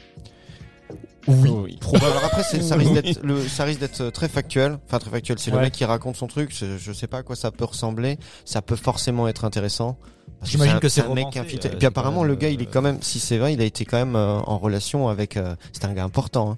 Oui. 1.26 1.50
Oui. 1.50 1.78
Alors 1.94 2.22
après, 2.24 2.42
c'est- 2.42 2.60
ça 2.60 2.76
risque 2.76 2.92
d'être 2.92 3.22
le, 3.24 3.40
ça 3.40 3.64
risque 3.64 3.80
d'être 3.80 4.10
très 4.10 4.28
factuel. 4.28 4.78
Enfin, 4.86 4.98
très 4.98 5.10
factuel. 5.10 5.38
C'est 5.38 5.50
le 5.50 5.58
mec 5.58 5.72
qui 5.72 5.84
raconte 5.86 6.16
son 6.16 6.26
truc. 6.26 6.54
Je, 6.54 6.76
je 6.78 6.92
sais 6.92 7.06
pas 7.06 7.18
à 7.18 7.22
quoi 7.22 7.34
ça 7.34 7.50
peut 7.50 7.64
ressembler. 7.64 8.18
Ça 8.44 8.60
peut 8.60 8.76
forcément 8.76 9.26
être 9.26 9.44
intéressant. 9.46 9.96
J'imagine 10.42 10.78
que 10.80 10.88
c'est 10.88 11.02
un 11.02 11.14
mec 11.14 11.36
infiltré. 11.36 11.70
euh, 11.70 11.72
Et 11.72 11.76
puis 11.76 11.86
apparemment, 11.86 12.24
le 12.24 12.34
gars, 12.34 12.48
il 12.50 12.60
est 12.60 12.66
euh, 12.66 12.70
quand 12.72 12.82
même, 12.82 12.98
si 13.00 13.18
c'est 13.20 13.38
vrai, 13.38 13.54
il 13.54 13.60
a 13.60 13.64
été 13.64 13.84
quand 13.84 13.96
même 13.98 14.16
euh, 14.16 14.38
en 14.40 14.58
relation 14.58 15.08
avec. 15.08 15.36
euh, 15.36 15.54
c'est 15.72 15.84
un 15.84 15.92
gars 15.94 16.04
important. 16.04 16.52
hein. 16.52 16.56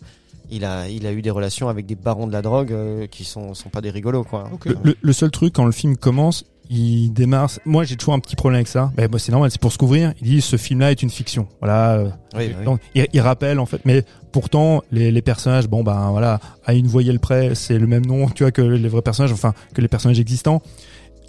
Il 0.49 0.65
a, 0.65 0.89
il 0.89 1.07
a 1.07 1.13
eu 1.13 1.23
des 1.23 1.31
relations 1.31 1.69
avec 1.69 1.87
des 1.87 1.97
barons 1.97 2.29
de 2.29 2.33
la 2.33 2.41
drogue 2.41 2.73
euh, 2.73 3.07
qui 3.09 3.25
sont, 3.25 3.53
sont 3.55 3.69
pas 3.69 3.81
des 3.81 3.91
rigolos, 3.91 4.23
quoi. 4.25 4.49
Le, 4.65 4.77
le- 4.83 4.97
le 5.01 5.13
seul 5.13 5.31
truc 5.33 5.53
quand 5.55 5.65
le 5.65 5.73
film 5.73 5.97
commence, 5.97 6.45
il 6.71 7.11
démarre. 7.13 7.51
Moi, 7.65 7.83
j'ai 7.83 7.97
toujours 7.97 8.15
un 8.15 8.21
petit 8.21 8.37
problème 8.37 8.59
avec 8.59 8.69
ça. 8.69 8.93
Mais 8.97 9.09
bon, 9.09 9.19
c'est 9.19 9.33
normal, 9.33 9.51
c'est 9.51 9.61
pour 9.61 9.73
se 9.73 9.79
couvrir. 9.79 10.15
Il 10.21 10.29
dit 10.29 10.41
ce 10.41 10.57
film-là 10.57 10.93
est 10.93 11.03
une 11.03 11.11
fiction. 11.11 11.49
Voilà. 11.61 11.95
euh, 11.95 12.05
Oui, 12.37 12.49
bah 12.49 12.55
oui. 12.61 12.65
Donc, 12.65 12.81
il, 12.95 13.07
il 13.13 13.21
rappelle 13.21 13.59
en 13.59 13.67
fait, 13.67 13.81
mais 13.85 14.05
pourtant 14.31 14.83
les, 14.93 15.11
les 15.11 15.23
personnages, 15.23 15.67
bon 15.69 15.83
ben 15.83 16.11
voilà, 16.11 16.39
à 16.65 16.75
une 16.75 16.87
voyelle 16.87 17.19
près, 17.19 17.57
c'est 17.57 17.79
le 17.79 17.87
même 17.89 18.07
nom, 18.07 18.29
tu 18.29 18.45
vois, 18.45 18.53
que 18.53 18.63
les 18.63 18.89
vrais 18.89 19.03
personnages, 19.03 19.33
enfin 19.33 19.53
que 19.75 19.81
les 19.81 19.89
personnages 19.89 20.21
existants. 20.21 20.63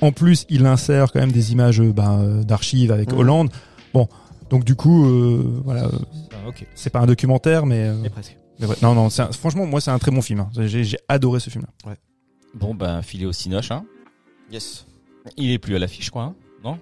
En 0.02 0.12
plus, 0.12 0.46
il 0.50 0.66
insère 0.66 1.12
quand 1.12 1.20
même 1.20 1.32
des 1.32 1.52
images 1.52 1.80
euh, 1.82 1.92
ben, 1.92 2.20
euh, 2.22 2.44
d'archives 2.44 2.92
avec 2.92 3.12
Mhm. 3.12 3.20
Hollande. 3.20 3.50
Bon, 3.94 4.08
donc 4.50 4.64
du 4.64 4.76
coup, 4.76 5.06
euh, 5.06 5.62
voilà, 5.64 5.90
Ah, 6.32 6.48
Ok. 6.50 6.66
c'est 6.76 6.90
pas 6.92 7.00
un 7.00 7.06
documentaire, 7.08 7.66
mais, 7.66 7.88
euh, 7.88 8.04
Et 8.04 8.10
presque. 8.10 8.38
mais 8.60 8.68
ouais. 8.68 8.76
non, 8.82 8.94
non, 8.94 9.08
un- 9.08 9.32
franchement, 9.32 9.66
moi, 9.66 9.82
c'est 9.82 9.92
un 9.92 10.00
très 10.00 10.12
bon 10.12 10.22
film. 10.22 10.40
hein. 10.42 10.50
J'ai 10.56 10.98
adoré 11.08 11.40
ce 11.40 11.50
film-là. 11.50 11.94
Bon, 12.54 12.74
ben, 12.76 13.02
filé 13.02 13.26
au 13.26 13.32
Cinoche, 13.34 13.72
hein. 13.72 13.84
Yes. 14.52 14.86
Il 15.36 15.52
est 15.52 15.58
plus 15.60 15.76
à 15.76 15.80
l'affiche, 15.80 16.10
quoi, 16.10 16.24
hein, 16.24 16.36
non? 16.64 16.78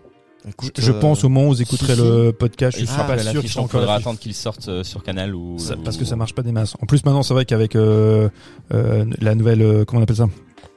Écoute, 0.48 0.80
Je 0.80 0.92
euh, 0.92 1.00
pense 1.00 1.24
au 1.24 1.30
moment 1.30 1.48
où 1.48 1.54
vous 1.54 1.62
écouterez 1.64 1.96
si, 1.96 2.00
si. 2.02 2.06
le 2.08 2.32
podcast, 2.32 2.78
je 2.78 2.84
Il 2.84 2.88
suis 2.88 2.96
sera 2.96 3.08
pas 3.08 3.18
sûr 3.18 3.42
qu'il 3.42 3.60
à 3.60 3.68
faudra 3.68 3.96
attendre 3.96 4.20
qu'il 4.20 4.36
sorte 4.36 4.68
euh, 4.68 4.84
sur 4.84 5.02
Canal 5.04 5.34
ou... 5.34 5.58
Ça- 5.58 5.76
parce 5.84 5.98
que 5.98 6.06
ça 6.06 6.16
marche 6.16 6.36
pas 6.36 6.44
des 6.44 6.52
masses. 6.52 6.76
En 6.84 6.86
plus, 6.86 7.04
maintenant, 7.04 7.24
c'est 7.24 7.34
vrai 7.34 7.46
qu'avec 7.46 7.76
euh, 7.76 8.30
euh, 8.72 9.06
la 9.20 9.34
nouvelle, 9.34 9.64
euh, 9.64 9.86
comment 9.86 10.02
on 10.02 10.04
appelle 10.04 10.18
ça? 10.18 10.28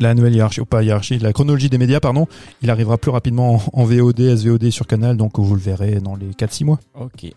La 0.01 0.15
nouvelle 0.15 0.35
hiérarchie, 0.35 0.61
ou 0.61 0.65
pas 0.65 0.83
hiérarchie, 0.85 1.19
la 1.19 1.33
chronologie 1.33 1.69
des 1.69 1.79
médias, 1.79 1.99
pardon, 1.99 2.27
il 2.63 2.71
arrivera 2.71 2.99
plus 2.99 3.11
rapidement 3.11 3.57
en, 3.57 3.81
en 3.81 3.85
VOD, 3.85 4.37
SVOD 4.37 4.71
sur 4.71 4.87
Canal, 4.87 5.17
donc 5.17 5.39
vous 5.39 5.55
le 5.55 5.61
verrez 5.61 5.97
dans 5.97 6.15
les 6.15 6.29
4-6 6.31 6.65
mois. 6.65 6.79
Ok. 6.95 7.33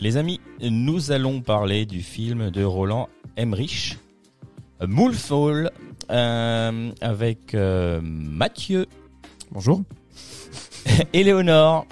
Les 0.00 0.16
amis, 0.16 0.40
nous 0.62 1.10
allons 1.12 1.40
parler 1.42 1.84
du 1.84 2.00
film 2.00 2.50
de 2.50 2.64
Roland 2.64 3.08
Emmerich, 3.36 3.98
euh, 4.80 4.86
Moonfall, 4.86 5.70
euh, 6.10 6.90
avec 7.02 7.54
euh, 7.54 8.00
Mathieu, 8.02 8.86
Bonjour. 9.50 9.82
Éléonore, 11.12 11.86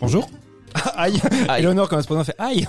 Bonjour. 0.00 0.28
aïe. 0.96 1.20
Aïe. 1.48 1.62
Eleonore, 1.62 1.88
quand 1.88 1.96
elle 1.96 2.02
se 2.02 2.06
présente, 2.06 2.26
fait 2.26 2.34
aïe. 2.38 2.66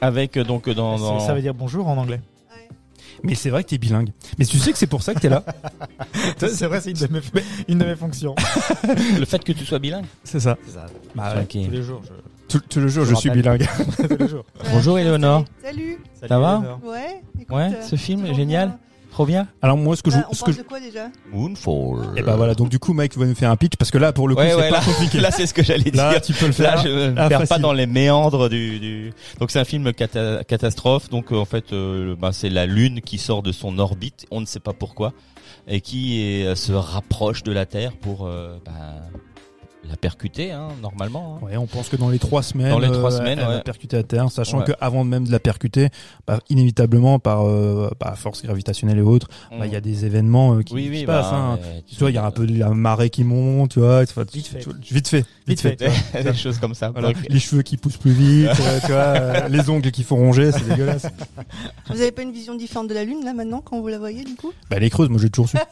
avec 0.00 0.36
donc 0.38 0.68
dans- 0.70 1.20
Ça 1.20 1.34
veut 1.34 1.40
dire 1.42 1.54
bonjour 1.54 1.86
en 1.88 1.96
anglais. 1.96 2.20
Mais 3.24 3.34
c'est 3.34 3.50
vrai 3.50 3.64
que 3.64 3.70
t'es 3.70 3.78
bilingue. 3.78 4.10
Mais 4.38 4.44
tu 4.44 4.58
sais 4.58 4.70
que 4.70 4.78
c'est 4.78 4.86
pour 4.86 5.02
ça 5.02 5.14
que 5.14 5.18
t'es 5.20 5.28
là. 5.30 5.42
c'est 6.38 6.66
vrai, 6.66 6.80
c'est 6.80 6.90
une, 6.90 6.96
de 6.96 7.08
mes- 7.08 7.42
une 7.68 7.78
de 7.78 7.84
mes 7.84 7.96
fonctions. 7.96 8.34
le 9.18 9.24
fait 9.24 9.42
que 9.42 9.52
tu 9.52 9.64
sois 9.64 9.78
bilingue. 9.78 10.04
C'est 10.22 10.40
ça. 10.40 10.56
C'est 10.66 10.74
ça. 10.74 10.86
Bah, 11.14 11.34
ouais. 11.34 11.44
Tous 11.46 11.70
les 11.70 11.82
jours. 11.82 12.02
Je... 12.04 12.12
Tout, 12.48 12.60
tout 12.68 12.80
le 12.80 12.88
jour, 12.88 13.04
Je 13.04 13.10
je, 13.10 13.14
suis 13.16 13.30
bilingue. 13.30 13.66
Tous 14.08 14.16
les 14.18 14.28
jours. 14.28 14.44
Bonjour, 14.70 14.98
Éléonore. 14.98 15.44
Salut. 15.62 15.98
Salut, 16.14 16.28
Ça 16.28 16.38
va 16.38 16.58
Eleanor. 16.58 16.80
Ouais. 16.84 17.22
écoute, 17.40 17.56
Ouais, 17.56 17.70
euh, 17.74 17.82
ce 17.82 17.96
film 17.96 18.26
est 18.26 18.34
génial. 18.34 18.68
bien. 18.68 18.78
Trop 19.14 19.26
bien. 19.26 19.46
Alors 19.62 19.76
moi, 19.76 19.94
ce 19.94 20.02
que 20.02 20.10
je, 20.10 20.16
Bah, 20.16 20.26
on 20.28 20.34
ce 20.34 20.40
parle 20.44 20.56
de 20.56 20.62
quoi 20.62 20.80
déjà 20.80 21.06
Moonfall. 21.32 22.18
et 22.18 22.22
bah 22.22 22.34
voilà. 22.34 22.54
Donc 22.56 22.68
du 22.68 22.80
coup, 22.80 22.92
Mike 22.94 23.16
va 23.16 23.26
nous 23.26 23.36
faire 23.36 23.48
un 23.48 23.54
pitch 23.54 23.76
parce 23.78 23.92
que 23.92 23.98
là, 23.98 24.12
pour 24.12 24.26
le 24.26 24.34
coup, 24.34 24.40
Ouais, 24.40 24.50
c'est 24.50 24.56
ouais, 24.56 24.70
pas 24.70 24.78
là, 24.80 24.84
compliqué. 24.84 25.20
là 25.20 25.30
c'est 25.30 25.46
ce 25.46 25.54
que 25.54 25.62
j'allais 25.62 25.88
dire. 25.92 26.02
Là, 26.10 26.20
tu 26.20 26.32
peux 26.32 26.46
le 26.46 26.62
Là, 26.64 26.72
faire. 26.72 26.78
je 26.82 26.88
ne 26.88 27.10
me 27.12 27.14
Ah, 27.20 27.28
perds 27.28 27.46
pas 27.46 27.58
dans 27.60 27.72
les 27.72 27.86
méandres 27.86 28.48
du. 28.48 28.80
du... 28.80 29.12
Donc 29.38 29.52
c'est 29.52 29.60
un 29.60 29.64
film 29.64 29.92
cata- 29.92 30.42
catastrophe. 30.42 31.08
Donc 31.10 31.30
euh, 31.30 31.36
en 31.36 31.44
fait, 31.44 31.72
euh, 31.72 32.16
bah, 32.18 32.30
c'est 32.32 32.48
la 32.50 32.66
Lune 32.66 33.02
qui 33.02 33.18
sort 33.18 33.44
de 33.44 33.52
son 33.52 33.78
orbite. 33.78 34.26
On 34.32 34.40
ne 34.40 34.46
sait 34.46 34.58
pas 34.58 34.72
pourquoi 34.72 35.12
et 35.68 35.80
qui 35.80 36.20
est- 36.20 36.46
euh, 36.46 36.54
se 36.56 36.72
rapproche 36.72 37.44
de 37.44 37.52
la 37.52 37.66
Terre 37.66 37.92
pour 37.96 38.26
euh, 38.26 38.58
bah, 38.66 38.72
la 39.88 39.96
percuter, 39.96 40.50
hein, 40.52 40.68
normalement. 40.82 41.38
hein. 41.42 41.44
Ouais, 41.46 41.56
on 41.56 41.66
pense 41.66 41.88
que 41.88 41.96
dans 41.96 42.08
les 42.08 42.18
trois 42.18 42.42
semaines, 42.42 42.70
Dans 42.70 42.78
les 42.78 42.90
trois 42.90 43.12
euh, 43.12 43.18
semaines, 43.18 43.38
elle 43.38 43.46
va 43.46 43.60
percuter 43.60 43.96
à 43.96 44.02
terre, 44.02 44.30
sachant 44.30 44.58
Ouais. 44.58 44.64
que 44.64 44.72
avant 44.80 45.04
même 45.04 45.26
de 45.26 45.32
la 45.32 45.38
percuter, 45.40 45.88
bah, 46.26 46.40
inévitablement 46.48 47.18
par 47.18 47.46
euh, 47.46 47.90
bah, 48.00 48.14
force 48.16 48.42
gravitationnelle 48.42 48.98
et 48.98 49.02
autres, 49.02 49.28
bah, 49.50 49.66
il 49.66 49.72
y 49.72 49.76
a 49.76 49.80
des 49.80 50.04
événements 50.06 50.54
euh, 50.54 50.62
qui, 50.62 50.74
oui, 50.74 50.84
qui 50.84 50.90
oui, 50.90 51.00
se 51.02 51.06
bah, 51.06 51.20
passent. 51.22 51.32
hein. 51.32 51.58
euh, 51.62 51.80
Tu 51.86 51.96
vois, 51.98 52.10
il 52.10 52.14
y 52.14 52.18
a 52.18 52.24
un 52.24 52.30
peu 52.30 52.46
de 52.46 52.58
la 52.58 52.70
marée 52.70 53.10
qui 53.10 53.24
monte, 53.24 53.72
tu 53.72 53.80
vois, 53.80 54.06
tu 54.06 54.14
vois, 54.14 54.24
Vite 54.32 54.46
fait. 54.46 54.58
tu 54.60 54.68
vois, 54.70 54.78
vite 54.90 55.08
fait, 55.08 55.24
Vite 55.46 55.60
fait. 55.60 55.76
des 56.22 56.34
choses 56.34 56.58
comme 56.58 56.74
ça. 56.74 56.90
Voilà. 56.90 57.08
Donc, 57.12 57.16
Les 57.28 57.38
cheveux 57.38 57.62
qui 57.62 57.76
poussent 57.76 57.98
plus 57.98 58.12
vite, 58.12 58.48
euh, 58.60 58.80
tu 58.80 58.86
vois, 58.86 58.94
euh, 58.96 59.48
les 59.48 59.68
ongles 59.68 59.90
qui 59.90 60.02
font 60.02 60.16
ronger, 60.16 60.50
c'est 60.52 60.66
dégueulasse. 60.66 61.06
Vous 61.90 62.00
avez 62.00 62.12
pas 62.12 62.22
une 62.22 62.32
vision 62.32 62.54
différente 62.54 62.88
de 62.88 62.94
la 62.94 63.04
Lune 63.04 63.24
là 63.24 63.34
maintenant 63.34 63.60
quand 63.60 63.78
vous 63.80 63.88
la 63.88 63.98
voyez 63.98 64.24
du 64.24 64.34
coup? 64.36 64.52
Bah, 64.70 64.76
elle 64.76 64.84
est 64.84 64.90
creuse, 64.90 65.08
moi 65.10 65.20
j'ai 65.20 65.28
toujours 65.30 65.48
su. 65.50 65.56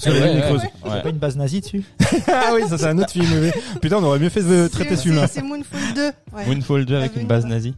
Parce 0.00 0.14
que 0.16 0.20
la 0.20 0.26
Lune 0.28 0.38
est 0.38 0.42
creuse. 0.42 0.62
ouais. 0.84 1.02
Pas 1.02 1.08
une 1.10 1.18
base 1.18 1.36
nazie 1.36 1.60
dessus 1.60 1.84
ah 2.28 2.52
oui, 2.54 2.62
ça 2.68 2.78
c'est 2.78 2.86
un 2.86 2.98
autre 2.98 3.10
film. 3.10 3.50
Putain, 3.82 3.96
on 3.98 4.02
aurait 4.04 4.18
mieux 4.18 4.28
fait 4.30 4.42
de 4.42 4.66
traiter 4.68 4.90
C'est- 4.90 4.96
ce 4.96 5.02
film-là. 5.02 5.26
C'est 5.26 5.40
c'est 5.40 5.42
Moonfall 5.42 5.94
2. 5.94 6.02
Ouais. 6.32 6.46
Moonfall 6.46 6.84
2 6.86 6.96
avec 6.96 7.16
une 7.16 7.26
base 7.26 7.44
nazie. 7.46 7.74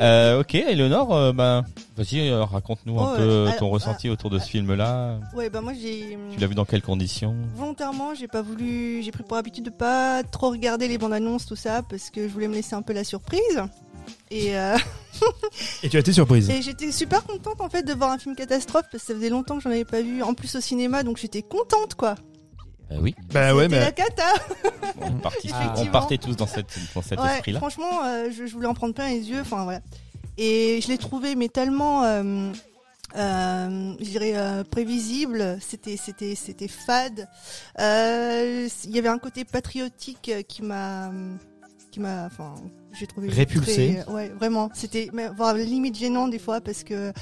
Euh, 0.00 0.40
ok, 0.40 0.54
Eleonore, 0.54 1.14
euh, 1.14 1.32
bah, 1.32 1.64
vas-y, 1.96 2.28
euh, 2.28 2.44
raconte-nous 2.44 2.98
un 3.00 3.12
Oh, 3.12 3.16
peu 3.16 3.46
ton 3.58 3.66
alors, 3.66 3.70
ressenti 3.70 4.08
autour 4.10 4.30
de 4.30 4.38
ce 4.38 4.48
film-là. 4.48 5.18
Ouais, 5.34 5.50
bah 5.50 5.60
moi 5.60 5.72
j'ai. 5.80 6.16
Tu 6.32 6.38
l'as 6.40 6.46
vu 6.46 6.54
dans 6.54 6.64
quelles 6.64 6.82
conditions? 6.82 7.34
Volontairement, 7.56 8.14
j'ai 8.14 8.28
pas 8.28 8.42
voulu. 8.42 9.02
J'ai 9.02 9.10
pris 9.10 9.22
pour 9.24 9.36
habitude 9.36 9.64
de 9.64 9.70
pas 9.70 10.22
trop 10.22 10.50
regarder 10.54 10.88
les 10.88 10.98
bandes 10.98 11.12
annonces, 11.12 11.46
tout 11.46 11.56
ça, 11.56 11.82
parce 11.82 12.10
que 12.10 12.26
je 12.28 12.32
voulais 12.32 12.48
me 12.48 12.54
laisser 12.54 12.74
un 12.74 12.82
peu 12.82 12.92
la 12.92 13.04
surprise. 13.04 13.62
Et, 14.30 14.56
euh, 14.58 14.76
Et 15.82 15.88
tu 15.88 15.96
as 15.96 16.00
été 16.00 16.12
surprise. 16.12 16.50
et 16.50 16.60
j'étais 16.62 16.90
super 16.92 17.24
contente 17.24 17.60
en 17.60 17.68
fait 17.70 17.82
de 17.84 17.92
voir 17.94 18.10
un 18.10 18.18
film 18.18 18.34
catastrophe 18.36 18.86
parce 18.90 19.02
que 19.04 19.12
ça 19.12 19.14
faisait 19.14 19.30
longtemps 19.30 19.56
que 19.56 19.62
j'en 19.62 19.70
avais 19.70 19.84
pas 19.84 20.02
vu 20.02 20.22
en 20.22 20.34
plus 20.34 20.54
au 20.56 20.60
cinéma 20.60 21.02
donc 21.04 21.16
j'étais 21.18 21.40
contente 21.42 21.94
quoi. 21.94 22.16
Bah 22.90 22.96
oui, 23.00 23.14
Bah 23.32 23.54
ouais, 23.54 23.68
mais 23.68 23.80
la 23.80 23.92
cata. 23.92 24.24
on, 25.00 25.10
partit- 25.12 25.50
on 25.54 25.60
Effectivement. 25.62 25.90
partait 25.92 26.18
tous 26.18 26.36
dans, 26.36 26.46
cette, 26.46 26.66
dans 26.94 27.00
cet 27.02 27.18
Ouais, 27.18 27.34
esprit-là. 27.36 27.58
franchement, 27.60 28.04
euh, 28.04 28.28
je, 28.36 28.44
je 28.46 28.52
voulais 28.52 28.66
en 28.66 28.74
prendre 28.74 28.92
plein 28.92 29.08
les 29.08 29.30
yeux. 29.30 29.40
Enfin 29.40 29.64
voilà. 29.64 29.80
Et 30.36 30.80
je 30.82 30.88
l'ai 30.88 30.98
trouvé 30.98 31.34
mais 31.36 31.48
tellement, 31.48 32.02
euh, 33.16 33.94
je 34.00 34.04
dirais 34.04 34.32
euh, 34.34 34.64
prévisible. 34.64 35.58
C'était 35.60 35.96
c'était 35.96 36.34
c'était 36.34 36.68
fade. 36.68 37.28
Euh, 37.80 38.68
Il 38.84 38.90
y 38.94 38.98
avait 38.98 39.08
un 39.08 39.18
côté 39.18 39.44
patriotique 39.44 40.32
qui 40.48 40.62
m'a 40.62 41.10
qui 41.90 42.00
m'a 42.00 42.26
enfin 42.26 42.54
j'ai 42.98 43.06
trouvé 43.06 43.28
Répulsé. 43.28 44.00
très- 44.04 44.12
ouais 44.12 44.28
vraiment 44.30 44.70
c'était 44.74 45.10
voire 45.36 45.54
limite 45.54 45.96
gênant 45.96 46.28
des 46.28 46.38
fois 46.38 46.60
parce 46.60 46.82
que 46.84 47.12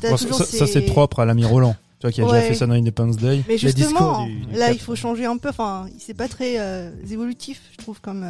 t'as 0.00 0.10
Bon, 0.10 0.16
ça, 0.16 0.24
toujours 0.24 0.38
ça, 0.38 0.44
ça, 0.44 0.66
ces- 0.66 0.72
c'est 0.72 0.82
propre 0.82 1.20
à 1.20 1.24
l'ami 1.24 1.44
Roland. 1.44 1.74
Tu 1.98 2.06
vois, 2.08 2.12
qui 2.12 2.20
a 2.20 2.24
Ouais. 2.24 2.32
déjà 2.32 2.48
fait 2.48 2.54
ça 2.54 2.66
dans 2.66 2.74
Independence 2.74 3.16
Day. 3.16 3.42
mais 3.46 3.56
justement 3.58 4.26
du- 4.26 4.34
du 4.46 4.54
là 4.54 4.72
il 4.72 4.78
faut 4.80 4.96
changer 4.96 5.24
un 5.24 5.36
peu 5.36 5.48
enfin 5.50 5.86
c'est 5.98 6.14
pas 6.14 6.28
très 6.28 6.58
euh, 6.58 6.90
évolutif 7.10 7.60
je 7.72 7.76
trouve 7.78 8.00
comme 8.00 8.24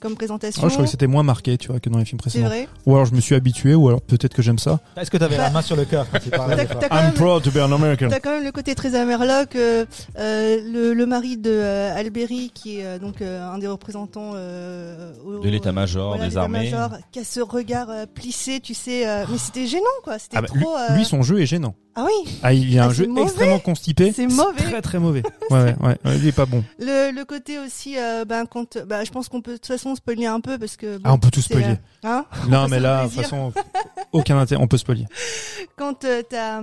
comme 0.00 0.14
présentation 0.14 0.62
Oh, 0.64 0.68
je 0.68 0.74
crois 0.74 0.84
que 0.84 0.90
c'était 0.90 1.06
moins 1.06 1.22
marqué, 1.22 1.56
tu 1.58 1.68
vois, 1.68 1.80
que 1.80 1.88
dans 1.88 1.98
les 1.98 2.04
films 2.04 2.18
c'est 2.22 2.30
précédents. 2.30 2.46
vrai 2.48 2.68
Ou 2.86 2.94
alors 2.94 3.06
je 3.06 3.14
me 3.14 3.20
suis 3.20 3.34
habitué, 3.34 3.74
ou 3.74 3.88
alors 3.88 4.00
peut-être 4.02 4.34
que 4.34 4.42
j'aime 4.42 4.58
ça. 4.58 4.80
Est-ce 4.96 5.10
que 5.10 5.16
t'avais 5.16 5.36
Bah, 5.36 5.44
la 5.44 5.50
main 5.50 5.62
sur 5.62 5.76
le 5.76 5.84
cœur 5.84 6.06
quand 6.10 6.18
t'as 6.30 6.88
quand 6.88 6.94
même 7.02 7.14
proud 7.14 7.42
to 7.42 7.50
be 7.50 7.56
an 7.56 7.72
American. 7.72 8.08
T'as 8.10 8.20
quand 8.20 8.30
même 8.32 8.44
le 8.44 8.52
côté 8.52 8.74
très 8.74 8.94
amerloc, 8.94 9.56
euh, 9.56 9.84
euh, 10.18 10.58
le, 10.72 10.94
le 10.94 11.06
mari 11.06 11.36
de 11.36 11.50
euh, 11.50 11.96
Alberi, 11.96 12.50
qui 12.54 12.78
est 12.80 12.84
euh, 12.84 12.98
donc 12.98 13.22
euh, 13.22 13.42
un 13.48 13.58
des 13.58 13.66
représentants 13.68 14.32
euh, 14.34 15.12
au- 15.24 15.40
De 15.40 15.48
l'état-major 15.48 16.08
voilà, 16.16 16.28
des 16.28 16.36
armées. 16.36 16.64
l'état-major, 16.64 16.98
qui 17.12 17.18
a 17.20 17.24
ce 17.24 17.40
regard 17.40 17.90
euh, 17.90 18.06
plissé, 18.06 18.60
tu 18.60 18.74
sais. 18.74 19.06
euh, 19.08 19.24
mais 19.30 19.38
c'était 19.38 19.66
gênant, 19.66 19.84
quoi. 20.04 20.18
C'était 20.18 20.36
Ah 20.38 20.42
bah, 20.42 20.48
trop. 20.48 20.76
euh, 20.76 20.94
lui, 20.96 21.04
son 21.04 21.22
jeu 21.22 21.40
est 21.40 21.46
gênant. 21.46 21.74
Ah 21.98 22.04
oui, 22.04 22.38
Ah, 22.42 22.52
il 22.52 22.70
y 22.72 22.78
a 22.78 22.84
Ah, 22.84 22.86
un 22.86 22.90
c'est 22.90 22.96
jeu 22.96 23.06
mauvais. 23.06 23.22
extrêmement 23.22 23.58
constipé. 23.58 24.12
C'est 24.12 24.26
mauvais. 24.26 24.62
Très 24.62 24.82
très 24.82 24.98
mauvais. 24.98 25.22
Ouais, 25.50 25.62
ouais, 25.62 25.76
ouais, 25.80 25.96
ouais, 26.04 26.16
il 26.18 26.26
est 26.26 26.32
pas 26.32 26.44
bon. 26.44 26.62
le, 26.78 27.10
le 27.10 27.24
côté 27.24 27.58
aussi, 27.58 27.96
euh, 27.98 28.24
ben 28.26 28.44
quand, 28.46 28.76
bah, 28.86 29.02
je 29.04 29.10
pense 29.10 29.28
qu'on 29.30 29.40
peut 29.40 29.52
de 29.52 29.56
toute 29.56 29.66
façon 29.66 29.94
spoiler 29.94 30.26
un 30.26 30.40
peu 30.40 30.58
parce 30.58 30.76
que. 30.76 30.96
bon, 30.98 31.02
Ah, 31.04 31.12
on 31.14 31.18
peut 31.18 31.30
tout 31.30 31.40
spoiler. 31.40 31.64
euh, 31.64 31.76
hein 32.04 32.26
Non, 32.48 32.68
mais 32.68 32.76
se 32.78 32.82
là, 32.82 33.04
de 33.04 33.08
toute 33.10 33.22
façon, 33.22 33.52
aucun 34.12 34.36
intérêt, 34.38 34.60
on 34.62 34.66
peut 34.66 34.76
spoiler. 34.78 35.06
quand 35.76 36.04
euh, 36.04 36.22
t'as 36.28 36.60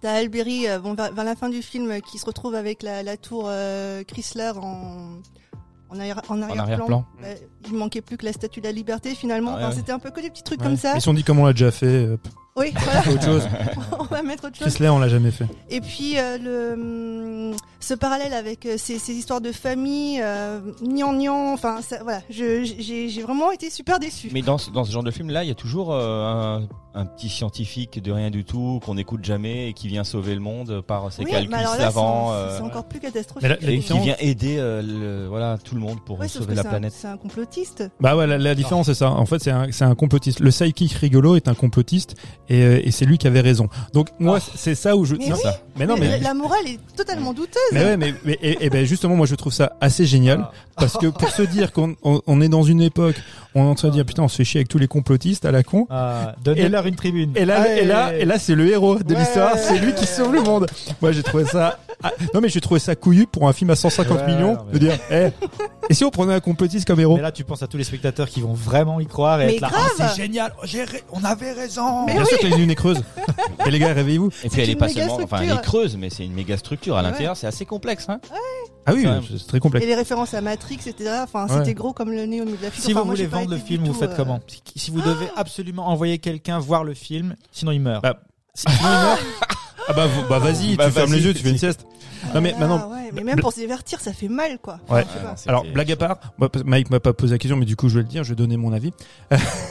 t'as 0.00 0.12
Alberi, 0.14 0.68
euh, 0.68 0.80
bon, 0.80 0.94
vers, 0.94 1.12
vers 1.12 1.24
la 1.24 1.36
fin 1.36 1.48
du 1.48 1.62
film, 1.62 1.90
euh, 1.90 2.00
qui 2.00 2.18
se 2.18 2.26
retrouve 2.26 2.54
avec 2.54 2.82
la, 2.82 3.02
la 3.02 3.16
tour 3.16 3.44
euh, 3.48 4.02
Chrysler 4.04 4.52
en 4.60 5.18
en, 5.90 5.98
arrière, 6.00 6.18
arrière-plan. 6.28 6.58
arrière-plan. 6.58 7.04
Euh, 7.24 7.34
il 7.66 7.74
manquait 7.74 8.00
plus 8.00 8.16
que 8.16 8.24
la 8.24 8.32
statue 8.32 8.60
de 8.60 8.64
la 8.66 8.72
liberté 8.72 9.14
finalement. 9.14 9.52
Ouais, 9.54 9.58
Enfin, 9.58 9.68
ouais. 9.68 9.76
C'était 9.76 9.92
un 9.92 9.98
peu 9.98 10.10
que 10.10 10.20
des 10.20 10.30
petits 10.30 10.42
trucs 10.42 10.60
Ouais. 10.60 10.66
comme 10.66 10.76
ça. 10.78 10.92
Ils 10.94 11.00
se 11.00 11.04
sont 11.04 11.12
dit 11.14 11.22
comment 11.22 11.42
on 11.42 11.46
l'a 11.46 11.52
déjà 11.52 11.70
fait. 11.70 12.08
Oui, 12.54 12.72
voilà, 12.84 13.00
Autre 13.10 13.24
chose. 13.24 13.48
on 13.98 14.04
va 14.04 14.22
mettre 14.22 14.44
autre 14.46 14.56
chose. 14.56 14.66
Chrysler, 14.66 14.88
on 14.90 14.98
l'a 14.98 15.08
jamais 15.08 15.30
fait. 15.30 15.46
Et 15.70 15.80
puis 15.80 16.18
euh, 16.18 16.36
le 16.38 16.72
hum, 17.52 17.56
ce 17.80 17.94
parallèle 17.94 18.34
avec 18.34 18.66
euh, 18.66 18.74
ces, 18.76 18.98
ces 18.98 19.14
histoires 19.14 19.40
de 19.40 19.52
famille, 19.52 20.20
euh, 20.22 20.60
gnangnan, 20.82 21.52
enfin 21.54 21.80
ça- 21.82 22.02
voilà, 22.02 22.20
j'ai 22.28 23.22
vraiment 23.22 23.50
été 23.52 23.70
super 23.70 23.98
déçue. 23.98 24.28
Mais 24.32 24.42
dans, 24.42 24.58
ce- 24.58 24.70
dans 24.70 24.84
ce 24.84 24.92
genre 24.92 25.02
de 25.02 25.10
film-là, 25.10 25.44
il 25.44 25.48
y 25.48 25.50
a 25.50 25.54
toujours 25.56 25.92
euh, 25.92 26.26
un, 26.26 26.68
un 26.94 27.06
petit 27.06 27.28
scientifique 27.30 28.02
de 28.02 28.12
rien 28.12 28.30
du 28.30 28.44
tout 28.44 28.80
qu'on 28.84 28.94
n'écoute 28.96 29.24
jamais 29.24 29.70
et 29.70 29.72
qui 29.72 29.88
vient 29.88 30.04
sauver 30.04 30.34
le 30.34 30.40
monde 30.40 30.82
par 30.86 31.10
ses 31.10 31.24
Oui, 31.24 31.30
calculs 31.30 31.50
là, 31.50 31.66
savants. 31.78 32.32
c'est- 32.56 32.62
encore 32.62 32.84
plus 32.84 33.00
catastrophique. 33.00 33.50
Et 33.62 33.78
qui 33.80 33.98
vient 33.98 34.16
aider 34.20 34.56
euh, 34.58 34.82
le, 34.82 35.26
voilà, 35.26 35.56
tout 35.58 35.74
le 35.74 35.80
monde 35.80 35.98
pour 36.04 36.20
Ouais, 36.20 36.28
sauver 36.28 36.54
la 36.54 36.64
planète. 36.64 36.92
C'est 36.94 37.08
un 37.08 37.16
complotiste. 37.16 37.90
Bah 37.98 38.14
ouais, 38.14 38.26
la, 38.26 38.36
la 38.38 38.54
différence 38.54 38.86
c'est 38.86 38.94
ça. 38.94 39.10
En 39.10 39.26
fait, 39.26 39.38
c'est 39.40 39.50
un, 39.50 39.72
c'est 39.72 39.84
un 39.84 39.94
complotiste. 39.94 40.38
Le 40.40 40.50
sidekick 40.50 40.92
rigolo 40.92 41.34
est 41.34 41.48
un 41.48 41.54
complotiste 41.54 42.14
et, 42.48 42.62
euh, 42.62 42.80
et 42.84 42.90
c'est 42.90 43.04
lui 43.04 43.18
qui 43.18 43.26
avait 43.26 43.40
raison. 43.40 43.68
Donc 43.92 44.08
moi, 44.18 44.38
c'est 44.56 44.74
ça 44.74 44.96
où 44.96 45.04
je. 45.04 45.14
Mais 45.16 45.28
non, 45.28 45.36
oui, 45.36 45.42
ça. 45.42 45.56
Mais 45.76 45.86
non, 45.86 45.96
mais. 45.98 46.08
la, 46.08 46.18
la 46.18 46.34
morale 46.34 46.66
est 46.66 46.78
totalement 46.96 47.32
douteuse. 47.32 47.56
Mais 47.72 47.84
ouais, 47.84 47.96
mais, 47.96 48.14
mais 48.24 48.38
et, 48.42 48.64
et 48.66 48.70
ben 48.70 48.84
justement, 48.84 49.16
moi 49.16 49.26
je 49.26 49.34
trouve 49.34 49.52
ça 49.52 49.72
assez 49.80 50.04
génial 50.06 50.46
parce 50.76 50.96
que 50.98 51.06
pour 51.06 51.28
se 51.30 51.42
dire 51.42 51.72
qu'on 51.72 51.94
on, 52.02 52.20
on 52.26 52.40
est 52.40 52.48
dans 52.48 52.62
une 52.62 52.80
époque, 52.82 53.16
on 53.54 53.64
est 53.64 53.68
en 53.68 53.74
train 53.74 53.88
de 53.88 53.92
dire 53.94 54.04
putain, 54.04 54.22
on 54.22 54.28
se 54.28 54.36
fait 54.36 54.44
chier 54.44 54.58
avec 54.60 54.68
tous 54.68 54.78
les 54.78 54.88
complotistes 54.88 55.44
à 55.44 55.52
la 55.52 55.62
con. 55.62 55.86
Ah, 55.90 56.34
Donnez-leur 56.44 56.86
une 56.86 56.96
tribune. 56.96 57.32
Et 57.36 57.44
là, 57.44 57.62
Allez. 57.62 57.82
et 57.82 57.84
là, 57.84 58.14
et 58.16 58.24
là, 58.24 58.38
c'est 58.38 58.54
le 58.54 58.68
héros 58.68 58.96
de 58.98 59.14
Ouais. 59.14 59.20
l'histoire. 59.20 59.56
C'est 59.58 59.78
lui 59.78 59.94
qui 59.94 60.06
sauve 60.06 60.32
le 60.34 60.42
monde. 60.42 60.66
Moi, 61.00 61.12
j'ai 61.12 61.22
trouvé 61.22 61.44
ça. 61.44 61.78
ah, 62.02 62.10
non, 62.34 62.40
mais 62.40 62.48
j'ai 62.48 62.60
trouvé 62.60 62.80
ça 62.80 62.94
couillu 62.96 63.26
pour 63.26 63.48
un 63.48 63.52
film 63.52 63.70
à 63.70 63.76
150 63.76 64.18
Ouais, 64.18 64.26
millions 64.26 64.58
mais- 64.66 64.72
de 64.74 64.78
dire. 64.78 64.98
eh, 65.10 65.28
et 65.90 65.94
si 65.94 66.04
on 66.04 66.10
prenait 66.10 66.34
un 66.34 66.40
complotiste 66.40 66.86
comme 66.86 67.00
héros? 67.00 67.16
Mais 67.16 67.22
là, 67.22 67.32
tu 67.32 67.44
penses 67.44 67.62
à 67.62 67.66
tous 67.66 67.76
les 67.76 67.84
spectateurs 67.84 68.28
qui 68.28 68.40
vont 68.40 68.52
vraiment 68.54 68.98
y 69.00 69.06
croire 69.06 69.40
et 69.42 69.46
Mais 69.46 69.54
être 69.56 69.60
là. 69.62 69.70
Ah, 69.72 69.86
c'est 69.96 70.22
génial. 70.22 70.52
Oh, 70.62 70.66
On 71.12 71.24
avait 71.24 71.52
raison. 71.52 72.06
Mais 72.06 72.14
Bien 72.14 72.24
sûr 72.32 72.38
que 72.40 72.46
la 72.46 72.56
lune 72.56 72.70
est 72.70 72.74
creuse. 72.74 73.02
Et 73.66 73.70
les 73.70 73.78
gars, 73.78 73.92
réveillez-vous. 73.92 74.30
Et 74.44 74.48
puis 74.48 74.60
elle 74.60 74.68
est 74.70 74.72
une 74.72 74.78
pas 74.78 74.88
seulement, 74.88 75.18
enfin 75.22 75.38
elle 75.42 75.50
est 75.50 75.60
creuse, 75.62 75.96
mais 75.96 76.10
c'est 76.10 76.24
une 76.24 76.32
méga 76.34 76.56
structure 76.56 76.96
à 76.96 77.02
Ouais. 77.02 77.08
l'intérieur, 77.08 77.36
c'est 77.36 77.46
assez 77.46 77.64
complexe. 77.64 78.06
Hein 78.08 78.20
Ah 78.86 78.92
oui, 78.94 79.06
c'est 79.38 79.46
très 79.46 79.60
complexe. 79.60 79.84
Et 79.84 79.88
les 79.88 79.94
références 79.94 80.34
à 80.34 80.40
Matrix, 80.40 80.80
etc. 80.86 81.10
Enfin, 81.22 81.46
Ouais. 81.46 81.58
c'était 81.58 81.74
gros 81.74 81.92
comme 81.92 82.10
le 82.10 82.24
nez 82.26 82.40
au 82.40 82.44
milieu 82.44 82.56
de 82.56 82.62
la 82.62 82.70
figure. 82.70 82.84
Si 82.84 82.92
Enfin, 82.92 83.00
vous 83.00 83.06
moi, 83.06 83.14
voulez 83.14 83.26
vendre 83.26 83.50
le 83.50 83.58
film, 83.58 83.84
vous 83.84 83.94
faites 83.94 84.10
euh, 84.10 84.16
comment 84.16 84.40
Si- 84.76 84.90
vous 84.90 85.00
devez 85.00 85.28
absolument 85.36 85.88
envoyer 85.88 86.18
quelqu'un 86.18 86.58
voir 86.58 86.82
le 86.84 86.94
film, 86.94 87.36
sinon 87.52 87.72
il 87.72 87.80
meurt. 87.80 88.02
Bah, 88.02 88.18
Sinon, 88.54 88.74
il 88.80 88.86
meurt. 88.88 89.20
Ah 89.88 89.92
bah, 89.92 90.06
bah 90.28 90.38
vas-y, 90.38 90.76
Bah, 90.76 90.86
tu 90.86 90.92
fermes 90.92 91.12
les 91.12 91.24
yeux, 91.24 91.34
tu 91.34 91.42
fais 91.42 91.50
une 91.50 91.58
sieste. 91.58 91.86
Non 92.34 92.40
mais 92.40 92.52
ah, 92.56 92.60
maintenant, 92.60 92.88
ouais, 92.90 93.10
mais 93.12 93.24
même 93.24 93.40
pour 93.40 93.52
se 93.52 93.58
divertir, 93.58 94.00
ça 94.00 94.12
fait 94.12 94.28
mal, 94.28 94.58
quoi. 94.58 94.78
Ouais. 94.88 95.04
alors 95.48 95.64
blague 95.64 95.90
à 95.90 95.96
part, 95.96 96.18
moi, 96.38 96.48
Mike 96.64 96.90
m'a 96.90 97.00
pas 97.00 97.12
posé 97.12 97.32
la 97.34 97.38
question, 97.38 97.56
mais 97.56 97.64
du 97.64 97.74
coup 97.74 97.88
je 97.88 97.96
vais 97.96 98.02
le 98.02 98.08
dire, 98.08 98.22
je 98.22 98.28
vais 98.30 98.36
donner 98.36 98.56
mon 98.56 98.72
avis. 98.72 98.92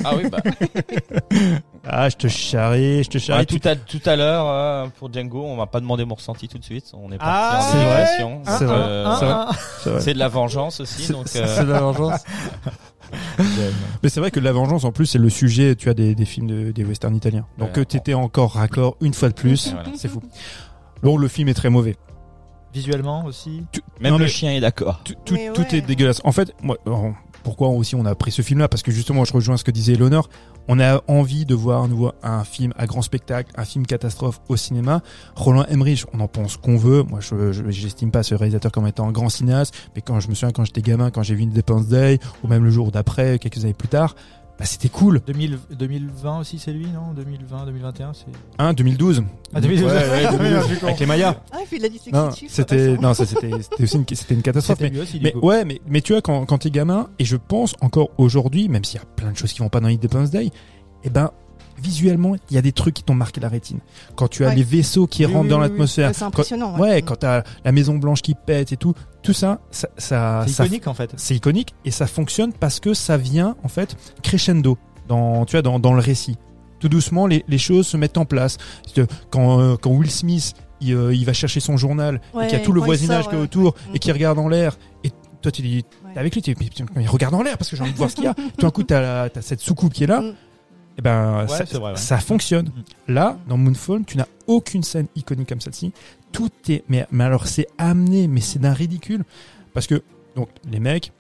Ah 0.04 0.16
oui, 0.16 0.30
bah. 0.30 0.40
Ah, 1.84 2.10
je 2.10 2.16
te 2.16 2.28
charrie, 2.28 3.04
je 3.04 3.10
te 3.10 3.18
charrie. 3.18 3.42
Ah, 3.42 3.46
tout 3.46 3.68
à 3.68 3.76
tout 3.76 4.02
à 4.06 4.16
l'heure 4.16 4.48
euh, 4.48 4.88
pour 5.00 5.12
Django, 5.12 5.44
on 5.44 5.58
va 5.58 5.66
pas 5.66 5.80
demander 5.80 6.06
mon 6.06 6.14
ressenti 6.14 6.48
tout 6.48 6.60
de 6.60 6.64
suite. 6.64 6.92
On 6.94 7.12
est 7.12 7.18
parti 7.18 7.32
Ah, 7.34 7.60
en 7.60 7.72
c'est 7.72 7.84
vrai. 7.84 8.06
C'est 8.46 8.66
vrai. 8.66 8.76
Euh, 8.78 9.16
C'est 9.20 9.26
vrai. 9.26 9.46
C'est 9.84 9.90
vrai. 9.90 10.02
C'est 10.02 10.14
de 10.14 10.20
la 10.20 10.28
vengeance 10.28 10.80
aussi, 10.80 11.12
c'est 11.26 11.42
euh, 11.42 11.64
de 11.64 11.72
la 11.72 11.80
vengeance. 11.80 12.22
Mais 14.04 14.10
c'est 14.10 14.20
vrai 14.20 14.32
que 14.32 14.40
la 14.40 14.52
vengeance, 14.52 14.84
en 14.84 14.92
plus, 14.92 15.06
c'est 15.06 15.18
le 15.20 15.30
sujet, 15.30 15.76
tu 15.76 15.90
as 15.90 15.94
des, 15.94 16.16
des 16.16 16.26
films 16.26 16.48
de- 16.48 16.72
des 16.72 16.84
westerns 16.84 17.16
italiens. 17.16 17.46
Donc 17.58 17.70
Ouais. 17.70 17.74
que 17.74 17.82
t'étais 17.82 18.14
encore 18.14 18.54
raccord 18.54 18.98
une 19.02 19.14
fois 19.14 19.30
de 19.30 19.34
plus, 19.34 19.72
Voilà. 19.72 19.90
c'est 19.96 20.08
fou. 20.08 20.22
Bon, 21.04 21.18
le 21.18 21.28
film 21.28 21.48
est 21.50 21.54
très 21.54 21.70
mauvais. 21.70 21.96
Visuellement 22.74 23.26
aussi. 23.26 23.64
Tu- 23.72 23.82
Même 24.00 24.14
non, 24.14 24.18
le 24.20 24.28
chien 24.28 24.52
est 24.54 24.62
d'accord. 24.62 25.02
tout, 25.04 25.14
tout, 25.26 25.34
Mais 25.34 25.52
tout 25.54 25.62
ouais. 25.62 25.76
est 25.78 25.82
dégueulasse. 25.82 26.22
En 26.24 26.32
fait, 26.32 26.54
moi, 26.62 26.78
alors, 26.86 27.12
pourquoi 27.44 27.68
aussi 27.70 27.96
on 27.96 28.06
a 28.06 28.16
pris 28.16 28.32
ce 28.32 28.42
film-là? 28.42 28.70
Parce 28.70 28.82
que 28.82 28.92
justement, 28.92 29.26
je 29.26 29.34
rejoins 29.34 29.58
ce 29.58 29.64
que 29.66 29.72
disait 29.72 29.94
Eleanor. 29.94 30.30
On 30.68 30.80
a 30.80 31.02
envie 31.08 31.46
de 31.46 31.56
voir 31.56 31.84
un, 31.84 31.88
nouveau, 31.88 32.12
un 32.24 32.44
film 32.44 32.74
à 32.78 32.86
grand 32.86 33.02
spectacle, 33.02 33.52
un 33.56 33.66
film 33.66 33.86
catastrophe 33.86 34.42
au 34.48 34.56
cinéma. 34.56 35.02
Roland 35.36 35.66
Emmerich, 35.66 36.06
on 36.14 36.20
en 36.20 36.28
pense 36.28 36.58
qu'on 36.58 36.78
veut. 36.78 37.04
Moi, 37.04 37.20
je 37.20 37.52
j'estime 37.70 38.12
pas 38.12 38.24
ce 38.24 38.36
réalisateur 38.36 38.72
comme 38.72 38.88
étant 38.88 39.08
un 39.08 39.12
grand 39.12 39.30
cinéaste, 39.30 39.74
mais 39.96 40.02
quand 40.02 40.20
je 40.20 40.30
me 40.30 40.36
souviens 40.36 40.52
quand 40.52 40.64
j'étais 40.64 40.82
gamin, 40.82 41.12
quand 41.12 41.24
j'ai 41.24 41.36
vu 41.36 41.44
Independence 41.44 41.88
Day, 41.88 42.20
ou 42.44 42.48
même 42.48 42.64
le 42.64 42.72
jour 42.72 42.92
d'après, 42.92 43.40
quelques 43.40 43.64
années 43.64 43.74
plus 43.74 43.88
tard, 43.88 44.16
bah, 44.62 44.68
c'était 44.68 44.90
cool. 44.90 45.22
2000 45.26 45.58
2020 45.72 46.40
aussi, 46.42 46.60
c'est 46.60 46.72
lui, 46.72 46.86
non? 46.86 47.14
2020, 47.16 47.66
2021, 47.66 48.14
c'est. 48.14 48.26
Hein, 48.60 48.74
2012. 48.74 49.24
Ah, 49.56 49.60
2012. 49.60 49.92
Ouais, 49.92 49.98
ouais, 49.98 50.32
2012, 50.38 50.62
Je 50.62 50.68
suis 50.68 50.78
con. 50.80 50.86
avec 50.86 51.00
les 51.00 51.06
Mayas. 51.08 51.36
Ah, 51.52 51.58
il 51.62 51.66
fait 51.66 51.78
de 51.78 51.82
la 51.82 51.90
dyslexie 51.90 52.46
c'était, 52.48 52.96
non, 52.98 53.16
c'était, 53.16 53.50
c'était 53.60 53.84
aussi 53.84 53.98
une, 53.98 54.06
c'était 54.08 54.36
une 54.36 54.44
catastrophe. 54.44 54.78
C'était 54.78 54.90
Mais, 54.92 54.96
lui 54.96 55.02
aussi, 55.02 55.18
du 55.18 55.24
mais 55.24 55.32
coup. 55.32 55.40
ouais, 55.48 55.66
mais, 55.66 55.82
mais 55.88 56.02
tu 56.02 56.14
vois, 56.14 56.22
quand, 56.22 56.46
quand 56.46 56.60
t'es 56.60 56.70
gamin, 56.70 57.10
et 57.18 57.26
je 57.26 57.38
pense 57.38 57.74
encore 57.82 58.12
aujourd'hui, 58.20 58.70
même 58.70 58.84
s'il 58.84 59.00
y 59.00 59.04
a 59.04 59.06
plein 59.08 59.32
de 59.32 59.36
choses 59.38 59.52
qui 59.52 59.62
vont 59.62 59.70
pas 59.70 59.80
dans 59.80 59.88
Independence 59.88 60.30
Day, 60.30 60.52
eh 61.06 61.10
ben, 61.10 61.32
visuellement, 61.82 62.36
il 62.50 62.56
y 62.56 62.58
a 62.58 62.62
des 62.62 62.72
trucs 62.72 62.94
qui 62.96 63.04
t'ont 63.04 63.14
marqué 63.16 63.40
la 63.42 63.50
rétine. 63.50 63.80
Quand 64.16 64.28
tu 64.28 64.44
as 64.46 64.50
Ouais. 64.50 64.56
les 64.56 64.64
vaisseaux 64.64 65.08
qui 65.08 65.26
Oui, 65.26 65.32
rentrent 65.34 65.44
oui, 65.46 65.50
dans 65.50 65.58
oui, 65.58 65.64
l'atmosphère. 65.64 66.08
Ouais, 66.10 66.14
c'est 66.14 66.20
quand, 66.22 66.28
impressionnant. 66.28 66.78
ouais, 66.80 67.02
quand 67.02 67.16
t'as 67.18 67.44
la 67.66 67.72
Maison 67.72 67.96
Blanche 67.96 68.22
qui 68.22 68.36
pète 68.36 68.72
et 68.72 68.78
tout, 68.78 68.94
tout 69.24 69.34
ça, 69.34 69.60
ça, 69.72 69.88
ça, 69.98 70.44
C'est 70.48 70.54
ça- 70.54 70.66
iconique 70.66 70.88
en 70.88 70.94
fait. 70.94 71.12
c'est 71.18 71.36
iconique 71.36 71.74
et 71.86 71.92
ça 71.92 72.08
fonctionne 72.08 72.54
parce 72.54 72.80
que 72.80 72.94
ça 72.94 73.18
vient 73.18 73.56
en 73.64 73.68
fait 73.68 73.96
crescendo 74.22 74.78
dans 75.08 75.46
tu 75.46 75.54
vois 75.56 75.62
dans, 75.62 75.80
dans 75.80 75.94
le 75.94 76.02
récit. 76.02 76.38
Tout 76.80 76.90
doucement, 76.90 77.28
les, 77.28 77.46
les 77.48 77.58
choses 77.60 77.86
se 77.88 77.96
mettent 77.98 78.18
en 78.18 78.26
place. 78.26 78.58
Quand, 79.30 79.60
euh, 79.60 79.76
quand 79.80 79.92
Will 79.92 80.10
Smith 80.10 80.54
il, 80.82 80.94
euh, 80.96 81.14
il 81.14 81.26
va 81.26 81.34
chercher 81.34 81.60
son 81.60 81.78
journal 81.78 82.20
et 82.34 82.38
Ouais, 82.38 82.48
qu'il 82.48 82.58
y 82.58 82.62
a 82.62 82.64
tout 82.66 82.72
le 82.74 82.82
voisinage 82.82 83.28
qui 83.28 83.36
est 83.36 83.38
ouais. 83.38 83.44
autour 83.44 83.76
Mm. 83.92 83.96
et 83.96 84.00
qui 84.00 84.12
regarde 84.12 84.40
en 84.40 84.48
l'air 84.48 84.78
et 85.04 85.12
toi 85.44 85.52
tu 85.52 85.62
dis 85.62 85.86
Ouais. 86.04 86.14
t'es 86.14 86.20
avec 86.20 86.34
lui 86.34 86.42
tu 86.42 86.54
dis 86.56 86.70
Putain, 86.70 86.86
mais 86.96 87.06
regarde 87.06 87.36
en 87.36 87.44
l'air 87.44 87.58
parce 87.58 87.70
que 87.70 87.76
j'ai 87.76 87.84
envie 87.84 87.92
de 87.94 87.98
voir 87.98 88.10
ce 88.10 88.16
qu'il 88.16 88.24
y 88.24 88.28
a. 88.28 88.34
Tout 88.58 88.62
d'un 88.62 88.72
coup 88.72 88.82
t'as 88.84 89.00
la- 89.02 89.30
t'as 89.30 89.42
cette 89.42 89.60
soucoupe 89.62 89.94
qui 89.94 90.06
est 90.06 90.08
là. 90.08 90.24
Mm. 90.96 91.00
Et 91.00 91.02
ben 91.02 91.42
Ouais, 91.42 91.48
ça, 91.48 91.66
c'est 91.66 91.78
vrai, 91.78 91.92
ouais. 91.92 91.98
ça 91.98 92.18
fonctionne. 92.20 92.70
Là 93.08 93.38
dans 93.48 93.58
Moonfall 93.58 94.04
tu 94.06 94.18
n'as 94.18 94.28
aucune 94.48 94.84
scène 94.84 95.08
iconique 95.16 95.50
comme 95.50 95.62
celle-ci. 95.62 95.94
Tout 96.32 96.50
est 96.70 96.84
mais 96.90 97.08
mais 97.12 97.24
alors 97.24 97.48
c'est 97.48 97.68
amené 97.78 98.28
mais 98.28 98.42
c'est 98.42 98.60
d'un 98.60 98.74
ridicule. 98.74 99.24
Parce 99.74 99.88
que 99.88 100.04
donc 100.36 100.50
les 100.70 100.80
mecs 100.80 101.12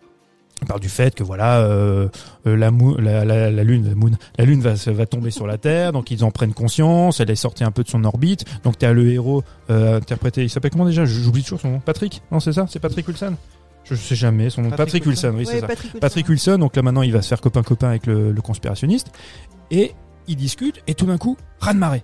parlent 0.67 0.79
du 0.79 0.89
fait 0.89 1.15
que 1.15 1.23
voilà 1.23 1.59
euh, 1.61 2.07
euh, 2.45 2.55
la, 2.55 2.69
mou- 2.69 2.95
la, 2.97 3.25
la, 3.25 3.49
la 3.49 3.63
lune 3.63 3.87
la, 3.89 3.95
moon- 3.95 4.17
la 4.37 4.45
lune 4.45 4.61
va, 4.61 4.73
va 4.75 5.05
tomber 5.07 5.31
sur 5.31 5.47
la 5.47 5.57
terre. 5.57 5.91
Donc 5.91 6.11
ils 6.11 6.23
en 6.23 6.29
prennent 6.31 6.53
conscience. 6.53 7.19
Elle 7.19 7.31
est 7.31 7.35
sortie 7.35 7.63
un 7.63 7.71
peu 7.71 7.83
de 7.83 7.89
son 7.89 8.03
orbite. 8.03 8.45
Donc 8.63 8.77
tu 8.77 8.85
as 8.85 8.93
le 8.93 9.09
héros 9.11 9.43
euh, 9.71 9.97
interprété 9.97 10.43
il 10.43 10.49
s'appelle 10.49 10.71
comment 10.71 10.85
déjà? 10.85 11.03
J'oublie 11.05 11.41
toujours 11.43 11.61
son 11.61 11.71
nom. 11.71 11.79
Patrick? 11.79 12.21
Non 12.31 12.39
c'est 12.39 12.53
ça? 12.53 12.65
C'est 12.69 12.79
Patrick 12.79 13.07
Wilson? 13.07 13.35
Je 13.83 13.95
sais 13.95 14.15
jamais 14.15 14.49
son 14.49 14.61
nom 14.61 14.69
Patrick 14.69 15.03
Patrick, 15.03 15.05
Wilson, 15.07 15.29
oui 15.33 15.39
Ouais, 15.39 15.45
c'est 15.45 15.59
ça 15.59 15.67
Patrick 15.67 15.85
Wilson. 15.93 15.99
Patrick 15.99 16.29
Wilson, 16.29 16.57
donc 16.59 16.75
là 16.75 16.81
maintenant 16.81 17.01
il 17.01 17.11
va 17.11 17.21
se 17.21 17.27
faire 17.27 17.41
copain-copain 17.41 17.89
avec 17.89 18.05
le, 18.05 18.31
le 18.31 18.41
conspirationniste, 18.41 19.11
et 19.71 19.93
ils 20.27 20.35
discutent, 20.35 20.81
et 20.87 20.93
tout 20.93 21.05
d'un 21.05 21.17
coup, 21.17 21.35
raz 21.59 21.73
de 21.73 21.79
marée. 21.79 22.03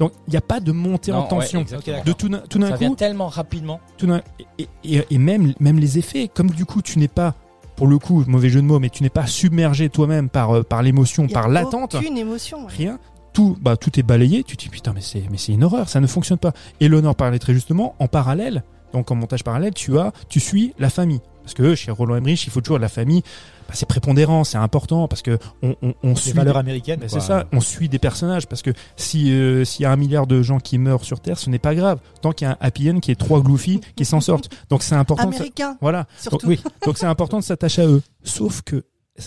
Donc 0.00 0.12
il 0.26 0.32
n'y 0.32 0.36
a 0.36 0.40
pas 0.40 0.58
de 0.60 0.72
montée 0.72 1.12
Non, 1.12 1.18
en 1.18 1.22
tension. 1.24 1.60
ouais, 1.64 2.02
de 2.04 2.12
tout 2.12 2.28
d'un 2.28 2.38
tout 2.40 2.58
d'un 2.58 2.70
Ça 2.70 2.76
vient 2.76 2.88
coup, 2.90 2.96
tellement 2.96 3.28
rapidement. 3.28 3.80
tout 3.96 4.06
d'un- 4.06 4.22
et, 4.58 4.66
et- 4.84 5.04
et 5.08 5.18
même, 5.18 5.54
même 5.60 5.78
les 5.78 5.98
effets, 5.98 6.28
comme 6.32 6.50
du 6.50 6.64
coup 6.64 6.82
tu 6.82 6.98
n'es 6.98 7.06
pas, 7.08 7.34
pour 7.76 7.86
le 7.86 7.96
coup, 7.98 8.24
mauvais 8.26 8.48
jeu 8.50 8.60
de 8.60 8.66
mots, 8.66 8.80
mais 8.80 8.90
tu 8.90 9.04
n'es 9.04 9.08
pas 9.08 9.26
submergé 9.28 9.88
toi-même 9.88 10.28
par, 10.30 10.50
euh, 10.50 10.62
par 10.64 10.82
l'émotion, 10.82 11.24
Il 11.24 11.30
y 11.30 11.34
a 11.34 11.40
par 11.40 11.48
l'attente, 11.48 11.94
Aucune 11.94 12.18
émotion. 12.18 12.66
ouais. 12.66 12.72
rien. 12.76 12.98
Tout, 13.32 13.56
bah, 13.60 13.76
tout 13.76 14.00
est 14.00 14.02
balayé, 14.02 14.42
tu 14.42 14.56
te 14.56 14.64
dis 14.64 14.68
putain 14.68 14.92
mais 14.92 15.00
c'est 15.00 15.22
mais 15.30 15.38
c'est 15.38 15.52
une 15.52 15.62
horreur, 15.62 15.88
ça 15.88 16.00
ne 16.00 16.08
fonctionne 16.08 16.38
pas. 16.38 16.52
Et 16.80 16.88
l'honneur 16.88 17.14
parlait 17.14 17.38
très 17.38 17.54
justement, 17.54 17.94
en 18.00 18.08
parallèle, 18.08 18.64
donc 18.92 19.10
en 19.10 19.14
montage 19.14 19.44
parallèle, 19.44 19.74
tu 19.74 19.98
as, 19.98 20.12
tu 20.28 20.40
suis 20.40 20.74
la 20.78 20.90
famille. 20.90 21.20
Parce 21.42 21.54
que 21.54 21.74
chez 21.74 21.90
Roland 21.90 22.16
Emmerich, 22.16 22.44
il 22.46 22.50
faut 22.50 22.60
toujours 22.60 22.78
la 22.78 22.90
famille, 22.90 23.22
bah, 23.68 23.72
c'est 23.74 23.88
prépondérant, 23.88 24.44
c'est 24.44 24.58
important, 24.58 25.08
parce 25.08 25.22
que 25.22 25.38
on, 25.62 25.74
on, 25.80 25.94
on 26.02 26.08
Les 26.10 26.14
suit 26.16 26.32
valeurs 26.32 26.54
des- 26.54 26.60
américaines. 26.60 26.98
quoi. 27.00 27.08
c'est 27.08 27.20
ça, 27.20 27.46
on 27.52 27.60
suit 27.60 27.88
des 27.88 27.98
personnages 27.98 28.46
parce 28.46 28.60
que 28.60 28.70
si 28.96 29.32
euh, 29.32 29.64
s'il 29.64 29.84
y 29.84 29.86
a 29.86 29.90
un 29.92 29.96
milliard 29.96 30.26
de 30.26 30.42
gens 30.42 30.58
qui 30.60 30.76
meurent 30.76 31.04
sur 31.04 31.20
Terre, 31.20 31.38
ce 31.38 31.48
n'est 31.48 31.58
pas 31.58 31.74
grave 31.74 32.00
tant 32.20 32.32
qu'il 32.32 32.46
y 32.46 32.50
a 32.50 32.52
un 32.52 32.56
happy 32.60 32.90
end 32.90 33.00
qui 33.00 33.12
est 33.12 33.14
trois 33.18 33.40
gloufis 33.40 33.80
qui 33.96 34.04
s'en 34.04 34.20
sortent. 34.20 34.50
Donc 34.68 34.82
c'est 34.82 34.94
important. 34.94 35.30
de 35.30 35.34
Américain, 35.36 35.78
Voilà. 35.80 36.06
surtout. 36.18 36.46
Donc, 36.46 36.58
oui. 36.64 36.70
Donc 36.84 36.98
c'est 36.98 37.06
important 37.06 37.38
de 37.38 37.44
s'attacher 37.44 37.80
à 37.82 37.86
eux. 37.86 38.02
Sauf 38.24 38.60
que 38.60 38.84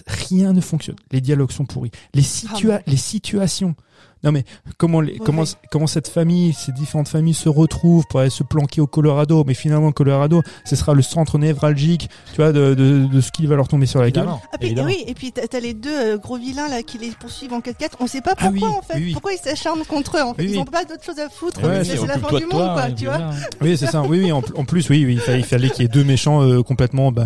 rien 0.08 0.54
ne 0.54 0.62
fonctionne. 0.62 0.96
Les 1.12 1.22
dialogues 1.22 1.52
sont 1.52 1.66
pourris. 1.66 1.92
Les 2.14 2.22
situa 2.22 2.76
Ah 2.80 2.84
les 2.86 2.98
situations. 2.98 3.74
Non 4.24 4.32
mais 4.32 4.44
comment 4.78 5.02
les, 5.02 5.18
comment 5.18 5.44
comment 5.72 5.88
cette 5.88 6.08
famille, 6.08 6.54
ces 6.54 6.72
différentes 6.72 7.08
familles 7.08 7.34
se 7.34 7.50
retrouvent 7.50 8.06
pour 8.10 8.20
aller 8.20 8.30
se 8.30 8.44
planquer 8.44 8.80
au 8.82 8.88
Colorado, 8.88 9.44
mais 9.48 9.54
finalement 9.56 9.88
le 9.88 9.94
Colorado, 9.94 10.44
ce 10.64 10.76
sera 10.76 10.94
le 10.94 11.02
centre 11.02 11.38
névralgique, 11.40 12.10
tu 12.32 12.36
vois, 12.38 12.52
de, 12.52 12.74
de, 12.76 13.08
de 13.08 13.22
ce 13.22 13.32
qui 13.32 13.48
va 13.48 13.56
leur 13.56 13.68
tomber 13.68 13.88
sur 13.88 14.00
la 14.02 14.12
gueule. 14.12 14.28
Ah, 14.30 14.58
puis, 14.60 14.76
oui, 14.80 15.04
et 15.08 15.14
puis 15.16 15.32
t'as 15.32 15.48
t'as 15.48 15.60
les 15.60 15.74
deux 15.74 15.90
euh, 15.90 16.18
gros 16.18 16.38
vilains 16.38 16.68
là 16.70 16.84
qui 16.84 16.98
les 17.00 17.10
poursuivent 17.12 17.54
en 17.54 17.60
4x4. 17.60 17.90
On 18.00 18.08
sait 18.08 18.22
pas 18.22 18.34
Ah 18.38 18.50
pourquoi 18.52 18.70
oui, 18.70 18.76
en 18.78 18.82
fait. 18.82 18.94
oui, 18.98 19.04
oui. 19.08 19.14
Pourquoi 19.14 19.34
ils 19.34 19.40
s'acharnent 19.40 19.84
contre 19.86 20.18
eux 20.18 20.22
en 20.22 20.34
fait? 20.34 20.44
Oui, 20.44 20.50
Ils 20.50 20.56
oui. 20.56 20.60
ont 20.60 20.66
pas 20.66 20.86
d'autre 20.86 21.04
chose 21.04 21.18
à 21.20 21.28
foutre. 21.30 21.62
Ouais, 21.64 21.80
mais 21.80 21.84
c'est 21.84 22.06
la 22.06 22.20
fin 22.20 22.30
du 22.38 22.44
de 22.44 22.50
monde 22.50 22.50
toi, 22.52 22.74
quoi, 22.74 22.90
et 22.90 22.96
tu 22.96 23.06
vois. 23.06 23.20
Oui, 23.62 23.76
c'est 23.78 23.88
ça. 23.88 24.02
Oui, 24.04 24.20
oui. 24.24 24.32
En, 24.32 24.42
en 24.56 24.66
plus, 24.66 24.88
oui, 24.90 25.04
oui. 25.06 25.14
Il 25.16 25.20
fallait, 25.20 25.40
il 25.40 25.46
fallait 25.46 25.70
qu'il 25.72 25.82
y 25.82 25.86
ait 25.86 25.90
deux 25.90 26.04
méchants 26.04 26.42
euh, 26.44 26.62
complètement. 26.62 27.12
Bah, 27.12 27.26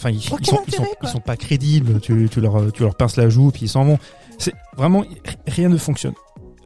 enfin, 0.00 0.10
ils, 0.10 0.22
sont, 0.22 0.38
ils 1.02 1.08
sont 1.08 1.20
pas 1.20 1.36
crédibles. 1.36 2.00
Tu, 2.00 2.28
tu 2.30 2.40
leur, 2.40 2.72
tu 2.72 2.82
leur 2.82 2.94
pinces 2.94 3.16
la 3.16 3.28
joue, 3.28 3.50
puis 3.50 3.66
ils 3.66 3.68
s'en 3.68 3.84
vont. 3.84 3.98
C'est 4.38 4.54
vraiment 4.76 5.04
rien 5.46 5.68
ne 5.68 5.76
fonctionne. 5.76 6.14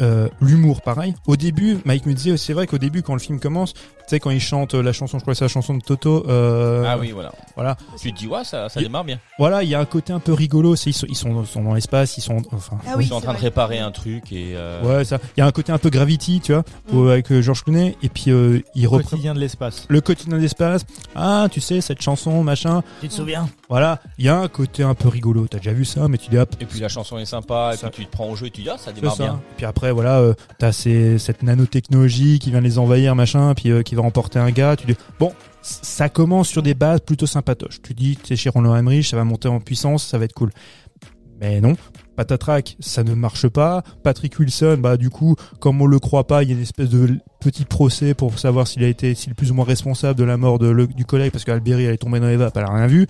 Euh, 0.03 0.29
l'humour, 0.41 0.83
pareil. 0.83 1.15
Au 1.27 1.37
début, 1.37 1.79
Mike 1.85 2.07
me 2.07 2.13
disait, 2.15 2.37
c'est 2.37 2.53
vrai 2.53 2.67
qu'au 2.67 2.79
début, 2.79 3.03
quand 3.03 3.15
le 3.15 3.21
film 3.21 3.39
commence, 3.41 3.73
tu 3.75 3.81
sais, 4.09 4.21
quand 4.21 4.31
il 4.31 4.41
chante 4.41 4.75
euh, 4.75 4.83
la 4.83 4.93
chanson, 4.93 5.19
je 5.19 5.23
crois 5.23 5.33
que 5.35 5.39
c'est 5.39 5.45
la 5.45 5.49
chanson 5.49 5.75
de 5.75 5.83
Toto. 5.83 6.27
Euh, 6.29 6.85
Ah 6.87 6.99
oui, 6.99 7.11
voilà. 7.13 7.33
Voilà, 7.55 7.77
Tu 8.01 8.13
te 8.13 8.19
dis, 8.19 8.27
ouais, 8.27 8.45
ça, 8.45 8.69
ça 8.69 8.81
Il- 8.81 8.85
démarre 8.85 9.05
bien. 9.05 9.19
voilà, 9.39 9.63
il 9.63 9.69
y 9.69 9.75
a 9.75 9.81
un 9.81 9.85
côté 9.87 10.13
un 10.13 10.19
peu 10.21 10.33
rigolo. 10.33 10.77
C'est 10.77 10.91
ils 10.91 10.93
sont, 10.95 11.07
ils 11.09 11.17
sont, 11.17 11.45
sont 11.45 11.63
dans 11.63 11.75
l'espace, 11.75 12.19
ils 12.19 12.21
sont, 12.21 12.43
enfin, 12.53 12.79
Ah 12.87 12.91
Ils 12.95 12.99
oui, 12.99 13.07
sont 13.07 13.15
en 13.15 13.21
train 13.21 13.33
de 13.35 13.39
réparer 13.39 13.79
un 13.79 13.91
truc 13.93 14.31
et. 14.33 14.53
euh, 14.57 14.83
ouais, 14.83 15.05
ça. 15.05 15.19
Il 15.37 15.41
y 15.41 15.43
a 15.43 15.47
un 15.47 15.53
côté 15.53 15.73
un 15.73 15.79
peu 15.79 15.89
Gravity, 15.91 16.41
tu 16.43 16.53
vois, 16.53 16.65
Mm. 16.93 16.97
où- 16.99 17.09
avec 17.09 17.31
euh, 17.33 17.41
George 17.41 17.63
Clooney, 17.65 17.97
et 18.03 18.09
puis 18.09 18.31
euh, 18.31 18.61
il 18.75 18.87
reprend 18.89 19.11
Quotidien 19.11 19.35
de 19.35 19.41
l'espace. 19.41 19.87
le 19.89 20.01
quotidien 20.01 20.37
de 20.37 20.43
l'espace. 20.43 20.85
Ah, 21.15 21.47
tu 21.51 21.61
sais, 21.61 21.81
cette 21.81 22.03
chanson, 22.03 22.43
machin. 22.43 22.83
Tu 23.01 23.09
te 23.09 23.13
souviens? 23.15 23.49
Voilà, 23.71 24.01
il 24.19 24.25
y 24.27 24.29
a 24.29 24.37
un 24.39 24.49
côté 24.49 24.83
un 24.83 24.95
peu 24.95 25.09
rigolo. 25.09 25.47
T'as 25.49 25.59
déjà 25.59 25.73
vu 25.73 25.85
ça, 25.87 26.09
mais 26.09 26.19
tu 26.19 26.29
dis 26.29 26.37
hop, 26.39 26.55
Et 26.61 26.67
puis 26.67 26.81
la 26.81 26.89
chanson 26.89 27.17
est 27.19 27.25
sympa, 27.25 27.71
et 27.73 27.77
Ça- 27.79 27.89
puis 27.91 28.05
tu 28.05 28.11
te 28.11 28.13
prends 28.13 28.29
au 28.29 28.37
jeu 28.37 28.47
et 28.47 28.51
tu 28.51 28.63
dis, 28.63 28.69
ah, 28.69 28.77
ça 28.79 28.93
démarre 28.93 29.17
ça. 29.17 29.23
bien. 29.25 29.35
Et 29.35 29.57
puis 29.57 29.67
après, 29.67 29.91
voilà, 29.95 30.19
euh, 30.21 30.35
t'as 30.59 30.73
ces, 30.73 31.19
cette 31.19 31.43
nanotechnologie 31.43 32.39
qui 32.39 32.51
vient 32.51 32.61
les 32.61 32.79
envahir, 32.79 33.15
machin, 33.15 33.55
puis 33.55 33.71
euh, 33.71 33.83
qui 33.83 33.95
va 33.95 34.03
remporter 34.03 34.39
un 34.39 34.51
gars. 34.51 34.77
Tu 34.77 34.87
dis, 34.87 34.97
bon, 35.19 35.33
ça 35.63 36.09
commence 36.09 36.49
sur 36.49 36.63
des 36.63 36.75
bases 36.75 37.01
plutôt 37.01 37.27
sympatoches. 37.27 37.81
Tu 37.83 37.95
dis, 37.95 38.19
c'est 38.25 38.37
chez 38.37 38.51
Roland 38.51 38.77
Emmerich, 38.77 39.07
ça 39.07 39.17
va 39.17 39.25
monter 39.25 39.49
en 39.49 39.61
puissance, 39.61 40.05
ça 40.07 40.19
va 40.19 40.25
être 40.27 40.35
cool. 40.35 40.51
Mais 41.41 41.61
non, 41.61 41.75
patatrac, 42.17 42.77
ça 42.79 43.03
ne 43.03 43.13
marche 43.15 43.49
pas. 43.49 43.83
Patrick 44.05 44.39
Wilson, 44.39 44.79
bah 44.79 44.97
du 44.97 45.11
coup, 45.11 45.35
comme 45.59 45.83
on 45.83 45.87
le 45.87 45.99
croit 45.99 46.27
pas, 46.29 46.43
il 46.45 46.49
y 46.49 46.53
a 46.53 46.55
une 46.55 46.63
espèce 46.63 46.89
de 46.89 47.19
petit 47.41 47.65
procès 47.65 48.15
pour 48.15 48.39
savoir 48.39 48.69
s'il 48.69 48.85
a 48.85 48.87
été, 48.89 49.15
s'il 49.17 49.33
est 49.33 49.35
plus 49.35 49.51
ou 49.51 49.55
moins 49.55 49.65
responsable 49.65 50.17
de 50.19 50.25
la 50.25 50.37
mort 50.37 50.61
de 50.61 50.69
le- 50.69 50.87
du 50.87 51.05
collègue, 51.05 51.33
parce 51.33 51.45
qu'Alberi, 51.45 51.85
elle 51.85 51.95
est 51.95 51.99
tombée 51.99 52.21
dans 52.21 52.29
les 52.29 52.37
vapes, 52.37 52.57
elle 52.57 52.63
a 52.65 52.73
rien 52.73 52.87
vu. 52.87 53.07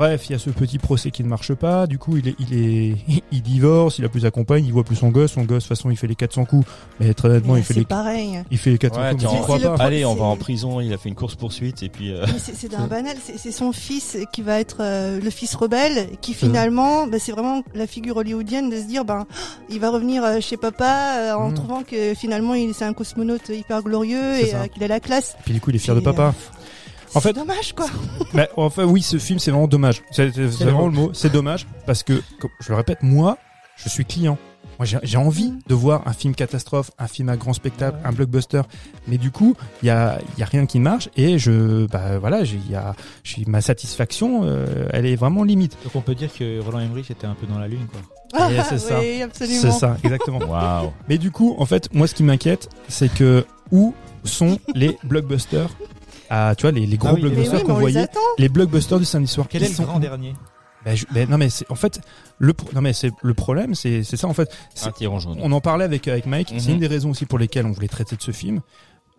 Bref, 0.00 0.30
il 0.30 0.32
y 0.32 0.34
a 0.34 0.38
ce 0.38 0.48
petit 0.48 0.78
procès 0.78 1.10
qui 1.10 1.22
ne 1.22 1.28
marche 1.28 1.52
pas. 1.52 1.86
Du 1.86 1.98
coup, 1.98 2.16
il 2.16 2.28
est, 2.28 2.34
il 2.38 2.54
est, 2.54 2.96
il 3.32 3.42
divorce, 3.42 3.98
il 3.98 4.04
a 4.06 4.08
plus 4.08 4.20
sa 4.22 4.30
compagne, 4.30 4.64
il 4.64 4.72
voit 4.72 4.82
plus 4.82 4.96
son 4.96 5.10
gosse. 5.10 5.32
Son 5.32 5.42
gosse, 5.42 5.64
de 5.64 5.68
toute 5.68 5.76
façon, 5.76 5.90
il 5.90 5.96
fait 5.98 6.06
les 6.06 6.14
400 6.14 6.46
coups. 6.46 6.66
Mais 7.00 7.12
très 7.12 7.28
honnêtement, 7.28 7.52
Mais 7.52 7.60
il 7.60 7.64
fait 7.64 7.74
les, 7.74 7.84
pareil. 7.84 8.42
il 8.50 8.56
fait 8.56 8.70
les 8.70 8.78
400 8.78 8.98
Ouais, 8.98 9.10
coups, 9.10 9.22
mais 9.24 9.28
c'est 9.28 9.58
le 9.68 9.76
pas. 9.76 9.84
Allez, 9.84 10.06
on 10.06 10.14
va 10.14 10.24
en 10.24 10.36
prison, 10.36 10.80
il 10.80 10.90
a 10.94 10.96
fait 10.96 11.10
une 11.10 11.14
course 11.14 11.34
poursuite 11.34 11.82
et 11.82 11.90
puis. 11.90 12.14
euh, 12.14 12.24
c'est 12.38 12.70
d'un 12.70 12.86
banal, 12.88 13.14
c'est 13.36 13.52
son 13.52 13.72
fils 13.72 14.16
qui 14.32 14.40
va 14.40 14.58
être 14.58 14.78
euh, 14.80 15.20
le 15.20 15.28
fils 15.28 15.54
rebelle, 15.54 16.08
qui 16.22 16.32
finalement, 16.32 17.06
bah, 17.06 17.18
c'est 17.20 17.32
vraiment 17.32 17.62
la 17.74 17.86
figure 17.86 18.16
hollywoodienne 18.16 18.70
de 18.70 18.76
se 18.76 18.84
dire, 18.86 19.04
ben, 19.04 19.26
il 19.68 19.80
va 19.80 19.90
revenir 19.90 20.24
euh, 20.24 20.40
chez 20.40 20.56
papa 20.56 21.16
euh, 21.18 21.34
en 21.34 21.50
Mm. 21.50 21.54
trouvant 21.54 21.82
que 21.82 22.14
finalement 22.14 22.54
il 22.54 22.72
c'est 22.72 22.86
un 22.86 22.94
cosmonaute 22.94 23.50
hyper 23.50 23.82
glorieux 23.82 24.38
et 24.38 24.54
euh, 24.54 24.66
qu'il 24.68 24.82
a 24.82 24.88
la 24.88 25.00
classe. 25.00 25.36
Puis 25.44 25.52
du 25.52 25.60
coup, 25.60 25.68
il 25.70 25.76
est 25.76 25.78
fier 25.80 25.94
de 25.94 26.00
Et, 26.00 26.04
papa. 26.04 26.32
En 27.14 27.20
C'est 27.20 27.28
fait- 27.28 27.32
dommage 27.34 27.72
quoi. 27.74 27.86
Mais 28.34 28.48
enfin, 28.56 28.84
oui, 28.84 29.02
ce 29.02 29.18
film, 29.18 29.38
c'est 29.38 29.50
vraiment 29.50 29.66
dommage. 29.68 30.02
C'est 30.12 30.28
vraiment 30.36 30.86
le 30.86 30.92
mot. 30.92 31.10
C'est 31.12 31.32
dommage 31.32 31.66
parce 31.86 32.02
que, 32.02 32.22
comme 32.40 32.50
je 32.60 32.68
le 32.70 32.76
répète, 32.76 33.02
moi, 33.02 33.38
je 33.76 33.88
suis 33.88 34.04
client. 34.04 34.38
Moi, 34.78 34.86
j'ai 35.02 35.16
envie 35.18 35.52
de 35.68 35.74
voir 35.74 36.06
un 36.06 36.14
film 36.14 36.34
catastrophe, 36.34 36.90
un 36.98 37.06
film 37.06 37.28
à 37.28 37.36
grand 37.36 37.52
spectacle, 37.52 37.98
un 38.02 38.12
blockbuster. 38.12 38.62
Mais 39.08 39.18
du 39.18 39.30
coup, 39.30 39.54
il 39.82 39.86
y 39.86 39.90
a, 39.90 40.18
il 40.36 40.40
y 40.40 40.42
a 40.42 40.46
rien 40.46 40.64
qui 40.64 40.78
marche 40.78 41.10
et 41.16 41.38
je, 41.38 41.84
bah 41.86 42.18
voilà, 42.18 42.44
j'ai- 42.44 42.56
il 42.64 42.70
y 42.70 42.74
a, 42.76 42.94
j'ai- 43.22 43.44
ma 43.46 43.60
satisfaction, 43.60 44.40
euh, 44.44 44.88
elle 44.92 45.04
est 45.04 45.16
vraiment 45.16 45.44
limite. 45.44 45.76
Donc 45.84 45.96
on 45.96 46.00
peut 46.00 46.14
dire 46.14 46.32
que 46.32 46.60
Roland 46.62 46.80
Emmerich 46.80 47.10
était 47.10 47.26
un 47.26 47.34
peu 47.34 47.46
dans 47.46 47.58
la 47.58 47.68
lune, 47.68 47.86
quoi. 47.92 48.00
Et 48.50 48.60
c'est 48.66 48.78
ça. 48.78 49.00
oui, 49.00 49.20
absolument. 49.20 49.60
C'est 49.60 49.70
ça, 49.72 49.98
exactement. 50.02 50.38
Waouh. 50.48 50.92
Mais 51.10 51.18
du 51.18 51.30
coup, 51.30 51.56
en 51.58 51.66
fait, 51.66 51.92
moi, 51.92 52.06
ce 52.06 52.14
qui 52.14 52.22
m'inquiète, 52.22 52.70
c'est 52.88 53.12
que 53.12 53.44
où 53.72 53.92
sont 54.24 54.58
les 54.74 54.96
blockbusters 55.04 55.68
ah, 56.30 56.54
tu 56.56 56.62
vois, 56.62 56.70
les, 56.72 56.86
les 56.86 56.96
gros 56.96 57.08
Ah 57.10 57.14
oui, 57.14 57.20
blockbusters 57.22 57.60
oui, 57.60 57.66
qu'on 57.66 57.74
les 57.74 57.80
voyait, 57.80 58.08
les 58.38 58.48
blockbusters 58.48 58.98
du 58.98 59.04
samedi 59.04 59.30
soir. 59.30 59.46
Quel 59.50 59.62
est 59.64 59.68
le 59.68 59.74
sont- 59.74 59.82
grand 59.84 59.98
dernier 60.00 60.34
Ben, 60.84 60.96
je- 60.96 61.04
ben, 61.12 61.28
non 61.28 61.36
mais 61.36 61.50
c'est 61.50 61.70
en 61.70 61.74
fait 61.74 62.00
le 62.38 62.54
pro- 62.54 62.70
non 62.74 62.80
mais 62.80 62.94
c'est 62.94 63.10
le 63.22 63.34
problème 63.34 63.74
c'est 63.74 64.02
c'est 64.02 64.16
ça 64.16 64.26
en 64.28 64.32
fait 64.32 64.50
C'est- 64.74 64.86
Un 64.88 64.92
tyran 64.92 65.18
jaune. 65.18 65.38
on 65.42 65.52
en 65.52 65.60
parlait 65.60 65.84
avec 65.84 66.08
avec 66.08 66.24
Mike 66.24 66.54
c'est 66.56 66.68
Mhm. 66.68 66.74
une 66.74 66.80
des 66.80 66.86
raisons 66.86 67.10
aussi 67.10 67.26
pour 67.26 67.38
lesquelles 67.38 67.66
on 67.66 67.70
voulait 67.72 67.86
traiter 67.88 68.16
de 68.16 68.22
ce 68.22 68.30
film 68.30 68.60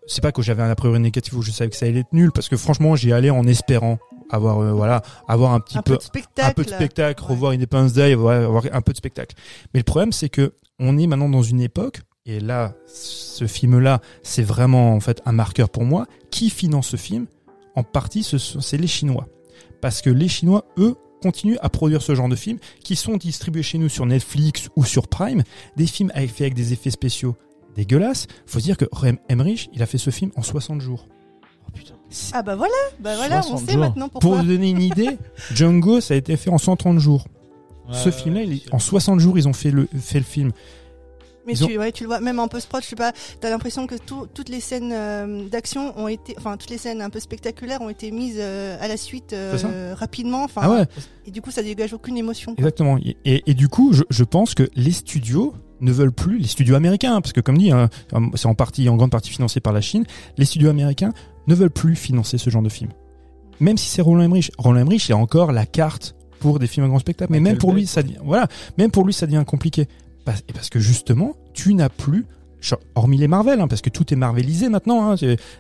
c'est 0.07 0.21
pas 0.21 0.31
que 0.31 0.41
j'avais 0.41 0.63
un 0.63 0.71
a 0.71 0.75
priori 0.75 0.99
négatif 0.99 1.33
ou 1.33 1.43
je 1.43 1.51
savais 1.51 1.69
que 1.69 1.75
ça 1.75 1.85
allait 1.85 1.99
être 1.99 2.13
nul 2.13 2.31
parce 2.31 2.49
que 2.49 2.57
franchement 2.57 2.95
j'y 2.95 3.13
allais 3.13 3.29
en 3.29 3.45
espérant 3.45 3.99
avoir 4.31 4.57
euh, 4.59 4.71
voilà 4.71 5.03
avoir 5.27 5.53
un 5.53 5.59
petit 5.59 5.77
Un 5.77 5.83
peu 5.83 5.91
peu 5.91 5.97
de 5.97 6.01
spectacle. 6.01 6.49
un 6.49 6.53
peu 6.53 6.63
de 6.63 6.69
spectacle 6.71 7.21
Ouais. 7.21 7.29
revoir 7.29 7.51
Independence 7.51 7.93
Day 7.93 8.13
avoir, 8.13 8.41
avoir 8.43 8.63
un 8.71 8.81
peu 8.81 8.93
de 8.93 8.97
spectacle 8.97 9.35
mais 9.75 9.81
le 9.81 9.83
problème 9.83 10.11
c'est 10.13 10.29
que 10.29 10.53
on 10.79 10.97
est 10.97 11.05
maintenant 11.05 11.29
dans 11.29 11.43
une 11.43 11.61
époque 11.61 12.01
et 12.26 12.39
là 12.39 12.73
ce 12.85 13.48
film 13.48 13.80
là 13.80 13.99
c'est 14.23 14.43
vraiment 14.43 14.93
en 14.93 14.99
fait 14.99 15.22
un 15.26 15.31
marqueur 15.31 15.69
pour 15.69 15.84
moi 15.84 16.06
qui 16.30 16.49
finance 16.49 16.89
ce 16.89 16.98
film? 16.98 17.26
En 17.76 17.84
partie 17.84 18.22
ce 18.23 18.38
c'est 18.38 18.77
les 18.77 18.88
Chinois 18.88 19.27
parce 19.81 20.02
que 20.02 20.10
les 20.10 20.27
Chinois 20.27 20.65
eux 20.77 20.95
continuent 21.22 21.57
à 21.61 21.69
produire 21.69 22.02
ce 22.02 22.14
genre 22.15 22.30
de 22.30 22.35
films 22.35 22.57
qui 22.84 22.95
sont 22.95 23.15
distribués 23.18 23.64
chez 23.64 23.77
nous 23.77 23.89
sur 23.89 24.06
Netflix 24.06 24.69
ou 24.76 24.84
sur 24.85 25.07
Prime, 25.07 25.43
des 25.77 25.85
films 25.85 26.11
avec, 26.15 26.39
avec 26.41 26.53
des 26.56 26.73
effets 26.73 26.89
spéciaux 26.89 27.35
dégueulasses. 27.76 28.26
Faut 28.48 28.60
se 28.60 28.64
dire 28.65 28.76
que 28.76 28.85
Rem 28.91 29.18
Emmerich, 29.30 29.69
il 29.73 29.84
a 29.84 29.85
fait 29.85 29.99
ce 29.99 30.10
film 30.10 30.31
en 30.35 30.41
60 30.41 30.81
jours. 30.81 31.06
C'est- 32.10 32.31
Ah 32.35 32.41
bah 32.41 32.56
voilà, 32.56 32.73
bah 32.99 33.15
voilà, 33.15 33.38
on 33.39 33.43
60 33.43 33.60
sait 33.68 33.72
jours. 33.73 33.81
maintenant 33.81 34.10
Pour 34.10 34.19
pourquoi. 34.19 34.41
vous 34.41 34.48
donner 34.48 34.69
une 34.72 34.81
idée, 34.81 35.18
Django, 35.53 36.02
ça 36.02 36.15
a 36.15 36.18
été 36.18 36.35
fait 36.38 36.49
en 36.49 36.57
130 36.57 36.98
jours. 36.99 37.26
ce 37.91 38.10
Ouais, 38.10 38.11
film-là, 38.11 38.41
en 38.72 38.80
60 38.80 39.19
jours, 39.19 39.38
ils 39.38 39.48
ont 39.48 39.53
fait 39.53 39.69
le, 39.72 39.88
fait 39.99 40.18
le 40.19 40.26
film. 40.26 40.52
Mais 41.53 41.63
ont- 41.63 41.67
tu, 41.67 41.77
ouais, 41.77 41.91
tu 41.91 42.03
le 42.03 42.07
vois, 42.07 42.19
même 42.19 42.39
en 42.39 42.47
post-prod, 42.47 42.81
je 42.83 42.87
sais 42.87 42.95
pas, 42.95 43.11
t'as 43.39 43.49
l'impression 43.49 43.87
que 43.87 43.95
tout- 43.95 44.27
toutes 44.33 44.49
les 44.49 44.59
scènes 44.59 44.91
euh, 44.93 45.47
d'action 45.49 45.97
ont 45.99 46.07
été, 46.07 46.35
enfin, 46.37 46.57
toutes 46.57 46.69
les 46.69 46.77
scènes 46.77 47.01
un 47.01 47.09
peu 47.09 47.19
spectaculaires 47.19 47.81
ont 47.81 47.89
été 47.89 48.11
mises 48.11 48.37
euh, 48.39 48.77
à 48.81 48.87
la 48.87 48.97
suite 48.97 49.33
euh, 49.33 49.93
rapidement, 49.97 50.43
enfin, 50.43 50.61
Ah 50.63 50.71
ouais, 50.71 50.85
et 51.25 51.31
du 51.31 51.41
coup, 51.41 51.51
ça 51.51 51.63
dégage 51.63 51.93
aucune 51.93 52.17
émotion. 52.17 52.53
quoi. 52.55 52.61
exactement. 52.63 52.97
Et, 52.97 53.17
et- 53.25 53.43
et 53.49 53.53
du 53.53 53.67
coup, 53.67 53.93
je, 53.93 54.03
je 54.09 54.23
pense 54.23 54.53
que 54.55 54.69
les 54.75 54.91
studios 54.91 55.53
ne 55.79 55.91
veulent 55.91 56.11
plus, 56.11 56.37
les 56.37 56.47
studios 56.47 56.75
américains, 56.75 57.21
parce 57.21 57.33
que 57.33 57.41
comme 57.41 57.57
dit, 57.57 57.71
hein, 57.71 57.89
c'est 58.35 58.45
en 58.45 58.53
partie, 58.55 58.87
en 58.89 58.95
grande 58.97 59.11
partie 59.11 59.29
financé 59.31 59.59
par 59.59 59.73
la 59.73 59.81
Chine, 59.81 60.05
les 60.37 60.45
studios 60.45 60.69
américains 60.69 61.11
ne 61.47 61.55
veulent 61.55 61.71
plus 61.71 61.95
financer 61.95 62.37
ce 62.37 62.49
genre 62.51 62.61
de 62.61 62.69
film. 62.69 62.91
Même 63.59 63.77
si 63.77 63.89
c'est 63.89 64.01
Roland 64.01 64.23
Emmerich. 64.23 64.51
Roland 64.57 64.79
Emmerich, 64.81 65.07
il 65.09 65.13
a 65.13 65.17
encore 65.17 65.51
la 65.51 65.65
carte 65.65 66.15
pour 66.39 66.59
des 66.59 66.67
films 66.67 66.85
à 66.85 66.89
grand 66.89 66.99
spectacle. 66.99 67.31
Mais 67.31 67.39
même 67.39 67.57
pour 67.57 67.73
lui, 67.73 67.85
ça 67.87 68.01
devient, 68.03 68.17
voilà, 68.23 68.47
même 68.77 68.89
pour 68.91 69.05
lui, 69.05 69.13
ça 69.13 69.25
devient 69.27 69.43
compliqué. 69.45 69.87
Et 70.47 70.53
parce 70.53 70.69
que 70.69 70.79
justement, 70.79 71.35
tu 71.53 71.73
n'as 71.73 71.89
plus, 71.89 72.25
hormis 72.95 73.17
les 73.17 73.27
Marvel, 73.27 73.59
hein, 73.59 73.67
parce 73.67 73.81
que 73.81 73.89
tout 73.89 74.13
est 74.13 74.15
marvelisé 74.17 74.69
maintenant, 74.69 75.11
hein, 75.11 75.15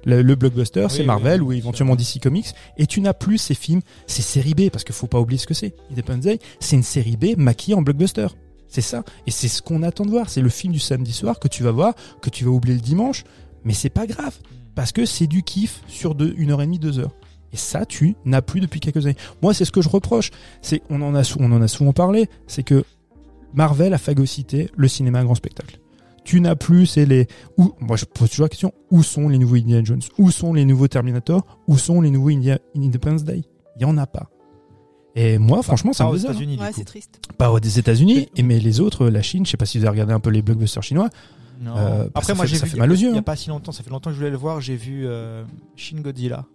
le, 0.05 0.21
le 0.21 0.35
blockbuster, 0.35 0.87
c'est 0.89 1.03
Marvel 1.03 1.41
oui, 1.41 1.55
ou 1.55 1.57
éventuellement. 1.57 1.95
DC 1.95 2.19
Comics, 2.21 2.53
et 2.77 2.85
tu 2.85 3.01
n'as 3.01 3.13
plus 3.13 3.37
ces 3.37 3.55
films, 3.55 3.81
ces 4.07 4.21
séries 4.21 4.53
B, 4.53 4.69
parce 4.69 4.83
qu'il 4.83 4.93
faut 4.95 5.07
pas 5.07 5.19
oublier 5.19 5.39
ce 5.39 5.47
que 5.47 5.53
c'est. 5.53 5.73
Independence 5.91 6.23
Day, 6.23 6.39
c'est 6.59 6.75
une 6.75 6.83
série 6.83 7.17
B 7.17 7.37
maquillée 7.37 7.75
en 7.75 7.81
blockbuster. 7.81 8.27
C'est 8.67 8.81
ça. 8.81 9.03
Et 9.27 9.31
c'est 9.31 9.49
ce 9.49 9.61
qu'on 9.61 9.83
attend 9.83 10.05
de 10.05 10.11
voir. 10.11 10.29
C'est 10.29 10.41
le 10.41 10.47
film 10.49 10.71
du 10.71 10.79
samedi 10.79 11.11
soir 11.11 11.39
que 11.39 11.49
tu 11.49 11.61
vas 11.63 11.71
voir, 11.71 11.93
que 12.21 12.29
tu 12.29 12.45
vas 12.45 12.51
oublier 12.51 12.75
le 12.75 12.81
dimanche. 12.81 13.25
Mais 13.65 13.73
c'est 13.73 13.89
pas 13.89 14.07
grave. 14.07 14.37
Parce 14.75 14.93
que 14.93 15.05
c'est 15.05 15.27
du 15.27 15.43
kiff 15.43 15.81
sur 15.87 16.15
deux, 16.15 16.33
une 16.37 16.51
heure 16.51 16.61
et 16.61 16.65
demie, 16.65 16.79
deux 16.79 16.97
heures. 16.97 17.11
Et 17.51 17.57
ça, 17.57 17.85
tu 17.85 18.15
n'as 18.23 18.41
plus 18.41 18.61
depuis 18.61 18.79
quelques 18.79 19.05
années. 19.05 19.17
Moi, 19.41 19.53
c'est 19.53 19.65
ce 19.65 19.71
que 19.71 19.81
je 19.81 19.89
reproche. 19.89 20.31
C'est, 20.61 20.81
on 20.89 21.01
en 21.01 21.13
a, 21.15 21.25
sou- 21.25 21.39
on 21.41 21.51
en 21.51 21.61
a 21.61 21.67
souvent 21.67 21.91
parlé. 21.91 22.29
C'est 22.47 22.63
que 22.63 22.85
Marvel 23.53 23.93
a 23.93 23.97
phagocyté 23.97 24.69
le 24.75 24.87
cinéma 24.87 25.19
à 25.19 25.23
grand 25.23 25.35
spectacle. 25.35 25.79
Tu 26.23 26.39
n'as 26.39 26.55
plus, 26.55 26.85
c'est 26.85 27.05
les, 27.05 27.27
où, 27.57 27.73
moi, 27.79 27.97
je 27.97 28.05
pose 28.05 28.29
toujours 28.29 28.45
la 28.45 28.49
question, 28.49 28.73
où 28.91 29.01
sont 29.01 29.27
les 29.27 29.39
nouveaux 29.39 29.55
Indiana 29.55 29.83
Jones? 29.83 30.01
Où 30.19 30.29
sont 30.29 30.53
les 30.53 30.65
nouveaux 30.65 30.87
Terminator? 30.87 31.45
Où 31.67 31.77
sont 31.77 31.99
les 32.01 32.11
nouveaux 32.11 32.29
India, 32.29 32.59
Independence 32.77 33.23
Day? 33.23 33.41
Il 33.77 33.81
y 33.81 33.85
en 33.85 33.97
a 33.97 34.05
pas. 34.05 34.29
Et 35.15 35.37
moi, 35.39 35.63
franchement, 35.63 35.93
ça 35.93 36.03
Pas 36.03 36.09
me 36.11 36.13
aux 36.13 36.17
désole. 36.17 36.31
États-Unis, 36.31 36.57
Ouais, 36.59 36.71
c'est 36.73 36.85
triste. 36.85 37.19
Pas 37.37 37.59
des 37.59 37.79
États-Unis, 37.79 38.29
et 38.35 38.43
mais 38.43 38.59
les 38.59 38.79
autres, 38.79 39.07
la 39.07 39.21
Chine, 39.21 39.45
je 39.45 39.51
sais 39.51 39.57
pas 39.57 39.65
si 39.65 39.77
vous 39.79 39.83
avez 39.85 39.91
regardé 39.91 40.13
un 40.13 40.19
peu 40.19 40.29
les 40.29 40.41
blockbusters 40.41 40.83
chinois. 40.83 41.09
Non. 41.59 41.73
Euh, 41.75 42.03
bah, 42.05 42.11
Après, 42.15 42.27
ça 42.27 42.35
moi, 42.35 42.45
j'ai 42.45 42.57
ça 42.57 42.65
vu 42.65 42.71
fait 42.71 42.77
mal 42.77 42.91
aux 42.91 42.95
yeux, 42.95 43.09
Il 43.09 43.13
y 43.13 43.15
a 43.15 43.19
hein. 43.19 43.23
pas 43.23 43.35
si 43.35 43.49
longtemps, 43.49 43.71
ça 43.71 43.83
fait 43.83 43.89
longtemps 43.89 44.09
que 44.11 44.13
je 44.13 44.19
voulais 44.19 44.31
le 44.31 44.37
voir. 44.37 44.61
J'ai 44.61 44.75
vu 44.75 45.05
euh, 45.05 45.43
Shin 45.75 45.99
Godzilla. 46.01 46.45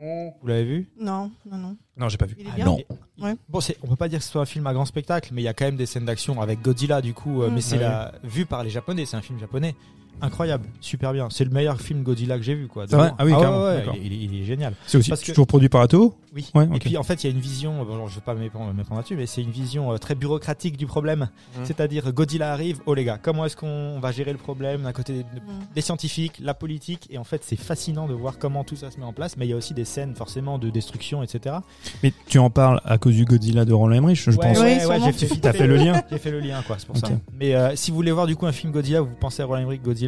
Vous 0.00 0.46
l'avez 0.46 0.64
vu? 0.64 0.88
Non, 1.00 1.30
non, 1.50 1.56
non. 1.56 1.76
Non, 1.96 2.08
j'ai 2.08 2.18
pas 2.18 2.26
vu. 2.26 2.36
Il 2.38 2.46
est 2.46 2.50
Ah, 2.52 2.56
bien. 2.56 2.64
non. 2.66 2.78
Ouais. 3.18 3.34
Bon, 3.48 3.60
c'est, 3.60 3.76
on 3.82 3.88
peut 3.88 3.96
pas 3.96 4.08
dire 4.08 4.18
que 4.18 4.24
ce 4.24 4.30
soit 4.30 4.42
un 4.42 4.46
film 4.46 4.66
à 4.66 4.74
grand 4.74 4.84
spectacle, 4.84 5.30
mais 5.32 5.40
il 5.40 5.44
y 5.44 5.48
a 5.48 5.54
quand 5.54 5.64
même 5.64 5.76
des 5.76 5.86
scènes 5.86 6.04
d'action 6.04 6.40
avec 6.42 6.60
Godzilla, 6.60 7.00
du 7.00 7.14
coup. 7.14 7.42
euh, 7.42 7.48
Mm. 7.50 7.54
Mais 7.54 7.60
c'est 7.62 7.76
Ouais. 7.76 7.82
la, 7.82 8.12
vu 8.22 8.44
par 8.46 8.62
les 8.62 8.70
Japonais, 8.70 9.06
c'est 9.06 9.16
un 9.16 9.22
film 9.22 9.38
japonais. 9.38 9.74
Incroyable, 10.20 10.66
super 10.80 11.12
bien. 11.12 11.28
C'est 11.30 11.44
le 11.44 11.50
meilleur 11.50 11.80
film 11.80 12.02
Godzilla 12.02 12.36
que 12.38 12.42
j'ai 12.44 12.54
vu, 12.54 12.68
quoi. 12.68 12.86
Ah 12.92 13.14
oui, 13.20 13.32
ouais, 13.32 13.38
carrément, 13.40 13.64
ouais, 13.64 13.76
d'accord. 13.76 13.94
il, 14.02 14.12
est- 14.12 14.16
il 14.16 14.22
est- 14.22 14.36
il 14.36 14.42
est 14.42 14.44
génial. 14.44 14.74
C'est 14.86 14.98
aussi 14.98 15.10
Parce 15.10 15.22
que- 15.22 15.32
toujours 15.32 15.46
produit 15.46 15.68
par 15.68 15.80
Ato 15.82 16.14
Oui. 16.34 16.50
Ouais, 16.54 16.68
Et 16.74 16.78
puis 16.78 16.96
en 16.98 17.02
fait, 17.02 17.24
il 17.24 17.26
y 17.28 17.30
a 17.30 17.32
une 17.34 17.40
vision, 17.40 17.82
bon, 17.84 18.06
je 18.08 18.14
vais 18.16 18.20
pas 18.20 18.34
m'épandre 18.34 18.72
là-dessus, 18.94 19.16
mais 19.16 19.24
c'est 19.26 19.40
une 19.42 19.50
vision 19.50 19.92
euh, 19.92 19.96
très 19.96 20.14
bureaucratique 20.14 20.76
du 20.76 20.84
problème. 20.86 21.28
Mhm. 21.58 21.64
C'est-à-dire, 21.64 22.12
Godzilla 22.12 22.52
arrive, 22.52 22.80
oh 22.86 22.92
les 22.94 23.04
gars, 23.04 23.18
comment 23.20 23.46
est-ce 23.46 23.56
qu'on 23.56 23.98
va 24.00 24.12
gérer 24.12 24.32
le 24.32 24.38
problème 24.38 24.82
d'un 24.82 24.92
côté 24.92 25.14
Mm. 25.24 25.64
des 25.74 25.80
scientifiques, 25.80 26.34
la 26.40 26.52
politique, 26.54 27.06
et 27.10 27.16
en 27.18 27.24
fait, 27.24 27.42
c'est 27.44 27.56
fascinant 27.56 28.06
de 28.06 28.12
voir 28.14 28.38
comment 28.38 28.64
tout 28.64 28.76
ça 28.76 28.90
se 28.90 28.98
met 28.98 29.04
en 29.04 29.12
place. 29.14 29.36
Mais 29.38 29.46
il 29.46 29.50
y 29.50 29.52
a 29.52 29.56
aussi 29.56 29.72
des 29.74 29.84
scènes 29.86 30.14
forcément 30.14 30.58
de 30.58 30.68
destruction, 30.68 31.22
etc. 31.22 31.56
Mais 32.02 32.12
tu 32.26 32.38
en 32.38 32.50
parles 32.50 32.80
à 32.84 32.98
cause 32.98 33.14
du 33.14 33.24
Godzilla 33.24 33.64
de 33.64 33.72
Roland 33.72 33.96
Emmerich, 33.96 34.22
je 34.22 34.30
Ouais, 34.30 34.36
pense. 34.36 34.58
Ouais, 34.58 34.84
ouais, 34.86 34.98
j'ai 35.04 35.12
fait, 35.12 35.52
fait 35.52 35.66
le 35.66 35.76
lien 35.76 36.02
J'ai 36.10 36.18
fait 36.18 36.30
le 36.30 36.40
lien, 36.40 36.62
quoi, 36.66 36.76
c'est 36.78 36.86
pour 36.86 36.96
ça. 36.98 37.08
Mais 37.38 37.54
euh, 37.54 37.74
si 37.76 37.90
vous 37.90 37.96
voulez 37.96 38.12
voir 38.12 38.26
du 38.26 38.36
coup 38.36 38.46
un 38.46 38.52
film 38.52 38.72
Godzilla, 38.72 39.00
vous 39.00 39.14
pensez 39.18 39.40
à 39.42 39.46
Roland 39.46 39.62
Emmerich 39.62 39.82
Godzilla, 39.82 40.05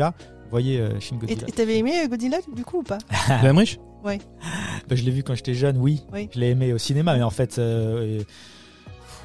voyez 0.50 0.80
euh, 0.80 0.98
Shin 1.00 1.16
Et 1.16 1.18
Godzilla. 1.18 1.48
et 1.48 1.52
t'avais 1.52 1.78
aimé 1.78 1.92
euh, 2.04 2.08
Godzilla 2.08 2.38
du 2.54 2.64
coup 2.64 2.78
ou 2.78 2.82
pas? 2.82 2.98
De 3.42 3.46
Emmerich 3.48 3.78
Bah, 4.04 4.14
je 4.96 5.02
l'ai 5.04 5.10
vu 5.10 5.22
quand 5.22 5.34
j'étais 5.34 5.54
jeune, 5.54 5.76
oui. 5.78 6.02
Oui. 6.12 6.28
Je 6.34 6.40
l'ai 6.40 6.50
aimé 6.50 6.72
au 6.72 6.78
cinéma, 6.78 7.14
mais 7.16 7.22
en 7.22 7.30
fait, 7.30 7.58
euh, 7.58 8.22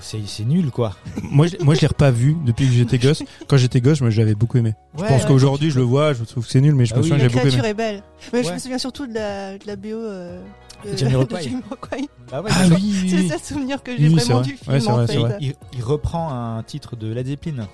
c'est 0.02 0.20
c'est 0.28 0.44
nul 0.44 0.70
quoi. 0.72 0.96
moi, 1.24 1.48
je, 1.48 1.56
moi, 1.64 1.76
je 1.76 1.82
l'ai 1.82 1.88
pas 1.88 2.12
vu 2.12 2.36
depuis 2.46 2.66
que 2.68 2.74
j'étais 2.74 2.98
gosse. 2.98 3.24
Quand 3.48 3.56
j'étais 3.58 3.80
gosse, 3.80 4.02
moi, 4.02 4.10
je 4.10 4.20
l'avais 4.20 4.36
beaucoup 4.36 4.58
aimé. 4.58 4.74
Je 4.98 5.02
Ouais, 5.02 5.08
pense 5.08 5.22
ouais, 5.22 5.28
qu'aujourd'hui, 5.30 5.70
je 5.72 5.78
le 5.78 5.86
vois, 5.86 6.12
je 6.14 6.24
trouve 6.26 6.46
que 6.46 6.52
c'est 6.52 6.60
nul, 6.62 6.76
mais 6.76 6.86
je 6.86 6.94
Ah 6.94 6.98
me 6.98 7.04
oui, 7.04 7.10
souviens 7.10 7.24
La 7.24 7.30
que 7.30 7.34
j'ai 7.34 7.40
beaucoup 7.40 7.48
créature 7.50 7.66
aimé. 7.66 7.70
est 7.70 7.74
belle. 7.74 8.04
Mais 8.34 8.44
je 8.44 8.48
Ouais. 8.50 8.54
me 8.56 8.60
souviens 8.60 8.78
surtout 8.78 9.08
de 9.08 9.14
la, 9.14 9.58
de 9.58 9.66
la 9.68 9.76
BO 9.78 9.88
euh, 9.90 10.42
de, 10.86 10.98
Jamiroquai. 10.98 11.36
de 11.38 11.42
Jamiroquai. 11.44 12.10
Bah 12.32 12.42
ouais, 12.42 12.50
Ah 12.54 12.64
oui, 12.72 12.76
oui, 13.04 13.08
C'est 13.10 13.16
le 13.18 13.22
oui. 13.24 13.30
seul 13.30 13.40
souvenir 13.40 13.82
que 13.84 13.96
j'ai 13.96 14.08
Oui, 14.10 14.16
c'est 14.20 14.26
vraiment 14.26 14.42
vrai. 14.42 14.52
du 14.52 14.58
film 14.58 14.74
Ouais, 14.74 14.80
c'est 14.82 14.90
en 14.90 14.96
vrai, 14.98 15.08
c'est 15.08 15.14
fait. 15.14 15.20
vrai. 15.20 15.38
il, 15.40 15.54
il 15.78 15.84
reprend 15.84 16.34
un 16.34 16.64
titre 16.64 16.96
de 16.98 17.14
Led 17.14 17.28
Zeppelin. 17.28 17.68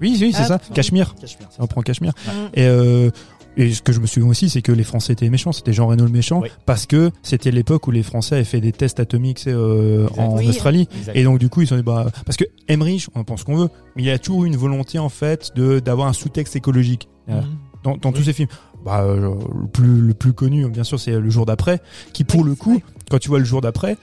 Oui, 0.00 0.16
oui, 0.20 0.32
c'est 0.32 0.42
Ah, 0.42 0.46
ça. 0.46 0.60
oui. 0.68 0.74
Cachemire. 0.74 1.14
Cachemire. 1.20 1.48
Ça 1.50 1.62
reprend 1.62 1.82
Cachemire. 1.82 2.12
Mm. 2.26 2.30
Et, 2.54 2.64
euh, 2.66 3.10
et 3.56 3.72
ce 3.72 3.82
que 3.82 3.92
je 3.92 4.00
me 4.00 4.06
souviens 4.06 4.28
aussi, 4.30 4.48
c'est 4.48 4.62
que 4.62 4.72
les 4.72 4.82
Français 4.82 5.12
étaient 5.12 5.28
méchants. 5.28 5.52
C'était 5.52 5.72
Jean 5.74 5.86
Reno 5.86 6.04
le 6.04 6.10
méchant. 6.10 6.40
Oui. 6.40 6.48
Parce 6.66 6.86
que 6.86 7.10
c'était 7.22 7.50
l'époque 7.50 7.86
où 7.86 7.90
les 7.90 8.02
Français 8.02 8.36
avaient 8.36 8.44
fait 8.44 8.60
des 8.62 8.72
tests 8.72 8.98
atomiques 8.98 9.44
euh, 9.46 10.08
en 10.16 10.38
Oui. 10.38 10.48
Australie. 10.48 10.88
Et 11.14 11.22
donc 11.24 11.38
du 11.38 11.48
coup 11.50 11.60
ils 11.60 11.66
sont 11.66 11.76
dit 11.76 11.82
bah 11.82 12.06
parce 12.24 12.36
que 12.38 12.44
Emmerich 12.68 13.08
on 13.14 13.24
pense 13.24 13.44
qu'on 13.44 13.56
veut 13.56 13.68
mais 13.94 14.04
il 14.04 14.10
a 14.10 14.18
toujours 14.18 14.44
eu 14.44 14.46
une 14.46 14.56
volonté 14.56 14.98
en 14.98 15.10
fait 15.10 15.52
de 15.54 15.80
d'avoir 15.80 16.08
un 16.08 16.12
sous-texte 16.14 16.56
écologique 16.56 17.08
euh, 17.28 17.40
Mhm. 17.42 17.46
dans, 17.84 17.96
dans 17.98 18.12
tous 18.12 18.22
ses 18.24 18.32
films. 18.32 18.48
Bah 18.86 19.02
euh, 19.02 19.34
le 19.54 19.66
plus 19.68 20.00
le 20.00 20.14
plus 20.14 20.32
connu 20.32 20.66
bien 20.70 20.82
sûr 20.84 20.98
c'est 20.98 21.12
le 21.20 21.30
jour 21.30 21.44
d'après 21.44 21.80
qui 22.14 22.24
pour 22.24 22.40
Oui, 22.40 22.48
le 22.48 22.54
coup 22.54 22.72
vrai. 22.72 22.82
quand 23.10 23.18
tu 23.18 23.28
vois 23.28 23.38
le 23.38 23.44
jour 23.44 23.60
d'après 23.60 23.96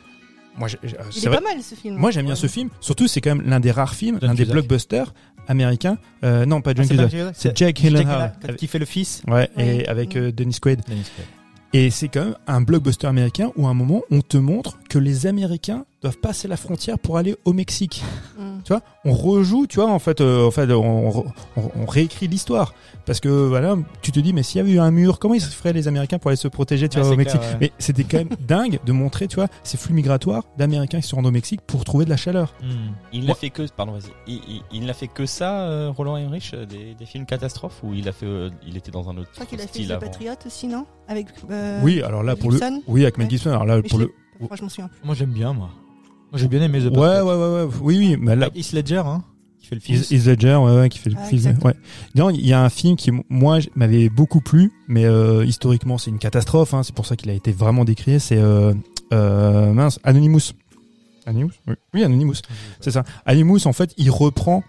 moi 0.57 0.68
c'est 1.11 1.30
pas 1.30 1.41
mal 1.41 1.61
ce 1.64 1.74
film. 1.76 1.95
moi 1.98 2.11
j'aime 2.11 2.26
bien 2.26 2.36
ce 2.36 2.48
film 2.48 2.70
surtout 2.82 3.07
c'est 3.07 3.20
quand 3.22 3.36
même 3.36 3.48
l'un 3.49 3.60
des 3.60 3.72
rares 3.72 3.95
films 3.95 4.20
l'un 4.22 4.36
des 4.36 4.45
blockbusters 4.45 5.14
américains 5.50 5.98
euh, 6.24 6.46
non 6.46 6.62
pas 6.62 6.72
Ah, 6.72 6.74
John 6.78 6.86
c'est 6.86 6.96
Cusack 6.96 7.12
c'est 7.34 7.58
Gyllenhaal 7.58 7.74
Gyllenhaal, 7.74 8.56
qui 8.58 8.68
fait 8.68 8.80
le 8.80 8.86
fils. 8.86 9.22
ouais 9.28 9.50
Oui. 9.58 9.64
et 9.64 9.88
avec 9.90 10.16
Mm. 10.16 10.20
euh, 10.20 10.32
Dennis 10.32 10.60
Quaid 10.62 10.82
Dennis 10.88 11.12
Quaid. 11.16 11.26
et 11.74 11.90
c'est 11.92 12.08
quand 12.08 12.24
même 12.26 12.36
un 12.48 12.62
blockbuster 12.62 13.08
américain 13.08 13.52
où 13.58 13.68
à 13.68 13.70
un 13.70 13.74
moment 13.74 14.02
on 14.12 14.22
te 14.22 14.38
montre 14.38 14.78
que 14.90 14.99
les 14.99 15.28
Américains 15.28 15.86
doivent 16.02 16.18
passer 16.18 16.48
la 16.48 16.57
frontière 16.57 16.98
pour 16.99 17.18
aller 17.18 17.36
au 17.45 17.53
Mexique 17.53 18.03
Mm. 18.40 18.61
tu 18.64 18.72
vois 18.72 18.82
on 19.03 19.11
rejoue 19.11 19.68
tu 19.68 19.82
vois 19.82 19.91
en 19.91 19.99
fait 19.99 20.22
euh, 20.22 20.48
en 20.48 20.52
fait 20.52 20.72
on, 20.72 21.26
on, 21.57 21.72
on 21.76 21.86
réécrit 21.86 22.28
l'histoire 22.30 22.74
parce 23.06 23.20
que 23.20 23.28
voilà 23.28 23.76
tu 24.02 24.14
te 24.14 24.20
dis 24.22 24.32
mais 24.32 24.44
s'il 24.44 24.60
y 24.60 24.61
avait 24.61 24.72
eu 24.72 24.80
un 24.80 24.91
mur 24.91 25.20
comment 25.20 25.34
ils 25.34 25.41
se 25.41 25.49
feraient 25.49 25.74
les 25.74 25.90
américains 25.90 26.20
pour 26.20 26.30
aller 26.30 26.38
se 26.38 26.48
protéger 26.48 26.88
tu 26.88 26.98
Ouais, 26.99 27.03
vois 27.03 27.14
au 27.14 27.18
Mexique 27.18 27.40
clair, 27.41 27.52
ouais. 27.52 27.57
mais 27.60 27.72
c'était 27.80 28.06
quand 28.06 28.18
même 28.18 28.30
dingue 28.48 28.80
de 28.86 28.91
montrer 28.94 29.28
tu 29.28 29.36
vois 29.36 29.48
ces 29.64 29.76
flux 29.76 29.94
migratoires 29.94 30.44
d'américains 30.57 31.02
qui 31.02 31.07
se 31.10 31.16
rendent 31.16 31.28
au 31.28 31.32
Mexique 31.32 31.60
pour 31.68 31.84
trouver 31.84 32.06
de 32.06 32.10
la 32.10 32.16
chaleur 32.18 32.53
Mhm. 32.64 32.70
Il 33.11 33.26
n'a 33.26 33.34
fait 33.36 33.49
que, 33.49 33.64
pardon, 33.76 33.91
vas-y. 33.94 34.11
Il, 34.28 34.36
il, 34.48 34.61
il 34.72 34.86
n'a 34.86 34.94
fait 34.94 35.07
que 35.07 35.26
ça, 35.26 35.61
euh, 35.64 35.90
Roland 35.95 36.16
Emmerich, 36.16 36.52
euh, 36.53 36.66
des, 36.66 36.94
des 36.94 37.06
films 37.06 37.26
catastrophes, 37.26 37.82
ou 37.84 37.94
il 37.94 38.07
a 38.07 38.11
fait, 38.14 38.26
euh, 38.26 38.49
il 38.66 38.78
était 38.78 38.91
dans 38.91 39.10
un 39.10 39.18
autre 39.18 39.30
Je 39.32 39.36
crois 39.36 39.45
qu'il 39.45 39.60
a 39.60 39.64
fait 39.64 39.68
style 39.70 39.88
The 39.88 39.91
avant. 39.91 39.99
Patriot 40.02 40.34
aussi, 40.45 40.68
non? 40.68 40.86
Avec. 41.07 41.28
euh, 41.52 41.80
oui 41.84 42.02
alors 42.02 42.24
là 42.24 42.36
pour 42.36 42.52
le 42.52 42.60
oui 42.88 43.02
avec 43.03 43.18
Mel. 43.18 43.30
Gibson 43.30 43.49
alors 43.49 43.66
là 43.66 43.78
Mais 43.78 43.82
pour 43.90 43.99
je 43.99 44.06
le 44.06 44.14
Enfin, 44.41 44.56
je 44.56 44.64
m'en 44.64 44.70
souviens 44.70 44.88
plus. 44.88 44.99
Moi 45.06 45.16
j'aime 45.16 45.32
bien 45.32 45.53
moi. 45.53 45.70
Moi 46.32 46.40
j'ai 46.40 46.48
bien 46.48 46.61
aimé 46.61 46.80
The 46.80 46.84
ouais 46.86 46.90
Patriot. 46.91 47.26
ouais 47.26 47.36
ouais 47.36 47.64
ouais 47.66 47.74
oui 47.82 47.98
oui 47.98 48.18
mais 48.20 48.36
là 48.36 48.49
Heath 48.56 48.72
Ledger 48.74 49.02
hein, 49.06 49.24
qui 49.60 49.68
fait 49.68 49.76
le 49.76 49.82
fils. 49.82 50.11
Heath 50.11 50.26
Ledger, 50.26 50.56
ouais, 50.56 50.76
ouais, 50.76 50.90
qui 50.90 50.99
fait 50.99 51.10
le 51.10 51.18
Ah, 51.20 51.26
fils. 51.26 51.45
Ouais. 51.64 51.74
Non, 52.16 52.30
il 52.30 52.45
y 52.45 52.53
a 52.53 52.61
un 52.64 52.70
film 52.70 52.95
qui, 52.95 53.11
moi, 53.30 53.60
m'avait 53.76 54.07
beaucoup 54.07 54.40
plu, 54.40 54.72
mais 54.88 55.03
euh, 55.06 55.44
historiquement, 55.45 55.98
c'est 55.98 56.10
une 56.11 56.18
catastrophe. 56.20 56.74
Hein, 56.74 56.84
c'est 56.84 56.95
pour 56.95 57.06
ça 57.06 57.18
qu'il 57.18 57.30
a 57.30 57.34
été 57.34 57.52
vraiment 57.52 57.84
décrié. 57.84 58.20
C'est 58.20 58.38
euh, 58.38 58.74
euh, 59.11 59.74
mince, 59.74 59.99
Anonymous. 60.06 60.53
Anonymous? 61.26 61.52
Oui, 61.68 61.74
oui 61.94 62.03
Anonymous. 62.06 62.36
C'est 62.80 62.91
ça. 62.91 63.03
Anonymous, 63.26 63.66
en 63.68 63.74
fait, 63.74 63.94
il 63.98 64.10
reprend 64.10 64.64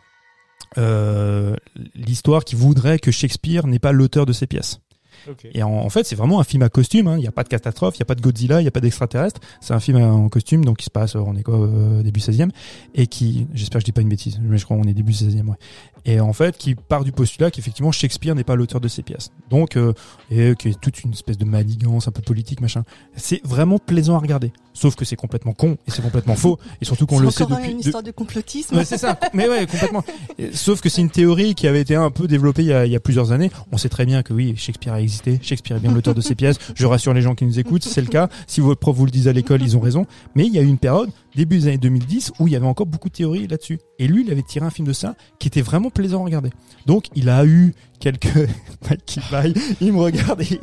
euh, 0.77 1.55
l'histoire 1.95 2.45
qui 2.45 2.57
voudrait 2.57 2.99
que 2.99 3.13
Shakespeare 3.13 3.69
n'est 3.69 3.79
pas 3.79 3.93
l'auteur 3.93 4.27
de 4.27 4.33
ses 4.33 4.49
pièces. 4.49 4.81
Et 5.55 5.63
en, 5.63 5.71
en 5.71 5.89
fait, 5.91 6.05
c'est 6.05 6.17
vraiment 6.17 6.41
un 6.41 6.45
film 6.45 6.63
à 6.63 6.69
costume. 6.69 7.07
hein. 7.09 7.17
Il 7.17 7.21
n'y 7.21 7.27
a 7.29 7.33
pas 7.33 7.43
de 7.45 7.49
catastrophe, 7.49 7.95
il 7.97 7.99
n'y 7.99 8.03
a 8.03 8.07
pas 8.07 8.15
de 8.15 8.21
Godzilla, 8.21 8.61
il 8.61 8.65
n'y 8.65 8.69
a 8.69 8.73
pas 8.73 8.81
d'extraterrestre. 8.81 9.41
C'est 9.61 9.75
un 9.75 9.81
film 9.81 9.99
en 9.99 10.29
costume, 10.29 10.65
donc 10.65 10.79
qui 10.79 10.85
se 10.85 10.91
passe, 10.91 11.15
on 11.15 11.35
est 11.37 11.43
quoi, 11.43 11.59
euh, 11.61 12.03
début 12.03 12.21
16e, 12.21 12.51
et 12.95 13.07
qui, 13.07 13.47
j'espère 13.55 13.79
que 13.79 13.83
je 13.83 13.85
dis 13.87 13.93
pas 13.93 14.01
une 14.03 14.09
bêtise, 14.09 14.41
mais 14.43 14.59
je 14.59 14.65
crois 14.65 14.77
qu'on 14.77 14.85
est 14.85 14.95
début 14.95 15.13
16e, 15.13 15.47
ouais. 15.47 15.57
Et 16.07 16.19
en 16.19 16.33
fait, 16.33 16.57
qui 16.57 16.75
part 16.75 17.05
du 17.05 17.13
postulat 17.13 17.51
qu'effectivement 17.51 17.93
Shakespeare 17.93 18.35
n'est 18.35 18.45
pas 18.45 18.55
l'auteur 18.57 18.81
de 18.81 18.89
ses 18.89 19.03
pièces. 19.03 19.31
Donc, 19.51 19.77
euh, 19.77 19.93
et 20.31 20.55
qui 20.59 20.69
est 20.69 20.81
toute 20.81 21.03
une 21.05 21.13
espèce 21.13 21.37
de 21.37 21.45
manigance 21.45 22.09
un 22.09 22.11
peu 22.11 22.23
politique, 22.23 22.63
machin. 22.63 22.85
C'est 23.17 23.45
vraiment 23.45 23.79
plaisant 23.79 24.15
à 24.15 24.19
regarder. 24.19 24.51
Sauf 24.81 24.97
que 24.97 25.05
c'est 25.05 25.15
complètement 25.17 25.53
con 25.53 25.77
et 25.87 25.91
c'est 25.91 26.01
complètement 26.01 26.37
faux. 26.37 26.59
Et 26.81 26.87
surtout 26.87 27.05
qu'on 27.05 27.19
le 27.19 27.31
sait 27.31 27.45
depuis. 27.45 27.73
une 27.73 27.81
histoire 27.81 28.03
de 28.03 28.13
complotisme. 28.13 28.77
Ouais, 28.77 28.87
c'est 28.87 28.97
ça. 28.97 29.21
Mais 29.35 29.47
ouais, 29.47 29.67
complètement. 29.67 30.03
Sauf 30.55 30.81
que 30.81 30.89
c'est 30.89 31.03
une 31.03 31.11
théorie 31.11 31.55
qui 31.55 31.69
avait 31.69 31.83
été 31.83 31.97
un 31.97 32.11
peu 32.11 32.27
développée 32.27 32.63
il 32.63 32.69
y, 32.69 32.73
a, 32.73 32.87
il 32.87 32.93
y 32.93 32.97
a 32.97 33.01
plusieurs 33.01 33.31
années. 33.31 33.51
On 33.73 33.77
sait 33.77 33.91
très 33.91 34.07
bien 34.07 34.23
que 34.23 34.33
oui, 34.33 34.55
Shakespeare 34.57 34.95
a 34.95 35.03
existé. 35.03 35.39
Shakespeare 35.43 35.77
est 35.77 35.81
bien 35.81 35.93
l'auteur 35.93 36.15
de 36.15 36.23
ses 36.23 36.35
pièces. 36.35 36.57
Je 36.75 36.87
rassure 36.87 37.13
les 37.13 37.21
gens 37.21 37.35
qui 37.35 37.45
nous 37.45 37.59
écoutent, 37.59 37.85
c'est 37.85 38.01
le 38.01 38.07
cas. 38.07 38.31
Si 38.47 38.63
votre 38.63 38.81
prof 38.81 38.97
vous 38.97 39.05
le 39.05 39.11
disent 39.11 39.29
à 39.29 39.35
l'école, 39.35 39.61
ils 39.61 39.77
ont 39.77 39.81
raison. 39.81 40.07
Mais 40.35 40.47
il 40.47 40.55
y 40.55 40.59
a 40.59 40.63
eu 40.63 40.69
une 40.69 40.79
période, 40.79 41.11
début 41.37 41.59
des 41.59 41.67
années 41.67 41.77
2010, 41.77 42.33
où 42.39 42.47
il 42.47 42.55
y 42.55 42.57
avait 42.57 42.67
encore 42.67 42.87
beaucoup 42.87 43.11
de 43.11 43.15
théories 43.15 43.49
là-dessus. 43.49 43.81
Et 43.99 44.09
lui, 44.09 44.25
il 44.25 44.33
avait 44.33 44.41
tiré 44.41 44.65
un 44.65 44.71
film 44.71 44.89
de 44.89 44.95
ça 44.95 45.15
qui 45.39 45.49
était 45.49 45.61
vraiment 45.61 45.91
plaisant 45.91 46.23
à 46.23 46.25
regarder. 46.25 46.53
Donc, 46.87 47.09
il 47.15 47.29
a 47.29 47.45
eu 47.45 47.75
quelques... 47.99 48.49
Il 49.83 49.93
me 49.93 49.99
regarde 50.01 50.41
et... 50.41 50.59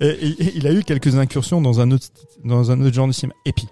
Et- 0.00 0.06
et- 0.06 0.42
et 0.42 0.52
il 0.56 0.66
a 0.66 0.72
eu 0.72 0.82
quelques 0.82 1.16
incursions 1.16 1.60
dans 1.60 1.80
un 1.80 1.90
autre 1.90 2.06
dans 2.44 2.70
un 2.70 2.80
autre 2.82 2.94
genre 2.94 3.06
de 3.06 3.12
cinéma. 3.12 3.34
Et 3.46 3.52
puis, 3.52 3.66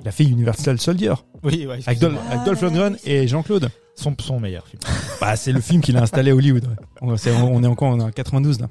il 0.00 0.08
a 0.08 0.12
fait 0.12 0.24
Universal 0.24 0.78
Soldier 0.80 1.14
Oui, 1.42 1.66
ouais, 1.66 1.80
avec, 1.86 1.98
Dol- 1.98 2.16
Ah, 2.28 2.32
avec 2.32 2.44
Dolph 2.44 2.60
Lundgren 2.62 2.96
et 3.04 3.26
Jean-Claude. 3.26 3.68
son, 3.96 4.14
son 4.20 4.38
meilleur 4.40 4.66
film. 4.66 4.80
Bah, 5.20 5.36
c'est 5.36 5.52
le 5.52 5.60
film 5.60 5.80
qu'il 5.82 5.96
a 5.96 6.02
installé 6.02 6.30
à 6.30 6.34
Hollywood. 6.36 6.64
ouais. 6.64 6.76
On, 7.00 7.16
c'est- 7.16 7.32
on 7.32 7.62
est 7.62 7.66
encore 7.66 7.88
en 7.90 8.10
92 8.10 8.60
là. 8.60 8.68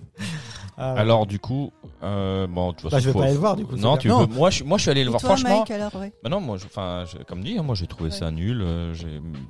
Ah, 0.83 0.93
ouais. 0.95 0.99
Alors, 1.01 1.27
du 1.27 1.37
coup, 1.37 1.71
euh, 2.01 2.47
bon, 2.47 2.71
de 2.71 2.75
toute 2.77 2.89
Bah, 2.91 2.97
je 2.99 3.05
vais 3.05 3.11
faut- 3.13 3.19
pas 3.19 3.25
aller 3.25 3.33
le 3.33 3.39
voir 3.39 3.55
du 3.55 3.65
coup. 3.65 3.75
Non, 3.75 3.93
c'est 3.93 3.99
tu 4.01 4.07
veux- 4.09 4.25
moi, 4.25 4.49
je, 4.49 4.63
moi, 4.63 4.77
je 4.79 4.81
suis 4.81 4.89
allé 4.91 5.03
le 5.03 5.09
Et 5.09 5.11
voir. 5.11 5.21
toi, 5.21 5.29
Franchement, 5.37 5.59
Mike, 5.59 5.71
alors, 5.71 5.95
ouais. 5.95 6.11
Bah 6.23 6.29
non, 6.31 6.41
moi, 6.41 6.57
je- 6.57 6.65
enfin, 6.65 7.03
je- 7.05 7.21
comme 7.23 7.43
dit, 7.43 7.55
hein, 7.57 7.61
moi 7.63 7.75
j'ai 7.75 7.85
trouvé 7.87 8.09
Ouais. 8.09 8.15
ça 8.15 8.31
nul. 8.31 8.61
euh, 8.61 8.93
j'ai, 8.95 9.05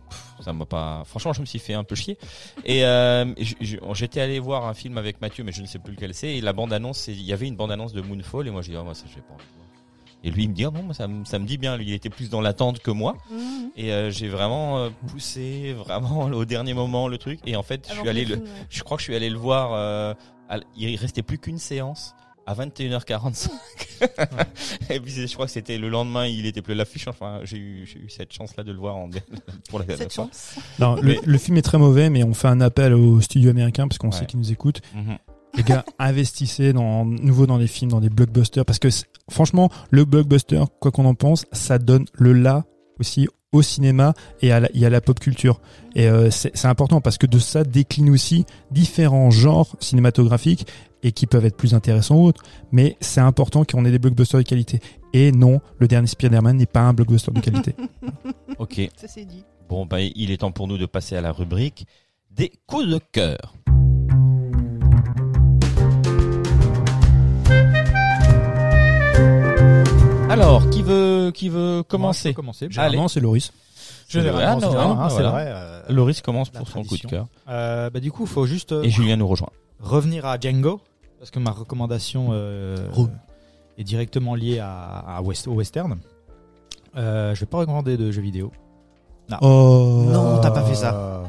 pff, 0.09 0.25
ça 0.41 0.51
m'a 0.51 0.65
pas. 0.65 1.03
Franchement, 1.05 1.31
je 1.31 1.39
me 1.41 1.45
suis 1.45 1.59
fait 1.59 1.73
un 1.73 1.83
peu 1.85 1.95
chier. 1.95 2.17
Et 2.65 2.83
euh, 2.83 3.25
j- 3.37 3.55
j- 3.61 3.79
j'étais 3.93 4.19
allé 4.19 4.39
voir 4.39 4.67
un 4.67 4.73
film 4.73 4.97
avec 4.97 5.21
Mathieu, 5.21 5.43
mais 5.45 5.53
je 5.53 5.61
ne 5.61 5.67
sais 5.67 5.79
plus 5.79 5.93
lequel 5.93 6.13
c'est. 6.13 6.35
Et 6.35 6.41
la 6.41 6.51
bande 6.51 6.73
annonce, 6.73 7.07
il 7.07 7.21
y 7.21 7.31
avait 7.31 7.47
une 7.47 7.55
bande 7.55 7.71
annonce 7.71 7.93
de 7.93 8.01
Moonfall, 8.01 8.47
et 8.47 8.51
moi 8.51 8.61
j'ai 8.61 8.71
dit, 8.73 8.77
ah, 8.77 8.83
moi 8.83 8.93
ça, 8.93 9.05
j'ai 9.07 9.21
pas 9.21 9.33
envie 9.33 9.43
de 9.43 9.55
voir. 9.55 9.67
Et 10.23 10.29
lui, 10.29 10.43
il 10.43 10.49
me 10.49 10.53
dit, 10.53 10.65
ah 10.65 10.69
non, 10.71 10.83
moi, 10.83 10.93
ça, 10.93 11.07
me- 11.07 11.25
ça 11.25 11.39
me 11.39 11.45
dit 11.47 11.57
bien. 11.57 11.77
Lui, 11.77 11.85
il 11.87 11.93
était 11.93 12.11
plus 12.11 12.29
dans 12.29 12.41
l'attente 12.41 12.77
que 12.79 12.91
moi. 12.91 13.15
Mhm. 13.31 13.39
Et 13.75 13.91
euh, 13.91 14.11
j'ai 14.11 14.27
vraiment 14.27 14.77
euh, 14.77 14.89
poussé, 15.07 15.73
vraiment 15.73 16.25
au 16.33 16.45
dernier 16.45 16.73
moment 16.75 17.07
le 17.07 17.17
truc. 17.17 17.39
Et 17.47 17.55
en 17.55 17.63
fait, 17.63 17.85
je 17.87 17.93
Avant 17.93 18.01
suis 18.01 18.09
allé 18.09 18.25
le, 18.25 18.35
film, 18.35 18.45
ouais. 18.45 18.51
je 18.69 18.83
crois 18.83 18.97
que 18.97 19.01
je 19.01 19.05
suis 19.05 19.15
allé 19.15 19.29
le 19.29 19.37
voir. 19.37 19.71
euh, 19.73 20.13
il 20.75 20.95
restait 20.97 21.21
plus 21.23 21.37
qu'une 21.37 21.57
séance 21.57 22.13
à 22.47 22.55
21h45. 22.55 23.49
et 24.89 24.99
puis 24.99 25.11
je 25.11 25.33
crois 25.33 25.45
que 25.45 25.51
c'était 25.51 25.77
le 25.77 25.89
lendemain, 25.89 26.25
il 26.25 26.45
était 26.45 26.61
plus 26.61 26.73
l'affiche. 26.73 27.07
Enfin, 27.07 27.39
j'ai 27.43 27.57
eu, 27.57 28.07
cette 28.09 28.33
chance-là 28.33 28.63
de 28.63 28.71
le 28.71 28.79
voir 28.79 28.95
en, 28.97 29.09
pour 29.69 29.79
la 29.79 29.85
dernière 29.85 30.03
Cette 30.09 30.13
fois. 30.13 30.25
chance. 30.25 30.55
Non, 30.79 30.95
le, 30.95 31.15
le 31.23 31.37
film 31.37 31.57
est 31.57 31.61
très 31.61 31.77
mauvais, 31.77 32.09
mais 32.09 32.23
on 32.23 32.33
fait 32.33 32.47
un 32.47 32.61
appel 32.61 32.93
aux 32.93 33.21
studios 33.21 33.49
américains 33.51 33.87
parce 33.87 33.97
qu'on 33.99 34.09
Ouais. 34.09 34.13
sait 34.17 34.25
qu'ils 34.25 34.39
nous 34.39 34.51
écoutent. 34.51 34.81
Mhm. 34.95 35.17
Les 35.55 35.63
gars, 35.63 35.85
investissez 35.99 36.73
dans 36.73 37.05
nouveau 37.05 37.45
dans 37.45 37.57
des 37.59 37.67
films, 37.67 37.91
dans 37.91 37.99
des 37.99 38.09
blockbusters, 38.09 38.65
parce 38.65 38.79
que 38.79 38.87
franchement, 39.29 39.69
le 39.91 40.05
blockbuster, 40.05 40.63
quoi 40.79 40.91
qu'on 40.91 41.05
en 41.05 41.13
pense, 41.13 41.45
ça 41.51 41.77
donne 41.77 42.05
le 42.13 42.33
là 42.33 42.63
aussi 43.01 43.27
au 43.51 43.61
cinéma 43.61 44.13
et 44.41 44.51
à 44.51 44.61
la, 44.61 44.69
et 44.73 44.85
à 44.85 44.89
la 44.89 45.01
pop 45.01 45.19
culture. 45.19 45.59
Et 45.95 46.07
euh, 46.07 46.29
c'est 46.31 46.65
important 46.65 47.01
parce 47.01 47.17
que 47.17 47.27
de 47.27 47.37
ça 47.37 47.63
décline 47.63 48.09
aussi 48.09 48.45
différents 48.71 49.29
genres 49.29 49.75
cinématographiques 49.79 50.65
et 51.03 51.11
qui 51.11 51.27
peuvent 51.27 51.45
être 51.45 51.57
plus 51.57 51.73
intéressants 51.73 52.15
ou 52.15 52.25
autres. 52.27 52.43
Mais 52.71 52.95
c'est 53.01 53.21
important 53.21 53.65
qu'on 53.65 53.83
ait 53.83 53.91
des 53.91 53.99
blockbusters 53.99 54.39
de 54.39 54.45
qualité. 54.45 54.79
Et 55.13 55.31
non, 55.33 55.59
le 55.79 55.87
dernier 55.87 56.07
Spider-Man 56.07 56.57
n'est 56.57 56.65
pas 56.65 56.81
un 56.81 56.93
blockbuster 56.93 57.31
de 57.31 57.39
qualité. 57.41 57.75
Ok. 58.59 58.79
Ça 58.95 59.07
c'est 59.07 59.25
dit. 59.25 59.43
Bon, 59.69 59.87
bah, 59.87 60.01
il 60.01 60.29
est 60.29 60.37
temps 60.37 60.51
pour 60.51 60.67
nous 60.67 60.77
de 60.77 60.85
passer 60.85 61.15
à 61.15 61.21
la 61.21 61.31
rubrique 61.31 61.87
des 62.29 62.51
coups 62.67 62.87
de 62.87 62.99
cœur. 63.11 63.55
Alors, 70.31 70.69
qui 70.69 70.81
veut, 70.81 71.31
qui 71.33 71.49
veut 71.49 71.75
Moi, 71.75 71.83
commencer 71.83 72.29
je 72.29 72.33
peux 72.33 72.41
commencer. 72.41 72.67
Généralement, 72.69 73.07
c'est 73.07 73.19
Loris. 73.19 73.51
Généralement, 74.07 74.41
Ah, 74.43 74.57
c'est 74.59 74.65
hein, 74.77 75.07
c'est 75.09 75.13
voilà. 75.15 75.29
vrai. 75.29 75.45
euh, 75.47 75.81
Loris 75.89 76.21
commence 76.21 76.51
La 76.53 76.59
pour 76.59 76.67
son 76.67 76.79
coup 76.79 76.81
de 76.83 76.87
tradition. 76.87 77.09
cœur. 77.09 77.25
euh, 77.49 77.89
bah, 77.89 77.99
du 77.99 78.11
coup, 78.11 78.25
faut 78.25 78.45
juste 78.45 78.71
euh, 78.71 78.83
Et 78.83 78.89
Julien 78.89 79.15
nous 79.17 79.27
rejoint. 79.27 79.49
revenir 79.81 80.25
à 80.25 80.37
Django 80.39 80.79
parce 81.19 81.31
que 81.31 81.39
ma 81.39 81.51
recommandation 81.51 82.29
euh, 82.31 82.75
Re. 82.93 83.07
est 83.77 83.83
directement 83.83 84.35
liée 84.35 84.59
à, 84.59 84.71
à 85.17 85.21
West, 85.21 85.47
au 85.47 85.53
western. 85.53 85.97
Euh, 86.97 87.33
je 87.35 87.39
vais 87.41 87.45
pas 87.45 87.59
recommander 87.59 87.95
de 87.97 88.11
jeux 88.11 88.21
vidéo. 88.21 88.51
Oh. 89.41 90.03
Non, 90.07 90.39
t'as 90.41 90.51
pas 90.51 90.63
fait 90.63 90.75
ça. 90.75 90.93
Euh, 90.93 91.23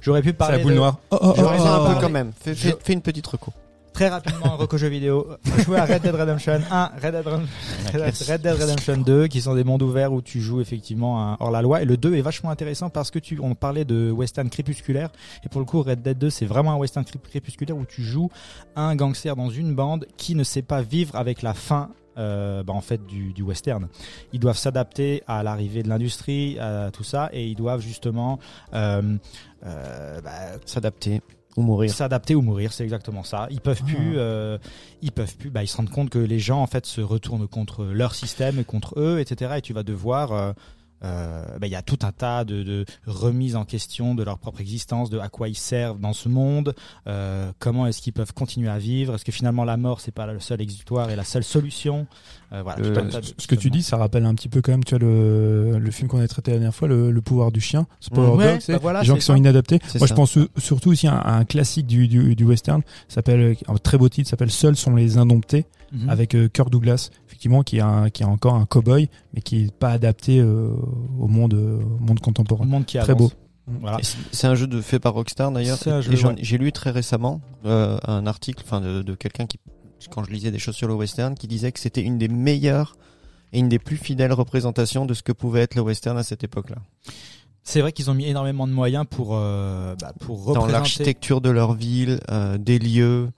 J'aurais 0.00 0.22
pu 0.22 0.28
C'est 0.28 0.32
parler 0.34 0.58
la 0.58 0.62
boule 0.62 0.72
de- 0.72 0.76
noire. 0.78 0.98
Oh, 1.10 1.18
oh, 1.20 1.32
Je 1.36 1.42
oh, 1.42 1.48
raison 1.48 1.66
un 1.66 1.90
oh. 1.90 1.94
peu 1.94 2.00
quand 2.00 2.08
même. 2.10 2.30
Fais, 2.38 2.54
fais- 2.54 2.70
Je- 2.70 2.76
fais 2.80 2.92
une 2.92 3.02
petite 3.02 3.26
reco. 3.26 3.52
Très 3.98 4.08
rapidement 4.10 4.52
un 4.52 4.56
reco 4.56 4.76
jeux 4.76 4.86
vidéo. 4.86 5.26
Jouer 5.64 5.78
à 5.78 5.84
Red 5.84 6.02
Dead 6.02 6.14
Redemption 6.14 6.60
1, 6.70 6.92
Red 7.02 7.14
Dead, 7.14 7.26
Redemption- 7.26 8.32
Red 8.32 8.42
Dead 8.42 8.54
Redemption 8.54 8.96
2, 8.98 9.26
qui 9.26 9.40
sont 9.40 9.56
des 9.56 9.64
mondes 9.64 9.82
ouverts 9.82 10.12
où 10.12 10.22
tu 10.22 10.40
joues 10.40 10.60
effectivement 10.60 11.36
hors 11.40 11.50
la 11.50 11.62
loi. 11.62 11.82
Et 11.82 11.84
le 11.84 11.96
2 11.96 12.14
est 12.14 12.20
vachement 12.20 12.50
intéressant 12.50 12.90
parce 12.90 13.10
que 13.10 13.18
tu, 13.18 13.40
on 13.42 13.56
parlait 13.56 13.84
de 13.84 14.12
western 14.12 14.48
crépusculaire. 14.50 15.10
Et 15.44 15.48
pour 15.48 15.60
le 15.60 15.64
coup, 15.66 15.82
Red 15.82 16.00
Dead 16.02 16.16
2, 16.16 16.30
c'est 16.30 16.46
vraiment 16.46 16.72
un 16.74 16.76
western 16.76 17.04
cré- 17.04 17.18
crépusculaire 17.18 17.76
où 17.76 17.84
tu 17.86 18.02
joues 18.04 18.30
un 18.76 18.94
gangster 18.94 19.34
dans 19.34 19.50
une 19.50 19.74
bande 19.74 20.06
qui 20.16 20.36
ne 20.36 20.44
sait 20.44 20.62
pas 20.62 20.80
vivre 20.80 21.16
avec 21.16 21.42
la 21.42 21.52
faim 21.52 21.90
euh, 22.18 22.62
bah, 22.62 22.74
en 22.74 22.80
fait 22.80 23.04
du, 23.04 23.32
du 23.32 23.42
western. 23.42 23.88
Ils 24.32 24.38
doivent 24.38 24.58
s'adapter 24.58 25.24
à 25.26 25.42
l'arrivée 25.42 25.82
de 25.82 25.88
l'industrie, 25.88 26.56
à 26.60 26.90
tout 26.92 27.04
ça, 27.04 27.30
et 27.32 27.46
ils 27.48 27.56
doivent 27.56 27.80
justement 27.80 28.38
euh, 28.74 29.16
euh, 29.66 30.20
bah, 30.20 30.30
S'adapter 30.66 31.20
ou 31.58 31.62
mourir. 31.62 31.90
s'adapter 31.90 32.34
ou 32.34 32.42
mourir, 32.42 32.72
c'est 32.72 32.84
exactement 32.84 33.22
ça. 33.24 33.46
Ils 33.50 33.60
peuvent 33.60 33.80
Ah. 33.82 33.86
plus, 33.86 34.12
euh, 34.16 34.58
ils 35.02 35.12
peuvent 35.12 35.36
plus. 35.36 35.50
Bah, 35.50 35.62
ils 35.62 35.66
se 35.68 35.76
rendent 35.76 35.90
compte 35.90 36.10
que 36.10 36.18
les 36.18 36.38
gens 36.38 36.60
en 36.62 36.66
fait 36.66 36.86
se 36.86 37.00
retournent 37.00 37.48
contre 37.48 37.84
leur 37.84 38.14
système 38.14 38.58
et 38.58 38.64
contre 38.64 38.98
eux, 38.98 39.18
etc. 39.20 39.54
Et 39.58 39.62
tu 39.62 39.72
vas 39.72 39.82
devoir. 39.82 40.54
Euh, 41.04 41.44
bah, 41.58 41.66
il 41.66 41.70
y 41.70 41.76
a 41.76 41.82
tout 41.82 41.98
un 42.02 42.12
tas 42.12 42.44
de, 42.44 42.62
de 42.62 42.84
remises 43.06 43.56
en 43.56 43.64
question 43.64 44.14
de 44.14 44.22
leur 44.22 44.38
propre 44.38 44.60
existence, 44.60 45.10
de 45.10 45.18
à 45.18 45.28
quoi 45.28 45.48
ils 45.48 45.56
servent 45.56 46.00
dans 46.00 46.12
ce 46.12 46.28
monde, 46.28 46.74
euh, 47.06 47.50
comment 47.58 47.86
est-ce 47.86 48.00
qu'ils 48.02 48.12
peuvent 48.12 48.32
continuer 48.32 48.68
à 48.68 48.78
vivre, 48.78 49.14
est-ce 49.14 49.24
que 49.24 49.32
finalement 49.32 49.64
la 49.64 49.76
mort 49.76 50.00
c'est 50.00 50.12
pas 50.14 50.26
le 50.26 50.40
seul 50.40 50.60
exutoire 50.60 51.10
et 51.10 51.16
la 51.16 51.24
seule 51.24 51.44
solution. 51.44 52.06
Euh, 52.52 52.62
voilà, 52.62 52.80
tout 52.82 52.98
un 52.98 53.06
tas 53.06 53.20
de 53.20 53.26
Ce 53.36 53.46
que 53.46 53.54
tu 53.54 53.68
dis, 53.70 53.82
ça 53.82 53.96
rappelle 53.98 54.24
un 54.24 54.34
petit 54.34 54.48
peu 54.48 54.62
quand 54.62 54.72
même, 54.72 54.82
tu 54.84 54.94
vois, 54.96 55.06
le, 55.06 55.78
le 55.78 55.90
film 55.90 56.08
qu'on 56.08 56.18
a 56.20 56.26
traité 56.28 56.50
la 56.52 56.56
dernière 56.58 56.74
fois, 56.74 56.88
le, 56.88 57.10
le 57.10 57.20
pouvoir 57.20 57.52
du 57.52 57.60
chien, 57.60 57.86
ce 58.00 58.08
Power 58.10 58.36
Ouais, 58.36 58.58
bah 58.68 58.78
voilà, 58.80 59.00
les 59.00 59.06
gens 59.06 59.16
qui 59.16 59.20
sont 59.22 59.34
inadaptés. 59.36 59.78
Moi, 59.96 60.00
ça. 60.00 60.06
je 60.06 60.14
pense 60.14 60.30
su- 60.30 60.48
surtout 60.56 60.90
aussi 60.90 61.06
à, 61.06 61.14
un- 61.14 61.18
à 61.18 61.32
un 61.34 61.44
classique 61.44 61.86
du, 61.86 62.08
du, 62.08 62.34
du 62.34 62.44
western, 62.44 62.82
s'appelle 63.08 63.56
un 63.68 63.74
très 63.76 63.98
beau 63.98 64.08
titre, 64.08 64.30
s'appelle 64.30 64.50
Seuls 64.50 64.76
sont 64.76 64.94
les 64.94 65.18
indomptés, 65.18 65.66
Mhm. 65.90 66.10
avec 66.10 66.34
euh, 66.34 66.48
Kirk 66.48 66.68
Douglas, 66.68 67.08
effectivement, 67.38 67.62
qui 67.62 67.76
est 67.76 67.80
un, 67.80 68.10
qui 68.10 68.22
est 68.24 68.26
encore 68.26 68.54
un 68.56 68.66
cowboy, 68.66 69.08
mais 69.32 69.40
qui 69.42 69.62
est 69.66 69.70
pas 69.72 69.90
adapté 69.90 70.40
euh, 70.40 70.70
au 71.20 71.28
monde, 71.28 71.54
euh, 71.54 71.78
au 71.80 72.04
monde 72.04 72.18
contemporain. 72.18 72.64
monde 72.64 72.84
qui 72.84 72.98
Très 72.98 73.12
avance. 73.12 73.30
beau. 73.30 73.32
Voilà. 73.80 73.98
C'est- 74.32 74.46
un 74.48 74.56
jeu 74.56 74.66
de 74.66 74.80
fait 74.80 74.98
par 74.98 75.14
Rockstar 75.14 75.52
d'ailleurs. 75.52 75.78
Ouais. 75.86 76.34
J'ai 76.40 76.58
lu 76.58 76.72
très 76.72 76.90
récemment 76.90 77.40
euh, 77.64 77.96
un 78.08 78.26
article, 78.26 78.64
enfin 78.66 78.80
de, 78.80 79.02
de 79.02 79.14
quelqu'un 79.14 79.46
qui, 79.46 79.60
quand 80.10 80.24
je 80.24 80.32
lisais 80.32 80.50
des 80.50 80.58
choses 80.58 80.74
sur 80.74 80.88
le 80.88 80.94
western, 80.94 81.34
qui 81.36 81.46
disait 81.46 81.70
que 81.70 81.78
c'était 81.78 82.02
une 82.02 82.18
des 82.18 82.28
meilleures 82.28 82.96
et 83.52 83.60
une 83.60 83.68
des 83.68 83.78
plus 83.78 83.96
fidèles 83.98 84.32
représentations 84.32 85.06
de 85.06 85.14
ce 85.14 85.22
que 85.22 85.32
pouvait 85.32 85.60
être 85.60 85.76
le 85.76 85.82
western 85.82 86.18
à 86.18 86.24
cette 86.24 86.42
époque-là. 86.42 86.76
C'est 87.62 87.82
vrai 87.82 87.92
qu'ils 87.92 88.10
ont 88.10 88.14
mis 88.14 88.24
énormément 88.26 88.66
de 88.66 88.72
moyens 88.72 89.04
pour 89.08 89.36
euh, 89.36 89.94
bah, 90.00 90.12
pour 90.20 90.54
Dans 90.54 90.66
l'architecture 90.66 91.40
de 91.40 91.50
leur 91.50 91.74
ville, 91.74 92.18
euh, 92.30 92.56
des 92.58 92.78
lieux, 92.80 93.28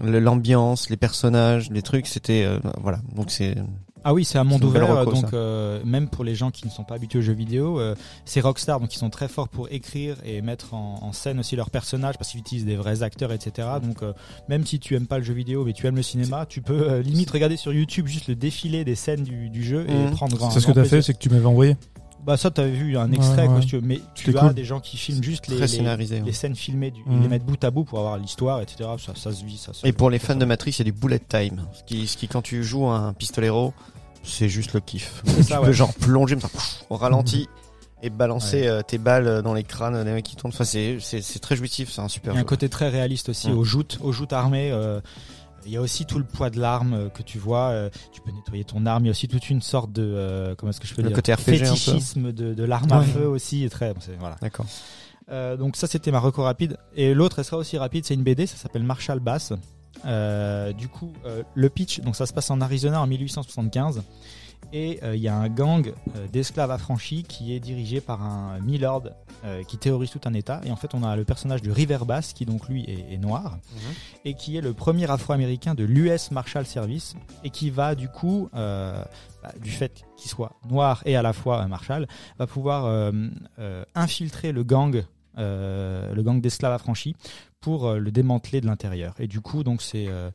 l'ambiance, 0.00 0.90
les 0.90 0.96
personnages, 0.96 1.70
les 1.70 1.82
trucs, 1.82 2.06
c'était 2.06 2.44
euh, 2.44 2.58
voilà. 2.82 2.98
Donc 3.14 3.30
c'est 3.30 3.54
Ah 4.04 4.14
oui, 4.14 4.24
c'est 4.24 4.38
un 4.38 4.44
monde 4.44 4.62
ouvert, 4.64 4.86
reco, 4.88 5.10
donc 5.10 5.32
euh, 5.32 5.80
même 5.84 6.08
pour 6.08 6.22
les 6.22 6.34
gens 6.34 6.50
qui 6.50 6.64
ne 6.66 6.70
sont 6.70 6.84
pas 6.84 6.94
habitués 6.94 7.18
aux 7.18 7.22
jeux 7.22 7.32
vidéo, 7.32 7.80
euh, 7.80 7.94
c'est 8.24 8.40
Rockstar, 8.40 8.78
donc 8.78 8.94
ils 8.94 8.98
sont 8.98 9.10
très 9.10 9.26
forts 9.26 9.48
pour 9.48 9.68
écrire 9.72 10.16
et 10.24 10.42
mettre 10.42 10.74
en, 10.74 10.98
en 11.02 11.12
scène 11.12 11.38
aussi 11.40 11.56
leurs 11.56 11.70
personnages 11.70 12.16
parce 12.18 12.30
qu'ils 12.30 12.40
utilisent 12.40 12.66
des 12.66 12.76
vrais 12.76 13.02
acteurs, 13.02 13.32
etc. 13.32 13.68
Donc 13.82 14.02
euh, 14.02 14.12
même 14.48 14.64
si 14.66 14.78
tu 14.78 14.94
aimes 14.94 15.06
pas 15.08 15.18
le 15.18 15.24
jeu 15.24 15.34
vidéo 15.34 15.64
mais 15.64 15.72
tu 15.72 15.86
aimes 15.86 15.96
le 15.96 16.02
cinéma, 16.02 16.46
tu 16.46 16.62
peux 16.62 16.88
euh, 16.90 17.02
limite 17.02 17.30
regarder 17.30 17.56
sur 17.56 17.72
YouTube 17.72 18.06
juste 18.06 18.28
le 18.28 18.36
défilé 18.36 18.84
des 18.84 18.94
scènes 18.94 19.24
du, 19.24 19.48
du 19.50 19.64
jeu 19.64 19.86
et 19.88 20.04
Mhm. 20.04 20.10
prendre 20.10 20.36
grand. 20.36 20.50
C'est 20.50 20.60
ce 20.60 20.66
que 20.66 20.72
grand 20.72 20.82
tu 20.82 20.86
as 20.86 20.90
fait, 20.90 21.02
c'est 21.02 21.14
que 21.14 21.18
tu 21.18 21.30
m'avais 21.30 21.46
envoyé. 21.46 21.76
Bah 22.26 22.36
ça, 22.36 22.50
t'avais 22.50 22.72
vu 22.72 22.98
un 22.98 23.12
extrait, 23.12 23.42
Ouais, 23.42 23.46
quoi, 23.46 23.54
ouais. 23.56 23.62
si 23.62 23.68
tu 23.68 23.76
veux, 23.76 23.82
mais 23.82 24.00
tu 24.14 24.36
as 24.36 24.40
cool. 24.40 24.54
des 24.54 24.64
gens 24.64 24.80
qui 24.80 24.96
filment 24.96 25.22
juste 25.22 25.46
les, 25.46 25.58
ouais. 25.60 26.32
scènes 26.32 26.56
filmées, 26.56 26.90
du, 26.90 27.00
ils 27.08 27.20
les 27.20 27.28
mettent 27.28 27.44
bout 27.44 27.62
à 27.62 27.70
bout 27.70 27.84
pour 27.84 28.00
avoir 28.00 28.18
l'histoire, 28.18 28.60
etc. 28.60 28.90
Ça, 28.98 29.12
ça 29.14 29.32
se 29.32 29.44
vit, 29.44 29.56
ça. 29.58 29.72
se- 29.72 29.86
Et 29.86 29.92
pour 29.92 30.10
les 30.10 30.18
fans 30.18 30.34
de 30.34 30.44
Matrix, 30.44 30.72
il 30.72 30.78
y 30.78 30.82
a 30.82 30.84
du 30.84 30.92
bullet 30.92 31.20
time. 31.20 31.62
Ce 31.72 31.84
qui, 31.84 32.06
ce 32.08 32.16
qui 32.16 32.26
quand 32.26 32.42
tu 32.42 32.64
joues 32.64 32.86
un 32.88 33.12
pistolero, 33.12 33.72
c'est 34.24 34.48
juste 34.48 34.72
le 34.74 34.80
kiff. 34.80 35.22
Tu 35.36 35.42
ça, 35.44 35.58
peux 35.60 35.66
ouais. 35.68 35.72
genre 35.72 35.94
plonger 35.94 36.34
comme 36.34 36.42
ça, 36.42 36.48
pouf, 36.48 36.84
au 36.90 36.96
ralenti 36.96 37.46
et 38.02 38.10
balancer 38.10 38.66
euh, 38.66 38.82
tes 38.82 38.98
balles 38.98 39.40
dans 39.42 39.54
les 39.54 39.62
crânes 39.62 40.02
des 40.04 40.10
mecs 40.10 40.24
qui 40.24 40.34
tournent. 40.36 40.52
Enfin, 40.52 40.64
c'est, 40.64 40.98
c'est, 41.00 41.22
c'est 41.22 41.38
très 41.38 41.54
jouissif, 41.56 41.90
c'est 41.92 42.00
un 42.02 42.08
super 42.08 42.32
Il 42.32 42.36
y 42.36 42.38
a 42.38 42.40
un 42.42 42.44
côté 42.44 42.68
très 42.68 42.88
réaliste 42.88 43.28
aussi 43.28 43.48
Mm. 43.50 43.56
aux 43.58 43.64
joutes, 43.64 43.98
aux 44.02 44.10
joutes 44.12 44.32
armées. 44.32 44.70
euh, 44.72 45.00
il 45.66 45.72
y 45.72 45.76
a 45.76 45.80
aussi 45.80 46.06
tout 46.06 46.18
le 46.18 46.24
poids 46.24 46.48
de 46.50 46.58
l'arme 46.60 46.92
euh, 46.94 47.08
que 47.08 47.22
tu 47.22 47.38
vois. 47.38 47.68
euh, 47.70 47.90
tu 48.12 48.20
peux 48.20 48.30
nettoyer 48.30 48.64
ton 48.64 48.86
arme. 48.86 49.04
Il 49.04 49.06
y 49.06 49.10
a 49.10 49.12
aussi 49.12 49.28
toute 49.28 49.50
une 49.50 49.60
sorte 49.62 49.92
de 49.92 50.02
euh, 50.02 50.54
comment 50.54 50.70
est-ce 50.70 50.80
que 50.80 50.86
je 50.86 50.94
peux 50.94 51.02
Le 51.02 51.08
dire 51.08 51.16
côté 51.16 51.34
RPG 51.34 51.38
fétichisme 51.42 52.32
de, 52.32 52.54
de 52.54 52.64
l'arme 52.64 52.92
à 52.92 53.00
Ouais. 53.00 53.06
feu 53.06 53.26
aussi. 53.26 53.64
Est 53.64 53.68
très 53.68 53.92
voilà. 54.18 54.36
D'accord. 54.40 54.66
Euh, 55.30 55.56
donc 55.56 55.76
ça 55.76 55.86
c'était 55.86 56.10
ma 56.12 56.20
reco 56.20 56.42
rapide. 56.42 56.76
Et 56.94 57.12
l'autre 57.14 57.38
elle 57.40 57.44
sera 57.44 57.56
aussi 57.58 57.76
rapide. 57.78 58.04
C'est 58.06 58.14
une 58.14 58.22
BD. 58.22 58.46
Ça 58.46 58.56
s'appelle 58.56 58.84
Marshall 58.84 59.20
Bass. 59.20 59.52
Euh, 60.04 60.72
du 60.72 60.88
coup 60.88 61.12
euh, 61.24 61.42
le 61.54 61.68
pitch. 61.68 62.00
Donc 62.00 62.16
ça 62.16 62.26
se 62.26 62.32
passe 62.32 62.50
en 62.50 62.60
Arizona 62.60 63.00
en 63.00 63.06
1875. 63.06 64.02
Et 64.72 64.98
euh, 65.02 65.14
il 65.14 65.22
y 65.22 65.28
a 65.28 65.36
un 65.36 65.48
gang 65.48 65.92
euh, 66.16 66.26
d'esclaves 66.28 66.70
affranchis 66.70 67.22
qui 67.22 67.54
est 67.54 67.60
dirigé 67.60 68.00
par 68.00 68.22
un 68.22 68.58
milord 68.60 69.04
euh, 69.44 69.62
qui 69.62 69.78
terrorise 69.78 70.10
tout 70.10 70.20
un 70.24 70.34
État. 70.34 70.60
Et 70.64 70.70
en 70.70 70.76
fait, 70.76 70.92
on 70.94 71.02
a 71.02 71.14
le 71.14 71.24
personnage 71.24 71.62
de 71.62 71.70
River 71.70 71.98
Bass 72.06 72.32
qui 72.32 72.46
donc 72.46 72.68
lui 72.68 72.84
est, 72.84 73.14
est 73.14 73.18
noir 73.18 73.58
et 74.24 74.34
qui 74.34 74.56
est 74.56 74.60
le 74.60 74.72
premier 74.72 75.08
Afro-américain 75.10 75.74
de 75.74 75.84
l'US 75.84 76.30
Marshal 76.30 76.66
Service 76.66 77.14
et 77.44 77.50
qui 77.50 77.70
va 77.70 77.94
du 77.94 78.08
coup, 78.08 78.48
euh, 78.54 79.02
bah, 79.42 79.52
du 79.62 79.70
fait 79.70 80.04
qu'il 80.16 80.30
soit 80.30 80.52
noir 80.68 81.02
et 81.06 81.16
à 81.16 81.22
la 81.22 81.32
fois 81.32 81.62
un 81.62 81.68
Marshal, 81.68 82.08
va 82.38 82.46
pouvoir 82.46 82.86
euh, 82.86 83.12
euh, 83.58 83.84
infiltrer 83.94 84.52
le 84.52 84.64
gang, 84.64 85.04
euh, 85.38 86.12
le 86.12 86.22
gang 86.22 86.40
d'esclaves 86.40 86.72
affranchis 86.72 87.14
pour 87.60 87.86
euh, 87.86 87.98
le 87.98 88.10
démanteler 88.10 88.60
de 88.60 88.66
l'intérieur. 88.66 89.14
Et 89.18 89.26
du 89.26 89.40
coup, 89.40 89.62
donc 89.64 89.82
c'est 89.82 90.06
euh, 90.08 90.30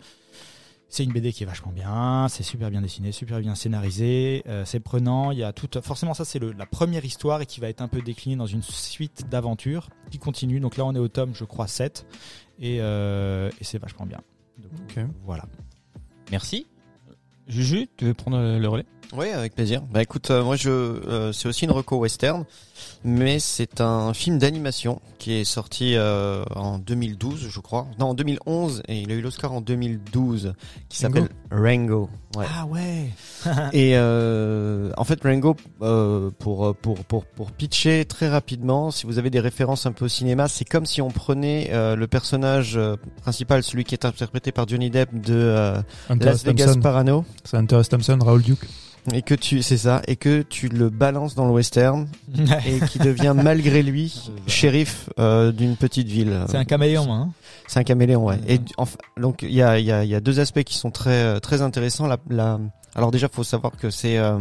c'est 0.92 1.04
une 1.04 1.12
BD 1.14 1.32
qui 1.34 1.42
est 1.42 1.46
vachement 1.48 1.72
bien, 1.72 2.28
c'est 2.30 2.44
super 2.44 2.70
bien 2.70 2.82
dessiné, 2.82 3.12
super 3.12 3.40
bien 3.40 3.56
scénarisé, 3.56 4.44
euh, 4.48 4.66
c'est 4.66 4.80
prenant. 4.82 5.32
Il 5.32 5.40
y 5.40 5.44
a 5.44 5.54
tout. 5.54 5.68
Forcément, 5.82 6.14
ça 6.14 6.26
c'est 6.26 6.38
le- 6.38 6.52
la 6.52 6.66
première 6.68 7.04
histoire 7.06 7.42
et 7.42 7.46
qui 7.48 7.60
va 7.62 7.70
être 7.70 7.82
un 7.82 7.88
peu 7.88 8.02
déclinée 8.02 8.36
dans 8.36 8.46
une 8.46 8.62
suite 8.62 9.24
d'aventures 9.30 9.90
qui 10.12 10.20
continue. 10.20 10.60
Donc 10.60 10.78
là, 10.78 10.86
on 10.86 10.94
est 10.94 11.00
au 11.00 11.08
tome, 11.08 11.32
je 11.34 11.46
crois, 11.46 11.68
7 11.68 12.06
et, 12.60 12.78
euh, 12.82 13.50
et 13.60 13.64
c'est 13.64 13.80
vachement 13.80 14.06
bien. 14.06 14.20
Donc, 14.60 14.72
Ok. 14.90 15.00
Voilà. 15.26 15.46
Merci. 16.30 16.68
Juju, 17.48 17.88
tu 17.98 18.06
veux 18.06 18.14
prendre 18.14 18.38
le 18.38 18.68
relais? 18.68 18.86
Oui, 19.14 19.28
avec 19.30 19.56
plaisir. 19.56 19.82
Bah 19.92 20.02
écoute, 20.02 20.30
euh, 20.32 20.44
moi 20.44 20.56
je, 20.56 20.70
euh, 20.70 21.34
c'est 21.34 21.48
aussi 21.50 21.66
une 21.66 21.72
reco 21.72 21.98
western, 21.98 22.46
mais 23.04 23.40
c'est 23.40 23.82
un 23.82 24.14
film 24.14 24.38
d'animation 24.38 25.02
qui 25.18 25.34
est 25.34 25.44
sorti 25.44 25.96
euh, 25.96 26.44
en 26.56 26.80
2012, 26.80 27.48
je 27.50 27.60
crois. 27.60 27.88
Non, 28.00 28.08
en 28.08 28.14
2011, 28.14 28.84
et 28.88 29.02
il 29.02 29.12
a 29.12 29.16
eu 29.16 29.22
l'Oscar 29.22 29.52
en 29.52 29.62
2012, 29.62 30.54
qui 30.90 30.98
s'appelle 30.98 31.30
Rango. 31.52 32.10
Ouais. 32.36 32.46
Ah 32.58 32.66
ouais. 32.66 33.10
Et 33.74 33.94
euh, 33.96 34.92
en 34.98 35.04
fait, 35.04 35.22
Rango, 35.24 35.56
euh, 35.82 36.30
pour, 36.40 36.76
pour, 36.76 37.00
pour, 37.04 37.26
pour 37.26 37.52
pitcher 37.52 38.06
très 38.06 38.30
rapidement, 38.30 38.92
si 38.92 39.06
vous 39.06 39.18
avez 39.20 39.30
des 39.30 39.40
références 39.40 39.86
un 39.86 39.92
peu 39.92 40.06
au 40.06 40.10
cinéma, 40.10 40.48
c'est 40.48 40.66
comme 40.66 40.86
si 40.86 41.02
on 41.02 41.10
prenait 41.10 41.70
euh, 41.72 41.96
le 41.96 42.08
personnage 42.08 42.80
principal, 43.22 43.64
celui 43.64 43.84
qui 43.84 43.96
est 43.96 44.06
interprété 44.06 44.52
par 44.52 44.68
Johnny 44.68 44.90
Depp 44.90 45.10
de 45.14 45.76
Las. 46.10 46.44
Vegas 46.46 46.66
Thompson. 46.66 46.82
Parano, 46.82 47.26
C'est 47.44 47.58
Hunter 47.58 47.80
S. 47.80 47.90
Thompson, 47.90 48.18
Raoul 48.22 48.42
Duke. 48.42 48.68
et 49.14 49.22
que 49.22 49.34
tu, 49.34 49.62
c'est 49.62 49.78
ça, 49.78 50.02
et 50.08 50.16
que 50.16 50.42
tu 50.42 50.68
le 50.68 50.90
balances 50.90 51.36
dans 51.36 51.46
le 51.46 51.52
western, 51.52 52.08
et 52.72 52.80
qui 52.88 53.00
devient 53.00 53.36
malgré 53.36 53.84
lui 53.84 54.32
shérif 54.48 55.10
euh, 55.20 55.52
d'une 55.52 55.76
petite 55.76 56.08
ville. 56.08 56.46
C'est 56.48 56.58
un 56.58 56.66
caméléon, 56.66 57.12
hein. 57.14 57.30
C'est 57.68 57.80
un 57.80 57.84
caméléon, 57.84 58.26
ouais. 58.26 58.40
Et 58.48 58.60
enfin, 58.78 58.98
donc 59.18 59.44
il 59.44 59.54
y 59.54 59.62
a, 59.62 59.80
il 59.80 59.86
y, 59.86 59.92
a, 59.92 60.04
il 60.04 60.10
y 60.10 60.16
a 60.16 60.20
deux 60.20 60.40
aspects 60.40 60.64
qui 60.64 60.78
sont 60.78 60.92
très 60.92 61.24
euh, 61.24 61.40
très 61.40 61.62
intéressants. 61.62 62.08
La, 62.08 62.18
la... 62.30 62.60
Alors 62.96 63.12
déjà, 63.12 63.28
faut 63.30 63.44
savoir 63.44 63.74
que 63.78 63.90
c'est 63.90 64.18
euh, 64.18 64.40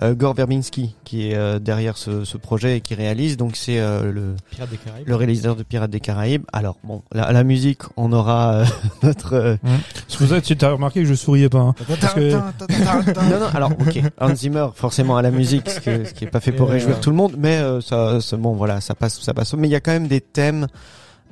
Gore 0.00 0.34
Verbinski 0.34 0.96
qui 1.04 1.28
est 1.28 1.34
euh, 1.36 1.58
derrière 1.58 1.96
ce, 1.96 2.24
ce 2.24 2.36
projet 2.36 2.78
et 2.78 2.80
qui 2.80 2.94
réalise. 2.94 3.36
Donc 3.36 3.56
c'est 3.56 3.78
euh, 3.78 4.10
le, 4.10 4.34
Pirates 4.50 4.70
des 4.70 4.76
Caraïbes. 4.78 5.08
le 5.08 5.14
réalisateur 5.16 5.56
de 5.56 5.62
Pirates 5.62 5.90
des 5.90 6.00
Caraïbes. 6.00 6.44
Alors 6.52 6.76
bon, 6.82 7.02
la, 7.12 7.30
la 7.32 7.44
musique, 7.44 7.82
on 7.96 8.12
aura 8.12 8.54
euh, 8.54 8.64
notre. 9.02 9.34
euh, 9.34 9.56
pour 10.18 10.26
ça 10.26 10.40
que 10.40 10.52
tu 10.54 10.64
as 10.64 10.70
remarqué 10.70 11.02
que 11.02 11.08
je 11.08 11.14
souriais 11.14 11.48
pas. 11.48 11.58
hein. 11.60 11.74
Parce 12.00 12.14
que- 12.14 12.32
non 12.32 13.40
non. 13.40 13.46
Alors 13.54 13.70
ok, 13.72 14.00
Hans 14.20 14.34
Zimmer 14.34 14.68
forcément 14.74 15.16
à 15.16 15.22
la 15.22 15.30
musique, 15.30 15.68
ce, 15.68 15.80
que- 15.80 16.04
ce 16.04 16.14
qui 16.14 16.24
est 16.24 16.30
pas 16.30 16.40
fait 16.40 16.52
pour 16.52 16.68
Et, 16.70 16.74
réjouir 16.74 16.96
euh, 16.96 17.00
tout 17.00 17.10
le 17.10 17.16
monde, 17.16 17.34
mais 17.38 17.58
euh, 17.58 17.80
ça, 17.80 18.20
ça- 18.20 18.36
bon 18.36 18.52
voilà, 18.54 18.80
ça 18.80 18.94
passe, 18.94 19.20
ça 19.20 19.34
passe. 19.34 19.52
Mais 19.54 19.68
il 19.68 19.72
y 19.72 19.76
a 19.76 19.80
quand 19.80 19.92
même 19.92 20.08
des 20.08 20.20
thèmes. 20.20 20.66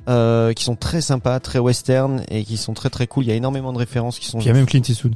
euh, 0.09 0.51
qui 0.53 0.63
sont 0.63 0.75
très 0.75 0.99
sympas, 0.99 1.39
très 1.39 1.59
western 1.59 2.23
et 2.29 2.43
qui 2.43 2.57
sont 2.57 2.73
très 2.73 2.89
très 2.89 3.05
cool. 3.05 3.23
Il 3.25 3.27
y 3.27 3.31
a 3.31 3.35
énormément 3.35 3.71
de 3.71 3.77
références 3.77 4.17
qui 4.17 4.25
sont 4.25 4.39
Puis 4.39 4.45
il 4.45 4.47
y 4.47 4.51
a 4.51 4.53
même 4.55 4.65
Clint 4.65 4.81
Eastwood. 4.87 5.13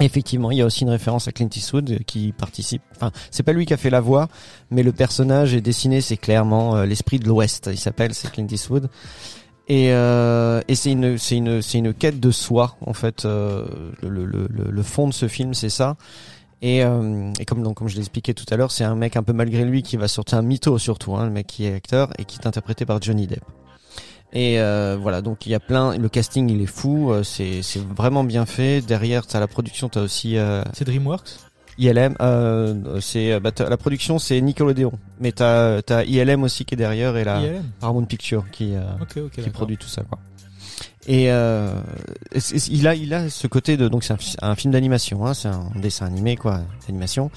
Effectivement, 0.00 0.50
il 0.50 0.58
y 0.58 0.62
a 0.62 0.66
aussi 0.66 0.82
une 0.82 0.90
référence 0.90 1.26
à 1.26 1.32
Clint 1.32 1.48
Eastwood 1.54 1.90
euh, 1.90 1.98
qui 2.06 2.32
participe. 2.32 2.82
Enfin, 2.94 3.10
c'est 3.30 3.42
pas 3.42 3.52
lui 3.52 3.66
qui 3.66 3.74
a 3.74 3.76
fait 3.76 3.90
la 3.90 4.00
voix, 4.00 4.28
mais 4.70 4.82
le 4.82 4.92
personnage 4.92 5.54
est 5.54 5.60
dessiné, 5.60 6.00
c'est 6.00 6.16
clairement 6.16 6.76
euh, 6.76 6.86
l'esprit 6.86 7.18
de 7.18 7.26
l'Ouest. 7.26 7.68
Il 7.72 7.78
s'appelle, 7.78 8.14
c'est 8.14 8.30
Clint 8.30 8.46
Eastwood. 8.48 8.88
Et, 9.66 9.92
euh, 9.92 10.62
et 10.68 10.74
c'est 10.74 10.92
une, 10.92 11.18
c'est 11.18 11.36
une, 11.36 11.60
c'est 11.60 11.78
une 11.78 11.92
quête 11.92 12.20
de 12.20 12.30
soi 12.30 12.76
en 12.80 12.94
fait. 12.94 13.24
le, 13.24 14.82
fond 14.82 15.08
de 15.08 15.12
ce 15.12 15.28
film, 15.28 15.52
c'est 15.52 15.68
ça. 15.68 15.96
Et, 16.62 16.78
et 16.78 17.44
comme 17.44 17.62
donc 17.62 17.76
comme 17.76 17.88
je 17.88 17.96
l'expliquais 17.96 18.32
tout 18.32 18.46
à 18.50 18.56
l'heure, 18.56 18.72
c'est 18.72 18.84
un 18.84 18.96
mec 18.96 19.16
un 19.16 19.22
peu 19.22 19.34
malgré 19.34 19.64
lui 19.64 19.82
qui 19.82 19.98
va 19.98 20.08
sortir 20.08 20.38
un 20.38 20.42
mytho 20.42 20.78
surtout, 20.78 21.16
hein, 21.16 21.26
le 21.26 21.30
mec 21.30 21.46
qui 21.46 21.66
est 21.66 21.74
acteur 21.74 22.10
et 22.18 22.24
qui 22.24 22.38
est 22.38 22.46
interprété 22.46 22.86
par 22.86 23.02
Johnny 23.02 23.26
Depp. 23.26 23.44
Et 24.32 24.60
euh, 24.60 24.96
voilà, 25.00 25.22
donc 25.22 25.46
il 25.46 25.52
y 25.52 25.54
a 25.54 25.60
plein, 25.60 25.96
le 25.96 26.08
casting 26.10 26.50
il 26.50 26.60
est 26.60 26.66
fou, 26.66 27.10
euh, 27.12 27.22
c'est 27.22 27.62
c'est 27.62 27.80
vraiment 27.82 28.24
bien 28.24 28.44
fait. 28.44 28.82
Derrière, 28.82 29.26
t'as 29.26 29.40
la 29.40 29.46
production, 29.46 29.88
t'as 29.88 30.02
aussi 30.02 30.36
euh, 30.36 30.62
C'est 30.74 30.84
DreamWorks? 30.84 31.30
ILM. 31.78 32.14
Euh, 32.20 33.00
c'est 33.00 33.32
euh, 33.32 33.40
bah, 33.40 33.52
t'as- 33.52 33.68
la 33.70 33.76
production 33.76 34.18
c'est 34.18 34.38
Nickelodeon, 34.40 34.92
mais 35.20 35.32
t'as 35.32 35.80
t'as 35.80 36.04
ILM 36.04 36.42
aussi 36.42 36.64
qui 36.66 36.74
est 36.74 36.76
derrière 36.76 37.16
et 37.16 37.24
la 37.24 37.40
ILM. 37.40 37.62
Paramount 37.80 38.04
Picture 38.04 38.44
qui 38.50 38.74
euh, 38.74 38.82
Ok, 39.00 39.16
ok. 39.16 39.30
qui 39.30 39.36
d'accord. 39.38 39.52
produit 39.52 39.76
tout 39.78 39.88
ça 39.88 40.02
quoi. 40.02 40.18
Et 41.06 41.32
euh, 41.32 41.72
c'est- 42.36 42.58
c'est- 42.58 42.70
il 42.70 42.86
a, 42.86 42.94
il 42.94 43.14
a 43.14 43.30
ce 43.30 43.46
côté 43.46 43.78
de 43.78 43.88
donc 43.88 44.04
c'est 44.04 44.12
un, 44.12 44.18
fi- 44.18 44.36
un 44.42 44.54
film 44.56 44.72
d'animation, 44.74 45.24
hein, 45.26 45.32
c'est 45.32 45.48
un 45.48 45.70
dessin 45.76 46.04
animé 46.04 46.36
quoi, 46.36 46.60
d'animation. 46.86 47.30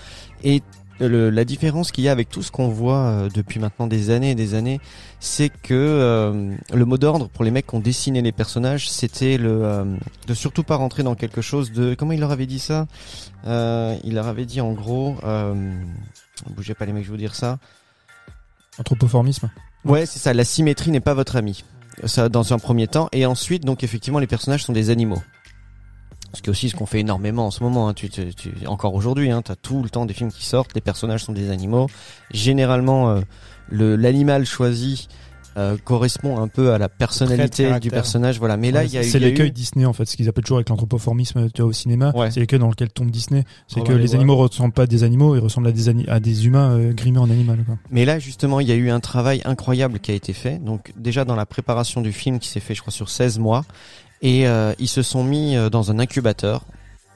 Et 0.43 0.61
le- 1.07 1.30
la 1.30 1.45
différence 1.45 1.91
qu'il 1.91 2.03
y 2.03 2.10
a 2.10 2.11
avec 2.11 2.30
tout 2.30 2.41
ce 2.44 2.52
qu'on 2.52 2.68
voit 2.69 2.98
euh, 2.98 3.30
depuis 3.34 3.60
maintenant 3.60 3.88
des 3.88 4.10
années 4.10 4.32
et 4.32 4.36
des 4.36 4.53
années, 4.53 4.80
c'est 5.19 5.49
que 5.49 5.73
euh, 5.73 6.56
le 6.73 6.86
mot 6.86 6.98
d'ordre 6.98 7.28
pour 7.30 7.44
les 7.44 7.52
mecs 7.52 7.68
qui 7.68 7.76
ont 7.76 7.80
dessiné 7.80 8.22
les 8.22 8.32
personnages, 8.32 8.90
c'était 8.90 9.38
le 9.38 9.64
euh, 9.64 9.86
de 10.28 10.34
surtout 10.34 10.64
pas 10.64 10.76
rentrer 10.76 11.03
dans 11.03 11.15
quelque 11.15 11.41
chose 11.41 11.72
de 11.72 11.94
comment 11.95 12.11
il 12.11 12.19
leur 12.19 12.32
avait 12.32 12.45
dit 12.45 12.60
ça? 12.60 12.88
Euh, 13.48 13.95
Il 14.03 14.14
leur 14.15 14.28
avait 14.28 14.45
dit 14.45 14.61
en 14.61 14.72
gros, 14.73 15.15
bougez 16.56 16.73
pas 16.73 16.86
les 16.86 16.94
mecs, 16.94 17.03
je 17.03 17.10
vais 17.10 17.14
vous 17.14 17.18
dire 17.18 17.36
ça. 17.36 17.60
Anthropoformisme. 18.80 19.49
Ouais, 19.86 20.06
c'est 20.06 20.19
ça. 20.19 20.34
La 20.34 20.44
symétrie 20.45 20.91
n'est 20.91 20.99
pas 20.99 21.14
votre 21.14 21.36
ami. 21.36 21.64
Ça, 22.06 22.30
dans 22.30 22.53
un 22.53 22.57
premier 22.60 22.88
temps, 22.88 23.10
et 23.11 23.26
ensuite, 23.26 23.64
donc 23.65 23.84
effectivement, 23.84 24.19
les 24.19 24.28
personnages 24.28 24.64
sont 24.64 24.73
des 24.73 24.90
animaux. 24.90 25.22
Ce 26.33 26.41
qui 26.41 26.47
est 26.47 26.51
aussi 26.51 26.69
ce 26.69 26.75
qu'on 26.75 26.85
fait 26.85 26.99
énormément 27.01 27.47
en 27.47 27.51
ce 27.51 27.61
moment. 27.63 27.87
Hein. 27.89 27.93
Tu, 27.93 28.09
tu, 28.09 28.33
tu- 28.33 28.51
encore 28.67 28.93
aujourd'hui, 28.95 29.31
hein, 29.31 29.41
t'as 29.41 29.55
tout 29.55 29.83
le 29.83 29.89
temps 29.89 30.05
des 30.05 30.13
films 30.13 30.31
qui 30.31 30.45
sortent. 30.45 30.73
Les 30.75 30.81
personnages 30.81 31.23
sont 31.25 31.33
des 31.33 31.49
animaux. 31.51 31.87
Généralement, 32.33 33.09
euh, 33.09 33.21
le 33.69 33.95
l'animal 33.95 34.45
choisi 34.45 35.07
euh, 35.57 35.75
correspond 35.83 36.39
un 36.41 36.47
peu 36.47 36.71
à 36.71 36.77
la 36.77 36.87
personnalité 36.87 37.77
du 37.81 37.89
personnage. 37.89 38.39
Voilà. 38.39 38.55
Mais 38.55 38.71
là, 38.71 38.79
Ouais, 38.81 38.85
il 38.87 38.93
y 38.93 38.97
a, 38.97 39.03
c'est 39.03 39.19
l'écueil 39.19 39.49
eu- 39.49 39.51
Disney 39.51 39.83
en 39.85 39.91
fait, 39.91 40.05
ce 40.05 40.15
qu'ils 40.15 40.29
appellent 40.29 40.45
toujours 40.45 40.59
avec 40.59 40.69
l'anthropoformisme 40.69 41.49
tu 41.51 41.61
vois, 41.61 41.69
au 41.69 41.73
cinéma. 41.73 42.13
Ouais. 42.15 42.31
C'est 42.31 42.39
l'écueil 42.39 42.59
dans 42.59 42.69
lequel 42.69 42.89
tombe 42.89 43.11
Disney. 43.11 43.43
C'est 43.67 43.81
Oh, 43.81 43.83
que 43.83 43.91
bah, 43.91 43.97
les 43.99 44.11
ouais. 44.11 44.15
animaux 44.15 44.37
ressemblent 44.37 44.73
pas 44.73 44.83
à 44.83 44.87
des 44.87 45.03
animaux, 45.03 45.35
ils 45.35 45.39
ressemblent 45.41 45.67
à 45.67 45.73
des, 45.73 45.89
ani- 45.89 46.07
à 46.07 46.21
des 46.21 46.45
humains 46.47 46.71
euh, 46.77 46.93
grimés 46.93 47.19
en 47.19 47.29
animal. 47.29 47.59
Quoi. 47.65 47.77
Mais 47.91 48.05
là, 48.05 48.17
justement, 48.19 48.61
il 48.61 48.69
y 48.69 48.71
a 48.71 48.75
eu 48.75 48.89
un 48.89 49.01
travail 49.01 49.41
incroyable 49.43 49.99
qui 49.99 50.11
a 50.11 50.13
été 50.13 50.31
fait. 50.31 50.63
Donc, 50.63 50.93
déjà 50.95 51.25
dans 51.25 51.35
la 51.35 51.45
préparation 51.45 51.99
du 51.99 52.13
film 52.13 52.39
qui 52.39 52.47
s'est 52.47 52.61
fait, 52.61 52.73
je 52.73 52.79
crois, 52.79 52.93
sur 52.93 53.09
16 53.09 53.37
mois. 53.39 53.65
Et 54.22 54.48
euh, 54.48 54.73
ils 54.80 54.88
se 54.88 55.02
sont 55.02 55.23
mis 55.23 55.56
euh, 55.56 55.69
dans 55.69 55.91
un 55.91 55.99
incubateur 55.99 56.65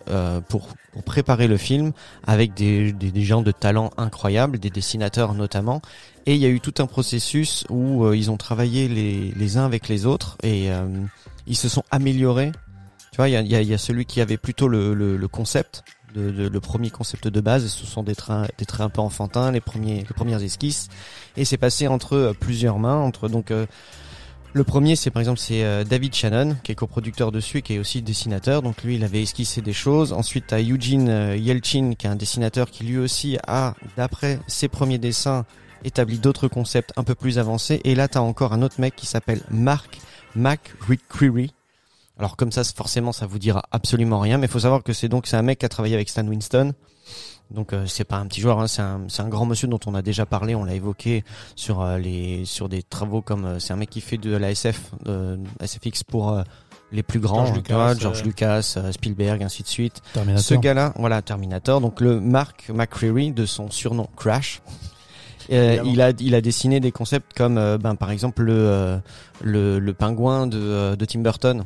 euh, 0.10 0.41
pour, 0.41 0.69
pour 0.91 1.03
préparer 1.03 1.48
le 1.48 1.57
film 1.57 1.91
avec 2.26 2.53
des, 2.53 2.91
des, 2.94 3.22
gens 3.23 3.41
de 3.41 3.52
talent 3.52 3.91
incroyables, 3.98 4.60
des 4.60 4.69
dessinateurs 4.69 5.34
notamment. 5.34 5.82
Et 6.26 6.36
il 6.36 6.41
y 6.41 6.45
a 6.45 6.49
eu 6.49 6.60
tout 6.60 6.73
un 6.80 6.88
processus 6.88 7.65
où 7.69 8.06
euh, 8.06 8.15
ils 8.18 8.32
ont 8.32 8.38
travaillé 8.38 8.88
les, 8.88 9.32
les 9.36 9.57
uns 9.57 9.65
avec 9.65 9.88
les 9.88 10.06
autres 10.06 10.38
et 10.44 10.72
euh, 10.72 10.88
ils 11.48 11.56
se 11.56 11.69
sont 11.69 11.84
améliorés. 11.91 12.52
Tu 13.11 13.18
vois, 13.18 13.30
il 13.30 13.34
y 13.34 13.36
a, 13.38 13.41
y 13.41 13.56
a- 13.56 13.61
y 13.61 13.73
a 13.73 13.77
celui 13.77 14.06
qui 14.06 14.19
avait 14.22 14.38
plutôt 14.38 14.68
le, 14.68 14.94
le, 14.94 15.15
le 15.15 15.27
concept, 15.27 15.84
de, 16.14 16.32
de- 16.32 16.48
le 16.49 16.60
premier 16.60 16.90
concept 16.90 17.27
de 17.27 17.41
base. 17.41 17.68
Ce 17.68 17.86
sont 17.86 18.03
des 18.03 18.15
traits, 18.15 18.52
des 18.57 18.65
traits 18.65 18.86
un 18.86 18.90
peu 18.90 19.02
enfantins, 19.02 19.52
les 19.52 19.61
premiers, 19.61 19.98
les 19.99 20.15
premières 20.15 20.41
esquisses. 20.44 20.88
Et 21.38 21.45
c'est 21.45 21.57
passé 21.57 21.88
entre 21.88 22.14
euh, 22.14 22.34
plusieurs 22.34 22.77
mains, 22.80 22.98
entre 22.98 23.30
donc 23.30 23.52
euh, 23.52 23.65
le 24.56 24.64
premier, 24.64 24.95
c'est 24.95 25.11
par 25.11 25.19
exemple 25.19 25.38
c'est 25.38 25.65
euh, 25.65 25.84
David 25.84 26.15
Shannon 26.15 26.56
qui 26.64 26.72
est 26.72 26.76
coproducteur 26.76 27.34
dessus 27.34 27.57
et 27.57 27.61
qui 27.61 27.73
est 27.73 27.77
aussi 27.77 28.02
dessinateur. 28.02 28.61
Donc 28.61 28.84
lui, 28.84 28.95
il 28.95 29.03
avait 29.03 29.22
esquissé 29.22 29.61
des 29.61 29.73
choses. 29.73 30.14
Ensuite, 30.14 30.45
t'as 30.48 30.61
Eugene 30.61 31.10
euh, 31.10 31.36
Yelchin 31.36 31.91
qui 31.99 32.07
est 32.07 32.10
un 32.10 32.15
dessinateur 32.15 32.72
qui 32.72 32.86
lui 32.86 32.98
aussi 32.98 33.38
a, 33.48 33.73
d'après 33.98 34.40
ses 34.48 34.69
premiers 34.69 34.98
dessins, 34.98 35.44
établi 35.84 36.19
d'autres 36.19 36.48
concepts 36.48 36.94
un 36.95 37.03
peu 37.03 37.15
plus 37.15 37.38
avancés. 37.38 37.82
Et 37.84 37.95
là, 37.95 38.07
t'as 38.07 38.22
encore 38.22 38.53
un 38.53 38.61
autre 38.61 38.80
mec 38.80 38.95
qui 38.95 39.07
s'appelle 39.07 39.41
Mark 39.52 39.99
McCreary. 40.38 41.53
Alors 42.18 42.38
comme 42.38 42.53
ça, 42.53 42.64
forcément, 42.64 43.11
ça 43.11 43.26
vous 43.26 43.40
dira 43.40 43.61
absolument 43.72 44.22
rien, 44.22 44.38
mais 44.38 44.48
il 44.48 44.52
faut 44.52 44.60
savoir 44.60 44.84
que 44.84 44.94
c'est 44.94 45.10
donc 45.10 45.27
c'est 45.27 45.36
un 45.36 45.41
mec 45.41 45.60
qui 45.60 45.65
a 45.65 45.69
travaillé 45.69 45.95
avec 45.95 46.07
Stan 46.07 46.26
Winston. 46.26 46.72
Donc 47.51 47.73
euh, 47.73 47.85
c'est 47.85 48.03
pas 48.03 48.17
un 48.17 48.26
petit 48.26 48.41
joueur, 48.41 48.59
hein, 48.59 48.67
c'est 48.67 48.81
un, 48.81 49.01
c'est 49.07 49.22
un 49.22 49.30
grand 49.30 49.45
monsieur 49.45 49.67
dont 49.67 49.80
on 49.85 49.93
a 49.93 50.01
déjà 50.01 50.26
parlé, 50.26 50.55
on 50.55 50.63
l'a 50.63 50.73
évoqué 50.73 51.23
sur 51.55 51.81
euh, 51.81 51.97
les 51.97 52.43
sur 52.45 52.69
des 52.69 52.81
travaux 52.81 53.22
comme 53.22 53.45
euh, 53.45 53.59
c'est 53.59 53.72
un 53.72 53.76
mec 53.76 53.89
qui 53.89 54.01
fait 54.01 54.17
de 54.17 54.35
la 54.35 54.51
SF 54.51 54.91
euh, 55.07 55.38
SFX 55.63 56.03
pour 56.03 56.41
les 56.91 57.03
plus 57.03 57.19
grands, 57.19 57.45
George 57.45 57.51
vois, 57.69 57.93
Lucas, 57.93 57.99
George. 57.99 58.23
Lucas, 58.23 58.77
Spielberg, 58.91 59.43
ainsi 59.43 59.63
de 59.63 59.67
suite. 59.67 60.01
Terminator. 60.13 60.43
Ce 60.43 60.53
gars-là, 60.55 60.93
voilà, 60.97 61.22
Terminator, 61.22 61.81
donc 61.81 62.01
le 62.01 62.19
Mark 62.19 62.69
McCreary 62.73 63.31
de 63.31 63.45
son 63.45 63.69
surnom 63.69 64.07
Crash. 64.15 64.61
Euh, 65.51 65.77
il 65.85 66.01
a 66.01 66.11
il 66.19 66.34
a 66.34 66.41
dessiné 66.41 66.80
des 66.80 66.91
concepts 66.91 67.34
comme 67.35 67.77
ben 67.77 67.95
par 67.95 68.09
exemple 68.09 68.41
le 68.43 68.53
euh, 68.55 68.97
le, 69.41 69.77
le 69.77 69.93
pingouin 69.93 70.47
de 70.47 70.95
de 70.95 71.05
Tim 71.05 71.19
Burton. 71.19 71.63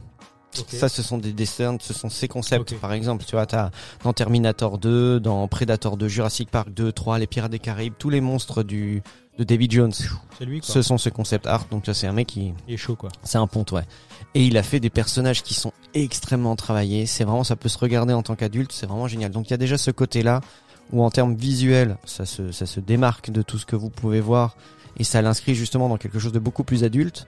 Ça, 0.68 0.90
ce 0.90 1.04
sont 1.04 1.18
des 1.18 1.34
dessins, 1.34 1.78
ce 1.80 1.94
sont 1.94 2.10
ces 2.10 2.28
concepts. 2.28 2.76
Par 2.80 2.94
exemple, 2.94 3.24
tu 3.26 3.36
vois, 3.36 3.46
t'as 3.46 3.70
dans 4.04 4.14
Terminator 4.14 4.78
2, 4.78 5.20
dans 5.20 5.48
Predator 5.48 5.96
2, 5.96 6.08
Jurassic 6.08 6.50
Park 6.50 6.70
2, 6.72 6.92
3, 6.92 7.20
Les 7.20 7.28
Pirates 7.28 7.52
des 7.52 7.60
Caraïbes, 7.60 7.94
tous 7.98 8.10
les 8.10 8.22
monstres 8.22 8.64
du 8.64 9.04
de 9.38 9.46
David 9.46 9.72
Jones. 9.72 9.94
C'est 10.38 10.46
lui, 10.46 10.60
quoi. 10.60 10.74
Ce 10.74 10.82
sont 10.82 10.98
ce 10.98 11.10
concept 11.10 11.48
art. 11.48 11.66
Donc 11.72 11.86
ça, 11.86 11.94
c'est 11.94 12.08
un 12.08 12.12
mec 12.12 12.28
qui, 12.28 12.54
Il 12.68 12.74
est 12.74 12.78
chaud, 12.78 12.96
quoi. 12.96 13.10
c'est 13.24 13.38
un 13.38 13.48
ponte, 13.48 13.72
ouais. 13.72 13.84
Et 14.36 14.44
il 14.44 14.58
a 14.58 14.64
fait 14.64 14.82
des 14.82 14.90
personnages 14.90 15.44
qui 15.44 15.54
sont 15.54 15.72
extrêmement 15.94 16.58
travaillés. 16.58 17.06
C'est 17.06 17.24
vraiment, 17.24 17.46
ça 17.46 17.56
peut 17.56 17.70
se 17.70 17.78
regarder 17.78 18.14
en 18.14 18.22
tant 18.22 18.36
qu'adulte. 18.36 18.74
C'est 18.74 18.86
vraiment 18.86 19.08
génial. 19.08 19.32
Donc 19.32 19.48
il 19.48 19.52
y 19.52 19.54
a 19.54 19.58
déjà 19.58 19.78
ce 19.78 19.92
côté-là 19.92 20.42
où 20.92 21.04
en 21.04 21.10
termes 21.10 21.36
visuels, 21.36 21.98
ça 22.04 22.26
se, 22.26 22.52
ça 22.52 22.66
se 22.66 22.80
démarque 22.82 23.32
de 23.32 23.42
tout 23.42 23.58
ce 23.58 23.66
que 23.66 23.76
vous 23.78 23.90
pouvez 23.90 24.20
voir 24.20 24.58
et 24.98 25.04
ça 25.04 25.22
l'inscrit 25.22 25.56
justement 25.56 25.88
dans 25.88 25.98
quelque 25.98 26.20
chose 26.20 26.34
de 26.34 26.40
beaucoup 26.40 26.64
plus 26.64 26.84
adulte. 26.84 27.28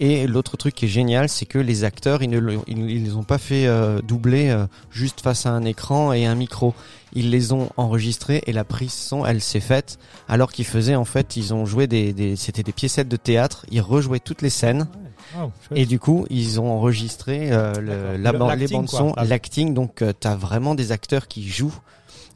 Et 0.00 0.26
l'autre 0.26 0.56
truc 0.56 0.74
qui 0.74 0.86
est 0.86 0.88
génial, 0.88 1.28
c'est 1.28 1.46
que 1.46 1.58
les 1.58 1.84
acteurs, 1.84 2.22
ils 2.22 2.30
ne 2.30 2.40
ils, 2.66 2.90
ils 2.90 3.04
les 3.04 3.14
ont 3.14 3.22
pas 3.22 3.38
fait 3.38 3.66
euh, 3.66 4.00
doubler 4.02 4.50
euh, 4.50 4.66
juste 4.90 5.20
face 5.20 5.46
à 5.46 5.50
un 5.50 5.64
écran 5.64 6.12
et 6.12 6.26
un 6.26 6.34
micro. 6.34 6.74
Ils 7.12 7.30
les 7.30 7.52
ont 7.52 7.68
enregistrés 7.76 8.42
et 8.46 8.52
la 8.52 8.64
prise 8.64 8.92
son, 8.92 9.24
elle 9.24 9.40
s'est 9.40 9.60
faite 9.60 9.98
alors 10.28 10.50
qu'ils 10.50 10.64
faisaient 10.64 10.96
en 10.96 11.04
fait, 11.04 11.36
ils 11.36 11.54
ont 11.54 11.66
joué 11.66 11.86
des, 11.86 12.12
des 12.12 12.34
c'était 12.36 12.62
des 12.64 12.72
piécettes 12.72 13.08
de 13.08 13.16
théâtre. 13.16 13.64
Ils 13.70 13.80
rejouaient 13.82 14.18
toutes 14.18 14.42
les 14.42 14.50
scènes. 14.50 14.88
Wow, 15.36 15.52
chouette. 15.68 15.78
Et 15.78 15.86
du 15.86 16.00
coup, 16.00 16.26
ils 16.30 16.60
ont 16.60 16.70
enregistré 16.70 17.52
euh, 17.52 17.74
le, 17.74 18.16
la 18.16 18.32
Le- 18.32 18.54
les 18.56 18.66
bandes 18.68 18.88
son, 18.88 19.12
Ah. 19.16 19.24
l'acting. 19.24 19.72
Donc, 19.72 20.02
t'as 20.18 20.34
vraiment 20.34 20.74
des 20.74 20.90
acteurs 20.90 21.28
qui 21.28 21.48
jouent. 21.48 21.78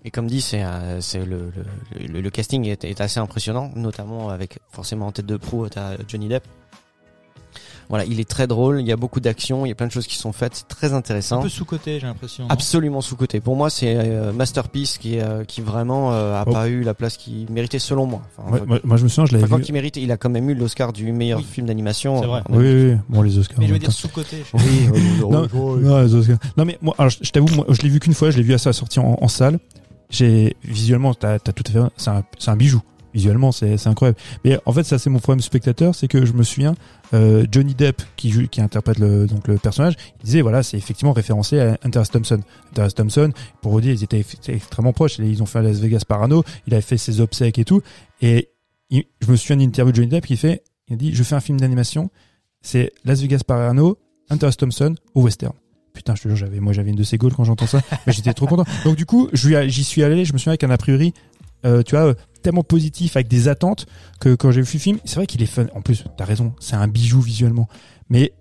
Et 0.04 0.10
comme 0.12 0.28
dit, 0.28 0.40
c'est 0.40 0.62
c'est 1.00 1.24
le, 1.24 1.50
le, 1.98 2.06
le, 2.06 2.20
le 2.20 2.30
casting 2.30 2.64
est, 2.68 2.84
est 2.84 3.00
assez 3.00 3.18
impressionnant, 3.18 3.72
notamment 3.74 4.28
avec 4.28 4.60
forcément 4.70 5.08
en 5.08 5.12
tête 5.12 5.26
de 5.26 5.36
proue, 5.36 5.68
t'as 5.68 5.96
Johnny 6.06 6.28
Depp. 6.28 6.44
Voilà, 7.88 8.04
il 8.04 8.18
est 8.20 8.28
très 8.28 8.46
drôle. 8.46 8.80
Il 8.80 8.86
y 8.86 8.92
a 8.92 8.96
beaucoup 8.96 9.20
d'action, 9.20 9.64
il 9.64 9.68
y 9.68 9.72
a 9.72 9.74
plein 9.74 9.86
de 9.86 9.92
choses 9.92 10.06
qui 10.06 10.16
sont 10.16 10.32
faites. 10.32 10.54
C'est 10.56 10.68
très 10.68 10.92
un 10.92 10.96
intéressant. 10.96 11.40
peu 11.42 11.48
sous-côté, 11.48 12.00
j'ai 12.00 12.06
l'impression. 12.06 12.46
Absolument 12.48 13.00
sous 13.00 13.14
côté. 13.16 13.40
Pour 13.40 13.54
moi, 13.56 13.70
c'est 13.70 13.94
euh, 13.96 14.32
masterpiece 14.32 14.98
qui 14.98 15.18
euh, 15.20 15.44
qui 15.44 15.60
vraiment 15.60 16.12
euh, 16.12 16.34
a 16.34 16.44
Oh. 16.46 16.52
pas 16.52 16.68
eu 16.68 16.82
la 16.82 16.94
place 16.94 17.16
qu'il 17.16 17.50
méritait 17.50 17.78
selon 17.78 18.06
moi. 18.06 18.22
Enfin, 18.38 18.50
Ouais, 18.52 18.60
moi, 18.66 18.78
moi, 18.84 18.96
je 18.96 19.04
me 19.04 19.08
souviens, 19.08 19.26
je 19.26 19.32
l'avais 19.32 19.44
enfin, 19.44 19.56
quand 19.56 19.62
vu. 19.62 19.68
il 19.68 19.72
mérite, 19.72 19.96
il 19.96 20.10
a 20.12 20.16
quand 20.16 20.30
même 20.30 20.48
eu 20.50 20.54
l'Oscar 20.54 20.92
du 20.92 21.12
meilleur 21.12 21.38
Oui. 21.38 21.44
film 21.48 21.66
d'animation. 21.66 22.20
C'est 22.20 22.26
vrai. 22.26 22.42
On 22.48 22.54
a 22.54 22.56
Oui, 22.58 22.64
oui, 22.66 22.90
oui. 22.92 22.98
bon 23.08 23.22
les 23.22 23.38
Oscars. 23.38 23.58
Mais 23.60 23.66
je 23.68 23.72
veux 23.72 23.78
dire 23.78 23.92
sous-côté. 23.92 24.44
je- 24.52 24.56
Oui, 24.58 25.20
Non, 25.20 25.46
non, 25.52 26.02
les 26.02 26.14
Oscars. 26.14 26.38
Non, 26.56 26.64
mais 26.64 26.78
moi, 26.82 26.94
alors, 26.98 27.10
je 27.10 27.18
je 27.22 27.30
t'avoue, 27.30 27.54
moi, 27.54 27.66
je 27.68 27.80
l'ai 27.82 27.88
vu 27.88 28.00
qu'une 28.00 28.14
fois, 28.14 28.30
je 28.30 28.36
l'ai 28.36 28.42
vu 28.42 28.54
à 28.54 28.58
sa 28.58 28.72
sortie 28.72 28.98
en, 29.00 29.16
en 29.20 29.28
salle. 29.28 29.58
J'ai, 30.10 30.56
visuellement, 30.64 31.14
t'as, 31.14 31.38
t'as 31.40 31.52
tout 31.52 31.64
à 31.68 31.70
fait, 31.72 31.78
c'est 31.96 32.10
un, 32.10 32.22
c'est 32.38 32.50
un 32.50 32.56
bijou. 32.56 32.80
Visuellement, 33.16 33.50
c'est, 33.50 33.86
incroyable. 33.86 34.18
Mais 34.44 34.58
en 34.66 34.74
fait, 34.74 34.82
ça, 34.82 34.98
c'est 34.98 35.08
mon 35.08 35.20
problème 35.20 35.40
spectateur, 35.40 35.94
c'est 35.94 36.06
que 36.06 36.26
je 36.26 36.34
me 36.34 36.42
souviens, 36.42 36.74
euh, 37.14 37.46
Johnny 37.50 37.74
Depp, 37.74 38.02
qui 38.16 38.46
qui 38.48 38.60
interprète 38.60 38.98
le, 38.98 39.26
donc 39.26 39.48
le 39.48 39.56
personnage, 39.56 39.94
il 40.20 40.26
disait, 40.26 40.42
voilà, 40.42 40.62
c'est 40.62 40.76
effectivement 40.76 41.14
référencé 41.14 41.58
à 41.58 41.78
Hunter 41.82 42.00
S. 42.00 42.10
Thompson. 42.10 42.40
Hunter 42.72 42.82
S. 42.82 42.94
Thompson, 42.94 43.32
pour 43.62 43.72
vous 43.72 43.80
dire, 43.80 43.94
ils 43.94 44.04
étaient 44.04 44.22
extrêmement 44.48 44.92
proches. 44.92 45.18
Ils 45.18 45.42
ont 45.42 45.46
fait 45.46 45.62
Las 45.62 45.78
Vegas 45.78 46.02
Parano, 46.06 46.44
il 46.66 46.74
avait 46.74 46.82
fait 46.82 46.98
ses 46.98 47.22
obsèques 47.22 47.58
et 47.58 47.64
tout. 47.64 47.80
Et 48.20 48.50
je 48.90 49.30
me 49.30 49.36
souviens 49.36 49.56
d'une 49.56 49.70
interview 49.70 49.92
de 49.92 49.96
Johnny 49.96 50.08
Depp 50.08 50.26
qui 50.26 50.36
fait, 50.36 50.62
il 50.88 50.92
a 50.92 50.96
dit, 50.98 51.14
je 51.14 51.22
fais 51.22 51.36
un 51.36 51.40
film 51.40 51.58
d'animation, 51.58 52.10
c'est 52.60 52.92
Las 53.06 53.22
Vegas 53.22 53.40
Parano, 53.46 53.96
Hunter 54.28 54.48
S. 54.48 54.58
Thompson 54.58 54.94
au 55.14 55.22
western. 55.22 55.54
Putain, 55.94 56.14
je 56.14 56.22
te 56.24 56.28
jure, 56.28 56.36
j'avais, 56.36 56.60
moi, 56.60 56.74
j'avais 56.74 56.90
une 56.90 56.96
de 56.96 57.02
ces 57.02 57.16
goals 57.16 57.32
quand 57.32 57.44
j'entends 57.44 57.66
ça. 57.66 57.80
mais 58.06 58.12
j'étais 58.12 58.34
trop 58.34 58.46
content. 58.46 58.66
Donc, 58.84 58.96
du 58.96 59.06
coup, 59.06 59.30
j'y 59.32 59.82
suis 59.82 60.04
allé, 60.04 60.26
je 60.26 60.34
me 60.34 60.38
souviens 60.38 60.52
avec 60.52 60.62
un 60.62 60.68
a 60.68 60.76
priori, 60.76 61.14
euh, 61.64 61.82
tu 61.82 61.96
vois, 61.96 62.06
euh, 62.06 62.14
tellement 62.42 62.62
positif, 62.62 63.16
avec 63.16 63.28
des 63.28 63.48
attentes, 63.48 63.86
que 64.20 64.34
quand 64.34 64.50
j'ai 64.50 64.62
vu 64.62 64.74
le 64.74 64.78
film, 64.78 64.98
c'est 65.04 65.16
vrai 65.16 65.26
qu'il 65.26 65.42
est 65.42 65.46
fun. 65.46 65.66
En 65.74 65.82
plus, 65.82 66.04
t'as 66.16 66.24
raison, 66.24 66.54
c'est 66.60 66.76
un 66.76 66.88
bijou 66.88 67.20
visuellement. 67.20 67.68
Mais 68.08 68.32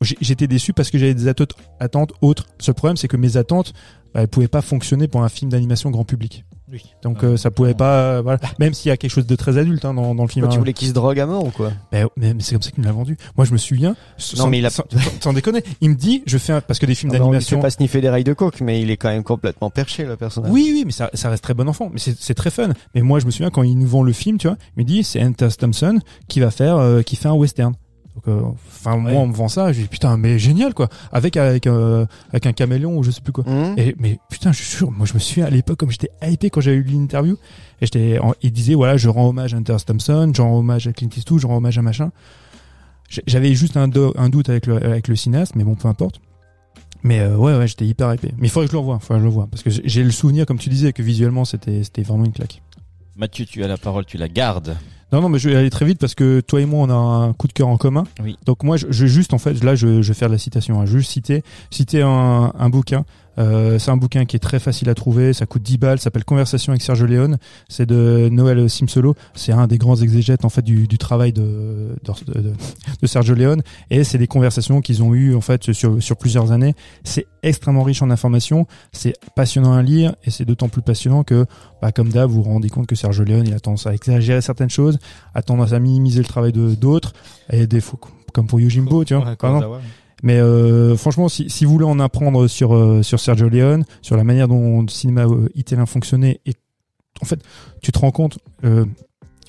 j'étais 0.00 0.46
déçu 0.46 0.72
parce 0.72 0.90
que 0.90 0.98
j'avais 0.98 1.14
des 1.14 1.28
attentes, 1.28 1.54
attentes 1.78 2.12
autres. 2.20 2.46
Ce 2.58 2.72
problème, 2.72 2.96
c'est 2.96 3.08
que 3.08 3.16
mes 3.16 3.36
attentes, 3.36 3.72
bah, 4.14 4.22
elles 4.22 4.28
pouvaient 4.28 4.48
pas 4.48 4.62
fonctionner 4.62 5.08
pour 5.08 5.22
un 5.22 5.28
film 5.28 5.50
d'animation 5.50 5.90
grand 5.90 6.04
public. 6.04 6.44
Oui. 6.72 6.82
Donc, 7.02 7.22
Ouais. 7.22 7.28
euh, 7.28 7.36
ça 7.36 7.50
pouvait 7.52 7.74
pas, 7.74 7.98
euh, 8.16 8.22
voilà. 8.22 8.40
Même 8.58 8.74
s'il 8.74 8.88
y 8.88 8.92
a 8.92 8.96
quelque 8.96 9.10
chose 9.12 9.26
de 9.26 9.36
très 9.36 9.56
adulte, 9.56 9.84
hein, 9.84 9.94
dans, 9.94 10.14
dans 10.16 10.24
le 10.24 10.28
film. 10.28 10.44
Quoi, 10.44 10.50
tu 10.52 10.56
hein. 10.56 10.58
voulais 10.58 10.72
qu'il 10.72 10.88
se 10.88 10.92
drogue 10.92 11.18
à 11.20 11.26
mort 11.26 11.44
ou 11.44 11.50
quoi? 11.50 11.72
Ben, 11.92 12.08
mais, 12.16 12.34
mais 12.34 12.42
c'est 12.42 12.54
comme 12.56 12.62
ça 12.62 12.70
qu'il 12.72 12.80
me 12.80 12.86
l'a 12.86 12.92
vendu. 12.92 13.16
Moi, 13.36 13.44
je 13.44 13.52
me 13.52 13.56
souviens. 13.56 13.94
sans, 14.18 14.48
mais 14.48 14.58
il 14.58 14.66
a- 14.66 14.70
sans, 14.70 14.82
sans- 15.20 15.32
déconner. 15.32 15.62
Il 15.80 15.90
me 15.90 15.94
dit, 15.94 16.24
je 16.26 16.38
fais 16.38 16.52
un, 16.52 16.60
parce 16.60 16.78
que 16.80 16.86
des 16.86 16.94
films 16.96 17.12
Ah 17.14 17.18
d'animation. 17.18 17.58
fait 17.58 17.62
pas 17.62 17.70
sniffer 17.70 18.00
des 18.00 18.08
rails 18.10 18.24
de 18.24 18.32
coke, 18.32 18.60
mais 18.60 18.80
il 18.82 18.90
est 18.90 18.96
quand 18.96 19.10
même 19.10 19.22
complètement 19.22 19.70
perché 19.70 20.04
le 20.04 20.16
personnage. 20.16 20.50
Oui, 20.50 20.70
oui, 20.72 20.82
mais 20.84 20.92
ça, 20.92 21.08
ça 21.14 21.30
reste 21.30 21.44
très 21.44 21.54
bon 21.54 21.68
enfant. 21.68 21.88
Mais 21.92 22.00
c'est 22.00 22.16
c'est 22.18 22.34
très 22.34 22.50
fun. 22.50 22.70
Mais 22.94 23.02
moi, 23.02 23.20
je 23.20 23.26
me 23.26 23.30
souviens 23.30 23.50
quand 23.50 23.62
il 23.62 23.78
nous 23.78 23.86
vend 23.86 24.02
le 24.02 24.12
film, 24.12 24.38
tu 24.38 24.48
vois, 24.48 24.56
il 24.76 24.82
me 24.82 24.84
dit 24.88 25.04
c'est 25.04 25.20
Hunter. 25.20 25.48
Thompson 25.56 26.00
qui 26.28 26.40
va 26.40 26.50
faire, 26.50 26.76
euh, 26.78 27.02
qui 27.02 27.14
fait 27.16 27.28
un 27.28 27.34
western. 27.34 27.74
Donc, 28.16 28.28
euh, 28.28 28.40
enfin, 28.68 28.96
moi, 28.96 29.12
Ouais. 29.12 29.16
on 29.18 29.26
me 29.28 29.34
vend 29.34 29.46
ça, 29.48 29.72
je 29.72 29.82
dis 29.82 29.86
putain, 29.88 30.16
mais 30.16 30.38
génial 30.38 30.72
quoi, 30.74 30.88
avec 31.12 31.36
avec 31.36 31.66
euh, 31.66 32.06
avec 32.30 32.46
un 32.46 32.52
caméléon 32.52 32.96
ou 32.98 33.02
je 33.02 33.10
sais 33.10 33.20
plus 33.20 33.32
quoi. 33.32 33.44
Hum 33.46 33.74
Et 33.76 33.94
mais 33.98 34.18
putain, 34.30 34.52
je 34.52 34.56
suis 34.56 34.66
sûr, 34.76 34.90
moi 34.90 35.06
je 35.06 35.12
me 35.14 35.18
souviens 35.18 35.44
à 35.46 35.50
l'époque 35.50 35.78
comme 35.78 35.90
j'étais 35.90 36.10
hypé 36.22 36.48
quand 36.50 36.62
j'avais 36.62 36.78
eu 36.78 36.82
l'interview 36.82 37.34
et 37.82 37.86
j'étais, 37.86 38.18
il 38.42 38.52
disait 38.52 38.74
voilà, 38.74 38.96
je 38.96 39.08
rends 39.10 39.28
hommage 39.28 39.52
à 39.52 39.58
Hunter. 39.58 39.76
Thompson, 39.86 40.32
je 40.34 40.40
rends 40.42 40.58
hommage 40.58 40.86
à 40.88 40.92
Clint 40.92 41.10
Eastwood, 41.14 41.40
je 41.42 41.46
rends 41.46 41.58
hommage 41.58 41.76
à 41.78 41.82
machin. 41.82 42.10
J'avais 43.26 43.54
juste 43.54 43.76
un, 43.76 43.86
do- 43.86 44.12
un 44.16 44.28
doute 44.30 44.48
avec 44.48 44.66
le, 44.66 44.84
avec 44.84 45.06
le 45.08 45.14
cinéaste, 45.14 45.54
mais 45.54 45.62
bon, 45.62 45.74
peu 45.76 45.86
importe. 45.86 46.20
Mais 47.04 47.20
euh, 47.20 47.36
ouais, 47.36 47.56
ouais, 47.56 47.68
j'étais 47.68 47.86
hyper 47.86 48.12
hypé. 48.12 48.32
Mais 48.38 48.48
il 48.48 48.50
faudrait 48.50 48.66
que 48.66 48.72
je 48.72 48.76
le 48.76 48.80
revoie, 48.80 48.98
faudrait 48.98 49.18
que 49.18 49.20
je 49.20 49.24
le 49.24 49.28
revoie. 49.28 49.46
Parce 49.48 49.62
que 49.62 49.70
j'ai- 49.70 49.82
j'ai 49.84 50.02
le 50.02 50.10
souvenir, 50.10 50.44
comme 50.46 50.58
tu 50.58 50.70
disais, 50.70 50.92
que 50.92 51.02
visuellement, 51.02 51.44
c'était 51.44 51.84
c'était 51.84 52.02
vraiment 52.02 52.24
une 52.24 52.32
claque. 52.32 52.62
Mathieu, 53.14 53.44
tu 53.44 53.62
as 53.62 53.68
la 53.68 53.76
parole, 53.76 54.04
tu 54.06 54.16
la 54.16 54.28
gardes. 54.28 54.76
Non, 55.12 55.20
non, 55.20 55.28
mais 55.28 55.38
je 55.38 55.48
vais 55.48 55.56
aller 55.56 55.70
très 55.70 55.84
vite 55.84 56.00
parce 56.00 56.14
que 56.14 56.40
toi 56.40 56.60
et 56.60 56.66
moi, 56.66 56.80
on 56.80 56.90
a 56.90 56.94
un 56.94 57.32
coup 57.32 57.46
de 57.46 57.52
cœur 57.52 57.68
en 57.68 57.76
commun. 57.76 58.04
Oui. 58.22 58.36
Donc 58.44 58.64
moi, 58.64 58.76
je, 58.76 58.86
je 58.90 59.06
juste, 59.06 59.34
en 59.34 59.38
fait, 59.38 59.62
là, 59.62 59.74
je, 59.76 60.02
je 60.02 60.08
vais 60.08 60.14
faire 60.14 60.28
de 60.28 60.34
la 60.34 60.38
citation. 60.38 60.80
Hein. 60.80 60.86
Je 60.86 60.92
vais 60.92 60.98
juste 60.98 61.12
citer, 61.12 61.44
citer 61.70 62.02
un, 62.02 62.52
un 62.58 62.68
bouquin. 62.70 63.04
Euh, 63.38 63.78
c'est 63.78 63.90
un 63.90 63.96
bouquin 63.96 64.24
qui 64.24 64.36
est 64.36 64.40
très 64.40 64.58
facile 64.58 64.88
à 64.88 64.94
trouver. 64.94 65.32
Ça 65.32 65.46
coûte 65.46 65.62
10 65.62 65.78
balles. 65.78 65.98
Ça 65.98 66.04
s'appelle 66.04 66.24
Conversation 66.24 66.72
avec 66.72 66.82
Sergio 66.82 67.06
Leone. 67.06 67.38
C'est 67.68 67.86
de 67.86 68.28
Noël 68.30 68.68
Simsolo. 68.68 69.14
C'est 69.34 69.52
un 69.52 69.66
des 69.66 69.78
grands 69.78 69.96
exégètes 69.96 70.44
en 70.44 70.48
fait 70.48 70.62
du, 70.62 70.86
du 70.86 70.98
travail 70.98 71.32
de, 71.32 71.96
de, 72.04 72.40
de, 72.40 72.52
de 73.00 73.06
Sergio 73.06 73.34
Leone. 73.34 73.62
Et 73.90 74.04
c'est 74.04 74.18
des 74.18 74.26
conversations 74.26 74.80
qu'ils 74.80 75.02
ont 75.02 75.14
eues 75.14 75.34
en 75.34 75.40
fait 75.40 75.72
sur, 75.72 76.02
sur 76.02 76.16
plusieurs 76.16 76.52
années. 76.52 76.74
C'est 77.04 77.26
extrêmement 77.42 77.82
riche 77.82 78.02
en 78.02 78.10
informations. 78.10 78.66
C'est 78.92 79.14
passionnant 79.34 79.74
à 79.74 79.82
lire 79.82 80.14
et 80.24 80.30
c'est 80.30 80.44
d'autant 80.44 80.68
plus 80.68 80.82
passionnant 80.82 81.24
que, 81.24 81.46
bah, 81.82 81.92
comme 81.92 82.08
d'hab, 82.10 82.30
vous 82.30 82.42
vous 82.42 82.50
rendez 82.50 82.68
compte 82.70 82.86
que 82.86 82.96
Sergio 82.96 83.24
Leone 83.24 83.46
il 83.46 83.54
a 83.54 83.60
tendance 83.60 83.86
à 83.86 83.94
exagérer 83.94 84.40
certaines 84.40 84.70
choses, 84.70 84.98
a 85.34 85.42
tendance 85.42 85.72
à 85.72 85.78
minimiser 85.78 86.20
le 86.20 86.26
travail 86.26 86.52
de 86.52 86.74
d'autres 86.74 87.12
et 87.50 87.66
des 87.66 87.80
fois 87.80 87.98
comme 88.32 88.46
pour 88.46 88.60
Yojimbo, 88.60 89.04
tu 89.04 89.14
vois. 89.14 89.24
Ouais, 89.24 89.36
par 89.36 89.56
exemple. 89.56 89.78
Mais 90.22 90.38
euh, 90.38 90.96
franchement, 90.96 91.28
si, 91.28 91.50
si 91.50 91.64
vous 91.64 91.72
voulez 91.72 91.84
en 91.84 92.00
apprendre 92.00 92.46
sur 92.48 92.74
euh, 92.74 93.02
sur 93.02 93.20
Sergio 93.20 93.48
Leone, 93.48 93.84
sur 94.02 94.16
la 94.16 94.24
manière 94.24 94.48
dont 94.48 94.82
le 94.82 94.88
cinéma 94.88 95.24
euh, 95.24 95.48
italien 95.54 95.86
fonctionnait, 95.86 96.40
et 96.46 96.54
en 97.20 97.24
fait, 97.24 97.40
tu 97.82 97.92
te 97.92 97.98
rends 97.98 98.10
compte 98.10 98.38
euh, 98.64 98.84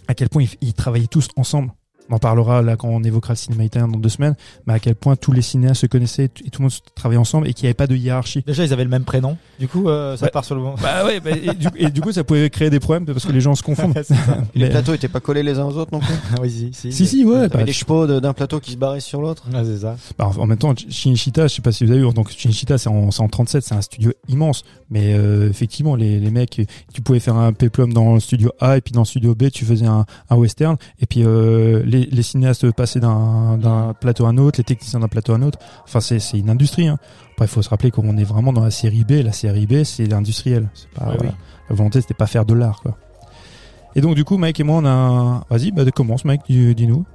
à 0.07 0.13
quel 0.13 0.29
point 0.29 0.45
ils 0.61 0.73
travaillaient 0.73 1.07
tous 1.07 1.29
ensemble. 1.35 1.71
On 2.09 2.15
en 2.15 2.19
parlera 2.19 2.61
là 2.61 2.75
quand 2.75 2.87
on 2.87 3.03
évoquera 3.03 3.33
le 3.33 3.37
cinéma 3.37 3.63
italien 3.63 3.87
dans 3.87 3.99
deux 3.99 4.09
semaines, 4.09 4.35
mais 4.65 4.73
à 4.73 4.79
quel 4.79 4.95
point 4.95 5.15
tous 5.15 5.31
les 5.31 5.41
cinéastes 5.41 5.81
se 5.81 5.85
connaissaient 5.87 6.25
et 6.45 6.49
tout 6.49 6.61
le 6.61 6.63
monde 6.63 6.73
travaillait 6.95 7.19
ensemble 7.19 7.47
et 7.47 7.53
qu'il 7.53 7.65
n'y 7.65 7.67
avait 7.67 7.73
pas 7.73 7.87
de 7.87 7.95
hiérarchie. 7.95 8.43
Déjà, 8.45 8.63
ils 8.65 8.73
avaient 8.73 8.83
le 8.83 8.89
même 8.89 9.03
prénom. 9.03 9.37
Du 9.59 9.67
coup, 9.67 9.89
euh, 9.89 10.15
ça 10.15 10.27
part 10.29 10.45
sur 10.45 10.55
le 10.55 10.61
bon. 10.61 10.75
Bah 10.81 11.05
ouais, 11.05 11.19
bah, 11.19 11.31
et, 11.31 11.53
du, 11.53 11.67
et 11.75 11.89
du 11.89 12.01
coup, 12.01 12.11
ça 12.11 12.23
pouvait 12.23 12.49
créer 12.49 12.69
des 12.69 12.79
problèmes 12.79 13.05
parce 13.05 13.25
que 13.25 13.31
les 13.31 13.41
gens 13.41 13.55
se 13.55 13.63
confondent. 13.63 13.93
Les 14.55 14.69
plateaux 14.69 14.93
étaient 14.93 15.07
pas 15.07 15.19
collés 15.19 15.43
les 15.43 15.59
uns 15.59 15.65
aux 15.65 15.77
autres 15.77 15.91
non 15.91 15.99
plus. 15.99 16.13
oui, 16.41 16.49
si, 16.49 16.69
si. 16.73 16.91
si, 16.91 17.07
si, 17.07 17.25
ouais. 17.25 17.47
Bah, 17.49 17.63
des 17.63 17.73
chevaux 17.73 18.07
d'un 18.07 18.33
plateau 18.33 18.59
qui 18.59 18.71
se 18.71 18.77
barraient 18.77 18.99
sur 18.99 19.21
l'autre. 19.21 19.43
Ah, 19.53 19.63
c'est 19.63 19.79
ça. 19.79 19.95
Bah, 20.17 20.29
en 20.37 20.45
même 20.45 20.57
temps, 20.57 20.73
Shinichita, 20.75 21.47
je 21.47 21.55
sais 21.55 21.61
pas 21.61 21.71
si 21.71 21.85
vous 21.85 21.91
avez 21.91 22.01
vu, 22.01 22.13
donc 22.13 22.29
Shinichita, 22.29 22.77
c'est 22.77 22.89
en, 22.89 23.11
c'est 23.11 23.21
en 23.21 23.27
37, 23.27 23.63
c'est 23.63 23.75
un 23.75 23.81
studio 23.81 24.11
immense. 24.27 24.63
Mais 24.89 25.13
euh, 25.13 25.49
effectivement, 25.49 25.95
les, 25.95 26.19
les 26.19 26.31
mecs, 26.31 26.61
tu 26.93 27.01
pouvais 27.01 27.19
faire 27.19 27.35
un 27.35 27.53
peplum 27.53 27.91
dans 27.91 28.13
le 28.13 28.19
studio 28.19 28.51
A 28.59 28.77
et 28.77 28.81
puis 28.81 28.93
dans 28.93 29.01
le 29.01 29.05
studio 29.05 29.35
B, 29.35 29.49
tu 29.49 29.65
faisais 29.65 29.85
un, 29.85 30.05
un 30.29 30.35
western. 30.35 30.77
Et 31.01 31.05
puis 31.05 31.23
euh, 31.23 31.83
les, 31.85 31.96
les 32.05 32.23
cinéastes 32.23 32.71
passaient 32.71 32.99
d'un 32.99 33.93
plateau 33.99 34.25
à 34.25 34.29
un 34.29 34.37
autre, 34.37 34.59
les 34.59 34.63
techniciens 34.63 34.99
d'un 34.99 35.07
plateau 35.07 35.33
à 35.33 35.35
un 35.37 35.41
autre. 35.41 35.59
Enfin, 35.83 35.99
c'est 35.99 36.19
une 36.37 36.49
industrie. 36.49 36.87
Hein. 36.87 36.97
Après, 37.33 37.45
il 37.45 37.49
faut 37.49 37.61
se 37.61 37.69
rappeler 37.69 37.91
qu'on 37.91 38.17
est 38.17 38.23
vraiment 38.23 38.53
dans 38.53 38.63
la 38.63 38.71
série 38.71 39.03
B. 39.03 39.23
La 39.23 39.31
série 39.31 39.65
B, 39.67 39.83
c'est 39.83 40.05
l'industriel. 40.05 40.69
Oui. 41.01 41.27
la 41.69 41.75
volonté, 41.75 42.01
c'était 42.01 42.13
pas 42.13 42.27
faire 42.27 42.45
de 42.45 42.53
l'art. 42.53 42.81
Et 43.95 44.01
donc 44.01 44.15
du 44.15 44.23
coup, 44.23 44.37
Mike 44.37 44.59
et 44.59 44.63
moi, 44.63 44.77
on 44.77 44.85
a. 44.85 44.89
un- 44.89 45.43
Vas-y, 45.49 45.71
bah 45.71 45.83
commence, 45.91 46.23
Mike, 46.25 46.41
dis- 46.47 46.75
dis-nous. 46.75 47.05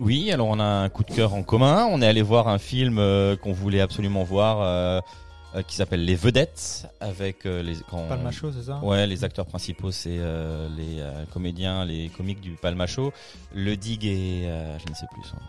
Oui, 0.00 0.30
alors 0.32 0.48
on 0.48 0.60
a 0.60 0.64
un 0.64 0.88
coup 0.88 1.02
de 1.04 1.10
cœur 1.12 1.34
en 1.34 1.42
commun. 1.42 1.86
On 1.90 2.00
est 2.02 2.06
allé 2.06 2.22
voir 2.22 2.48
un 2.48 2.58
film 2.58 2.98
euh, 2.98 3.36
qu'on 3.36 3.52
voulait 3.52 3.80
absolument 3.80 4.22
voir, 4.24 4.58
euh, 4.60 5.00
euh, 5.54 5.62
qui 5.62 5.76
s'appelle 5.76 6.04
Les 6.04 6.14
Vedettes, 6.14 6.86
avec 7.00 7.46
euh, 7.46 7.62
les 7.62 7.76
quand- 7.90 8.06
Palmacho, 8.08 8.52
c'est 8.52 8.64
ça? 8.64 8.78
Ouais, 8.82 9.06
les 9.06 9.24
acteurs 9.24 9.46
principaux, 9.46 9.90
c'est 9.90 10.18
euh, 10.18 10.68
les 10.76 11.00
euh, 11.00 11.24
comédiens, 11.32 11.84
les 11.84 12.10
comiques 12.10 12.40
du 12.40 12.52
Palmacho, 12.52 13.12
Le 13.54 13.76
Dig 13.76 14.04
et 14.04 14.42
euh, 14.46 14.78
je 14.78 14.90
ne 14.90 14.94
sais 14.94 15.06
plus 15.12 15.22
son 15.24 15.36
nom. 15.36 15.42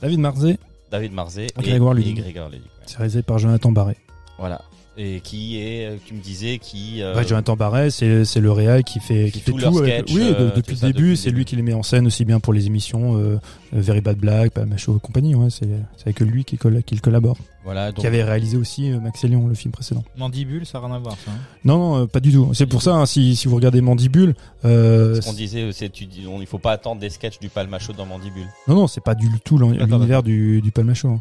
David 0.00 0.20
Marzé, 0.20 0.58
David 0.90 1.12
Marzé 1.12 1.46
et, 1.46 1.62
Grégoire 1.62 1.94
Ludig. 1.94 2.16
Grégoire 2.20 2.48
Ludig, 2.48 2.64
ouais. 2.64 2.70
c'est 2.86 2.96
réalisé 2.98 3.22
par 3.22 3.38
Jonathan 3.38 3.72
Barré. 3.72 3.96
Voilà. 4.38 4.62
Et 5.00 5.20
qui 5.20 5.60
est, 5.60 5.86
euh, 5.86 5.96
tu 6.04 6.12
me 6.14 6.20
disais, 6.20 6.58
qui. 6.58 7.02
euh, 7.02 7.14
Ouais, 7.14 7.24
Jonathan 7.24 7.54
Barret, 7.54 7.90
c'est 7.90 8.24
c'est 8.24 8.40
le 8.40 8.50
réal 8.50 8.82
qui 8.82 8.98
fait 8.98 9.26
Qui 9.26 9.32
qui 9.32 9.38
fait 9.40 9.50
tout 9.52 9.58
leur 9.58 9.78
avec- 9.78 10.06
sketch, 10.08 10.12
oui, 10.12 10.24
de- 10.28 10.34
euh, 10.34 10.50
depuis 10.56 10.72
le 10.72 10.78
ça, 10.78 10.86
début, 10.88 11.14
c'est 11.14 11.30
lui 11.30 11.44
qui 11.44 11.54
les 11.54 11.62
met 11.62 11.72
en 11.72 11.84
scène 11.84 12.06
aussi 12.08 12.24
bien 12.24 12.40
pour 12.40 12.52
les 12.52 12.66
émissions 12.66 13.16
euh, 13.16 13.20
euh, 13.36 13.38
Very 13.72 14.00
Bad 14.00 14.16
Black, 14.18 14.50
Palma 14.52 14.76
Show 14.76 14.96
et 14.96 15.00
compagnie. 15.00 15.36
Ouais, 15.36 15.50
c'est 15.50 15.68
c'est 15.96 16.06
avec 16.08 16.18
lui 16.18 16.44
qui, 16.44 16.56
colla- 16.56 16.82
qui 16.82 16.96
le 16.96 17.00
collabore. 17.00 17.36
voilà, 17.62 17.92
donc, 17.92 18.00
Qui 18.00 18.08
avait 18.08 18.24
réalisé 18.24 18.56
aussi 18.56 18.90
euh, 18.90 18.98
Max 18.98 19.22
et 19.22 19.28
Léon, 19.28 19.46
le 19.46 19.54
film 19.54 19.70
précédent. 19.70 20.02
Mandibule, 20.16 20.66
ça 20.66 20.80
n'a 20.80 20.86
rien 20.88 20.96
à 20.96 20.98
voir, 20.98 21.16
ça. 21.24 21.30
hein. 21.30 21.38
Non, 21.64 21.78
non, 21.78 22.02
euh, 22.02 22.06
pas 22.06 22.18
du 22.18 22.32
tout. 22.32 22.50
C'est 22.54 22.66
pour 22.66 22.82
ça, 22.82 22.94
hein, 22.96 23.06
si, 23.06 23.36
si 23.36 23.46
vous 23.46 23.54
regardez 23.54 23.80
Mandibule, 23.80 24.34
euh, 24.64 25.20
ce 25.20 25.26
qu'on 25.28 25.32
disait, 25.32 25.62
euh, 25.62 25.70
c'est 25.72 25.90
tu 25.90 26.06
dis, 26.06 26.26
on, 26.26 26.40
il 26.40 26.46
faut 26.48 26.58
pas 26.58 26.72
attendre 26.72 27.00
des 27.00 27.10
sketchs 27.10 27.38
du 27.38 27.48
Palmacho 27.50 27.92
dans 27.92 28.04
Mandibule. 28.06 28.48
non, 28.66 28.74
non, 28.74 28.86
c'est 28.88 29.00
pas 29.04 29.14
du 29.14 29.28
tout 29.44 29.58
l'univers 29.58 30.24
du, 30.24 30.60
du 30.60 30.72
Palma 30.72 30.94
Show. 30.94 31.08
hein. 31.08 31.20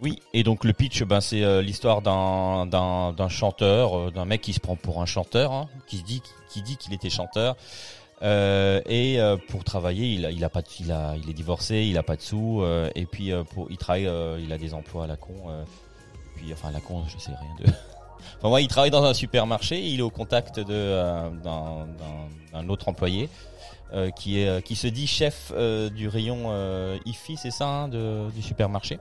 Oui, 0.00 0.20
et 0.32 0.44
donc 0.44 0.64
le 0.64 0.72
pitch, 0.72 1.02
ben, 1.02 1.20
c'est 1.20 1.42
euh, 1.42 1.60
l'histoire 1.60 2.02
d'un, 2.02 2.66
d'un, 2.66 3.12
d'un 3.12 3.28
chanteur, 3.28 3.98
euh, 3.98 4.10
d'un 4.12 4.24
mec 4.24 4.40
qui 4.40 4.52
se 4.52 4.60
prend 4.60 4.76
pour 4.76 5.02
un 5.02 5.06
chanteur, 5.06 5.52
hein, 5.52 5.68
qui 5.88 5.98
se 5.98 6.04
dit, 6.04 6.22
qui 6.48 6.62
dit 6.62 6.76
qu'il 6.76 6.94
était 6.94 7.10
chanteur. 7.10 7.56
Euh, 8.22 8.80
et 8.86 9.18
pour 9.48 9.62
travailler, 9.62 10.12
il 10.12 10.26
a, 10.26 10.30
il 10.30 10.42
a 10.44 10.48
pas, 10.48 10.62
de, 10.62 10.68
il 10.80 10.90
a, 10.90 11.14
il 11.16 11.30
est 11.30 11.34
divorcé, 11.34 11.86
il 11.88 11.96
a 11.98 12.02
pas 12.02 12.16
de 12.16 12.20
sous, 12.20 12.64
et 12.94 13.06
puis 13.06 13.30
pour, 13.50 13.70
il 13.70 13.76
travaille, 13.76 14.10
il 14.40 14.52
a 14.52 14.58
des 14.58 14.74
emplois 14.74 15.04
à 15.04 15.06
la 15.06 15.16
con, 15.16 15.34
puis 16.34 16.52
enfin 16.52 16.70
à 16.70 16.72
la 16.72 16.80
con, 16.80 17.04
je 17.06 17.16
sais 17.16 17.30
rien 17.30 17.54
de. 17.60 17.72
enfin 18.38 18.50
ouais, 18.52 18.64
il 18.64 18.66
travaille 18.66 18.90
dans 18.90 19.04
un 19.04 19.14
supermarché, 19.14 19.80
il 19.80 20.00
est 20.00 20.02
au 20.02 20.10
contact 20.10 20.58
de 20.58 20.94
d'un, 21.44 21.86
d'un, 22.52 22.68
autre 22.68 22.88
employé. 22.88 23.28
qui 24.16 24.40
est 24.40 24.64
qui 24.64 24.74
se 24.74 24.88
dit 24.88 25.06
chef 25.06 25.52
du 25.92 26.08
rayon 26.08 26.98
IFI, 27.06 27.36
c'est 27.36 27.52
ça, 27.52 27.68
hein, 27.68 27.88
de, 27.88 28.28
du 28.32 28.42
supermarché. 28.42 28.98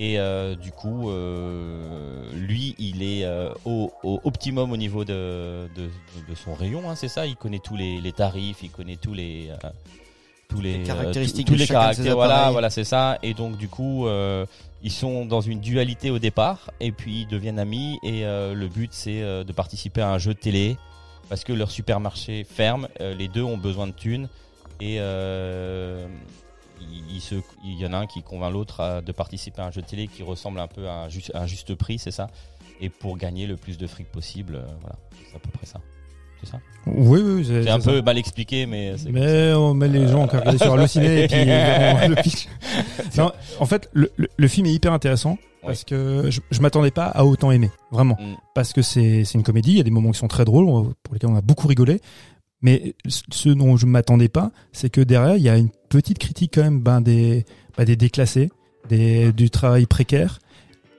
Et 0.00 0.18
euh, 0.18 0.54
du 0.54 0.70
coup, 0.70 1.10
euh, 1.10 2.30
lui, 2.32 2.76
il 2.78 3.02
est 3.02 3.24
euh, 3.24 3.50
au, 3.64 3.92
au 4.04 4.20
optimum 4.22 4.70
au 4.70 4.76
niveau 4.76 5.04
de, 5.04 5.68
de, 5.74 5.90
de 6.28 6.34
son 6.36 6.54
rayon, 6.54 6.88
hein, 6.88 6.94
c'est 6.94 7.08
ça? 7.08 7.26
Il 7.26 7.34
connaît 7.34 7.58
tous 7.58 7.74
les, 7.76 8.00
les 8.00 8.12
tarifs, 8.12 8.62
il 8.62 8.70
connaît 8.70 8.96
tous 8.96 9.12
les 9.12 9.50
tous 10.48 10.60
les, 10.60 10.78
Les 10.78 10.84
caractéristiques 10.84 11.48
tous 11.48 11.54
les 11.54 11.66
caractères. 11.66 12.14
Voilà, 12.14 12.50
voilà, 12.52 12.70
c'est 12.70 12.84
ça. 12.84 13.18
Et 13.24 13.34
donc 13.34 13.56
du 13.56 13.68
coup, 13.68 14.06
ils 14.82 14.92
sont 14.92 15.26
dans 15.26 15.40
une 15.40 15.60
dualité 15.60 16.10
au 16.10 16.20
départ, 16.20 16.70
et 16.78 16.92
puis 16.92 17.22
ils 17.22 17.26
deviennent 17.26 17.58
amis. 17.58 17.98
Et 18.04 18.22
le 18.22 18.66
but, 18.68 18.92
c'est 18.92 19.20
de 19.20 19.52
participer 19.52 20.00
à 20.00 20.10
un 20.10 20.18
jeu 20.18 20.32
de 20.32 20.38
télé 20.38 20.76
parce 21.28 21.44
que 21.44 21.52
leur 21.52 21.70
supermarché 21.70 22.44
ferme. 22.44 22.88
les 23.00 23.28
deux 23.28 23.42
ont 23.42 23.58
besoin 23.58 23.88
de 23.88 23.92
thunes 23.92 24.28
et 24.80 25.00
il, 26.80 27.16
il 27.16 27.20
se, 27.20 27.36
il 27.64 27.78
y 27.78 27.86
en 27.86 27.92
a 27.92 27.98
un 27.98 28.06
qui 28.06 28.22
convainc 28.22 28.52
l'autre 28.52 29.02
de 29.04 29.12
participer 29.12 29.62
à 29.62 29.66
un 29.66 29.70
jeu 29.70 29.82
de 29.82 29.86
télé 29.86 30.08
qui 30.08 30.22
ressemble 30.22 30.60
un 30.60 30.68
peu 30.68 30.88
à 30.88 31.04
un, 31.04 31.08
juste, 31.08 31.32
à 31.34 31.42
un 31.42 31.46
juste 31.46 31.74
prix, 31.74 31.98
c'est 31.98 32.10
ça? 32.10 32.28
Et 32.80 32.88
pour 32.88 33.16
gagner 33.16 33.46
le 33.46 33.56
plus 33.56 33.76
de 33.78 33.86
fric 33.86 34.10
possible, 34.10 34.56
euh, 34.56 34.66
voilà, 34.80 34.96
c'est 35.30 35.36
à 35.36 35.38
peu 35.40 35.50
près 35.50 35.66
ça. 35.66 35.80
C'est 36.40 36.50
ça? 36.50 36.60
Oui, 36.86 37.20
oui, 37.20 37.44
c'est 37.44 37.68
un 37.68 37.80
peu 37.80 38.00
mal 38.00 38.16
expliqué, 38.16 38.64
mais 38.66 38.94
Mais 39.10 39.52
on 39.54 39.74
met 39.74 39.88
les 39.88 40.06
gens 40.06 40.28
qui 40.28 40.36
regardent 40.36 40.62
sur 40.62 40.72
Allociné 40.72 41.24
et 41.24 41.28
puis 41.28 41.44
le 41.44 42.22
pitch. 42.22 42.46
Non, 43.16 43.32
en 43.58 43.66
fait, 43.66 43.90
le, 43.92 44.12
le, 44.16 44.28
le 44.36 44.48
film 44.48 44.66
est 44.66 44.72
hyper 44.72 44.92
intéressant 44.92 45.36
parce 45.62 45.84
que 45.84 46.30
je, 46.30 46.40
je 46.50 46.60
m'attendais 46.60 46.90
pas 46.90 47.06
à 47.06 47.24
autant 47.24 47.50
aimer, 47.50 47.70
vraiment. 47.90 48.16
Mm. 48.20 48.36
Parce 48.54 48.72
que 48.72 48.82
c'est 48.82 49.22
une 49.34 49.42
comédie, 49.42 49.72
il 49.72 49.76
y 49.78 49.80
a 49.80 49.84
des 49.84 49.90
moments 49.90 50.12
qui 50.12 50.18
sont 50.18 50.28
très 50.28 50.44
drôles, 50.44 50.66
pour 51.02 51.14
lesquels 51.14 51.30
on 51.30 51.36
a 51.36 51.40
beaucoup 51.42 51.68
rigolé. 51.68 52.00
Mais 52.62 52.94
ce- 53.06 53.50
dont 53.50 53.76
je 53.76 53.86
m'attendais 53.86 54.28
pas, 54.28 54.50
c'est 54.72 54.90
que 54.90 55.00
derrière, 55.00 55.36
il 55.36 55.42
y 55.42 55.48
a 55.48 55.56
une 55.56 55.70
petite 55.88 56.18
critique 56.18 56.52
quand 56.54 56.62
même 56.64 56.80
ben, 56.80 57.00
des, 57.00 57.44
ben, 57.76 57.84
des 57.84 57.96
déclassés, 57.96 58.50
des, 58.88 59.32
du 59.32 59.48
travail 59.50 59.86
précaire, 59.86 60.38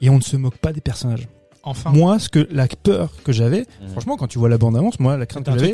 et 0.02 0.10
on 0.10 0.16
ne 0.18 0.22
se 0.22 0.38
moque 0.38 0.58
pas 0.58 0.72
des 0.72 0.82
personnages. 0.82 1.28
Enfin, 1.62 1.92
Moi, 1.92 2.18
ce 2.20 2.30
que 2.30 2.48
la 2.52 2.68
peur 2.68 3.12
que 3.26 3.34
j'avais, 3.34 3.62
Mm. 3.84 3.88
franchement, 3.90 4.16
quand 4.16 4.28
tu 4.28 4.40
vois 4.40 4.48
la 4.48 4.58
bande-annonce, 4.58 4.98
moi, 5.02 5.18
la 5.18 5.26
crainte 5.26 5.44
que 5.44 5.52
j'avais, 5.60 5.74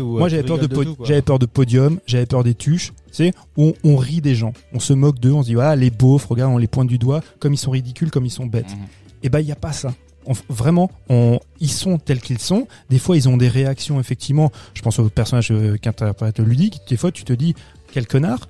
ou. 0.00 0.12
moi 0.16 0.22
euh, 0.26 0.28
j'avais 0.30 0.42
peur 0.42 0.58
de, 0.58 0.66
quoi. 0.66 1.06
j'avais 1.06 1.20
peur 1.20 1.38
de 1.38 1.44
podium, 1.44 2.00
j'avais 2.06 2.24
peur 2.24 2.42
des 2.42 2.54
tuches, 2.54 2.92
tu 3.08 3.12
sais, 3.12 3.32
où 3.58 3.74
on, 3.84 3.92
on 3.92 3.96
rit 3.96 4.22
des 4.22 4.34
gens, 4.34 4.54
on 4.72 4.80
se 4.80 4.94
moque 4.94 5.18
d'eux, 5.20 5.32
on 5.32 5.42
se 5.42 5.48
dit 5.48 5.56
ah 5.60 5.76
les 5.76 5.90
beaufs, 5.90 6.24
regarde, 6.24 6.50
on 6.50 6.56
les 6.58 6.66
pointe 6.66 6.88
du 6.88 6.96
doigt, 6.98 7.20
comme 7.40 7.52
ils 7.52 7.58
sont 7.58 7.70
ridicules, 7.72 8.10
comme 8.10 8.24
ils 8.24 8.30
sont 8.30 8.46
bêtes. 8.46 8.70
Mhm. 8.70 8.86
Et 9.22 9.28
ben 9.28 9.40
il 9.40 9.46
y 9.46 9.52
a 9.52 9.56
pas 9.56 9.72
ça. 9.72 9.94
On- 10.26 10.52
vraiment, 10.52 10.90
on, 11.08 11.38
ils 11.60 11.70
sont 11.70 11.98
tels 11.98 12.20
qu'ils 12.20 12.38
sont. 12.40 12.66
Des 12.90 12.98
fois, 12.98 13.16
ils 13.16 13.28
ont 13.28 13.36
des 13.36 13.48
réactions 13.48 14.00
effectivement. 14.00 14.50
Je 14.74 14.82
pense 14.82 14.98
au 14.98 15.08
personnage 15.08 15.50
euh, 15.50 15.76
qu'interprète 15.76 16.38
ludique. 16.40 16.80
Des 16.88 16.96
fois, 16.96 17.12
tu 17.12 17.24
te 17.24 17.32
dis 17.32 17.54
quel 17.92 18.06
connard, 18.06 18.48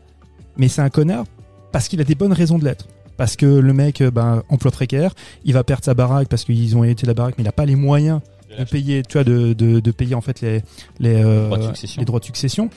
mais 0.57 0.69
c'est 0.69 0.83
un 0.83 0.91
connard 0.91 1.25
parce 1.73 1.89
qu'il 1.89 2.01
a 2.01 2.05
des 2.05 2.15
bonnes 2.15 2.33
raisons 2.33 2.59
de 2.59 2.65
l'être. 2.65 2.87
Parce 3.17 3.37
que 3.37 3.47
le 3.47 3.73
mec, 3.73 4.01
euh, 4.01 4.11
ben, 4.11 4.43
emploi 4.49 4.71
précaire, 4.71 5.15
il 5.45 5.53
va 5.55 5.65
perdre 5.65 5.85
sa 5.85 5.95
baraque 5.95 6.29
parce 6.29 6.45
qu'ils 6.45 6.77
ont 6.77 6.85
hérité 6.85 7.07
la 7.07 7.15
baraque, 7.15 7.35
mais 7.39 7.43
il 7.43 7.47
n'a 7.47 7.53
pas 7.53 7.65
les 7.67 7.77
moyens 7.77 8.21
de 8.59 8.65
payer, 8.65 9.03
tu 9.03 9.15
vois, 9.15 9.25
de, 9.25 9.53
de, 9.53 9.81
de 9.81 9.91
payer 9.91 10.15
en 10.15 10.21
fait 10.21 10.41
les 10.41 10.63
les, 11.01 11.15
euh, 11.23 11.47
Droits 11.47 11.59
de 11.59 11.63
succession. 11.65 12.01
les 12.01 12.05
droits 12.07 12.21
de 12.21 12.25
succession. 12.25 12.71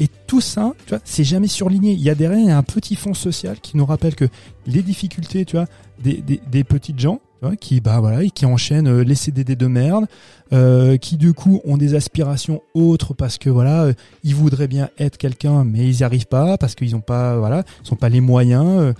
Et 0.00 0.08
tout 0.26 0.40
ça, 0.40 0.72
tu 0.86 0.90
vois, 0.90 1.00
c'est 1.04 1.24
jamais 1.24 1.46
surligné. 1.48 1.92
Il 1.92 2.00
y 2.00 2.08
a 2.08 2.14
derrière 2.14 2.56
un 2.56 2.62
petit 2.62 2.96
fond 2.96 3.12
social 3.14 3.58
qui 3.60 3.76
nous 3.76 3.84
rappelle 3.84 4.14
que 4.14 4.24
les 4.66 4.82
difficultés, 4.82 5.44
tu 5.44 5.56
vois, 5.56 5.66
des, 6.02 6.14
des, 6.22 6.40
des 6.50 6.64
petites 6.64 6.98
gens, 6.98 7.20
qui 7.58 7.80
bah 7.80 8.00
voilà, 8.00 8.22
et 8.22 8.30
qui 8.30 8.44
enchaînent 8.46 8.86
euh, 8.88 9.02
les 9.02 9.14
CDD 9.14 9.56
de 9.56 9.66
merde, 9.66 10.06
euh, 10.52 10.96
qui 10.98 11.16
du 11.16 11.32
coup 11.32 11.60
ont 11.64 11.76
des 11.76 11.94
aspirations 11.94 12.62
autres 12.74 13.14
parce 13.14 13.38
que 13.38 13.48
voilà, 13.50 13.84
euh, 13.84 13.92
ils 14.24 14.34
voudraient 14.34 14.68
bien 14.68 14.90
être 14.98 15.16
quelqu'un, 15.16 15.64
mais 15.64 15.88
ils 15.88 15.96
n'y 15.96 16.02
arrivent 16.02 16.26
pas 16.26 16.58
parce 16.58 16.74
qu'ils 16.74 16.94
ont 16.96 17.00
pas 17.00 17.36
voilà, 17.38 17.64
sont 17.82 17.96
pas 17.96 18.08
les 18.08 18.20
moyens. 18.20 18.66
euh, 18.66 18.92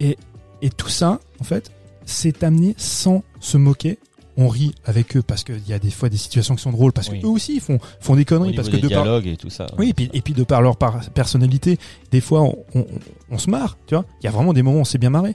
et 0.00 0.16
et 0.60 0.70
tout 0.70 0.88
ça, 0.88 1.20
en 1.40 1.44
fait, 1.44 1.70
c'est 2.04 2.42
amené 2.42 2.74
sans 2.78 3.22
se 3.40 3.56
moquer. 3.56 3.98
On 4.38 4.48
rit 4.48 4.74
avec 4.86 5.14
eux 5.16 5.22
parce 5.22 5.44
qu'il 5.44 5.60
y 5.68 5.74
a 5.74 5.78
des 5.78 5.90
fois 5.90 6.08
des 6.08 6.16
situations 6.16 6.54
qui 6.56 6.62
sont 6.62 6.70
drôles 6.72 6.92
parce 6.92 7.10
Oui. 7.10 7.20
que 7.20 7.26
eux 7.26 7.30
aussi 7.30 7.56
ils 7.56 7.60
font 7.60 7.78
font 8.00 8.16
des 8.16 8.24
conneries 8.24 8.54
parce 8.54 8.70
que 8.70 8.76
de 8.78 8.88
par 8.88 9.06
et 9.26 9.36
tout 9.36 9.50
ça. 9.50 9.66
oui, 9.76 9.90
et 9.90 9.92
puis, 9.92 10.08
et 10.14 10.22
puis 10.22 10.32
de 10.32 10.42
par 10.42 10.62
leur 10.62 10.78
par- 10.78 11.00
personnalité, 11.10 11.78
des 12.10 12.22
fois 12.22 12.40
on, 12.40 12.56
on- 12.74 12.86
on 13.30 13.36
se 13.38 13.50
marre, 13.50 13.76
tu 13.86 13.94
vois. 13.94 14.06
Il 14.22 14.24
y 14.24 14.28
a 14.28 14.30
vraiment 14.30 14.54
des 14.54 14.62
moments 14.62 14.78
où 14.78 14.80
on 14.80 14.84
s'est 14.86 14.96
bien 14.98 15.10
marré. 15.10 15.34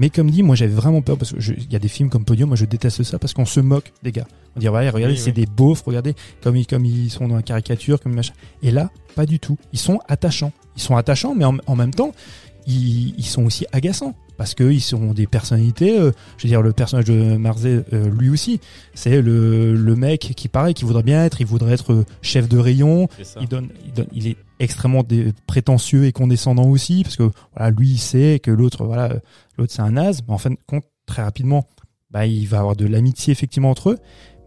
Mais 0.00 0.10
comme 0.10 0.30
dit, 0.30 0.42
moi 0.42 0.56
j'avais 0.56 0.72
vraiment 0.74 1.02
peur 1.02 1.16
parce 1.18 1.32
que 1.32 1.38
je- 1.40 1.52
il 1.52 1.70
y 1.72 1.76
a 1.76 1.78
des 1.78 1.86
films 1.88 2.08
comme 2.10 2.24
Podium, 2.24 2.48
moi 2.48 2.56
je 2.56 2.64
déteste 2.64 3.02
ça 3.04 3.18
parce 3.20 3.34
qu'on 3.34 3.44
se 3.44 3.60
moque 3.60 3.92
des 4.02 4.10
gars. 4.10 4.26
On 4.56 4.60
dit 4.60 4.68
ouais, 4.68 4.90
regardez, 4.90 5.14
Oui, 5.14 5.20
c'est 5.20 5.26
oui. 5.26 5.44
des 5.44 5.46
beaufs, 5.46 5.82
regardez 5.86 6.14
comme 6.42 6.56
ils, 6.56 6.66
comme 6.66 6.84
ils 6.86 7.10
sont 7.10 7.28
dans 7.28 7.36
la 7.36 7.42
caricature, 7.42 8.00
comme 8.00 8.14
machin. 8.14 8.32
Et 8.62 8.70
là, 8.72 8.90
pas 9.14 9.26
du 9.26 9.38
tout. 9.38 9.56
Ils 9.72 9.78
sont 9.78 10.00
attachants. 10.08 10.52
Ils 10.76 10.82
sont 10.82 10.96
attachants, 10.96 11.34
mais 11.36 11.44
en, 11.44 11.56
en 11.66 11.76
même 11.76 11.92
temps, 11.94 12.12
ils, 12.66 13.14
ils 13.18 13.24
sont 13.26 13.44
aussi 13.44 13.66
agaçants 13.72 14.14
parce 14.40 14.54
que 14.54 14.64
ils 14.64 14.80
sont 14.80 15.12
des 15.12 15.26
personnalités. 15.26 16.00
euh, 16.00 16.12
je 16.38 16.44
veux 16.44 16.48
dire, 16.48 16.62
le 16.62 16.72
personnage 16.72 17.04
de 17.04 17.36
Marzé, 17.36 17.82
euh, 17.92 18.08
lui 18.08 18.30
aussi, 18.30 18.58
c'est 18.94 19.20
le, 19.20 19.74
le 19.74 19.96
mec 19.96 20.32
qui 20.34 20.48
paraît, 20.48 20.72
qui 20.72 20.86
voudrait 20.86 21.02
bien 21.02 21.22
être, 21.26 21.42
il 21.42 21.46
voudrait 21.46 21.74
être 21.74 21.92
euh, 21.92 22.06
chef 22.22 22.48
de 22.48 22.56
rayon, 22.56 23.06
il 23.38 23.48
donne, 23.48 23.68
il 23.84 23.92
donne, 23.92 24.06
il 24.14 24.28
est 24.28 24.38
extrêmement 24.58 25.04
prétentieux 25.46 26.06
et 26.06 26.12
condescendant 26.12 26.66
aussi 26.68 27.02
parce 27.02 27.16
que 27.16 27.30
voilà, 27.54 27.70
lui 27.70 27.90
il 27.90 27.98
sait 27.98 28.40
que 28.42 28.50
l'autre, 28.50 28.86
voilà, 28.86 29.12
l'autre 29.58 29.74
c'est 29.74 29.82
un 29.82 29.90
naze, 29.90 30.22
mais 30.26 30.32
en 30.32 30.38
fin 30.38 30.48
de 30.48 30.56
compte, 30.66 30.84
très 31.04 31.20
rapidement, 31.22 31.66
bah 32.10 32.24
il 32.24 32.46
va 32.48 32.60
avoir 32.60 32.76
de 32.76 32.86
l'amitié 32.86 33.32
effectivement 33.32 33.68
entre 33.68 33.90
eux, 33.90 33.98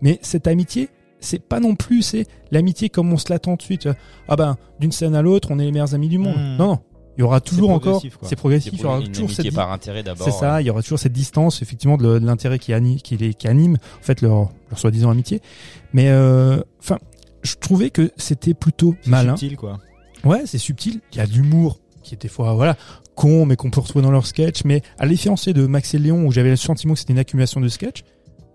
mais 0.01 0.17
cette 0.23 0.47
amitié, 0.47 0.89
c'est 1.19 1.37
pas 1.47 1.59
non 1.59 1.75
plus, 1.75 2.01
c'est 2.01 2.25
l'amitié 2.49 2.89
comme 2.89 3.13
on 3.13 3.17
se 3.17 3.31
l'attend 3.31 3.57
de 3.57 3.61
suite. 3.61 3.81
tu 3.81 3.89
vois. 3.89 3.97
Ah 4.27 4.35
ben, 4.37 4.57
d'une 4.79 4.91
scène 4.91 5.13
à 5.13 5.21
l'autre, 5.21 5.49
on 5.51 5.59
est 5.59 5.65
les 5.65 5.71
meilleurs 5.71 5.93
amis 5.93 6.09
du 6.09 6.17
monde. 6.17 6.35
Hmm. 6.35 6.57
Non, 6.57 6.67
non, 6.67 6.79
il 7.17 7.21
y 7.21 7.23
aura 7.23 7.41
toujours 7.41 7.69
encore, 7.69 8.01
c'est 8.23 8.35
progressif, 8.35 8.73
il 8.73 8.81
y 8.81 8.85
aura 8.85 9.01
toujours 9.01 9.29
cette 9.29 9.53
par 9.53 9.71
intérêt 9.71 10.01
d'abord. 10.03 10.25
c'est 10.25 10.31
ça, 10.31 10.61
il 10.61 10.67
y 10.67 10.69
aura 10.69 10.81
toujours 10.81 10.97
cette 10.99 11.13
distance, 11.13 11.61
effectivement, 11.61 11.97
de, 11.97 12.17
l'intérêt 12.17 12.57
qui, 12.59 12.73
ani- 12.73 13.01
qui, 13.01 13.17
les, 13.17 13.33
qui 13.33 13.47
anime, 13.47 13.77
en 13.99 14.03
fait, 14.03 14.21
leur, 14.21 14.49
leur 14.69 14.79
soi-disant 14.79 15.11
amitié. 15.11 15.41
Mais, 15.93 16.09
euh, 16.09 16.59
enfin, 16.79 16.97
je 17.43 17.55
trouvais 17.55 17.89
que 17.91 18.11
c'était 18.17 18.53
plutôt 18.53 18.95
C'est 19.01 19.09
malin. 19.11 19.35
subtil, 19.35 19.57
quoi. 19.57 19.79
Ouais, 20.23 20.43
c'est 20.45 20.57
subtil. 20.57 21.01
Il 21.11 21.17
y 21.17 21.21
a 21.21 21.27
de 21.27 21.33
l'humour 21.33 21.79
qui 22.01 22.15
est 22.15 22.21
des 22.21 22.27
fois, 22.29 22.53
voilà, 22.53 22.75
con, 23.15 23.45
mais 23.45 23.55
qu'on 23.55 23.69
peut 23.69 23.79
retrouver 23.81 24.03
dans 24.03 24.11
leur 24.11 24.25
sketch. 24.25 24.63
Mais 24.65 24.81
à 24.97 25.05
l'effet 25.05 25.29
de 25.53 25.67
Max 25.67 25.93
et 25.93 25.99
Léon, 25.99 26.25
où 26.25 26.31
j'avais 26.31 26.49
le 26.49 26.55
sentiment 26.55 26.93
que 26.93 26.99
c'était 26.99 27.13
une 27.13 27.19
accumulation 27.19 27.61
de 27.61 27.67
sketch, 27.67 28.03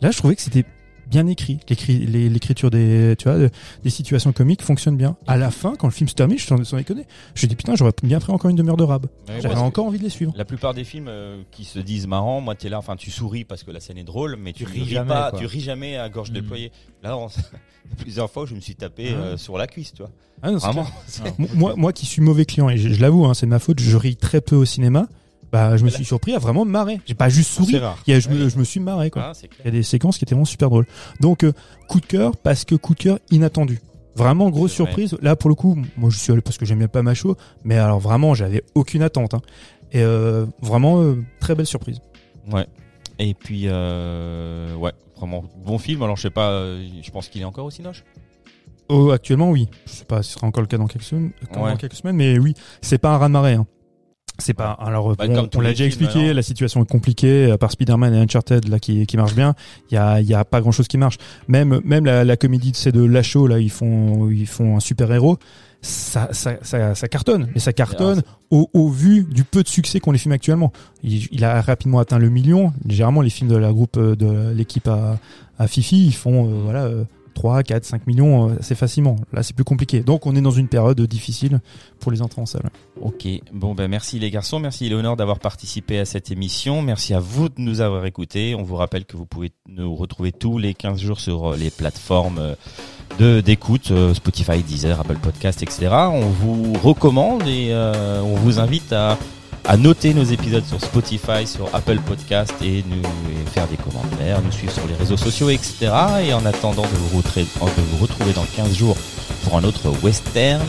là, 0.00 0.10
je 0.10 0.18
trouvais 0.18 0.34
que 0.36 0.42
c'était 0.42 0.64
bien 1.10 1.26
écrit. 1.26 1.58
L'écriture 1.88 2.70
des, 2.70 3.14
tu 3.18 3.28
vois, 3.28 3.38
des 3.82 3.90
situations 3.90 4.32
comiques 4.32 4.62
fonctionne 4.62 4.96
bien. 4.96 5.16
À 5.26 5.36
la 5.36 5.50
fin, 5.50 5.74
quand 5.76 5.86
le 5.86 5.92
film 5.92 6.08
se 6.08 6.14
termine, 6.14 6.38
je 6.38 6.44
suis 6.44 6.64
sans 6.66 6.76
déconner. 6.76 7.04
Je 7.34 7.46
dis, 7.46 7.56
putain, 7.56 7.74
j'aurais 7.76 7.92
bien 8.02 8.18
pris 8.20 8.32
encore 8.32 8.50
une 8.50 8.56
demi-heure 8.56 8.76
de 8.76 8.84
rab. 8.84 9.06
Ouais, 9.28 9.40
que 9.40 9.46
encore 9.48 9.86
envie 9.86 9.98
de 9.98 10.04
les 10.04 10.10
suivre. 10.10 10.32
La 10.36 10.44
plupart 10.44 10.74
des 10.74 10.84
films 10.84 11.08
euh, 11.08 11.42
qui 11.50 11.64
se 11.64 11.78
disent 11.78 12.06
marrants, 12.06 12.40
moi 12.40 12.54
t'es 12.54 12.68
là, 12.68 12.78
enfin 12.78 12.96
tu 12.96 13.10
souris 13.10 13.44
parce 13.44 13.62
que 13.62 13.70
la 13.70 13.80
scène 13.80 13.98
est 13.98 14.04
drôle, 14.04 14.36
mais 14.38 14.52
tu, 14.52 14.64
Tu 14.64 14.70
ris, 14.72 14.80
ris 14.82 14.88
jamais, 14.90 15.08
pas, 15.08 15.30
quoi. 15.30 15.38
tu 15.40 15.46
ris 15.46 15.60
jamais 15.60 15.96
à 15.96 16.08
gorge 16.08 16.30
Mm. 16.30 16.34
déployée. 16.34 16.72
Là, 17.02 17.16
on- 17.16 17.28
plusieurs 17.98 18.30
fois, 18.30 18.44
je 18.46 18.54
me 18.54 18.60
suis 18.60 18.74
tapé 18.74 19.10
Ah. 19.12 19.18
euh, 19.18 19.36
sur 19.36 19.56
la 19.58 19.66
cuisse, 19.66 19.92
tu 19.92 20.02
vois. 20.02 20.10
Ah 20.42 20.50
non, 20.50 20.58
c'est 20.58 20.66
Vraiment. 20.68 20.86
Moi- 21.38 21.48
moi, 21.54 21.74
moi 21.76 21.92
qui 21.92 22.06
suis 22.06 22.22
mauvais 22.22 22.44
client, 22.44 22.68
et 22.68 22.76
je, 22.76 22.88
je 22.90 23.00
l'avoue, 23.00 23.24
hein, 23.26 23.34
c'est 23.34 23.46
de 23.46 23.50
ma 23.50 23.58
faute, 23.58 23.80
je 23.80 23.96
ris 23.96 24.16
très 24.16 24.40
peu 24.40 24.56
au 24.56 24.64
cinéma, 24.64 25.06
bah, 25.52 25.76
je 25.76 25.84
me 25.84 25.90
suis 25.90 26.04
surpris 26.04 26.34
à 26.34 26.38
vraiment 26.38 26.64
me 26.64 26.70
marrer. 26.70 27.00
J'ai 27.06 27.14
pas 27.14 27.28
juste 27.28 27.50
souri, 27.50 27.78
rare. 27.78 27.98
il 28.06 28.12
y 28.12 28.16
a- 28.16 28.20
je, 28.20 28.28
me, 28.28 28.48
je 28.48 28.58
me 28.58 28.64
suis 28.64 28.80
marré, 28.80 29.10
quoi. 29.10 29.22
Ah, 29.30 29.32
Il 29.60 29.64
y 29.64 29.68
a 29.68 29.70
des 29.70 29.82
séquences 29.82 30.18
qui 30.18 30.24
étaient 30.24 30.34
vraiment 30.34 30.44
super 30.44 30.68
drôles. 30.70 30.86
Donc, 31.20 31.44
euh, 31.44 31.52
coup 31.88 32.00
de 32.00 32.06
cœur, 32.06 32.36
parce 32.36 32.64
que 32.64 32.74
coup 32.74 32.94
de 32.94 33.00
cœur 33.00 33.18
inattendu. 33.30 33.80
Vraiment 34.16 34.50
grosse 34.50 34.70
vrai. 34.72 34.86
surprise. 34.86 35.16
Là, 35.22 35.36
pour 35.36 35.48
le 35.48 35.54
coup, 35.54 35.76
moi, 35.96 36.10
je 36.10 36.18
suis 36.18 36.32
allé 36.32 36.40
parce 36.42 36.58
que 36.58 36.66
j'aime 36.66 36.78
bien 36.78 36.88
pas 36.88 37.02
Macho, 37.02 37.36
mais 37.64 37.78
alors 37.78 38.00
vraiment, 38.00 38.34
j'avais 38.34 38.64
aucune 38.74 39.02
attente. 39.02 39.34
hein. 39.34 39.40
Et 39.92 40.02
euh, 40.02 40.44
vraiment, 40.60 41.00
euh, 41.02 41.22
très 41.40 41.54
belle 41.54 41.66
surprise. 41.66 42.00
Ouais. 42.50 42.66
Et 43.20 43.34
puis, 43.34 43.62
euh, 43.66 44.74
ouais, 44.74 44.92
vraiment 45.16 45.44
bon 45.64 45.78
film. 45.78 46.02
Alors 46.02 46.16
je 46.16 46.22
sais 46.22 46.30
pas, 46.30 46.50
euh, 46.50 46.86
je 47.02 47.10
pense 47.10 47.28
qu'il 47.28 47.40
est 47.42 47.44
encore 47.44 47.64
au 47.64 47.70
Cinoche. 47.70 48.04
Oh, 48.88 49.10
actuellement, 49.10 49.50
oui. 49.50 49.68
Je 49.86 49.92
sais 49.92 50.04
pas 50.04 50.22
si 50.22 50.30
ce 50.30 50.34
sera 50.38 50.46
encore 50.46 50.62
le 50.62 50.66
cas 50.66 50.78
dans 50.78 50.86
quelques 50.86 51.04
semaines, 51.04 51.30
dans 51.54 51.76
quelques 51.76 51.94
semaines 51.94 52.16
mais 52.16 52.38
oui, 52.38 52.54
c'est 52.82 52.98
pas 52.98 53.10
un 53.14 53.18
raz-de-marée. 53.18 53.54
Hein. 53.54 53.66
C'est 54.40 54.54
pas. 54.54 54.70
Alors, 54.70 55.16
Bah, 55.16 55.26
bon, 55.26 55.48
on 55.56 55.60
l'a 55.60 55.70
déjà 55.70 55.84
films, 55.88 56.06
expliqué. 56.06 56.32
La 56.32 56.42
situation 56.42 56.82
est 56.82 56.88
compliquée. 56.88 57.50
À 57.50 57.58
part 57.58 57.72
Spider-Man 57.72 58.14
et 58.14 58.18
Uncharted 58.18 58.68
là 58.68 58.78
qui 58.78 59.04
qui 59.06 59.16
marche 59.16 59.34
bien, 59.34 59.54
il 59.90 59.94
y 59.94 59.98
a 59.98 60.20
il 60.20 60.28
y 60.28 60.34
a 60.34 60.44
pas 60.44 60.60
grand-chose 60.60 60.86
qui 60.88 60.96
marche. 60.98 61.18
Même 61.48 61.80
même 61.84 62.04
la, 62.04 62.24
la 62.24 62.36
comédie 62.36 62.72
c'est 62.74 62.92
de 62.92 63.02
Lachaud 63.02 63.46
là, 63.48 63.58
ils 63.58 63.70
font 63.70 64.30
ils 64.30 64.46
font 64.46 64.76
un 64.76 64.80
super 64.80 65.12
héros. 65.12 65.38
Ça, 65.80 66.28
ça, 66.32 66.54
ça, 66.62 66.96
ça 66.96 67.06
cartonne, 67.06 67.48
mais 67.54 67.60
ça 67.60 67.72
cartonne 67.72 68.22
au, 68.50 68.68
au 68.72 68.88
vu 68.88 69.22
du 69.22 69.44
peu 69.44 69.62
de 69.62 69.68
succès 69.68 70.00
qu'ont 70.00 70.10
les 70.10 70.18
films 70.18 70.32
actuellement. 70.32 70.72
Il, 71.04 71.28
il 71.30 71.44
a 71.44 71.60
rapidement 71.60 72.00
atteint 72.00 72.18
le 72.18 72.30
million. 72.30 72.72
Généralement, 72.88 73.20
les 73.22 73.30
films 73.30 73.48
de 73.48 73.56
la 73.56 73.70
groupe 73.72 73.96
euh, 73.96 74.16
de 74.16 74.52
l'équipe 74.52 74.88
à, 74.88 75.18
à 75.56 75.68
Fifi, 75.68 76.06
ils 76.06 76.14
font 76.14 76.48
euh, 76.48 76.60
voilà 76.64 76.82
euh, 76.84 77.04
3, 77.38 77.62
4, 77.62 77.84
5 77.84 78.06
millions 78.08 78.50
euh, 78.50 78.56
assez 78.58 78.74
facilement. 78.74 79.14
Là, 79.32 79.44
c'est 79.44 79.54
plus 79.54 79.62
compliqué. 79.62 80.00
Donc, 80.00 80.26
on 80.26 80.34
est 80.34 80.40
dans 80.40 80.50
une 80.50 80.66
période 80.66 81.00
difficile 81.02 81.60
pour 82.00 82.10
les 82.10 82.20
entrées 82.20 82.42
en 82.42 82.46
salle. 82.46 82.68
Ok, 83.00 83.28
bon 83.52 83.76
ben 83.76 83.86
merci 83.86 84.18
les 84.18 84.28
garçons, 84.32 84.58
merci 84.58 84.88
Léonore 84.88 85.16
d'avoir 85.16 85.38
participé 85.38 86.00
à 86.00 86.04
cette 86.04 86.32
émission, 86.32 86.82
merci 86.82 87.14
à 87.14 87.20
vous 87.20 87.48
de 87.48 87.54
nous 87.58 87.80
avoir 87.80 88.04
écoutés. 88.06 88.56
On 88.56 88.64
vous 88.64 88.74
rappelle 88.74 89.04
que 89.04 89.16
vous 89.16 89.24
pouvez 89.24 89.52
nous 89.68 89.94
retrouver 89.94 90.32
tous 90.32 90.58
les 90.58 90.74
15 90.74 91.00
jours 91.00 91.20
sur 91.20 91.52
euh, 91.52 91.56
les 91.56 91.70
plateformes 91.70 92.38
euh, 92.38 92.54
de 93.20 93.40
d'écoute, 93.40 93.92
Spotify, 94.14 94.64
Deezer, 94.64 94.98
Apple 94.98 95.18
Podcast, 95.22 95.62
etc. 95.62 95.88
On 96.12 96.28
vous 96.28 96.72
recommande 96.74 97.46
et 97.46 97.72
on 97.74 98.34
vous 98.34 98.60
invite 98.60 98.92
à, 98.92 99.16
à 99.64 99.76
noter 99.76 100.14
nos 100.14 100.24
épisodes 100.24 100.64
sur 100.64 100.80
Spotify, 100.80 101.46
sur 101.46 101.68
Apple 101.74 101.98
Podcast 101.98 102.54
et 102.62 102.84
nous 102.88 103.02
faire 103.52 103.66
des 103.66 103.76
commentaires, 103.76 104.40
nous 104.42 104.52
suivre 104.52 104.72
sur 104.72 104.86
les 104.86 104.94
réseaux 104.94 105.16
sociaux, 105.16 105.50
etc. 105.50 105.92
Et 106.26 106.32
en 106.32 106.44
attendant 106.46 106.82
de 106.82 106.96
vous, 106.96 107.18
retrouver, 108.00 108.32
dans 108.32 108.46
15 108.56 108.74
jours 108.74 108.96
pour 109.44 109.56
un 109.56 109.64
autre 109.64 109.90
western, 110.02 110.62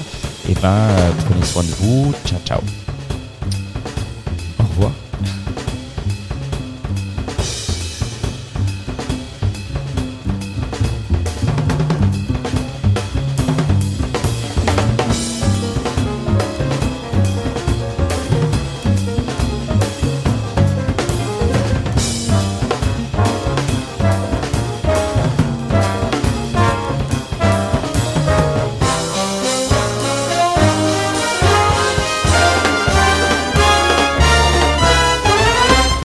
eh 0.49 0.53
ben 0.56 0.88
prenez 1.26 1.45
soin 1.45 1.64
de 1.64 1.72
vous. 1.80 2.14
Ciao 2.26 2.40
ciao. 2.45 2.61
Au 4.60 4.64
revoir. 4.64 4.91